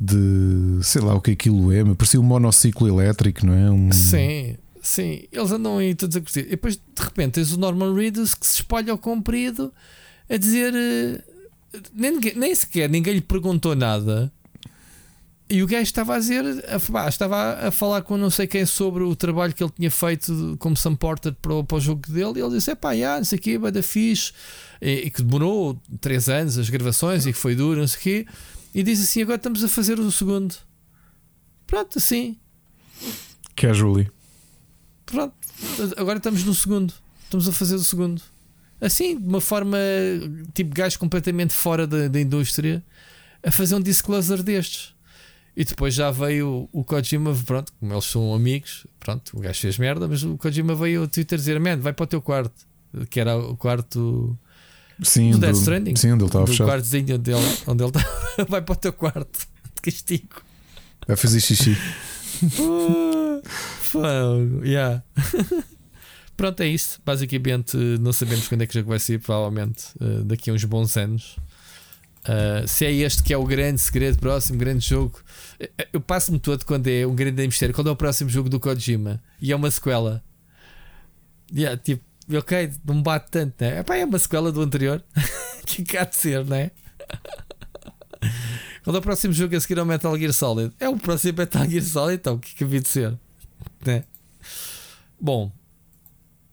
de 0.00 0.78
sei 0.82 1.02
lá 1.02 1.14
o 1.14 1.20
que 1.20 1.32
aquilo 1.32 1.72
é, 1.72 1.82
mas 1.82 1.96
parecia 1.96 2.20
um 2.20 2.24
monociclo 2.24 2.88
elétrico, 2.88 3.44
não 3.46 3.54
é? 3.54 3.70
Um... 3.70 3.92
Sim. 3.92 4.56
Sim, 4.82 5.24
eles 5.32 5.50
andam 5.50 5.78
aí 5.78 5.94
todos 5.94 6.16
a 6.16 6.20
curtir. 6.20 6.40
E 6.40 6.50
depois 6.50 6.76
de 6.76 7.02
repente 7.02 7.32
tens 7.34 7.52
o 7.52 7.58
Norman 7.58 7.94
Reedus 7.94 8.34
que 8.34 8.46
se 8.46 8.56
espalha 8.56 8.92
ao 8.92 8.98
comprido 8.98 9.72
a 10.28 10.36
dizer 10.36 10.72
uh, 10.72 11.78
nem, 11.92 12.18
nem 12.36 12.54
sequer 12.54 12.88
ninguém 12.88 13.14
lhe 13.14 13.20
perguntou 13.20 13.74
nada. 13.74 14.32
E 15.50 15.62
o 15.62 15.66
gajo 15.66 15.82
estava 15.82 16.14
a 16.14 16.18
dizer, 16.18 16.44
a, 16.44 17.08
estava 17.08 17.68
a 17.68 17.70
falar 17.70 18.02
com 18.02 18.18
não 18.18 18.28
sei 18.28 18.46
quem 18.46 18.66
sobre 18.66 19.02
o 19.02 19.16
trabalho 19.16 19.54
que 19.54 19.64
ele 19.64 19.72
tinha 19.74 19.90
feito 19.90 20.56
como 20.58 20.76
Sam 20.76 20.94
Porter 20.94 21.34
para, 21.40 21.54
o, 21.54 21.64
para 21.64 21.78
o 21.78 21.80
jogo 21.80 22.02
dele. 22.06 22.38
E 22.38 22.42
ele 22.42 22.50
disse: 22.50 22.70
é 22.70 22.74
pá, 22.74 22.94
já, 22.94 23.16
não 23.16 23.24
sei 23.24 23.38
o 23.38 23.40
quê, 23.42 23.58
vai 23.58 23.72
da 23.72 23.82
fixe. 23.82 24.32
E, 24.80 25.06
e, 25.06 25.10
que 25.10 25.22
demorou 25.22 25.80
3 26.02 26.28
anos 26.28 26.58
as 26.58 26.68
gravações 26.68 27.24
e 27.24 27.32
que 27.32 27.38
foi 27.38 27.54
duro, 27.54 27.80
não 27.80 27.88
sei 27.88 27.98
o 27.98 28.02
quê. 28.02 28.26
E 28.74 28.82
diz 28.82 29.02
assim: 29.02 29.22
agora 29.22 29.36
estamos 29.36 29.64
a 29.64 29.68
fazer 29.68 29.98
o 29.98 30.12
segundo. 30.12 30.54
Pronto, 31.66 31.96
assim. 31.96 32.36
Casually. 33.56 34.10
Pronto, 35.10 35.34
agora 35.96 36.18
estamos 36.18 36.44
no 36.44 36.54
segundo. 36.54 36.92
Estamos 37.24 37.48
a 37.48 37.52
fazer 37.52 37.74
o 37.74 37.84
segundo. 37.84 38.22
Assim, 38.80 39.18
de 39.18 39.26
uma 39.26 39.40
forma 39.40 39.78
tipo 40.54 40.74
gajo 40.74 40.98
completamente 40.98 41.52
fora 41.52 41.86
da, 41.86 42.08
da 42.08 42.20
indústria, 42.20 42.82
a 43.42 43.50
fazer 43.50 43.74
um 43.74 43.80
disclosure 43.80 44.42
destes. 44.42 44.94
E 45.56 45.64
depois 45.64 45.92
já 45.92 46.10
veio 46.10 46.68
o, 46.70 46.84
Kojima, 46.84 47.34
pronto, 47.44 47.72
como 47.80 47.92
eles 47.92 48.04
são 48.04 48.32
amigos, 48.32 48.86
pronto, 49.00 49.36
o 49.36 49.40
gajo 49.40 49.60
fez 49.60 49.76
merda, 49.76 50.06
mas 50.06 50.22
o 50.22 50.36
Kojima 50.38 50.74
veio 50.76 51.02
ao 51.02 51.08
Twitter 51.08 51.36
dizer: 51.36 51.58
Man, 51.58 51.78
vai 51.78 51.92
para 51.92 52.04
o 52.04 52.06
teu 52.06 52.22
quarto, 52.22 52.64
que 53.10 53.18
era 53.18 53.36
o 53.36 53.56
quarto 53.56 54.38
sim, 55.02 55.32
do 55.32 55.38
Death 55.38 55.56
Stranding. 55.56 55.96
Sim, 55.96 56.12
onde 56.12 56.22
ele 56.22 56.28
estava 56.28 56.46
fechado. 56.46 56.68
quartozinho 56.68 57.16
onde 57.16 57.32
ele, 57.32 57.46
onde 57.66 57.82
ele 57.82 57.90
estava. 57.90 58.44
vai 58.48 58.62
para 58.62 58.72
o 58.72 58.76
teu 58.76 58.92
quarto, 58.92 59.48
de 59.74 59.82
castigo. 59.82 60.42
Vai 61.06 61.16
fazer 61.16 61.40
xixi. 61.40 61.76
Fogo, 63.44 64.64
yeah. 64.64 65.02
Pronto, 66.36 66.62
é 66.62 66.68
isso. 66.68 67.00
Basicamente, 67.04 67.76
não 67.76 68.12
sabemos 68.12 68.46
quando 68.46 68.62
é 68.62 68.66
que 68.66 68.74
jogo 68.74 68.90
vai 68.90 68.98
sair, 68.98 69.18
provavelmente 69.18 69.86
uh, 70.00 70.22
daqui 70.24 70.50
a 70.50 70.52
uns 70.52 70.64
bons 70.64 70.96
anos. 70.96 71.36
Uh, 72.20 72.66
se 72.66 72.84
é 72.84 72.92
este 72.92 73.22
que 73.22 73.32
é 73.32 73.36
o 73.36 73.44
grande 73.44 73.80
segredo, 73.80 74.18
próximo 74.18 74.58
grande 74.58 74.86
jogo, 74.86 75.18
eh, 75.58 75.88
eu 75.92 76.00
passo-me 76.00 76.38
todo 76.38 76.64
quando 76.64 76.86
é 76.86 77.06
um 77.06 77.14
grande 77.14 77.44
mistério. 77.46 77.74
Quando 77.74 77.88
é 77.88 77.90
o 77.90 77.96
próximo 77.96 78.30
jogo 78.30 78.48
do 78.48 78.60
Kojima 78.60 79.20
e 79.40 79.50
é 79.50 79.56
uma 79.56 79.70
sequela, 79.70 80.22
yeah, 81.52 81.76
tipo, 81.76 82.04
ok, 82.36 82.70
não 82.84 83.02
bate 83.02 83.30
tanto, 83.30 83.54
né? 83.60 83.80
Epá, 83.80 83.96
é 83.96 84.04
uma 84.04 84.18
sequela 84.18 84.52
do 84.52 84.60
anterior, 84.60 85.02
que 85.66 85.82
cá 85.84 86.04
de 86.04 86.16
ser, 86.16 86.44
né? 86.44 86.70
Quando 88.88 88.96
é 88.96 89.00
o 89.00 89.02
próximo 89.02 89.34
jogo 89.34 89.54
a 89.54 89.60
seguir 89.60 89.78
ao 89.78 89.84
Metal 89.84 90.18
Gear 90.18 90.32
Solid? 90.32 90.72
É 90.80 90.88
o 90.88 90.96
próximo 90.96 91.36
Metal 91.36 91.68
Gear 91.68 91.84
Solid, 91.84 92.14
então 92.14 92.36
o 92.36 92.38
que, 92.38 92.52
é 92.52 92.54
que 92.56 92.64
havia 92.64 92.80
de 92.80 92.88
ser? 92.88 93.18
Né? 93.84 94.02
Bom, 95.20 95.52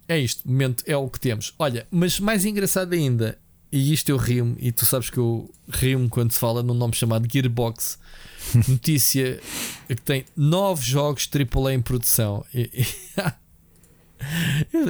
é 0.06 0.20
isto, 0.20 0.45
momento 0.45 0.84
é 0.86 0.98
o 0.98 1.07
que 1.07 1.18
temos. 1.18 1.53
Olha, 1.57 1.88
mas 1.90 2.20
mais 2.20 2.44
engraçado 2.44 2.91
ainda, 2.91 3.40
e 3.72 3.94
isto 3.94 4.10
eu 4.10 4.18
rio 4.18 4.53
e 4.60 4.70
tu 4.74 4.86
sabes 4.86 5.10
que 5.10 5.18
eu 5.18 5.49
rio 5.70 6.10
quando 6.10 6.34
se 6.34 6.40
fala 6.40 6.62
num 6.62 6.74
nome 6.74 6.94
chamado 6.94 7.26
Gearbox. 7.26 7.98
Notícia 8.68 9.40
que 9.88 9.95
tem 9.95 10.26
nove 10.36 10.84
jogos 10.84 11.30
AAA 11.34 11.76
em 11.76 11.82
produção. 11.82 12.45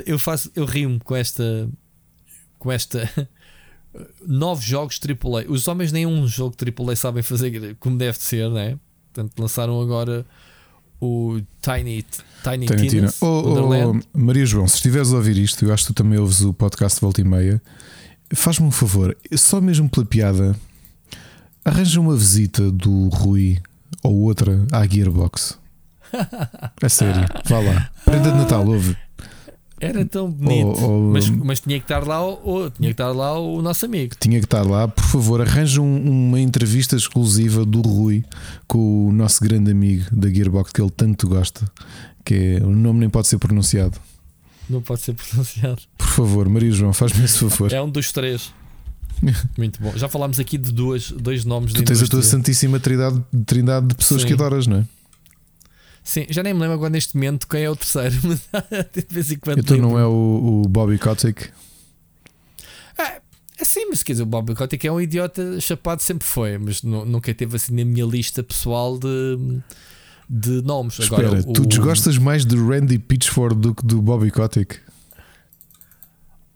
eu 0.04 0.18
faço, 0.18 0.52
eu 0.56 0.66
rio 0.66 1.00
com 1.04 1.16
esta, 1.16 1.70
com 2.58 2.72
esta 2.72 3.08
nove 4.26 4.66
jogos 4.66 5.00
AAA. 5.00 5.46
Os 5.48 5.68
homens 5.68 5.92
nem 5.92 6.06
um 6.06 6.28
jogo 6.28 6.56
AAA 6.56 6.96
sabem 6.96 7.24
fazer 7.24 7.76
como 7.80 7.98
deve 7.98 8.18
ser, 8.18 8.50
né? 8.50 8.78
Portanto, 9.14 9.40
lançaram 9.40 9.82
agora 9.82 10.26
o 11.00 11.40
Tiny, 11.62 12.06
Tiny, 12.44 12.66
Tiny 12.66 12.90
Tina. 12.90 13.14
Oh, 13.22 13.44
oh, 13.60 14.18
Maria 14.18 14.46
João, 14.46 14.68
se 14.68 14.76
estiveres 14.76 15.14
a 15.14 15.18
ouvir 15.18 15.38
isto, 15.38 15.66
eu 15.66 15.74
acho 15.74 15.88
que 15.88 15.94
tu 15.94 15.96
também 15.96 16.20
ouves 16.20 16.42
o 16.42 16.54
podcast 16.54 17.00
Volta 17.00 17.22
e 17.22 17.24
Meia. 17.24 17.62
Faz-me 18.34 18.68
um 18.68 18.72
favor, 18.72 19.16
só 19.36 19.62
mesmo 19.62 19.90
pela 19.90 20.06
piada, 20.06 20.56
arranja 21.64 22.00
uma 22.02 22.16
visita 22.16 22.72
do 22.72 23.08
Rui 23.10 23.60
ou 24.04 24.16
outra 24.22 24.66
à 24.72 24.86
Gearbox. 24.86 25.58
É 26.82 26.90
sério, 26.90 27.26
vá 27.46 27.60
lá. 27.60 27.90
Prenda 28.06 28.32
de 28.32 28.38
Natal, 28.38 28.66
ouve. 28.68 28.96
Era 29.86 30.06
tão 30.06 30.30
bonito. 30.30 30.80
Oh, 30.82 31.10
oh, 31.10 31.12
mas, 31.12 31.30
mas, 31.30 31.60
tinha 31.60 31.80
que 31.80 31.86
estar 31.86 32.06
lá 32.06 32.26
o, 32.26 32.70
tinha 32.70 32.90
que 32.90 32.94
estar 32.94 33.12
lá 33.12 33.38
o 33.40 33.62
nosso 33.62 33.86
amigo. 33.86 34.16
Tinha 34.20 34.40
que 34.40 34.46
estar 34.46 34.64
lá, 34.64 34.88
por 34.88 35.04
favor, 35.04 35.42
arranja 35.42 35.82
um, 35.82 36.28
uma 36.30 36.40
entrevista 36.40 36.96
exclusiva 36.96 37.66
do 37.66 37.82
Rui 37.82 38.24
com 38.68 39.08
o 39.08 39.12
nosso 39.12 39.44
grande 39.44 39.72
amigo 39.72 40.06
da 40.12 40.30
Gearbox 40.30 40.72
que 40.72 40.82
ele 40.82 40.92
tanto 40.92 41.28
gosta. 41.28 41.70
Que 42.24 42.60
é, 42.60 42.64
o 42.64 42.72
nome 42.72 43.02
nem 43.02 43.10
pode 43.10 43.28
ser 43.28 43.38
pronunciado. 43.38 44.00
Não 44.70 44.82
pode 44.82 45.02
ser 45.02 45.14
pronunciado. 45.14 45.82
Por 45.98 46.08
favor, 46.08 46.50
Maria 46.50 46.72
João, 46.72 46.94
faz-me 46.94 47.24
esse 47.24 47.38
favor. 47.38 47.72
É 47.72 47.82
um 47.82 47.90
dos 47.90 48.12
três. 48.12 48.52
Muito 49.58 49.82
bom. 49.82 49.94
Já 49.96 50.08
falámos 50.08 50.40
aqui 50.40 50.58
de 50.58 50.72
duas, 50.72 51.12
dois 51.12 51.46
nomes 51.46 51.74
Tu 51.74 51.84
tens 51.84 52.02
a 52.02 52.08
tua 52.08 52.22
santíssima 52.22 52.80
trindade, 52.80 53.22
trindade 53.46 53.88
de 53.88 53.96
pessoas 53.96 54.22
Sim. 54.22 54.28
que 54.28 54.34
adoras, 54.34 54.68
não 54.68 54.78
é? 54.78 54.86
Sim, 56.06 56.28
já 56.30 56.44
nem 56.44 56.54
me 56.54 56.60
lembro 56.60 56.76
agora 56.76 56.92
neste 56.92 57.16
momento 57.16 57.48
quem 57.48 57.64
é 57.64 57.70
o 57.70 57.76
terceiro, 57.76 58.16
mas 58.24 58.48
de 58.94 59.06
vez 59.10 59.32
em 59.32 59.38
quando. 59.38 59.58
Então 59.58 59.78
não 59.78 59.98
é 59.98 60.06
o, 60.06 60.62
o 60.64 60.70
Bobby 60.70 61.00
Kotick? 61.00 61.50
Ah, 62.96 63.20
é 63.58 63.64
sim, 63.64 63.88
mas 63.90 64.04
quer 64.04 64.14
dizer, 64.14 64.24
o 64.24 64.28
Bobby 64.28 64.54
Kotick 64.54 64.86
é 64.86 64.92
um 64.92 65.02
idiota 65.02 65.60
chapado, 65.60 66.04
sempre 66.04 66.28
foi, 66.28 66.60
mas 66.60 66.84
nunca 66.84 67.34
teve 67.34 67.56
assim 67.56 67.74
na 67.74 67.84
minha 67.84 68.06
lista 68.06 68.44
pessoal 68.44 69.00
de, 69.00 69.60
de 70.30 70.62
nomes. 70.62 71.00
Espera, 71.00 71.26
agora, 71.26 71.44
tu 71.44 71.64
o... 71.64 71.66
desgostas 71.66 72.20
mais 72.20 72.46
de 72.46 72.56
Randy 72.56 73.00
Pitchford 73.00 73.56
do 73.56 73.74
que 73.74 73.84
do 73.84 74.00
Bobby 74.00 74.30
Kotick? 74.30 74.78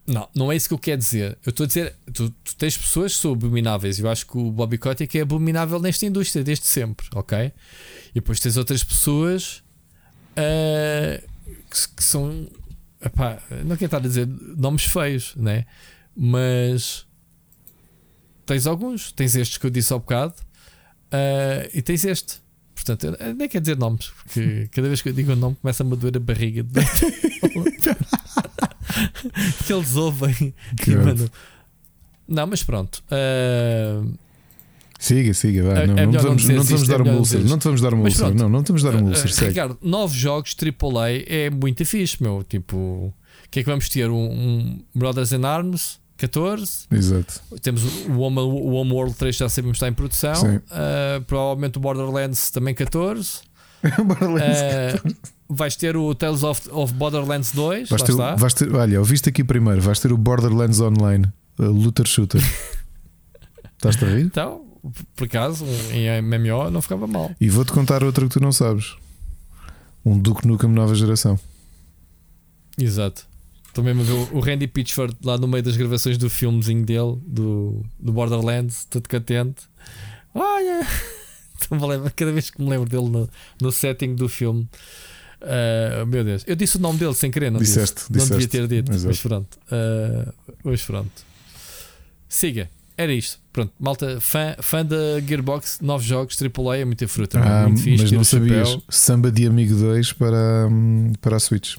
Não, 0.09 0.27
não 0.35 0.51
é 0.51 0.55
isso 0.55 0.67
que 0.67 0.73
eu 0.73 0.79
quero 0.79 0.97
dizer. 0.97 1.37
Eu 1.45 1.51
estou 1.51 1.65
a 1.65 1.67
dizer, 1.67 1.95
tu, 2.11 2.31
tu 2.43 2.55
tens 2.55 2.75
pessoas 2.75 3.15
que 3.15 3.21
são 3.21 3.33
abomináveis. 3.33 3.99
Eu 3.99 4.09
acho 4.09 4.25
que 4.25 4.37
o 4.37 4.51
Bobby 4.51 4.77
Kotick 4.77 5.15
é 5.15 5.21
abominável 5.21 5.79
nesta 5.79 6.03
indústria 6.03 6.43
desde 6.43 6.65
sempre, 6.65 7.07
ok? 7.13 7.51
E 8.09 8.15
depois 8.15 8.39
tens 8.39 8.57
outras 8.57 8.83
pessoas 8.83 9.63
uh, 10.31 11.21
que, 11.69 11.95
que, 11.95 12.03
são. 12.03 12.49
Epá, 12.99 13.37
não 13.63 13.77
quero 13.77 13.85
estar 13.85 13.97
a 13.97 14.01
dizer 14.01 14.27
nomes 14.27 14.85
feios, 14.85 15.35
né? 15.35 15.65
Mas 16.17 17.05
tens 18.47 18.65
alguns. 18.65 19.11
Tens 19.11 19.35
estes 19.35 19.59
que 19.59 19.65
eu 19.67 19.69
disse 19.69 19.93
há 19.93 19.97
bocado 19.99 20.33
uh, 21.13 21.69
e 21.71 21.83
tens 21.83 22.03
este. 22.03 22.41
Portanto, 22.73 23.15
eu 23.19 23.35
nem 23.35 23.47
quero 23.47 23.61
dizer 23.61 23.77
nomes, 23.77 24.07
porque 24.23 24.67
cada 24.73 24.87
vez 24.87 25.03
que 25.03 25.09
eu 25.09 25.13
digo 25.13 25.33
um 25.33 25.35
nome 25.35 25.55
começa-me 25.61 25.93
a 25.93 25.95
doer 25.95 26.17
a 26.17 26.19
barriga. 26.19 26.65
que 29.65 29.73
eles 29.73 29.95
ouvem. 29.95 30.53
Que. 30.77 30.91
Não, 32.27 32.47
mas 32.47 32.63
pronto. 32.63 33.03
Uh... 33.11 34.13
Siga, 34.99 35.33
siga, 35.33 35.63
vai. 35.63 35.83
É, 35.83 35.87
não, 35.87 35.97
é 35.97 36.05
não, 36.05 36.11
vamos, 36.21 36.45
não, 36.45 36.63
vamos 36.63 36.87
dar 36.87 37.01
uma 37.01 37.13
úlcera. 37.13 37.43
Não 37.43 37.57
te 37.57 37.63
vamos 37.63 37.81
dar 37.81 37.93
uma 37.93 38.03
úlcera. 38.03 38.31
Não, 38.31 38.49
não 38.49 38.63
te 38.63 38.67
vamos 38.67 38.83
dar 38.83 38.95
uma 38.95 39.09
úlcera. 39.09 39.29
Uh, 39.29 39.47
Ricardo, 39.47 39.77
nove 39.81 40.17
jogos 40.17 40.55
AAA 40.61 41.23
é 41.25 41.49
muito 41.49 41.85
fixe, 41.85 42.21
meu. 42.21 42.43
Tipo, 42.43 42.75
o 42.75 43.13
que 43.49 43.61
é 43.61 43.63
que 43.63 43.69
vamos 43.69 43.87
ter? 43.87 44.09
Um, 44.09 44.29
um 44.29 44.83
Brothers 44.93 45.31
in 45.31 45.45
Arms 45.45 45.99
14. 46.17 46.87
Exato. 46.91 47.41
Temos 47.61 47.81
o 48.07 48.19
Home, 48.19 48.39
o 48.39 48.73
Home 48.73 48.91
World 48.91 49.15
3, 49.15 49.35
já 49.37 49.47
sabemos 49.47 49.77
que 49.77 49.85
está 49.85 49.87
em 49.87 49.93
produção. 49.93 50.33
Uh, 50.33 51.23
provavelmente 51.25 51.77
o 51.77 51.81
Borderlands 51.81 52.51
também 52.51 52.75
14. 52.75 53.39
Borderlands 54.05 54.59
uh, 55.05 55.15
vais 55.49 55.75
ter 55.75 55.97
o 55.97 56.13
Tales 56.13 56.43
of, 56.43 56.69
of 56.71 56.93
Borderlands 56.93 57.51
2. 57.51 57.89
Vais 57.89 58.03
ter, 58.03 58.13
vais 58.13 58.53
ter, 58.53 58.73
olha, 58.73 58.99
ouviste 58.99 59.29
aqui 59.29 59.43
primeiro. 59.43 59.81
Vais 59.81 59.99
ter 59.99 60.11
o 60.11 60.17
Borderlands 60.17 60.79
Online, 60.79 61.25
Looter 61.57 62.07
Shooter. 62.07 62.41
Estás-te 63.75 64.05
a 64.05 64.07
rir? 64.07 64.25
Então, 64.25 64.61
por 65.15 65.25
acaso, 65.25 65.65
em 65.91 66.21
MMO 66.21 66.69
não 66.69 66.81
ficava 66.81 67.07
mal. 67.07 67.31
E 67.39 67.49
vou-te 67.49 67.71
contar 67.71 68.03
outra 68.03 68.25
que 68.25 68.33
tu 68.33 68.39
não 68.39 68.51
sabes: 68.51 68.95
um 70.05 70.17
Duke 70.17 70.47
Nukem 70.47 70.69
nova 70.69 70.93
geração. 70.93 71.39
Exato. 72.77 73.27
Estou 73.67 73.83
mesmo 73.83 74.01
a 74.01 74.05
ver 74.05 74.35
o 74.35 74.39
Randy 74.39 74.67
Pitchford 74.67 75.15
lá 75.23 75.37
no 75.37 75.47
meio 75.47 75.63
das 75.63 75.77
gravações 75.77 76.17
do 76.17 76.29
filmezinho 76.29 76.83
dele, 76.83 77.17
do, 77.25 77.85
do 77.99 78.11
Borderlands, 78.11 78.85
todo 78.85 79.07
contente. 79.07 79.63
Olha! 80.33 80.85
Cada 82.15 82.31
vez 82.31 82.49
que 82.49 82.61
me 82.61 82.69
lembro 82.69 82.89
dele 82.89 83.09
no, 83.09 83.29
no 83.61 83.71
setting 83.71 84.15
do 84.15 84.27
filme. 84.27 84.67
Uh, 85.41 86.05
meu 86.05 86.23
Deus, 86.23 86.43
eu 86.45 86.55
disse 86.55 86.77
o 86.77 86.79
nome 86.79 86.99
dele 86.99 87.13
sem 87.13 87.31
querer, 87.31 87.49
não 87.49 87.59
disseste, 87.59 87.95
disse. 87.95 88.11
Disseste. 88.11 88.31
Não 88.31 88.39
devia 88.39 88.47
ter 88.47 88.67
dito, 88.67 88.91
Exato. 88.91 89.07
mas 89.07 89.21
pronto. 89.21 89.59
Uh, 89.71 90.33
mas 90.63 90.81
pronto. 90.83 91.11
siga. 92.27 92.69
Era 92.97 93.13
isto. 93.13 93.39
Pronto, 93.53 93.71
malta, 93.79 94.19
fã, 94.19 94.57
fã 94.59 94.85
da 94.85 95.21
Gearbox, 95.25 95.79
novos 95.81 96.05
jogos, 96.05 96.37
AAA, 96.37 96.79
é 96.79 96.85
muita 96.85 97.07
fruta. 97.07 97.39
Ah, 97.39 97.65
muito 97.65 97.81
fixe, 97.81 98.03
mas 98.03 98.11
não 98.11 98.23
sabias. 98.25 98.67
Chapéu. 98.67 98.83
Samba 98.89 99.31
de 99.31 99.47
Amigo 99.47 99.73
2 99.73 100.11
para, 100.13 100.67
para 101.21 101.37
a 101.37 101.39
Switch. 101.39 101.77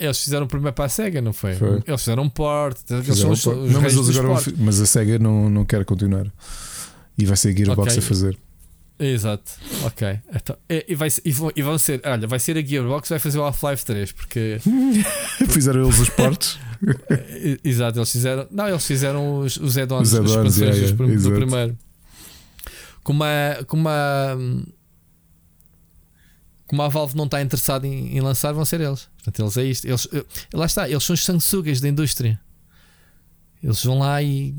Eles 0.00 0.22
fizeram 0.22 0.48
primeiro 0.48 0.74
para 0.74 0.86
a 0.86 0.88
SEGA, 0.88 1.22
não 1.22 1.32
foi? 1.32 1.54
foi. 1.54 1.80
Eles 1.86 2.00
fizeram 2.00 2.24
um 2.24 2.28
port. 2.28 2.76
Fizeram 3.04 3.30
os, 3.30 3.44
port. 3.44 3.56
não, 3.56 3.80
mas, 3.80 4.18
agora 4.18 4.42
mas 4.58 4.80
a 4.80 4.86
SEGA 4.86 5.18
não, 5.20 5.48
não 5.48 5.64
quer 5.64 5.84
continuar. 5.84 6.26
E 7.16 7.24
vai 7.24 7.36
ser 7.36 7.50
a 7.50 7.52
Gearbox 7.52 7.92
okay. 7.92 7.98
a 7.98 8.02
fazer. 8.02 8.38
Exato, 8.98 9.52
ok. 9.84 10.20
Então, 10.34 10.56
e, 10.68 10.94
vai, 10.94 11.08
e, 11.24 11.32
vão, 11.32 11.52
e 11.54 11.62
vão 11.62 11.76
ser, 11.76 12.00
olha, 12.04 12.26
vai 12.26 12.38
ser 12.38 12.56
a 12.56 12.62
Gearbox 12.62 13.10
vai 13.10 13.18
fazer 13.18 13.38
o 13.38 13.44
Half-Life 13.44 13.84
3 13.84 14.12
porque 14.12 14.58
fizeram 15.50 15.82
eles 15.82 15.98
os 15.98 16.08
portos. 16.08 16.58
exato, 17.62 17.98
eles 17.98 18.10
fizeram, 18.10 18.46
não, 18.50 18.68
eles 18.68 18.86
fizeram 18.86 19.40
os, 19.40 19.56
os 19.58 19.76
add-ons, 19.76 20.14
as 20.14 20.30
expansões 20.30 20.58
yeah, 20.58 20.76
yeah, 20.76 20.96
do, 20.96 21.22
do 21.22 21.32
primeiro. 21.32 21.78
Como 23.02 23.22
a, 23.22 23.64
como 23.66 23.88
a 23.88 24.36
como 26.66 26.82
a 26.82 26.88
Valve 26.88 27.16
não 27.16 27.26
está 27.26 27.40
interessada 27.40 27.86
em, 27.86 28.16
em, 28.16 28.20
lançar, 28.20 28.52
vão 28.52 28.64
ser 28.64 28.80
eles. 28.80 29.08
Portanto, 29.22 29.40
eles 29.40 29.56
é 29.56 29.64
isto. 29.64 29.84
Eles, 29.86 30.08
eh, 30.12 30.24
lá 30.52 30.66
está, 30.66 30.88
eles 30.88 31.04
são 31.04 31.14
os 31.14 31.24
sanguessugas 31.24 31.80
da 31.80 31.88
indústria. 31.88 32.40
Eles 33.62 33.82
vão 33.84 34.00
lá 34.00 34.22
e 34.22 34.54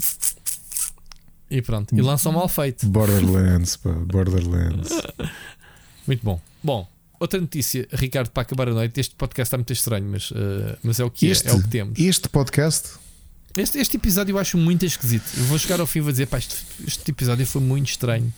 e 1.49 1.61
pronto, 1.61 1.95
e 1.95 2.01
lançam 2.01 2.31
mal 2.31 2.47
feito. 2.49 2.85
Borderlands, 2.87 3.77
pá, 3.77 3.91
Borderlands. 3.91 4.89
muito 6.05 6.23
bom. 6.23 6.41
Bom, 6.63 6.87
outra 7.19 7.39
notícia, 7.39 7.87
Ricardo, 7.91 8.29
para 8.29 8.43
acabar 8.43 8.69
a 8.69 8.73
noite. 8.73 8.99
Este 8.99 9.15
podcast 9.15 9.47
está 9.47 9.57
muito 9.57 9.73
estranho, 9.73 10.05
mas, 10.09 10.31
uh, 10.31 10.77
mas 10.83 10.99
é 10.99 11.03
o 11.03 11.09
que 11.09 11.27
este, 11.27 11.47
é, 11.47 11.51
é 11.51 11.53
o 11.53 11.61
que 11.61 11.69
temos. 11.69 11.97
Este 11.97 12.27
podcast. 12.29 12.93
Este, 13.55 13.79
este 13.79 13.97
episódio 13.97 14.33
eu 14.33 14.39
acho 14.39 14.57
muito 14.57 14.85
esquisito. 14.85 15.25
Eu 15.37 15.45
vou 15.45 15.57
chegar 15.57 15.79
ao 15.79 15.87
fim 15.87 15.99
e 15.99 16.01
vou 16.01 16.11
dizer, 16.11 16.27
pá, 16.27 16.37
este, 16.37 16.55
este 16.85 17.09
episódio 17.09 17.45
foi 17.45 17.61
muito 17.61 17.89
estranho. 17.89 18.31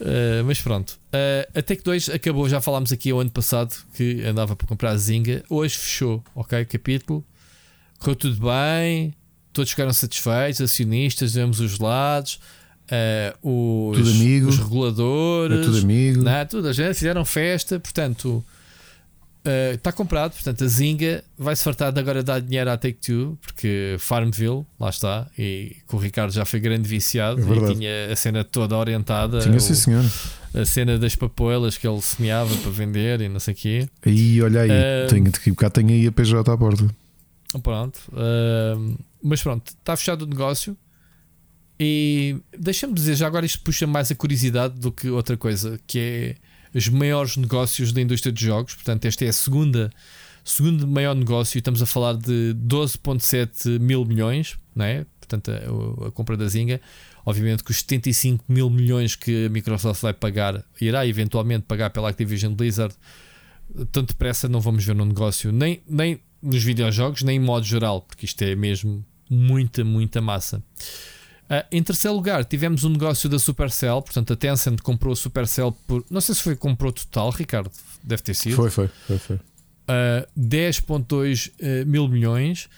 Uh, 0.00 0.44
mas 0.44 0.60
pronto, 0.60 0.90
uh, 0.90 1.58
a 1.58 1.62
Tech 1.62 1.82
2 1.82 2.10
acabou, 2.10 2.46
já 2.48 2.60
falámos 2.60 2.92
aqui 2.92 3.12
o 3.12 3.18
ano 3.18 3.30
passado 3.30 3.74
que 3.94 4.22
andava 4.24 4.54
para 4.54 4.66
comprar 4.66 4.90
a 4.90 4.96
Zinga. 4.96 5.42
Hoje 5.48 5.76
fechou, 5.76 6.22
ok? 6.34 6.64
Capítulo, 6.66 7.24
correu 7.98 8.14
tudo 8.14 8.36
bem, 8.46 9.14
todos 9.56 9.70
ficaram 9.70 9.92
satisfeitos, 9.92 10.60
acionistas, 10.60 11.32
vemos 11.32 11.60
os 11.60 11.78
lados, 11.78 12.38
uh, 13.42 13.90
os, 13.90 13.98
os, 13.98 14.58
reguladores, 14.58 15.58
é 15.58 15.62
tudo 15.62 15.78
amigo. 15.78 16.22
Não, 16.22 16.46
tudo, 16.46 16.68
a 16.68 16.72
gente 16.74 16.94
fizeram 16.94 17.24
festa, 17.24 17.80
portanto. 17.80 18.44
Uh, 19.46 19.74
está 19.74 19.92
comprado, 19.92 20.32
portanto 20.32 20.64
a 20.64 20.66
Zinga 20.66 21.22
vai-se 21.38 21.62
fartar 21.62 21.92
de 21.92 22.00
agora 22.00 22.20
dar 22.20 22.40
dinheiro 22.40 22.68
à 22.68 22.76
Take 22.76 22.98
Two, 22.98 23.38
porque 23.40 23.94
Farmville, 23.96 24.66
lá 24.78 24.90
está, 24.90 25.28
e 25.38 25.76
com 25.86 25.96
o 25.96 26.00
Ricardo 26.00 26.32
já 26.32 26.44
foi 26.44 26.58
grande 26.58 26.88
viciado 26.88 27.40
é 27.40 27.70
e 27.70 27.74
tinha 27.74 28.12
a 28.12 28.16
cena 28.16 28.42
toda 28.42 28.76
orientada. 28.76 29.38
Tinha, 29.38 29.60
sim, 29.60 29.74
senhor. 29.74 30.04
A 30.52 30.64
cena 30.64 30.98
das 30.98 31.14
papoelas 31.14 31.78
que 31.78 31.86
ele 31.86 32.02
semeava 32.02 32.52
para 32.56 32.70
vender 32.72 33.20
e 33.20 33.28
não 33.28 33.38
sei 33.38 33.54
o 33.54 33.56
quê. 33.56 33.88
Aí, 34.04 34.42
olha 34.42 34.62
aí, 34.62 34.70
uh, 34.70 35.08
tenho, 35.08 35.54
cá 35.54 35.70
tenho 35.70 35.90
aí 35.90 36.08
a 36.08 36.12
PJ 36.12 36.50
à 36.50 36.58
porta. 36.58 36.84
Pronto. 37.62 38.00
Uh, 38.08 38.96
mas 39.26 39.42
pronto, 39.42 39.68
está 39.68 39.96
fechado 39.96 40.22
o 40.22 40.26
negócio. 40.26 40.76
E 41.78 42.36
deixa-me 42.56 42.94
dizer, 42.94 43.16
já 43.16 43.26
agora 43.26 43.44
isto 43.44 43.60
puxa 43.60 43.86
mais 43.86 44.10
a 44.10 44.14
curiosidade 44.14 44.78
do 44.78 44.90
que 44.90 45.10
outra 45.10 45.36
coisa, 45.36 45.78
que 45.86 45.98
é 45.98 46.34
os 46.72 46.88
maiores 46.88 47.36
negócios 47.36 47.92
da 47.92 48.00
indústria 48.00 48.32
de 48.32 48.44
jogos. 48.44 48.74
Portanto, 48.74 49.04
esta 49.04 49.24
é 49.24 49.28
a 49.28 49.32
segunda, 49.32 49.90
segundo 50.44 50.86
maior 50.86 51.14
negócio. 51.14 51.58
Estamos 51.58 51.82
a 51.82 51.86
falar 51.86 52.14
de 52.14 52.54
12,7 52.54 53.78
mil 53.80 54.04
milhões, 54.04 54.56
não 54.74 54.84
é? 54.84 55.04
Portanto, 55.18 55.50
a, 55.50 56.06
a, 56.06 56.10
compra 56.12 56.36
da 56.36 56.46
Zinga. 56.46 56.80
Obviamente 57.26 57.64
que 57.64 57.72
os 57.72 57.78
75 57.78 58.44
mil 58.48 58.70
milhões 58.70 59.16
que 59.16 59.46
a 59.46 59.48
Microsoft 59.48 60.00
vai 60.00 60.14
pagar, 60.14 60.64
irá 60.80 61.04
eventualmente 61.04 61.64
pagar 61.66 61.90
pela 61.90 62.08
Activision 62.08 62.54
Blizzard, 62.54 62.94
tanto 63.90 64.10
depressa 64.10 64.48
não 64.48 64.60
vamos 64.60 64.84
ver 64.84 64.94
no 64.94 65.04
negócio, 65.04 65.50
nem, 65.50 65.82
nem 65.88 66.20
nos 66.40 66.62
videojogos, 66.62 67.22
nem 67.22 67.36
em 67.36 67.40
modo 67.40 67.66
geral, 67.66 68.00
porque 68.00 68.24
isto 68.24 68.40
é 68.42 68.54
mesmo 68.54 69.04
muita, 69.28 69.84
muita 69.84 70.20
massa. 70.20 70.62
Uh, 71.48 71.62
em 71.70 71.82
terceiro 71.82 72.16
lugar, 72.16 72.44
tivemos 72.44 72.82
um 72.82 72.88
negócio 72.88 73.28
da 73.28 73.38
Supercell, 73.38 74.02
portanto, 74.02 74.32
a 74.32 74.36
Tencent 74.36 74.80
comprou 74.80 75.12
a 75.12 75.16
Supercell 75.16 75.70
por. 75.86 76.04
Não 76.10 76.20
sei 76.20 76.34
se 76.34 76.42
foi 76.42 76.56
comprou 76.56 76.92
total, 76.92 77.30
Ricardo, 77.30 77.70
deve 78.02 78.22
ter 78.22 78.34
sido. 78.34 78.56
Foi, 78.56 78.68
foi, 78.68 78.88
foi. 79.06 79.18
foi. 79.18 79.36
Uh, 79.36 80.26
10,2 80.36 81.50
uh, 81.50 81.86
mil 81.86 82.08
milhões. 82.08 82.68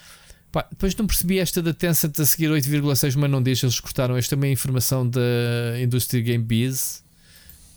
Pá, 0.53 0.66
depois 0.70 0.95
não 0.97 1.07
percebi 1.07 1.39
esta 1.39 1.62
da 1.62 1.73
Tencent 1.73 2.19
a 2.20 2.27
seguir 2.27 2.51
8,6, 2.51 3.16
mas 3.16 3.31
não 3.31 3.43
deixa, 3.43 3.66
eles 3.66 3.81
cortaram. 3.81 4.16
Esta 4.16 4.37
também 4.37 4.51
é 4.51 4.53
informação 4.53 5.09
da 5.09 5.20
Industry 5.81 6.23
Game 6.23 6.45
Biz. 6.45 7.03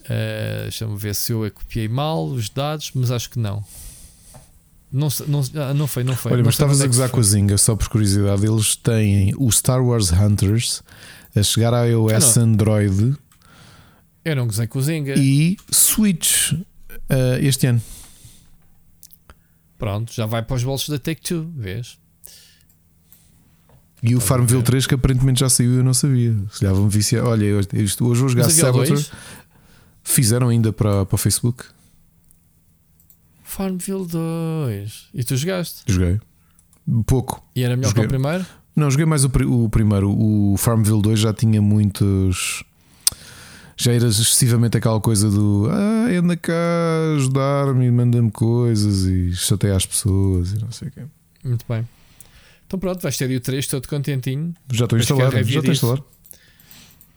Uh, 0.01 0.63
Deixa-me 0.63 0.97
ver 0.97 1.15
se 1.15 1.31
eu 1.31 1.43
a 1.45 1.51
copiei 1.51 1.87
mal 1.87 2.25
os 2.25 2.49
dados, 2.49 2.91
mas 2.93 3.11
acho 3.11 3.29
que 3.29 3.39
não. 3.39 3.63
Não, 4.91 5.07
não, 5.27 5.41
ah, 5.55 5.73
não 5.73 5.87
foi, 5.87 6.03
não 6.03 6.15
foi. 6.15 6.33
Olha, 6.33 6.43
mas 6.43 6.55
estavas 6.55 6.81
a 6.81 6.83
é 6.83 6.87
gozar 6.87 7.09
com 7.09 7.19
a 7.19 7.23
Zinga, 7.23 7.57
só 7.57 7.75
por 7.75 7.87
curiosidade. 7.87 8.45
Eles 8.45 8.75
têm 8.75 9.33
o 9.37 9.49
Star 9.49 9.81
Wars 9.83 10.11
Hunters 10.11 10.83
a 11.35 11.41
chegar 11.41 11.73
à 11.73 11.85
iOS 11.85 12.37
Android. 12.37 13.15
Eu 14.25 14.35
não 14.35 14.47
gozei 14.47 14.67
com 14.67 14.79
o 14.79 14.81
Zinga. 14.81 15.15
E 15.17 15.57
Switch 15.71 16.51
uh, 16.51 17.37
este 17.39 17.67
ano. 17.67 17.81
Pronto, 19.77 20.13
já 20.13 20.25
vai 20.25 20.43
para 20.43 20.55
os 20.55 20.63
bolsos 20.63 20.89
da 20.89 20.99
Take 20.99 21.21
Two, 21.21 21.49
vês? 21.55 21.97
E 24.03 24.15
o 24.15 24.19
Farmville 24.19 24.63
3 24.63 24.87
que 24.87 24.95
aparentemente 24.95 25.39
já 25.39 25.49
saiu 25.49 25.73
eu 25.75 25.83
não 25.83 25.93
sabia. 25.93 26.35
Se 26.51 26.65
lhe 26.65 26.71
vão 26.71 26.89
viciar. 26.89 27.23
Olha, 27.25 27.61
isto, 27.73 28.05
hoje 28.05 28.19
vou 28.19 28.29
jogar 28.29 28.49
Saboteur. 28.49 29.03
Fizeram 30.03 30.49
ainda 30.49 30.73
para, 30.73 31.05
para 31.05 31.15
o 31.15 31.17
Facebook. 31.17 31.63
Farmville 33.51 34.07
2. 34.07 35.09
E 35.13 35.23
tu 35.25 35.35
jogaste? 35.35 35.83
Joguei. 35.85 36.21
Pouco. 37.05 37.45
E 37.53 37.63
era 37.63 37.75
melhor 37.75 37.89
joguei. 37.89 38.03
que 38.03 38.07
o 38.07 38.09
primeiro? 38.09 38.45
Não, 38.73 38.89
joguei 38.89 39.05
mais 39.05 39.25
o, 39.25 39.27
o 39.27 39.69
primeiro. 39.69 40.09
O 40.09 40.55
Farmville 40.57 41.01
2 41.01 41.19
já 41.19 41.33
tinha 41.33 41.61
muitos. 41.61 42.63
Já 43.75 43.91
era 43.91 44.07
excessivamente 44.07 44.77
aquela 44.77 45.01
coisa 45.01 45.29
do 45.29 45.67
ah, 45.69 46.07
anda 46.17 46.37
cá 46.37 46.53
ajudar-me 47.17 47.87
e 47.87 47.91
manda-me 47.91 48.31
coisas 48.31 49.03
e 49.03 49.33
chateia 49.35 49.75
as 49.75 49.85
pessoas 49.85 50.53
e 50.53 50.59
não 50.59 50.71
sei 50.71 50.87
o 50.87 50.91
quê. 50.91 51.01
Muito 51.43 51.65
bem. 51.67 51.85
Então 52.65 52.79
pronto, 52.79 53.01
vais 53.01 53.17
ter 53.17 53.25
aí 53.25 53.35
o 53.35 53.41
3 53.41 53.67
todo 53.67 53.85
contentinho. 53.85 54.53
Já 54.71 54.85
estou 54.85 54.97
instalado. 54.97 55.43
Já 55.43 55.59
estou 55.59 55.73
instalado. 55.73 56.05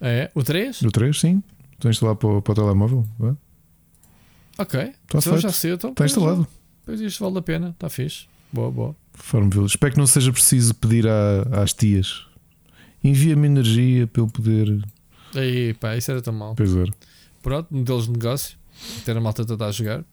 É? 0.01 0.33
O 0.35 0.43
3? 0.43 0.83
O 0.83 0.91
3, 0.91 1.21
sim. 1.21 1.43
Estou 1.75 1.89
a 1.89 1.93
instalar 1.93 2.17
para, 2.17 2.43
para 2.43 2.53
o 2.53 2.55
telemóvel. 2.57 3.07
Vai. 3.21 3.37
Ok. 4.59 4.81
Está 4.81 5.19
então 5.19 5.39
já 5.39 5.51
sei, 5.51 5.73
então. 5.73 5.91
Está 5.91 6.05
instalado. 6.05 6.47
Pois 6.85 7.01
isto 7.01 7.25
vale 7.25 7.39
a 7.39 7.43
pena, 7.43 7.71
está 7.71 7.89
fixe. 7.89 8.27
Boa, 8.53 8.71
boa. 8.71 8.97
Farmville. 9.15 9.67
Espero 9.67 9.93
que 9.93 9.99
não 9.99 10.07
seja 10.07 10.33
preciso 10.33 10.75
pedir 10.75 11.09
à, 11.09 11.63
às 11.63 11.73
tias. 11.73 12.27
Envia-me 13.03 13.47
energia 13.47 14.07
para 14.07 14.23
eu 14.23 14.27
poder. 14.27 14.83
Aí, 15.35 15.75
pá, 15.75 15.97
isso 15.97 16.11
era 16.11 16.23
tão 16.23 16.33
mal. 16.33 16.55
Pois 16.55 16.75
era. 16.75 16.93
Pronto, 17.43 17.75
modelos 17.75 18.07
de 18.07 18.13
negócio. 18.13 18.57
Ter 19.05 19.17
a 19.17 19.21
malta 19.21 19.43
a 19.43 19.71
jogar. 19.73 20.05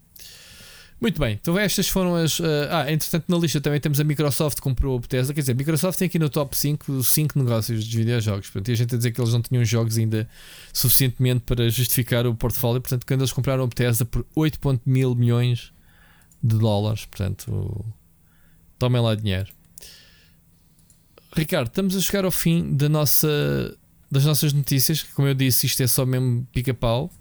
Muito 1.01 1.19
bem, 1.19 1.39
então 1.41 1.57
estas 1.57 1.89
foram 1.89 2.15
as. 2.15 2.39
Uh, 2.39 2.45
ah, 2.69 2.91
entretanto, 2.91 3.25
na 3.27 3.35
lista 3.35 3.59
também 3.59 3.79
temos 3.79 3.99
a 3.99 4.03
Microsoft 4.03 4.57
que 4.57 4.61
comprou 4.61 4.95
a 4.95 4.99
Bethesda. 4.99 5.33
Quer 5.33 5.39
dizer, 5.39 5.53
a 5.53 5.55
Microsoft 5.55 5.97
tem 5.97 6.05
aqui 6.05 6.19
no 6.19 6.29
top 6.29 6.55
5 6.55 7.03
5 7.03 7.39
negócios 7.39 7.83
de 7.85 7.97
videojogos. 7.97 8.51
Portanto, 8.51 8.69
e 8.69 8.71
a 8.73 8.75
gente 8.75 8.93
a 8.93 8.97
dizer 8.99 9.11
que 9.11 9.19
eles 9.19 9.33
não 9.33 9.41
tinham 9.41 9.65
jogos 9.65 9.97
ainda 9.97 10.29
suficientemente 10.71 11.41
para 11.43 11.67
justificar 11.71 12.27
o 12.27 12.35
portfólio. 12.35 12.79
Portanto, 12.79 13.03
quando 13.07 13.21
eles 13.21 13.33
compraram 13.33 13.63
a 13.63 13.67
Bethesda 13.67 14.05
por 14.05 14.23
8,1 14.37 14.79
mil 14.85 15.15
milhões 15.15 15.73
de 16.43 16.55
dólares. 16.59 17.05
Portanto, 17.05 17.83
tomem 18.77 19.01
lá 19.01 19.15
dinheiro. 19.15 19.51
Ricardo, 21.35 21.67
estamos 21.67 21.95
a 21.95 21.99
chegar 21.99 22.25
ao 22.25 22.31
fim 22.31 22.75
da 22.75 22.87
nossa, 22.87 23.75
das 24.11 24.23
nossas 24.23 24.53
notícias. 24.53 25.01
Como 25.01 25.27
eu 25.27 25.33
disse, 25.33 25.65
isto 25.65 25.81
é 25.81 25.87
só 25.87 26.05
mesmo 26.05 26.47
pica-pau. 26.51 27.11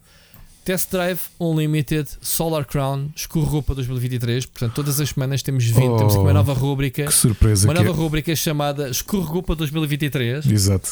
Test 0.64 0.90
Drive 0.90 1.20
Unlimited 1.38 2.08
Solar 2.20 2.64
Crown 2.64 3.10
escorregou 3.16 3.62
para 3.62 3.76
2023. 3.76 4.46
Portanto, 4.46 4.74
todas 4.74 5.00
as 5.00 5.10
semanas 5.10 5.42
temos 5.42 5.64
vindo, 5.64 5.94
oh, 5.94 5.96
temos 5.96 6.14
uma 6.14 6.32
nova 6.32 6.52
rúbrica. 6.52 7.04
Que 7.04 7.14
surpresa! 7.14 7.66
Uma 7.66 7.74
nova 7.74 7.88
é. 7.88 7.92
rúbrica 7.92 8.34
chamada 8.36 8.88
Escorregou 8.88 9.42
para 9.42 9.54
2023. 9.56 10.46
Exato. 10.46 10.90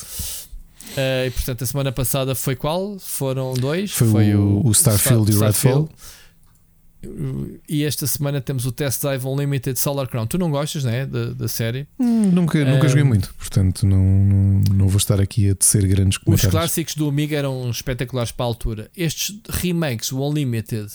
Uh, 0.93 1.27
e 1.27 1.31
portanto, 1.31 1.63
a 1.63 1.67
semana 1.67 1.93
passada 1.93 2.35
foi 2.35 2.57
qual? 2.57 2.99
Foram 2.99 3.55
dois? 3.55 3.93
Foi, 3.93 4.09
foi 4.09 4.35
o, 4.35 4.63
o, 4.65 4.73
Starfield 4.73 5.31
Star, 5.33 5.43
e 5.43 5.45
o 5.45 5.47
Redfall. 5.47 5.89
E 7.69 7.85
esta 7.85 8.07
semana 8.07 8.41
temos 8.41 8.67
o 8.67 8.73
Test 8.73 9.03
Drive 9.03 9.25
Unlimited 9.25 9.79
Solar 9.79 10.09
Crown. 10.09 10.27
Tu 10.27 10.37
não 10.37 10.51
gostas, 10.51 10.85
né? 10.85 11.07
Da, 11.07 11.27
da 11.27 11.49
série? 11.49 11.87
Hum, 11.99 12.31
nunca, 12.33 12.65
nunca 12.65 12.89
joguei 12.89 13.05
muito, 13.05 13.33
portanto 13.35 13.87
não, 13.87 14.03
não, 14.75 14.89
vou 14.89 14.99
estar 14.99 15.21
aqui 15.21 15.51
a 15.51 15.55
tecer 15.55 15.87
grandes 15.87 16.19
comentários. 16.19 16.53
Os 16.55 16.61
clássicos 16.61 16.95
do 16.95 17.09
Amiga 17.09 17.37
eram 17.37 17.71
espetaculares 17.71 18.33
para 18.33 18.45
a 18.45 18.49
altura. 18.49 18.91
Estes 18.97 19.41
remakes, 19.49 20.11
o 20.11 20.21
Unlimited, 20.21 20.91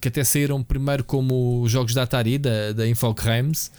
que 0.00 0.08
até 0.08 0.22
saíram 0.24 0.62
primeiro 0.62 1.02
como 1.04 1.66
jogos 1.68 1.94
da 1.94 2.02
Atari, 2.02 2.38
da, 2.38 2.72
da 2.72 2.86
Infogrames, 2.86 3.70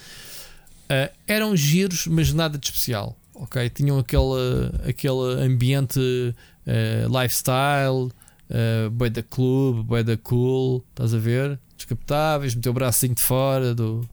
Uh, 0.85 1.09
eram 1.27 1.55
giros, 1.55 2.05
mas 2.05 2.31
nada 2.31 2.57
de 2.57 2.67
especial. 2.67 3.17
Ok? 3.33 3.69
Tinham 3.69 3.97
aquele, 3.97 4.71
aquele 4.87 5.43
ambiente 5.43 5.99
uh, 5.99 7.21
lifestyle, 7.21 8.11
uh, 8.49 9.09
da 9.09 9.23
clube, 9.23 9.83
boi 9.83 10.03
da 10.03 10.17
cool, 10.17 10.85
estás 10.89 11.13
a 11.13 11.17
ver? 11.17 11.59
Descapotáveis, 11.75 12.55
meter 12.55 12.69
o 12.69 12.73
bracinho 12.73 13.15
de 13.15 13.21
fora 13.21 13.75
do, 13.75 14.07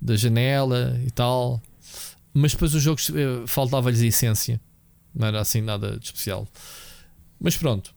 da 0.00 0.16
janela 0.16 1.00
e 1.04 1.10
tal. 1.10 1.60
Mas 2.32 2.52
depois 2.52 2.74
os 2.74 2.82
jogos 2.82 3.08
uh, 3.08 3.46
faltava-lhes 3.46 4.02
a 4.02 4.06
essência, 4.06 4.60
não 5.14 5.26
era 5.26 5.40
assim 5.40 5.60
nada 5.60 5.98
de 5.98 6.04
especial. 6.04 6.46
Mas 7.40 7.56
pronto, 7.56 7.94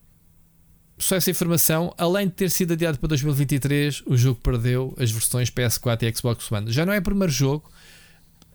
só 0.98 1.16
essa 1.16 1.32
informação, 1.32 1.94
além 1.98 2.28
de 2.28 2.34
ter 2.34 2.52
sido 2.52 2.74
adiado 2.74 3.00
para 3.00 3.08
2023, 3.08 4.04
o 4.06 4.18
jogo 4.18 4.40
perdeu 4.42 4.94
as 5.00 5.10
versões 5.10 5.50
PS4 5.50 6.04
e 6.04 6.16
Xbox 6.16 6.52
One. 6.52 6.72
Já 6.72 6.86
não 6.86 6.94
é 6.94 7.00
o 7.00 7.02
primeiro 7.02 7.32
jogo 7.32 7.72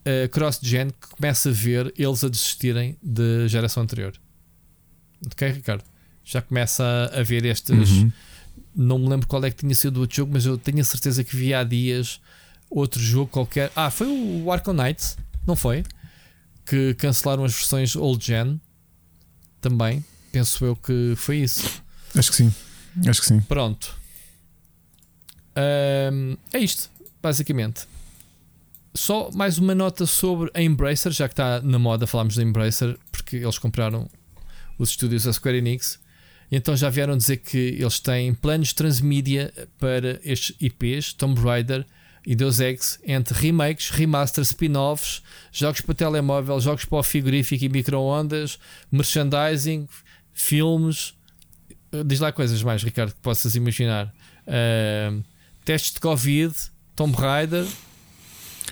uh, 0.00 0.28
cross-gen 0.28 0.90
que 0.90 1.08
começa 1.08 1.48
a 1.48 1.52
ver 1.52 1.92
eles 1.98 2.22
a 2.22 2.28
desistirem 2.28 2.98
da 3.02 3.48
geração 3.48 3.82
anterior. 3.82 4.12
Ok, 5.26 5.48
Ricardo? 5.48 5.84
Já 6.24 6.40
começa 6.40 7.10
a, 7.12 7.22
ver 7.22 7.44
estes. 7.44 7.90
Uhum. 7.90 8.12
Não 8.74 8.98
me 8.98 9.08
lembro 9.08 9.26
qual 9.26 9.44
é 9.44 9.50
que 9.50 9.56
tinha 9.56 9.74
sido 9.74 9.98
o 9.98 10.00
outro 10.00 10.16
jogo, 10.16 10.32
mas 10.32 10.46
eu 10.46 10.56
tenho 10.56 10.80
a 10.80 10.84
certeza 10.84 11.22
que 11.22 11.36
vi 11.36 11.52
há 11.52 11.62
dias 11.62 12.20
outro 12.70 13.00
jogo 13.00 13.30
qualquer. 13.30 13.70
Ah, 13.76 13.90
foi 13.90 14.06
o 14.06 14.50
Arkham 14.50 14.74
Knight, 14.74 15.16
não 15.46 15.54
foi? 15.54 15.84
Que 16.66 16.94
cancelaram 16.94 17.44
as 17.44 17.52
versões 17.52 17.94
old 17.94 18.24
gen 18.24 18.60
também. 19.60 20.04
Penso 20.32 20.64
eu 20.64 20.74
que 20.74 21.14
foi 21.16 21.38
isso. 21.38 21.82
Acho 22.16 22.30
que 22.30 22.36
sim. 22.36 22.54
Acho 23.06 23.20
que 23.20 23.26
sim. 23.26 23.40
Pronto. 23.40 23.94
Um, 25.56 26.36
é 26.52 26.58
isto, 26.58 26.90
basicamente. 27.22 27.86
Só 28.94 29.30
mais 29.32 29.58
uma 29.58 29.74
nota 29.74 30.06
sobre 30.06 30.50
a 30.54 30.62
Embracer, 30.62 31.12
já 31.12 31.28
que 31.28 31.32
está 31.32 31.60
na 31.60 31.78
moda 31.78 32.06
falarmos 32.06 32.36
da 32.36 32.42
Embracer, 32.42 32.98
porque 33.10 33.36
eles 33.36 33.58
compraram 33.58 34.08
os 34.78 34.90
estúdios 34.90 35.24
da 35.24 35.32
Square 35.32 35.58
Enix. 35.58 35.98
Então 36.54 36.76
já 36.76 36.88
vieram 36.88 37.16
dizer 37.16 37.38
que 37.38 37.58
eles 37.58 37.98
têm 37.98 38.32
planos 38.32 38.72
transmídia 38.72 39.52
para 39.78 40.20
estes 40.22 40.54
IPs, 40.60 41.12
Tomb 41.12 41.40
Raider 41.40 41.84
e 42.26 42.34
Deus 42.34 42.60
Ex, 42.60 42.98
entre 43.04 43.34
remakes, 43.38 43.90
remasters, 43.90 44.48
spin-offs, 44.48 45.22
jogos 45.52 45.80
para 45.80 45.94
telemóvel, 45.94 46.60
jogos 46.60 46.84
para 46.84 46.98
o 46.98 47.02
frigorífico 47.02 47.64
e 47.64 47.68
micro-ondas, 47.68 48.58
merchandising, 48.90 49.88
filmes, 50.32 51.14
Diz 52.02 52.18
lá 52.18 52.32
coisas 52.32 52.60
mais, 52.62 52.82
Ricardo, 52.82 53.12
que 53.12 53.20
possas 53.20 53.54
imaginar. 53.54 54.12
Uh, 54.46 55.22
testes 55.64 55.92
de 55.92 56.00
Covid, 56.00 56.52
Tomb 56.96 57.16
Raider. 57.16 57.64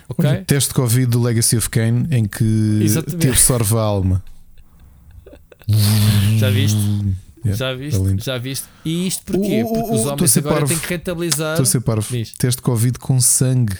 Okay? 0.09 0.43
teste 0.43 0.69
de 0.69 0.75
Covid 0.75 1.05
do 1.05 1.21
Legacy 1.21 1.55
of 1.55 1.69
Kane 1.69 2.07
em 2.11 2.25
que 2.25 2.79
Exatamente. 2.83 3.21
te 3.21 3.29
absorve 3.29 3.75
a 3.75 3.81
alma. 3.81 4.23
Já 6.37 6.49
viste? 6.49 6.77
Yeah, 7.45 7.57
já 7.57 7.73
viste? 7.73 7.99
Tá 7.99 8.23
já 8.23 8.37
viste? 8.37 8.65
E 8.85 9.07
isto 9.07 9.25
porquê? 9.25 9.63
Porque 9.67 9.93
os 9.93 10.05
homens 10.05 10.37
agora 10.37 10.55
parvo. 10.55 10.67
têm 10.67 10.79
que 10.79 10.87
rentabilizar. 10.87 11.53
Estou 11.53 11.63
a 11.63 11.65
ser 11.65 11.81
parvo. 11.81 12.07
Teste 12.37 12.61
Covid 12.61 12.99
com 12.99 13.19
sangue. 13.19 13.77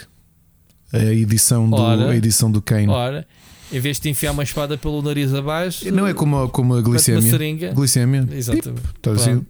A 0.91 1.05
edição 1.05 1.67
do, 1.67 1.75
ora, 1.75 2.11
a 2.11 2.15
edição 2.15 2.51
do 2.51 2.61
Kane. 2.61 2.87
Ora, 2.87 3.25
em 3.71 3.79
vez 3.79 3.99
de 3.99 4.09
enfiar 4.09 4.31
uma 4.31 4.43
espada 4.43 4.77
pelo 4.77 5.01
nariz 5.01 5.33
abaixo, 5.33 5.91
não 5.91 6.05
é 6.05 6.13
como, 6.13 6.47
como 6.49 6.75
a 6.75 6.81
glicemia. 6.81 7.31
Seringa. 7.31 7.73
Glicemia. 7.73 8.27
Exatamente. 8.31 8.81
Pip, 8.81 8.99
tá 9.01 9.11
assim, 9.11 9.43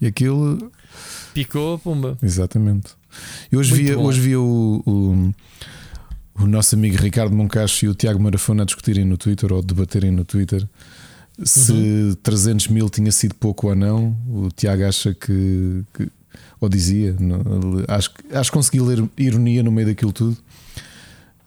e 0.00 0.06
aquilo 0.06 0.72
picou, 1.34 1.78
pumba. 1.78 2.16
Exatamente. 2.22 2.92
E 3.52 3.56
hoje 3.56 3.74
via, 3.74 3.98
hoje 3.98 4.20
via 4.20 4.40
o, 4.40 4.82
o, 4.86 6.42
o, 6.42 6.46
nosso 6.46 6.74
amigo 6.74 6.96
Ricardo 6.96 7.34
Moncacho 7.34 7.84
e 7.84 7.88
o 7.88 7.94
Tiago 7.94 8.22
Marafona 8.22 8.62
a 8.62 8.66
discutirem 8.66 9.04
no 9.04 9.18
Twitter 9.18 9.52
ou 9.52 9.60
debaterem 9.62 10.10
no 10.10 10.24
Twitter 10.24 10.66
se 11.44 11.72
uhum. 11.72 12.16
300 12.22 12.68
mil 12.68 12.88
tinha 12.90 13.10
sido 13.12 13.34
pouco 13.34 13.68
ou 13.68 13.74
não. 13.74 14.16
O 14.28 14.48
Tiago 14.54 14.84
acha 14.84 15.14
que, 15.14 15.82
que 15.94 16.08
ou 16.60 16.68
dizia, 16.68 17.16
não, 17.18 17.40
acho, 17.88 18.12
acho 18.32 18.50
que 18.50 18.56
consegui 18.56 18.80
ler 18.80 19.08
ironia 19.16 19.62
no 19.62 19.72
meio 19.72 19.88
daquilo 19.88 20.12
tudo 20.12 20.36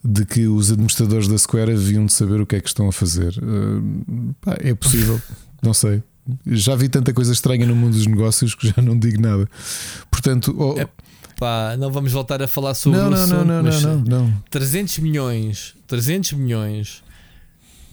de 0.04 0.26
que 0.26 0.48
os 0.48 0.70
administradores 0.70 1.28
da 1.28 1.38
Square 1.38 1.72
haviam 1.72 2.06
de 2.06 2.12
saber 2.12 2.42
o 2.42 2.46
que 2.46 2.56
é 2.58 2.62
que 2.62 2.68
estão 2.68 2.90
a 2.90 2.92
fazer. 2.92 3.38
Uh, 3.38 4.34
pá, 4.42 4.58
é 4.60 4.74
possível, 4.74 5.22
não 5.64 5.74
sei. 5.74 6.04
Já 6.46 6.76
vi 6.76 6.90
tanta 6.90 7.14
coisa 7.14 7.32
estranha 7.32 7.66
no 7.66 7.76
mundo 7.76 7.94
dos 7.94 8.06
negócios 8.06 8.54
que 8.56 8.68
já 8.68 8.82
não 8.82 8.98
digo 8.98 9.22
nada. 9.22 9.48
Portanto, 10.12 10.54
oh, 10.58 10.80
é, 10.80 10.88
pá, 11.40 11.78
não 11.78 11.90
vamos 11.92 12.12
voltar 12.12 12.42
a 12.42 12.48
falar 12.48 12.74
sobre 12.74 13.00
não, 13.00 13.10
não, 13.10 13.18
assunto, 13.18 13.46
não, 13.46 13.64
não, 13.64 13.82
não, 13.82 13.98
não, 13.98 14.24
não. 14.28 14.44
300 14.50 15.00
milhões, 15.00 15.74
300 15.88 16.34
milhões 16.34 17.04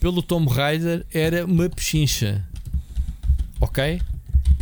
pelo 0.01 0.23
Tomb 0.23 0.51
Raider 0.51 1.07
era 1.13 1.45
uma 1.45 1.69
pechincha. 1.69 2.45
Ok? 3.61 4.01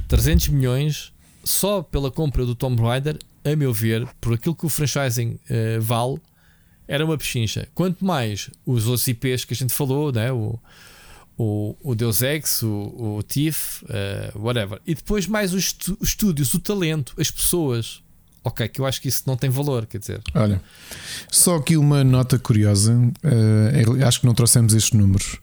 300 0.09 0.49
milhões 0.49 1.13
só 1.45 1.81
pela 1.81 2.11
compra 2.11 2.45
do 2.45 2.55
Tomb 2.55 2.83
Raider, 2.83 3.17
a 3.45 3.55
meu 3.55 3.73
ver, 3.73 4.07
por 4.21 4.35
aquilo 4.35 4.55
que 4.55 4.67
o 4.67 4.69
franchising 4.69 5.39
uh, 5.49 5.81
vale, 5.81 6.21
era 6.87 7.05
uma 7.05 7.17
pechincha. 7.17 7.69
Quanto 7.75 8.05
mais 8.05 8.51
os 8.67 8.87
outros 8.87 9.07
IPs 9.07 9.45
que 9.45 9.55
a 9.55 9.57
gente 9.57 9.73
falou, 9.73 10.11
né? 10.13 10.33
o, 10.33 10.59
o, 11.37 11.77
o 11.83 11.95
Deus 11.95 12.21
Ex, 12.21 12.63
o, 12.63 13.17
o 13.19 13.23
TIFF, 13.23 13.85
uh, 13.85 14.39
whatever. 14.39 14.81
E 14.87 14.95
depois 14.95 15.27
mais 15.27 15.55
os, 15.55 15.75
os 16.01 16.09
estúdios, 16.09 16.53
o 16.53 16.59
talento, 16.59 17.15
as 17.19 17.31
pessoas. 17.31 18.03
Ok, 18.49 18.67
que 18.69 18.81
eu 18.81 18.87
acho 18.87 19.03
que 19.03 19.09
isso 19.09 19.25
não 19.27 19.37
tem 19.37 19.51
valor, 19.51 19.85
quer 19.85 19.99
dizer. 19.99 20.23
Olha, 20.35 20.59
só 21.31 21.57
aqui 21.57 21.77
uma 21.77 22.03
nota 22.03 22.39
curiosa, 22.39 22.95
uh, 22.95 24.07
acho 24.07 24.21
que 24.21 24.27
não 24.27 24.33
trouxemos 24.33 24.73
estes 24.73 24.99
números. 24.99 25.37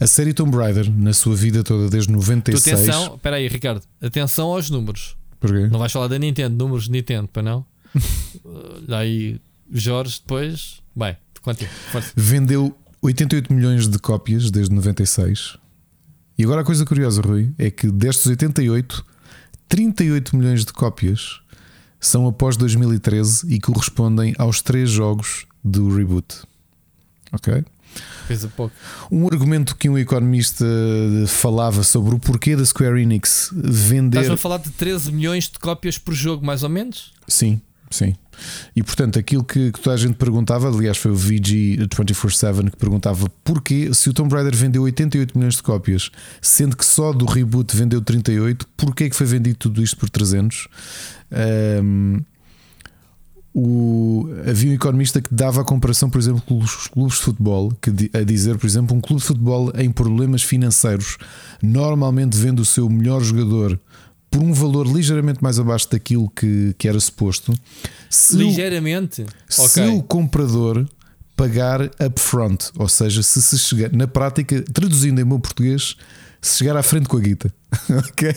A 0.00 0.06
série 0.06 0.34
Tomb 0.34 0.56
Raider, 0.56 0.90
na 0.90 1.12
sua 1.12 1.36
vida 1.36 1.62
toda, 1.62 1.88
desde 1.88 2.10
96. 2.10 2.74
atenção, 2.74 3.14
espera 3.14 3.36
aí, 3.36 3.46
Ricardo, 3.46 3.82
atenção 4.02 4.48
aos 4.48 4.68
números. 4.68 5.16
Porquê? 5.38 5.68
Não 5.68 5.78
vais 5.78 5.92
falar 5.92 6.08
da 6.08 6.18
Nintendo, 6.18 6.56
números 6.56 6.86
de 6.86 6.90
Nintendo, 6.90 7.28
para 7.28 7.42
não? 7.42 7.64
Daí 8.88 9.40
Jorge 9.70 10.18
depois. 10.20 10.80
Bem, 10.96 11.16
continua. 11.40 11.70
Vendeu 12.16 12.76
88 13.00 13.52
milhões 13.52 13.86
de 13.86 13.98
cópias 14.00 14.50
desde 14.50 14.74
96. 14.74 15.56
E 16.36 16.42
agora 16.42 16.62
a 16.62 16.64
coisa 16.64 16.84
curiosa, 16.84 17.22
Rui, 17.22 17.52
é 17.56 17.70
que 17.70 17.88
destes 17.88 18.26
88, 18.26 19.06
38 19.68 20.36
milhões 20.36 20.64
de 20.64 20.72
cópias 20.72 21.40
são 22.00 22.26
após 22.26 22.56
2013 22.56 23.52
e 23.54 23.60
correspondem 23.60 24.34
aos 24.38 24.62
três 24.62 24.90
jogos 24.90 25.46
do 25.62 25.94
reboot. 25.94 26.42
Ok? 27.32 27.64
Fez 28.26 28.44
a 28.44 28.48
pouco. 28.48 28.74
Um 29.10 29.26
argumento 29.26 29.76
que 29.76 29.88
um 29.88 29.98
economista 29.98 30.64
falava 31.26 31.82
sobre 31.82 32.14
o 32.14 32.18
porquê 32.18 32.56
da 32.56 32.64
Square 32.64 33.02
Enix 33.02 33.50
vender. 33.52 34.20
Estás 34.20 34.30
a 34.30 34.36
falar 34.36 34.58
de 34.58 34.70
13 34.70 35.12
milhões 35.12 35.48
de 35.48 35.58
cópias 35.58 35.98
por 35.98 36.14
jogo, 36.14 36.44
mais 36.44 36.62
ou 36.62 36.68
menos? 36.68 37.12
Sim, 37.26 37.60
sim. 37.90 38.14
E 38.74 38.82
portanto, 38.82 39.18
aquilo 39.18 39.44
que, 39.44 39.72
que 39.72 39.80
toda 39.80 39.94
a 39.94 39.98
gente 39.98 40.14
perguntava, 40.14 40.68
aliás, 40.68 40.96
foi 40.96 41.10
o 41.10 41.14
VG247 41.14 42.70
que 42.70 42.76
perguntava 42.76 43.28
porquê, 43.44 43.92
se 43.92 44.08
o 44.08 44.12
Tomb 44.12 44.34
Raider 44.34 44.54
vendeu 44.54 44.82
88 44.82 45.36
milhões 45.36 45.56
de 45.56 45.62
cópias, 45.62 46.10
sendo 46.40 46.76
que 46.76 46.84
só 46.84 47.12
do 47.12 47.26
reboot 47.26 47.76
vendeu 47.76 48.00
38, 48.00 48.66
porquê 48.76 49.10
que 49.10 49.16
foi 49.16 49.26
vendido 49.26 49.56
tudo 49.56 49.82
isto 49.82 49.96
por 49.96 50.08
300? 50.08 50.68
Um, 51.82 52.22
o, 53.52 54.28
havia 54.48 54.70
um 54.70 54.74
economista 54.74 55.20
que 55.20 55.34
dava 55.34 55.60
a 55.60 55.64
comparação, 55.64 56.08
por 56.08 56.18
exemplo, 56.18 56.40
com 56.42 56.58
os 56.58 56.86
clubes 56.86 57.16
de 57.16 57.22
futebol, 57.22 57.72
que, 57.80 57.90
a 58.16 58.22
dizer, 58.22 58.56
por 58.56 58.66
exemplo, 58.66 58.96
um 58.96 59.00
clube 59.00 59.20
de 59.20 59.26
futebol 59.26 59.72
em 59.74 59.90
problemas 59.90 60.42
financeiros 60.42 61.18
normalmente 61.60 62.36
vende 62.36 62.62
o 62.62 62.64
seu 62.64 62.88
melhor 62.88 63.20
jogador 63.20 63.78
por 64.30 64.42
um 64.42 64.52
valor 64.52 64.86
ligeiramente 64.86 65.42
mais 65.42 65.58
abaixo 65.58 65.90
daquilo 65.90 66.30
que, 66.30 66.74
que 66.78 66.88
era 66.88 66.98
suposto. 67.00 67.52
Se 68.08 68.36
ligeiramente? 68.36 69.22
O, 69.22 69.52
se 69.52 69.80
okay. 69.80 69.88
o 69.88 70.02
comprador 70.02 70.88
pagar 71.36 71.82
upfront, 72.00 72.70
ou 72.76 72.88
seja, 72.88 73.22
se 73.22 73.40
se 73.42 73.58
chegar, 73.58 73.92
na 73.92 74.06
prática, 74.06 74.62
traduzindo 74.62 75.20
em 75.20 75.24
meu 75.24 75.40
português, 75.40 75.96
se 76.40 76.58
chegar 76.58 76.76
à 76.76 76.82
frente 76.82 77.08
com 77.08 77.16
a 77.16 77.20
guita, 77.20 77.52
okay? 78.10 78.34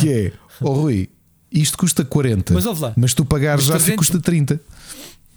que 0.00 0.08
é, 0.08 0.32
oh 0.60 0.72
Rui, 0.72 1.10
isto 1.50 1.76
custa 1.76 2.04
40, 2.04 2.54
mas, 2.54 2.64
mas 2.96 3.14
tu 3.14 3.24
pagares 3.24 3.64
já 3.64 3.74
300... 3.74 3.96
custa 3.96 4.20
30. 4.20 4.60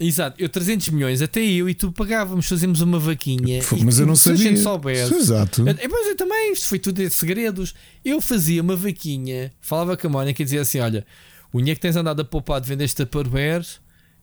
Exato, 0.03 0.41
eu 0.41 0.49
300 0.49 0.89
milhões, 0.89 1.21
até 1.21 1.39
eu 1.41 1.69
e 1.69 1.75
tu 1.75 1.91
pagávamos, 1.91 2.47
fazíamos 2.47 2.81
uma 2.81 2.97
vaquinha. 2.97 3.61
Mas 3.83 3.99
eu 3.99 4.07
não 4.07 4.15
sabia. 4.15 4.39
Se 4.39 4.47
a 4.47 4.49
gente 4.49 4.59
soubesse. 4.59 5.13
Exato. 5.13 5.61
Eu, 5.61 5.89
mas 5.89 6.07
eu 6.07 6.15
também, 6.15 6.53
isto 6.53 6.67
foi 6.67 6.79
tudo 6.79 6.95
de 6.95 7.09
segredos. 7.11 7.75
Eu 8.03 8.19
fazia 8.19 8.63
uma 8.63 8.75
vaquinha, 8.75 9.51
falava 9.61 9.95
com 9.95 10.07
a 10.07 10.09
Mónica 10.09 10.41
e 10.41 10.45
dizia 10.45 10.61
assim: 10.61 10.79
Olha, 10.79 11.05
o 11.53 11.59
dinheiro 11.59 11.77
que 11.77 11.81
tens 11.81 11.95
andado 11.95 12.19
a 12.19 12.25
poupar 12.25 12.59
de 12.59 12.67
vender 12.67 12.85
esta 12.85 13.05
Tupperware, 13.05 13.65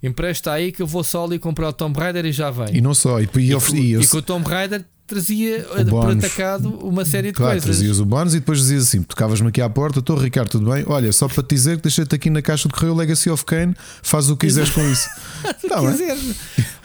empresta 0.03 0.53
aí 0.53 0.73
que 0.73 0.83
eu 0.83 0.87
vou 0.87 1.05
só 1.05 1.25
ali 1.25 1.39
comprar 1.39 1.69
o 1.69 1.73
Tomb 1.73 1.97
Raider 1.97 2.27
e 2.27 2.33
já 2.33 2.51
vem. 2.51 2.77
E 2.77 2.81
não 2.81 2.93
só, 2.93 3.21
e, 3.21 3.29
e, 3.37 3.53
e, 3.53 3.55
com, 3.55 3.77
e 3.77 4.07
com 4.07 4.17
o 4.17 4.23
Tomb 4.23 4.49
Raider 4.49 4.85
trazia 5.09 5.67
por 5.89 6.11
atacado 6.11 6.69
uma 6.87 7.05
série 7.05 7.29
de 7.29 7.35
claro, 7.35 7.53
coisas. 7.53 7.65
trazias 7.65 7.99
o 7.99 8.05
bónus 8.05 8.35
e 8.35 8.41
depois 8.41 8.59
dizias 8.59 8.85
assim: 8.85 9.03
tocavas-me 9.03 9.49
aqui 9.49 9.61
à 9.61 9.69
porta, 9.69 10.01
estou 10.01 10.17
Ricardo, 10.17 10.51
tudo 10.51 10.71
bem? 10.71 10.85
Olha, 10.87 11.11
só 11.13 11.27
para 11.27 11.43
te 11.43 11.55
dizer 11.55 11.79
que 11.79 11.85
deixei-te 11.85 12.15
aqui 12.15 12.29
na 12.31 12.43
caixa 12.43 12.69
de 12.69 12.75
correio 12.75 12.95
Legacy 12.95 13.31
of 13.31 13.45
Kane, 13.45 13.75
faz 14.03 14.29
o 14.29 14.37
que 14.37 14.47
quiseres 14.47 14.71
com 14.71 14.87
isso. 14.89 15.09
tá 15.69 15.81
quiseres. 15.81 16.37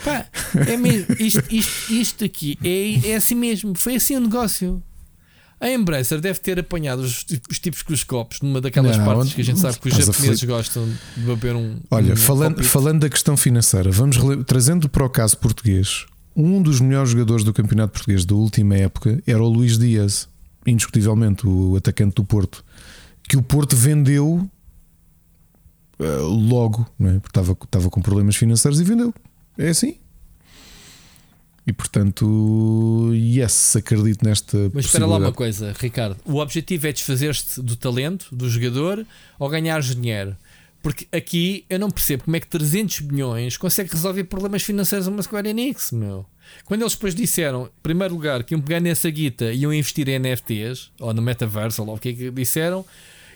Pá, 0.04 0.26
é 0.68 0.78
mesmo, 0.78 1.06
isto, 1.20 1.44
isto, 1.50 1.94
isto 1.94 2.24
aqui 2.24 2.58
é, 2.64 3.12
é 3.12 3.16
assim 3.18 3.36
mesmo, 3.36 3.74
foi 3.76 3.96
assim 3.96 4.16
o 4.16 4.20
um 4.20 4.22
negócio. 4.22 4.82
A 5.60 5.70
Embracer 5.70 6.20
deve 6.20 6.40
ter 6.40 6.60
apanhado 6.60 7.04
os, 7.04 7.26
os 7.50 7.58
tipos 7.58 7.82
com 7.84 7.94
os 7.94 8.04
copos 8.04 8.42
numa 8.42 8.60
daquelas 8.60 8.98
não, 8.98 9.06
partes 9.06 9.34
que 9.34 9.42
a 9.42 9.46
gente 9.46 9.60
sabe 9.62 9.80
que 9.80 9.88
os 9.88 9.96
japoneses 9.96 10.44
gostam 10.44 10.86
de 11.16 11.24
beber 11.24 11.56
um. 11.56 11.78
Olha, 11.90 12.14
um 12.14 12.18
falando, 12.18 12.64
falando 12.64 13.00
da 13.00 13.10
questão 13.10 13.38
financeira, 13.38 13.90
vamos 13.90 14.18
trazendo 14.46 14.90
para 14.90 15.06
o 15.06 15.10
caso 15.10 15.38
português. 15.38 16.06
Um 16.36 16.62
dos 16.62 16.82
melhores 16.82 17.12
jogadores 17.12 17.44
do 17.44 17.54
campeonato 17.54 17.94
português 17.94 18.26
da 18.26 18.36
última 18.36 18.76
época 18.76 19.22
era 19.26 19.42
o 19.42 19.48
Luís 19.48 19.78
Dias, 19.78 20.28
indiscutivelmente, 20.66 21.48
o 21.48 21.76
atacante 21.76 22.16
do 22.16 22.24
Porto, 22.24 22.64
que 23.28 23.38
o 23.38 23.44
Porto 23.44 23.76
vendeu 23.76 24.50
uh, 26.00 26.24
logo, 26.24 26.88
não 26.98 27.10
é? 27.10 27.14
porque 27.14 27.30
estava, 27.30 27.52
estava 27.52 27.90
com 27.90 28.02
problemas 28.02 28.36
financeiros 28.36 28.80
e 28.80 28.84
vendeu. 28.84 29.14
É 29.58 29.70
assim. 29.70 29.98
E 31.66 31.72
portanto, 31.72 33.12
yes, 33.14 33.78
acredito 33.78 34.26
nesta. 34.26 34.70
Mas 34.74 34.86
espera 34.86 35.06
lá 35.06 35.18
uma 35.18 35.32
coisa, 35.32 35.74
Ricardo. 35.80 36.18
O 36.26 36.40
objetivo 36.40 36.88
é 36.88 36.92
desfazer-te 36.92 37.62
do 37.62 37.78
talento 37.78 38.36
do 38.36 38.50
jogador 38.50 39.06
ou 39.40 39.50
ganhar 39.50 39.82
dinheiro? 39.82 40.36
Porque 40.84 41.08
aqui 41.14 41.66
eu 41.70 41.80
não 41.80 41.90
percebo 41.90 42.26
como 42.26 42.36
é 42.36 42.42
que 42.42 42.48
300 42.48 43.00
milhões 43.02 43.56
consegue 43.56 43.90
resolver 43.90 44.26
problemas 44.26 44.64
financeiros 44.64 45.08
a 45.08 45.12
uma 45.12 45.24
Square 45.24 45.48
Enix, 45.48 45.94
meu. 45.94 46.26
Quando 46.66 46.82
eles 46.82 46.94
depois 46.94 47.16
disseram, 47.16 47.68
em 47.68 47.82
primeiro 47.82 48.14
lugar, 48.14 48.44
que 48.44 48.54
iam 48.54 48.60
pegar 48.60 48.82
nessa 48.82 49.10
guita 49.10 49.54
e 49.54 49.62
iam 49.62 49.74
investir 49.74 50.10
em 50.10 50.20
NFTs 50.20 50.92
ou 51.00 51.14
no 51.14 51.22
metaverso, 51.22 51.82
ou 51.82 51.88
lá 51.88 51.94
o 51.94 51.98
que 51.98 52.10
é 52.10 52.14
que 52.14 52.32
disseram, 52.32 52.86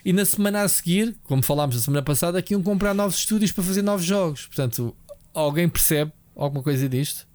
e 0.04 0.12
na 0.12 0.26
semana 0.26 0.64
a 0.64 0.68
seguir, 0.68 1.16
como 1.24 1.42
falámos 1.42 1.78
na 1.78 1.82
semana 1.82 2.04
passada, 2.04 2.42
que 2.42 2.54
iam 2.54 2.62
comprar 2.62 2.94
novos 2.94 3.18
estúdios 3.18 3.54
para 3.54 3.64
fazer 3.64 3.82
novos 3.82 4.06
jogos. 4.06 4.46
Portanto, 4.48 4.94
alguém 5.34 5.70
percebe 5.70 6.12
alguma 6.36 6.62
coisa 6.62 6.90
disto? 6.90 7.26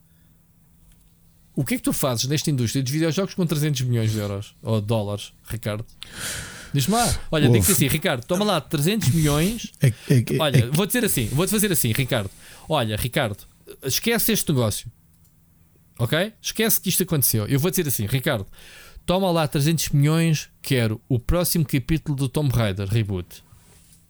O 1.56 1.64
que 1.64 1.72
é 1.72 1.76
que 1.78 1.82
tu 1.82 1.92
fazes 1.94 2.26
nesta 2.26 2.50
indústria 2.50 2.82
de 2.82 2.92
videojogos 2.92 3.32
com 3.32 3.46
300 3.46 3.80
milhões 3.80 4.12
de 4.12 4.18
euros 4.18 4.54
ou 4.62 4.78
dólares, 4.78 5.32
Ricardo? 5.48 5.86
Diz-me 6.72 6.94
lá, 6.94 7.20
olha, 7.30 7.50
que 7.50 7.62
ser 7.62 7.72
assim, 7.72 7.86
Ricardo, 7.86 8.24
toma 8.24 8.44
lá 8.44 8.60
300 8.60 9.10
milhões. 9.10 9.72
É, 9.80 9.88
é, 9.88 10.18
é, 10.18 10.24
olha, 10.38 10.70
vou 10.70 10.86
dizer 10.86 11.04
assim, 11.04 11.26
vou-te 11.26 11.50
fazer 11.50 11.70
assim, 11.70 11.92
Ricardo. 11.92 12.30
Olha, 12.68 12.96
Ricardo, 12.96 13.36
esquece 13.84 14.32
este 14.32 14.50
negócio, 14.50 14.90
ok? 15.98 16.32
Esquece 16.40 16.80
que 16.80 16.88
isto 16.88 17.02
aconteceu. 17.02 17.46
Eu 17.46 17.58
vou 17.58 17.70
dizer 17.70 17.86
assim, 17.86 18.06
Ricardo, 18.06 18.46
toma 19.04 19.30
lá 19.30 19.46
300 19.46 19.90
milhões, 19.90 20.48
quero 20.62 21.00
o 21.08 21.18
próximo 21.18 21.64
capítulo 21.64 22.16
do 22.16 22.28
Tomb 22.28 22.54
Raider 22.54 22.88
reboot. 22.88 23.44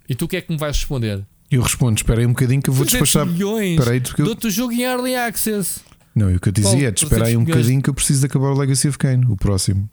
E 0.09 0.15
tu 0.15 0.27
o 0.27 0.29
que 0.29 0.37
é 0.37 0.41
que 0.41 0.53
me 0.53 0.59
vais 0.59 0.77
responder? 0.77 1.25
Eu 1.51 1.63
respondo, 1.63 1.97
espera 1.97 2.21
aí 2.21 2.27
um 2.27 2.31
bocadinho 2.31 2.63
que 2.63 2.71
eu 2.71 2.75
vou 2.75 2.87
despachar. 2.87 3.27
milhões, 3.27 3.79
Espera 3.79 3.97
eu... 3.97 4.25
dou-te 4.25 4.47
o 4.47 4.51
jogo 4.51 4.73
em 4.73 4.83
Early 4.83 5.15
Access. 5.15 5.81
Não, 6.15 6.31
e 6.31 6.37
o 6.37 6.41
que 6.41 6.49
eu 6.49 6.53
dizia 6.53 6.89
é 6.89 6.91
de 6.91 7.05
esperar 7.05 7.27
aí 7.27 7.37
um 7.37 7.45
bocadinho 7.45 7.83
que 7.83 7.91
eu 7.91 7.95
preciso 7.95 8.21
de 8.21 8.27
acabar 8.27 8.49
o 8.49 8.59
Legacy 8.59 8.89
of 8.89 8.99
Kane, 8.99 9.27
o 9.27 9.37
próximo. 9.37 9.89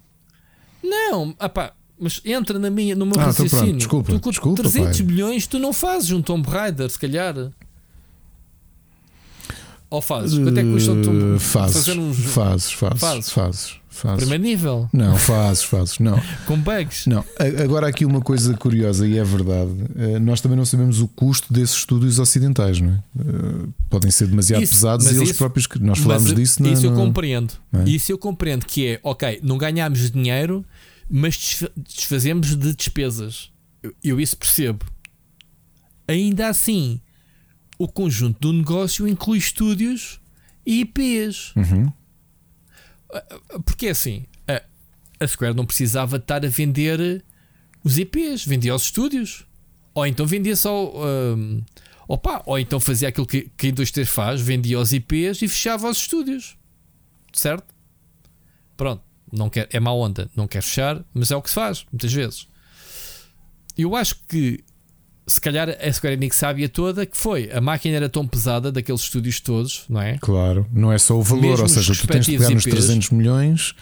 Não, 0.83 1.35
apá, 1.39 1.73
mas 1.99 2.21
entra 2.23 2.57
na 2.57 2.69
minha, 2.69 2.95
no 2.95 3.05
meu 3.05 3.19
ah, 3.19 3.25
raciocínio. 3.25 3.75
Então 3.75 3.77
pronto, 3.77 3.77
desculpa, 3.77 4.11
tu 4.13 4.19
com 4.21 4.29
desculpa, 4.29 4.61
300 4.63 4.97
pai. 4.97 5.05
milhões 5.05 5.45
tu 5.45 5.59
não 5.59 5.73
fazes 5.73 6.11
um 6.11 6.21
Tomb 6.21 6.47
Raider, 6.49 6.89
se 6.89 6.97
calhar. 6.97 7.35
Ou 9.89 10.01
fazes? 10.01 10.37
Quanto 10.37 10.59
é 10.59 10.63
que 10.63 10.71
custa 10.71 10.91
um 10.91 11.01
Tomb 11.01 11.35
uh, 11.35 11.39
fazes, 11.39 11.87
uns... 11.87 12.17
fazes, 12.17 12.71
fazes, 12.71 12.99
fazes, 12.99 13.29
fazes, 13.31 13.75
fazes. 13.89 14.17
Primeiro 14.19 14.43
nível? 14.43 14.87
Não, 14.93 15.17
fazes, 15.17 15.63
fazes, 15.63 15.97
não. 15.97 16.21
Com 16.45 16.57
bugs? 16.59 17.07
Não. 17.07 17.25
Agora 17.63 17.87
aqui 17.87 18.05
uma 18.05 18.21
coisa 18.21 18.55
curiosa 18.55 19.07
e 19.07 19.17
é 19.17 19.23
verdade. 19.23 19.71
Eh, 19.95 20.19
nós 20.19 20.41
também 20.41 20.55
não 20.55 20.65
sabemos 20.65 21.01
o 21.01 21.07
custo 21.07 21.51
desses 21.51 21.77
estúdios 21.77 22.19
ocidentais, 22.19 22.79
não 22.79 22.91
é? 22.91 22.99
Eh, 23.19 23.67
podem 23.89 24.11
ser 24.11 24.27
demasiado 24.27 24.61
isso, 24.61 24.75
pesados 24.75 25.07
e 25.07 25.15
eles 25.15 25.29
isso, 25.29 25.39
próprios. 25.39 25.67
Nós 25.81 25.97
falámos 25.97 26.35
disso. 26.35 26.63
Isso 26.67 26.85
eu 26.85 26.93
compreendo. 26.93 27.53
É? 27.73 27.89
Isso 27.89 28.11
eu 28.11 28.17
compreendo 28.19 28.67
que 28.67 28.85
é, 28.85 28.99
ok, 29.01 29.39
não 29.41 29.57
ganhámos 29.57 30.11
dinheiro, 30.11 30.63
mas 31.09 31.63
desfazemos 31.75 32.55
de 32.55 32.75
despesas. 32.75 33.51
Eu, 33.81 33.95
eu 34.03 34.19
isso 34.19 34.37
percebo. 34.37 34.85
Ainda 36.07 36.47
assim 36.47 37.01
o 37.77 37.87
conjunto 37.87 38.39
do 38.39 38.53
negócio 38.53 39.07
inclui 39.07 39.37
estúdios 39.37 40.19
e 40.65 40.81
IPs. 40.81 41.55
Uhum. 41.55 41.91
Porque 43.63 43.87
é 43.87 43.91
assim, 43.91 44.25
a 45.19 45.27
Square 45.27 45.55
não 45.55 45.65
precisava 45.65 46.17
estar 46.17 46.45
a 46.45 46.49
vender 46.49 47.23
os 47.83 47.97
IPs, 47.97 48.45
vendia 48.45 48.71
aos 48.71 48.83
estúdios. 48.83 49.45
Ou 49.93 50.05
então 50.05 50.25
vendia 50.25 50.55
só. 50.55 50.93
Um, 50.93 51.61
opa, 52.07 52.41
ou 52.45 52.57
então 52.57 52.79
fazia 52.79 53.09
aquilo 53.09 53.25
que, 53.25 53.49
que 53.57 53.67
a 53.67 53.69
indústria 53.69 54.05
faz, 54.05 54.39
vendia 54.39 54.79
os 54.79 54.93
IPs 54.93 55.41
e 55.41 55.47
fechava 55.47 55.89
os 55.89 55.97
estúdios. 55.97 56.57
Certo? 57.33 57.73
Pronto, 58.77 59.03
não 59.31 59.49
quer, 59.49 59.67
é 59.71 59.79
má 59.79 59.91
onda, 59.91 60.29
não 60.35 60.47
quer 60.47 60.61
fechar, 60.61 61.03
mas 61.13 61.31
é 61.31 61.35
o 61.35 61.41
que 61.41 61.49
se 61.49 61.55
faz, 61.55 61.85
muitas 61.91 62.11
vezes. 62.11 62.47
Eu 63.77 63.95
acho 63.95 64.15
que 64.27 64.63
se 65.27 65.39
calhar 65.39 65.69
a 65.69 65.93
Square 65.93 66.15
Enix 66.15 66.35
sabia 66.35 66.67
toda 66.67 67.05
que 67.05 67.15
foi 67.15 67.51
a 67.51 67.61
máquina 67.61 67.95
era 67.95 68.09
tão 68.09 68.27
pesada 68.27 68.71
daqueles 68.71 69.01
estúdios 69.01 69.39
todos, 69.39 69.85
não 69.87 70.01
é? 70.01 70.17
Claro, 70.19 70.67
não 70.73 70.91
é 70.91 70.97
só 70.97 71.17
o 71.17 71.21
valor, 71.21 71.51
Mesmo 71.51 71.63
ou 71.63 71.69
seja, 71.69 71.93
tu 71.93 72.07
tens 72.07 72.25
de 72.25 72.37
pegar 72.37 72.49
nos 72.49 72.63
300 72.63 73.11
milhões 73.11 73.75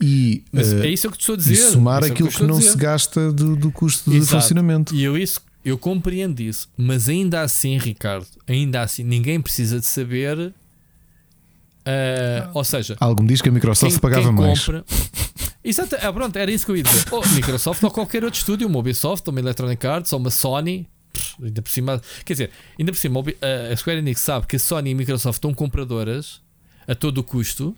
e, 0.00 0.44
uh, 0.52 0.82
é 0.82 0.88
isso 0.88 1.10
que 1.10 1.16
estou 1.16 1.34
a 1.34 1.38
dizer. 1.38 1.54
E 1.54 1.56
somar 1.56 2.04
é 2.04 2.08
aquilo 2.08 2.28
que, 2.28 2.36
que 2.36 2.44
não 2.44 2.60
se 2.60 2.76
gasta 2.76 3.32
do, 3.32 3.56
do 3.56 3.72
custo 3.72 4.12
Exato. 4.12 4.26
de 4.26 4.42
funcionamento. 4.42 4.94
E 4.94 5.02
eu 5.02 5.16
isso 5.16 5.40
eu 5.66 5.76
compreendo 5.76 6.38
isso, 6.40 6.68
mas 6.76 7.08
ainda 7.08 7.40
assim, 7.40 7.76
Ricardo, 7.76 8.28
ainda 8.46 8.82
assim, 8.82 9.02
ninguém 9.02 9.40
precisa 9.40 9.80
de 9.80 9.86
saber. 9.86 10.54
Uh, 11.86 12.50
ou 12.52 12.64
seja, 12.64 12.96
algo 12.98 13.22
me 13.22 13.28
diz 13.28 13.40
que 13.40 13.48
a 13.48 13.52
Microsoft 13.52 13.92
quem, 13.92 14.00
pagava 14.00 14.24
quem 14.24 14.32
mais. 14.32 14.64
Compra, 14.64 14.84
Exato, 15.62 15.94
é, 15.94 16.12
pronto, 16.12 16.36
era 16.36 16.50
isso 16.50 16.64
que 16.64 16.72
eu 16.72 16.76
ia 16.76 16.82
dizer. 16.82 17.06
Ou 17.14 17.26
Microsoft 17.28 17.82
ou 17.82 17.90
qualquer 17.90 18.24
outro 18.24 18.38
estúdio, 18.38 18.68
uma 18.68 18.78
Ubisoft, 18.78 19.28
uma 19.28 19.40
Electronic 19.40 19.84
Arts 19.84 20.12
ou 20.12 20.18
uma 20.18 20.30
Sony. 20.30 20.88
Ainda 21.42 21.62
por 21.62 21.70
cima, 21.70 22.00
quer 22.24 22.34
dizer, 22.34 22.50
ainda 22.78 22.92
por 22.92 22.98
cima, 22.98 23.20
a 23.72 23.76
Square 23.76 23.98
Enix 23.98 24.20
sabe 24.20 24.46
que 24.46 24.56
a 24.56 24.58
Sony 24.58 24.90
e 24.90 24.92
a 24.92 24.96
Microsoft 24.96 25.38
estão 25.38 25.52
compradoras 25.54 26.40
a 26.86 26.94
todo 26.94 27.18
o 27.18 27.24
custo, 27.24 27.74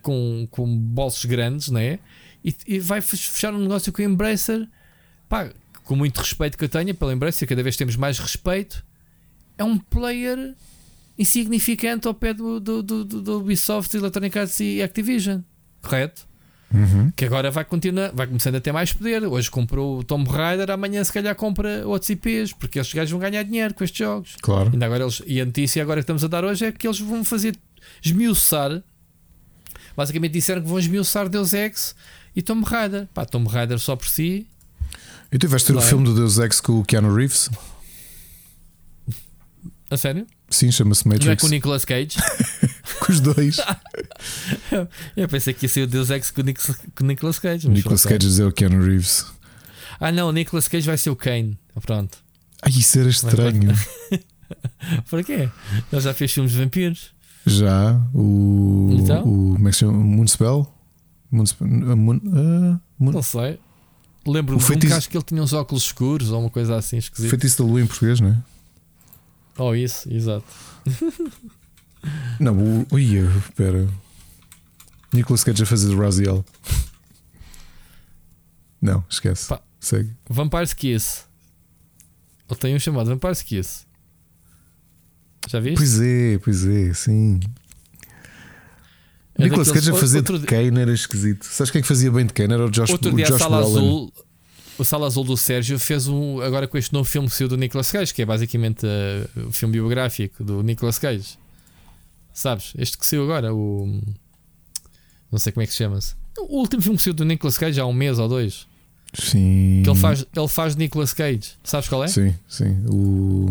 com, 0.00 0.46
com 0.50 0.76
bolsos 0.76 1.24
grandes, 1.24 1.68
né? 1.68 1.98
E, 2.44 2.54
e 2.66 2.78
vai 2.78 3.00
fechar 3.00 3.52
um 3.52 3.58
negócio 3.58 3.92
com 3.92 4.00
a 4.00 4.04
Embracer, 4.04 4.66
pá, 5.28 5.50
com 5.84 5.96
muito 5.96 6.18
respeito 6.18 6.56
que 6.56 6.64
eu 6.64 6.68
tenho 6.68 6.94
pela 6.94 7.12
Embracer, 7.12 7.46
cada 7.48 7.62
vez 7.62 7.76
temos 7.76 7.96
mais 7.96 8.18
respeito. 8.18 8.84
É 9.58 9.64
um 9.64 9.76
player 9.76 10.54
insignificante 11.18 12.08
ao 12.08 12.14
pé 12.14 12.32
do, 12.34 12.58
do, 12.58 12.82
do, 12.82 13.04
do 13.04 13.40
Ubisoft, 13.40 13.94
Electronic 13.96 14.38
Arts 14.38 14.60
e 14.60 14.82
Activision, 14.82 15.40
correto? 15.82 16.26
Uhum. 16.72 17.12
Que 17.14 17.26
agora 17.26 17.50
vai 17.50 17.64
continuar, 17.64 18.12
vai 18.12 18.26
começando 18.26 18.54
a 18.54 18.60
ter 18.60 18.72
mais 18.72 18.92
poder. 18.92 19.24
Hoje 19.24 19.50
comprou 19.50 19.98
o 19.98 20.04
Tomb 20.04 20.28
Raider, 20.30 20.70
amanhã 20.70 21.04
se 21.04 21.12
calhar 21.12 21.34
compra 21.34 21.86
outros 21.86 22.08
IPs, 22.08 22.52
porque 22.52 22.78
estes 22.78 22.94
gajos 22.94 23.10
vão 23.10 23.20
ganhar 23.20 23.42
dinheiro 23.42 23.74
com 23.74 23.84
estes 23.84 23.98
jogos. 23.98 24.36
Claro. 24.40 24.70
Ainda 24.72 24.86
agora 24.86 25.04
eles, 25.04 25.22
e 25.26 25.40
a 25.40 25.44
notícia 25.44 25.82
agora 25.82 26.00
que 26.00 26.04
estamos 26.04 26.24
a 26.24 26.28
dar 26.28 26.44
hoje 26.44 26.64
é 26.64 26.72
que 26.72 26.86
eles 26.86 26.98
vão 26.98 27.24
fazer 27.24 27.56
esmiuçar. 28.02 28.82
Basicamente 29.94 30.32
disseram 30.32 30.62
que 30.62 30.68
vão 30.68 30.78
esmiuçar 30.78 31.28
Deus 31.28 31.52
Ex 31.52 31.94
e 32.34 32.40
Tomb 32.40 32.64
Raider. 32.64 33.06
Pá, 33.12 33.26
Tomb 33.26 33.48
Raider 33.48 33.78
só 33.78 33.94
por 33.94 34.08
si. 34.08 34.46
E 35.30 35.38
tu 35.38 35.48
vais 35.48 35.62
ter 35.62 35.74
o 35.74 35.78
é? 35.78 35.82
filme 35.82 36.04
do 36.04 36.14
Deus 36.14 36.38
Ex 36.38 36.60
com 36.60 36.80
o 36.80 36.84
Keanu 36.84 37.14
Reeves? 37.14 37.50
A 39.90 39.96
sério? 39.98 40.26
Sim, 40.52 40.70
chama-se 40.70 41.08
Matrix. 41.08 41.26
Não 41.26 41.32
é 41.32 41.36
com 41.36 41.46
o 41.46 41.50
Nicolas 41.50 41.84
Cage? 41.84 42.16
com 43.00 43.12
os 43.12 43.20
dois. 43.20 43.56
eu 45.16 45.28
pensei 45.28 45.54
que 45.54 45.64
ia 45.64 45.68
ser 45.68 45.82
o 45.82 45.86
Deus 45.86 46.10
Ex 46.10 46.30
com 46.30 46.42
o 46.42 47.06
Nicolas 47.06 47.38
Cage. 47.38 47.68
Nicolas 47.68 48.04
Cage 48.04 48.18
dizer 48.18 48.44
o 48.44 48.52
Keanu 48.52 48.84
Reeves. 48.84 49.26
Ah, 49.98 50.12
não, 50.12 50.28
o 50.28 50.32
Nicolas 50.32 50.68
Cage 50.68 50.86
vai 50.86 50.98
ser 50.98 51.10
o 51.10 51.16
Kane. 51.16 51.58
Pronto. 51.80 52.18
Ai, 52.60 52.70
isso 52.70 52.98
era 52.98 53.08
estranho. 53.08 53.72
Para 55.10 55.24
quê? 55.24 55.48
Ele 55.90 56.00
já 56.00 56.12
fez 56.12 56.32
filmes 56.32 56.52
de 56.52 56.58
vampiros. 56.58 57.12
Já. 57.46 58.00
O. 58.14 58.90
Então? 58.92 59.20
o 59.22 59.54
como 59.54 59.68
é 59.68 59.70
que 59.70 59.76
se 59.76 59.80
chama? 59.80 59.92
Moonspell? 59.92 60.72
Moonspell 61.30 61.66
uh, 61.66 61.96
moon, 61.96 62.16
uh, 62.16 62.80
moon... 62.98 63.12
Não 63.12 63.22
sei. 63.22 63.58
Lembro-me 64.26 64.62
feitiço... 64.62 64.92
que 64.92 64.98
acho 64.98 65.10
que 65.10 65.16
ele 65.16 65.24
tinha 65.24 65.42
uns 65.42 65.52
óculos 65.52 65.84
escuros 65.84 66.30
ou 66.30 66.40
uma 66.40 66.50
coisa 66.50 66.76
assim 66.76 66.98
esquisita. 66.98 67.30
Feitiço 67.30 67.62
da 67.62 67.68
lua 67.68 67.80
em 67.80 67.86
português, 67.86 68.20
não 68.20 68.28
é? 68.28 68.38
Oh, 69.58 69.74
isso, 69.74 70.12
exato. 70.12 70.46
Não, 72.40 72.56
o. 72.58 72.86
Ui, 72.92 73.04
espera. 73.38 73.88
Nicolas 75.12 75.44
Cage 75.44 75.62
a 75.62 75.66
fazer 75.66 75.94
Raziel. 75.94 76.44
Não, 78.80 79.04
esquece. 79.08 79.48
Pá, 79.48 79.62
Segue. 79.78 80.12
Vampire's 80.28 80.72
Kiss. 80.72 81.24
Ele 82.48 82.58
tem 82.58 82.74
um 82.74 82.78
chamado 82.78 83.10
Vampire's 83.10 83.42
Kiss. 83.42 83.84
Já 85.48 85.58
viste? 85.58 85.76
Pois 85.76 86.00
é, 86.00 86.38
pois 86.38 86.64
é, 86.64 86.94
sim. 86.94 87.40
É 89.34 89.44
Nicolas 89.44 89.72
Cage 89.72 89.90
a 89.90 89.94
fazer 89.94 90.22
de 90.22 90.46
Kane 90.46 90.80
era 90.80 90.92
esquisito. 90.92 91.44
Sabes 91.44 91.70
quem 91.70 91.80
é 91.80 91.82
que 91.82 91.88
fazia 91.88 92.12
bem 92.12 92.26
de 92.26 92.32
Kane? 92.32 92.52
Era 92.54 92.66
o 92.66 92.70
Josh, 92.70 92.90
outro 92.90 93.12
o 93.12 93.16
dia 93.16 93.26
Josh 93.26 93.36
a 93.36 93.38
Sala 93.40 93.60
Brolin. 93.60 93.76
Azul, 93.76 94.12
o 94.82 94.84
Sala 94.84 95.06
Azul 95.06 95.24
do 95.24 95.36
Sérgio 95.36 95.78
fez 95.78 96.08
um. 96.08 96.40
Agora 96.40 96.66
com 96.66 96.76
este 96.76 96.92
novo 96.92 97.08
filme 97.08 97.28
que 97.28 97.34
saiu 97.34 97.48
do 97.48 97.56
Nicolas 97.56 97.90
Cage, 97.90 98.12
que 98.12 98.22
é 98.22 98.26
basicamente 98.26 98.84
uh, 98.84 99.48
o 99.48 99.52
filme 99.52 99.72
biográfico 99.72 100.44
do 100.44 100.62
Nicolas 100.62 100.98
Cage. 100.98 101.38
Sabes? 102.32 102.72
Este 102.76 102.98
que 102.98 103.06
saiu 103.06 103.22
agora, 103.24 103.54
o. 103.54 104.00
Não 105.30 105.38
sei 105.38 105.52
como 105.52 105.62
é 105.62 105.66
que 105.66 105.72
se 105.72 105.78
chama-se. 105.78 106.14
O 106.38 106.58
último 106.58 106.82
filme 106.82 106.96
que 106.96 107.04
saiu 107.04 107.14
do 107.14 107.24
Nicolas 107.24 107.56
Cage 107.56 107.80
há 107.80 107.86
um 107.86 107.92
mês 107.92 108.18
ou 108.18 108.28
dois. 108.28 108.66
Sim. 109.14 109.82
Que 109.84 109.90
ele 109.90 109.98
faz, 109.98 110.26
ele 110.34 110.48
faz 110.48 110.76
Nicolas 110.76 111.12
Cage. 111.12 111.52
Sabes 111.62 111.88
qual 111.88 112.02
é? 112.04 112.08
Sim, 112.08 112.34
sim. 112.48 112.84
O. 112.88 113.46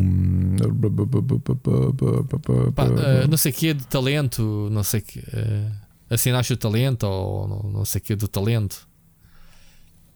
Pá, 2.75 2.85
uh, 2.85 3.27
não 3.29 3.37
sei 3.37 3.51
o 3.51 3.55
que 3.55 3.73
de 3.73 3.87
talento, 3.87 4.69
não 4.71 4.83
sei 4.83 5.01
que. 5.01 5.19
Uh, 5.19 5.71
assim 6.09 6.31
nasce 6.31 6.51
o 6.51 6.57
talento, 6.57 7.03
ou 7.03 7.47
não, 7.47 7.71
não 7.71 7.85
sei 7.85 7.99
o 7.99 8.03
que 8.03 8.15
do 8.15 8.27
talento. 8.27 8.87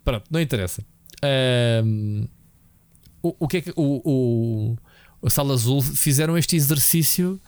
Pronto, 0.03 0.25
não 0.29 0.41
interessa. 0.41 0.83
O, 3.21 3.35
o 3.39 3.47
que 3.47 3.57
é 3.57 3.61
que. 3.61 3.73
O, 3.75 4.75
o, 5.21 5.29
Sala 5.29 5.53
Azul 5.53 5.81
fizeram 5.81 6.37
este 6.37 6.55
exercício 6.55 7.41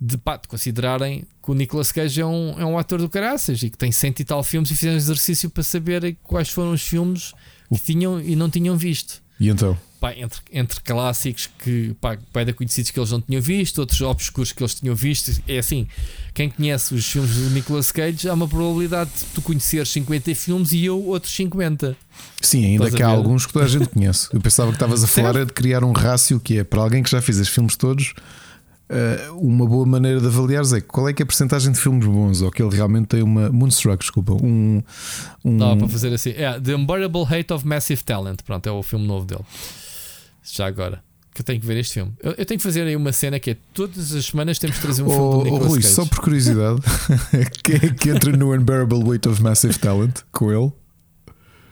de, 0.00 0.16
pá, 0.16 0.36
de 0.36 0.46
considerarem 0.46 1.24
que 1.42 1.50
o 1.50 1.54
Nicolas 1.54 1.90
Cage 1.90 2.20
é 2.20 2.26
um, 2.26 2.60
é 2.60 2.64
um 2.64 2.78
ator 2.78 3.00
do 3.00 3.08
caraças 3.08 3.60
e 3.62 3.70
que 3.70 3.76
tem 3.76 3.90
cento 3.90 4.20
e 4.20 4.24
tal 4.24 4.44
filmes 4.44 4.70
e 4.70 4.76
fizeram 4.76 4.96
exercício 4.96 5.50
para 5.50 5.64
saber 5.64 6.16
quais 6.22 6.48
foram 6.48 6.72
os 6.72 6.82
filmes 6.82 7.34
que 7.68 7.80
tinham 7.80 8.20
e 8.20 8.36
não 8.36 8.48
tinham 8.48 8.76
visto. 8.76 9.20
E 9.40 9.48
então? 9.48 9.76
Pá, 10.00 10.14
entre, 10.14 10.40
entre 10.52 10.80
clássicos 10.80 11.48
que 11.58 11.94
pá, 12.00 12.16
pá, 12.32 12.52
conhecidos 12.52 12.92
que 12.92 13.00
eles 13.00 13.10
não 13.10 13.20
tinham 13.20 13.42
visto, 13.42 13.78
outros 13.78 14.00
obscuros 14.00 14.52
que 14.52 14.62
eles 14.62 14.74
tinham 14.74 14.94
visto. 14.94 15.42
É 15.48 15.58
assim, 15.58 15.88
quem 16.32 16.48
conhece 16.48 16.94
os 16.94 17.04
filmes 17.04 17.34
do 17.34 17.50
Nicolas 17.50 17.90
Cage, 17.90 18.28
há 18.28 18.34
uma 18.34 18.46
probabilidade 18.46 19.10
de 19.10 19.24
tu 19.34 19.42
conheceres 19.42 19.88
50 19.88 20.32
filmes 20.36 20.72
e 20.72 20.84
eu 20.84 21.04
outros 21.04 21.32
50. 21.34 21.96
Sim, 22.40 22.64
ainda 22.64 22.90
que 22.90 23.02
há 23.02 23.08
alguns 23.08 23.46
que 23.46 23.52
toda 23.52 23.64
a 23.64 23.68
gente 23.68 23.88
conhece. 23.88 24.28
Eu 24.32 24.40
pensava 24.40 24.70
que 24.70 24.76
estavas 24.76 25.02
a 25.02 25.06
falar 25.08 25.44
de 25.44 25.52
criar 25.52 25.82
um 25.82 25.92
rácio 25.92 26.38
que 26.38 26.58
é 26.58 26.64
para 26.64 26.80
alguém 26.80 27.02
que 27.02 27.10
já 27.10 27.20
fez 27.20 27.38
os 27.38 27.48
filmes 27.48 27.76
todos 27.76 28.14
Uh, 28.88 29.36
uma 29.36 29.66
boa 29.66 29.84
maneira 29.84 30.18
de 30.18 30.26
avaliar 30.26 30.64
é 30.74 30.80
qual 30.80 31.06
é 31.10 31.12
que 31.12 31.20
é 31.20 31.24
a 31.24 31.26
porcentagem 31.26 31.70
de 31.70 31.78
filmes 31.78 32.06
bons 32.06 32.40
ou 32.40 32.50
que 32.50 32.62
ele 32.62 32.74
realmente 32.74 33.08
tem 33.08 33.22
uma 33.22 33.50
Moonstruck, 33.50 33.98
desculpa, 33.98 34.32
um, 34.32 34.82
um... 35.44 35.52
Não, 35.52 35.76
para 35.76 35.88
fazer 35.88 36.10
assim, 36.14 36.30
é 36.30 36.58
The 36.58 36.74
Unbearable 36.74 37.22
Hate 37.24 37.52
of 37.52 37.66
Massive 37.66 38.02
Talent, 38.02 38.38
pronto, 38.46 38.66
é 38.66 38.72
o 38.72 38.82
filme 38.82 39.06
novo 39.06 39.26
dele. 39.26 39.44
Já 40.42 40.66
agora, 40.66 41.02
que 41.34 41.42
eu 41.42 41.44
tenho 41.44 41.60
que 41.60 41.66
ver 41.66 41.76
este 41.76 41.92
filme. 41.92 42.12
Eu, 42.22 42.30
eu 42.30 42.46
tenho 42.46 42.58
que 42.58 42.64
fazer 42.64 42.80
aí 42.80 42.96
uma 42.96 43.12
cena 43.12 43.38
que 43.38 43.50
é 43.50 43.56
todas 43.74 44.14
as 44.14 44.24
semanas 44.24 44.58
temos 44.58 44.76
que 44.76 44.82
trazer 44.82 45.02
um 45.02 45.08
oh, 45.08 45.10
filme 45.10 45.30
do 45.32 45.44
Nicolas 45.44 45.66
oh, 45.66 45.68
Rui, 45.68 45.82
Cage. 45.82 45.94
só 45.94 46.06
por 46.06 46.20
curiosidade, 46.20 46.80
quem 47.62 47.74
é 47.74 47.90
que 47.92 48.08
entra 48.08 48.34
no 48.34 48.54
Unbearable 48.54 49.04
Weight 49.04 49.28
of 49.28 49.42
Massive 49.42 49.78
Talent 49.78 50.20
com 50.32 50.50
ele? 50.50 50.72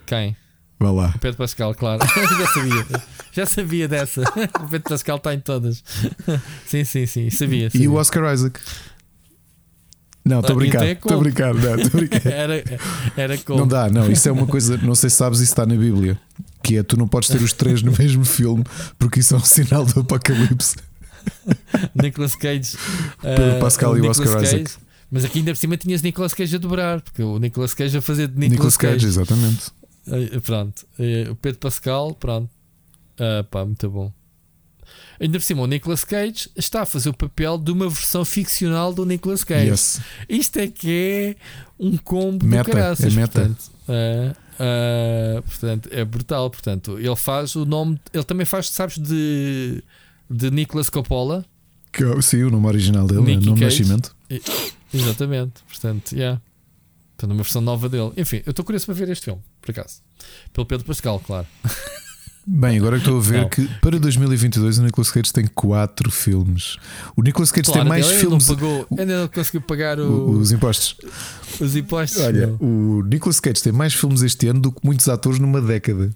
Quem? 0.06 0.36
Vá 0.78 0.90
lá. 0.90 1.12
O 1.14 1.18
Pedro 1.18 1.38
Pascal, 1.38 1.74
claro. 1.74 2.02
Já 2.06 2.46
sabia. 2.46 2.86
Já 3.32 3.46
sabia 3.46 3.88
dessa. 3.88 4.22
O 4.62 4.68
Pedro 4.68 4.90
Pascal 4.90 5.16
está 5.16 5.34
em 5.34 5.40
todas. 5.40 5.82
Sim, 6.66 6.84
sim, 6.84 7.06
sim. 7.06 7.30
Sabia. 7.30 7.70
sabia. 7.70 7.84
E 7.84 7.88
o 7.88 7.94
Oscar 7.94 8.32
Isaac. 8.32 8.60
Não, 10.24 10.40
estou 10.40 10.54
a 10.54 10.58
brincar. 10.58 10.86
Estou 10.86 11.18
a 11.18 11.20
brincar. 11.20 11.54
era, 12.24 12.64
era 13.16 13.38
como. 13.38 13.60
Não 13.60 13.68
dá, 13.68 13.88
não. 13.88 14.10
Isso 14.10 14.28
é 14.28 14.32
uma 14.32 14.46
coisa. 14.46 14.76
Não 14.78 14.94
sei 14.94 15.08
se 15.08 15.16
sabes, 15.16 15.38
isso 15.38 15.52
está 15.52 15.64
na 15.64 15.76
Bíblia. 15.76 16.18
Que 16.62 16.78
é 16.78 16.82
tu 16.82 16.96
não 16.96 17.06
podes 17.06 17.28
ter 17.28 17.40
os 17.40 17.52
três 17.52 17.80
no 17.80 17.92
mesmo 17.96 18.24
filme 18.24 18.64
porque 18.98 19.20
isso 19.20 19.34
é 19.34 19.36
um 19.36 19.44
sinal 19.44 19.84
do 19.84 20.00
apocalipse. 20.00 20.76
Nicolas 21.94 22.34
Cage. 22.34 22.76
Pedro 23.22 23.60
Pascal 23.60 23.92
uh, 23.92 23.98
e 23.98 24.00
o 24.00 24.10
Oscar 24.10 24.32
Cage, 24.32 24.56
Isaac. 24.56 24.72
Mas 25.10 25.24
aqui 25.24 25.38
ainda 25.38 25.52
por 25.52 25.58
cima 25.58 25.76
tinhas 25.76 26.02
Nicolas 26.02 26.34
Cage 26.34 26.56
a 26.56 26.58
dobrar, 26.58 27.00
porque 27.00 27.22
o 27.22 27.38
Nicolas 27.38 27.72
Cage 27.74 27.96
a 27.96 28.02
fazer 28.02 28.26
de 28.26 28.34
Nicolas, 28.34 28.50
Nicolas 28.50 28.76
Cage. 28.76 28.94
Cage. 28.94 29.06
Exatamente. 29.06 29.70
Pronto, 30.44 30.86
o 31.30 31.34
Pedro 31.36 31.60
Pascal, 31.60 32.14
pronto. 32.14 32.50
Ah, 33.18 33.44
pá, 33.50 33.64
muito 33.64 33.88
bom. 33.90 34.12
Ainda 35.18 35.38
por 35.38 35.44
cima, 35.44 35.62
o 35.62 35.66
Nicolas 35.66 36.04
Cage 36.04 36.50
está 36.54 36.82
a 36.82 36.86
fazer 36.86 37.08
o 37.08 37.14
papel 37.14 37.58
de 37.58 37.72
uma 37.72 37.88
versão 37.88 38.24
ficcional 38.24 38.92
do 38.92 39.04
Nicolas 39.04 39.42
Cage. 39.42 39.70
Yes. 39.70 40.00
Isto 40.28 40.58
é 40.58 40.68
que 40.68 40.90
é 40.90 41.36
um 41.78 41.96
combo 41.96 42.44
meta, 42.46 42.70
do 42.70 42.72
caraças. 42.72 43.12
É 43.12 43.16
meta. 43.16 43.40
Portanto, 43.40 43.72
uh, 43.88 45.38
uh, 45.38 45.42
portanto, 45.42 45.88
é 45.90 46.04
brutal. 46.04 46.50
Portanto, 46.50 46.98
ele 46.98 47.16
faz 47.16 47.56
o 47.56 47.64
nome. 47.64 47.98
Ele 48.12 48.24
também 48.24 48.44
faz, 48.46 48.68
sabes, 48.68 48.98
de, 48.98 49.82
de 50.30 50.50
Nicolas 50.50 50.90
Coppola. 50.90 51.44
Que, 51.92 52.22
sim, 52.22 52.42
o 52.42 52.50
nome 52.50 52.66
original 52.66 53.06
dele, 53.06 53.32
é 53.32 53.36
o 53.36 53.40
nome 53.40 53.54
de 53.54 53.64
nascimento. 53.64 54.14
Exatamente. 54.92 55.62
Portanto, 55.66 56.12
yeah. 56.12 56.40
Portanto, 57.16 57.30
uma 57.30 57.42
versão 57.42 57.62
nova 57.62 57.88
dele. 57.88 58.12
Enfim, 58.18 58.42
eu 58.44 58.50
estou 58.50 58.64
curioso 58.64 58.84
para 58.84 58.94
ver 58.94 59.08
este 59.08 59.24
filme, 59.24 59.40
por 59.66 59.72
acaso. 59.72 60.00
Pelo 60.52 60.66
Pedro 60.66 60.86
Pascal, 60.86 61.20
claro. 61.20 61.46
Bem, 62.48 62.78
agora 62.78 62.98
estou 62.98 63.18
a 63.18 63.20
ver 63.20 63.40
não. 63.42 63.48
que 63.48 63.66
para 63.80 63.98
2022 63.98 64.78
o 64.78 64.84
Nicolas 64.84 65.10
Cage 65.10 65.32
tem 65.32 65.48
4 65.48 66.08
filmes. 66.12 66.76
O 67.16 67.22
Nicolas 67.22 67.50
Cage 67.50 67.64
claro, 67.64 67.80
tem 67.80 67.88
mais 67.88 68.06
filmes. 68.06 68.46
Não 68.46 68.54
pagou, 68.54 68.86
ainda 68.96 69.20
não 69.22 69.28
conseguiu 69.28 69.60
pagar 69.62 69.98
o... 69.98 70.30
os 70.30 70.52
impostos. 70.52 70.96
Os 71.60 71.74
impostos. 71.74 72.20
Olha, 72.22 72.46
não. 72.46 72.56
o 72.60 73.02
Nicolas 73.02 73.40
Cage 73.40 73.60
tem 73.60 73.72
mais 73.72 73.94
filmes 73.94 74.22
este 74.22 74.46
ano 74.46 74.60
do 74.60 74.70
que 74.70 74.78
muitos 74.84 75.08
atores 75.08 75.40
numa 75.40 75.60
década. 75.60 76.14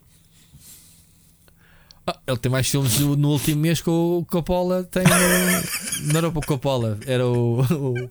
Ah, 2.07 2.17
ele 2.29 2.37
tem 2.39 2.51
mais 2.51 2.69
filmes 2.69 2.99
no, 3.01 3.17
no, 3.17 3.31
último 3.31 3.61
mês 3.61 3.81
que 3.81 3.91
o 3.91 4.25
Coppola 4.31 4.85
tem. 4.85 5.03
No, 5.03 6.13
não 6.13 6.19
era 6.19 6.29
o 6.29 6.33
Coppola, 6.33 6.97
era 7.07 7.27
o, 7.27 7.61
o, 7.61 8.11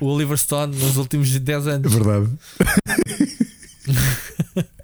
o, 0.00 0.06
Oliver 0.06 0.38
Stone 0.38 0.74
nos 0.74 0.96
últimos 0.96 1.38
10 1.38 1.66
anos. 1.66 1.92
É 1.92 1.94
verdade. 1.94 2.30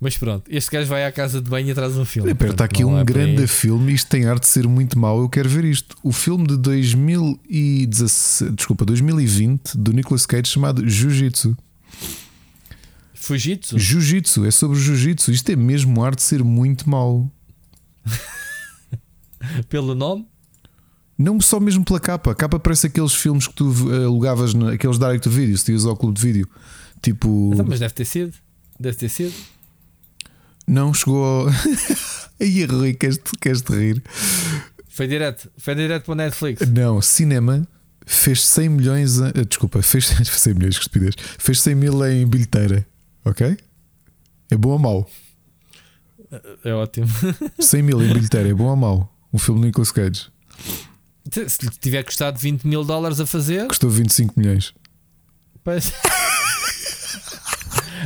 Mas 0.00 0.18
pronto, 0.18 0.44
este 0.50 0.70
gajo 0.70 0.88
vai 0.88 1.06
à 1.06 1.12
casa 1.12 1.40
de 1.40 1.48
banho 1.48 1.70
e 1.70 1.74
traz 1.74 1.96
um 1.96 2.04
filme. 2.04 2.30
Espera, 2.30 2.50
está 2.50 2.64
aqui 2.66 2.84
um 2.84 3.02
grande 3.02 3.46
filme. 3.46 3.94
Isto 3.94 4.10
tem 4.10 4.26
arte 4.26 4.42
de 4.42 4.48
ser 4.48 4.68
muito 4.68 4.98
mau. 4.98 5.20
Eu 5.22 5.30
quero 5.30 5.48
ver 5.48 5.64
isto. 5.64 5.96
O 6.02 6.12
filme 6.12 6.46
de 6.46 6.58
2017, 6.58 8.52
desculpa, 8.54 8.84
2020 8.84 9.78
do 9.78 9.92
Nicolas 9.92 10.26
Cage 10.26 10.46
chamado 10.46 10.86
Jiu-Jitsu. 10.86 11.56
Fujitsu? 13.14 13.78
Jiu-Jitsu, 13.78 14.44
é 14.44 14.50
sobre 14.50 14.78
Jiu-Jitsu. 14.78 15.32
Isto 15.32 15.52
é 15.52 15.56
mesmo 15.56 16.04
arte 16.04 16.18
de 16.18 16.24
ser 16.24 16.44
muito 16.44 16.90
mau. 16.90 17.30
Pelo 19.70 19.94
nome? 19.94 20.26
Não 21.16 21.40
só 21.40 21.58
mesmo 21.58 21.84
pela 21.84 22.00
capa. 22.00 22.32
A 22.32 22.34
capa 22.34 22.58
parece 22.58 22.88
aqueles 22.88 23.14
filmes 23.14 23.46
que 23.46 23.54
tu 23.54 23.70
uh, 23.70 24.04
alugavas, 24.04 24.52
na, 24.52 24.72
aqueles 24.72 24.98
direct 24.98 25.28
vídeo, 25.28 25.56
se 25.56 25.64
tinhas 25.64 25.86
ao 25.86 25.96
clube 25.96 26.18
de 26.18 26.22
vídeo. 26.22 26.48
Tipo. 27.04 27.50
Então, 27.52 27.66
mas 27.68 27.80
deve 27.80 27.92
ter 27.92 28.06
sido. 28.06 28.32
Deve 28.80 28.96
ter 28.96 29.10
sido. 29.10 29.34
Não 30.66 30.94
chegou 30.94 31.22
ao. 31.22 31.46
Aí, 32.40 32.64
Rui, 32.64 32.94
queres-te 32.94 33.30
queres 33.38 33.60
-te 33.60 33.72
rir? 33.74 34.02
Foi 34.88 35.06
direto, 35.06 35.50
foi 35.58 35.74
direto 35.74 36.04
para 36.04 36.12
o 36.12 36.14
Netflix. 36.14 36.66
Não, 36.66 37.02
cinema 37.02 37.68
fez 38.06 38.42
100 38.42 38.68
milhões. 38.70 39.20
A, 39.20 39.30
desculpa, 39.46 39.82
fez 39.82 40.06
100 40.24 40.54
milhões, 40.54 40.76
que 40.76 40.82
estupidez. 40.82 41.14
Fez 41.38 41.60
100 41.60 41.74
mil 41.74 42.06
em 42.06 42.26
bilheteira. 42.26 42.86
Ok? 43.22 43.56
É 44.50 44.56
bom 44.56 44.70
ou 44.70 44.78
mau? 44.78 45.10
É 46.64 46.72
ótimo. 46.72 47.06
100 47.60 47.82
mil 47.82 48.02
em 48.02 48.12
bilheteira, 48.12 48.48
é 48.48 48.54
bom 48.54 48.64
ou 48.64 48.76
mau? 48.76 49.14
Um 49.32 49.38
filme 49.38 49.60
de 49.60 49.66
Nicolas 49.66 49.92
Cage. 49.92 50.28
Se 51.48 51.70
tiver 51.80 52.02
custado 52.02 52.38
20 52.38 52.64
mil 52.64 52.82
dólares 52.82 53.20
a 53.20 53.26
fazer, 53.26 53.66
custou 53.68 53.90
25 53.90 54.38
milhões. 54.38 54.74
Pois. 55.62 55.92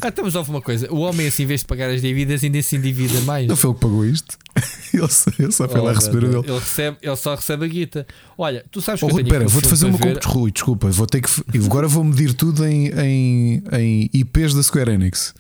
Ah, 0.02 0.08
estamos 0.08 0.36
a 0.36 0.40
uma 0.42 0.60
coisa: 0.60 0.92
o 0.92 0.98
homem, 1.00 1.26
assim, 1.26 1.42
em 1.42 1.46
vez 1.46 1.60
de 1.60 1.66
pagar 1.66 1.90
as 1.90 2.00
dívidas, 2.00 2.42
ainda 2.42 2.60
se 2.62 2.76
endivida 2.76 3.20
mais. 3.22 3.46
Não 3.46 3.56
foi 3.56 3.70
ele 3.70 3.74
que 3.74 3.80
pagou 3.80 4.04
isto. 4.04 4.38
Ele 4.92 5.52
só, 5.52 5.68
foi 5.68 5.80
oh, 5.80 5.84
lá 5.84 5.92
receber 5.92 6.24
o 6.24 6.28
dele. 6.28 6.50
Ele, 6.50 6.58
recebe, 6.58 6.96
ele 7.02 7.16
só 7.16 7.34
recebe 7.34 7.64
a 7.66 7.68
guita. 7.68 8.06
Olha, 8.36 8.64
tu 8.70 8.80
sabes 8.80 9.02
oh, 9.02 9.06
que 9.06 9.14
oh, 9.14 9.18
eu 9.18 9.22
Espera, 9.22 9.46
vou-te 9.46 9.68
fazer 9.68 9.86
uma 9.86 9.98
ver... 9.98 10.18
Rui, 10.24 10.50
desculpa. 10.50 10.90
Vou 10.90 11.06
ter 11.06 11.20
que, 11.20 11.28
agora 11.64 11.86
vou 11.86 12.02
medir 12.02 12.32
tudo 12.32 12.66
em, 12.66 12.88
em, 12.88 13.62
em 13.70 14.10
IPs 14.14 14.54
da 14.54 14.62
Square 14.62 14.90
Enix. 14.90 15.34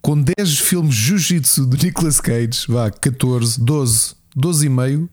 Com 0.00 0.20
10 0.20 0.58
filmes 0.58 0.94
Jiu-Jitsu 0.94 1.66
de 1.66 1.86
Nicolas 1.86 2.20
Cage, 2.20 2.64
vá, 2.66 2.90
14, 2.90 3.60
12. 3.60 4.14
12,5 4.36 5.08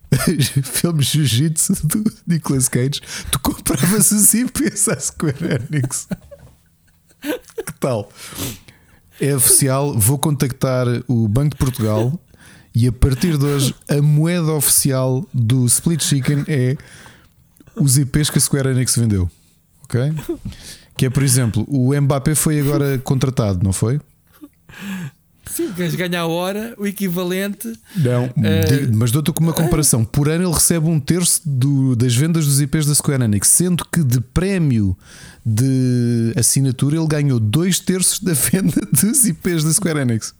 filmes 0.65 1.05
Jiu-Jitsu 1.05 1.87
do 1.87 2.03
Nicolas 2.25 2.67
Cage, 2.67 3.01
tu 3.31 3.39
compravas 3.39 4.11
os 4.11 4.33
IPs 4.33 4.89
à 4.89 4.99
Square 4.99 5.67
Enix. 5.69 6.07
que 7.65 7.73
tal? 7.79 8.09
É 9.19 9.35
oficial, 9.35 9.97
vou 9.97 10.17
contactar 10.17 10.87
o 11.07 11.27
Banco 11.27 11.51
de 11.51 11.57
Portugal 11.57 12.19
e 12.73 12.87
a 12.87 12.91
partir 12.91 13.37
de 13.37 13.45
hoje 13.45 13.75
a 13.87 14.01
moeda 14.01 14.51
oficial 14.53 15.25
do 15.33 15.65
Split 15.65 16.01
Chicken 16.01 16.43
é 16.47 16.75
os 17.75 17.97
IPs 17.97 18.29
que 18.29 18.37
a 18.37 18.41
Square 18.41 18.69
Enix 18.69 18.95
vendeu. 18.95 19.29
Ok? 19.83 19.99
Que 20.97 21.05
é, 21.05 21.09
por 21.09 21.23
exemplo, 21.23 21.65
o 21.67 21.99
Mbappé 21.99 22.35
foi 22.35 22.59
agora 22.59 22.97
contratado, 22.99 23.63
não 23.63 23.73
foi? 23.73 23.99
Sim, 25.51 25.71
queres 25.73 25.95
ganhar 25.95 26.21
a 26.21 26.27
hora, 26.27 26.73
o 26.77 26.87
equivalente. 26.87 27.73
Não, 27.95 28.25
uh... 28.25 28.31
mas 28.93 29.11
dou-te 29.11 29.31
uma 29.39 29.53
comparação. 29.53 30.05
Por 30.05 30.29
ano 30.29 30.45
ele 30.45 30.53
recebe 30.53 30.87
um 30.87 30.99
terço 30.99 31.41
do, 31.45 31.95
das 31.95 32.15
vendas 32.15 32.45
dos 32.45 32.61
IPs 32.61 32.85
da 32.85 32.95
Square 32.95 33.23
Enix, 33.23 33.47
sendo 33.47 33.85
que 33.85 34.03
de 34.03 34.21
prémio 34.21 34.97
de 35.45 36.33
assinatura 36.37 36.97
ele 36.97 37.07
ganhou 37.07 37.39
dois 37.39 37.79
terços 37.79 38.19
da 38.19 38.33
venda 38.33 38.81
dos 38.91 39.25
IPs 39.25 39.63
da 39.63 39.73
Square 39.73 39.99
Enix. 39.99 40.33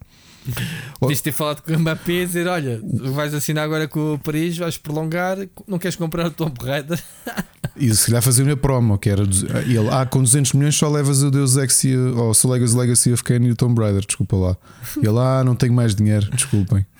Podias 0.98 1.20
ter 1.20 1.32
falado 1.32 1.62
com 1.62 1.72
o 1.72 1.78
Mbappé 1.78 2.12
e 2.12 2.26
dizer: 2.26 2.46
Olha, 2.46 2.80
vais 2.82 3.32
assinar 3.34 3.64
agora 3.64 3.86
com 3.86 4.14
o 4.14 4.18
Paris, 4.18 4.56
vais 4.56 4.76
prolongar, 4.76 5.38
não 5.66 5.78
queres 5.78 5.96
comprar 5.96 6.26
o 6.26 6.30
Tomb 6.30 6.54
Raider? 6.62 7.02
E 7.74 7.92
se 7.94 8.06
calhar 8.06 8.20
fazer 8.20 8.42
uma 8.42 8.54
promo, 8.54 8.98
que 8.98 9.08
era 9.08 9.22
ele, 9.22 9.88
ah, 9.90 10.04
com 10.04 10.22
200 10.22 10.52
milhões 10.52 10.76
só 10.76 10.90
levas 10.90 11.22
o 11.22 11.30
Deus 11.30 11.56
Ex 11.56 11.84
ou 12.14 12.34
só 12.34 12.50
Legacy, 12.50 12.76
Legacy 12.76 13.12
of 13.14 13.24
Kane 13.24 13.48
e 13.48 13.50
o 13.50 13.56
Tomb 13.56 13.80
Raider, 13.80 14.04
desculpa 14.04 14.36
lá. 14.36 14.56
E 15.02 15.06
ele, 15.06 15.18
ah, 15.18 15.42
não 15.42 15.56
tenho 15.56 15.72
mais 15.72 15.94
dinheiro, 15.94 16.30
desculpem. 16.32 16.84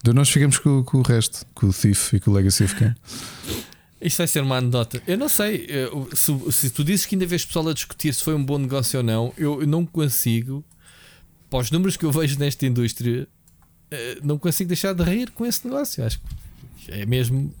Então 0.00 0.12
nós 0.12 0.28
ficamos 0.28 0.58
com, 0.58 0.82
com, 0.82 0.98
o 0.98 1.02
resto, 1.02 1.46
com 1.54 1.68
o 1.68 1.72
Thief 1.72 2.14
e 2.14 2.20
com 2.20 2.32
o 2.32 2.34
Legacy 2.34 2.64
of 2.64 2.74
Kane. 2.74 2.96
Isto 4.00 4.18
vai 4.18 4.26
ser 4.26 4.40
uma 4.40 4.56
anedota. 4.56 5.00
Eu 5.06 5.16
não 5.16 5.28
sei 5.28 5.68
se, 6.14 6.52
se 6.52 6.70
tu 6.70 6.82
dizes 6.82 7.06
que 7.06 7.14
ainda 7.14 7.26
vês 7.26 7.44
pessoal 7.44 7.68
a 7.68 7.72
discutir 7.72 8.12
se 8.12 8.24
foi 8.24 8.34
um 8.34 8.42
bom 8.42 8.58
negócio 8.58 8.98
ou 8.98 9.04
não, 9.04 9.32
eu 9.38 9.64
não 9.64 9.86
consigo 9.86 10.64
para 11.52 11.60
os 11.60 11.70
números 11.70 11.98
que 11.98 12.06
eu 12.06 12.10
vejo 12.10 12.38
nesta 12.38 12.64
indústria, 12.64 13.28
eh, 13.90 14.18
não 14.22 14.38
consigo 14.38 14.68
deixar 14.68 14.94
de 14.94 15.02
rir 15.02 15.30
com 15.32 15.44
esse 15.44 15.66
negócio. 15.66 16.02
Acho 16.02 16.18
que 16.18 16.90
é 16.90 17.04
mesmo. 17.04 17.52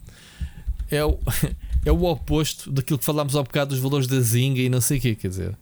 É 0.90 1.04
o, 1.04 1.18
é 1.84 1.92
o 1.92 2.02
oposto 2.04 2.72
daquilo 2.72 2.98
que 2.98 3.04
falámos 3.04 3.36
há 3.36 3.42
bocado 3.42 3.74
dos 3.74 3.80
valores 3.80 4.06
da 4.06 4.18
Zinga 4.18 4.62
e 4.62 4.70
não 4.70 4.80
sei 4.80 4.96
o 4.96 5.00
quê. 5.02 5.14
Quer 5.14 5.28
dizer, 5.28 5.58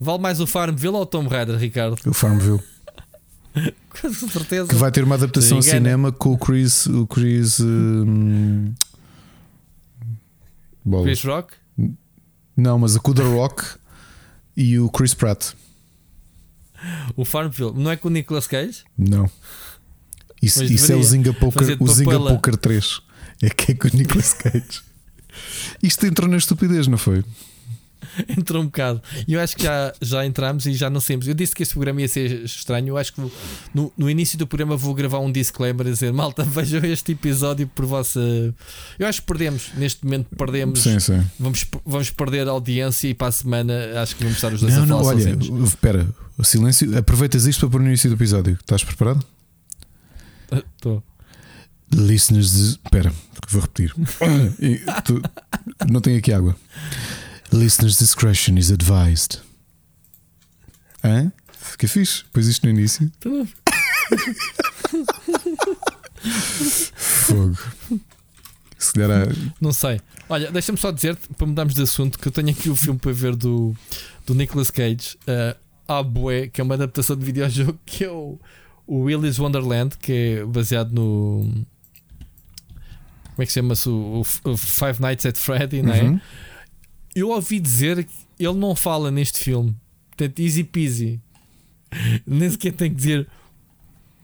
vale 0.00 0.18
mais 0.18 0.40
o 0.40 0.46
Farmville 0.46 0.94
ou 0.94 1.02
o 1.02 1.06
Tomb 1.06 1.28
Raider, 1.28 1.58
Ricardo? 1.58 1.98
O 2.06 2.14
Farmville. 2.14 2.60
com 4.00 4.28
certeza. 4.30 4.68
Que 4.68 4.74
vai 4.74 4.90
ter 4.90 5.04
uma 5.04 5.16
adaptação 5.16 5.58
ao 5.58 5.62
cinema 5.62 6.10
com 6.10 6.32
o 6.32 6.38
Chris. 6.38 6.86
O 6.86 7.06
Chris. 7.06 7.60
Um... 7.60 8.72
Chris 11.02 11.22
Rock? 11.22 11.52
Não, 12.56 12.78
mas 12.78 12.96
o 12.96 13.14
The 13.14 13.22
Rock 13.22 13.62
e 14.56 14.78
o 14.78 14.88
Chris 14.88 15.12
Pratt. 15.12 15.52
O 17.16 17.24
Farmville 17.24 17.72
não 17.74 17.90
é 17.90 17.96
com 17.96 18.08
o 18.08 18.10
Nicolas 18.10 18.46
Cage? 18.46 18.84
Não. 18.96 19.30
Isso, 20.40 20.64
isso 20.64 20.92
é 20.92 20.96
o 20.96 21.02
Zinga 21.02 21.32
Poker, 21.32 21.76
o 21.80 21.86
Zinga 21.88 22.18
Poker 22.18 22.56
3. 22.56 23.00
É 23.42 23.50
que 23.50 23.72
é 23.72 23.74
com 23.74 23.88
o 23.88 23.90
Nicolas 23.96 24.32
Cage. 24.34 24.82
Isto 25.82 26.06
entrou 26.06 26.28
na 26.28 26.36
estupidez, 26.36 26.86
não 26.86 26.98
foi? 26.98 27.24
entrou 28.36 28.62
um 28.62 28.66
bocado. 28.66 29.02
Eu 29.26 29.40
acho 29.40 29.56
que 29.56 29.62
já, 29.62 29.92
já 30.00 30.26
entramos 30.26 30.66
e 30.66 30.74
já 30.74 30.90
não 30.90 31.00
sabemos. 31.00 31.28
Eu 31.28 31.34
disse 31.34 31.54
que 31.54 31.62
este 31.62 31.74
programa 31.74 32.00
ia 32.00 32.08
ser 32.08 32.44
estranho. 32.44 32.88
Eu 32.88 32.96
acho 32.96 33.12
que 33.12 33.20
no, 33.74 33.92
no 33.96 34.10
início 34.10 34.38
do 34.38 34.46
programa 34.46 34.76
vou 34.76 34.94
gravar 34.94 35.18
um 35.18 35.30
disclaimer 35.30 35.86
a 35.86 35.90
dizer: 35.90 36.12
Malta, 36.12 36.44
vejam 36.44 36.84
este 36.84 37.12
episódio 37.12 37.66
por 37.68 37.86
vossa. 37.86 38.20
Eu 38.98 39.06
acho 39.06 39.20
que 39.20 39.26
perdemos, 39.26 39.70
neste 39.76 40.04
momento 40.04 40.28
perdemos. 40.36 40.80
Sim, 40.80 40.98
sim. 41.00 41.22
Vamos, 41.38 41.66
vamos 41.84 42.10
perder 42.10 42.48
a 42.48 42.50
audiência 42.50 43.08
e 43.08 43.14
para 43.14 43.28
a 43.28 43.32
semana 43.32 44.00
acho 44.00 44.16
que 44.16 44.22
vamos 44.22 44.36
estar 44.36 44.52
os 44.52 44.60
dois 44.60 44.74
não, 44.74 44.84
a 44.84 44.86
falar 44.86 45.14
não, 45.14 45.58
olha, 45.58 45.64
Espera, 45.64 46.08
o 46.42 46.44
silêncio. 46.44 46.98
Aproveitas 46.98 47.46
isto 47.46 47.60
para 47.60 47.70
pôr 47.70 47.80
no 47.80 47.86
início 47.86 48.10
do 48.10 48.16
episódio. 48.16 48.58
Estás 48.60 48.84
preparado? 48.84 49.24
Estou. 50.50 51.02
Listeners. 51.92 52.52
Espera, 52.52 53.12
vou 53.48 53.62
repetir. 53.62 53.94
tu, 55.04 55.22
não 55.90 56.00
tenho 56.00 56.18
aqui 56.18 56.32
água. 56.32 56.56
Listener's 57.52 57.98
discretion 57.98 58.56
is 58.56 58.70
advised. 58.70 59.40
Hã? 61.04 61.32
Fica 61.52 61.86
fixe. 61.86 62.24
Pôs 62.32 62.46
isto 62.46 62.64
no 62.66 62.70
início. 62.70 63.10
Fogo. 66.96 67.58
Se 68.78 68.92
calhar. 68.94 69.28
Não 69.60 69.72
sei. 69.72 70.00
Olha, 70.28 70.50
deixa-me 70.50 70.78
só 70.78 70.90
dizer-te, 70.90 71.28
para 71.34 71.46
mudarmos 71.46 71.74
de 71.74 71.82
assunto, 71.82 72.18
que 72.18 72.26
eu 72.26 72.32
tenho 72.32 72.50
aqui 72.50 72.68
o 72.68 72.74
filme 72.74 72.98
para 72.98 73.12
ver 73.12 73.36
do, 73.36 73.76
do 74.26 74.34
Nicolas 74.34 74.70
Cage, 74.70 75.16
uh, 75.28 75.61
Abue, 75.98 76.48
que 76.48 76.60
é 76.60 76.64
uma 76.64 76.74
adaptação 76.74 77.16
de 77.16 77.24
videojogo, 77.24 77.78
que 77.84 78.04
é 78.04 78.10
o, 78.10 78.38
o 78.86 79.00
Willy's 79.02 79.38
Wonderland, 79.38 79.96
que 79.98 80.12
é 80.12 80.44
baseado 80.44 80.92
no. 80.92 81.48
Como 83.34 83.42
é 83.42 83.46
que 83.46 83.52
chama-se? 83.52 83.88
O, 83.88 84.22
o, 84.44 84.56
Five 84.56 85.00
Nights 85.00 85.24
at 85.26 85.36
Freddy, 85.36 85.82
não 85.82 85.94
é? 85.94 86.02
Uhum 86.02 86.20
eu 87.14 87.30
ouvi 87.30 87.60
dizer 87.60 88.04
que 88.04 88.12
ele 88.38 88.58
não 88.58 88.74
fala 88.74 89.10
neste 89.10 89.38
filme. 89.38 89.76
Portanto, 90.10 90.40
easy 90.40 90.64
peasy. 90.64 91.20
Nem 92.26 92.50
sequer 92.50 92.72
tem 92.72 92.90
que 92.90 92.96
dizer 92.96 93.28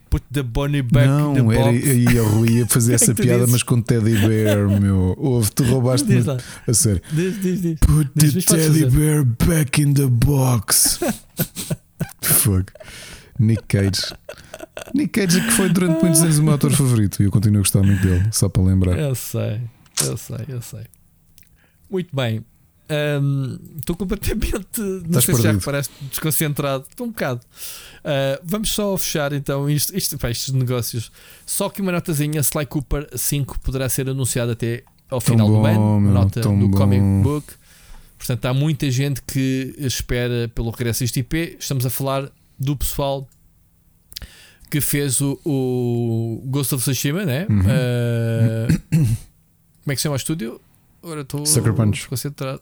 put 0.09 0.23
the 0.31 0.43
bunny 0.43 0.81
back 0.81 1.07
não, 1.07 1.37
in 1.37 1.47
the 1.47 1.55
era, 1.55 1.71
box. 1.71 1.87
Ia, 1.87 2.23
Rui 2.23 2.49
ia 2.49 2.67
fazer 2.67 2.93
essa 2.95 3.13
piada, 3.13 3.47
mas 3.47 3.63
com 3.63 3.81
Teddy 3.81 4.17
Bear, 4.27 4.67
meu. 4.67 5.15
Ouve, 5.17 5.51
tu 5.51 5.63
roubaste 5.63 6.07
me 6.07 6.23
a 6.67 6.73
sério. 6.73 7.01
Diz, 7.11 7.39
diz, 7.41 7.61
diz. 7.61 7.79
Put 7.79 8.11
diz, 8.15 8.45
the 8.45 8.57
Teddy 8.57 8.85
Bear 8.85 9.23
back 9.23 9.81
in 9.81 9.93
the 9.93 10.07
box. 10.07 10.99
Fogo. 12.21 12.65
Nick 13.39 13.63
Cage. 13.67 14.13
Nick 14.93 15.19
Cage 15.19 15.39
é 15.39 15.45
que 15.45 15.51
foi 15.51 15.69
durante 15.69 16.01
muitos 16.01 16.21
anos 16.21 16.39
o 16.39 16.43
meu 16.43 16.53
ator 16.53 16.71
favorito 16.71 17.21
e 17.21 17.25
eu 17.25 17.31
continuo 17.31 17.59
a 17.59 17.61
gostar 17.61 17.83
muito 17.83 18.01
dele, 18.01 18.27
só 18.31 18.49
para 18.49 18.63
lembrar. 18.63 18.97
Eu 18.97 19.15
sei, 19.15 19.61
eu 20.05 20.17
sei, 20.17 20.45
eu 20.47 20.61
sei. 20.61 20.83
Muito 21.89 22.13
bem. 22.15 22.43
Estou 23.77 23.93
um, 23.93 23.97
completamente. 23.97 24.79
Não 24.79 24.97
Estás 24.97 25.25
sei 25.25 25.35
perdido. 25.35 25.35
se 25.35 25.41
já 25.43 25.51
reparaste 25.51 25.93
desconcentrado. 26.09 26.85
Estou 26.89 27.07
um 27.07 27.09
bocado. 27.11 27.41
Uh, 27.99 28.41
vamos 28.43 28.71
só 28.71 28.97
fechar 28.97 29.33
então 29.33 29.69
isto, 29.69 29.95
isto, 29.95 30.17
pá, 30.17 30.31
estes 30.31 30.53
negócios. 30.53 31.11
Só 31.45 31.69
que 31.69 31.81
uma 31.81 31.91
notazinha: 31.91 32.41
Sly 32.41 32.65
Cooper 32.65 33.07
5 33.15 33.59
poderá 33.59 33.87
ser 33.87 34.09
anunciado 34.09 34.51
até 34.51 34.83
ao 35.09 35.21
final 35.21 35.47
bom, 35.47 35.61
do 35.61 35.65
ano. 35.67 35.99
Meu, 35.99 36.13
nota 36.13 36.41
do 36.41 36.67
bom. 36.67 36.71
comic 36.71 37.01
book. 37.23 37.53
Portanto, 38.17 38.45
há 38.45 38.53
muita 38.53 38.89
gente 38.91 39.21
que 39.21 39.73
espera 39.77 40.49
pelo 40.53 40.71
regresso 40.71 41.01
deste 41.01 41.19
IP. 41.21 41.57
Estamos 41.59 41.85
a 41.85 41.89
falar 41.89 42.29
do 42.57 42.75
pessoal 42.75 43.27
que 44.69 44.81
fez 44.81 45.19
o, 45.21 45.39
o 45.45 46.43
Ghost 46.45 46.75
of 46.75 46.83
Tsushima, 46.83 47.25
né? 47.25 47.47
Uhum. 47.49 47.59
Uh, 47.59 48.79
como 49.83 49.91
é 49.91 49.95
que 49.95 49.97
se 49.97 50.03
chama 50.03 50.13
o 50.13 50.17
estúdio? 50.17 50.61
Agora 51.01 51.21
estou 51.21 51.45
Sucker 51.45 51.73
Punch. 51.73 52.07
concentrado. 52.07 52.61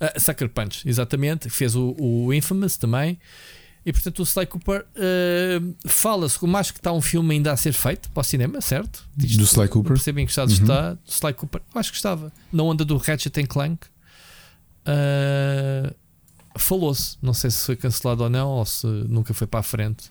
Uh, 0.00 0.20
Sucker 0.20 0.48
Punch, 0.48 0.88
exatamente. 0.88 1.48
Fez 1.48 1.74
o, 1.74 1.94
o 1.98 2.32
Infamous 2.32 2.76
também. 2.76 3.18
E 3.88 3.92
portanto 3.92 4.18
o 4.18 4.22
Sly 4.22 4.44
Cooper 4.44 4.84
uh, 4.84 5.88
fala-se 5.88 6.38
como 6.38 6.54
acho 6.58 6.74
que 6.74 6.78
está 6.78 6.92
um 6.92 7.00
filme 7.00 7.36
ainda 7.36 7.52
a 7.52 7.56
ser 7.56 7.72
feito 7.72 8.10
para 8.10 8.20
o 8.20 8.24
cinema, 8.24 8.60
certo? 8.60 9.08
do 9.16 9.44
Sly 9.44 9.68
Cooper. 9.68 9.92
Percebem 9.94 10.26
que 10.26 10.38
uhum. 10.38 10.46
está 10.46 10.92
do 10.92 11.00
Sly 11.06 11.32
Cooper. 11.32 11.62
Acho 11.74 11.90
que 11.90 11.96
estava. 11.96 12.30
Na 12.52 12.62
onda 12.64 12.84
do 12.84 12.98
Ratchet 12.98 13.46
Clank. 13.46 13.86
Uh, 14.84 15.94
falou-se. 16.58 17.16
Não 17.22 17.32
sei 17.32 17.50
se 17.50 17.64
foi 17.64 17.76
cancelado 17.76 18.24
ou 18.24 18.28
não, 18.28 18.48
ou 18.50 18.66
se 18.66 18.86
nunca 18.86 19.32
foi 19.32 19.46
para 19.46 19.60
a 19.60 19.62
frente. 19.62 20.10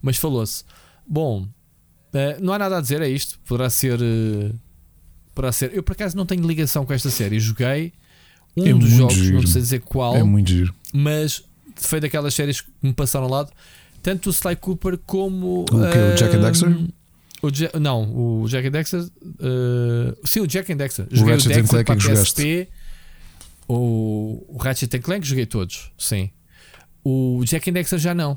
Mas 0.00 0.16
falou-se. 0.18 0.62
Bom, 1.04 1.42
uh, 1.42 2.40
não 2.40 2.52
há 2.52 2.58
nada 2.60 2.78
a 2.78 2.80
dizer, 2.80 3.02
é 3.02 3.08
isto. 3.08 3.40
Poderá 3.40 3.68
ser. 3.70 3.98
poderá 5.34 5.50
ser. 5.50 5.74
Eu 5.74 5.82
por 5.82 5.94
acaso 5.94 6.16
não 6.16 6.26
tenho 6.26 6.46
ligação 6.46 6.86
com 6.86 6.92
esta 6.92 7.10
série. 7.10 7.40
Joguei 7.40 7.92
um 8.56 8.66
é 8.66 8.72
dos 8.72 8.90
jogos, 8.90 9.14
giro. 9.14 9.36
não 9.36 9.46
sei 9.46 9.62
dizer 9.62 9.80
qual, 9.80 10.16
é 10.16 10.22
muito 10.22 10.50
giro. 10.50 10.74
mas 10.92 11.42
foi 11.76 12.00
daquelas 12.00 12.34
séries 12.34 12.60
que 12.60 12.70
me 12.82 12.92
passaram 12.92 13.26
ao 13.26 13.30
lado, 13.30 13.52
tanto 14.02 14.28
o 14.28 14.30
Sly 14.30 14.56
Cooper 14.56 14.98
como 15.04 15.62
o, 15.62 15.64
que, 15.64 15.74
o 15.74 16.14
Jack 16.16 16.36
and 16.36 16.40
Dexter. 16.40 16.78
O 17.42 17.50
ja 17.50 17.70
não, 17.78 18.42
o 18.42 18.48
Jack 18.48 18.66
and 18.66 18.70
Dexter. 18.70 19.00
Uh, 19.02 20.16
sim, 20.24 20.40
o 20.40 20.46
Jack 20.46 20.72
and 20.72 20.76
Dexter. 20.76 21.06
Joguei 21.10 21.34
o, 21.34 21.38
o 21.38 21.42
Dexter 21.42 21.68
Clank 21.68 21.84
para 21.84 21.94
a 21.94 22.16
PSP. 22.16 22.68
O, 23.68 24.44
o 24.48 24.56
Ratchet 24.58 24.98
Clank 25.00 25.26
joguei 25.26 25.44
todos, 25.44 25.90
sim. 25.98 26.30
O 27.04 27.42
Jack 27.44 27.68
and 27.68 27.74
Dexter 27.74 27.98
já 27.98 28.14
não. 28.14 28.32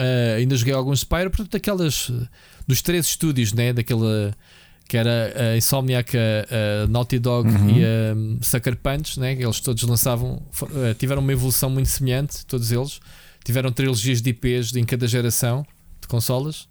Uh, 0.00 0.36
ainda 0.38 0.56
joguei 0.56 0.74
alguns 0.74 1.00
Spyro, 1.00 1.30
portanto, 1.30 1.52
daquelas 1.52 2.10
dos 2.66 2.82
três 2.82 3.06
estúdios, 3.06 3.52
né? 3.52 3.72
Daquela 3.72 4.34
que 4.88 4.96
era 4.96 5.32
a 5.52 5.56
Insomniac, 5.56 6.16
a, 6.16 6.84
a 6.84 6.86
Naughty 6.86 7.18
Dog 7.18 7.48
uhum. 7.48 7.70
e 7.70 7.84
a 7.84 8.14
um, 8.14 8.38
Sucker 8.40 8.76
Punch, 8.76 9.18
né? 9.18 9.32
eles 9.32 9.60
todos 9.60 9.82
lançavam, 9.82 10.42
uh, 10.62 10.94
tiveram 10.98 11.22
uma 11.22 11.32
evolução 11.32 11.68
muito 11.68 11.88
semelhante, 11.88 12.46
todos 12.46 12.70
eles. 12.70 13.00
Tiveram 13.44 13.70
trilogias 13.72 14.20
de 14.20 14.30
IPs 14.30 14.74
em 14.74 14.84
cada 14.84 15.06
geração 15.06 15.64
de 16.00 16.08
consolas. 16.08 16.68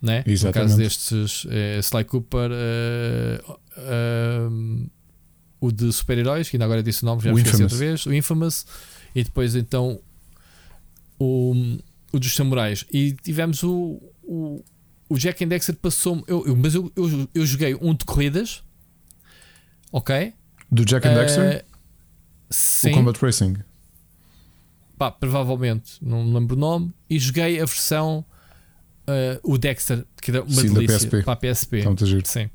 Né? 0.00 0.24
No 0.26 0.52
caso 0.52 0.76
destes, 0.76 1.44
uh, 1.44 1.78
Sly 1.80 2.04
Cooper, 2.04 2.50
uh, 2.50 3.58
o 5.60 5.70
de 5.70 5.92
super-heróis, 5.92 6.48
que 6.48 6.56
ainda 6.56 6.64
agora 6.64 6.82
disse 6.82 7.02
o 7.02 7.06
nome, 7.06 7.22
já 7.22 7.32
esqueci 7.32 7.62
outra 7.62 7.76
vez, 7.76 8.06
o 8.06 8.14
Infamous, 8.14 8.66
e 9.14 9.22
depois 9.24 9.54
então 9.54 10.00
o, 11.18 11.78
o 12.12 12.18
dos 12.18 12.34
samurais. 12.34 12.86
E 12.90 13.12
tivemos 13.12 13.62
o, 13.62 14.00
o 14.22 14.64
o 15.10 15.18
Jack 15.18 15.44
and 15.44 15.48
Dexter 15.48 15.76
passou-me. 15.76 16.24
Eu, 16.26 16.46
eu, 16.46 16.56
mas 16.56 16.74
eu, 16.74 16.90
eu, 16.96 17.28
eu, 17.34 17.44
joguei 17.44 17.74
um 17.74 17.92
de 17.92 18.04
corridas. 18.06 18.62
Ok? 19.92 20.32
Do 20.70 20.84
Jack 20.84 21.06
and 21.06 21.12
uh, 21.12 21.14
Dexter? 21.16 21.44
Eh, 21.44 21.64
sim. 22.48 22.92
O 22.92 22.94
Combat 22.94 23.18
Racing? 23.20 23.56
Pá, 24.96 25.10
provavelmente. 25.10 25.94
Não 26.00 26.24
me 26.24 26.32
lembro 26.34 26.56
o 26.56 26.58
nome. 26.58 26.92
E 27.08 27.18
joguei 27.18 27.60
a 27.60 27.64
versão 27.64 28.24
o 29.42 29.58
Dexter, 29.58 30.04
que 30.20 30.30
dá 30.32 30.42
uma 30.42 30.50
Sim, 30.50 30.72
delícia 30.72 30.98
PSP. 30.98 31.22
para 31.22 31.32
a 31.32 31.36
PSP. 31.36 31.80
Então, 31.80 31.96
Sim. 32.24 32.50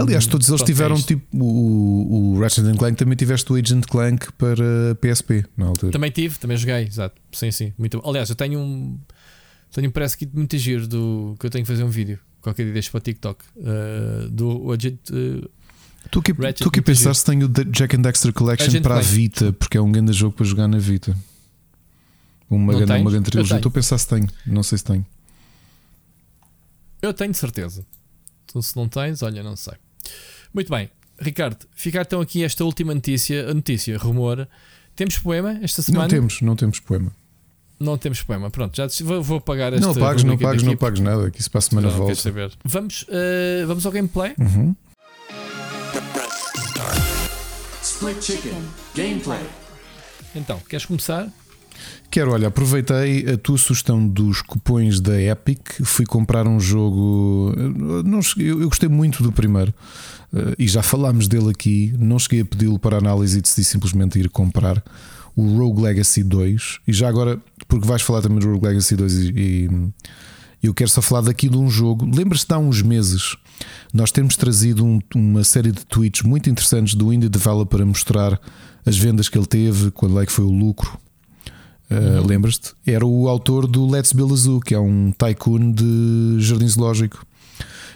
Aliás, 0.00 0.26
todos 0.26 0.48
eles 0.48 0.62
tiveram 0.62 0.96
tipo 0.96 1.24
o, 1.36 2.34
o 2.34 2.40
Ratchet 2.40 2.76
Clank 2.76 2.96
também 2.96 3.16
tiveste 3.16 3.50
o 3.52 3.56
Agent 3.56 3.86
Clank 3.86 4.32
para 4.32 4.94
PSP 5.00 5.44
na 5.56 5.66
altura. 5.66 5.92
Também 5.92 6.10
tive, 6.10 6.38
também 6.38 6.56
joguei, 6.56 6.84
exato. 6.84 7.20
Sim, 7.32 7.50
sim. 7.50 7.72
Muito 7.78 8.02
Aliás, 8.04 8.28
eu 8.28 8.36
tenho 8.36 8.58
um 8.58 8.98
tenho 9.72 9.88
um 9.88 9.90
press 9.90 10.14
kit 10.14 10.30
muito 10.34 10.56
giro 10.58 10.86
do 10.86 11.34
que 11.40 11.46
eu 11.46 11.50
tenho 11.50 11.64
que 11.64 11.70
fazer 11.70 11.82
um 11.82 11.88
vídeo. 11.88 12.18
Qualquer 12.40 12.64
dia 12.64 12.72
deixo 12.72 12.90
para 12.90 12.98
o 12.98 13.00
TikTok 13.00 13.44
uh, 13.56 14.28
do 14.28 14.70
Agent. 14.72 14.98
Uh, 15.10 15.48
tu 16.10 16.20
que, 16.20 16.34
tu 16.54 16.70
que 16.70 16.82
pensaste 16.82 17.24
tenho 17.24 17.46
o 17.46 17.48
Jack 17.48 17.96
and 17.96 18.02
Dexter 18.02 18.32
Collection 18.32 18.66
Agent 18.68 18.82
para 18.82 18.96
Clank. 18.96 19.08
a 19.08 19.10
Vita, 19.10 19.52
porque 19.52 19.78
é 19.78 19.80
um 19.80 19.90
grande 19.90 20.12
jogo 20.12 20.36
para 20.36 20.44
jogar 20.44 20.68
na 20.68 20.78
Vita. 20.78 21.16
Uma, 22.50 22.74
grande, 22.74 23.00
uma 23.00 23.10
grande 23.10 23.30
trilogia. 23.30 23.60
Tu 23.60 23.70
pensaste 23.70 24.08
tenho, 24.08 24.28
não 24.46 24.62
sei 24.62 24.76
se 24.76 24.84
tenho. 24.84 25.06
Eu 27.00 27.14
tenho 27.14 27.32
certeza. 27.32 27.84
Então, 28.44 28.60
se 28.60 28.76
não 28.76 28.86
tens, 28.88 29.22
olha, 29.22 29.42
não 29.42 29.56
sei. 29.56 29.74
Muito 30.52 30.68
bem, 30.68 30.90
Ricardo, 31.18 31.66
ficar 31.74 32.02
então 32.02 32.20
aqui 32.20 32.44
esta 32.44 32.62
última 32.64 32.92
notícia, 32.92 33.48
a 33.48 33.54
notícia, 33.54 33.96
rumor. 33.96 34.46
Temos 34.94 35.16
poema 35.16 35.58
esta 35.62 35.80
semana? 35.80 36.04
Não 36.04 36.10
temos, 36.10 36.40
não 36.42 36.56
temos 36.56 36.78
poema. 36.78 37.10
Não 37.82 37.98
temos 37.98 38.22
poema. 38.22 38.50
Pronto, 38.50 38.76
já 38.76 38.86
vou, 39.04 39.22
vou 39.22 39.38
apagar 39.38 39.72
esta 39.72 39.86
Não 39.86 39.94
pagues, 39.94 40.24
não 40.24 40.38
pagues, 40.38 40.62
não 40.62 40.76
pagues 40.76 41.00
nada. 41.00 41.30
Que 41.30 41.40
isso 41.40 41.50
para 41.50 41.58
a 41.58 41.62
semana 41.62 41.90
não, 41.90 41.96
volta. 41.96 42.14
Saber. 42.14 42.52
Vamos, 42.64 43.02
uh, 43.02 43.66
vamos 43.66 43.84
ao 43.84 43.92
gameplay. 43.92 44.34
Uhum. 44.38 44.74
Split 47.82 48.22
Chicken 48.22 48.62
Gameplay. 48.94 49.40
Então, 50.34 50.60
queres 50.68 50.86
começar? 50.86 51.28
Quero, 52.10 52.32
olha, 52.32 52.48
aproveitei 52.48 53.28
a 53.30 53.38
tua 53.38 53.56
sugestão 53.56 54.06
dos 54.06 54.42
cupões 54.42 55.00
da 55.00 55.20
Epic, 55.20 55.80
fui 55.84 56.04
comprar 56.04 56.46
um 56.46 56.60
jogo. 56.60 57.54
Não, 58.04 58.20
eu 58.38 58.68
gostei 58.68 58.88
muito 58.88 59.22
do 59.22 59.32
primeiro 59.32 59.72
eh, 60.34 60.54
e 60.58 60.68
já 60.68 60.82
falámos 60.82 61.26
dele 61.26 61.50
aqui. 61.50 61.94
Não 61.98 62.18
cheguei 62.18 62.42
a 62.42 62.44
pedi-lo 62.44 62.78
para 62.78 62.98
análise 62.98 63.38
e 63.38 63.40
decidi 63.40 63.64
simplesmente 63.64 64.18
ir 64.18 64.28
comprar 64.28 64.82
o 65.36 65.56
Rogue 65.56 65.82
Legacy 65.82 66.22
2. 66.22 66.80
E 66.86 66.92
já 66.92 67.08
agora, 67.08 67.40
porque 67.68 67.86
vais 67.86 68.02
falar 68.02 68.22
também 68.22 68.38
do 68.38 68.50
Rogue 68.50 68.66
Legacy 68.66 68.96
2 68.96 69.12
e, 69.14 69.30
e 69.36 70.66
eu 70.66 70.74
quero 70.74 70.90
só 70.90 71.02
falar 71.02 71.22
daqui 71.22 71.48
de 71.48 71.56
um 71.56 71.68
jogo. 71.68 72.04
Lembras-te 72.04 72.52
há 72.52 72.58
uns 72.58 72.82
meses 72.82 73.36
nós 73.92 74.10
temos 74.10 74.36
trazido 74.36 74.84
um, 74.84 74.98
uma 75.14 75.44
série 75.44 75.70
de 75.70 75.84
tweets 75.86 76.22
muito 76.22 76.50
interessantes 76.50 76.94
do 76.94 77.12
indie 77.12 77.28
developer 77.28 77.80
a 77.80 77.84
mostrar 77.84 78.40
as 78.84 78.96
vendas 78.96 79.28
que 79.28 79.38
ele 79.38 79.46
teve, 79.46 79.90
quando 79.90 80.20
é 80.20 80.26
que 80.26 80.32
foi 80.32 80.44
o 80.44 80.50
lucro 80.50 80.98
Uh, 81.92 82.26
Lembras-te? 82.26 82.72
Era 82.86 83.04
o 83.04 83.28
autor 83.28 83.66
do 83.66 83.86
Let's 83.86 84.12
Build 84.12 84.32
a 84.32 84.36
Zoo, 84.36 84.60
que 84.60 84.74
é 84.74 84.78
um 84.78 85.12
tycoon 85.12 85.72
de 85.72 86.36
jardim 86.38 86.66
zoológico. 86.66 87.24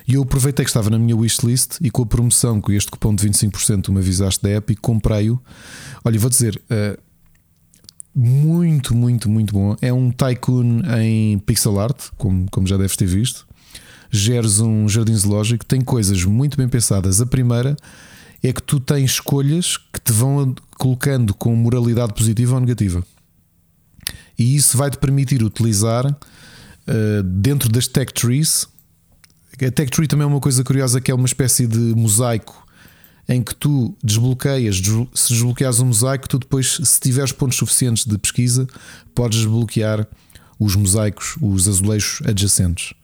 E 0.06 0.14
eu 0.14 0.22
aproveitei 0.22 0.64
que 0.64 0.70
estava 0.70 0.90
na 0.90 0.98
minha 0.98 1.16
wishlist 1.16 1.78
e 1.80 1.90
com 1.90 2.02
a 2.02 2.06
promoção, 2.06 2.60
com 2.60 2.70
este 2.72 2.90
cupom 2.90 3.14
de 3.14 3.26
25%, 3.26 3.82
tu 3.82 3.92
me 3.92 3.98
avisaste 3.98 4.42
da 4.42 4.50
Epic, 4.50 4.78
comprei-o. 4.80 5.40
Olha, 6.04 6.18
vou 6.18 6.30
dizer, 6.30 6.60
uh, 6.70 7.00
muito, 8.16 8.96
muito, 8.96 9.28
muito 9.28 9.52
bom. 9.52 9.76
É 9.82 9.92
um 9.92 10.10
tycoon 10.10 10.80
em 11.00 11.38
pixel 11.40 11.78
art, 11.78 12.08
como, 12.16 12.46
como 12.50 12.66
já 12.66 12.76
deves 12.76 12.96
ter 12.96 13.06
visto. 13.06 13.46
Geres 14.10 14.60
um 14.60 14.88
jardim 14.88 15.14
zoológico, 15.14 15.64
tem 15.64 15.82
coisas 15.82 16.24
muito 16.24 16.56
bem 16.56 16.68
pensadas. 16.68 17.20
A 17.20 17.26
primeira 17.26 17.76
é 18.42 18.52
que 18.52 18.62
tu 18.62 18.80
tens 18.80 19.12
escolhas 19.12 19.76
que 19.76 20.00
te 20.00 20.12
vão 20.12 20.54
colocando 20.78 21.34
com 21.34 21.54
moralidade 21.54 22.14
positiva 22.14 22.54
ou 22.54 22.60
negativa 22.60 23.04
e 24.38 24.56
isso 24.56 24.76
vai 24.76 24.90
te 24.90 24.98
permitir 24.98 25.42
utilizar 25.42 26.06
uh, 26.06 27.22
dentro 27.22 27.70
das 27.70 27.86
tech 27.86 28.12
trees. 28.12 28.68
A 29.54 29.70
tech 29.70 29.90
tree 29.90 30.06
também 30.06 30.24
é 30.24 30.26
uma 30.28 30.40
coisa 30.40 30.62
curiosa 30.62 31.00
que 31.00 31.10
é 31.10 31.14
uma 31.14 31.26
espécie 31.26 31.66
de 31.66 31.78
mosaico 31.78 32.65
em 33.28 33.42
que 33.42 33.54
tu 33.54 33.94
desbloqueias, 34.02 34.76
se 35.14 35.32
desbloqueares 35.32 35.80
um 35.80 35.86
mosaico, 35.86 36.28
tu 36.28 36.38
depois, 36.38 36.80
se 36.82 37.00
tiveres 37.00 37.32
pontos 37.32 37.58
suficientes 37.58 38.04
de 38.04 38.16
pesquisa, 38.18 38.66
podes 39.14 39.40
desbloquear 39.40 40.06
os 40.58 40.76
mosaicos, 40.76 41.36
os 41.40 41.68
azulejos 41.68 42.22
adjacentes. 42.26 42.94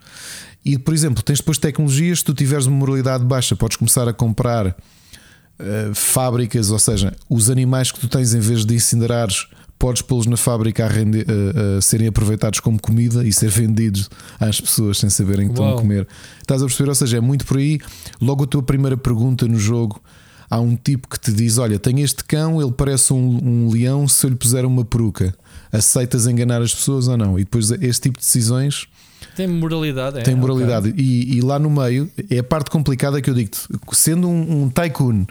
E, 0.65 0.78
por 0.78 0.94
exemplo, 0.94 1.23
tens 1.23 1.39
depois 1.39 1.59
tecnologias, 1.59 2.20
se 2.20 2.25
tu 2.25 2.34
tiveres 2.34 2.67
uma 2.67 2.76
moralidade 2.76 3.25
baixa, 3.25 3.57
podes 3.57 3.76
começar 3.76 4.09
a 4.09 4.12
comprar 4.12 4.68
uh, 4.68 5.94
fábricas, 5.94 6.70
ou 6.70 6.78
seja, 6.78 7.17
os 7.28 7.51
animais 7.51 7.91
que 7.91 7.99
tu 7.99 8.09
tens 8.09 8.33
em 8.33 8.41
vez 8.41 8.65
de 8.65 8.75
incinerares 8.75 9.49
podes 9.83 10.01
pô-los 10.01 10.27
na 10.27 10.36
fábrica 10.36 10.85
a, 10.85 10.89
render, 10.89 11.27
a, 11.28 11.78
a, 11.78 11.81
serem 11.81 12.07
aproveitados 12.07 12.61
como 12.61 12.81
comida 12.81 13.27
e 13.27 13.33
ser 13.33 13.51
vendidos 13.51 14.09
às 14.39 14.61
pessoas 14.61 14.97
sem 14.97 15.11
saberem 15.11 15.47
que 15.47 15.55
estão 15.55 15.75
a 15.75 15.77
comer. 15.77 16.07
Estás 16.41 16.62
a 16.62 16.67
perceber? 16.67 16.89
Ou 16.89 16.94
seja, 16.94 17.17
é 17.17 17.20
muito 17.20 17.44
por 17.44 17.57
aí. 17.57 17.81
Logo 18.20 18.44
a 18.44 18.47
tua 18.47 18.62
primeira 18.62 18.97
pergunta 18.97 19.49
no 19.49 19.59
jogo. 19.59 20.01
Há 20.49 20.61
um 20.61 20.77
tipo 20.77 21.09
que 21.09 21.19
te 21.19 21.33
diz: 21.33 21.59
Olha, 21.59 21.81
tem 21.81 22.01
este 22.01 22.23
cão, 22.23 22.62
ele 22.62 22.70
parece 22.70 23.12
um, 23.12 23.41
um 23.43 23.70
leão. 23.73 24.07
Se 24.07 24.25
eu 24.25 24.31
lhe 24.31 24.36
puser 24.36 24.65
uma 24.65 24.85
peruca, 24.85 25.35
aceitas 25.73 26.28
enganar 26.28 26.62
as 26.62 26.73
pessoas 26.73 27.09
ou 27.09 27.17
não? 27.17 27.36
E 27.36 27.43
depois 27.43 27.73
este 27.73 28.02
tipo 28.02 28.20
de 28.20 28.25
decisões 28.25 28.86
tem 29.35 29.49
moralidade, 29.49 30.20
é? 30.20 30.23
Tem 30.23 30.36
moralidade. 30.36 30.91
Okay. 30.91 31.05
E, 31.05 31.39
e, 31.39 31.41
lá 31.41 31.59
no 31.59 31.70
meio 31.70 32.09
é 32.31 32.39
a 32.39 32.44
parte 32.44 32.70
complicada 32.70 33.20
que 33.20 33.28
eu 33.28 33.35
digo 33.35 33.51
sendo 33.93 34.28
um, 34.28 34.62
um 34.62 34.70
tycoon 34.70 35.25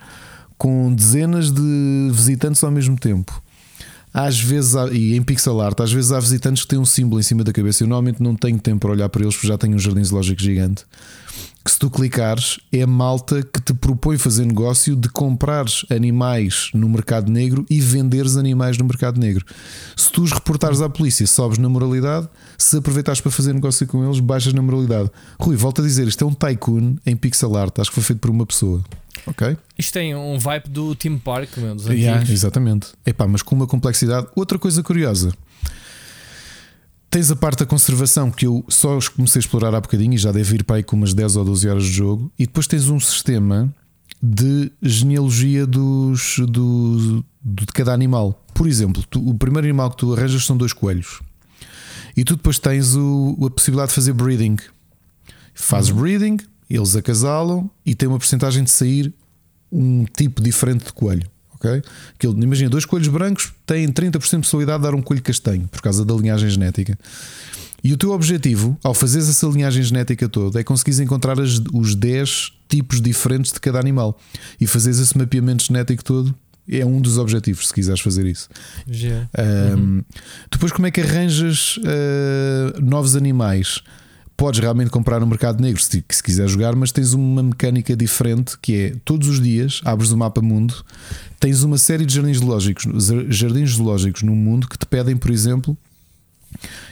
com 0.57 0.93
dezenas 0.93 1.51
de 1.51 2.09
visitantes 2.11 2.61
ao 2.65 2.71
mesmo 2.71 2.97
tempo 2.97 3.41
às 4.13 4.39
vezes, 4.39 4.75
há, 4.75 4.87
e 4.91 5.15
em 5.15 5.23
pixel 5.23 5.61
art, 5.61 5.79
às 5.79 5.91
vezes 5.91 6.11
há 6.11 6.19
visitantes 6.19 6.63
que 6.63 6.69
têm 6.69 6.79
um 6.79 6.85
símbolo 6.85 7.19
em 7.19 7.23
cima 7.23 7.43
da 7.43 7.53
cabeça. 7.53 7.83
Eu 7.83 7.87
normalmente 7.87 8.21
não 8.21 8.35
tenho 8.35 8.59
tempo 8.59 8.81
para 8.81 8.91
olhar 8.91 9.09
para 9.09 9.21
eles 9.21 9.35
porque 9.35 9.47
já 9.47 9.57
tenho 9.57 9.75
um 9.75 9.79
jardim 9.79 10.03
zoológico 10.03 10.41
gigante. 10.41 10.85
Que 11.63 11.71
se 11.71 11.77
tu 11.77 11.89
clicares, 11.89 12.59
é 12.71 12.81
a 12.81 12.87
malta 12.87 13.43
que 13.43 13.61
te 13.61 13.73
propõe 13.73 14.17
fazer 14.17 14.45
negócio 14.45 14.95
de 14.95 15.09
comprares 15.09 15.85
animais 15.91 16.69
no 16.73 16.89
mercado 16.89 17.31
negro 17.31 17.65
e 17.69 17.79
venderes 17.79 18.35
animais 18.35 18.77
no 18.77 18.85
mercado 18.85 19.19
negro. 19.19 19.45
Se 19.95 20.11
tu 20.11 20.23
os 20.23 20.31
reportares 20.31 20.81
à 20.81 20.89
polícia, 20.89 21.27
sobes 21.27 21.57
na 21.57 21.69
moralidade. 21.69 22.27
Se 22.57 22.77
aproveitares 22.77 23.21
para 23.21 23.31
fazer 23.31 23.53
negócio 23.53 23.85
com 23.85 24.03
eles, 24.03 24.19
baixas 24.19 24.53
na 24.53 24.61
moralidade. 24.61 25.11
Rui, 25.39 25.55
volto 25.55 25.81
a 25.81 25.85
dizer, 25.85 26.07
isto 26.07 26.23
é 26.23 26.27
um 26.27 26.33
tycoon 26.33 26.95
em 27.05 27.15
pixel 27.15 27.55
art. 27.55 27.77
Acho 27.79 27.91
que 27.91 27.95
foi 27.95 28.03
feito 28.03 28.19
por 28.19 28.31
uma 28.31 28.45
pessoa. 28.45 28.83
Ok. 29.25 29.55
Isto 29.77 29.93
tem 29.93 30.15
um 30.15 30.39
vibe 30.39 30.69
do 30.69 30.95
Team 30.95 31.17
Park, 31.19 31.57
meu, 31.57 31.75
dos 31.75 31.85
yeah, 31.87 32.23
Exatamente. 32.29 32.87
Epá, 33.05 33.27
mas 33.27 33.41
com 33.41 33.55
uma 33.55 33.67
complexidade. 33.67 34.27
Outra 34.35 34.57
coisa 34.57 34.81
curiosa. 34.81 35.31
Tens 37.11 37.29
a 37.29 37.35
parte 37.35 37.59
da 37.59 37.65
conservação 37.65 38.31
que 38.31 38.47
eu 38.47 38.63
só 38.69 38.97
comecei 39.13 39.39
a 39.39 39.41
explorar 39.41 39.75
há 39.75 39.81
bocadinho 39.81 40.13
e 40.13 40.17
já 40.17 40.31
deve 40.31 40.55
ir 40.55 40.63
para 40.63 40.77
aí 40.77 40.83
com 40.83 40.95
umas 40.95 41.13
10 41.13 41.35
ou 41.35 41.43
12 41.43 41.69
horas 41.69 41.83
de 41.83 41.91
jogo. 41.91 42.31
E 42.39 42.45
depois 42.45 42.67
tens 42.67 42.87
um 42.87 43.01
sistema 43.01 43.75
de 44.23 44.71
genealogia 44.81 45.67
dos, 45.67 46.39
do, 46.39 47.25
de 47.43 47.65
cada 47.67 47.91
animal. 47.91 48.41
Por 48.53 48.65
exemplo, 48.65 49.03
tu, 49.09 49.27
o 49.27 49.33
primeiro 49.33 49.67
animal 49.67 49.91
que 49.91 49.97
tu 49.97 50.13
arranjas 50.13 50.45
são 50.45 50.55
dois 50.55 50.71
coelhos. 50.71 51.19
E 52.15 52.23
tu 52.23 52.37
depois 52.37 52.57
tens 52.59 52.95
o, 52.95 53.37
a 53.45 53.49
possibilidade 53.49 53.89
de 53.89 53.95
fazer 53.95 54.13
breeding. 54.13 54.57
Fazes 55.53 55.91
uhum. 55.91 55.97
breeding, 55.97 56.37
eles 56.69 56.95
acasalam 56.95 57.69
e 57.85 57.93
tem 57.93 58.07
uma 58.07 58.19
porcentagem 58.19 58.63
de 58.63 58.71
sair 58.71 59.13
um 59.69 60.05
tipo 60.05 60.41
diferente 60.41 60.85
de 60.85 60.93
coelho. 60.93 61.29
Okay? 61.63 61.83
Imagina, 62.41 62.69
dois 62.69 62.85
coelhos 62.85 63.07
brancos 63.07 63.53
têm 63.65 63.87
30% 63.87 64.11
de 64.11 64.37
possibilidade 64.39 64.79
de 64.79 64.83
dar 64.89 64.95
um 64.95 65.01
coelho 65.01 65.21
castanho 65.21 65.67
por 65.67 65.81
causa 65.81 66.03
da 66.03 66.13
linhagem 66.15 66.49
genética. 66.49 66.97
E 67.83 67.93
o 67.93 67.97
teu 67.97 68.11
objetivo, 68.11 68.77
ao 68.83 68.93
fazeres 68.93 69.29
essa 69.29 69.47
linhagem 69.47 69.81
genética 69.83 70.27
toda, 70.27 70.59
é 70.59 70.63
conseguires 70.63 70.99
encontrar 70.99 71.39
as, 71.39 71.61
os 71.73 71.95
10 71.95 72.53
tipos 72.67 73.01
diferentes 73.01 73.51
de 73.51 73.59
cada 73.59 73.79
animal 73.79 74.19
e 74.59 74.67
fazeres 74.67 74.99
esse 74.99 75.17
mapeamento 75.17 75.63
genético 75.65 76.03
todo. 76.03 76.35
É 76.69 76.85
um 76.85 77.01
dos 77.01 77.17
objetivos, 77.17 77.67
se 77.67 77.73
quiseres 77.73 77.99
fazer 78.01 78.25
isso. 78.25 78.47
Yeah. 78.87 79.27
Um, 79.37 79.79
uhum. 79.79 80.03
Depois, 80.51 80.71
como 80.71 80.87
é 80.87 80.91
que 80.91 81.01
arranjas 81.01 81.77
uh, 81.77 82.81
novos 82.81 83.15
animais? 83.15 83.81
podes 84.41 84.59
realmente 84.59 84.89
comprar 84.89 85.19
no 85.19 85.27
mercado 85.27 85.61
negro 85.61 85.79
se, 85.79 86.03
se 86.09 86.23
quiser 86.23 86.47
jogar, 86.47 86.75
mas 86.75 86.91
tens 86.91 87.13
uma 87.13 87.43
mecânica 87.43 87.95
diferente 87.95 88.57
que 88.59 88.75
é 88.75 88.95
todos 89.05 89.27
os 89.27 89.39
dias 89.39 89.81
abres 89.85 90.09
o 90.09 90.17
mapa 90.17 90.41
mundo, 90.41 90.83
tens 91.41 91.63
uma 91.63 91.79
série 91.79 92.05
de 92.05 92.13
jardins 92.13 92.37
zoológicos, 92.37 92.85
jardins 93.29 93.71
zoológicos 93.71 94.21
no 94.21 94.35
mundo 94.35 94.69
que 94.69 94.77
te 94.77 94.85
pedem, 94.85 95.17
por 95.17 95.31
exemplo, 95.31 95.75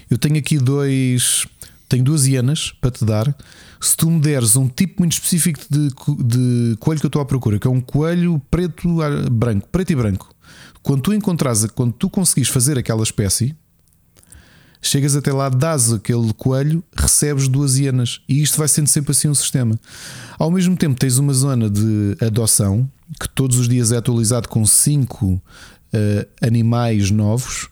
eu 0.09 0.17
tenho 0.17 0.37
aqui 0.39 0.57
dois, 0.57 1.45
tenho 1.87 2.03
duas 2.03 2.25
hienas 2.25 2.73
para 2.81 2.89
te 2.89 3.05
dar. 3.05 3.33
Se 3.79 3.95
tu 3.95 4.09
me 4.09 4.19
deres 4.19 4.55
um 4.55 4.67
tipo 4.67 5.01
muito 5.01 5.13
específico 5.13 5.59
de, 5.69 5.89
de 6.23 6.75
coelho 6.79 6.99
que 6.99 7.05
eu 7.05 7.09
estou 7.09 7.21
à 7.21 7.25
procura, 7.25 7.59
que 7.59 7.67
é 7.67 7.69
um 7.69 7.79
coelho 7.79 8.41
preto, 8.49 8.97
branco, 9.31 9.67
preto 9.71 9.91
e 9.91 9.95
branco, 9.95 10.35
quando 10.81 11.03
tu 11.03 11.13
encontrares, 11.13 11.67
quando 11.67 11.93
tu 11.93 12.09
conseguires 12.09 12.49
fazer 12.49 12.75
aquela 12.75 13.03
espécie, 13.03 13.55
chegas 14.81 15.15
até 15.15 15.31
lá, 15.31 15.49
dás 15.49 15.93
aquele 15.93 16.33
coelho, 16.33 16.83
recebes 16.97 17.47
duas 17.47 17.77
hienas. 17.77 18.19
E 18.27 18.41
isto 18.41 18.57
vai 18.57 18.67
sendo 18.67 18.87
sempre 18.87 19.11
assim 19.11 19.27
um 19.27 19.35
sistema. 19.35 19.79
Ao 20.39 20.49
mesmo 20.49 20.75
tempo, 20.75 20.99
tens 20.99 21.19
uma 21.19 21.33
zona 21.33 21.69
de 21.69 22.17
adoção 22.19 22.89
que 23.19 23.29
todos 23.29 23.57
os 23.57 23.69
dias 23.69 23.91
é 23.91 23.97
atualizado 23.97 24.49
com 24.49 24.65
cinco 24.65 25.25
uh, 25.33 25.41
animais 26.41 27.11
novos 27.11 27.69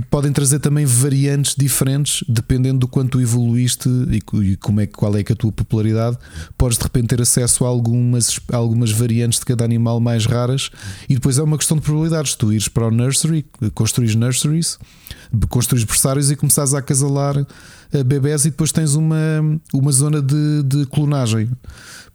que 0.00 0.02
podem 0.10 0.30
trazer 0.30 0.58
também 0.58 0.84
variantes 0.84 1.54
diferentes 1.56 2.22
dependendo 2.28 2.80
do 2.80 2.88
quanto 2.88 3.18
evoluíste 3.18 3.88
e, 4.10 4.20
como 4.56 4.80
é, 4.82 4.86
qual 4.86 5.16
é, 5.16 5.24
que 5.24 5.32
é 5.32 5.34
a 5.34 5.36
tua 5.36 5.50
popularidade. 5.50 6.18
Podes 6.58 6.76
de 6.76 6.84
repente 6.84 7.08
ter 7.08 7.22
acesso 7.22 7.64
a 7.64 7.68
algumas, 7.68 8.38
algumas 8.52 8.92
variantes 8.92 9.38
de 9.38 9.46
cada 9.46 9.64
animal 9.64 9.98
mais 9.98 10.26
raras 10.26 10.70
e 11.08 11.14
depois 11.14 11.38
é 11.38 11.42
uma 11.42 11.56
questão 11.56 11.78
de 11.78 11.82
probabilidades. 11.82 12.34
Tu 12.34 12.52
ires 12.52 12.68
para 12.68 12.88
o 12.88 12.90
nursery, 12.90 13.46
construís 13.74 14.14
nurseries, 14.14 14.78
construís 15.48 15.84
berçários 15.84 16.30
e 16.30 16.36
começares 16.36 16.74
a 16.74 16.78
acasalar 16.80 17.46
eh, 17.90 18.04
bebés 18.04 18.44
e 18.44 18.50
depois 18.50 18.72
tens 18.72 18.94
uma, 18.94 19.16
uma 19.72 19.92
zona 19.92 20.20
de, 20.20 20.62
de 20.62 20.84
clonagem. 20.86 21.50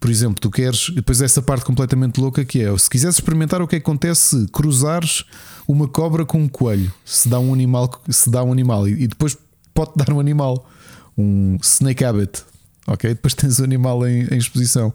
Por 0.02 0.10
exemplo, 0.10 0.42
tu 0.42 0.50
queres, 0.50 0.90
depois 0.90 1.22
essa 1.22 1.44
parte 1.44 1.64
completamente 1.64 2.20
louca 2.20 2.44
que 2.44 2.60
é, 2.60 2.76
se 2.76 2.90
quiseres 2.90 3.18
experimentar 3.18 3.62
o 3.62 3.68
que 3.68 3.76
acontece 3.76 4.40
se 4.40 4.48
cruzares 4.48 5.24
uma 5.68 5.88
cobra 5.88 6.26
com 6.26 6.42
um 6.42 6.50
coelho, 6.50 6.92
se 7.06 7.30
dá 7.30 7.40
um 7.40 7.54
animal, 7.54 8.02
se 8.10 8.28
dá 8.28 8.44
um 8.44 8.52
animal 8.52 8.88
e, 8.88 9.06
depois 9.06 9.38
pode 9.76 9.92
dar 9.96 10.12
um 10.12 10.20
animal, 10.20 10.68
um 11.16 11.56
snake 11.62 12.04
habit, 12.04 12.42
ok? 12.88 13.12
Depois 13.12 13.36
tens 13.36 13.60
o 13.60 13.64
animal 13.64 14.08
em, 14.08 14.24
em 14.24 14.38
exposição. 14.38 14.92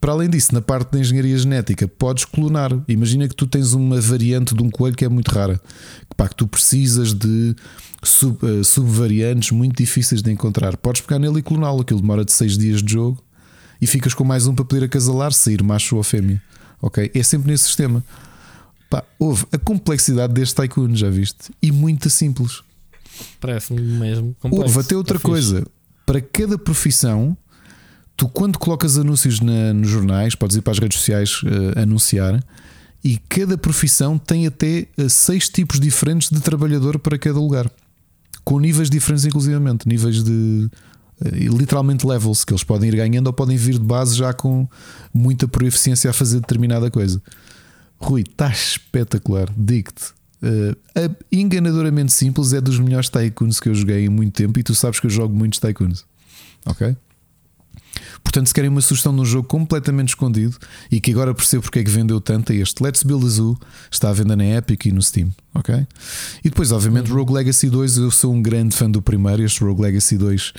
Para 0.00 0.10
além 0.10 0.28
disso, 0.28 0.52
na 0.52 0.60
parte 0.60 0.90
da 0.90 0.98
engenharia 0.98 1.38
genética, 1.38 1.86
podes 1.86 2.24
clonar. 2.24 2.72
Imagina 2.88 3.28
que 3.28 3.36
tu 3.36 3.46
tens 3.46 3.74
uma 3.74 4.00
variante 4.00 4.56
de 4.56 4.62
um 4.64 4.70
coelho 4.70 4.96
que 4.96 5.04
é 5.04 5.08
muito 5.08 5.28
rara, 5.28 5.60
que, 6.10 6.16
pá, 6.16 6.28
que 6.28 6.34
tu 6.34 6.48
precisas 6.48 7.14
de 7.14 7.54
sub, 8.02 8.44
uh, 8.44 8.64
subvariantes 8.64 9.52
muito 9.52 9.76
difíceis 9.76 10.20
de 10.20 10.32
encontrar. 10.32 10.76
Podes 10.76 11.00
pegar 11.00 11.20
nele 11.20 11.38
e 11.38 11.42
cloná-lo. 11.42 11.82
Aquilo 11.82 12.00
demora 12.00 12.24
de 12.24 12.32
6 12.32 12.58
dias 12.58 12.82
de 12.82 12.92
jogo 12.94 13.22
e 13.82 13.86
ficas 13.88 14.14
com 14.14 14.22
mais 14.22 14.46
um 14.46 14.54
para 14.54 14.64
poder 14.64 14.84
acasalar, 14.84 15.32
sair 15.32 15.60
macho 15.60 15.96
ou 15.96 16.04
fêmea. 16.04 16.40
Ok? 16.80 17.10
É 17.12 17.22
sempre 17.24 17.50
nesse 17.50 17.64
sistema. 17.64 18.04
Pá, 18.88 19.02
houve 19.18 19.44
a 19.50 19.58
complexidade 19.58 20.32
deste 20.32 20.54
Tycoon, 20.54 20.94
já 20.94 21.10
viste? 21.10 21.50
E 21.60 21.72
muito 21.72 22.08
simples. 22.08 22.62
Parece-me 23.40 23.80
mesmo 23.80 24.36
complexo. 24.38 24.66
Houve 24.66 24.86
até 24.86 24.96
outra 24.96 25.16
é 25.16 25.20
coisa. 25.20 25.66
Para 26.06 26.20
cada 26.20 26.56
profissão, 26.56 27.36
tu 28.16 28.28
quando 28.28 28.56
colocas 28.56 28.96
anúncios 28.96 29.40
na, 29.40 29.72
nos 29.72 29.88
jornais, 29.88 30.36
podes 30.36 30.56
ir 30.56 30.62
para 30.62 30.72
as 30.72 30.78
redes 30.78 30.98
sociais 30.98 31.42
uh, 31.42 31.80
anunciar, 31.80 32.40
e 33.02 33.18
cada 33.28 33.58
profissão 33.58 34.16
tem 34.16 34.46
até 34.46 34.86
uh, 34.96 35.10
seis 35.10 35.48
tipos 35.48 35.80
diferentes 35.80 36.30
de 36.30 36.40
trabalhador 36.40 37.00
para 37.00 37.18
cada 37.18 37.40
lugar, 37.40 37.68
com 38.44 38.60
níveis 38.60 38.88
diferentes, 38.88 39.24
inclusivamente, 39.24 39.88
níveis 39.88 40.22
de 40.22 40.70
eh, 40.72 40.76
literalmente 41.20 42.06
levels 42.06 42.44
que 42.44 42.52
eles 42.52 42.64
podem 42.64 42.88
ir 42.88 42.96
ganhando 42.96 43.26
ou 43.28 43.32
podem 43.32 43.56
vir 43.56 43.74
de 43.74 43.84
base 43.84 44.16
já 44.16 44.32
com 44.32 44.68
muita 45.12 45.46
proeficiência 45.46 46.10
a 46.10 46.12
fazer 46.12 46.40
determinada 46.40 46.90
coisa. 46.90 47.22
Rui, 47.98 48.22
está 48.22 48.50
espetacular, 48.50 49.48
digo-te. 49.56 50.12
Uh, 50.42 50.76
enganadoramente 51.30 52.12
simples, 52.12 52.52
é 52.52 52.60
dos 52.60 52.78
melhores 52.80 53.08
tycoons 53.08 53.60
que 53.60 53.68
eu 53.68 53.74
joguei 53.74 54.06
em 54.06 54.08
muito 54.08 54.34
tempo 54.34 54.58
e 54.58 54.62
tu 54.62 54.74
sabes 54.74 54.98
que 54.98 55.06
eu 55.06 55.10
jogo 55.10 55.34
muitos 55.34 55.60
tycoons. 55.60 56.04
Ok? 56.66 56.96
Portanto, 58.22 58.46
se 58.46 58.54
querem 58.54 58.70
uma 58.70 58.80
sugestão 58.80 59.14
de 59.14 59.20
um 59.20 59.24
jogo 59.24 59.46
completamente 59.46 60.10
escondido 60.10 60.56
e 60.90 61.00
que 61.00 61.10
agora 61.10 61.34
percebo 61.34 61.62
porque 61.62 61.80
é 61.80 61.84
que 61.84 61.90
vendeu 61.90 62.20
tanto, 62.20 62.52
é 62.52 62.56
este 62.56 62.82
Let's 62.82 63.02
Build 63.02 63.24
Azul 63.26 63.58
está 63.90 64.10
à 64.10 64.12
venda 64.12 64.34
na 64.34 64.44
Epic 64.44 64.86
e 64.86 64.92
no 64.92 65.02
Steam. 65.02 65.30
Ok? 65.54 65.86
E 66.42 66.48
depois, 66.48 66.72
obviamente, 66.72 67.10
uhum. 67.10 67.18
Rogue 67.18 67.34
Legacy 67.34 67.68
2. 67.68 67.98
Eu 67.98 68.10
sou 68.10 68.32
um 68.32 68.40
grande 68.40 68.74
fã 68.74 68.90
do 68.90 69.02
primeiro. 69.02 69.42
Este 69.42 69.62
Rogue 69.62 69.82
Legacy 69.82 70.16
2 70.16 70.54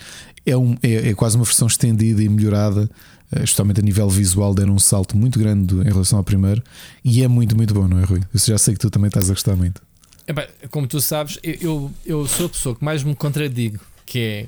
é, 0.46 0.58
um, 0.58 0.76
é, 0.82 1.10
é 1.10 1.14
quase 1.14 1.36
uma 1.36 1.46
versão 1.46 1.68
estendida 1.68 2.22
e 2.22 2.30
melhorada, 2.30 2.90
eh, 3.32 3.44
especialmente 3.44 3.80
a 3.80 3.84
nível 3.84 4.10
visual, 4.10 4.54
deram 4.54 4.74
um 4.74 4.80
salto 4.80 5.18
muito 5.18 5.40
grande 5.40 5.76
em 5.76 5.84
relação 5.84 6.18
ao 6.18 6.24
primeiro 6.24 6.62
e 7.04 7.24
é 7.24 7.28
muito, 7.28 7.56
muito 7.56 7.74
bom, 7.74 7.88
não 7.88 8.00
é, 8.00 8.04
Rui? 8.04 8.22
Eu 8.34 8.40
já 8.40 8.58
sei 8.58 8.74
que 8.74 8.80
tu 8.80 8.90
também 8.90 9.08
estás 9.08 9.30
a 9.30 9.34
gostar 9.34 9.56
muito. 9.56 9.82
É 10.28 10.68
como 10.70 10.88
tu 10.88 11.02
sabes, 11.02 11.38
eu, 11.44 11.92
eu 12.06 12.26
sou 12.28 12.46
a 12.46 12.50
pessoa 12.50 12.76
que 12.76 12.84
mais 12.84 13.04
me 13.04 13.14
contradigo, 13.14 13.80
que 14.06 14.48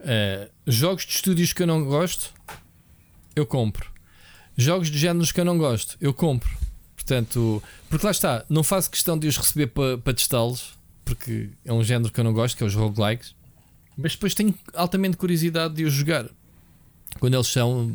é 0.00 0.46
uh, 0.46 0.50
jogos 0.66 1.04
de 1.04 1.12
estúdios 1.12 1.52
que 1.52 1.62
eu 1.62 1.66
não 1.66 1.84
gosto, 1.84 2.32
eu 3.36 3.44
compro. 3.44 3.90
Jogos 4.56 4.90
de 4.90 4.96
géneros 4.98 5.30
que 5.30 5.40
eu 5.40 5.44
não 5.44 5.58
gosto, 5.58 5.96
eu 6.00 6.14
compro. 6.14 6.50
Portanto, 6.94 7.62
porque 7.90 8.06
lá 8.06 8.12
está, 8.12 8.44
não 8.48 8.62
faço 8.62 8.90
questão 8.90 9.18
de 9.18 9.26
os 9.26 9.36
receber 9.36 9.66
para 9.66 9.98
pa 9.98 10.14
testá-los, 10.14 10.72
porque 11.04 11.50
é 11.64 11.72
um 11.72 11.84
género 11.84 12.10
que 12.10 12.18
eu 12.18 12.24
não 12.24 12.32
gosto, 12.32 12.56
que 12.56 12.62
é 12.62 12.66
os 12.66 12.74
roguelikes. 12.74 13.34
Mas 13.96 14.12
depois 14.12 14.34
tenho 14.34 14.54
altamente 14.74 15.16
curiosidade 15.16 15.74
de 15.74 15.84
os 15.84 15.92
jogar 15.92 16.26
quando 17.20 17.34
eles 17.34 17.46
são 17.46 17.90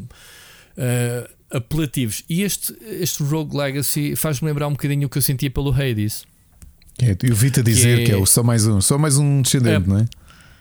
uh, 0.78 1.30
apelativos. 1.52 2.24
E 2.30 2.42
este, 2.42 2.76
este 2.84 3.24
Rogue 3.24 3.56
Legacy 3.56 4.16
faz-me 4.16 4.48
lembrar 4.48 4.68
um 4.68 4.72
bocadinho 4.72 5.08
o 5.08 5.10
que 5.10 5.18
eu 5.18 5.22
sentia 5.22 5.50
pelo 5.52 5.72
Hades. 5.72 6.26
É, 7.02 7.16
eu 7.24 7.36
vi-te 7.36 7.64
dizer 7.64 7.98
que 7.98 8.04
é, 8.04 8.06
que 8.06 8.12
é 8.12 8.18
o 8.18 8.26
só 8.26 8.44
mais 8.44 8.68
um, 8.68 8.82
só 8.82 8.98
mais 8.98 9.18
um 9.18 9.42
descendente, 9.42 9.86
é, 9.86 9.90
não 9.90 10.00
é? 10.00 10.06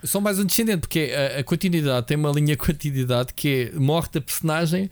Só 0.04 0.20
mais 0.20 0.38
um 0.38 0.44
descendente, 0.44 0.80
porque 0.80 1.12
a, 1.12 1.40
a 1.40 1.44
continuidade 1.44 2.06
tem 2.06 2.16
uma 2.16 2.30
linha 2.30 2.56
continuidade 2.56 3.34
que 3.34 3.72
é 3.74 3.78
morte 3.78 4.14
da 4.14 4.20
personagem, 4.20 4.88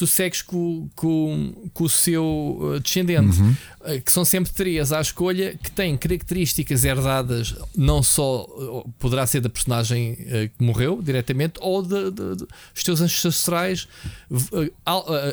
tu 0.00 0.06
segues 0.06 0.40
com, 0.40 0.88
com, 0.96 1.52
com 1.74 1.84
o 1.84 1.90
seu 1.90 2.58
uh, 2.58 2.80
descendente, 2.80 3.38
uhum. 3.38 3.54
Uh, 3.80 4.00
que 4.02 4.10
são 4.10 4.24
sempre 4.24 4.50
três 4.50 4.92
à 4.92 5.00
escolha, 5.00 5.58
que 5.62 5.70
têm 5.70 5.94
características 5.94 6.84
herdadas, 6.86 7.54
não 7.76 8.02
só 8.02 8.44
uh, 8.44 8.90
poderá 8.98 9.26
ser 9.26 9.42
da 9.42 9.50
personagem 9.50 10.16
que 10.16 10.64
morreu 10.64 11.02
diretamente, 11.02 11.54
ou 11.60 11.82
de, 11.82 12.10
de, 12.10 12.34
de, 12.34 12.46
dos 12.46 12.82
teus 12.82 13.02
ancestrais, 13.02 13.86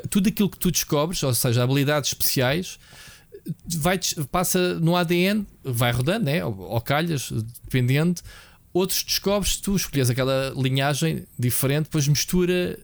tudo 0.09 0.27
aquilo 0.27 0.49
que 0.49 0.59
tu 0.59 0.69
descobres, 0.69 1.23
ou 1.23 1.33
seja, 1.33 1.63
habilidades 1.63 2.09
especiais. 2.09 2.77
Vai, 3.77 3.97
passa 4.29 4.77
no 4.79 4.97
ADN, 4.97 5.47
vai 5.63 5.93
rodando, 5.93 6.25
né? 6.25 6.43
ou, 6.43 6.59
ou 6.59 6.81
calhas, 6.81 7.31
dependendo. 7.63 8.21
Outros 8.73 9.01
descobres, 9.01 9.55
tu 9.55 9.77
escolhes 9.77 10.09
aquela 10.09 10.53
linhagem 10.57 11.25
diferente, 11.39 11.85
depois 11.85 12.05
mistura 12.07 12.77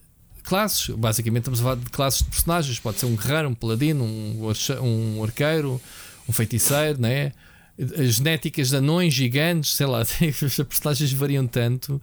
classes. 0.44 0.94
Basicamente, 0.94 1.42
estamos 1.42 1.60
a 1.60 1.62
falar 1.62 1.76
de 1.76 1.90
classes 1.90 2.22
de 2.22 2.30
personagens. 2.30 2.78
Pode 2.78 2.98
ser 2.98 3.06
um 3.06 3.16
guerreiro, 3.16 3.48
um 3.48 3.54
paladino, 3.54 4.04
um, 4.04 4.52
um 4.82 5.24
arqueiro, 5.24 5.80
um 6.28 6.32
feiticeiro, 6.32 7.00
né? 7.00 7.32
As 7.98 8.16
genéticas 8.16 8.70
de 8.70 8.76
anões 8.76 9.12
gigantes, 9.12 9.74
sei 9.74 9.86
lá, 9.86 10.00
as 10.02 10.56
personagens 10.56 11.12
variam 11.12 11.46
tanto. 11.46 12.00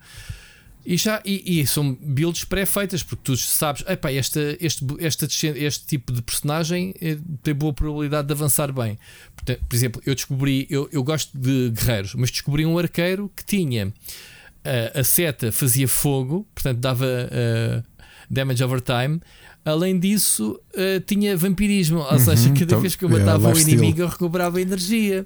E, 0.83 0.97
já, 0.97 1.21
e, 1.23 1.61
e 1.61 1.67
são 1.67 1.93
builds 1.93 2.43
pré-feitas, 2.43 3.03
porque 3.03 3.21
tu 3.23 3.37
sabes, 3.37 3.83
epá, 3.87 4.11
este, 4.11 4.57
este, 4.59 4.83
este, 4.99 5.85
tipo 5.85 6.11
de 6.11 6.23
personagem 6.23 6.93
eh, 6.99 7.19
tem 7.43 7.53
boa 7.53 7.71
probabilidade 7.71 8.27
de 8.27 8.33
avançar 8.33 8.73
bem. 8.73 8.97
Portanto, 9.35 9.61
por 9.69 9.75
exemplo, 9.75 10.01
eu 10.05 10.15
descobri, 10.15 10.65
eu, 10.71 10.89
eu 10.91 11.03
gosto 11.03 11.37
de 11.37 11.69
guerreiros, 11.69 12.15
mas 12.15 12.31
descobri 12.31 12.65
um 12.65 12.79
arqueiro 12.79 13.31
que 13.35 13.45
tinha 13.45 13.87
uh, 13.89 14.99
a 14.99 15.03
seta 15.03 15.51
fazia 15.51 15.87
fogo, 15.87 16.47
portanto 16.53 16.79
dava 16.79 17.05
uh, 17.05 17.83
damage 18.31 18.63
over 18.63 18.81
time. 18.81 19.21
Além 19.63 19.99
disso, 19.99 20.59
uh, 20.73 20.99
tinha 21.05 21.37
vampirismo, 21.37 21.99
ou 21.99 22.11
uhum, 22.11 22.19
seja, 22.19 22.49
cada 22.49 22.63
então, 22.63 22.81
vez 22.81 22.95
que 22.95 23.05
eu 23.05 23.09
matava 23.09 23.51
é, 23.51 23.53
um 23.53 23.57
inimigo 23.57 24.01
eu 24.01 24.07
recuperava 24.07 24.59
energia. 24.59 25.25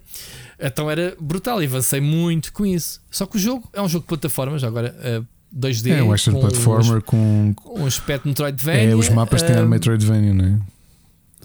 Então 0.60 0.92
era 0.92 1.16
brutal 1.20 1.62
e 1.64 1.66
avancei 1.66 2.02
muito 2.02 2.52
com 2.52 2.66
isso. 2.66 3.02
Só 3.10 3.26
que 3.26 3.38
o 3.38 3.40
jogo 3.40 3.70
é 3.72 3.82
um 3.82 3.88
jogo 3.88 4.04
de 4.04 4.10
plataforma, 4.10 4.60
já 4.60 4.68
agora 4.68 4.94
uh, 5.22 5.26
2D. 5.58 5.92
É 5.92 6.04
um 6.04 6.12
action 6.12 6.34
com 6.34 6.42
platformer 6.42 7.02
com 7.02 7.56
um 7.66 7.86
aspecto 7.86 8.28
Metroidvania. 8.28 8.90
É, 8.90 8.96
os 8.96 9.08
mapas 9.08 9.42
têm 9.42 9.58
uh, 9.58 9.68
Metroidvania, 9.68 10.34
não 10.34 10.46
é? 10.46 10.60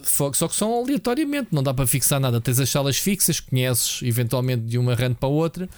Só 0.03 0.49
que 0.49 0.57
são 0.57 0.75
aleatoriamente, 0.75 1.49
não 1.53 1.63
dá 1.63 1.73
para 1.73 1.87
fixar 1.87 2.19
nada. 2.19 2.41
Tens 2.41 2.59
as 2.59 2.69
salas 2.71 2.97
fixas, 2.97 3.39
conheces 3.39 4.01
eventualmente 4.03 4.63
de 4.63 4.79
uma 4.79 4.95
run 4.95 5.15
para 5.15 5.29
outra. 5.29 5.69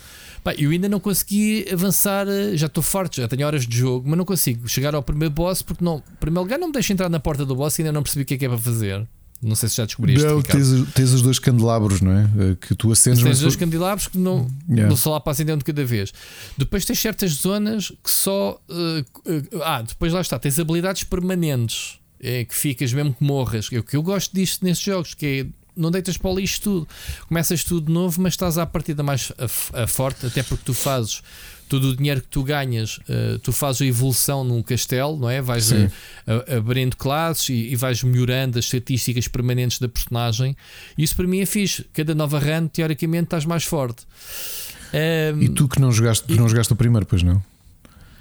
Pá, 0.43 0.55
eu 0.55 0.71
ainda 0.71 0.89
não 0.89 0.99
consegui 0.99 1.67
avançar, 1.73 2.27
eh, 2.27 2.57
já 2.57 2.67
estou 2.67 2.83
forte, 2.83 3.21
já 3.21 3.29
tenho 3.29 3.47
horas 3.47 3.65
de 3.65 3.77
jogo, 3.77 4.09
mas 4.09 4.19
não 4.19 4.25
consigo 4.25 4.69
chegar 4.69 4.95
ao 4.95 5.03
primeiro 5.03 5.33
boss 5.33 5.63
porque 5.63 5.85
não, 5.85 5.99
em 5.99 6.17
primeiro 6.19 6.43
lugar 6.43 6.59
não 6.59 6.67
me 6.67 6.73
deixa 6.73 6.93
entrar 6.93 7.09
na 7.09 7.21
porta 7.21 7.45
do 7.45 7.55
boss 7.55 7.79
e 7.79 7.83
ainda 7.83 7.93
não 7.93 8.03
percebi 8.03 8.23
o 8.23 8.27
que 8.27 8.35
é 8.35 8.39
que 8.39 8.45
é 8.47 8.49
para 8.49 8.59
fazer. 8.59 9.07
Não 9.43 9.57
sei 9.57 9.69
se 9.69 9.77
já 9.77 9.85
descobriste. 9.85 10.25
Tens, 10.49 10.93
tens, 10.95 11.13
os 11.13 11.21
dois 11.21 11.41
candelabros, 11.41 12.01
não 12.01 12.13
é? 12.13 12.23
Eh, 12.23 12.57
que 12.61 12.77
tu 12.77 12.93
acendes. 12.93 13.23
Tens 13.23 13.39
os 13.39 13.41
dois 13.41 13.57
candelabros 13.57 14.07
que 14.07 14.17
não, 14.17 14.49
yeah. 14.69 14.89
não 14.89 14.97
só 14.97 15.11
lá 15.11 15.21
para 15.21 15.33
acender 15.33 15.53
um 15.53 15.59
de 15.59 15.65
cada 15.65 15.85
vez. 15.85 16.13
Depois 16.57 16.85
tens 16.85 17.01
certas 17.01 17.33
zonas 17.33 17.91
que 18.03 18.11
só. 18.11 18.61
Uh, 18.69 19.01
uh, 19.29 19.63
ah, 19.65 19.83
depois 19.83 20.13
lá 20.13 20.21
está, 20.21 20.39
tens 20.39 20.61
habilidades 20.61 21.03
permanentes. 21.03 21.99
É, 22.25 22.45
que 22.45 22.55
ficas 22.55 22.93
mesmo 22.93 23.13
que 23.13 23.25
morras. 23.25 23.69
É 23.73 23.81
o 23.81 23.83
que 23.83 23.97
eu 23.97 24.03
gosto 24.03 24.33
disto 24.33 24.65
nesses 24.65 24.85
jogos, 24.85 25.13
que 25.13 25.27
é 25.27 25.47
não 25.77 25.91
deitas 25.91 26.17
para 26.17 26.31
o 26.31 26.37
lixo 26.37 26.61
tudo. 26.61 26.89
Começas 27.29 27.65
tudo 27.65 27.87
de 27.87 27.93
novo, 27.93 28.21
mas 28.21 28.35
estás 28.35 28.59
à 28.59 28.67
partida 28.67 29.03
mais 29.03 29.33
a, 29.39 29.83
a 29.83 29.87
forte, 29.87 30.27
até 30.27 30.43
porque 30.43 30.65
tu 30.65 30.75
fazes 30.75 31.23
todo 31.73 31.89
o 31.89 31.97
dinheiro 31.97 32.21
que 32.21 32.29
tu 32.29 32.43
ganhas, 32.43 32.99
uh, 32.99 33.39
tu 33.43 33.51
fazes 33.51 33.81
a 33.81 33.87
evolução 33.87 34.45
num 34.45 34.63
castelo, 34.63 35.17
não 35.17 35.31
é? 35.31 35.41
Vais 35.41 35.73
a, 35.73 35.77
a, 36.27 36.57
abrindo 36.59 36.95
classes 36.97 37.49
e, 37.49 37.73
e, 37.73 37.77
vais 37.77 38.03
melhorando 38.03 38.59
as 38.59 38.67
estatísticas 38.67 39.27
permanentes 39.27 39.79
da 39.79 39.89
personagem. 39.89 40.55
Isso 40.99 41.17
para 41.17 41.27
mim 41.27 41.41
é 41.41 41.47
fixe. 41.47 41.87
Cada 41.95 42.15
nova 42.15 42.39
run, 42.39 42.67
teoricamente, 42.69 43.25
estás 43.25 43.47
mais 43.47 43.65
forte. 43.65 44.05
Um, 44.93 45.43
e 45.43 45.49
tu 45.49 45.67
que 45.67 45.81
não 45.81 45.91
jogaste, 45.91 46.31
e, 46.31 46.37
não 46.37 46.47
jogaste 46.47 46.75
o 46.75 46.77
primeiro, 46.77 47.07
pois 47.07 47.23
não? 47.23 47.43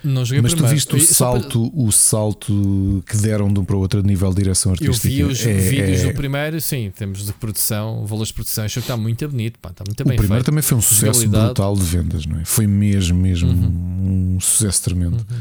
Não 0.03 0.25
joguei 0.25 0.41
Mas 0.41 0.53
primeiro. 0.53 0.85
tu 0.85 0.95
viste 0.95 0.95
o 0.95 1.13
salto, 1.13 1.69
para... 1.69 1.81
o 1.81 1.91
salto 1.91 3.03
que 3.05 3.17
deram 3.17 3.51
de 3.51 3.59
um 3.59 3.65
para 3.65 3.75
o 3.75 3.79
outro 3.79 3.99
a 3.99 4.03
nível 4.03 4.29
de 4.29 4.37
direção 4.37 4.71
artística? 4.71 5.07
Eu 5.07 5.27
vi 5.27 5.31
os 5.31 5.45
é, 5.45 5.53
vídeos 5.53 6.01
é... 6.01 6.07
do 6.07 6.13
primeiro, 6.13 6.59
sim, 6.59 6.91
temos 6.95 7.25
de 7.25 7.33
produção, 7.33 8.05
valores 8.05 8.29
de 8.29 8.33
produção, 8.33 8.65
acho 8.65 8.75
que 8.75 8.79
está 8.79 8.97
muito 8.97 9.27
bonito, 9.27 9.59
pá, 9.59 9.69
está 9.69 9.83
muito 9.85 10.01
o 10.01 10.05
bem 10.05 10.15
O 10.15 10.17
primeiro 10.17 10.43
feito. 10.43 10.45
também 10.45 10.61
foi 10.61 10.77
um 10.77 10.81
sucesso 10.81 11.27
brutal 11.27 11.75
de 11.75 11.83
vendas, 11.83 12.25
não 12.25 12.39
é? 12.39 12.45
Foi 12.45 12.65
mesmo, 12.65 13.19
mesmo 13.19 13.51
uhum. 13.51 14.35
um 14.35 14.39
sucesso 14.39 14.83
tremendo. 14.83 15.25
Uhum. 15.29 15.37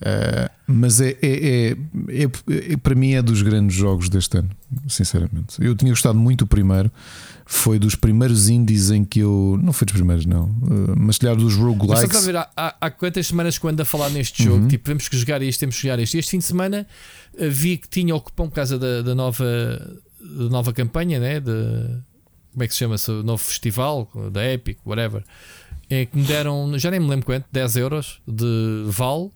Uh, 0.00 0.50
mas 0.66 1.00
é, 1.00 1.16
é, 1.22 1.70
é, 1.72 2.22
é, 2.72 2.76
para 2.76 2.94
mim 2.94 3.12
é 3.12 3.22
dos 3.22 3.40
grandes 3.42 3.74
jogos 3.74 4.08
deste 4.08 4.38
ano, 4.38 4.50
sinceramente. 4.88 5.56
Eu 5.60 5.74
tinha 5.74 5.90
gostado 5.90 6.18
muito 6.18 6.40
do 6.44 6.46
primeiro, 6.46 6.90
foi 7.46 7.78
dos 7.78 7.94
primeiros 7.94 8.48
indies 8.48 8.90
em 8.90 9.04
que 9.04 9.20
eu. 9.20 9.58
Não 9.62 9.72
foi 9.72 9.86
dos 9.86 9.94
primeiros, 9.94 10.24
não, 10.24 10.46
uh, 10.46 10.94
mas 10.96 11.18
calhar 11.18 11.36
dos 11.36 11.54
roguelikes. 11.54 12.08
Mas 12.12 12.24
ver, 12.24 12.36
há, 12.36 12.48
há, 12.56 12.90
quantas 12.90 13.26
semanas 13.26 13.58
que 13.58 13.66
eu 13.66 13.70
ando 13.70 13.82
a 13.82 13.84
falar 13.84 14.08
neste 14.10 14.42
jogo? 14.42 14.62
Uhum. 14.62 14.68
Tipo, 14.68 14.84
temos 14.84 15.08
que 15.08 15.16
jogar 15.16 15.42
isto, 15.42 15.60
temos 15.60 15.76
que 15.76 15.82
jogar 15.82 15.98
isto. 15.98 16.16
Este 16.16 16.30
fim 16.30 16.38
de 16.38 16.44
semana 16.44 16.86
uh, 17.34 17.50
vi 17.50 17.76
que 17.76 17.88
tinha 17.88 18.14
o 18.14 18.20
cupom 18.20 18.48
por 18.48 18.54
causa 18.54 18.78
da, 18.78 19.02
da 19.02 19.14
nova, 19.14 19.44
da 20.20 20.48
nova 20.48 20.72
campanha, 20.72 21.20
né? 21.20 21.40
De, 21.40 21.50
como 22.52 22.62
é 22.62 22.66
que 22.66 22.72
se 22.72 22.78
chama-se? 22.78 23.10
O 23.10 23.22
novo 23.22 23.42
festival 23.42 24.10
da 24.32 24.50
Epic, 24.50 24.78
whatever. 24.86 25.22
É 25.90 26.06
que 26.06 26.16
me 26.16 26.24
deram, 26.24 26.78
já 26.78 26.90
nem 26.90 26.98
me 26.98 27.08
lembro 27.08 27.26
quanto, 27.26 27.46
10 27.52 27.76
euros 27.76 28.20
de 28.26 28.84
Val 28.86 29.30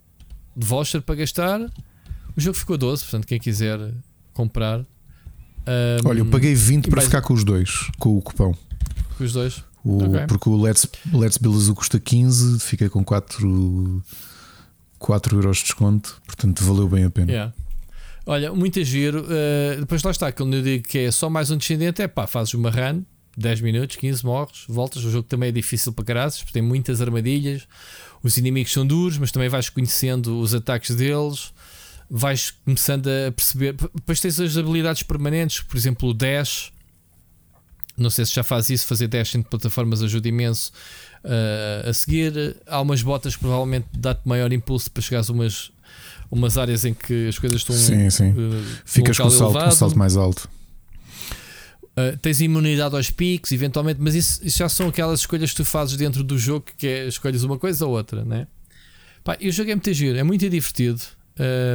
de 0.56 0.66
voucher 0.66 1.02
para 1.02 1.14
gastar. 1.14 1.60
O 2.36 2.40
jogo 2.40 2.56
ficou 2.56 2.76
12, 2.76 3.02
portanto, 3.04 3.26
quem 3.26 3.38
quiser 3.38 3.78
comprar. 4.32 4.84
Um, 5.68 6.08
Olha, 6.08 6.20
eu 6.20 6.26
paguei 6.26 6.54
20 6.54 6.88
para 6.88 7.02
ficar 7.02 7.20
com 7.20 7.34
os 7.34 7.44
dois, 7.44 7.90
com 7.98 8.16
o 8.16 8.22
cupão. 8.22 8.56
Com 9.18 9.24
os 9.24 9.32
dois? 9.34 9.62
O, 9.84 10.02
okay. 10.04 10.26
Porque 10.26 10.48
o 10.48 10.60
Let's, 10.60 10.88
Let's 11.12 11.36
Build 11.36 11.72
custa 11.74 12.00
15, 12.00 12.58
fiquei 12.60 12.88
com 12.88 13.04
4, 13.04 14.02
4 14.98 15.36
euros 15.36 15.58
de 15.58 15.64
desconto, 15.64 16.20
portanto 16.24 16.64
valeu 16.64 16.88
bem 16.88 17.04
a 17.04 17.10
pena. 17.10 17.30
Yeah. 17.30 17.54
Olha, 18.24 18.52
muito 18.52 18.82
giro. 18.82 19.24
Uh, 19.24 19.80
depois 19.80 20.02
lá 20.02 20.10
está, 20.10 20.32
quando 20.32 20.54
eu 20.54 20.62
digo 20.62 20.88
que 20.88 20.98
é 20.98 21.10
só 21.10 21.28
mais 21.28 21.50
um 21.50 21.56
descendente, 21.56 22.00
é 22.00 22.08
pá, 22.08 22.26
fazes 22.26 22.54
uma 22.54 22.70
run, 22.70 23.02
10 23.36 23.60
minutos, 23.60 23.96
15 23.96 24.24
morres, 24.24 24.64
voltas. 24.68 25.04
O 25.04 25.10
jogo 25.10 25.28
também 25.28 25.50
é 25.50 25.52
difícil 25.52 25.92
para 25.92 26.04
caraças, 26.04 26.40
porque 26.40 26.52
tem 26.54 26.62
muitas 26.62 27.00
armadilhas 27.02 27.66
os 28.22 28.36
inimigos 28.36 28.72
são 28.72 28.86
duros, 28.86 29.18
mas 29.18 29.30
também 29.30 29.48
vais 29.48 29.68
conhecendo 29.68 30.40
os 30.40 30.54
ataques 30.54 30.94
deles, 30.94 31.52
vais 32.10 32.50
começando 32.64 33.08
a 33.08 33.30
perceber. 33.30 33.74
Depois 33.94 34.20
tens 34.20 34.40
as 34.40 34.56
habilidades 34.56 35.02
permanentes, 35.02 35.60
por 35.60 35.76
exemplo, 35.76 36.08
o 36.08 36.14
dash. 36.14 36.72
Não 37.96 38.10
sei 38.10 38.24
se 38.24 38.34
já 38.34 38.42
faz 38.42 38.70
isso, 38.70 38.86
fazer 38.86 39.08
dash 39.08 39.34
entre 39.34 39.50
plataformas 39.50 40.02
ajuda 40.02 40.28
imenso. 40.28 40.72
Uh, 41.24 41.88
a 41.88 41.92
seguir, 41.92 42.56
há 42.66 42.80
umas 42.80 43.02
botas 43.02 43.34
que 43.34 43.40
provavelmente 43.40 43.86
dá-te 43.92 44.26
maior 44.26 44.52
impulso 44.52 44.90
para 44.90 45.02
chegares 45.02 45.28
a 45.28 45.32
umas, 45.32 45.70
umas 46.30 46.56
áreas 46.56 46.84
em 46.84 46.94
que 46.94 47.28
as 47.28 47.38
coisas 47.38 47.60
estão. 47.60 47.74
Sim, 47.74 48.08
sim. 48.08 48.30
Uh, 48.30 48.64
Ficas 48.84 49.18
com 49.18 49.26
o 49.26 49.30
salto, 49.30 49.58
um 49.58 49.70
salto 49.70 49.98
mais 49.98 50.16
alto. 50.16 50.48
Uh, 51.98 52.16
tens 52.18 52.40
imunidade 52.40 52.94
aos 52.94 53.10
picos, 53.10 53.50
eventualmente, 53.50 54.00
mas 54.00 54.14
isso, 54.14 54.40
isso, 54.44 54.58
já 54.58 54.68
são 54.68 54.86
aquelas 54.86 55.20
escolhas 55.20 55.50
que 55.50 55.56
tu 55.56 55.64
fazes 55.64 55.96
dentro 55.96 56.22
do 56.22 56.38
jogo, 56.38 56.66
que 56.76 56.86
é 56.86 57.08
escolhes 57.08 57.42
uma 57.42 57.58
coisa 57.58 57.84
ou 57.84 57.92
outra, 57.92 58.24
né? 58.24 58.46
Pá, 59.24 59.36
e 59.40 59.48
o 59.48 59.52
jogo 59.52 59.70
é 59.72 59.74
muito 59.74 59.92
giro, 59.92 60.16
é 60.16 60.22
muito 60.22 60.48
divertido. 60.48 61.00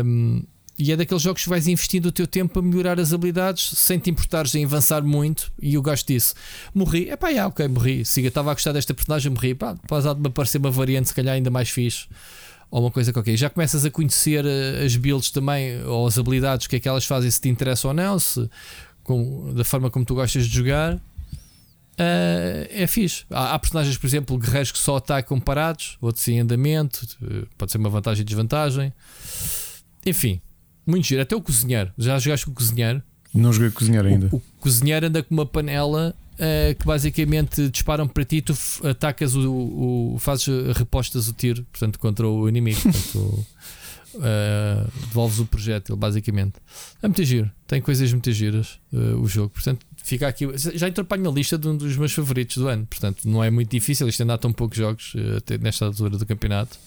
Um, 0.06 0.44
e 0.78 0.92
é 0.92 0.98
daqueles 0.98 1.22
jogos 1.22 1.44
que 1.44 1.50
vais 1.50 1.68
investindo 1.68 2.08
o 2.08 2.12
teu 2.12 2.26
tempo 2.26 2.58
a 2.58 2.62
melhorar 2.62 3.00
as 3.00 3.14
habilidades 3.14 3.78
sem 3.78 4.00
te 4.00 4.10
importares 4.10 4.56
em 4.56 4.66
avançar 4.66 5.04
muito. 5.04 5.52
E 5.62 5.76
eu 5.76 5.82
gosto 5.82 6.08
disso. 6.08 6.34
Morri, 6.74 7.10
é 7.10 7.16
pá, 7.16 7.30
yeah, 7.30 7.48
ok, 7.48 7.68
morri. 7.68 8.04
Siga, 8.04 8.28
estava 8.28 8.52
a 8.52 8.54
gostar 8.54 8.72
desta 8.72 8.94
personagem, 8.94 9.32
morri. 9.32 9.54
Pá, 9.54 9.76
apesar 9.84 10.14
de 10.14 10.22
me 10.22 10.28
aparecer 10.28 10.58
uma 10.58 10.72
variante, 10.72 11.10
se 11.10 11.14
calhar 11.14 11.36
ainda 11.36 11.52
mais 11.52 11.70
fixe. 11.70 12.08
Ou 12.72 12.82
uma 12.82 12.90
coisa 12.90 13.14
qualquer. 13.14 13.38
Já 13.38 13.52
começas 13.52 13.86
a 13.86 13.92
conhecer 13.92 14.44
eh, 14.46 14.84
as 14.84 14.96
builds 14.96 15.30
também, 15.30 15.84
ou 15.84 16.08
as 16.08 16.18
habilidades, 16.18 16.66
o 16.66 16.70
que 16.70 16.78
é 16.78 16.80
que 16.80 16.90
elas 16.90 17.06
fazem, 17.06 17.30
se 17.30 17.40
te 17.40 17.50
interessa 17.50 17.88
ou 17.88 17.94
não. 17.94 18.18
Se 18.18 18.50
com, 19.04 19.54
da 19.54 19.64
forma 19.64 19.92
como 19.92 20.04
tu 20.04 20.16
gostas 20.16 20.48
de 20.48 20.56
jogar, 20.56 21.00
uh, 21.94 22.68
é 22.70 22.88
fixe. 22.88 23.26
Há, 23.30 23.54
há, 23.54 23.60
personagens, 23.60 23.98
por 23.98 24.08
exemplo, 24.08 24.38
guerreiros 24.38 24.72
que 24.72 24.80
só 24.80 24.98
atacam 24.98 25.40
parados, 25.40 25.98
outros 26.02 26.28
em 26.28 26.40
andamento, 26.40 27.06
uh, 27.22 27.48
pode 27.58 27.72
ser 27.72 27.78
uma 27.78 27.90
vantagem 27.90 28.22
e 28.22 28.26
desvantagem. 28.26 28.94
Enfim, 30.06 30.42
muito 30.86 31.08
giro. 31.08 31.22
Até 31.22 31.36
o 31.36 31.42
cozinheiro. 31.42 31.92
Já 31.98 32.20
jogaste 32.20 32.46
com 32.46 32.52
o 32.52 32.56
cozinheiro? 32.56 33.02
Não 33.34 33.52
joguei 33.52 33.70
com 33.70 33.76
o 33.76 33.80
cozinheiro 33.80 34.08
ainda. 34.08 34.30
O, 34.32 34.38
o 34.38 34.42
cozinheiro 34.60 35.08
anda 35.08 35.24
com 35.24 35.34
uma 35.34 35.46
panela 35.46 36.16
uh, 36.34 36.76
que 36.76 36.86
basicamente 36.86 37.70
disparam 37.70 38.08
para 38.08 38.24
ti, 38.26 38.42
tu 38.42 38.54
atacas 38.84 39.36
o, 39.36 39.52
o, 40.14 40.18
fazes 40.20 40.48
repostas 40.76 41.28
o 41.28 41.34
tiro, 41.34 41.64
portanto, 41.72 42.00
contra 42.00 42.28
o 42.28 42.48
inimigo. 42.48 42.82
Portanto, 42.82 43.46
uh, 44.16 44.92
devolves 45.08 45.40
o 45.40 45.46
projétil, 45.46 45.96
basicamente. 45.96 46.56
É 47.02 47.08
muito 47.08 47.24
giro, 47.24 47.52
tem 47.68 47.82
coisas 47.82 48.12
muito 48.12 48.32
giras 48.32 48.80
uh, 48.92 49.20
o 49.22 49.28
jogo. 49.28 49.50
Portanto, 49.50 49.86
fica 50.04 50.28
aqui. 50.28 50.48
Já 50.56 50.88
entrou 50.88 51.06
para 51.06 51.18
a 51.18 51.20
minha 51.20 51.34
lista 51.34 51.58
de 51.58 51.68
um 51.68 51.76
dos 51.76 51.96
meus 51.98 52.14
favoritos 52.14 52.58
do 52.58 52.68
ano. 52.68 52.86
Portanto, 52.86 53.28
não 53.28 53.44
é 53.44 53.50
muito 53.50 53.70
difícil. 53.70 54.08
Isto 54.08 54.22
ainda 54.24 54.36
há 54.36 54.38
tão 54.38 54.52
poucos 54.54 54.78
jogos 54.78 55.14
uh, 55.16 55.38
até 55.38 55.58
nesta 55.58 55.86
altura 55.86 56.18
do 56.18 56.26
campeonato. 56.26 56.78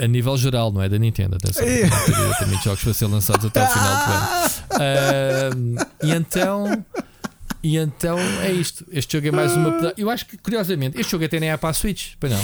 A 0.00 0.06
nível 0.06 0.36
geral, 0.36 0.70
não 0.70 0.80
é 0.80 0.88
da 0.88 0.96
Nintendo, 0.96 1.34
atenção. 1.34 1.64
Tem 1.64 2.46
muitos 2.46 2.62
jogos 2.62 2.84
para 2.84 2.94
ser 2.94 3.06
lançados 3.06 3.46
até 3.46 3.60
ao 3.60 3.72
final 3.72 3.96
do 3.96 4.12
ano. 4.80 5.76
e 6.04 6.10
então. 6.12 6.84
E 7.66 7.76
então 7.76 8.16
é 8.16 8.52
isto. 8.52 8.86
Este 8.92 9.16
jogo 9.16 9.26
é 9.26 9.30
mais 9.32 9.56
uma. 9.56 9.92
Eu 9.96 10.08
acho 10.08 10.24
que, 10.24 10.38
curiosamente, 10.38 11.00
este 11.00 11.10
jogo 11.10 11.24
até 11.24 11.40
nem 11.40 11.50
é 11.50 11.56
para 11.56 11.70
a 11.70 11.72
Switch. 11.72 12.14
Pois 12.20 12.30
não. 12.30 12.40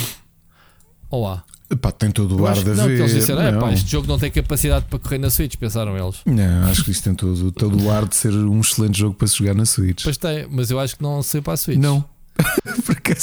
Ou 1.10 1.28
há? 1.28 1.44
Pá, 1.80 1.90
tem 1.92 2.10
todo 2.10 2.40
o 2.40 2.46
ar 2.46 2.54
de 2.54 2.70
não, 2.70 2.84
haver. 2.84 3.00
Eles 3.00 3.14
disseram, 3.14 3.42
é, 3.42 3.58
pá, 3.58 3.72
este 3.72 3.90
jogo 3.90 4.06
não 4.06 4.18
tem 4.18 4.30
capacidade 4.30 4.86
para 4.86 4.98
correr 4.98 5.18
na 5.18 5.30
Switch, 5.30 5.56
pensaram 5.56 5.96
eles. 5.96 6.20
Não, 6.26 6.70
acho 6.70 6.84
que 6.84 6.90
isto 6.90 7.04
tem 7.04 7.14
todo, 7.14 7.52
todo 7.52 7.82
o 7.82 7.90
ar 7.90 8.06
de 8.06 8.14
ser 8.14 8.32
um 8.32 8.60
excelente 8.60 8.98
jogo 8.98 9.14
para 9.14 9.26
se 9.26 9.38
jogar 9.38 9.54
na 9.54 9.64
Switch. 9.64 10.02
Pois 10.04 10.16
tem, 10.16 10.46
mas 10.50 10.70
eu 10.70 10.78
acho 10.78 10.96
que 10.96 11.02
não 11.02 11.22
saiu 11.22 11.42
para 11.42 11.54
a 11.54 11.56
Switch. 11.56 11.78
Não. 11.78 12.04
Porque 12.84 13.14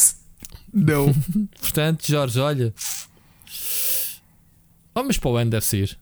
não. 0.73 1.13
Portanto, 1.59 2.05
Jorge, 2.07 2.39
olha. 2.39 2.73
Mas 4.95 5.17
para 5.17 5.29
o 5.29 5.37
ano 5.37 5.51
deve 5.51 5.65
sair. 5.65 5.97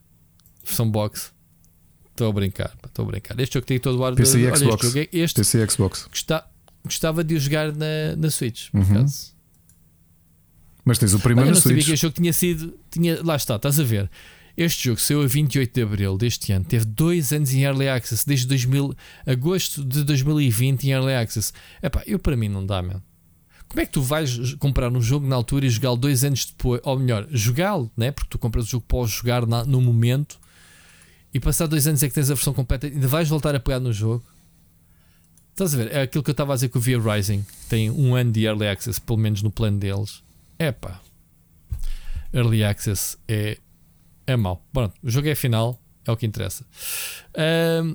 Versão 0.64 0.90
box. 0.90 1.32
Estou 2.10 2.30
a 2.30 2.32
brincar, 2.32 2.76
estou 2.84 3.04
a 3.04 3.08
brincar. 3.08 3.38
Este 3.38 3.54
jogo 3.54 3.66
tem 3.66 3.78
todo 3.78 3.98
o 3.98 4.04
ar 4.04 4.14
PC 4.14 4.38
de. 4.38 4.46
Olha, 4.46 4.56
Xbox. 4.56 4.84
Este, 4.86 4.98
é 4.98 5.08
este 5.12 5.36
PC 5.36 5.70
Xbox. 5.70 6.08
Gostava 6.84 7.22
de 7.22 7.34
o 7.36 7.40
jogar 7.40 7.72
na, 7.72 8.16
na 8.16 8.30
Switch, 8.30 8.70
por 8.70 8.80
uhum. 8.80 8.90
acaso. 8.90 9.37
Mas 10.88 10.96
tens 10.96 11.12
o 11.12 11.20
primeiro 11.20 11.50
Olha, 11.50 11.50
eu 11.50 11.54
não 11.54 11.60
sabia 11.60 11.84
que 11.84 11.92
este 11.92 12.00
jogo 12.00 12.14
tinha 12.14 12.32
sido. 12.32 12.74
Tinha, 12.90 13.22
lá 13.22 13.36
está, 13.36 13.56
estás 13.56 13.78
a 13.78 13.84
ver. 13.84 14.10
Este 14.56 14.88
jogo 14.88 14.98
saiu 14.98 15.22
a 15.22 15.26
28 15.26 15.70
de 15.70 15.82
Abril 15.82 16.16
deste 16.16 16.50
ano, 16.50 16.64
teve 16.64 16.86
dois 16.86 17.30
anos 17.30 17.52
em 17.52 17.62
Early 17.62 17.88
Access, 17.88 18.26
desde 18.26 18.46
2000, 18.46 18.96
agosto 19.26 19.84
de 19.84 20.02
2020 20.02 20.84
em 20.84 20.92
Early 20.92 21.12
Access. 21.12 21.52
Epá, 21.82 22.02
eu 22.06 22.18
para 22.18 22.34
mim 22.34 22.48
não 22.48 22.64
dá, 22.64 22.80
mano. 22.80 23.02
Como 23.68 23.82
é 23.82 23.84
que 23.86 23.92
tu 23.92 24.00
vais 24.00 24.54
comprar 24.54 24.90
um 24.90 25.00
jogo 25.00 25.26
na 25.26 25.36
altura 25.36 25.66
e 25.66 25.68
jogá-lo 25.68 25.98
dois 25.98 26.24
anos 26.24 26.46
depois? 26.46 26.80
Ou 26.82 26.98
melhor, 26.98 27.28
jogá-lo, 27.30 27.92
né? 27.94 28.10
porque 28.10 28.30
tu 28.30 28.38
compras 28.38 28.64
o 28.64 28.68
jogo 28.68 28.86
para 28.88 29.06
jogar 29.06 29.46
na, 29.46 29.62
no 29.64 29.82
momento 29.82 30.40
e 31.34 31.38
passar 31.38 31.66
dois 31.66 31.86
anos 31.86 32.02
é 32.02 32.08
que 32.08 32.14
tens 32.14 32.30
a 32.30 32.34
versão 32.34 32.54
completa 32.54 32.88
e 32.88 32.92
ainda 32.92 33.06
vais 33.06 33.28
voltar 33.28 33.54
a 33.54 33.60
pegar 33.60 33.78
no 33.78 33.92
jogo. 33.92 34.24
Estás 35.50 35.74
a 35.74 35.76
ver? 35.76 35.92
É 35.92 36.00
aquilo 36.00 36.24
que 36.24 36.30
eu 36.30 36.32
estava 36.32 36.54
a 36.54 36.56
dizer 36.56 36.70
com 36.70 36.78
o 36.78 36.82
Via 36.82 36.98
Rising. 36.98 37.44
Tem 37.68 37.90
um 37.90 38.14
ano 38.14 38.32
de 38.32 38.44
Early 38.44 38.68
Access, 38.68 38.98
pelo 38.98 39.18
menos 39.18 39.42
no 39.42 39.50
plano 39.50 39.78
deles. 39.78 40.26
É 40.58 40.72
pá. 40.72 41.00
Early 42.32 42.64
Access 42.64 43.16
é, 43.26 43.58
é 44.26 44.36
mau. 44.36 44.64
Pronto, 44.72 44.94
o 45.02 45.10
jogo 45.10 45.28
é 45.28 45.34
final, 45.34 45.80
é 46.06 46.10
o 46.10 46.16
que 46.16 46.26
interessa. 46.26 46.64
Um, 47.82 47.94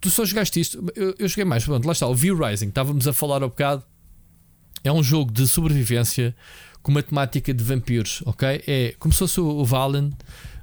tu 0.00 0.10
só 0.10 0.24
jogaste 0.24 0.60
isto. 0.60 0.84
Eu, 0.94 1.14
eu 1.18 1.28
joguei 1.28 1.44
mais. 1.44 1.64
Pronto, 1.64 1.84
lá 1.86 1.92
está. 1.92 2.06
O 2.06 2.14
View 2.14 2.36
Rising, 2.36 2.68
estávamos 2.68 3.08
a 3.08 3.12
falar 3.12 3.42
há 3.42 3.48
bocado. 3.48 3.84
É 4.84 4.92
um 4.92 5.02
jogo 5.02 5.32
de 5.32 5.46
sobrevivência 5.46 6.34
com 6.82 6.90
uma 6.90 7.02
temática 7.02 7.54
de 7.54 7.62
vampiros, 7.62 8.22
ok? 8.26 8.62
É 8.66 8.94
como 8.98 9.12
se 9.12 9.20
fosse 9.20 9.40
o 9.40 9.64
Valen 9.64 10.12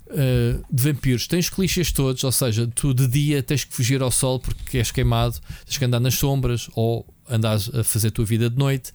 uh, 0.10 0.66
de 0.72 0.84
vampiros. 0.84 1.28
Tens 1.28 1.50
clichês 1.50 1.92
todos, 1.92 2.24
ou 2.24 2.32
seja, 2.32 2.68
tu 2.68 2.94
de 2.94 3.08
dia 3.08 3.44
tens 3.44 3.64
que 3.64 3.74
fugir 3.74 4.02
ao 4.02 4.12
sol 4.12 4.40
porque 4.40 4.78
és 4.78 4.92
queimado, 4.92 5.40
tens 5.66 5.78
que 5.78 5.86
andar 5.86 6.00
nas 6.00 6.16
sombras 6.16 6.70
ou 6.76 7.06
andares 7.30 7.74
a 7.74 7.84
fazer 7.84 8.08
a 8.08 8.12
tua 8.12 8.26
vida 8.26 8.50
de 8.50 8.58
noite 8.58 8.92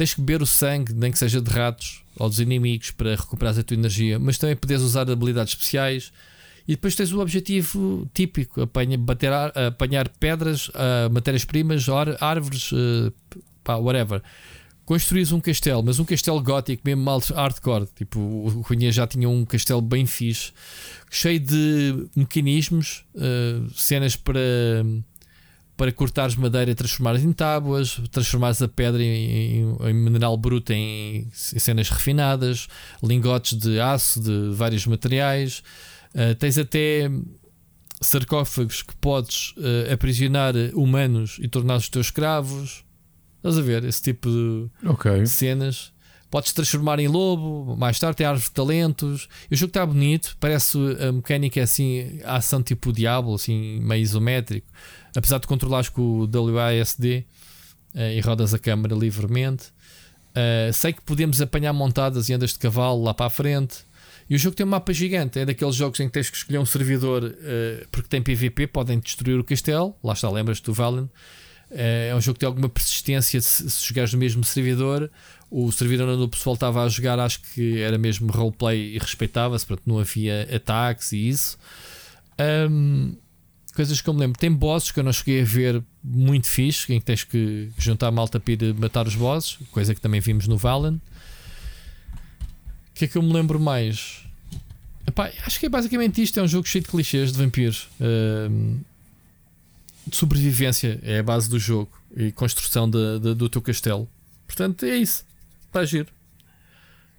tens 0.00 0.14
que 0.14 0.20
beber 0.22 0.40
o 0.40 0.46
sangue, 0.46 0.94
nem 0.94 1.12
que 1.12 1.18
seja 1.18 1.42
de 1.42 1.50
ratos 1.50 2.02
ou 2.16 2.26
dos 2.26 2.40
inimigos, 2.40 2.90
para 2.90 3.10
recuperar 3.14 3.58
a 3.58 3.62
tua 3.62 3.74
energia, 3.74 4.18
mas 4.18 4.38
também 4.38 4.56
podes 4.56 4.80
usar 4.80 5.10
habilidades 5.10 5.52
especiais. 5.52 6.10
E 6.66 6.72
depois 6.72 6.94
tens 6.94 7.12
o 7.12 7.20
objetivo 7.20 8.08
típico: 8.14 8.62
apanha, 8.62 8.96
bater, 8.96 9.30
apanhar 9.68 10.08
pedras, 10.08 10.68
uh, 10.68 11.10
matérias-primas, 11.12 11.86
árvores, 12.18 12.72
uh, 12.72 13.12
pá, 13.62 13.74
whatever. 13.74 14.22
Construís 14.90 15.30
um 15.30 15.38
castelo, 15.38 15.84
mas 15.84 16.00
um 16.00 16.04
castelo 16.04 16.42
gótico, 16.42 16.82
mesmo 16.84 17.04
mal 17.04 17.20
hardcore. 17.20 17.86
Tipo, 17.94 18.18
o 18.18 18.64
Cunha 18.64 18.90
já 18.90 19.06
tinha 19.06 19.28
um 19.28 19.44
castelo 19.44 19.80
bem 19.80 20.04
fixe, 20.04 20.50
cheio 21.08 21.38
de 21.38 22.08
mecanismos, 22.16 23.04
uh, 23.14 23.70
cenas 23.72 24.16
para 24.16 24.40
para 25.76 25.92
cortares 25.92 26.34
madeira 26.34 26.72
e 26.72 26.74
transformares 26.74 27.22
em 27.22 27.32
tábuas, 27.32 28.00
transformares 28.10 28.60
a 28.62 28.66
pedra 28.66 29.00
em, 29.00 29.60
em, 29.60 29.76
em 29.90 29.94
mineral 29.94 30.36
bruto 30.36 30.72
em, 30.72 31.18
em, 31.18 31.30
cenas 31.30 31.88
refinadas, 31.88 32.66
lingotes 33.00 33.56
de 33.56 33.78
aço 33.78 34.20
de 34.20 34.50
vários 34.56 34.84
materiais. 34.86 35.62
Uh, 36.12 36.34
tens 36.34 36.58
até 36.58 37.08
sarcófagos 38.00 38.82
que 38.82 38.96
podes 38.96 39.54
uh, 39.56 39.92
aprisionar 39.94 40.52
humanos 40.74 41.38
e 41.40 41.46
tornar 41.46 41.76
os 41.76 41.88
teus 41.88 42.06
escravos. 42.06 42.89
Estás 43.40 43.56
a 43.56 43.62
ver? 43.62 43.84
Esse 43.84 44.02
tipo 44.02 44.28
de 44.28 44.68
okay. 44.86 45.24
cenas. 45.24 45.92
Podes 46.30 46.52
transformar 46.52 47.00
em 47.00 47.08
lobo, 47.08 47.74
mais 47.76 47.98
tarde 47.98 48.18
tem 48.18 48.26
árvore 48.26 48.44
de 48.44 48.52
talentos. 48.52 49.28
O 49.50 49.56
jogo 49.56 49.70
está 49.70 49.84
bonito, 49.84 50.36
parece 50.38 50.78
a 51.00 51.10
mecânica 51.10 51.60
assim, 51.60 52.20
a 52.22 52.36
ação 52.36 52.62
tipo 52.62 52.92
Diablo, 52.92 53.34
assim, 53.34 53.80
meio 53.80 54.02
isométrico. 54.02 54.66
Apesar 55.16 55.38
de 55.38 55.48
controlares 55.48 55.88
com 55.88 56.20
o 56.20 56.52
WASD 56.52 57.26
uh, 57.94 57.98
eh, 57.98 58.16
e 58.18 58.20
rodas 58.20 58.54
a 58.54 58.60
câmera 58.60 58.94
livremente. 58.94 59.72
Uh, 60.30 60.72
sei 60.72 60.92
que 60.92 61.00
podemos 61.00 61.42
apanhar 61.42 61.72
montadas 61.72 62.28
e 62.28 62.34
andas 62.34 62.52
de 62.52 62.60
cavalo 62.60 63.02
lá 63.02 63.12
para 63.12 63.26
a 63.26 63.30
frente. 63.30 63.78
E 64.28 64.36
o 64.36 64.38
jogo 64.38 64.54
tem 64.54 64.64
um 64.64 64.68
mapa 64.68 64.92
gigante. 64.92 65.40
É 65.40 65.44
daqueles 65.44 65.74
jogos 65.74 65.98
em 65.98 66.06
que 66.06 66.12
tens 66.12 66.30
que 66.30 66.36
escolher 66.36 66.58
um 66.58 66.66
servidor 66.66 67.24
uh, 67.24 67.88
porque 67.90 68.08
tem 68.08 68.22
PVP, 68.22 68.68
podem 68.68 69.00
destruir 69.00 69.36
o 69.36 69.42
castelo. 69.42 69.96
Lá 70.04 70.12
está, 70.12 70.30
lembras-te 70.30 70.64
do 70.64 70.72
Valen. 70.72 71.10
É 71.70 72.12
um 72.16 72.20
jogo 72.20 72.34
que 72.34 72.40
tem 72.40 72.46
alguma 72.46 72.68
persistência 72.68 73.40
se, 73.40 73.70
se 73.70 73.86
jogares 73.86 74.12
no 74.12 74.18
mesmo 74.18 74.42
servidor 74.42 75.10
o 75.50 75.70
servidor 75.72 76.08
onde 76.08 76.22
o 76.22 76.28
pessoal 76.28 76.54
estava 76.54 76.84
a 76.84 76.88
jogar, 76.88 77.18
acho 77.18 77.40
que 77.40 77.80
era 77.80 77.98
mesmo 77.98 78.30
roleplay 78.30 78.94
e 78.94 78.98
respeitava-se, 78.98 79.66
portanto 79.66 79.86
não 79.86 79.98
havia 79.98 80.48
ataques 80.54 81.10
e 81.12 81.28
isso. 81.28 81.58
Um, 82.70 83.16
coisas 83.74 84.00
que 84.00 84.08
eu 84.08 84.14
me 84.14 84.20
lembro. 84.20 84.38
Tem 84.38 84.52
bosses 84.52 84.92
que 84.92 85.00
eu 85.00 85.04
não 85.04 85.12
cheguei 85.12 85.42
a 85.42 85.44
ver 85.44 85.82
muito 86.02 86.46
fixe, 86.46 86.92
em 86.92 87.00
que 87.00 87.04
tens 87.04 87.24
que 87.24 87.68
juntar 87.76 88.06
a 88.06 88.10
malta 88.12 88.38
para 88.38 88.52
ir 88.52 88.74
matar 88.74 89.08
os 89.08 89.16
bosses, 89.16 89.58
coisa 89.72 89.92
que 89.92 90.00
também 90.00 90.20
vimos 90.20 90.46
no 90.46 90.56
Valen. 90.56 91.00
O 92.90 92.94
que 92.94 93.06
é 93.06 93.08
que 93.08 93.18
eu 93.18 93.22
me 93.22 93.32
lembro 93.32 93.58
mais? 93.58 94.24
Epá, 95.06 95.32
acho 95.44 95.58
que 95.58 95.66
é 95.66 95.68
basicamente 95.68 96.22
isto: 96.22 96.38
é 96.38 96.42
um 96.42 96.48
jogo 96.48 96.68
cheio 96.68 96.84
de 96.84 96.90
clichês 96.90 97.32
de 97.32 97.38
vampiros. 97.38 97.88
Um, 98.00 98.78
de 100.06 100.16
sobrevivência 100.16 100.98
é 101.02 101.18
a 101.18 101.22
base 101.22 101.48
do 101.48 101.58
jogo 101.58 101.90
e 102.16 102.32
construção 102.32 102.88
de, 102.88 103.18
de, 103.20 103.34
do 103.34 103.48
teu 103.48 103.62
castelo. 103.62 104.08
Portanto, 104.46 104.84
é 104.84 104.96
isso. 104.96 105.24
Está 105.66 105.84
giro. 105.84 106.08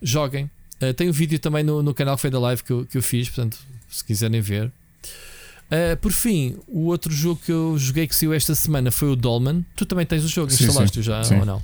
Joguem. 0.01 0.49
Uh, 0.81 0.93
tem 0.93 1.09
um 1.09 1.11
vídeo 1.11 1.39
também 1.39 1.63
no, 1.63 1.81
no 1.81 1.93
canal 1.93 2.17
da 2.17 2.39
live 2.39 2.63
que 2.63 2.71
eu, 2.71 2.85
que 2.85 2.97
eu 2.97 3.03
fiz, 3.03 3.29
portanto, 3.29 3.57
se 3.89 4.03
quiserem 4.03 4.41
ver. 4.41 4.71
Uh, 5.71 5.95
por 6.01 6.11
fim, 6.11 6.57
o 6.67 6.87
outro 6.87 7.13
jogo 7.13 7.39
que 7.45 7.51
eu 7.51 7.77
joguei 7.77 8.05
que 8.05 8.15
saiu 8.15 8.33
esta 8.33 8.53
semana 8.53 8.91
foi 8.91 9.09
o 9.09 9.15
Dolman. 9.15 9.63
Tu 9.75 9.85
também 9.85 10.05
tens 10.05 10.23
o 10.23 10.27
jogo, 10.27 10.51
instalaste 10.51 11.01
já 11.01 11.23
sim. 11.23 11.39
ou 11.39 11.45
não? 11.45 11.61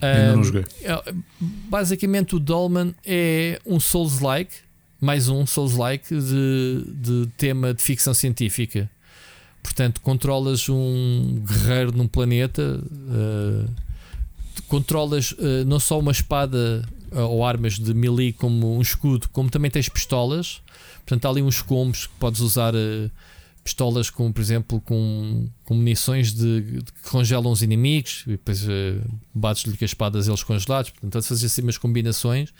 Ainda 0.00 0.36
não 0.36 0.44
joguei. 0.44 0.64
É, 0.82 1.14
basicamente, 1.40 2.34
o 2.34 2.40
Dolman 2.40 2.94
é 3.04 3.60
um 3.66 3.78
Souls-like, 3.78 4.54
mais 5.00 5.28
um 5.28 5.46
Souls-like 5.46 6.14
de, 6.14 6.84
de 6.86 7.28
tema 7.36 7.74
de 7.74 7.82
ficção 7.82 8.14
científica. 8.14 8.90
Portanto, 9.62 10.00
controlas 10.00 10.68
um 10.68 11.42
guerreiro 11.46 11.92
num 11.92 12.06
planeta. 12.06 12.80
Uh, 12.92 13.68
controlas 14.66 15.32
uh, 15.32 15.64
não 15.66 15.78
só 15.78 15.98
uma 15.98 16.12
espada 16.12 16.86
uh, 17.12 17.20
ou 17.20 17.44
armas 17.44 17.78
de 17.78 17.92
melee 17.94 18.32
como 18.32 18.76
um 18.76 18.80
escudo, 18.80 19.28
como 19.30 19.50
também 19.50 19.70
tens 19.70 19.88
pistolas. 19.88 20.60
Portanto, 21.06 21.26
há 21.26 21.28
ali 21.28 21.42
uns 21.42 21.60
combos 21.60 22.06
que 22.06 22.14
podes 22.18 22.40
usar 22.40 22.72
pistolas 23.64 24.10
com, 24.10 24.30
por 24.30 24.40
exemplo, 24.40 24.80
com, 24.80 25.48
com 25.64 25.74
munições 25.74 26.32
de, 26.32 26.60
de, 26.60 26.84
que 26.84 27.10
congelam 27.10 27.50
os 27.50 27.62
inimigos 27.62 28.22
e 28.26 28.32
depois 28.32 28.64
bates-lhe 29.34 29.76
com 29.76 29.84
as 29.84 29.90
espadas 29.90 30.28
eles 30.28 30.44
congelados. 30.44 30.90
Portanto, 30.90 31.24
fazer 31.24 31.46
assim 31.46 31.62
umas 31.62 31.76
combinações. 31.76 32.50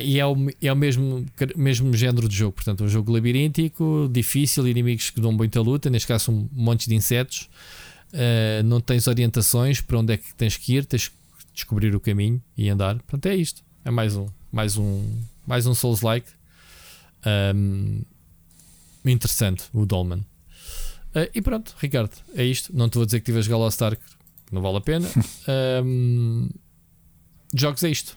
E 0.00 0.18
é 0.18 0.26
o, 0.26 0.36
é 0.60 0.72
o 0.72 0.76
mesmo, 0.76 1.26
mesmo 1.56 1.94
género 1.96 2.28
de 2.28 2.36
jogo. 2.36 2.52
Portanto, 2.52 2.84
um 2.84 2.88
jogo 2.88 3.12
labiríntico, 3.12 4.08
difícil, 4.10 4.66
inimigos 4.66 5.10
que 5.10 5.20
dão 5.20 5.32
muita 5.32 5.60
luta. 5.60 5.90
Neste 5.90 6.08
caso, 6.08 6.32
um 6.32 6.48
monte 6.52 6.88
de 6.88 6.94
insetos. 6.94 7.48
Uh, 8.12 8.62
não 8.64 8.80
tens 8.80 9.06
orientações 9.06 9.80
para 9.80 9.98
onde 9.98 10.12
é 10.12 10.16
que 10.18 10.34
tens 10.34 10.56
que 10.56 10.74
ir, 10.74 10.84
tens 10.84 11.08
que 11.08 11.14
descobrir 11.54 11.94
o 11.94 12.00
caminho 12.00 12.40
e 12.56 12.68
andar. 12.68 12.96
Portanto, 12.96 13.26
é 13.26 13.36
isto. 13.36 13.62
É 13.84 13.90
mais 13.90 14.16
um, 14.16 14.26
mais 14.50 14.76
um, 14.76 15.20
mais 15.46 15.66
um 15.66 15.74
Souls-like. 15.74 16.28
Um, 17.54 18.02
interessante, 19.04 19.64
o 19.72 19.84
Dolman. 19.84 20.24
Uh, 21.14 21.28
e 21.34 21.42
pronto, 21.42 21.74
Ricardo, 21.78 22.12
é 22.34 22.44
isto. 22.44 22.74
Não 22.76 22.86
estou 22.86 23.02
a 23.02 23.04
dizer 23.06 23.20
que 23.20 23.26
tive 23.26 23.38
a 23.38 23.42
jogar 23.42 23.58
Lost 23.58 23.80
Ark, 23.82 24.02
não 24.50 24.62
vale 24.62 24.78
a 24.78 24.80
pena. 24.80 25.08
Um, 25.84 26.48
jogos 27.54 27.82
é 27.82 27.90
isto. 27.90 28.16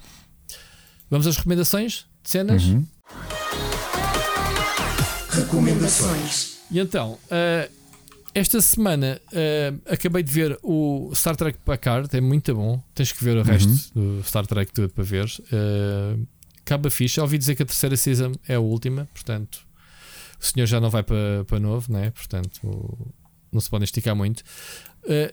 Vamos 1.10 1.28
às 1.28 1.38
recomendações 1.38 2.06
de 2.24 2.30
cenas. 2.30 2.64
Uhum. 2.64 2.86
Recomendações. 5.30 6.60
E 6.72 6.80
então, 6.80 7.14
uh, 7.14 7.72
esta 8.34 8.60
semana 8.60 9.22
uh, 9.28 9.82
acabei 9.92 10.24
de 10.24 10.32
ver 10.32 10.60
o 10.64 11.12
Star 11.14 11.36
Trek 11.36 11.60
Packard, 11.64 12.10
é 12.16 12.22
muito 12.22 12.54
bom. 12.56 12.84
Tens 12.94 13.12
que 13.12 13.24
ver 13.24 13.38
o 13.38 13.44
resto 13.44 13.70
uhum. 13.96 14.18
do 14.18 14.24
Star 14.24 14.46
Trek 14.46 14.74
tudo 14.74 14.90
para 14.90 15.04
ver. 15.04 15.26
Uh, 15.26 16.28
Caba 16.66 16.90
ficha. 16.90 17.22
Ouvi 17.22 17.38
dizer 17.38 17.56
que 17.56 17.64
a 17.64 17.66
terceira 17.66 17.96
season 17.96 18.34
é 18.48 18.56
a 18.56 18.60
última, 18.60 19.08
portanto, 19.14 19.60
o 20.42 20.46
senhor 20.46 20.66
já 20.66 20.82
não 20.82 20.90
vai 20.90 21.04
para, 21.04 21.46
para 21.46 21.60
novo, 21.60 21.94
né? 21.94 22.10
portanto, 22.10 22.60
não 23.52 23.62
se 23.62 23.70
pode 23.70 23.84
esticar 23.84 24.16
muito. 24.16 24.42
Uh, 25.04 25.32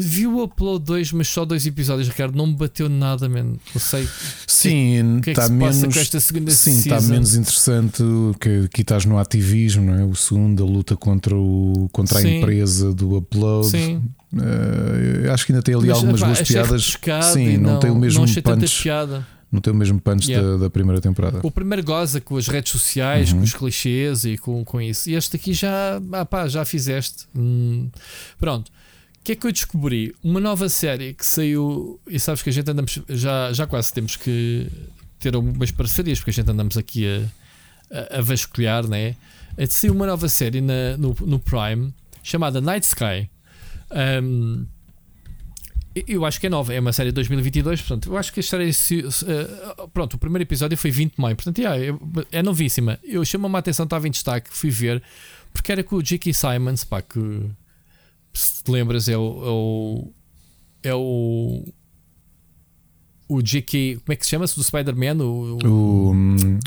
Vi 0.00 0.28
o 0.28 0.44
Upload 0.44 0.84
2, 0.84 1.12
mas 1.12 1.28
só 1.28 1.44
dois 1.44 1.66
episódios, 1.66 2.08
Ricardo. 2.08 2.36
Não 2.36 2.46
me 2.46 2.54
bateu 2.54 2.88
nada, 2.88 3.28
mano. 3.28 3.58
Não 3.74 3.80
sei. 3.80 4.08
Sim, 4.46 5.20
está 5.26 5.46
é 5.46 5.48
menos. 5.48 5.76
sim, 6.54 6.78
está 6.78 7.00
menos 7.00 7.34
interessante 7.34 8.02
que 8.40 8.66
aqui 8.66 8.82
estás 8.82 9.04
no 9.04 9.18
ativismo, 9.18 9.86
não 9.86 9.94
é? 9.94 10.04
O 10.04 10.14
segundo, 10.14 10.62
a 10.62 10.66
luta 10.66 10.96
contra, 10.96 11.34
o, 11.34 11.88
contra 11.90 12.20
a 12.20 12.22
empresa 12.22 12.94
do 12.94 13.16
Upload. 13.16 13.66
Sim. 13.66 14.02
Uh, 14.32 15.32
acho 15.32 15.46
que 15.46 15.52
ainda 15.52 15.62
tem 15.62 15.74
ali 15.74 15.88
mas, 15.88 15.96
algumas 15.96 16.20
boas 16.20 16.42
piadas. 16.42 16.98
Sim, 17.32 17.56
não, 17.56 17.72
não, 17.72 17.80
tem 17.80 17.90
o 17.90 17.96
mesmo 17.96 18.20
não 18.24 18.26
punch. 18.26 18.88
Não 19.50 19.60
tem 19.60 19.72
o 19.72 19.76
mesmo 19.76 19.98
punch 19.98 20.30
yeah. 20.30 20.48
da, 20.48 20.56
da, 20.58 20.70
primeira 20.70 21.00
temporada. 21.00 21.40
O 21.42 21.50
primeiro 21.50 21.82
goza 21.82 22.20
com 22.20 22.36
as 22.36 22.46
redes 22.46 22.70
sociais, 22.70 23.32
uhum. 23.32 23.38
com 23.38 23.44
os 23.44 23.54
clichês 23.54 24.24
e 24.24 24.38
com, 24.38 24.64
com 24.64 24.80
isso. 24.80 25.10
E 25.10 25.14
este 25.14 25.34
aqui 25.34 25.54
já, 25.54 26.00
ah, 26.12 26.24
pá, 26.24 26.46
já 26.46 26.64
fizeste. 26.64 27.26
Hum, 27.34 27.88
pronto 28.38 28.70
que 29.28 29.32
é 29.32 29.36
que 29.36 29.46
eu 29.46 29.52
descobri? 29.52 30.14
Uma 30.24 30.40
nova 30.40 30.70
série 30.70 31.12
que 31.12 31.26
saiu, 31.26 32.00
e 32.06 32.18
sabes 32.18 32.40
que 32.40 32.48
a 32.48 32.52
gente 32.52 32.70
andamos, 32.70 32.98
já, 33.10 33.52
já 33.52 33.66
quase 33.66 33.92
temos 33.92 34.16
que 34.16 34.66
ter 35.18 35.34
algumas 35.34 35.70
parcerias, 35.70 36.18
porque 36.18 36.30
a 36.30 36.32
gente 36.32 36.50
andamos 36.50 36.78
aqui 36.78 37.04
a, 37.06 38.14
a, 38.14 38.18
a 38.18 38.22
vasculhar, 38.22 38.86
né? 38.86 39.16
É 39.54 39.66
saiu 39.66 39.92
uma 39.92 40.06
nova 40.06 40.30
série 40.30 40.62
na, 40.62 40.96
no, 40.96 41.14
no 41.20 41.38
Prime 41.38 41.92
chamada 42.22 42.58
Night 42.58 42.86
Sky. 42.86 43.28
Um, 44.22 44.64
eu 46.06 46.24
acho 46.24 46.40
que 46.40 46.46
é 46.46 46.50
nova, 46.50 46.72
é 46.72 46.80
uma 46.80 46.94
série 46.94 47.10
de 47.10 47.14
2022, 47.16 47.82
portanto, 47.82 48.10
eu 48.10 48.16
acho 48.16 48.32
que 48.32 48.40
a 48.40 48.42
série. 48.42 48.70
Uh, 48.70 49.88
pronto, 49.88 50.14
o 50.14 50.18
primeiro 50.18 50.42
episódio 50.42 50.78
foi 50.78 50.90
20 50.90 51.16
de 51.16 51.20
maio, 51.20 51.36
portanto, 51.36 51.58
yeah, 51.58 51.78
é, 51.78 52.38
é 52.38 52.42
novíssima. 52.42 52.98
Eu 53.04 53.22
chamo-me 53.26 53.56
a 53.56 53.58
atenção, 53.58 53.84
estava 53.84 54.08
em 54.08 54.10
destaque, 54.10 54.48
fui 54.50 54.70
ver, 54.70 55.02
porque 55.52 55.70
era 55.70 55.84
com 55.84 55.96
o 55.96 56.02
J.K. 56.02 56.32
Simons, 56.32 56.82
pá, 56.82 57.02
que 57.02 57.42
se 58.38 58.62
te 58.62 58.70
lembras, 58.70 59.08
é 59.08 59.16
o. 59.16 59.42
É 59.42 59.50
o, 59.50 60.12
é 60.90 60.94
o, 60.94 61.64
o 63.28 63.42
J.K. 63.42 63.96
Como 63.96 64.12
é 64.12 64.16
que 64.16 64.24
se 64.24 64.30
chama-se? 64.30 64.54
Do 64.54 64.62
Spider-Man? 64.62 65.24
O, 65.24 65.58
o 65.64 66.12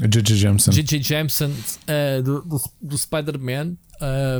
J.J. 0.07 0.35
Jameson. 0.35 0.71
J.J. 0.71 1.01
Jameson 1.01 1.49
uh, 1.49 2.21
do, 2.21 2.41
do, 2.41 2.61
do 2.81 2.97
Spider-Man 2.97 3.77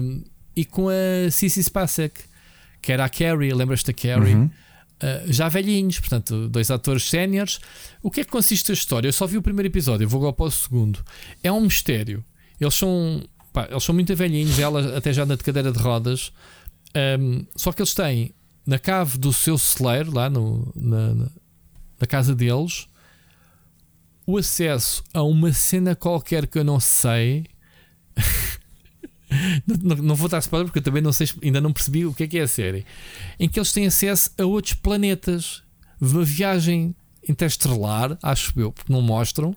um, 0.01 0.24
e 0.56 0.66
com 0.66 0.90
a 0.90 1.32
Cici 1.32 1.64
Spacek, 1.64 2.22
que 2.82 2.92
era 2.92 3.06
a 3.06 3.10
Carrie. 3.10 3.53
Lembras-te 3.53 3.88
da 3.88 3.93
Carrie? 3.93 4.35
Uhum. 4.35 4.45
Uh, 4.45 5.32
já 5.32 5.48
velhinhos, 5.48 6.00
portanto, 6.00 6.50
dois 6.50 6.69
atores 6.69 7.03
séniores. 7.03 7.60
O 8.03 8.11
que 8.11 8.22
é 8.22 8.24
que 8.26 8.30
consiste 8.30 8.72
a 8.72 8.74
história? 8.74 9.08
Eu 9.08 9.14
só 9.14 9.26
vi 9.26 9.38
o 9.38 9.42
primeiro 9.42 9.68
episódio, 9.68 10.03
eu 10.03 10.10
vou 10.10 10.19
agora 10.19 10.34
para 10.34 10.45
o 10.45 10.51
segundo. 10.51 11.00
É 11.42 11.51
um 11.51 11.61
mistério. 11.61 12.24
Eles 12.60 12.76
são, 12.76 13.24
pá, 13.51 13.68
eles 13.72 13.84
são 13.84 13.95
muito 13.95 14.14
velhinhos, 14.16 14.60
ela 14.60 14.98
até 14.98 15.11
já 15.11 15.24
anda 15.24 15.38
de 15.38 15.43
cadeira 15.43 15.72
de 15.72 15.80
rodas. 15.80 16.32
Um, 16.95 17.45
só 17.56 17.72
que 17.72 17.82
eles 17.82 17.94
têm 17.94 18.34
na 18.66 18.78
cave 18.78 19.18
do 19.18 19.34
seu 19.34 19.58
celeiro, 19.58 20.14
lá 20.14 20.30
no, 20.30 20.72
na, 20.76 21.14
na, 22.00 22.08
casa 22.08 22.36
deles, 22.36 22.88
o 24.26 24.38
acesso 24.38 25.03
a 25.14 25.24
uma 25.24 25.52
cena 25.53 25.95
qualquer 25.95 26.48
que 26.48 26.60
eu 26.60 26.64
não 26.64 26.80
sei. 26.80 27.45
não, 29.84 29.95
não, 29.95 30.16
vou 30.16 30.30
dar 30.30 30.40
spoiler 30.40 30.68
porque 30.68 30.80
eu 30.80 30.84
também 30.84 31.02
não 31.02 31.14
sei, 31.14 31.28
ainda 31.42 31.61
não 31.61 31.74
percebi 31.74 32.06
o 32.06 32.14
que 32.14 32.24
é 32.24 32.28
que 32.28 32.38
é 32.38 32.44
a 32.44 32.48
série. 32.48 32.86
Em 33.40 33.50
que 33.50 33.60
eles 33.60 33.72
têm 33.72 33.88
acesso 33.88 34.32
a 34.38 34.45
outros 34.45 34.74
planetas, 34.76 35.64
uma 36.00 36.24
viagem 36.24 36.95
interestelar, 37.28 38.18
acho 38.22 38.60
eu, 38.60 38.72
porque 38.72 38.92
não 38.92 39.02
mostram. 39.02 39.56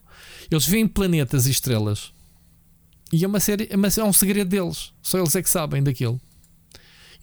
Eles 0.50 0.66
veem 0.66 0.86
planetas 0.86 1.46
e 1.46 1.50
estrelas. 1.50 2.12
E 3.12 3.24
é 3.24 3.28
uma 3.28 3.40
série, 3.40 3.68
é, 3.70 3.76
uma, 3.76 3.88
é 3.88 4.04
um 4.04 4.12
segredo 4.12 4.48
deles. 4.48 4.92
Só 5.02 5.18
eles 5.18 5.34
é 5.36 5.42
que 5.42 5.48
sabem 5.48 5.82
daquilo. 5.82 6.20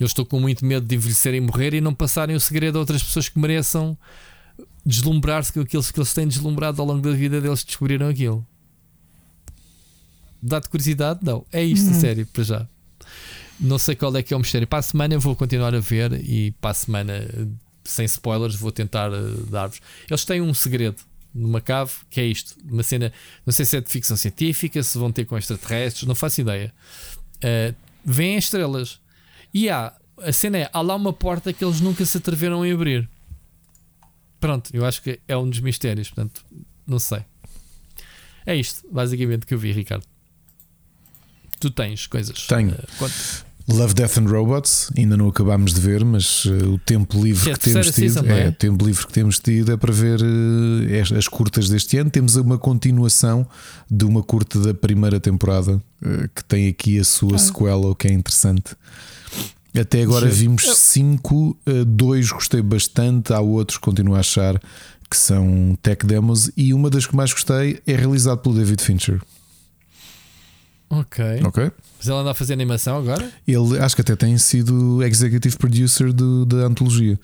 Eu 0.02 0.08
estou 0.08 0.26
com 0.26 0.40
muito 0.40 0.66
medo 0.66 0.84
de 0.84 0.96
envelhecer 0.96 1.36
e 1.36 1.40
morrer 1.40 1.76
e 1.76 1.80
não 1.80 1.94
passarem 1.94 2.36
o 2.36 2.40
segredo 2.40 2.78
a 2.78 2.80
outras 2.80 3.04
pessoas 3.04 3.30
que 3.30 3.38
mereçam 3.38 3.96
deslumbrar-se 4.84 5.54
com 5.54 5.60
aquilo 5.60 5.84
que 5.84 6.00
eles 6.00 6.12
têm 6.12 6.28
deslumbrado 6.28 6.82
ao 6.82 6.88
longo 6.88 7.02
da 7.02 7.12
vida 7.12 7.40
deles 7.40 7.64
descobriram 7.64 8.10
aquilo. 8.10 8.44
Dá-te 10.42 10.70
curiosidade? 10.70 11.20
Não. 11.22 11.46
É 11.52 11.64
isto, 11.64 11.88
hum. 11.92 12.00
sério, 12.00 12.26
para 12.26 12.44
já. 12.44 12.68
Não 13.60 13.78
sei 13.78 13.96
qual 13.96 14.18
é 14.18 14.24
que 14.24 14.34
é 14.34 14.38
o 14.38 14.40
mistério. 14.40 14.68
Para 14.68 14.80
a 14.80 14.82
semana 14.82 15.14
eu 15.14 15.20
vou 15.20 15.36
continuar 15.36 15.76
a 15.76 15.80
ver 15.80 16.14
e 16.14 16.50
para 16.60 16.72
a 16.72 16.74
semana, 16.74 17.14
sem 17.84 18.06
spoilers, 18.06 18.56
vou 18.56 18.72
tentar 18.72 19.12
uh, 19.12 19.46
dar-vos. 19.52 19.82
Eles 20.10 20.26
têm 20.26 20.42
um 20.42 20.52
segredo 20.52 20.98
numa 21.32 21.62
cave 21.62 21.92
que 22.10 22.20
é 22.20 22.26
isto: 22.26 22.56
uma 22.66 22.82
cena, 22.82 23.14
não 23.46 23.54
sei 23.54 23.68
se 23.68 23.78
é 23.78 23.82
de 23.82 23.92
ficção 23.92 24.18
científica, 24.18 24.82
se 24.82 24.98
vão 24.98 25.12
ter 25.12 25.26
com 25.26 25.38
extraterrestres, 25.38 26.08
não 26.08 26.16
faço 26.16 26.42
ideia. 26.42 26.74
Uh, 27.38 27.76
vêm 28.04 28.36
estrelas 28.36 29.00
e 29.54 29.70
há 29.70 29.94
a 30.22 30.32
cena 30.32 30.58
é: 30.60 30.70
há 30.72 30.82
lá 30.82 30.96
uma 30.96 31.14
porta 31.14 31.52
que 31.52 31.64
eles 31.64 31.82
nunca 31.82 32.06
se 32.06 32.18
atreveram 32.18 32.64
a 32.64 32.72
abrir. 32.72 33.10
Pronto, 34.40 34.70
eu 34.74 34.86
acho 34.86 35.02
que 35.02 35.20
é 35.28 35.38
um 35.38 35.50
dos 35.50 35.60
mistérios, 35.60 36.10
portanto, 36.10 36.44
não 36.86 37.00
sei. 37.00 37.24
É 38.46 38.56
isto, 38.56 38.88
basicamente, 38.92 39.46
que 39.46 39.54
eu 39.54 39.60
vi, 39.60 39.72
Ricardo. 39.72 40.04
Tu 41.60 41.70
tens 41.70 42.08
coisas. 42.08 42.48
Tenho. 42.48 42.72
Uh, 42.72 43.52
Love, 43.68 43.94
Death 43.94 44.18
and 44.18 44.26
Robots, 44.26 44.92
ainda 44.98 45.16
não 45.16 45.30
acabámos 45.30 45.74
de 45.74 45.80
ver, 45.80 46.04
mas 46.04 46.46
uh, 46.46 46.74
o 46.74 46.80
tempo 46.80 47.24
livre 47.24 47.46
que, 47.46 47.52
é 47.52 47.54
que 47.54 47.60
temos 47.60 47.92
tido, 47.92 48.14
season, 48.14 48.26
é, 48.26 48.46
é? 48.46 48.50
o 48.50 48.52
tempo 48.52 48.84
livre 48.84 49.06
que 49.06 49.14
temos 49.14 49.40
tido 49.40 49.72
é 49.72 49.78
para 49.78 49.94
ver 49.94 50.20
uh, 50.20 51.18
as 51.18 51.28
curtas 51.28 51.70
deste 51.70 51.98
ano. 51.98 52.10
Temos 52.10 52.36
uma 52.36 52.58
continuação 52.58 53.48
de 53.90 54.04
uma 54.04 54.24
curta 54.24 54.60
da 54.60 54.74
primeira 54.74 55.20
temporada 55.20 55.76
uh, 55.76 56.30
que 56.34 56.44
tem 56.44 56.68
aqui 56.68 57.00
a 57.00 57.04
sua 57.04 57.36
ah. 57.36 57.40
sequela, 57.40 57.88
o 57.88 57.96
que 57.96 58.08
é 58.08 58.12
interessante. 58.12 58.76
Até 59.80 60.04
agora 60.04 60.30
Sim. 60.30 60.36
vimos 60.36 60.64
cinco, 60.78 61.58
dois 61.88 62.30
gostei 62.30 62.62
bastante, 62.62 63.32
há 63.32 63.40
outros 63.40 63.78
que 63.78 63.84
continuo 63.84 64.16
a 64.16 64.20
achar 64.20 64.62
que 65.10 65.18
são 65.18 65.78
tech 65.82 66.06
demos 66.06 66.52
e 66.56 66.74
uma 66.74 66.90
das 66.90 67.06
que 67.06 67.16
mais 67.16 67.34
gostei 67.34 67.82
é 67.86 67.96
realizado 67.96 68.40
pelo 68.40 68.56
David 68.56 68.82
Fincher. 68.82 69.22
Ok. 70.90 71.24
Ok. 71.46 71.72
Mas 71.98 72.08
ele 72.08 72.18
anda 72.18 72.32
a 72.32 72.34
fazer 72.34 72.54
animação 72.54 72.98
agora? 72.98 73.32
Ele 73.48 73.80
acho 73.80 73.96
que 73.96 74.02
até 74.02 74.16
tem 74.16 74.38
sido 74.38 75.02
executive 75.04 75.58
producer 75.58 76.12
do, 76.12 76.46
da 76.46 76.66
antologia. 76.66 77.18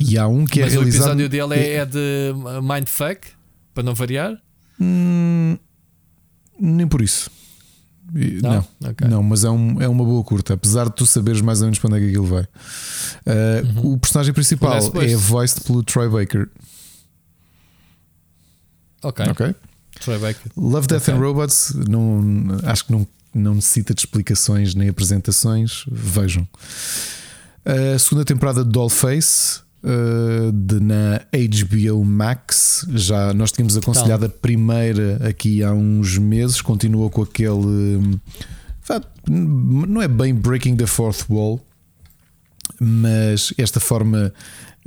E 0.00 0.18
há 0.18 0.26
um 0.26 0.44
que 0.44 0.60
é 0.60 0.64
Mas 0.64 0.72
é 0.72 0.76
realizado. 0.76 1.00
O 1.00 1.22
episódio 1.22 1.28
dele 1.28 1.54
é, 1.54 1.74
é 1.76 1.86
de 1.86 2.32
Mindfuck, 2.62 3.28
para 3.72 3.84
não 3.84 3.94
variar? 3.94 4.36
Hum, 4.80 5.56
nem 6.60 6.88
por 6.88 7.02
isso. 7.02 7.30
Não, 8.14 8.64
não, 8.80 8.90
okay. 8.90 9.08
não, 9.08 9.22
mas 9.24 9.42
é, 9.42 9.50
um, 9.50 9.82
é 9.82 9.88
uma 9.88 10.04
boa 10.04 10.22
curta, 10.22 10.54
apesar 10.54 10.84
de 10.84 10.94
tu 10.94 11.04
saberes 11.04 11.40
mais 11.40 11.60
ou 11.60 11.66
menos 11.66 11.80
para 11.80 11.88
onde 11.88 11.96
é 11.96 12.00
que 12.00 12.08
aquilo 12.10 12.26
vai. 12.26 12.42
Uh, 12.42 13.80
uhum. 13.80 13.92
O 13.94 13.98
personagem 13.98 14.32
principal 14.32 14.76
é 14.76 15.16
voiced 15.16 15.62
pelo 15.62 15.82
Troy 15.82 16.08
Baker. 16.08 16.48
Ok. 19.02 19.26
Ok. 19.28 19.54
Troy 20.00 20.18
Baker. 20.18 20.52
Love, 20.56 20.86
Death 20.86 21.02
okay. 21.02 21.14
and 21.14 21.18
Robots, 21.18 21.74
não, 21.88 22.58
acho 22.64 22.86
que 22.86 22.92
não, 22.92 23.06
não 23.34 23.54
necessita 23.56 23.92
de 23.92 24.00
explicações 24.02 24.74
nem 24.74 24.88
apresentações. 24.88 25.84
Vejam. 25.90 26.46
A 27.64 27.98
segunda 27.98 28.24
temporada 28.24 28.64
de 28.64 28.70
Dollface, 28.70 29.58
uh, 29.58 29.63
de, 30.52 30.80
na 30.80 31.20
HBO 31.32 32.04
Max. 32.04 32.86
Já 32.90 33.34
nós 33.34 33.52
tínhamos 33.52 33.76
aconselhado 33.76 34.26
a 34.26 34.28
primeira 34.28 35.18
aqui 35.28 35.62
há 35.62 35.72
uns 35.72 36.18
meses. 36.18 36.60
Continua 36.60 37.10
com 37.10 37.22
aquele. 37.22 38.20
não 39.28 40.00
é 40.00 40.08
bem 40.08 40.34
breaking 40.34 40.76
the 40.76 40.86
fourth 40.86 41.24
wall, 41.28 41.60
mas 42.80 43.52
esta 43.58 43.80
forma 43.80 44.32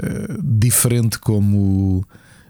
uh, 0.01 0.41
diferente 0.43 1.19
como 1.19 2.05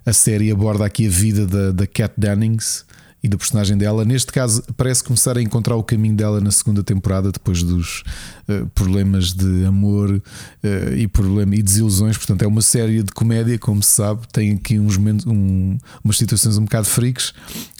a 0.05 0.13
série 0.13 0.51
aborda 0.51 0.85
aqui 0.85 1.07
a 1.07 1.09
vida 1.09 1.45
da, 1.45 1.71
da 1.71 1.87
Kat 1.87 2.13
Dennings 2.17 2.85
e 3.27 3.29
do 3.29 3.37
personagem 3.37 3.77
dela. 3.77 4.03
Neste 4.05 4.31
caso, 4.31 4.63
parece 4.75 5.03
começar 5.03 5.37
a 5.37 5.41
encontrar 5.41 5.75
o 5.75 5.83
caminho 5.83 6.15
dela 6.15 6.39
na 6.41 6.49
segunda 6.49 6.81
temporada, 6.81 7.31
depois 7.31 7.61
dos 7.61 8.03
uh, 8.47 8.65
problemas 8.73 9.33
de 9.33 9.65
amor 9.65 10.09
uh, 10.09 10.93
e, 10.95 11.07
problema, 11.07 11.55
e 11.55 11.61
desilusões. 11.61 12.17
Portanto, 12.17 12.41
é 12.43 12.47
uma 12.47 12.61
série 12.61 13.03
de 13.03 13.11
comédia, 13.11 13.59
como 13.59 13.83
se 13.83 13.91
sabe, 13.91 14.27
tem 14.31 14.53
aqui 14.53 14.79
uns 14.79 14.97
um, 14.97 15.77
umas 16.03 16.17
situações 16.17 16.57
um 16.57 16.63
bocado 16.63 16.87
freaks. 16.87 17.33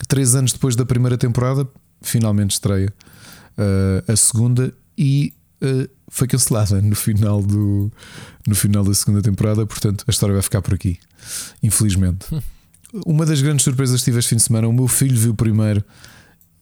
Três 0.07 0.35
anos 0.35 0.51
depois 0.51 0.75
da 0.75 0.85
primeira 0.85 1.17
temporada, 1.17 1.67
finalmente 2.01 2.51
estreia 2.51 2.93
uh, 3.57 4.11
a 4.11 4.15
segunda 4.15 4.73
e 4.97 5.33
foi 6.07 6.27
cancelada 6.27 6.79
no 6.79 6.95
final, 6.95 7.41
do, 7.41 7.91
no 8.45 8.53
final 8.53 8.83
da 8.83 8.93
segunda 8.93 9.23
temporada. 9.23 9.65
Portanto, 9.65 10.03
a 10.07 10.11
história 10.11 10.33
vai 10.33 10.43
ficar 10.43 10.61
por 10.61 10.75
aqui, 10.75 10.99
infelizmente. 11.63 12.27
Uma 13.05 13.25
das 13.25 13.41
grandes 13.41 13.63
surpresas 13.63 13.99
que 14.01 14.05
tive 14.05 14.19
este 14.19 14.29
fim 14.29 14.35
de 14.37 14.43
semana, 14.43 14.67
o 14.67 14.73
meu 14.73 14.87
filho 14.87 15.17
viu 15.17 15.33
primeiro 15.33 15.83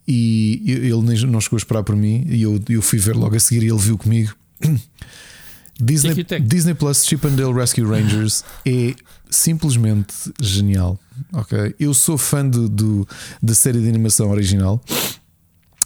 e 0.08 0.62
ele 0.68 1.26
não 1.28 1.42
chegou 1.42 1.58
a 1.58 1.60
esperar 1.60 1.84
por 1.84 1.96
mim 1.96 2.26
e 2.28 2.42
eu, 2.42 2.60
eu 2.70 2.82
fui 2.82 3.00
ver 3.00 3.16
logo 3.16 3.36
a 3.36 3.40
seguir 3.40 3.64
e 3.64 3.70
ele 3.70 3.80
viu 3.80 3.98
comigo. 3.98 4.34
Disney, 5.80 6.26
Disney 6.42 6.74
Plus 6.74 7.06
Chip 7.06 7.28
and 7.28 7.36
Dale 7.36 7.54
Rescue 7.54 7.84
Rangers 7.84 8.46
é 8.66 8.96
simplesmente 9.30 10.14
genial. 10.42 10.98
Ok, 11.34 11.76
eu 11.80 11.94
sou 11.94 12.18
fã 12.18 12.48
do, 12.48 12.70
do, 12.70 13.08
da 13.42 13.54
série 13.54 13.82
de 13.82 13.90
animação 13.90 14.30
original 14.32 14.82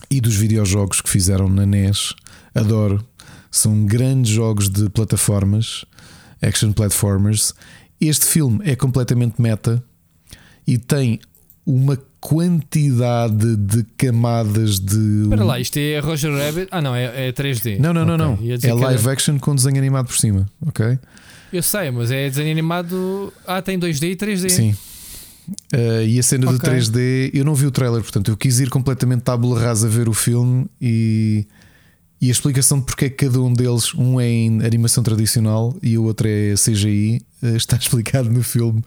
e 0.09 0.21
dos 0.21 0.35
videojogos 0.35 1.01
que 1.01 1.09
fizeram 1.09 1.49
na 1.49 1.65
NES. 1.65 2.13
Adoro. 2.53 3.03
São 3.51 3.83
grandes 3.83 4.31
jogos 4.31 4.69
de 4.69 4.89
plataformas, 4.89 5.83
action 6.39 6.71
platformers. 6.71 7.53
Este 7.99 8.27
filme 8.27 8.59
é 8.63 8.75
completamente 8.75 9.41
meta 9.41 9.83
e 10.69 10.77
tem 10.77 11.19
uma 11.65 11.97
quantidade 12.21 13.55
de 13.55 13.83
camadas 13.97 14.79
de. 14.79 15.23
Espera 15.23 15.43
lá, 15.43 15.59
isto 15.59 15.77
é 15.79 15.97
Roger 15.99 16.31
Rabbit? 16.31 16.67
Ah, 16.69 16.79
não, 16.79 16.95
é, 16.95 17.29
é 17.29 17.31
3D. 17.31 17.79
Não, 17.79 17.91
não, 17.91 18.03
okay. 18.03 18.17
não, 18.17 18.37
não. 18.37 18.39
É 18.63 18.73
live 18.73 19.03
era... 19.03 19.13
action 19.13 19.39
com 19.39 19.55
desenho 19.55 19.77
animado 19.79 20.05
por 20.05 20.17
cima, 20.17 20.47
ok? 20.63 20.99
Eu 21.51 21.63
sei, 21.63 21.89
mas 21.89 22.11
é 22.11 22.29
desenho 22.29 22.51
animado. 22.51 23.33
Ah, 23.47 23.63
tem 23.63 23.79
2D 23.79 24.11
e 24.11 24.15
3D. 24.15 24.49
Sim. 24.49 24.75
Uh, 25.73 26.05
e 26.05 26.19
a 26.19 26.23
cena 26.23 26.51
okay. 26.51 26.59
do 26.59 26.77
3D, 26.77 27.31
eu 27.33 27.43
não 27.43 27.55
vi 27.55 27.65
o 27.65 27.71
trailer, 27.71 28.03
portanto, 28.03 28.29
eu 28.29 28.37
quis 28.37 28.59
ir 28.59 28.69
completamente 28.69 29.21
tábula 29.21 29.59
rasa 29.59 29.87
a 29.87 29.89
ver 29.89 30.07
o 30.07 30.13
filme 30.13 30.67
e, 30.79 31.47
e 32.21 32.27
a 32.27 32.31
explicação 32.31 32.77
de 32.79 32.85
porque 32.85 33.05
é 33.05 33.09
que 33.09 33.25
cada 33.25 33.41
um 33.41 33.51
deles, 33.51 33.95
um 33.95 34.21
é 34.21 34.27
em 34.27 34.63
animação 34.63 35.01
tradicional 35.01 35.75
e 35.81 35.97
o 35.97 36.03
outro 36.03 36.27
é 36.27 36.53
CGI, 36.53 37.25
uh, 37.41 37.55
está 37.55 37.77
explicado 37.81 38.29
no 38.29 38.43
filme 38.43 38.83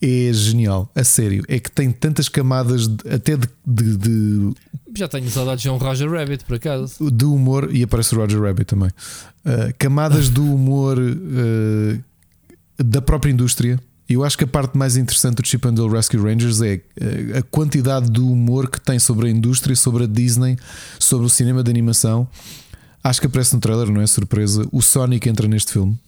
é 0.00 0.32
genial, 0.32 0.90
a 0.94 1.02
sério. 1.02 1.44
É 1.48 1.58
que 1.58 1.70
tem 1.70 1.90
tantas 1.90 2.28
camadas 2.28 2.86
de, 2.86 3.08
até 3.10 3.36
de, 3.36 3.48
de, 3.66 3.96
de, 3.96 4.54
Já 4.96 5.08
tenho 5.08 5.28
saudades 5.28 5.62
de 5.62 5.68
um 5.68 5.76
Roger 5.76 6.08
Rabbit, 6.10 6.44
por 6.44 6.56
acaso. 6.56 7.10
De 7.10 7.24
humor, 7.24 7.68
e 7.74 7.82
aparece 7.82 8.14
o 8.14 8.18
Roger 8.18 8.40
Rabbit 8.40 8.64
também. 8.64 8.90
Uh, 8.90 9.74
camadas 9.76 10.28
do 10.28 10.44
humor 10.44 10.98
uh, 10.98 12.04
da 12.78 13.02
própria 13.02 13.32
indústria. 13.32 13.80
Eu 14.08 14.24
acho 14.24 14.38
que 14.38 14.44
a 14.44 14.46
parte 14.46 14.78
mais 14.78 14.96
interessante 14.96 15.42
do 15.42 15.46
Chip 15.46 15.66
and 15.66 15.74
Dale 15.74 15.90
Rescue 15.90 16.18
Rangers 16.18 16.62
é 16.62 16.76
uh, 16.76 17.38
a 17.38 17.42
quantidade 17.42 18.08
do 18.08 18.30
humor 18.30 18.70
que 18.70 18.80
tem 18.80 19.00
sobre 19.00 19.26
a 19.26 19.30
indústria, 19.30 19.74
sobre 19.74 20.04
a 20.04 20.06
Disney, 20.06 20.56
sobre 21.00 21.26
o 21.26 21.28
cinema 21.28 21.62
de 21.64 21.70
animação. 21.70 22.28
Acho 23.02 23.20
que 23.20 23.26
aparece 23.26 23.52
no 23.52 23.60
trailer, 23.60 23.90
não 23.90 24.00
é 24.00 24.06
surpresa. 24.06 24.64
O 24.70 24.80
Sonic 24.80 25.28
entra 25.28 25.48
neste 25.48 25.72
filme. 25.72 25.98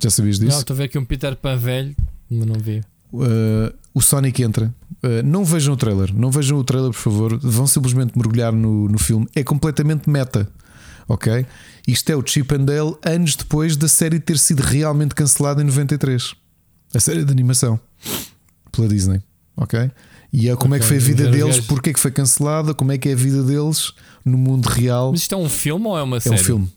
Já 0.00 0.10
sabias 0.10 0.38
disso? 0.38 0.52
Não, 0.52 0.60
estou 0.60 0.74
a 0.74 0.76
ver 0.76 0.84
aqui 0.84 0.96
um 0.96 1.04
Peter 1.04 1.34
Pan 1.34 1.56
velho 1.56 1.96
Ainda 2.30 2.46
não 2.46 2.56
vi. 2.56 2.82
Uh, 3.12 3.74
o 3.94 4.00
Sonic 4.00 4.42
entra. 4.42 4.74
Uh, 5.02 5.22
não 5.24 5.44
vejam 5.44 5.74
o 5.74 5.76
trailer, 5.76 6.14
não 6.14 6.30
vejam 6.30 6.58
o 6.58 6.64
trailer, 6.64 6.90
por 6.90 6.98
favor. 6.98 7.38
Vão 7.38 7.66
simplesmente 7.66 8.16
mergulhar 8.16 8.52
no, 8.52 8.88
no 8.88 8.98
filme. 8.98 9.26
É 9.34 9.42
completamente 9.42 10.08
meta. 10.08 10.48
Ok? 11.08 11.46
Isto 11.86 12.10
é 12.10 12.16
o 12.16 12.26
Chip 12.26 12.54
and 12.54 12.64
Dale 12.64 12.94
anos 13.02 13.34
depois 13.34 13.76
da 13.76 13.88
série 13.88 14.20
ter 14.20 14.38
sido 14.38 14.60
realmente 14.60 15.14
cancelada 15.14 15.62
em 15.62 15.64
93. 15.64 16.34
A 16.94 17.00
série 17.00 17.24
de 17.24 17.32
animação 17.32 17.80
pela 18.70 18.86
Disney. 18.86 19.22
Ok? 19.56 19.90
E 20.30 20.50
é 20.50 20.56
como 20.56 20.74
okay, 20.74 20.76
é 20.76 20.80
que 20.80 20.86
foi 20.86 20.96
a 20.98 21.00
vida 21.00 21.30
deles, 21.30 21.60
porque 21.60 21.88
é 21.88 21.92
que 21.94 21.98
foi 21.98 22.10
cancelada, 22.10 22.74
como 22.74 22.92
é 22.92 22.98
que 22.98 23.08
é 23.08 23.12
a 23.14 23.16
vida 23.16 23.42
deles 23.42 23.94
no 24.22 24.36
mundo 24.36 24.66
real. 24.66 25.10
Mas 25.10 25.22
isto 25.22 25.34
é 25.34 25.38
um 25.38 25.48
filme 25.48 25.86
ou 25.86 25.96
é 25.96 26.02
uma 26.02 26.20
série? 26.20 26.36
É 26.36 26.38
um 26.38 26.44
filme. 26.44 26.72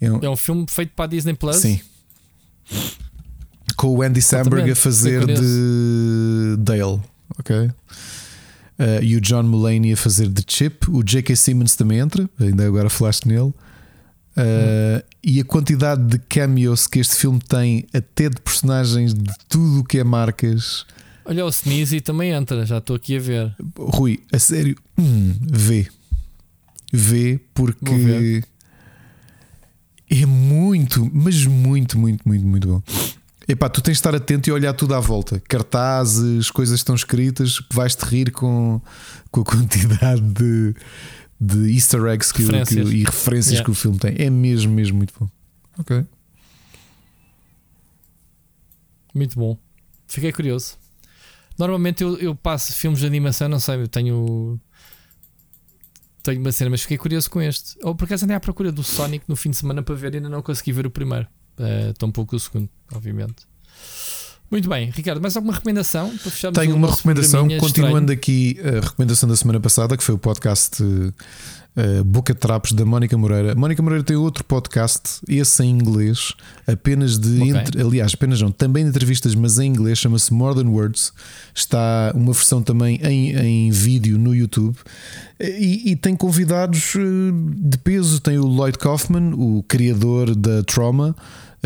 É 0.00 0.12
um, 0.12 0.18
é 0.22 0.30
um 0.30 0.36
filme 0.36 0.64
feito 0.68 0.92
para 0.94 1.06
a 1.06 1.08
Disney 1.08 1.34
Plus? 1.34 1.56
Sim 1.56 1.80
com 3.76 3.88
o 3.88 4.02
Andy 4.02 4.22
Samberg 4.22 4.70
a 4.70 4.76
fazer 4.76 5.26
de 5.26 6.56
Dale, 6.58 7.00
ok? 7.38 7.70
Uh, 8.78 9.02
e 9.02 9.16
o 9.16 9.20
John 9.20 9.44
Mulaney 9.44 9.94
a 9.94 9.96
fazer 9.96 10.28
de 10.28 10.44
Chip. 10.46 10.90
O 10.90 11.02
J.K. 11.02 11.34
Simmons 11.34 11.74
também 11.74 11.98
entra, 11.98 12.28
ainda 12.38 12.66
agora 12.66 12.90
falaste 12.90 13.26
nele. 13.26 13.40
Uh, 13.48 13.54
hum. 14.36 15.02
E 15.24 15.40
a 15.40 15.44
quantidade 15.44 16.04
de 16.04 16.18
cameos 16.18 16.86
que 16.86 16.98
este 16.98 17.16
filme 17.16 17.40
tem, 17.40 17.86
até 17.92 18.28
de 18.28 18.40
personagens 18.40 19.14
de 19.14 19.32
tudo 19.48 19.80
o 19.80 19.84
que 19.84 19.98
é 19.98 20.04
marcas. 20.04 20.84
Olha, 21.24 21.44
o 21.44 21.48
Sneezy 21.48 22.00
também 22.00 22.32
entra, 22.32 22.64
já 22.66 22.78
estou 22.78 22.94
aqui 22.94 23.16
a 23.16 23.20
ver. 23.20 23.56
Rui, 23.76 24.20
a 24.32 24.38
sério, 24.38 24.76
hum, 24.98 25.34
vê. 25.40 25.88
Vê 26.92 27.40
porque 27.52 28.42
É 30.08 30.24
muito, 30.24 31.10
mas 31.12 31.44
muito, 31.46 31.98
muito, 31.98 32.28
muito, 32.28 32.46
muito 32.46 32.68
bom. 32.68 32.82
Epá, 33.48 33.68
tu 33.68 33.80
tens 33.80 33.92
de 33.92 33.98
estar 33.98 34.14
atento 34.14 34.48
e 34.48 34.52
olhar 34.52 34.72
tudo 34.72 34.94
à 34.94 35.00
volta. 35.00 35.40
Cartazes, 35.40 36.50
coisas 36.50 36.80
estão 36.80 36.94
escritas, 36.94 37.62
vais-te 37.72 38.04
rir 38.04 38.32
com, 38.32 38.80
com 39.30 39.40
a 39.40 39.44
quantidade 39.44 40.20
de, 40.20 40.74
de 41.40 41.72
easter 41.72 42.04
eggs 42.06 42.32
que, 42.32 42.42
referências. 42.42 42.88
Que, 42.88 42.96
e 42.96 43.04
referências 43.04 43.52
yeah. 43.52 43.64
que 43.64 43.70
o 43.70 43.74
filme 43.74 43.98
tem. 43.98 44.16
É 44.18 44.28
mesmo, 44.28 44.72
mesmo 44.72 44.96
muito 44.96 45.14
bom. 45.18 45.28
Ok. 45.78 46.04
Muito 49.14 49.38
bom. 49.38 49.56
Fiquei 50.08 50.32
curioso. 50.32 50.76
Normalmente 51.56 52.02
eu, 52.02 52.18
eu 52.18 52.34
passo 52.34 52.72
filmes 52.72 53.00
de 53.00 53.06
animação, 53.06 53.48
não 53.48 53.60
sei, 53.60 53.76
eu 53.76 53.88
tenho. 53.88 54.60
Tenho 56.22 56.40
uma 56.40 56.50
cena, 56.50 56.70
mas 56.70 56.82
fiquei 56.82 56.98
curioso 56.98 57.30
com 57.30 57.40
este. 57.40 57.78
Ou 57.82 57.94
por 57.94 58.04
acaso 58.04 58.24
andei 58.24 58.36
à 58.36 58.40
procura 58.40 58.72
do 58.72 58.82
Sonic 58.82 59.24
no 59.28 59.36
fim 59.36 59.50
de 59.50 59.56
semana 59.56 59.82
para 59.82 59.94
ver 59.94 60.14
e 60.14 60.16
ainda 60.16 60.28
não 60.28 60.42
consegui 60.42 60.72
ver 60.72 60.84
o 60.84 60.90
primeiro. 60.90 61.28
Uh, 61.58 61.92
tão 61.94 62.10
pouco 62.10 62.36
o 62.36 62.40
segundo, 62.40 62.68
obviamente. 62.92 63.46
Muito 64.50 64.68
bem, 64.68 64.90
Ricardo, 64.90 65.20
mais 65.20 65.36
alguma 65.36 65.54
recomendação 65.54 66.08
para 66.18 66.30
fecharmos 66.30 66.58
Tenho 66.58 66.76
uma 66.76 66.88
recomendação, 66.88 67.48
continuando 67.58 68.12
estranho. 68.12 68.18
aqui 68.18 68.58
a 68.62 68.80
recomendação 68.80 69.28
da 69.28 69.34
semana 69.34 69.58
passada, 69.58 69.96
que 69.96 70.04
foi 70.04 70.14
o 70.14 70.18
podcast 70.18 70.84
uh, 71.76 72.04
Boca 72.04 72.32
de 72.32 72.38
Trapos 72.38 72.72
da 72.72 72.84
Mónica 72.84 73.16
Moreira. 73.18 73.56
Mónica 73.56 73.82
Moreira 73.82 74.04
tem 74.04 74.16
outro 74.16 74.44
podcast, 74.44 75.20
esse 75.28 75.64
em 75.64 75.70
inglês, 75.70 76.32
apenas 76.64 77.18
de. 77.18 77.42
Okay. 77.42 77.50
Entre, 77.50 77.82
aliás, 77.82 78.14
apenas 78.14 78.40
não, 78.40 78.52
também 78.52 78.84
de 78.84 78.90
entrevistas, 78.90 79.34
mas 79.34 79.58
em 79.58 79.66
inglês, 79.66 79.98
chama-se 79.98 80.32
More 80.32 80.54
Than 80.54 80.70
Words. 80.70 81.12
Está 81.52 82.12
uma 82.14 82.32
versão 82.32 82.62
também 82.62 83.00
em, 83.02 83.36
em 83.36 83.70
vídeo 83.70 84.16
no 84.16 84.34
YouTube. 84.34 84.76
E, 85.38 85.90
e, 85.90 85.96
tem 85.96 86.16
convidados 86.16 86.94
eh, 86.96 87.00
de 87.58 87.76
peso. 87.78 88.20
Tem 88.20 88.38
o 88.38 88.46
Lloyd 88.46 88.78
Kaufman, 88.78 89.34
o 89.34 89.62
criador 89.68 90.34
da 90.34 90.62
Trauma, 90.62 91.14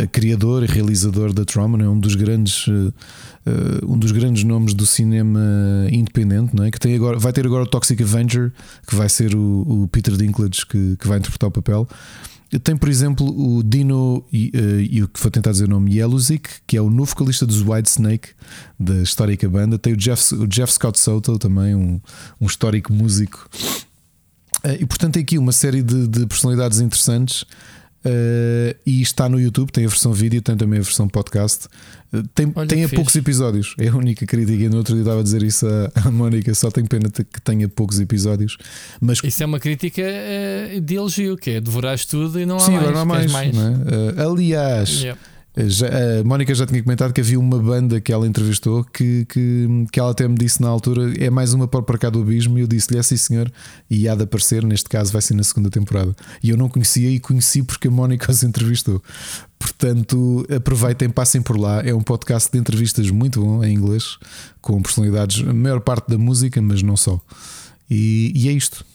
criador 0.06 0.62
e 0.62 0.66
realizador 0.66 1.32
da 1.32 1.44
Trauma, 1.44 1.82
é 1.82 1.88
um 1.88 1.98
dos 1.98 2.14
grandes. 2.14 2.66
Uh, 2.66 2.92
um 3.86 3.98
dos 3.98 4.12
grandes 4.12 4.44
nomes 4.44 4.74
do 4.74 4.86
cinema 4.86 5.40
independente, 5.90 6.54
não 6.54 6.64
é? 6.64 6.70
que 6.70 6.78
tem 6.78 6.94
agora, 6.94 7.18
vai 7.18 7.32
ter 7.32 7.46
agora 7.46 7.64
o 7.64 7.66
Toxic 7.66 8.00
Avenger, 8.02 8.52
que 8.86 8.94
vai 8.94 9.08
ser 9.08 9.34
o, 9.34 9.62
o 9.66 9.88
Peter 9.88 10.14
Dinklage 10.14 10.66
que, 10.66 10.96
que 10.96 11.08
vai 11.08 11.18
interpretar 11.18 11.48
o 11.48 11.52
papel. 11.52 11.88
Tem, 12.58 12.76
por 12.76 12.88
exemplo, 12.88 13.26
o 13.26 13.62
Dino 13.62 14.24
e, 14.32 15.02
o 15.02 15.08
que 15.08 15.20
vou 15.20 15.30
tentar 15.30 15.52
dizer 15.52 15.64
o 15.66 15.68
nome 15.68 15.96
Yellowsick, 15.96 16.48
que 16.66 16.76
é 16.76 16.82
o 16.82 16.90
novo 16.90 17.10
vocalista 17.10 17.46
dos 17.46 17.62
White 17.62 17.88
Snake, 17.88 18.30
da 18.78 19.02
histórica 19.02 19.48
banda. 19.48 19.78
Tem 19.78 19.92
o 19.92 19.96
Jeff, 19.96 20.34
o 20.34 20.48
Jeff 20.48 20.72
Scott 20.72 20.98
Soto, 20.98 21.38
também 21.38 21.76
um, 21.76 22.00
um 22.40 22.46
histórico 22.46 22.92
músico. 22.92 23.48
E 24.80 24.84
portanto, 24.84 25.14
tem 25.14 25.22
aqui 25.22 25.38
uma 25.38 25.52
série 25.52 25.80
de, 25.80 26.08
de 26.08 26.26
personalidades 26.26 26.80
interessantes. 26.80 27.44
Uh, 28.02 28.74
e 28.86 29.02
está 29.02 29.28
no 29.28 29.38
YouTube, 29.38 29.70
tem 29.70 29.84
a 29.84 29.88
versão 29.88 30.10
vídeo, 30.10 30.40
tem 30.40 30.56
também 30.56 30.78
a 30.78 30.82
versão 30.82 31.06
podcast. 31.06 31.66
Uh, 32.10 32.26
tem 32.34 32.50
tem 32.66 32.84
a 32.84 32.88
poucos 32.88 33.14
episódios, 33.14 33.74
é 33.78 33.88
a 33.88 33.94
única 33.94 34.24
crítica. 34.24 34.70
No 34.70 34.78
outro 34.78 34.94
dia 34.94 35.02
estava 35.02 35.20
a 35.20 35.22
dizer 35.22 35.42
isso 35.42 35.66
à, 35.66 36.06
à 36.06 36.10
Mónica, 36.12 36.54
só 36.54 36.70
tenho 36.70 36.88
pena 36.88 37.10
que 37.10 37.40
tenha 37.42 37.68
poucos 37.68 38.00
episódios. 38.00 38.56
Mas 39.00 39.20
isso 39.22 39.42
é 39.42 39.46
uma 39.46 39.60
crítica 39.60 40.02
uh, 40.02 40.80
de 40.80 40.94
elogio, 40.94 41.36
que 41.36 41.50
é 41.50 41.60
devoraste 41.60 42.08
tudo 42.08 42.40
e 42.40 42.46
não 42.46 42.56
há 42.56 42.60
Sim, 42.60 42.72
mais. 42.72 42.90
Não 42.90 43.00
há 43.00 43.04
mais, 43.04 43.32
mais. 43.32 43.54
Não 43.54 43.62
é? 43.64 44.22
aliás, 44.24 45.02
yep. 45.02 45.18
Já, 45.56 45.88
a 45.88 46.24
Mónica 46.24 46.54
já 46.54 46.64
tinha 46.64 46.80
comentado 46.80 47.12
que 47.12 47.20
havia 47.20 47.38
uma 47.38 47.58
banda 47.58 48.00
que 48.00 48.12
ela 48.12 48.24
entrevistou 48.24 48.84
que, 48.84 49.24
que, 49.24 49.66
que 49.90 49.98
ela 49.98 50.12
até 50.12 50.26
me 50.28 50.36
disse 50.36 50.62
na 50.62 50.68
altura 50.68 51.12
é 51.18 51.28
mais 51.28 51.52
uma 51.52 51.66
para 51.66 51.98
cá 51.98 52.08
do 52.08 52.20
abismo 52.20 52.56
e 52.56 52.60
eu 52.60 52.68
disse-lhe 52.68 53.00
é 53.00 53.02
sim 53.02 53.16
senhor 53.16 53.52
e 53.90 54.08
há 54.08 54.14
de 54.14 54.22
aparecer, 54.22 54.64
neste 54.64 54.88
caso 54.88 55.12
vai 55.12 55.20
ser 55.20 55.34
na 55.34 55.42
segunda 55.42 55.68
temporada 55.68 56.14
e 56.40 56.50
eu 56.50 56.56
não 56.56 56.68
conhecia 56.68 57.10
e 57.10 57.18
conheci 57.18 57.64
porque 57.64 57.88
a 57.88 57.90
Mónica 57.90 58.30
os 58.30 58.44
entrevistou. 58.44 59.02
Portanto 59.58 60.46
aproveitem, 60.54 61.10
passem 61.10 61.42
por 61.42 61.58
lá. 61.58 61.82
É 61.84 61.92
um 61.92 62.02
podcast 62.02 62.50
de 62.50 62.56
entrevistas 62.56 63.10
muito 63.10 63.40
bom 63.40 63.64
em 63.64 63.74
inglês 63.74 64.18
com 64.60 64.80
personalidades, 64.80 65.46
a 65.46 65.52
maior 65.52 65.80
parte 65.80 66.08
da 66.08 66.16
música 66.16 66.62
mas 66.62 66.80
não 66.80 66.96
só. 66.96 67.20
E, 67.90 68.32
e 68.36 68.48
é 68.48 68.52
isto. 68.52 68.86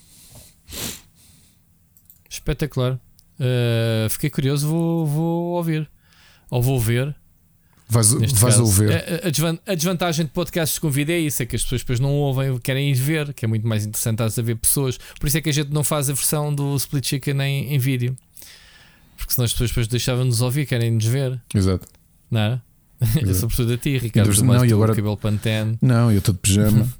Espetacular. 2.29 2.93
Uh, 3.37 4.09
fiquei 4.09 4.29
curioso, 4.29 4.69
vou, 4.69 5.05
vou 5.05 5.43
ouvir 5.55 5.89
ou 6.49 6.61
vou 6.61 6.79
ver. 6.79 7.15
Vais, 7.87 8.11
vais 8.11 8.59
ouvir. 8.59 8.91
A, 8.91 9.27
a, 9.71 9.75
desvantagem 9.75 10.25
de 10.25 10.31
podcasts 10.31 10.79
com 10.79 10.89
vídeo 10.89 11.13
é 11.13 11.19
isso: 11.19 11.43
é 11.43 11.45
que 11.45 11.55
as 11.55 11.61
pessoas 11.61 11.81
depois 11.81 11.99
não 11.99 12.13
ouvem, 12.13 12.57
querem 12.59 12.89
ir 12.89 12.95
ver, 12.95 13.33
que 13.33 13.45
é 13.45 13.47
muito 13.47 13.67
mais 13.67 13.85
interessante 13.85 14.21
a 14.21 14.43
ver 14.43 14.55
pessoas. 14.55 14.97
Por 15.19 15.27
isso 15.27 15.37
é 15.37 15.41
que 15.41 15.49
a 15.49 15.53
gente 15.53 15.71
não 15.71 15.83
faz 15.83 16.09
a 16.09 16.13
versão 16.13 16.53
do 16.53 16.75
Split 16.77 17.05
Chicken 17.05 17.41
em, 17.41 17.75
em 17.75 17.77
vídeo, 17.77 18.15
porque 19.15 19.33
senão 19.33 19.45
as 19.45 19.51
pessoas 19.51 19.69
depois 19.69 19.87
deixavam-nos 19.87 20.41
ouvir, 20.41 20.65
querem 20.65 20.91
nos 20.91 21.05
ver. 21.05 21.39
Exato. 21.53 21.87
Não 22.31 22.39
é? 22.41 22.61
Eu 23.21 23.33
sou 23.35 23.47
professor 23.49 23.67
de 23.67 23.77
ti, 23.77 23.97
Ricardo. 23.97 24.33
Não, 24.43 24.53
não, 24.53 24.65
e 24.65 24.73
agora... 24.73 24.95
cabelo 24.95 25.17
pantene. 25.17 25.77
Não, 25.81 26.11
eu 26.11 26.19
estou 26.19 26.33
de 26.33 26.39
pijama. 26.39 26.91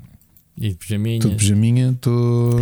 e 0.56 0.68
de 0.68 0.74
pijaminha. 0.74 1.16
Estou 1.16 1.30
de 1.30 1.36
pijaminha, 1.36 1.90
estou. 1.90 2.56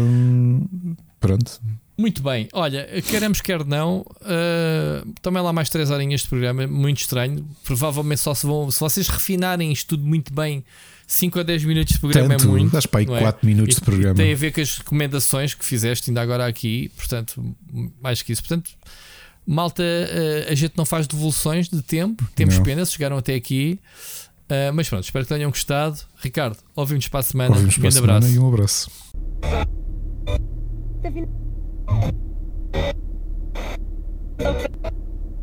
Pronto. 1.18 1.60
Muito 1.99 2.23
bem, 2.23 2.47
olha, 2.52 2.86
queremos 3.08 3.41
quer 3.41 3.65
não, 3.65 4.00
uh, 4.00 5.12
tomem 5.23 5.42
lá 5.42 5.50
mais 5.50 5.70
3 5.70 5.91
horinhas 5.91 6.20
de 6.20 6.28
programa, 6.28 6.66
muito 6.66 7.00
estranho. 7.00 7.49
Provavelmente 7.65 8.20
só 8.20 8.34
se 8.34 8.47
vão, 8.47 8.70
se 8.70 8.78
vocês 8.78 9.08
refinarem 9.08 9.73
isto 9.73 9.89
tudo 9.97 10.07
muito 10.07 10.33
bem, 10.33 10.62
5 11.07 11.41
a 11.41 11.42
10 11.42 11.65
minutos 11.65 11.94
de 11.94 12.00
programa 12.00 12.34
é 12.34 12.36
Tanto, 12.36 12.49
é 12.49 12.50
muito. 12.50 12.73
Dás 12.73 12.84
para 12.84 13.00
aí 13.00 13.07
4 13.07 13.25
é? 13.25 13.47
minutos 13.47 13.76
e, 13.76 13.81
de 13.81 13.84
programa. 13.84 14.15
Tem 14.15 14.31
a 14.31 14.36
ver 14.36 14.52
com 14.52 14.60
as 14.60 14.76
recomendações 14.78 15.55
que 15.55 15.65
fizeste 15.65 16.10
ainda 16.10 16.20
agora 16.20 16.47
aqui, 16.47 16.91
portanto, 16.97 17.57
mais 18.02 18.20
que 18.20 18.33
isso. 18.33 18.42
Portanto, 18.42 18.70
malta, 19.47 19.83
uh, 19.83 20.52
a 20.52 20.55
gente 20.55 20.76
não 20.76 20.84
faz 20.84 21.07
devoluções 21.07 21.68
de 21.68 21.81
tempo, 21.81 22.28
temos 22.34 22.57
não. 22.57 22.62
pena 22.62 22.84
se 22.84 22.92
chegaram 22.92 23.16
até 23.16 23.34
aqui. 23.34 23.78
Uh, 24.50 24.73
mas 24.75 24.89
pronto, 24.89 25.05
espero 25.05 25.25
que 25.25 25.33
tenham 25.33 25.50
gostado. 25.50 25.99
Ricardo, 26.18 26.58
ouvimos 26.75 27.08
para 27.08 27.20
a 27.20 27.23
semana. 27.23 27.55
Ouvimos 27.55 27.78
um 27.78 27.81
grande 27.81 27.99
abraço. 27.99 28.28
E 28.28 28.39
um 28.39 28.49
abraço. 28.49 28.91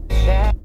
Yeah. 0.09 0.62